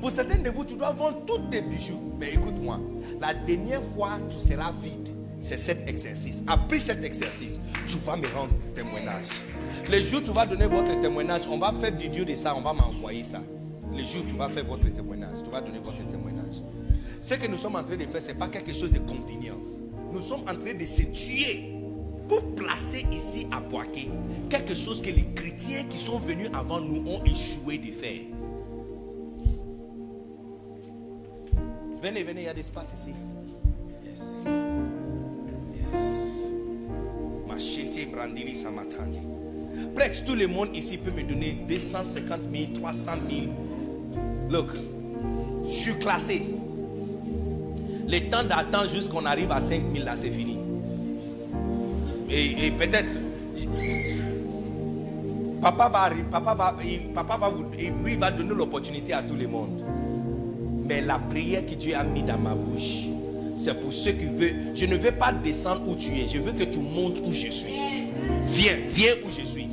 Pour 0.00 0.10
certains 0.10 0.38
de 0.38 0.50
vous, 0.50 0.64
tu 0.64 0.74
dois 0.74 0.92
vendre 0.92 1.22
tous 1.26 1.38
tes 1.50 1.60
bijoux. 1.60 2.14
Mais 2.18 2.32
écoute-moi, 2.32 2.80
la 3.20 3.34
dernière 3.34 3.82
fois, 3.94 4.18
tu 4.28 4.38
seras 4.38 4.72
vide. 4.82 5.10
C'est 5.40 5.58
cet 5.58 5.88
exercice. 5.88 6.42
Après 6.46 6.78
cet 6.78 7.04
exercice, 7.04 7.60
tu 7.86 7.96
vas 7.98 8.16
me 8.16 8.26
rendre 8.28 8.52
témoignage. 8.74 9.42
Les 9.90 10.02
jours 10.02 10.20
où 10.20 10.24
tu 10.24 10.32
vas 10.32 10.46
donner 10.46 10.66
votre 10.66 11.00
témoignage, 11.00 11.42
on 11.50 11.58
va 11.58 11.72
faire 11.72 11.94
vidéo 11.94 12.24
de 12.24 12.34
ça, 12.34 12.54
on 12.56 12.60
va 12.60 12.72
m'envoyer 12.72 13.24
ça. 13.24 13.40
Les 13.92 14.04
jours 14.04 14.22
où 14.24 14.30
tu 14.30 14.36
vas 14.36 14.48
faire 14.48 14.64
votre 14.64 14.88
témoignage, 14.92 15.42
tu 15.44 15.50
vas 15.50 15.60
donner 15.60 15.80
votre 15.80 15.98
témoignage. 15.98 16.21
Ce 17.22 17.34
que 17.34 17.46
nous 17.46 17.56
sommes 17.56 17.76
en 17.76 17.84
train 17.84 17.96
de 17.96 18.04
faire, 18.04 18.20
ce 18.20 18.32
n'est 18.32 18.38
pas 18.38 18.48
quelque 18.48 18.72
chose 18.72 18.90
de 18.90 18.98
convenience. 18.98 19.80
Nous 20.12 20.20
sommes 20.20 20.40
en 20.40 20.56
train 20.56 20.74
de 20.74 20.84
se 20.84 21.02
tuer 21.04 21.72
pour 22.28 22.42
placer 22.56 23.06
ici 23.12 23.46
à 23.52 23.60
Boaké 23.60 24.08
quelque 24.50 24.74
chose 24.74 25.00
que 25.00 25.10
les 25.10 25.26
chrétiens 25.34 25.84
qui 25.88 25.98
sont 25.98 26.18
venus 26.18 26.50
avant 26.52 26.80
nous 26.80 27.08
ont 27.08 27.22
échoué 27.24 27.78
de 27.78 27.92
faire. 27.92 28.22
Venez, 32.02 32.24
venez, 32.24 32.40
il 32.40 32.44
y 32.46 32.48
a 32.48 32.54
d'espace 32.54 32.92
ici. 32.92 33.14
Yes. 34.04 34.44
Yes. 35.92 36.48
Machete 37.46 38.10
brandili 38.10 38.56
samatani. 38.56 39.20
Presque 39.94 40.24
tout 40.24 40.34
le 40.34 40.48
monde 40.48 40.76
ici 40.76 40.98
peut 40.98 41.12
me 41.12 41.22
donner 41.22 41.52
250 41.68 42.40
000, 42.52 42.72
300 42.74 43.12
000. 43.30 43.42
Look, 44.50 44.72
je 45.64 45.70
suis 45.70 45.98
classé. 46.00 46.46
Le 48.12 48.20
temps 48.30 48.44
d'attendre 48.44 48.88
jusqu'on 48.90 49.24
arrive 49.24 49.50
à 49.50 49.60
5 49.60 49.80
000 49.94 50.04
là, 50.04 50.12
c'est 50.16 50.30
fini. 50.30 50.58
Et, 52.30 52.70
peut-être, 52.72 53.12
papa 55.60 55.88
va, 55.88 56.08
arri- 56.10 56.24
papa 56.30 56.54
va, 56.54 56.74
papa 57.14 57.36
va 57.38 57.48
vous, 57.48 57.64
et 57.78 57.90
lui 58.04 58.16
va 58.16 58.30
donner 58.30 58.54
l'opportunité 58.54 59.12
à 59.14 59.22
tout 59.22 59.34
le 59.34 59.46
monde. 59.48 59.82
Mais 60.86 61.00
la 61.00 61.18
prière 61.18 61.64
que 61.64 61.74
Dieu 61.74 61.94
a 61.94 62.04
mis 62.04 62.22
dans 62.22 62.38
ma 62.38 62.54
bouche, 62.54 63.06
c'est 63.54 63.78
pour 63.80 63.92
ceux 63.92 64.12
qui 64.12 64.24
veulent. 64.26 64.56
Je 64.74 64.86
ne 64.86 64.96
veux 64.96 65.12
pas 65.12 65.32
descendre 65.32 65.82
où 65.88 65.94
tu 65.94 66.10
es. 66.12 66.26
Je 66.28 66.38
veux 66.38 66.52
que 66.52 66.64
tu 66.64 66.80
montes 66.80 67.20
où 67.24 67.30
je 67.32 67.50
suis. 67.50 67.72
Viens, 68.46 68.76
viens 68.88 69.12
où 69.26 69.30
je 69.30 69.44
suis. 69.46 69.68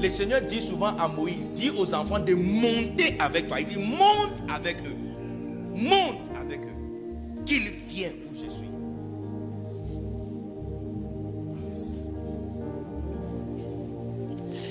Le 0.00 0.08
Seigneur 0.08 0.40
dit 0.40 0.60
souvent 0.62 0.96
à 0.96 1.06
Moïse, 1.08 1.50
dit 1.54 1.70
aux 1.76 1.92
enfants 1.94 2.18
de 2.20 2.34
monter 2.34 3.16
avec 3.18 3.48
toi. 3.48 3.60
Il 3.60 3.66
dit, 3.66 3.76
monte 3.78 4.42
avec 4.52 4.76
eux. 4.86 4.96
Monte 5.74 6.30
Qu'ils 7.44 7.70
viennent 7.88 8.12
où 8.30 8.34
je 8.34 8.50
suis. 8.50 8.70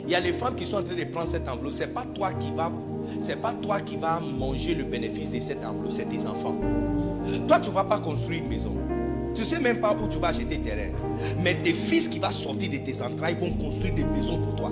Il 0.09 0.13
y 0.13 0.15
a 0.15 0.19
les 0.19 0.33
femmes 0.33 0.55
qui 0.55 0.65
sont 0.65 0.77
en 0.77 0.83
train 0.83 0.95
de 0.95 1.03
prendre 1.03 1.27
cette 1.27 1.47
enveloppe. 1.47 1.73
C'est 1.73 1.93
pas 1.93 2.03
toi 2.15 2.33
qui 2.33 2.51
va, 2.51 2.71
c'est 3.21 3.39
pas 3.39 3.53
toi 3.53 3.79
qui 3.79 3.95
va 3.95 4.19
manger 4.19 4.73
le 4.73 4.83
bénéfice 4.83 5.31
de 5.31 5.39
cette 5.39 5.63
enveloppe, 5.63 5.91
c'est 5.91 6.09
tes 6.09 6.25
enfants. 6.25 6.55
Toi, 7.47 7.59
tu 7.59 7.69
vas 7.69 7.83
pas 7.83 7.99
construire 7.99 8.41
une 8.41 8.49
maison. 8.49 8.71
Tu 9.35 9.45
sais 9.45 9.59
même 9.59 9.79
pas 9.79 9.93
où 9.93 10.07
tu 10.07 10.17
vas 10.17 10.29
acheter 10.29 10.57
terrain. 10.57 10.91
Mais 11.43 11.53
tes 11.55 11.73
fils 11.73 12.07
qui 12.07 12.17
vont 12.17 12.31
sortir 12.31 12.71
de 12.71 12.77
tes 12.77 13.01
entrailles 13.03 13.35
vont 13.39 13.51
construire 13.51 13.93
des 13.93 14.03
maisons 14.03 14.41
pour 14.41 14.55
toi. 14.55 14.71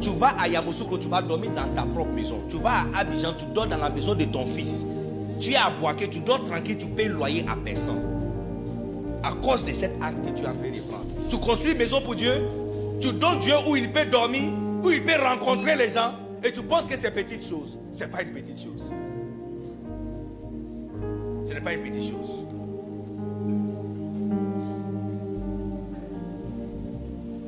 Tu 0.00 0.10
vas 0.10 0.34
à 0.38 0.46
Yamoussoukro, 0.46 0.98
tu 0.98 1.08
vas 1.08 1.22
dormir 1.22 1.50
dans 1.50 1.68
ta 1.74 1.82
propre 1.82 2.12
maison. 2.12 2.36
Tu 2.48 2.56
vas 2.58 2.84
à 2.94 3.00
Abidjan, 3.00 3.32
tu 3.36 3.46
dors 3.46 3.66
dans 3.66 3.78
la 3.78 3.90
maison 3.90 4.14
de 4.14 4.24
ton 4.24 4.46
fils. 4.46 4.86
Tu 5.40 5.52
es 5.52 5.56
à 5.56 5.70
Boaké, 5.70 6.08
tu 6.08 6.20
dors 6.20 6.44
tranquille, 6.44 6.76
tu 6.76 6.86
payes 6.86 7.08
loyer 7.08 7.44
à 7.48 7.56
personne. 7.56 8.02
À 9.22 9.32
cause 9.32 9.64
de 9.64 9.72
cet 9.72 9.92
acte 10.02 10.20
que 10.20 10.38
tu 10.38 10.44
es 10.44 10.48
en 10.48 10.54
train 10.54 10.70
de 10.70 10.80
prendre. 10.80 11.06
Tu 11.30 11.36
construis 11.38 11.72
une 11.72 11.78
maison 11.78 12.00
pour 12.02 12.14
Dieu, 12.14 12.42
tu 13.00 13.12
donnes 13.12 13.38
Dieu 13.38 13.54
où 13.66 13.74
il 13.74 13.90
peut 13.90 14.04
dormir, 14.04 14.52
où 14.84 14.90
il 14.90 15.02
peut 15.02 15.20
rencontrer 15.20 15.76
les 15.76 15.88
gens, 15.88 16.12
et 16.44 16.52
tu 16.52 16.62
penses 16.62 16.86
que 16.86 16.96
c'est 16.96 17.10
petite 17.10 17.42
chose. 17.46 17.78
Ce 17.90 18.04
n'est 18.04 18.10
pas 18.10 18.22
une 18.22 18.32
petite 18.32 18.58
chose. 18.60 18.90
Ce 21.46 21.54
n'est 21.54 21.60
pas 21.60 21.72
une 21.72 21.82
petite 21.82 22.02
chose. 22.02 22.44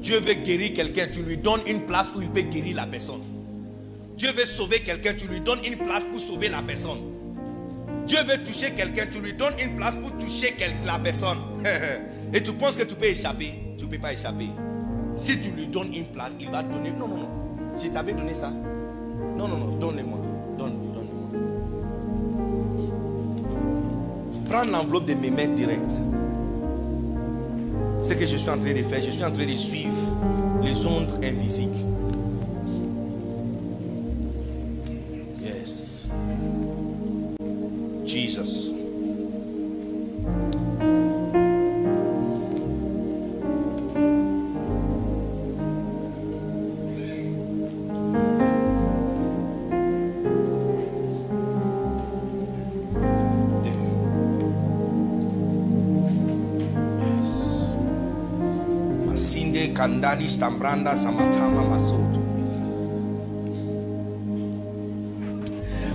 Dieu 0.01 0.19
veut 0.19 0.35
guérir 0.35 0.75
quelqu'un, 0.75 1.07
tu 1.13 1.23
lui 1.23 1.37
donnes 1.37 1.61
une 1.67 1.83
place 1.83 2.09
où 2.17 2.23
il 2.23 2.31
peut 2.31 2.41
guérir 2.41 2.77
la 2.77 2.87
personne. 2.87 3.23
Dieu 4.17 4.31
veut 4.33 4.47
sauver 4.47 4.81
quelqu'un, 4.81 5.13
tu 5.15 5.27
lui 5.27 5.41
donnes 5.41 5.65
une 5.65 5.77
place 5.77 6.05
pour 6.05 6.19
sauver 6.19 6.49
la 6.49 6.63
personne. 6.63 7.12
Dieu 8.07 8.19
veut 8.27 8.43
toucher 8.45 8.73
quelqu'un, 8.73 9.05
tu 9.11 9.21
lui 9.21 9.33
donnes 9.33 9.55
une 9.63 9.77
place 9.77 9.97
pour 9.97 10.13
toucher 10.19 10.55
la 10.85 10.99
personne. 10.99 11.39
Et 12.35 12.43
tu 12.43 12.53
penses 12.53 12.77
que 12.77 12.85
tu 12.85 12.95
peux 12.95 13.07
échapper? 13.07 13.53
Tu 13.77 13.85
ne 13.85 13.91
peux 13.91 13.99
pas 13.99 14.13
échapper. 14.13 14.49
Si 15.15 15.41
tu 15.41 15.51
lui 15.51 15.67
donnes 15.67 15.95
une 15.95 16.07
place, 16.07 16.37
il 16.41 16.51
va 16.51 16.63
donner. 16.63 16.91
Non, 16.91 17.09
non, 17.09 17.19
non. 17.19 17.29
Je 17.81 17.89
t'avais 17.89 18.13
donné 18.13 18.35
ça. 18.35 18.51
Non, 18.51 19.49
non, 19.49 19.57
non. 19.59 19.77
Donne-le-moi. 19.77 20.19
Donne, 20.59 20.73
donne-le-moi. 20.95 21.41
Prends 24.49 24.65
l'enveloppe 24.65 25.07
de 25.07 25.15
mes 25.15 25.31
mains 25.31 25.55
directes 25.55 25.93
ce 28.03 28.15
que 28.15 28.27
je 28.27 28.37
suis 28.37 28.51
en 28.51 28.59
train 28.59 28.73
de 28.73 28.83
faire, 28.83 29.01
je 29.01 29.11
suis 29.11 29.25
en 29.25 29.31
train 29.31 29.47
de 29.47 29.57
suivre 29.57 29.95
les 30.63 30.87
ondes 30.87 31.13
invisibles. 31.23 31.82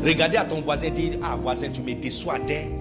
Regardez 0.04 0.38
à 0.38 0.46
ton 0.46 0.62
voisin, 0.62 0.90
dis 0.90 1.12
Ah, 1.24 1.36
voisin, 1.36 1.68
tu 1.70 1.82
me 1.82 1.94
déçois 1.94 2.40
dès. 2.40 2.72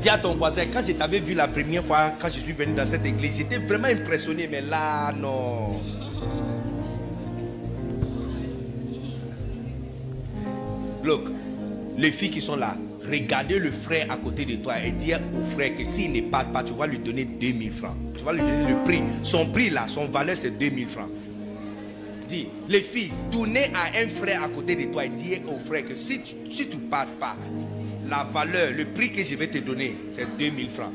Dis 0.00 0.08
à 0.08 0.18
ton 0.18 0.34
voisin, 0.34 0.62
quand 0.72 0.80
je 0.82 0.92
t'avais 0.92 1.20
vu 1.20 1.34
la 1.34 1.46
première 1.46 1.84
fois, 1.84 2.12
quand 2.18 2.28
je 2.28 2.40
suis 2.40 2.52
venu 2.52 2.74
dans 2.74 2.86
cette 2.86 3.06
église, 3.06 3.36
j'étais 3.38 3.58
vraiment 3.58 3.86
impressionné, 3.86 4.48
mais 4.50 4.60
là, 4.60 5.12
non. 5.12 5.80
Look, 11.04 11.22
les 11.98 12.10
filles 12.10 12.30
qui 12.30 12.40
sont 12.40 12.56
là, 12.56 12.76
regardez 13.08 13.58
le 13.58 13.70
frère 13.70 14.10
à 14.10 14.16
côté 14.16 14.44
de 14.44 14.56
toi 14.56 14.74
et 14.84 14.92
dire 14.92 15.20
au 15.34 15.44
frère 15.44 15.74
que 15.74 15.84
s'il 15.84 16.12
ne 16.12 16.20
part 16.22 16.50
pas, 16.52 16.62
tu 16.62 16.74
vas 16.74 16.86
lui 16.86 16.98
donner 16.98 17.24
2000 17.24 17.70
francs. 17.70 17.96
Tu 18.16 18.24
vas 18.24 18.32
lui 18.32 18.40
donner 18.40 18.68
le 18.68 18.84
prix. 18.84 19.02
Son 19.22 19.46
prix 19.46 19.70
là, 19.70 19.86
son 19.88 20.06
valeur 20.06 20.36
c'est 20.36 20.58
2000 20.58 20.86
francs. 20.86 21.10
Dis, 22.28 22.48
les 22.68 22.80
filles, 22.80 23.12
tournez 23.30 23.64
à 23.74 24.02
un 24.02 24.08
frère 24.08 24.42
à 24.42 24.48
côté 24.48 24.74
de 24.76 24.90
toi 24.90 25.04
et 25.04 25.10
dis 25.10 25.34
au 25.48 25.58
frère 25.58 25.84
que 25.84 25.94
si 25.94 26.20
tu 26.22 26.64
ne 26.76 26.82
pars 26.88 27.06
pas, 27.20 27.36
la 28.08 28.24
valeur, 28.24 28.70
le 28.76 28.84
prix 28.86 29.10
que 29.12 29.22
je 29.22 29.34
vais 29.34 29.48
te 29.48 29.58
donner, 29.58 29.96
c'est 30.10 30.26
2000 30.38 30.70
francs. 30.70 30.92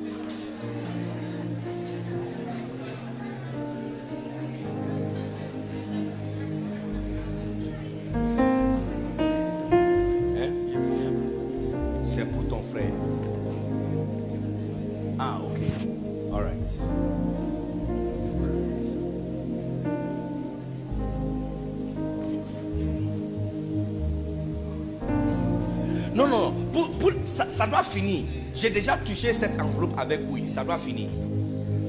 Ça, 27.50 27.68
doit 27.68 27.84
finir. 27.84 28.26
J'ai 28.54 28.70
déjà 28.70 28.98
touché 28.98 29.34
cette 29.34 29.60
enveloppe 29.62 30.00
avec 30.00 30.22
oui, 30.30 30.48
ça 30.48 30.64
doit 30.64 30.78
finir. 30.78 31.10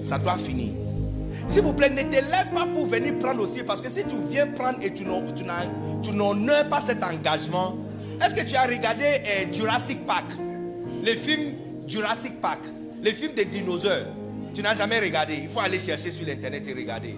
Ça 0.02 0.18
doit 0.18 0.36
finir. 0.36 0.72
S'il 1.46 1.62
vous 1.62 1.72
plaît, 1.72 1.88
ne 1.88 2.02
te 2.02 2.10
lève 2.16 2.52
pas 2.54 2.66
pour 2.66 2.86
venir 2.86 3.18
prendre 3.18 3.42
aussi, 3.42 3.62
parce 3.62 3.80
que 3.80 3.88
si 3.88 4.04
tu 4.04 4.16
viens 4.30 4.46
prendre 4.48 4.78
et 4.82 4.92
tu 4.92 5.04
n'honores 5.04 6.68
pas 6.68 6.80
cet 6.80 7.02
engagement, 7.02 7.76
est-ce 8.24 8.34
que 8.34 8.42
tu 8.46 8.54
as 8.56 8.64
regardé 8.66 9.04
eh, 9.04 9.52
Jurassic 9.54 10.04
Park, 10.06 10.26
le 11.04 11.12
film 11.12 11.54
Jurassic 11.86 12.40
Park, 12.40 12.60
le 13.02 13.10
film 13.10 13.32
des 13.34 13.46
dinosaures 13.46 14.06
Tu 14.54 14.62
n'as 14.62 14.74
jamais 14.74 14.98
regardé, 14.98 15.38
il 15.42 15.48
faut 15.48 15.60
aller 15.60 15.78
chercher 15.78 16.10
sur 16.10 16.26
l'internet 16.26 16.68
et 16.68 16.74
regarder. 16.74 17.16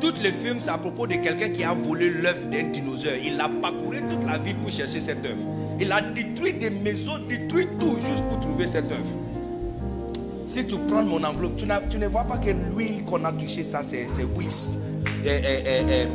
Tout 0.00 0.14
le 0.22 0.30
film, 0.30 0.58
c'est 0.58 0.70
à 0.70 0.78
propos 0.78 1.06
de 1.06 1.14
quelqu'un 1.14 1.50
qui 1.50 1.64
a 1.64 1.74
volé 1.74 2.10
l'œuf 2.10 2.48
d'un 2.48 2.64
dinosaure. 2.64 3.12
Il 3.22 3.38
a 3.40 3.48
parcouru 3.48 4.02
toute 4.08 4.24
la 4.24 4.38
ville 4.38 4.56
pour 4.56 4.70
chercher 4.70 5.00
cet 5.00 5.26
œuf. 5.26 5.65
Il 5.78 5.92
a 5.92 6.00
détruit 6.00 6.54
des 6.54 6.70
maisons, 6.70 7.18
détruit 7.28 7.66
tout 7.78 7.96
juste 7.96 8.24
pour 8.30 8.40
trouver 8.40 8.66
cette 8.66 8.90
œuvre. 8.90 9.26
Si 10.46 10.64
tu 10.66 10.76
prends 10.88 11.02
mon 11.02 11.22
enveloppe, 11.24 11.56
tu, 11.56 11.98
ne 11.98 12.06
vois 12.06 12.24
pas 12.24 12.38
que 12.38 12.50
l'huile 12.50 13.04
qu'on 13.04 13.24
a 13.24 13.32
touchée, 13.32 13.62
ça 13.62 13.82
c'est 13.82 14.06
huile 14.36 14.48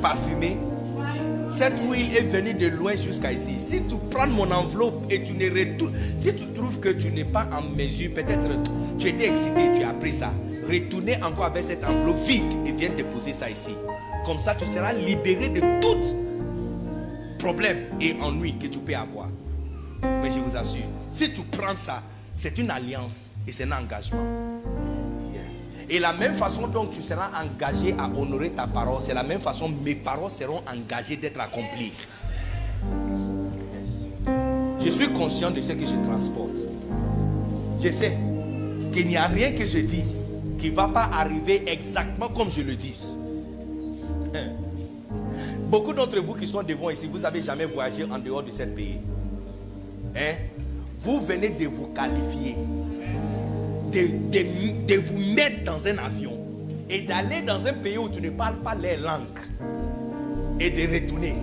parfumée. 0.01 0.57
Cette 1.49 1.73
huile 1.83 2.15
est 2.15 2.31
venue 2.31 2.53
de 2.53 2.67
loin 2.67 2.95
jusqu'à 2.95 3.33
ici. 3.33 3.59
Si 3.59 3.83
tu 3.83 3.95
prends 4.09 4.27
mon 4.27 4.49
enveloppe 4.51 5.11
et 5.11 5.21
tu 5.21 5.33
ne 5.33 5.49
retournes, 5.49 5.93
si 6.17 6.33
tu 6.33 6.45
trouves 6.55 6.79
que 6.79 6.89
tu 6.89 7.11
n'es 7.11 7.25
pas 7.25 7.45
en 7.51 7.75
mesure, 7.75 8.13
peut-être 8.13 8.47
tu 8.97 9.09
étais 9.09 9.27
excité, 9.27 9.69
tu 9.75 9.83
as 9.83 9.93
pris 9.93 10.13
ça, 10.13 10.31
retournez 10.65 11.21
encore 11.21 11.45
avec 11.45 11.63
cette 11.63 11.85
enveloppe 11.85 12.19
vide 12.25 12.53
et 12.65 12.71
viens 12.71 12.89
déposer 12.95 13.33
ça 13.33 13.49
ici. 13.49 13.71
Comme 14.25 14.39
ça, 14.39 14.55
tu 14.55 14.65
seras 14.65 14.93
libéré 14.93 15.49
de 15.49 15.59
tout 15.81 15.97
problème 17.37 17.79
et 17.99 18.15
ennui 18.21 18.55
que 18.57 18.67
tu 18.67 18.79
peux 18.79 18.95
avoir. 18.95 19.27
Mais 20.03 20.31
je 20.31 20.39
vous 20.39 20.55
assure, 20.55 20.81
si 21.09 21.33
tu 21.33 21.41
prends 21.41 21.77
ça, 21.77 22.01
c'est 22.33 22.57
une 22.57 22.71
alliance 22.71 23.31
et 23.47 23.51
c'est 23.51 23.65
un 23.65 23.71
engagement. 23.71 24.25
Et 25.89 25.99
la 25.99 26.13
même 26.13 26.33
façon 26.33 26.67
dont 26.67 26.85
tu 26.87 27.01
seras 27.01 27.29
engagé 27.43 27.93
à 27.99 28.05
honorer 28.05 28.51
ta 28.51 28.65
parole, 28.65 29.01
c'est 29.01 29.13
la 29.13 29.23
même 29.23 29.41
façon 29.41 29.69
mes 29.83 29.95
paroles 29.95 30.31
seront 30.31 30.61
engagées 30.65 31.17
d'être 31.17 31.39
accomplies. 31.41 31.91
Je 34.79 34.89
suis 34.89 35.09
conscient 35.09 35.51
de 35.51 35.59
ce 35.59 35.73
que 35.73 35.85
je 35.85 35.95
transporte. 36.07 36.65
Je 37.77 37.91
sais 37.91 38.17
qu'il 38.93 39.07
n'y 39.07 39.17
a 39.17 39.25
rien 39.27 39.51
que 39.51 39.65
je 39.65 39.79
dis 39.79 40.05
qui 40.57 40.69
ne 40.71 40.75
va 40.75 40.87
pas 40.87 41.09
arriver 41.13 41.69
exactement 41.69 42.29
comme 42.29 42.49
je 42.49 42.61
le 42.61 42.75
dis. 42.75 43.17
Hein. 44.33 44.51
Beaucoup 45.69 45.91
d'entre 45.91 46.19
vous 46.19 46.35
qui 46.35 46.47
sont 46.47 46.63
devant 46.63 46.89
ici, 46.89 47.07
vous 47.07 47.19
n'avez 47.19 47.41
jamais 47.41 47.65
voyagé 47.65 48.05
en 48.05 48.17
dehors 48.17 48.43
de 48.43 48.51
ce 48.51 48.63
pays. 48.63 48.99
Hein? 50.15 50.35
Vous 50.99 51.21
venez 51.21 51.49
de 51.49 51.67
vous 51.67 51.87
qualifier, 51.87 52.55
de, 53.91 54.97
vous 54.97 55.35
mettre 55.35 55.63
dans 55.63 55.87
un 55.87 55.97
avion 55.97 56.33
et 56.89 57.01
d'aller 57.01 57.41
dans 57.41 57.65
un 57.65 57.73
pays 57.73 57.97
où 57.97 58.07
tu 58.09 58.21
ne 58.21 58.29
parles 58.29 58.57
pas 58.57 58.75
les 58.75 58.97
langues 58.97 59.39
et 60.59 60.69
de 60.69 60.93
retourner. 60.93 61.35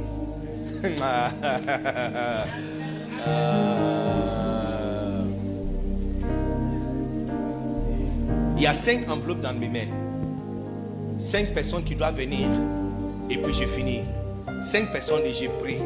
Il 8.56 8.62
y 8.62 8.66
a 8.66 8.74
cinq 8.74 9.08
enveloppes 9.08 9.40
dans 9.40 9.54
mes 9.54 9.68
mains. 9.68 9.86
Cinq 11.16 11.54
personnes 11.54 11.84
qui 11.84 11.94
doivent 11.94 12.16
venir. 12.16 12.48
Et 13.30 13.38
puis 13.38 13.54
je 13.54 13.64
finis. 13.64 14.02
Cinq 14.60 14.92
personnes 14.92 15.22
et 15.24 15.32
j'ai 15.32 15.48
pris. 15.48 15.78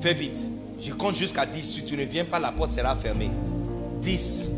Fais 0.00 0.14
vite. 0.14 0.55
Je 0.80 0.92
compte 0.92 1.14
jusqu'à 1.14 1.46
10. 1.46 1.62
Si 1.62 1.84
tu 1.84 1.96
ne 1.96 2.04
viens 2.04 2.24
pas, 2.24 2.38
la 2.38 2.52
porte 2.52 2.70
sera 2.70 2.94
fermée. 2.96 3.30
10, 4.02 4.50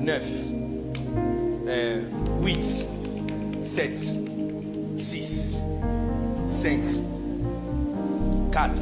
9, 0.00 0.22
8, 2.42 2.86
7, 3.60 3.98
6, 4.96 5.58
5, 6.48 6.78
4, 8.52 8.72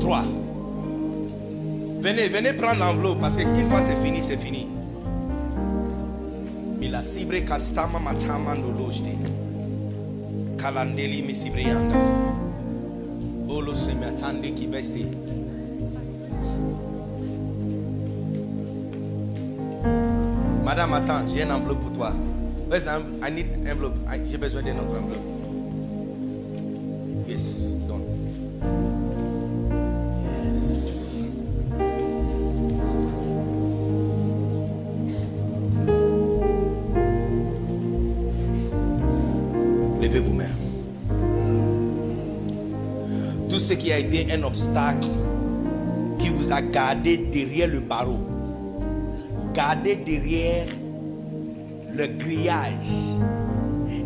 3. 0.00 0.24
Venez, 2.00 2.28
venez 2.28 2.54
prendre 2.54 2.80
l'enveloppe 2.80 3.20
parce 3.20 3.36
qu'une 3.36 3.68
fois 3.68 3.82
c'est 3.82 4.02
fini, 4.02 4.22
c'est 4.22 4.38
fini. 4.38 4.66
Mila 6.78 7.02
sibre 7.02 7.44
kastama 7.44 7.98
matama 7.98 8.54
nolojde. 8.54 9.18
Kalandeli 10.56 11.22
Madame, 20.64 20.92
attends, 20.92 21.26
j'ai 21.26 21.42
une 21.42 21.50
enveloppe 21.50 21.80
pour 21.80 21.92
toi. 21.92 22.12
Where's 22.70 22.86
I 22.86 23.30
need 23.32 23.68
envelope. 23.68 23.96
J'ai 24.28 24.38
besoin 24.38 24.62
d'une 24.62 24.78
autre 24.78 24.94
enveloppe. 24.94 25.18
Yes. 27.28 27.69
Qui 43.74 43.92
a 43.92 43.98
été 43.98 44.32
un 44.32 44.42
obstacle 44.42 45.08
qui 46.18 46.28
vous 46.28 46.52
a 46.52 46.60
gardé 46.60 47.16
derrière 47.16 47.68
le 47.68 47.80
barreau, 47.80 48.18
gardé 49.54 49.96
derrière 49.96 50.66
le 51.94 52.06
grillage, 52.06 52.72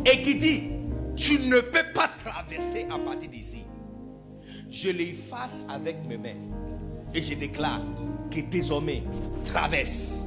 et 0.04 0.22
qui 0.22 0.34
dit, 0.36 0.62
tu 1.16 1.38
ne 1.38 1.60
peux 1.60 1.92
pas 1.94 2.10
traverser 2.24 2.86
à 2.90 2.98
partir 2.98 3.30
d'ici. 3.30 3.64
Je 4.70 4.90
l'efface 4.90 5.64
avec 5.68 5.96
mes 6.08 6.18
mains 6.18 6.40
et 7.14 7.22
je 7.22 7.34
déclare 7.34 7.82
que 8.30 8.40
désormais, 8.40 9.02
traverse. 9.44 10.24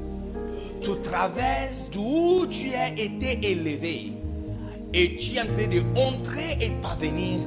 Tu 0.82 0.92
traverses 1.04 1.90
d'où 1.92 2.46
tu 2.48 2.74
as 2.74 2.94
été 2.94 3.52
élevé 3.52 4.14
et 4.94 5.16
tu 5.18 5.36
es 5.36 5.42
en 5.42 5.46
train 5.46 5.68
de 5.68 5.82
entrer 6.00 6.58
et 6.62 6.72
parvenir 6.82 7.40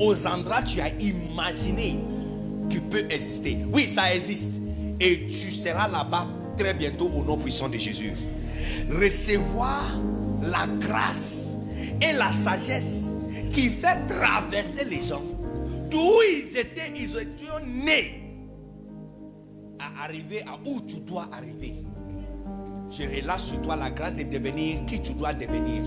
aux 0.00 0.26
endroits 0.26 0.62
tu 0.62 0.80
as 0.80 0.88
imaginé 1.00 1.98
qui 2.68 2.80
peut 2.80 3.04
exister. 3.10 3.58
Oui, 3.72 3.82
ça 3.82 4.14
existe. 4.14 4.60
Et 5.00 5.26
tu 5.26 5.50
seras 5.50 5.88
là-bas 5.88 6.26
très 6.56 6.74
bientôt 6.74 7.08
au 7.08 7.22
nom 7.22 7.36
puissant 7.36 7.68
de 7.68 7.76
Jésus. 7.76 8.12
Recevoir 8.90 9.84
la 10.42 10.66
grâce 10.66 11.56
et 12.00 12.12
la 12.16 12.32
sagesse 12.32 13.14
qui 13.52 13.68
fait 13.68 14.06
traverser 14.06 14.84
les 14.84 15.02
gens 15.02 15.22
d'où 15.90 16.10
ils 16.30 16.58
étaient, 16.58 16.92
ils 16.96 17.16
étaient 17.16 17.66
nés 17.66 18.22
à 19.78 20.04
arriver 20.04 20.42
à 20.42 20.58
où 20.68 20.80
tu 20.82 20.96
dois 21.00 21.28
arriver. 21.32 21.74
Je 22.90 23.02
relâche 23.02 23.42
sur 23.42 23.62
toi 23.62 23.76
la 23.76 23.90
grâce 23.90 24.14
de 24.14 24.22
devenir 24.22 24.84
qui 24.86 25.02
tu 25.02 25.12
dois 25.14 25.32
devenir. 25.32 25.82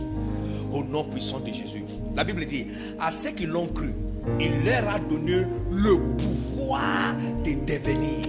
Au 0.71 0.83
nom 0.83 1.03
puissant 1.05 1.39
de 1.39 1.51
Jésus. 1.51 1.83
La 2.19 2.25
Bible 2.25 2.43
dit, 2.43 2.65
à 2.99 3.11
ceux 3.11 3.29
qui 3.29 3.45
l'ont 3.45 3.67
cru, 3.67 3.93
il 4.41 4.65
leur 4.65 4.93
a 4.93 4.99
donné 4.99 5.45
le 5.71 5.97
pouvoir 6.17 7.15
de 7.45 7.51
devenir. 7.65 8.27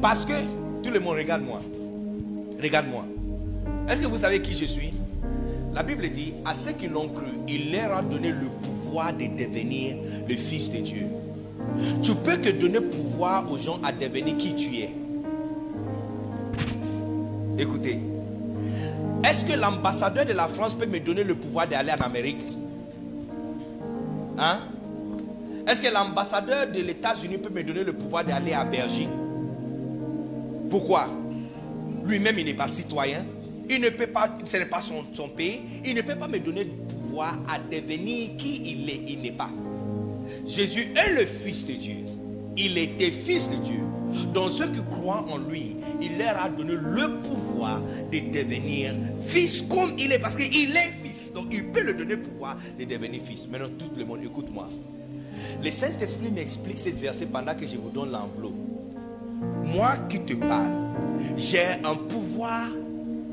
Parce 0.00 0.24
que, 0.24 0.34
tout 0.84 0.90
le 0.92 1.00
monde, 1.00 1.16
regarde-moi. 1.16 1.60
Regarde-moi. 2.62 3.04
Est-ce 3.88 4.02
que 4.02 4.06
vous 4.06 4.18
savez 4.18 4.40
qui 4.40 4.54
je 4.54 4.66
suis? 4.66 4.94
La 5.74 5.82
Bible 5.82 6.08
dit, 6.10 6.32
à 6.44 6.54
ceux 6.54 6.74
qui 6.74 6.86
l'ont 6.86 7.08
cru, 7.08 7.26
il 7.48 7.72
leur 7.72 7.96
a 7.96 8.02
donné 8.02 8.28
le 8.28 8.46
pouvoir 8.62 9.12
de 9.12 9.24
devenir 9.24 9.96
le 10.28 10.34
Fils 10.36 10.70
de 10.70 10.78
Dieu. 10.78 11.06
Tu 12.04 12.14
peux 12.14 12.36
que 12.36 12.50
donner 12.50 12.82
pouvoir 12.82 13.50
aux 13.50 13.58
gens 13.58 13.80
à 13.82 13.90
devenir 13.90 14.36
qui 14.36 14.54
tu 14.54 14.76
es. 14.76 14.94
Écoutez, 17.58 17.98
est-ce 19.28 19.44
que 19.44 19.58
l'ambassadeur 19.58 20.24
de 20.24 20.34
la 20.34 20.46
France 20.46 20.74
peut 20.74 20.86
me 20.86 21.00
donner 21.00 21.24
le 21.24 21.34
pouvoir 21.34 21.66
d'aller 21.66 21.90
en 21.90 22.04
Amérique? 22.04 22.44
Hein? 24.38 24.60
Est-ce 25.66 25.80
que 25.80 25.92
l'ambassadeur 25.92 26.66
de 26.68 26.80
l'États-Unis 26.80 27.38
peut 27.38 27.50
me 27.50 27.62
donner 27.62 27.84
le 27.84 27.92
pouvoir 27.92 28.24
d'aller 28.24 28.52
à 28.52 28.64
Belgique 28.64 29.08
Pourquoi? 30.68 31.08
Lui-même, 32.04 32.38
il 32.38 32.44
n'est 32.44 32.54
pas 32.54 32.68
citoyen. 32.68 33.24
Il 33.70 33.80
ne 33.80 33.88
peut 33.88 34.08
pas, 34.08 34.28
ce 34.44 34.58
n'est 34.58 34.66
pas 34.66 34.82
son, 34.82 35.04
son 35.12 35.28
pays. 35.28 35.62
Il 35.86 35.94
ne 35.94 36.02
peut 36.02 36.16
pas 36.16 36.28
me 36.28 36.38
donner 36.38 36.64
le 36.64 36.70
pouvoir 36.70 37.38
à 37.48 37.58
devenir 37.58 38.36
qui 38.36 38.60
il 38.62 38.90
est. 38.90 39.00
Il 39.08 39.22
n'est 39.22 39.32
pas. 39.32 39.48
Jésus 40.46 40.88
est 40.94 41.14
le 41.14 41.24
Fils 41.24 41.66
de 41.66 41.72
Dieu. 41.72 41.96
Il 42.56 42.76
était 42.76 43.10
Fils 43.10 43.48
de 43.48 43.56
Dieu. 43.56 43.80
Donc 44.34 44.50
ceux 44.50 44.68
qui 44.68 44.80
croient 44.90 45.24
en 45.30 45.38
lui, 45.38 45.76
il 46.02 46.18
leur 46.18 46.40
a 46.42 46.48
donné 46.48 46.74
le 46.74 47.20
pouvoir 47.22 47.80
de 48.12 48.18
devenir 48.18 48.94
fils 49.24 49.62
comme 49.62 49.94
il 49.98 50.12
est. 50.12 50.18
Parce 50.18 50.36
qu'il 50.36 50.76
est. 50.76 51.03
Donc 51.34 51.46
il 51.52 51.64
peut 51.64 51.82
le 51.82 51.94
donner 51.94 52.16
pouvoir 52.16 52.56
de 52.78 52.84
devenir 52.84 53.20
fils. 53.22 53.48
Maintenant, 53.48 53.68
tout 53.78 53.90
le 53.98 54.04
monde, 54.04 54.20
écoute-moi. 54.24 54.68
Le 55.62 55.70
Saint-Esprit 55.70 56.30
m'explique 56.30 56.78
ce 56.78 56.90
verset 56.90 57.26
pendant 57.26 57.54
que 57.54 57.66
je 57.66 57.76
vous 57.76 57.90
donne 57.90 58.10
l'enveloppe. 58.12 58.54
Moi 59.74 59.96
qui 60.08 60.20
te 60.20 60.34
parle, 60.34 60.70
j'ai 61.36 61.64
un 61.84 61.94
pouvoir 61.94 62.68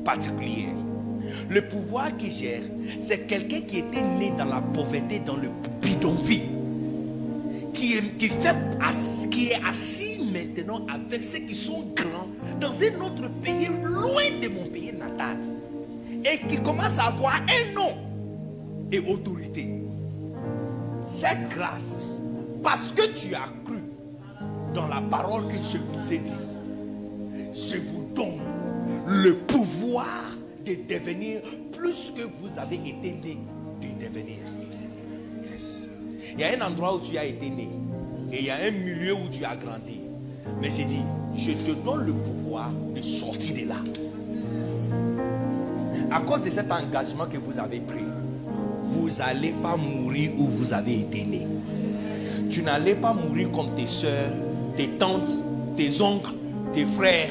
particulier. 0.04 0.68
Le 1.48 1.62
pouvoir 1.62 2.16
que 2.16 2.28
j'ai, 2.28 2.62
c'est 3.00 3.26
quelqu'un 3.26 3.60
qui 3.60 3.78
était 3.78 4.02
né 4.02 4.32
dans 4.36 4.44
la 4.44 4.60
pauvreté, 4.60 5.20
dans 5.20 5.36
le 5.36 5.48
bidonville 5.80 6.62
qui 7.72 7.94
est, 7.94 8.18
qui 8.18 9.48
est 9.48 9.60
assis 9.64 10.18
maintenant 10.32 10.86
avec 10.88 11.24
ceux 11.24 11.40
qui 11.40 11.54
sont 11.54 11.84
grands 11.94 12.28
dans 12.60 12.72
un 12.72 13.00
autre 13.00 13.28
pays, 13.42 13.66
loin 13.66 14.40
de 14.40 14.48
mon 14.48 14.64
pays 14.66 14.92
natal, 14.92 15.36
et 16.24 16.38
qui 16.46 16.60
commence 16.62 16.98
à 16.98 17.04
avoir 17.04 17.34
un 17.34 17.74
nom 17.74 17.92
et 18.90 18.98
autorité. 19.00 19.68
Cette 21.06 21.48
grâce, 21.48 22.04
parce 22.62 22.92
que 22.92 23.06
tu 23.14 23.34
as 23.34 23.48
cru 23.64 23.82
dans 24.74 24.86
la 24.86 25.00
parole 25.02 25.46
que 25.48 25.56
je 25.56 25.78
vous 25.78 26.12
ai 26.12 26.18
dit, 26.18 26.32
je 27.52 27.76
vous 27.76 28.06
donne 28.14 28.40
le 29.06 29.34
pouvoir 29.34 30.06
de 30.64 30.76
devenir 30.88 31.40
plus 31.72 32.12
que 32.16 32.22
vous 32.40 32.58
avez 32.58 32.76
été 32.76 33.12
né 33.12 33.38
de 33.80 34.04
devenir. 34.04 34.38
Il 36.34 36.40
y 36.40 36.44
a 36.44 36.56
un 36.56 36.66
endroit 36.66 36.96
où 36.96 37.00
tu 37.00 37.18
as 37.18 37.24
été 37.24 37.50
né 37.50 37.68
et 38.30 38.38
il 38.38 38.44
y 38.46 38.50
a 38.50 38.56
un 38.56 38.70
milieu 38.70 39.14
où 39.14 39.28
tu 39.30 39.44
as 39.44 39.56
grandi. 39.56 40.00
Mais 40.60 40.70
j'ai 40.70 40.84
dit, 40.84 41.02
je 41.36 41.50
te 41.50 41.72
donne 41.72 42.06
le 42.06 42.14
pouvoir 42.14 42.70
de 42.94 43.02
sortir 43.02 43.54
de 43.54 43.68
là. 43.68 45.41
À 46.12 46.20
cause 46.20 46.42
de 46.42 46.50
cet 46.50 46.70
engagement 46.70 47.24
que 47.26 47.38
vous 47.38 47.58
avez 47.58 47.80
pris, 47.80 48.04
vous 48.84 49.08
n'allez 49.18 49.54
pas 49.62 49.76
mourir 49.76 50.32
où 50.36 50.46
vous 50.46 50.72
avez 50.74 51.00
été 51.00 51.24
né. 51.24 51.46
Tu 52.50 52.62
n'allais 52.62 52.94
pas 52.94 53.14
mourir 53.14 53.50
comme 53.50 53.74
tes 53.74 53.86
soeurs, 53.86 54.30
tes 54.76 54.88
tantes, 54.98 55.30
tes 55.74 56.02
oncles, 56.02 56.34
tes 56.72 56.84
frères. 56.84 57.30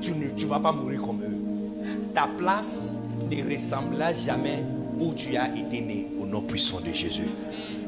Tu 0.00 0.12
ne 0.12 0.28
tu 0.30 0.46
vas 0.46 0.58
pas 0.58 0.72
mourir 0.72 1.02
comme 1.02 1.20
eux. 1.22 1.84
Ta 2.14 2.26
place 2.38 2.98
ne 3.30 3.52
ressemblera 3.52 4.14
jamais 4.14 4.62
où 4.98 5.12
tu 5.12 5.36
as 5.36 5.48
été 5.54 5.82
né 5.82 6.06
au 6.18 6.24
nom 6.24 6.40
puissant 6.40 6.80
de 6.80 6.90
Jésus. 6.92 7.28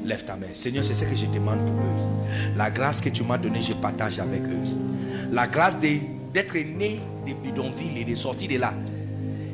Lève 0.05 0.25
ta 0.25 0.37
main. 0.37 0.47
Seigneur, 0.53 0.85
c'est 0.85 0.95
ce 0.95 1.05
que 1.05 1.17
je 1.17 1.25
demande 1.27 1.61
pour 1.65 1.75
eux. 1.75 2.55
La 2.57 2.71
grâce 2.71 3.01
que 3.01 3.09
tu 3.09 3.23
m'as 3.25 3.39
donnée, 3.39 3.63
je 3.63 3.73
partage 3.73 4.19
avec 4.19 4.43
eux. 4.43 5.33
La 5.33 5.47
grâce 5.47 5.79
d'être 5.81 6.55
né 6.55 7.01
des 7.25 7.35
bidonvilles 7.35 7.99
et 7.99 8.05
de 8.05 8.15
sortir 8.15 8.51
de 8.51 8.57
là. 8.57 8.75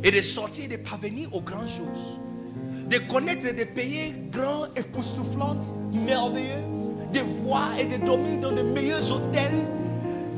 Et 0.05 0.11
de 0.11 0.21
sortir, 0.21 0.69
de 0.69 0.77
parvenir 0.77 1.35
aux 1.35 1.41
grandes 1.41 1.69
choses. 1.69 2.19
De 2.91 2.99
connaître 3.11 3.51
des 3.55 3.65
pays 3.65 4.13
grands, 4.31 4.67
époustouflants, 4.77 5.61
merveilleux. 5.93 6.63
De 7.13 7.21
voir 7.43 7.71
et 7.79 7.85
de 7.85 8.05
dormir 8.05 8.39
dans 8.41 8.53
de 8.53 8.61
meilleurs 8.61 9.11
hôtels. 9.11 9.65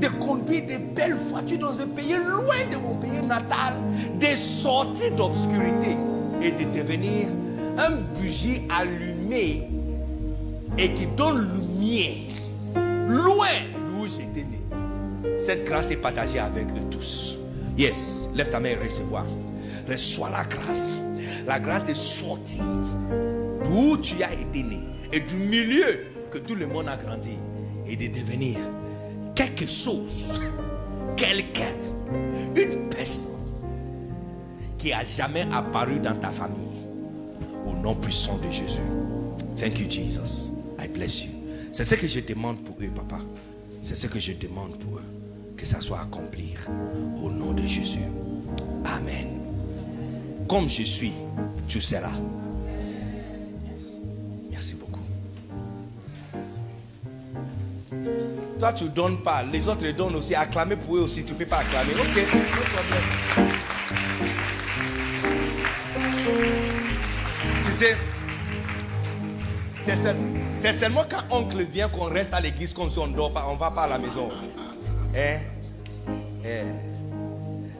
De 0.00 0.06
conduire 0.06 0.66
de 0.66 0.94
belles 0.94 1.16
voitures 1.30 1.58
dans 1.58 1.80
un 1.80 1.88
pays 1.88 2.14
loin 2.14 2.70
de 2.70 2.76
mon 2.76 2.94
pays 2.94 3.20
natal. 3.26 3.74
De 4.20 4.36
sortir 4.36 5.12
d'obscurité 5.16 5.96
et 6.40 6.52
de 6.52 6.78
devenir 6.78 7.26
un 7.76 7.96
bougie 8.14 8.62
allumé 8.70 9.68
et 10.78 10.92
qui 10.94 11.06
donne 11.16 11.50
lumière 11.54 12.32
loin 13.08 13.46
d'où 13.88 14.06
j'étais 14.06 14.44
né. 14.44 14.60
Cette 15.38 15.64
grâce 15.64 15.90
est 15.90 15.96
partagée 15.96 16.38
avec 16.38 16.68
eux 16.70 16.84
tous. 16.90 17.36
Yes, 17.76 18.28
lève 18.34 18.48
ta 18.48 18.60
main 18.60 18.70
et 18.70 18.76
recevoir. 18.76 19.26
Reçois 19.88 20.30
la 20.30 20.44
grâce. 20.44 20.96
La 21.46 21.60
grâce 21.60 21.86
de 21.86 21.94
sortir 21.94 22.64
d'où 23.64 23.96
tu 23.98 24.22
as 24.22 24.32
été 24.32 24.62
né 24.62 24.80
et 25.12 25.20
du 25.20 25.34
milieu 25.34 26.06
que 26.30 26.38
tout 26.38 26.54
le 26.54 26.66
monde 26.66 26.88
a 26.88 26.96
grandi 26.96 27.36
et 27.86 27.96
de 27.96 28.06
devenir 28.08 28.58
quelque 29.34 29.66
chose, 29.66 30.40
quelqu'un, 31.16 31.72
une 32.56 32.88
personne 32.88 33.32
qui 34.78 34.92
a 34.92 35.04
jamais 35.04 35.46
apparu 35.52 35.98
dans 36.00 36.16
ta 36.16 36.30
famille. 36.30 36.74
Au 37.64 37.74
nom 37.74 37.94
puissant 37.94 38.38
de 38.38 38.50
Jésus. 38.50 38.80
Thank 39.58 39.80
you, 39.80 39.90
Jesus. 39.90 40.52
I 40.78 40.88
bless 40.88 41.24
you. 41.24 41.30
C'est 41.72 41.84
ce 41.84 41.94
que 41.96 42.06
je 42.06 42.20
demande 42.20 42.62
pour 42.62 42.76
eux, 42.80 42.90
papa. 42.94 43.20
C'est 43.82 43.96
ce 43.96 44.06
que 44.06 44.18
je 44.20 44.32
demande 44.32 44.78
pour 44.78 44.98
eux. 44.98 45.04
Que 45.56 45.66
ça 45.66 45.80
soit 45.80 46.00
accompli. 46.00 46.54
Au 47.20 47.30
nom 47.30 47.52
de 47.52 47.62
Jésus. 47.66 47.98
Amen. 48.84 49.35
Comme 50.48 50.68
je 50.68 50.82
suis, 50.84 51.12
tu 51.68 51.80
seras. 51.80 52.10
Merci 54.50 54.76
beaucoup. 54.76 55.00
Toi, 58.58 58.72
tu 58.72 58.88
donnes 58.88 59.18
pas, 59.18 59.42
les 59.42 59.68
autres 59.68 59.88
donnent 59.92 60.16
aussi. 60.16 60.34
Acclamer 60.34 60.76
pour 60.76 60.96
eux 60.96 61.00
aussi, 61.00 61.24
tu 61.24 61.32
ne 61.32 61.38
peux 61.38 61.46
pas 61.46 61.58
acclamer. 61.58 61.92
Ok, 61.94 62.16
no 62.16 62.62
problème. 62.74 63.50
Tu 67.64 67.72
sais, 67.72 67.96
c'est 69.76 69.96
seul- 69.96 70.16
c'est 70.54 70.72
seulement 70.72 71.04
quand 71.08 71.22
oncle 71.36 71.62
vient 71.64 71.88
qu'on 71.88 72.06
reste 72.06 72.32
à 72.32 72.40
l'église 72.40 72.72
comme 72.72 72.88
si 72.88 72.98
on 72.98 73.08
dort 73.08 73.32
pas, 73.32 73.44
on 73.50 73.56
va 73.56 73.70
pas 73.70 73.82
à 73.82 73.88
la 73.88 73.98
maison. 73.98 74.30
Hein? 75.14 75.38
Eh. 76.44 76.95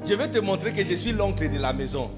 Je 0.09 0.15
vais 0.15 0.29
te 0.29 0.39
montrer 0.39 0.73
que 0.73 0.85
je 0.85 0.95
suis 0.95 1.13
l'oncle 1.13 1.49
de 1.51 1.59
la 1.59 1.73
maison. 1.73 2.11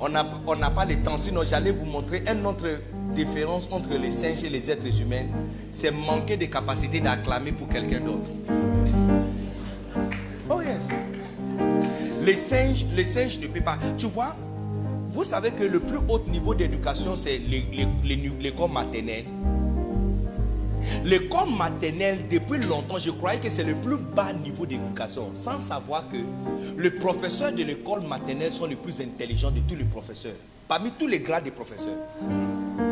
On 0.00 0.08
n'a 0.56 0.70
pas 0.70 0.84
le 0.84 0.96
temps, 0.96 1.16
sinon 1.16 1.42
j'allais 1.44 1.70
vous 1.70 1.86
montrer 1.86 2.22
une 2.30 2.44
autre 2.46 2.66
différence 3.14 3.68
entre 3.70 3.90
les 3.96 4.10
singes 4.10 4.44
et 4.44 4.48
les 4.50 4.70
êtres 4.70 5.00
humains. 5.00 5.24
C'est 5.72 5.90
manquer 5.90 6.36
de 6.36 6.44
capacité 6.46 7.00
d'acclamer 7.00 7.52
pour 7.52 7.68
quelqu'un 7.68 8.00
d'autre. 8.00 8.30
Oh 10.50 10.60
yes. 10.60 10.90
Les 12.22 12.36
singes, 12.36 12.84
les 12.94 13.04
singes 13.04 13.38
ne 13.40 13.46
peuvent 13.46 13.62
pas. 13.62 13.78
Tu 13.96 14.06
vois, 14.06 14.36
vous 15.10 15.24
savez 15.24 15.50
que 15.52 15.64
le 15.64 15.80
plus 15.80 15.98
haut 16.08 16.20
niveau 16.28 16.54
d'éducation, 16.54 17.16
c'est 17.16 17.38
l'é- 17.38 17.66
l'é- 17.72 17.88
l'é- 18.04 18.32
l'école 18.40 18.70
maternelle. 18.72 19.24
L'école 21.04 21.50
maternelle, 21.50 22.26
depuis 22.30 22.58
longtemps, 22.58 22.98
je 22.98 23.10
croyais 23.10 23.38
que 23.38 23.48
c'est 23.50 23.64
le 23.64 23.74
plus 23.74 23.98
bas 23.98 24.32
niveau 24.32 24.66
d'éducation, 24.66 25.30
sans 25.34 25.60
savoir 25.60 26.08
que 26.08 26.16
les 26.78 26.90
professeurs 26.90 27.52
de 27.52 27.62
l'école 27.62 28.02
maternelle 28.02 28.50
sont 28.50 28.66
les 28.66 28.76
plus 28.76 29.00
intelligents 29.00 29.50
de 29.50 29.60
tous 29.60 29.76
les 29.76 29.84
professeurs, 29.84 30.36
parmi 30.66 30.90
tous 30.92 31.06
les 31.06 31.20
grades 31.20 31.44
des 31.44 31.50
professeurs. 31.50 31.98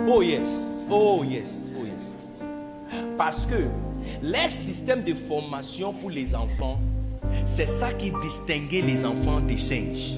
Oh 0.09 0.23
yes, 0.23 0.85
oh 0.91 1.25
yes, 1.25 1.73
oh 1.79 1.85
yes. 1.85 2.17
Parce 3.17 3.47
que 3.47 3.55
les 4.23 4.51
systèmes 4.51 5.03
de 5.03 5.15
formation 5.15 5.93
pour 5.93 6.11
les 6.11 6.35
enfants, 6.35 6.79
c'est 7.47 7.69
ça 7.69 7.93
qui 7.93 8.13
distinguait 8.23 8.83
les 8.83 9.05
enfants 9.05 9.41
des 9.41 9.59
singes. 9.59 10.17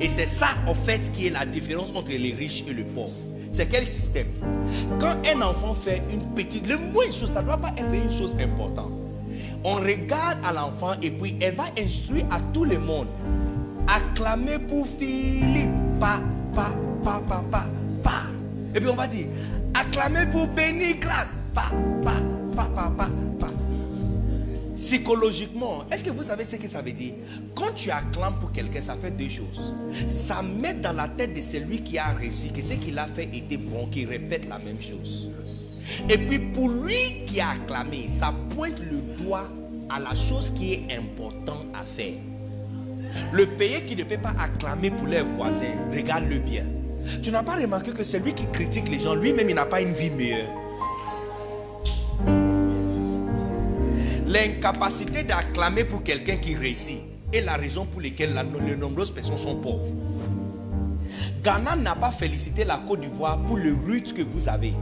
Et 0.00 0.08
c'est 0.08 0.26
ça, 0.26 0.48
en 0.66 0.74
fait, 0.74 1.12
qui 1.12 1.26
est 1.26 1.30
la 1.30 1.44
différence 1.46 1.90
entre 1.94 2.12
les 2.12 2.34
riches 2.34 2.64
et 2.68 2.72
les 2.72 2.84
pauvres. 2.84 3.12
C'est 3.54 3.66
quel 3.66 3.86
système? 3.86 4.26
Quand 4.98 5.14
un 5.32 5.40
enfant 5.42 5.74
fait 5.74 6.02
une 6.12 6.26
petite, 6.34 6.66
le 6.66 6.76
moins 6.76 7.06
chose, 7.12 7.32
ça 7.32 7.40
ne 7.40 7.46
doit 7.46 7.56
pas 7.56 7.72
être 7.76 7.94
une 7.94 8.10
chose 8.10 8.36
importante. 8.40 8.90
On 9.62 9.74
regarde 9.74 10.38
à 10.44 10.52
l'enfant 10.52 10.94
et 11.00 11.12
puis 11.12 11.36
elle 11.40 11.54
va 11.54 11.66
instruire 11.78 12.24
à 12.32 12.40
tout 12.52 12.64
le 12.64 12.80
monde. 12.80 13.06
Acclamez 13.86 14.58
pour 14.58 14.88
Philippe. 14.88 15.70
Pa, 16.00 16.18
pa, 16.52 16.72
pa, 17.04 17.22
pa, 17.28 17.44
pa, 17.48 17.66
pa. 18.02 18.22
Et 18.74 18.80
puis 18.80 18.88
on 18.88 18.96
va 18.96 19.06
dire, 19.06 19.28
acclamez 19.72 20.26
pour 20.32 20.48
Béni 20.48 20.94
Grâce. 20.94 21.38
Pa, 21.54 21.66
pa, 22.02 22.14
pa, 22.56 22.64
pa, 22.74 22.90
pa, 22.98 23.08
pa. 23.38 23.46
Psychologiquement, 24.84 25.82
est-ce 25.90 26.04
que 26.04 26.10
vous 26.10 26.24
savez 26.24 26.44
ce 26.44 26.56
que 26.56 26.68
ça 26.68 26.82
veut 26.82 26.92
dire? 26.92 27.14
Quand 27.54 27.72
tu 27.74 27.90
acclames 27.90 28.34
pour 28.38 28.52
quelqu'un, 28.52 28.82
ça 28.82 28.94
fait 28.94 29.12
deux 29.12 29.30
choses. 29.30 29.72
Ça 30.10 30.42
met 30.42 30.74
dans 30.74 30.92
la 30.92 31.08
tête 31.08 31.32
de 31.32 31.40
celui 31.40 31.82
qui 31.82 31.96
a 31.96 32.08
réussi 32.08 32.52
que 32.52 32.60
ce 32.60 32.74
qu'il 32.74 32.98
a 32.98 33.06
fait 33.06 33.30
était 33.34 33.56
bon, 33.56 33.86
qu'il 33.86 34.06
répète 34.06 34.46
la 34.46 34.58
même 34.58 34.76
chose. 34.82 35.30
Et 36.10 36.18
puis 36.18 36.38
pour 36.38 36.68
lui 36.68 37.24
qui 37.26 37.40
a 37.40 37.52
acclamé, 37.52 38.08
ça 38.08 38.34
pointe 38.54 38.78
le 38.78 38.98
doigt 39.16 39.48
à 39.88 40.00
la 40.00 40.14
chose 40.14 40.52
qui 40.54 40.74
est 40.74 40.98
importante 40.98 41.64
à 41.72 41.82
faire. 41.82 42.18
Le 43.32 43.46
pays 43.46 43.86
qui 43.86 43.96
ne 43.96 44.04
peut 44.04 44.18
pas 44.18 44.34
acclamer 44.38 44.90
pour 44.90 45.06
les 45.06 45.22
voisins, 45.22 45.64
regarde-le 45.94 46.40
bien. 46.40 46.66
Tu 47.22 47.30
n'as 47.30 47.42
pas 47.42 47.56
remarqué 47.56 47.92
que 47.92 48.04
celui 48.04 48.34
qui 48.34 48.44
critique 48.52 48.90
les 48.90 49.00
gens, 49.00 49.14
lui-même, 49.14 49.48
il 49.48 49.54
n'a 49.54 49.64
pas 49.64 49.80
une 49.80 49.94
vie 49.94 50.10
meilleure. 50.10 50.50
L'incapacité 54.34 55.22
d'acclamer 55.22 55.84
pour 55.84 56.02
quelqu'un 56.02 56.34
qui 56.38 56.56
réussit 56.56 56.98
est 57.32 57.40
la 57.42 57.54
raison 57.54 57.84
pour 57.86 58.00
laquelle 58.00 58.34
la- 58.34 58.42
de 58.42 58.74
nombreuses 58.74 59.12
personnes 59.12 59.38
sont 59.38 59.54
pauvres. 59.54 59.92
Ghana 61.44 61.76
n'a 61.76 61.94
pas 61.94 62.10
félicité 62.10 62.64
la 62.64 62.78
Côte 62.88 63.02
d'Ivoire 63.02 63.38
pour 63.42 63.56
le 63.56 63.72
route 63.72 64.12
que 64.12 64.22
vous 64.22 64.48
avez, 64.48 64.74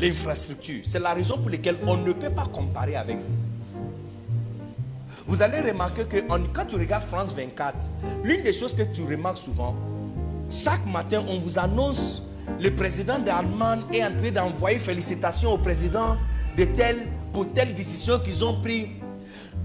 l'infrastructure. 0.00 0.80
C'est 0.84 0.98
la 0.98 1.14
raison 1.14 1.38
pour 1.38 1.48
laquelle 1.48 1.76
on 1.86 1.96
ne 1.98 2.10
peut 2.10 2.30
pas 2.30 2.46
comparer 2.52 2.96
avec 2.96 3.18
vous. 3.18 3.82
Vous 5.28 5.42
allez 5.42 5.60
remarquer 5.60 6.02
que 6.02 6.16
quand 6.52 6.66
tu 6.66 6.74
regardes 6.74 7.04
France 7.04 7.32
24, 7.36 7.92
l'une 8.24 8.42
des 8.42 8.52
choses 8.52 8.74
que 8.74 8.82
tu 8.82 9.02
remarques 9.04 9.38
souvent, 9.38 9.76
chaque 10.50 10.84
matin, 10.86 11.22
on 11.28 11.38
vous 11.38 11.56
annonce 11.56 12.24
le 12.60 12.70
président 12.70 13.20
d'Allemagne 13.20 13.82
est 13.92 14.02
en 14.02 14.10
train 14.16 14.32
d'envoyer 14.32 14.80
félicitations 14.80 15.52
au 15.52 15.58
président 15.58 16.16
de 16.56 16.64
telle 16.64 17.06
pour 17.32 17.52
telle 17.52 17.74
décision 17.74 18.18
qu'ils 18.18 18.44
ont 18.44 18.60
prise. 18.60 18.88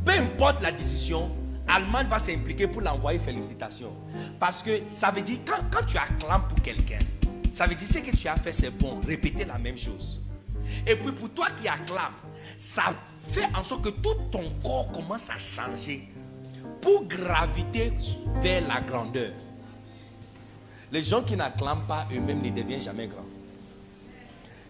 Peu 0.06 0.12
importe 0.12 0.62
la 0.62 0.72
décision, 0.72 1.32
Allemagne 1.68 2.08
va 2.08 2.20
s'impliquer 2.20 2.68
pour 2.68 2.82
l'envoyer 2.82 3.20
félicitations. 3.20 3.94
Parce 4.40 4.62
que 4.62 4.82
ça 4.88 5.12
veut 5.12 5.22
dire, 5.22 5.40
quand, 5.46 5.64
quand 5.72 5.86
tu 5.86 5.98
acclames 5.98 6.44
pour 6.48 6.62
quelqu'un, 6.62 7.00
ça 7.52 7.66
veut 7.66 7.76
dire 7.76 7.88
ce 7.88 8.00
que 8.00 8.16
tu 8.16 8.28
as 8.28 8.36
fait, 8.36 8.54
c'est 8.54 8.72
bon. 8.72 9.00
Répéter 9.06 9.46
la 9.46 9.58
même 9.58 9.78
chose. 9.78 10.22
Et 10.88 10.96
puis 10.96 11.12
pour 11.12 11.30
toi 11.30 11.48
qui 11.62 11.68
acclames, 11.68 12.14
ça 12.58 12.94
fait 13.32 13.48
en 13.56 13.64
sorte 13.64 13.84
que 13.84 13.90
tout 13.90 14.16
ton 14.32 14.52
corps 14.64 14.92
commence 14.92 15.30
à 15.30 15.38
changer 15.38 16.10
pour 16.82 17.06
graviter 17.06 17.94
vers 18.42 18.68
la 18.68 18.82
grandeur. 18.82 19.32
Les 20.92 21.02
gens 21.02 21.24
qui 21.24 21.36
n'acclament 21.36 21.88
pas 21.88 22.06
eux-mêmes 22.14 22.42
ne 22.42 22.50
deviennent 22.50 22.82
jamais 22.82 23.08
grands. 23.08 23.26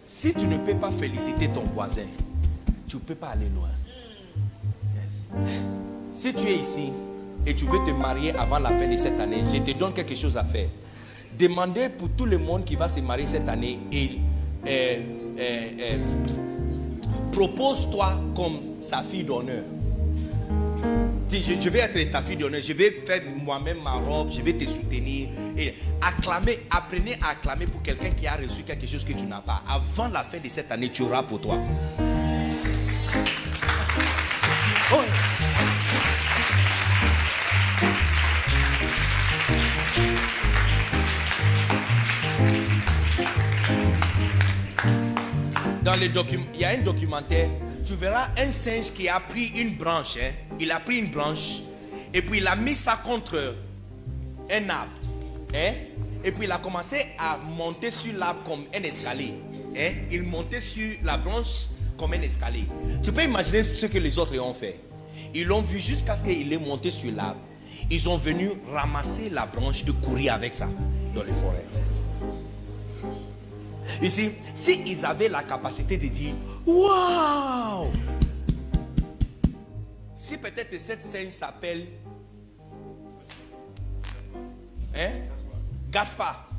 Si 0.05 0.33
tu 0.33 0.47
ne 0.47 0.57
peux 0.57 0.75
pas 0.75 0.91
féliciter 0.91 1.47
ton 1.49 1.63
voisin, 1.63 2.05
tu 2.93 2.97
ne 2.97 3.01
peux 3.01 3.15
pas 3.15 3.29
aller 3.29 3.49
loin. 3.49 3.69
Si 6.11 6.31
tu 6.35 6.47
es 6.47 6.57
ici 6.57 6.91
et 7.43 7.55
tu 7.55 7.65
veux 7.65 7.79
te 7.83 7.89
marier 7.89 8.35
avant 8.35 8.59
la 8.59 8.69
fin 8.69 8.87
de 8.87 8.95
cette 8.95 9.19
année, 9.19 9.41
je 9.43 9.57
te 9.57 9.71
donne 9.75 9.93
quelque 9.93 10.15
chose 10.15 10.37
à 10.37 10.43
faire. 10.43 10.69
Demandez 11.39 11.89
pour 11.89 12.09
tout 12.09 12.25
le 12.25 12.37
monde 12.37 12.65
qui 12.65 12.75
va 12.75 12.87
se 12.87 12.99
marier 12.99 13.25
cette 13.25 13.49
année 13.49 13.79
et 13.91 14.19
propose-toi 17.31 18.21
comme 18.35 18.59
sa 18.79 19.01
fille 19.01 19.23
d'honneur. 19.23 19.63
Dis, 21.27 21.41
je, 21.41 21.59
je 21.59 21.69
vais 21.69 21.79
être 21.79 22.11
ta 22.11 22.21
fille 22.21 22.37
d'honneur, 22.37 22.61
je 22.61 22.73
vais 22.73 22.91
faire 23.07 23.23
moi-même 23.43 23.81
ma 23.81 23.93
robe, 23.93 24.29
je 24.31 24.41
vais 24.43 24.53
te 24.53 24.65
soutenir. 24.69 25.29
Et 25.57 25.73
acclamer, 25.99 26.59
apprenez 26.69 27.17
à 27.23 27.31
acclamer 27.31 27.65
pour 27.65 27.81
quelqu'un 27.81 28.11
qui 28.11 28.27
a 28.27 28.35
reçu 28.35 28.61
quelque 28.61 28.85
chose 28.85 29.03
que 29.03 29.13
tu 29.13 29.25
n'as 29.25 29.41
pas. 29.41 29.63
Avant 29.67 30.09
la 30.09 30.21
fin 30.21 30.37
de 30.37 30.47
cette 30.47 30.71
année, 30.71 30.89
tu 30.89 31.01
auras 31.01 31.23
pour 31.23 31.41
toi. 31.41 31.57
Dans 45.83 45.95
le 45.99 46.07
document, 46.09 46.45
il 46.53 46.61
y 46.61 46.65
a 46.65 46.69
un 46.69 46.77
documentaire, 46.81 47.49
tu 47.85 47.93
verras 47.95 48.29
un 48.37 48.51
singe 48.51 48.91
qui 48.93 49.09
a 49.09 49.19
pris 49.19 49.47
une 49.55 49.75
branche. 49.75 50.17
hein. 50.21 50.31
Il 50.59 50.71
a 50.71 50.79
pris 50.79 50.99
une 50.99 51.09
branche 51.11 51.59
et 52.13 52.21
puis 52.21 52.39
il 52.39 52.47
a 52.47 52.55
mis 52.55 52.75
ça 52.75 52.99
contre 53.03 53.55
un 54.49 54.69
arbre. 54.69 54.91
hein. 55.53 55.73
Et 56.23 56.31
puis 56.31 56.45
il 56.45 56.51
a 56.51 56.57
commencé 56.59 57.05
à 57.19 57.37
monter 57.37 57.91
sur 57.91 58.13
l'arbre 58.17 58.43
comme 58.43 58.63
un 58.73 58.83
escalier. 58.83 59.33
hein. 59.77 59.91
Il 60.09 60.23
montait 60.23 60.61
sur 60.61 60.89
la 61.03 61.17
branche 61.17 61.65
un 62.11 62.21
escalier. 62.21 62.65
Tu 63.01 63.11
peux 63.11 63.23
imaginer 63.23 63.63
ce 63.63 63.85
que 63.85 63.97
les 63.97 64.17
autres 64.17 64.37
ont 64.39 64.53
fait. 64.53 64.79
Ils 65.33 65.47
l'ont 65.47 65.61
vu 65.61 65.79
jusqu'à 65.79 66.15
ce 66.15 66.23
qu'il 66.23 66.51
ait 66.51 66.57
monté 66.57 66.91
sur 66.91 67.11
l'arbre. 67.13 67.39
Ils 67.89 67.99
sont 67.99 68.17
venus 68.17 68.51
ramasser 68.71 69.29
la 69.29 69.45
branche 69.45 69.83
et 69.87 69.91
courir 70.05 70.33
avec 70.33 70.53
ça 70.53 70.69
dans 71.13 71.23
les 71.23 71.33
forêts. 71.33 71.65
Ici, 74.01 74.31
s'ils 74.55 75.05
avaient 75.05 75.29
la 75.29 75.43
capacité 75.43 75.97
de 75.97 76.07
dire 76.07 76.33
Waouh 76.65 77.91
Si 80.15 80.37
peut-être 80.37 80.79
cette 80.79 81.01
scène 81.01 81.29
s'appelle 81.29 81.87
hein? 84.95 85.11
Gaspard. 85.91 86.52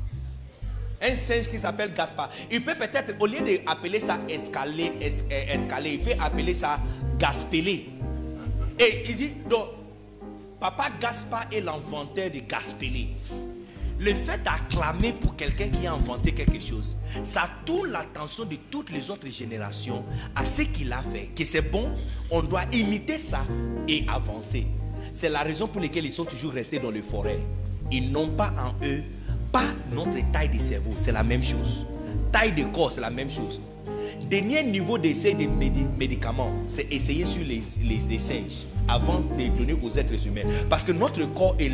Un 1.05 1.15
singe 1.15 1.49
qui 1.49 1.59
s'appelle 1.59 1.93
Gaspard. 1.93 2.29
Il 2.51 2.63
peut 2.63 2.73
peut-être, 2.75 3.13
au 3.19 3.25
lieu 3.27 3.39
d'appeler 3.41 3.99
ça 3.99 4.19
escalier, 4.29 4.91
es- 5.01 5.23
euh, 5.31 5.81
il 5.85 5.99
peut 6.01 6.11
appeler 6.19 6.55
ça 6.55 6.79
gaspélé. 7.19 7.89
Et 8.79 9.03
il 9.09 9.15
dit, 9.15 9.33
donc, 9.49 9.67
Papa 10.59 10.85
Gaspard 10.99 11.45
est 11.51 11.61
l'inventeur 11.61 12.29
de 12.31 12.39
gaspélé. 12.39 13.09
Le 13.99 14.11
fait 14.13 14.41
d'acclamer 14.43 15.13
pour 15.13 15.35
quelqu'un 15.37 15.69
qui 15.69 15.87
a 15.87 15.93
inventé 15.93 16.33
quelque 16.33 16.59
chose, 16.59 16.97
ça 17.23 17.49
tourne 17.65 17.91
l'attention 17.91 18.43
de 18.43 18.55
toutes 18.69 18.91
les 18.91 19.09
autres 19.09 19.29
générations 19.29 20.03
à 20.35 20.43
ce 20.43 20.63
qu'il 20.63 20.91
a 20.91 21.01
fait. 21.13 21.27
Que 21.35 21.45
c'est 21.45 21.61
bon, 21.71 21.91
on 22.31 22.41
doit 22.41 22.63
imiter 22.73 23.19
ça 23.19 23.45
et 23.87 24.05
avancer. 24.09 24.65
C'est 25.13 25.29
la 25.29 25.43
raison 25.43 25.67
pour 25.67 25.81
laquelle 25.81 26.05
ils 26.05 26.11
sont 26.11 26.25
toujours 26.25 26.51
restés 26.51 26.79
dans 26.79 26.91
les 26.91 27.01
forêts. 27.01 27.39
Ils 27.91 28.11
n'ont 28.11 28.29
pas 28.31 28.51
en 28.59 28.73
eux, 28.85 29.03
pas 29.55 29.63
notre 29.93 30.19
taille 30.33 30.49
de 30.49 30.59
cerveau, 30.59 30.91
c'est 30.97 31.13
la 31.13 31.23
même 31.23 31.41
chose. 31.43 31.85
Taille 32.33 32.51
de 32.51 32.65
corps, 32.65 32.91
c'est 32.91 32.99
la 32.99 33.09
même 33.09 33.29
chose. 33.29 33.61
Dernier 34.29 34.63
niveau 34.63 34.97
d'essai 34.97 35.33
de 35.33 35.43
médi- 35.45 35.87
médicaments, 35.97 36.51
c'est 36.67 36.91
essayer 36.91 37.23
sur 37.23 37.41
les, 37.45 37.61
les- 37.83 38.01
les 38.09 38.17
singes 38.19 38.65
avant 38.89 39.21
de 39.21 39.47
donner 39.57 39.73
aux 39.81 39.89
êtres 39.97 40.27
humains. 40.27 40.41
Parce 40.69 40.83
que 40.83 40.91
notre 40.91 41.23
corps 41.33 41.55
est, 41.57 41.71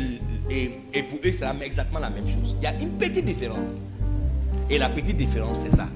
est- 0.48 1.02
pour 1.08 1.18
eux, 1.24 1.32
c'est 1.32 1.46
exactement 1.64 1.98
la 1.98 2.10
même 2.10 2.28
chose. 2.28 2.54
Il 2.60 2.64
y 2.64 2.66
a 2.68 2.74
une 2.80 2.90
petite 2.92 3.24
différence. 3.24 3.80
Et 4.70 4.78
la 4.78 4.88
petite 4.88 5.16
différence, 5.16 5.58
c'est 5.64 5.74
ça. 5.74 5.88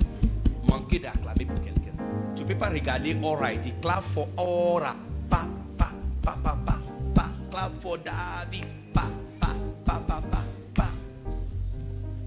Manquer 0.68 0.98
d'acclamer 0.98 1.44
pour 1.44 1.60
quelqu'un. 1.64 1.92
Tu 2.34 2.42
ne 2.42 2.48
peux 2.48 2.56
pas 2.56 2.70
regarder 2.70 3.16
all 3.22 3.36
right. 3.38 3.62
Il 3.64 3.74
clap 3.80 4.02
for 4.12 4.26
aura. 4.36 4.96
Pa, 5.30 5.46
pa, 5.78 5.90
pa, 6.22 6.36
pa, 6.42 6.58
pa, 6.66 6.78
pa. 7.14 7.26
Clap 7.50 7.72
for 7.80 7.96
David. 7.98 8.64
Pa, 8.92 9.04
pa, 9.40 9.48
pa, 9.84 10.00
pa, 10.06 10.22
pa. 10.32 10.38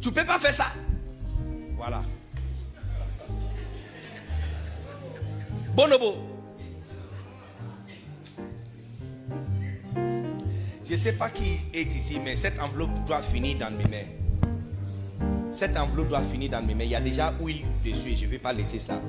Tu 0.02 0.10
ne 0.10 0.14
peux 0.14 0.26
pas 0.26 0.40
faire 0.40 0.54
ça. 0.54 0.68
Voilà. 1.76 2.02
Bonobo. 5.76 6.16
Je 10.86 10.94
ne 10.94 10.98
sais 10.98 11.14
pas 11.14 11.30
qui 11.30 11.60
est 11.74 11.96
ici, 11.96 12.20
mais 12.24 12.36
cette 12.36 12.60
enveloppe 12.60 13.06
doit 13.06 13.22
finir 13.22 13.58
dans 13.60 13.72
mes 13.72 13.84
mains. 13.86 14.08
Cette 15.52 15.78
enveloppe 15.78 16.08
doit 16.08 16.22
finir 16.22 16.52
dans 16.52 16.66
mes 16.66 16.74
mains. 16.74 16.86
Il 16.86 16.92
y 16.92 16.96
a 16.96 17.02
déjà 17.02 17.34
huile 17.40 17.66
dessus 17.86 18.16
je 18.16 18.26
ne 18.26 18.32
vais 18.32 18.40
pas 18.40 18.54
laisser 18.54 18.80
ça. 18.80 19.02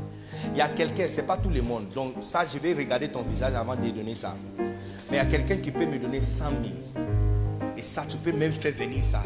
Il 0.52 0.58
y 0.58 0.60
a 0.60 0.68
quelqu'un, 0.68 1.08
ce 1.08 1.20
n'est 1.20 1.26
pas 1.26 1.36
tout 1.36 1.50
le 1.50 1.62
monde. 1.62 1.88
Donc 1.94 2.16
ça, 2.22 2.44
je 2.44 2.58
vais 2.58 2.74
regarder 2.74 3.08
ton 3.08 3.22
visage 3.22 3.54
avant 3.54 3.76
de 3.76 3.88
donner 3.90 4.14
ça. 4.14 4.36
Mais 4.58 5.12
il 5.12 5.16
y 5.16 5.18
a 5.18 5.26
quelqu'un 5.26 5.56
qui 5.56 5.70
peut 5.70 5.86
me 5.86 5.98
donner 5.98 6.20
100 6.20 6.44
000. 6.44 6.58
Et 7.76 7.82
ça, 7.82 8.04
tu 8.08 8.16
peux 8.18 8.32
même 8.32 8.52
faire 8.52 8.74
venir 8.74 9.02
ça 9.02 9.22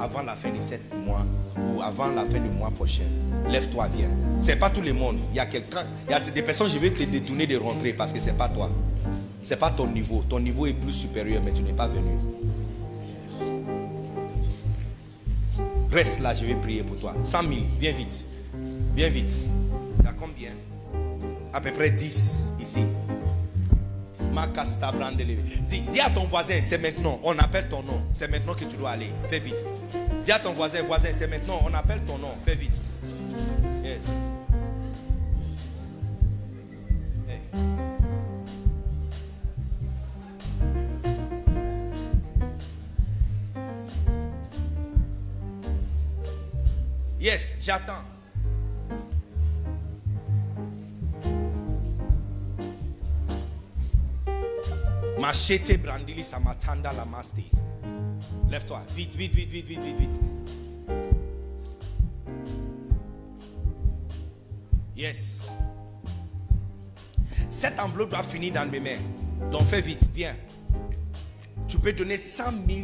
avant 0.00 0.22
la 0.22 0.34
fin 0.34 0.50
de 0.50 0.60
sept 0.60 0.82
mois 1.06 1.24
ou 1.56 1.82
avant 1.82 2.08
la 2.08 2.24
fin 2.24 2.40
du 2.40 2.48
mois 2.48 2.70
prochain. 2.70 3.04
Lève-toi, 3.48 3.88
viens. 3.96 4.10
Ce 4.40 4.48
n'est 4.48 4.56
pas 4.56 4.70
tout 4.70 4.80
le 4.80 4.92
monde. 4.92 5.18
Il 5.30 5.36
y 5.36 5.40
a 5.40 5.46
quelqu'un, 5.46 5.84
il 6.08 6.12
y 6.12 6.14
a 6.14 6.20
des 6.20 6.42
personnes, 6.42 6.68
je 6.68 6.78
vais 6.78 6.90
te 6.90 7.04
détourner 7.04 7.46
de 7.46 7.56
rentrer 7.56 7.92
parce 7.92 8.12
que 8.12 8.20
ce 8.20 8.30
n'est 8.30 8.36
pas 8.36 8.48
toi. 8.48 8.70
Ce 9.42 9.50
n'est 9.50 9.60
pas 9.60 9.70
ton 9.70 9.86
niveau. 9.86 10.24
Ton 10.28 10.40
niveau 10.40 10.66
est 10.66 10.72
plus 10.72 10.92
supérieur, 10.92 11.42
mais 11.44 11.52
tu 11.52 11.62
n'es 11.62 11.72
pas 11.72 11.88
venu. 11.88 12.18
Reste 15.92 16.20
là, 16.20 16.34
je 16.34 16.44
vais 16.44 16.54
prier 16.54 16.82
pour 16.82 16.96
toi. 16.96 17.14
100 17.22 17.42
000, 17.42 17.52
viens 17.78 17.92
vite. 17.92 18.26
Viens 18.96 19.10
vite. 19.10 19.46
Il 20.00 20.04
y 20.04 20.08
a 20.08 20.12
combien? 20.12 20.50
À 21.52 21.60
peu 21.60 21.70
près 21.70 21.90
10 21.90 22.54
ici. 22.60 22.80
Dis, 25.68 25.82
dis 25.82 26.00
à 26.00 26.10
ton 26.10 26.24
voisin, 26.24 26.60
c'est 26.60 26.78
maintenant. 26.78 27.20
On 27.22 27.38
appelle 27.38 27.68
ton 27.68 27.82
nom. 27.82 28.02
C'est 28.12 28.28
maintenant 28.30 28.54
que 28.54 28.64
tu 28.64 28.76
dois 28.76 28.90
aller. 28.90 29.10
Fais 29.28 29.40
vite. 29.40 29.64
Dis 30.24 30.32
à 30.32 30.38
ton 30.38 30.52
voisin, 30.52 30.82
voisin, 30.82 31.08
c'est 31.12 31.28
maintenant. 31.28 31.60
On 31.64 31.74
appelle 31.74 32.00
ton 32.06 32.18
nom. 32.18 32.34
Fais 32.44 32.56
vite. 32.56 32.82
Yes. 33.84 34.10
Yes, 47.20 47.56
j'attends. 47.58 48.13
Machete 55.24 55.78
brandili 55.78 56.22
samatanda 56.22 56.92
la 56.92 57.06
maste. 57.06 57.44
Lève-toi. 58.50 58.82
Vite, 58.94 59.16
vite, 59.16 59.34
vite, 59.34 59.50
vite, 59.50 59.66
vite, 59.66 59.82
vite, 59.82 59.98
vite. 59.98 60.20
Yes. 64.94 65.50
Cette 67.48 67.80
enveloppe 67.80 68.10
doit 68.10 68.22
finir 68.22 68.52
dans 68.52 68.70
mes 68.70 68.80
mains. 68.80 69.00
Donc 69.50 69.64
fais 69.64 69.80
vite, 69.80 70.10
viens. 70.12 70.36
Tu 71.68 71.78
peux 71.78 71.94
donner 71.94 72.18
100 72.18 72.44
000 72.68 72.80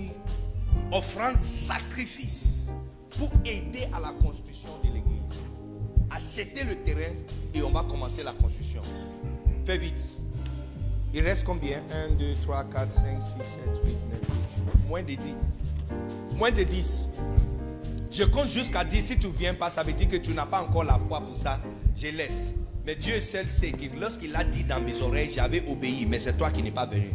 offrandes 0.93 1.37
sacrifices 1.37 2.73
pour 3.19 3.31
aider 3.45 3.87
à 3.93 4.01
la 4.01 4.13
construction 4.13 4.71
de 4.83 4.89
l'église. 4.89 5.37
Acheter 6.11 6.65
le 6.65 6.75
terrain 6.77 7.13
et 7.53 7.63
on 7.63 7.71
va 7.71 7.85
commencer 7.85 8.23
la 8.23 8.33
construction. 8.33 8.81
Fais 9.67 9.77
vite. 9.77 10.20
Il 11.13 11.23
reste 11.23 11.45
combien? 11.45 11.79
1, 12.09 12.15
2, 12.15 12.37
3, 12.43 12.65
4, 12.65 12.93
5, 12.93 13.23
6, 13.23 13.37
7, 13.43 13.61
8, 13.85 13.97
9. 14.11 14.21
Moins 14.89 15.03
de 15.03 15.15
10. 15.15 15.35
Moins 16.37 16.51
de 16.53 16.63
10. 16.63 17.11
Je 18.11 18.25
compte 18.25 18.49
jusqu'à 18.49 18.85
10. 18.85 19.03
Si 19.03 19.19
tu 19.19 19.27
ne 19.27 19.33
viens 19.33 19.55
pas, 19.55 19.71
ça 19.71 19.83
veut 19.83 19.93
dire 19.93 20.09
que 20.09 20.17
tu 20.17 20.33
n'as 20.33 20.47
pas 20.47 20.63
encore 20.63 20.85
la 20.85 20.99
foi 20.99 21.21
pour 21.21 21.35
ça. 21.35 21.61
Je 21.97 22.09
laisse. 22.09 22.55
Mais 22.87 22.95
Dieu 22.95 23.21
seul 23.21 23.47
sait 23.47 23.73
que 23.73 23.97
lorsqu'il 23.99 24.35
a 24.37 24.45
dit 24.45 24.65
dans 24.65 24.81
mes 24.81 25.01
oreilles, 25.03 25.31
j'avais 25.31 25.63
obéi, 25.69 26.07
mais 26.07 26.19
c'est 26.19 26.37
toi 26.37 26.51
qui 26.51 26.63
n'es 26.63 26.71
pas 26.71 26.87
venu. 26.87 27.11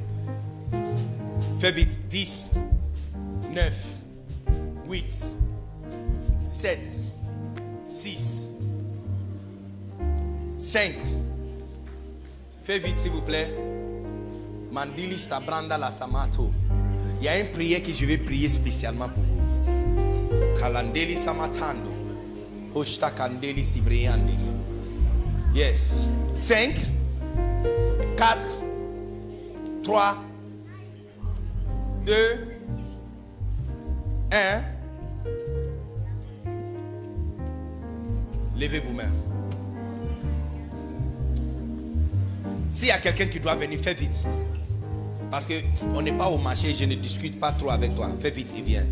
Fais 1.60 1.72
vite. 1.72 2.08
10, 2.10 2.52
9, 3.54 3.74
8, 4.90 5.26
7, 6.42 6.80
6, 7.88 8.52
5. 10.58 10.94
Fais 12.62 12.80
vite, 12.80 13.00
s'il 13.00 13.12
vous 13.12 13.22
plaît. 13.22 13.50
Mandili 14.76 15.18
Stabranda 15.18 15.78
la 15.78 15.90
Samato. 15.90 16.52
Il 17.22 17.24
y 17.24 17.30
a 17.30 17.40
une 17.40 17.50
prière 17.54 17.82
que 17.82 17.94
je 17.94 18.06
vais 18.06 18.18
prier 18.18 18.50
spécialement 18.50 19.08
pour 19.08 19.24
vous. 19.24 20.60
Kalandeli 20.60 21.16
Samatando. 21.16 21.90
Hoshta 22.74 23.10
Kandeli 23.12 23.64
Sibriande. 23.64 24.38
Yes. 25.56 26.10
5, 26.36 26.76
4, 28.18 28.50
3, 29.82 30.18
2, 32.06 32.14
1. 34.34 34.62
Levez 38.60 38.80
vos 38.80 38.92
mains. 38.92 39.04
S'il 42.70 42.90
y 42.90 42.92
a 42.92 43.00
quelqu'un 43.00 43.28
qui 43.28 43.40
doit 43.40 43.56
venir, 43.56 43.80
fais 43.80 43.94
vite. 43.94 44.28
Parce 45.36 45.50
qu'on 45.50 46.02
n'est 46.02 46.14
pas 46.14 46.30
au 46.30 46.38
marché, 46.38 46.74
je 46.74 46.86
ne 46.86 46.96
discute 46.96 47.38
pas 47.38 47.52
trop 47.52 47.70
avec 47.70 47.94
toi. 47.94 48.08
Fais 48.22 48.32
vite 48.32 48.56
et 48.58 48.62
viens. 48.62 48.86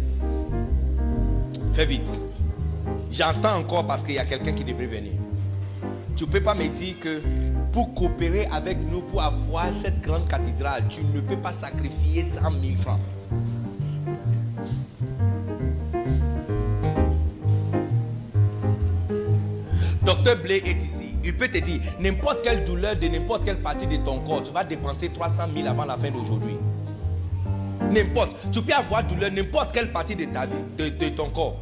Fais 1.71 1.85
vite. 1.85 2.19
J'entends 3.09 3.59
encore 3.59 3.87
parce 3.87 4.03
qu'il 4.03 4.15
y 4.15 4.19
a 4.19 4.25
quelqu'un 4.25 4.51
qui 4.51 4.65
devrait 4.65 4.87
venir. 4.87 5.13
Tu 6.17 6.25
ne 6.25 6.29
peux 6.29 6.43
pas 6.43 6.53
me 6.53 6.67
dire 6.67 6.99
que 6.99 7.21
pour 7.71 7.93
coopérer 7.95 8.45
avec 8.51 8.77
nous, 8.91 9.03
pour 9.03 9.23
avoir 9.23 9.73
cette 9.73 10.01
grande 10.01 10.27
cathédrale, 10.27 10.83
tu 10.89 11.05
ne 11.13 11.21
peux 11.21 11.37
pas 11.37 11.53
sacrifier 11.53 12.25
100 12.25 12.41
000 12.41 12.75
francs. 12.75 12.99
Docteur 20.01 20.41
Blé 20.43 20.61
est 20.65 20.85
ici. 20.85 21.12
Il 21.23 21.35
peut 21.37 21.47
te 21.47 21.57
dire 21.57 21.79
n'importe 21.99 22.43
quelle 22.43 22.63
douleur 22.65 22.95
de 22.95 23.07
n'importe 23.07 23.45
quelle 23.45 23.61
partie 23.61 23.87
de 23.87 23.97
ton 23.97 24.19
corps, 24.19 24.43
tu 24.43 24.51
vas 24.51 24.63
dépenser 24.63 25.09
300 25.09 25.43
000 25.55 25.67
avant 25.67 25.85
la 25.85 25.97
fin 25.97 26.11
d'aujourd'hui. 26.11 26.55
N'importe. 27.91 28.35
Tu 28.51 28.61
peux 28.61 28.73
avoir 28.73 29.03
douleur 29.03 29.31
n'importe 29.31 29.71
quelle 29.71 29.91
partie 29.91 30.15
de 30.15 30.25
ta 30.25 30.45
vie, 30.45 30.63
de, 30.77 30.89
de 30.89 31.09
ton 31.09 31.29
corps. 31.29 31.57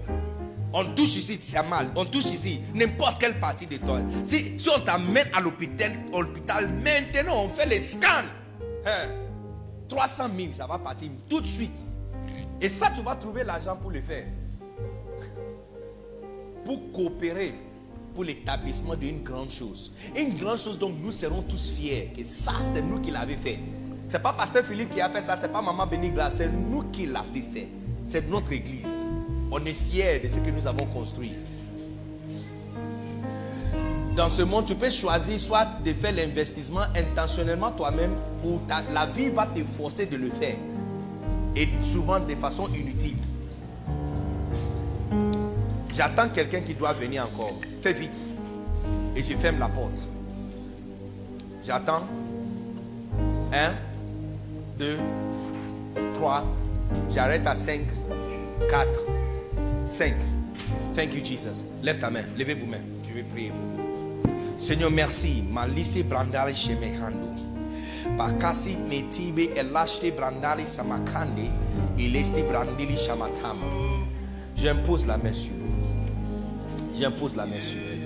On 0.74 0.86
touche 0.96 1.18
ici, 1.18 1.38
c'est 1.42 1.62
mal. 1.68 1.90
On 1.96 2.06
touche 2.06 2.30
ici, 2.32 2.62
n'importe 2.74 3.20
quelle 3.20 3.40
partie 3.40 3.68
de 3.68 3.78
toi. 3.78 4.00
Si, 4.24 4.60
si 4.60 4.70
on 4.70 4.80
t'amène 4.80 5.28
à 5.34 5.42
l'hôpital, 5.42 5.92
l'hôpital, 6.14 6.70
maintenant 6.84 7.44
on 7.44 7.50
fait 7.50 7.68
les 7.68 7.80
scans. 7.80 8.08
Hein, 8.86 9.10
300 9.90 10.30
000, 10.38 10.54
ça 10.54 10.68
va 10.68 10.78
partir 10.80 11.10
tout 11.30 11.42
de 11.42 11.48
suite. 11.48 11.80
Et 12.62 12.70
ça, 12.70 12.90
tu 12.96 13.02
vas 13.02 13.16
trouver 13.16 13.44
l'argent 13.44 13.76
pour 13.76 13.92
le 13.92 14.02
faire. 14.02 14.26
Pour 16.64 16.92
coopérer 16.94 17.54
pour 18.14 18.24
l'établissement 18.24 18.96
d'une 18.96 19.22
grande 19.24 19.50
chose. 19.50 19.92
Une 20.16 20.36
grande 20.36 20.60
chose 20.60 20.78
dont 20.78 20.92
nous 20.92 21.12
serons 21.12 21.42
tous 21.42 21.72
fiers. 21.72 22.12
Et 22.18 22.24
ça, 22.24 22.54
c'est 22.66 22.82
nous 22.82 23.00
qui 23.00 23.12
l'avons 23.12 23.38
fait. 23.38 23.60
C'est 24.08 24.22
pas 24.22 24.34
Pasteur 24.34 24.66
Philippe 24.66 24.90
qui 24.90 25.02
a 25.02 25.10
fait 25.10 25.22
ça, 25.22 25.38
c'est 25.38 25.52
pas 25.52 25.62
Maman 25.62 25.88
Benigla, 25.88 26.30
c'est 26.30 26.50
nous 26.52 26.84
qui 26.92 27.06
l'avons 27.06 27.26
fait. 27.54 27.70
C'est 28.06 28.30
notre 28.30 28.52
église. 28.52 29.06
On 29.52 29.64
est 29.66 29.74
fiers 29.74 30.20
de 30.20 30.28
ce 30.28 30.40
que 30.40 30.50
nous 30.50 30.68
avons 30.68 30.86
construit. 30.88 31.34
Dans 34.16 34.28
ce 34.28 34.42
monde, 34.42 34.66
tu 34.66 34.76
peux 34.76 34.90
choisir 34.90 35.40
soit 35.40 35.66
de 35.86 35.94
faire 35.94 36.14
l'investissement 36.14 36.84
intentionnellement 36.96 37.72
toi-même 37.72 38.16
ou 38.44 38.60
la 38.94 39.06
vie 39.06 39.30
va 39.30 39.46
te 39.46 39.64
forcer 39.64 40.06
de 40.06 40.18
le 40.18 40.30
faire. 40.30 40.58
Et 41.56 41.70
souvent 41.82 42.20
de 42.20 42.36
façon 42.36 42.68
inutile. 42.74 43.18
J'attends 45.94 46.30
quelqu'un 46.30 46.62
qui 46.62 46.74
doit 46.74 46.94
venir 46.94 47.26
encore. 47.26 47.60
Fais 47.82 47.94
vite. 47.94 48.34
Et 49.16 49.24
je 49.24 49.36
ferme 49.36 49.60
la 49.60 49.68
porte. 49.68 50.08
J'attends. 51.64 52.04
Un, 53.54 53.74
deux, 54.80 54.98
3. 56.16 56.46
J'arrête 57.10 57.46
à 57.46 57.56
5, 57.56 57.82
4, 58.70 58.88
5. 59.84 60.14
Thank 60.96 61.14
you, 61.14 61.24
Jesus. 61.24 61.66
Lève 61.84 62.00
ta 62.00 62.10
main. 62.10 62.24
Levez 62.38 62.54
vos 62.54 62.66
mains. 62.66 62.78
Je 63.08 63.14
vais 63.14 63.24
prier 63.24 63.50
pour 63.50 63.60
vous. 63.60 64.60
Seigneur, 64.60 64.92
merci. 64.92 65.44
Malisi 65.52 66.04
brandali 66.04 66.56
shemehando. 66.56 67.28
Bakasi 68.18 68.78
metibe 68.90 69.50
elashte 69.58 70.12
brandali 70.16 70.66
samakande. 70.66 71.50
Ilesti 71.98 72.44
brandili 72.44 72.98
shamatama. 72.98 73.66
J'impose 74.56 75.06
la 75.08 75.18
main 75.18 75.34
sur. 75.34 75.61
J'impose 76.96 77.36
la 77.36 77.46
main 77.46 77.60
sur 77.60 77.78
eux. 77.78 77.98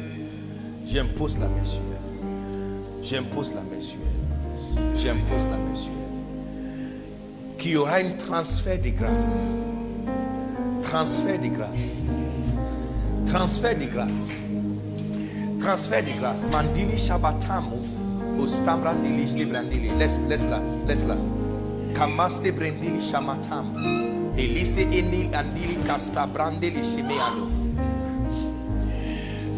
J'impose 0.87 1.37
la 1.39 1.47
main 1.47 1.63
sur 1.63 1.79
eux. 1.79 3.01
J'impose 3.01 3.53
la 3.53 3.61
main 3.61 3.81
sur 3.81 3.97
eux. 3.97 4.95
J'impose 4.95 5.43
la 5.49 5.57
main 5.57 5.73
sur 5.73 5.91
eux. 5.91 7.55
Qu'il 7.57 7.71
y 7.71 7.77
aura 7.77 7.95
un 7.95 8.11
transfert 8.11 8.81
de 8.81 8.89
grâce. 8.89 9.53
Transfert 10.81 11.39
de 11.39 11.47
grâce. 11.47 12.05
Transfert 13.25 13.77
de 13.77 13.85
grâce. 13.85 14.29
Transfert 15.59 16.03
de 16.03 16.19
grâce. 16.19 16.45
Mandili 16.51 16.97
Shabatamu. 16.97 17.77
Ostambrandili 18.39 19.27
Stebrandili. 19.27 19.89
Laisse, 19.97 20.21
laisse-la. 20.29 20.61
Laisse-la. 20.87 21.17
Kamaste 21.95 22.51
Brandili 22.51 23.01
Shamatam. 23.01 23.73
Eliste 24.37 24.81
Enil 24.91 25.33
Andili 25.33 25.77
Kasta 25.85 26.27
Brandili 26.27 26.83
Shimeano. 26.83 27.44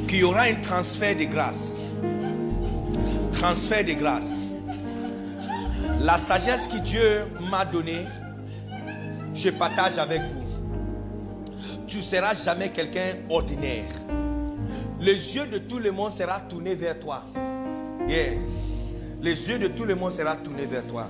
Qu'il 0.08 0.20
y 0.20 0.24
aura 0.24 0.44
un 0.44 0.56
transfert 0.56 1.16
de 1.18 1.26
grâce. 1.26 1.84
Transfert 3.34 3.84
de 3.84 3.94
grâce. 3.94 4.46
La 6.02 6.18
sagesse 6.18 6.68
que 6.68 6.78
Dieu 6.78 7.24
m'a 7.52 7.66
donnée, 7.66 8.06
je 9.34 9.50
partage 9.50 9.98
avec 9.98 10.22
vous. 10.22 10.44
Tu 11.88 11.98
ne 11.98 12.02
seras 12.02 12.34
jamais 12.34 12.70
quelqu'un 12.70 13.18
ordinaire. 13.30 13.86
Les 15.00 15.36
yeux 15.36 15.46
de 15.46 15.58
tout 15.58 15.80
le 15.80 15.92
monde 15.92 16.12
seront 16.12 16.40
tournés 16.48 16.76
vers 16.76 17.00
toi. 17.00 17.24
Yes. 18.08 18.46
Les 19.22 19.50
yeux 19.50 19.60
de 19.60 19.68
tout 19.68 19.84
le 19.84 19.96
monde 19.96 20.12
seront 20.12 20.36
tournés 20.44 20.66
vers 20.66 20.86
toi. 20.86 21.10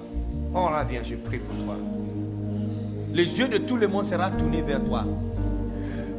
On 0.53 0.65
revient, 0.65 1.01
je 1.03 1.15
prie 1.15 1.39
pour 1.39 1.65
toi. 1.65 1.77
Les 3.13 3.39
yeux 3.39 3.47
de 3.47 3.57
tout 3.57 3.77
le 3.77 3.87
monde 3.87 4.05
seront 4.05 4.29
tournés 4.37 4.61
vers 4.61 4.83
toi. 4.83 5.05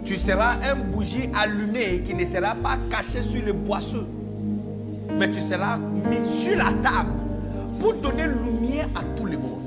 Tu 0.08 0.16
seras 0.16 0.56
un 0.62 0.74
bougie 0.74 1.28
allumé 1.34 2.00
qui 2.00 2.14
ne 2.14 2.24
sera 2.24 2.54
pas 2.54 2.78
caché 2.90 3.22
sur 3.22 3.42
le 3.44 3.52
boisseau. 3.52 4.06
Mais 5.18 5.30
tu 5.30 5.38
seras 5.38 5.76
mis 5.76 6.26
sur 6.26 6.56
la 6.56 6.72
table 6.82 7.10
pour 7.78 7.92
donner 7.92 8.26
lumière 8.26 8.88
à 8.94 9.02
tout 9.14 9.26
le 9.26 9.36
monde. 9.36 9.60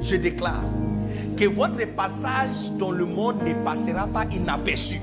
Je 0.00 0.16
déclare 0.16 0.62
que 1.36 1.44
votre 1.44 1.86
passage 1.94 2.72
dans 2.78 2.90
le 2.90 3.04
monde 3.04 3.36
ne 3.46 3.52
passera 3.62 4.06
pas 4.06 4.24
inaperçu. 4.32 4.98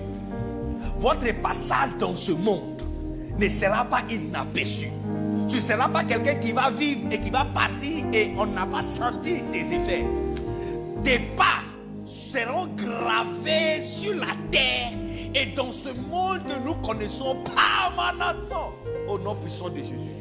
Votre 0.98 1.32
passage 1.40 1.96
dans 2.00 2.16
ce 2.16 2.32
monde 2.32 2.82
ne 3.38 3.48
sera 3.48 3.86
pas 3.86 4.02
inaperçu. 4.10 4.88
Tu 5.50 5.58
ne 5.58 5.62
seras 5.62 5.88
pas 5.88 6.04
quelqu'un 6.04 6.34
qui 6.34 6.52
va 6.52 6.72
vivre 6.72 7.02
et 7.12 7.20
qui 7.20 7.30
va 7.30 7.46
partir 7.46 8.06
et 8.12 8.32
on 8.36 8.48
n'a 8.48 8.66
pas 8.66 8.82
senti 8.82 9.36
tes 9.52 9.60
effets. 9.60 10.08
Tes 11.04 11.20
seront 12.08 12.68
gravés 12.68 13.82
sur 13.82 14.16
la 14.16 14.34
terre 14.50 14.94
et 15.36 15.54
dans 15.56 15.74
ce 15.74 15.90
monde 15.90 16.40
que 16.48 16.66
nous 16.66 16.76
connaissons 16.76 17.36
permanemment 17.44 18.72
au 19.10 19.20
nom 19.20 19.36
puissant 19.36 19.70
de 19.70 19.80
Jésus. 19.80 20.16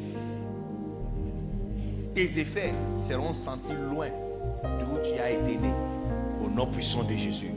Tes 2.13 2.39
effets 2.39 2.73
seront 2.93 3.31
sentis 3.31 3.71
loin 3.73 4.09
d'où 4.79 4.99
tu 5.01 5.17
as 5.19 5.31
été 5.31 5.57
né 5.57 5.71
au 6.43 6.49
nom 6.49 6.65
puissant 6.65 7.03
de 7.03 7.13
Jésus. 7.13 7.51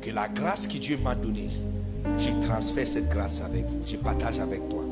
Que 0.00 0.10
la 0.10 0.28
grâce 0.28 0.66
que 0.66 0.78
Dieu 0.78 0.98
m'a 1.02 1.14
donnée, 1.14 1.50
je 2.18 2.30
transfère 2.46 2.88
cette 2.88 3.08
grâce 3.08 3.42
avec 3.42 3.64
vous, 3.66 3.80
je 3.86 3.96
partage 3.96 4.40
avec 4.40 4.68
toi. 4.68 4.82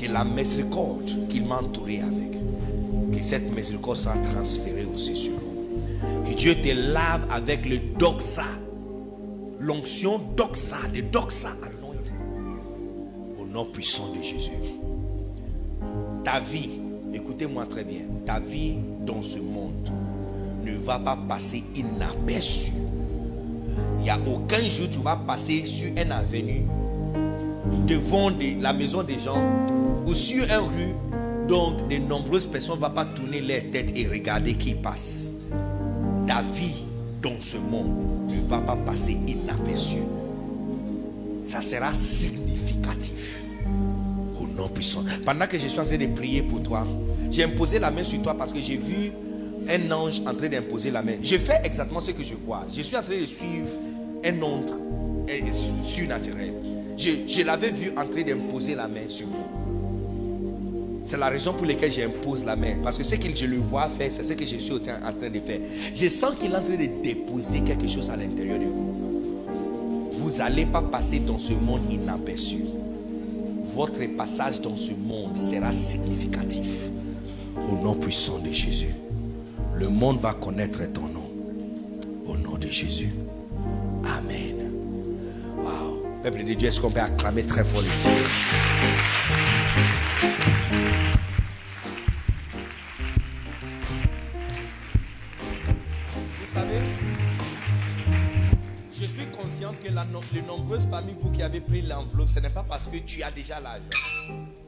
Que 0.00 0.12
la 0.12 0.24
miséricorde 0.24 1.28
qu'il 1.28 1.46
m'a 1.46 1.56
entouré 1.56 2.02
avec, 2.02 2.38
que 3.10 3.22
cette 3.22 3.50
miséricorde 3.52 3.96
soit 3.96 4.16
transférée 4.32 4.86
aussi 4.94 5.16
sur 5.16 5.32
vous. 5.32 5.41
Que 6.24 6.34
Dieu 6.34 6.54
te 6.54 6.72
lave 6.72 7.26
avec 7.30 7.66
le 7.66 7.78
doxa, 7.98 8.44
l'onction 9.60 10.20
doxa, 10.36 10.78
de 10.92 11.00
doxa 11.00 11.50
anointing, 11.62 12.14
au 13.40 13.46
nom 13.46 13.64
puissant 13.66 14.12
de 14.16 14.22
Jésus. 14.22 14.50
Ta 16.24 16.40
vie, 16.40 16.70
écoutez-moi 17.12 17.66
très 17.66 17.84
bien, 17.84 18.02
ta 18.24 18.40
vie 18.40 18.76
dans 19.04 19.22
ce 19.22 19.38
monde 19.38 19.90
ne 20.64 20.72
va 20.76 20.98
pas 20.98 21.18
passer 21.28 21.62
inaperçue. 21.74 22.72
Il 23.98 24.04
n'y 24.04 24.10
a 24.10 24.18
aucun 24.18 24.62
jour 24.68 24.88
tu 24.90 24.98
vas 24.98 25.16
passer 25.16 25.64
sur 25.64 25.88
une 25.88 26.12
avenue 26.12 26.66
devant 27.86 28.30
la 28.60 28.72
maison 28.72 29.02
des 29.02 29.18
gens 29.18 29.38
ou 30.06 30.14
sur 30.14 30.44
une 30.44 30.50
rue 30.50 31.46
donc 31.48 31.88
de 31.88 31.98
nombreuses 31.98 32.46
personnes 32.46 32.76
ne 32.76 32.80
vont 32.80 32.90
pas 32.90 33.04
tourner 33.04 33.40
leur 33.40 33.70
tête 33.70 33.92
et 33.96 34.06
regarder 34.06 34.54
qui 34.54 34.74
passe. 34.74 35.32
Ta 36.26 36.42
vie 36.42 36.84
dans 37.22 37.40
ce 37.40 37.56
monde 37.56 38.28
ne 38.28 38.40
va 38.48 38.58
pas 38.58 38.76
passer 38.76 39.16
inaperçue. 39.26 40.02
Ça 41.44 41.60
sera 41.60 41.92
significatif 41.92 43.42
au 44.40 44.46
nom 44.46 44.68
puissant. 44.68 45.04
Pendant 45.24 45.46
que 45.46 45.58
je 45.58 45.66
suis 45.66 45.80
en 45.80 45.84
train 45.86 45.96
de 45.96 46.06
prier 46.06 46.42
pour 46.42 46.62
toi, 46.62 46.86
j'ai 47.30 47.44
imposé 47.44 47.78
la 47.78 47.90
main 47.90 48.02
sur 48.04 48.22
toi 48.22 48.34
parce 48.34 48.52
que 48.52 48.60
j'ai 48.60 48.76
vu 48.76 49.10
un 49.68 49.90
ange 49.90 50.20
en 50.26 50.34
train 50.34 50.48
d'imposer 50.48 50.90
la 50.90 51.02
main. 51.02 51.16
Je 51.22 51.36
fais 51.36 51.60
exactement 51.64 52.00
ce 52.00 52.12
que 52.12 52.22
je 52.22 52.34
vois. 52.34 52.64
Je 52.68 52.82
suis 52.82 52.96
en 52.96 53.02
train 53.02 53.18
de 53.18 53.26
suivre 53.26 53.68
un 54.24 54.32
euh, 55.28 55.52
surnaturel. 55.82 56.52
Je, 56.96 57.10
je 57.26 57.42
l'avais 57.42 57.70
vu 57.70 57.90
en 57.96 58.06
train 58.06 58.22
d'imposer 58.22 58.74
la 58.74 58.88
main 58.88 59.08
sur 59.08 59.26
vous. 59.26 59.61
C'est 61.02 61.18
la 61.18 61.28
raison 61.28 61.52
pour 61.52 61.66
laquelle 61.66 61.90
j'impose 61.90 62.44
la 62.44 62.56
main. 62.56 62.76
Parce 62.82 62.96
que 62.96 63.04
ce 63.04 63.16
que 63.16 63.34
je 63.34 63.46
le 63.46 63.56
vois 63.56 63.88
faire, 63.88 64.12
c'est 64.12 64.24
ce 64.24 64.32
que 64.34 64.46
je 64.46 64.56
suis 64.56 64.72
en 64.72 64.78
train 64.78 65.30
de 65.30 65.40
faire. 65.40 65.60
Je 65.94 66.08
sens 66.08 66.34
qu'il 66.38 66.52
est 66.52 66.56
en 66.56 66.62
train 66.62 66.76
de 66.76 67.02
déposer 67.02 67.60
quelque 67.62 67.88
chose 67.88 68.10
à 68.10 68.16
l'intérieur 68.16 68.58
de 68.58 68.66
vous. 68.66 68.94
Vous 70.12 70.38
n'allez 70.38 70.66
pas 70.66 70.82
passer 70.82 71.18
dans 71.18 71.38
ce 71.38 71.52
monde 71.52 71.80
inaperçu 71.90 72.58
votre 73.74 74.04
passage 74.16 74.60
dans 74.60 74.76
ce 74.76 74.92
monde 74.92 75.38
sera 75.38 75.72
significatif. 75.72 76.90
Au 77.56 77.76
nom 77.76 77.94
puissant 77.94 78.38
de 78.38 78.50
Jésus. 78.50 78.94
Le 79.74 79.88
monde 79.88 80.20
va 80.20 80.34
connaître 80.34 80.84
ton 80.92 81.08
nom. 81.08 81.30
Au 82.26 82.36
nom 82.36 82.58
de 82.58 82.68
Jésus. 82.68 83.14
Amen. 84.04 84.70
Wow. 85.58 86.02
Peuple 86.22 86.44
de 86.44 86.54
Dieu, 86.54 86.68
est-ce 86.68 86.80
qu'on 86.80 86.90
peut 86.90 87.00
acclamer 87.00 87.44
très 87.44 87.64
fort 87.64 87.82
le 87.82 87.92
Seigneur? 87.92 88.28
Les 100.32 100.42
nombreuses 100.42 100.86
parmi 100.86 101.14
vous 101.20 101.30
qui 101.30 101.42
avez 101.42 101.60
pris 101.60 101.82
l'enveloppe, 101.82 102.30
ce 102.30 102.40
n'est 102.40 102.50
pas 102.50 102.64
parce 102.66 102.86
que 102.86 102.96
tu 102.98 103.22
as 103.22 103.30
déjà 103.30 103.60
l'argent, 103.60 103.82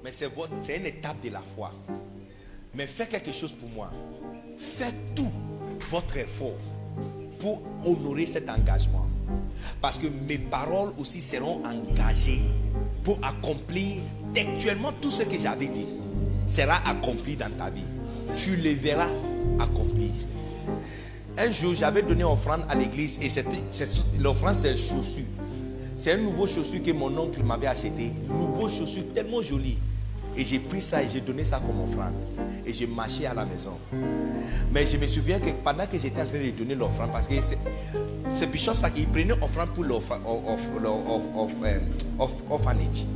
mais 0.02 0.12
c'est 0.12 0.26
une 0.76 0.86
étape 0.86 1.20
de 1.22 1.30
la 1.30 1.40
foi. 1.40 1.72
Mais 2.74 2.86
faites 2.86 3.08
quelque 3.08 3.32
chose 3.32 3.52
pour 3.52 3.68
moi. 3.70 3.90
Faites 4.56 5.14
tout 5.14 5.30
votre 5.90 6.16
effort 6.16 6.58
pour 7.38 7.62
honorer 7.84 8.26
cet 8.26 8.50
engagement. 8.50 9.06
Parce 9.80 9.98
que 9.98 10.06
mes 10.26 10.38
paroles 10.38 10.92
aussi 10.98 11.22
seront 11.22 11.62
engagées 11.64 12.42
pour 13.02 13.18
accomplir 13.22 14.02
textuellement 14.34 14.92
tout 15.00 15.10
ce 15.10 15.22
que 15.22 15.38
j'avais 15.38 15.68
dit. 15.68 15.86
Sera 16.46 16.76
accompli 16.88 17.36
dans 17.36 17.50
ta 17.56 17.70
vie. 17.70 17.84
Tu 18.36 18.56
le 18.56 18.70
verras 18.70 19.08
accomplir. 19.60 20.10
Un 21.36 21.50
jour, 21.50 21.74
j'avais 21.74 22.02
donné 22.02 22.22
offrande 22.24 22.64
à 22.68 22.74
l'église 22.74 23.18
et 23.20 23.28
l'offrande, 24.20 24.54
c'est 24.54 24.76
chaussure. 24.76 25.24
C'est 25.96 26.12
un 26.12 26.16
nouveau 26.18 26.46
chaussure 26.46 26.82
que 26.82 26.92
mon 26.92 27.16
oncle 27.18 27.42
m'avait 27.42 27.66
acheté. 27.66 28.12
Nouveau 28.28 28.68
chaussure 28.68 29.02
tellement 29.14 29.42
joli. 29.42 29.78
Et 30.36 30.44
j'ai 30.44 30.58
pris 30.58 30.82
ça 30.82 31.02
et 31.02 31.08
j'ai 31.08 31.20
donné 31.20 31.44
ça 31.44 31.60
comme 31.64 31.80
offrande. 31.88 32.12
Et 32.66 32.72
j'ai 32.72 32.86
marché 32.86 33.26
à 33.26 33.34
la 33.34 33.44
maison. 33.44 33.72
Mais 34.72 34.86
je 34.86 34.96
me 34.96 35.06
souviens 35.06 35.38
que 35.38 35.50
pendant 35.62 35.86
que 35.86 35.98
j'étais 35.98 36.22
en 36.22 36.26
train 36.26 36.38
de 36.38 36.50
donner 36.50 36.74
l'offrande, 36.74 37.10
parce 37.12 37.26
que 37.28 37.34
ce 38.30 38.44
bishop, 38.46 38.74
ça, 38.74 38.88
il 38.96 39.06
prenait 39.08 39.32
offrande 39.42 39.70
pour 39.70 39.84
l'orpha- 39.84 40.18
of- 40.26 40.44
of- 40.46 40.82
of- 41.08 41.22
of- 41.36 41.52
euh, 41.64 41.78
orphanage. 42.50 43.06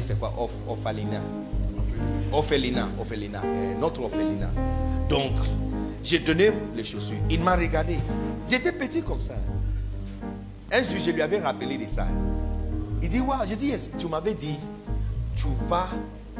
C'est 0.00 0.18
quoi? 0.18 0.34
Orph- 0.38 0.68
Orphalinat. 0.68 1.22
Orphelinat, 2.32 2.88
orphelinat, 2.98 3.42
euh, 3.44 3.74
notre 3.80 4.02
orphelinat. 4.02 4.50
Donc, 5.08 5.32
j'ai 6.08 6.18
donné 6.20 6.50
les 6.74 6.84
chaussures. 6.84 7.16
Il 7.28 7.40
m'a 7.42 7.54
regardé. 7.54 7.96
J'étais 8.48 8.72
petit 8.72 9.02
comme 9.02 9.20
ça. 9.20 9.34
Un 10.72 10.82
jour, 10.82 10.98
je 10.98 11.10
lui 11.10 11.20
avais 11.20 11.38
rappelé 11.38 11.76
de 11.76 11.84
ça. 11.86 12.06
Il 13.02 13.08
dit, 13.10 13.20
waouh, 13.20 13.46
j'ai 13.46 13.56
dit, 13.56 13.66
yes. 13.68 13.90
tu 13.98 14.06
m'avais 14.08 14.32
dit, 14.32 14.58
tu 15.36 15.48
vas 15.68 15.88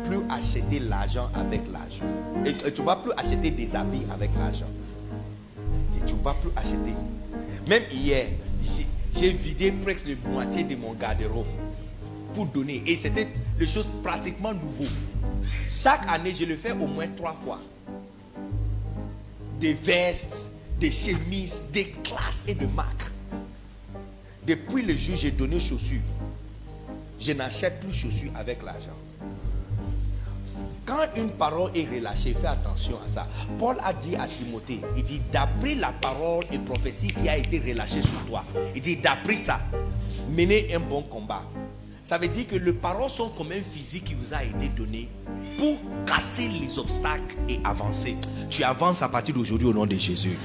plus 0.05 0.21
acheter 0.31 0.79
l'argent 0.81 1.29
avec 1.35 1.61
l'argent. 1.71 2.05
Et 2.47 2.55
tu 2.73 2.83
vas 2.83 2.97
plus 2.97 3.13
acheter 3.17 3.51
des 3.51 3.77
habits 3.77 4.07
avec 4.13 4.31
l'argent. 4.39 4.71
Tu 6.07 6.15
vas 6.23 6.33
plus 6.35 6.51
acheter. 6.57 6.95
Même 7.69 7.83
hier, 7.93 8.27
j'ai- 9.13 9.31
vidé 9.33 9.71
presque 9.73 10.07
la 10.09 10.31
moitié 10.31 10.63
de 10.63 10.77
mon 10.77 10.95
garde-robe 10.95 11.47
pour 12.33 12.47
donner. 12.47 12.83
Et 12.87 12.97
c'était 12.97 13.29
des 13.59 13.67
choses 13.67 13.89
pratiquement 14.03 14.55
nouveaux. 14.55 14.89
Chaque 15.69 16.07
année, 16.09 16.33
je 16.33 16.45
le 16.47 16.57
fais 16.57 16.73
au 16.73 16.87
moins 16.87 17.07
trois 17.15 17.35
fois. 17.35 17.61
Des 19.61 19.75
vestes, 19.75 20.53
des 20.79 20.93
chemises, 20.93 21.65
des 21.73 21.87
classes 22.05 22.45
et 22.47 22.55
de 22.55 22.67
marques. 22.67 23.11
Depuis 24.47 24.83
le 24.83 24.97
jour 24.97 25.17
j'ai 25.17 25.31
donné 25.31 25.59
chaussures, 25.61 26.01
je 27.19 27.33
n'achète 27.33 27.81
plus 27.81 27.93
chaussures 27.93 28.31
avec 28.37 28.63
l'argent. 28.63 28.97
Quand 30.87 31.07
une 31.17 31.29
parole 31.31 31.71
est 31.77 31.87
relâchée, 31.87 32.35
fais 32.41 32.47
attention 32.47 32.99
à 33.05 33.09
ça. 33.09 33.29
Paul 33.59 33.77
a 33.83 33.93
dit 33.93 34.17
à 34.17 34.27
Timothée, 34.27 34.81
il 34.97 35.03
dit, 35.03 35.21
d'après 35.31 35.75
la 35.75 35.93
parole 35.93 36.45
et 36.51 36.59
prophétie 36.59 37.09
qui 37.09 37.29
a 37.29 37.37
été 37.37 37.59
relâchée 37.59 38.01
sur 38.01 38.19
toi, 38.25 38.43
il 38.75 38.81
dit, 38.81 38.97
d'après 38.97 39.37
ça, 39.37 39.61
menez 40.31 40.75
un 40.75 40.81
bon 40.81 41.03
combat. 41.03 41.43
Ça 42.09 42.17
veut 42.17 42.29
dire 42.29 42.47
que 42.49 42.57
les 42.57 42.73
paroles 42.73 43.11
sont 43.11 43.29
comme 43.29 43.53
un 43.53 43.63
physique 43.63 44.05
qui 44.05 44.15
vous 44.15 44.33
a 44.33 44.43
été 44.43 44.71
donné 44.71 45.11
pour 45.59 45.77
casser 46.07 46.49
les 46.49 46.79
obstacles 46.79 47.37
et 47.51 47.61
avancer. 47.65 48.17
Tu 48.49 48.65
avances 48.65 49.03
à 49.03 49.11
partir 49.11 49.35
d'aujourd'hui 49.35 49.69
au 49.69 49.75
nom 49.75 49.85
de 49.85 49.95
Jésus. 49.95 50.39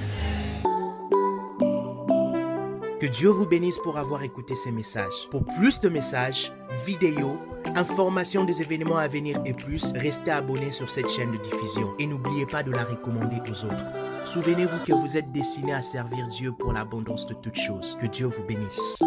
Que 3.00 3.06
Dieu 3.06 3.30
vous 3.30 3.46
bénisse 3.46 3.78
pour 3.78 3.96
avoir 3.96 4.22
écouté 4.24 4.54
ces 4.56 4.72
messages. 4.72 5.26
Pour 5.30 5.46
plus 5.46 5.80
de 5.80 5.88
messages, 5.88 6.52
vidéos, 6.84 7.38
informations 7.74 8.44
des 8.44 8.60
événements 8.60 8.98
à 8.98 9.08
venir 9.08 9.40
et 9.46 9.54
plus, 9.54 9.92
restez 9.92 10.32
abonnés 10.32 10.72
sur 10.72 10.90
cette 10.90 11.08
chaîne 11.08 11.32
de 11.32 11.38
diffusion 11.38 11.94
et 11.98 12.06
n'oubliez 12.06 12.44
pas 12.44 12.62
de 12.62 12.72
la 12.72 12.84
recommander 12.84 13.40
aux 13.50 13.64
autres. 13.64 14.26
Souvenez-vous 14.26 14.84
que 14.84 14.92
vous 14.92 15.16
êtes 15.16 15.32
destiné 15.32 15.72
à 15.72 15.82
servir 15.82 16.28
Dieu 16.28 16.52
pour 16.52 16.74
l'abondance 16.74 17.26
de 17.26 17.32
toutes 17.32 17.58
choses. 17.58 17.96
Que 17.98 18.06
Dieu 18.06 18.26
vous 18.26 18.44
bénisse. 18.44 18.98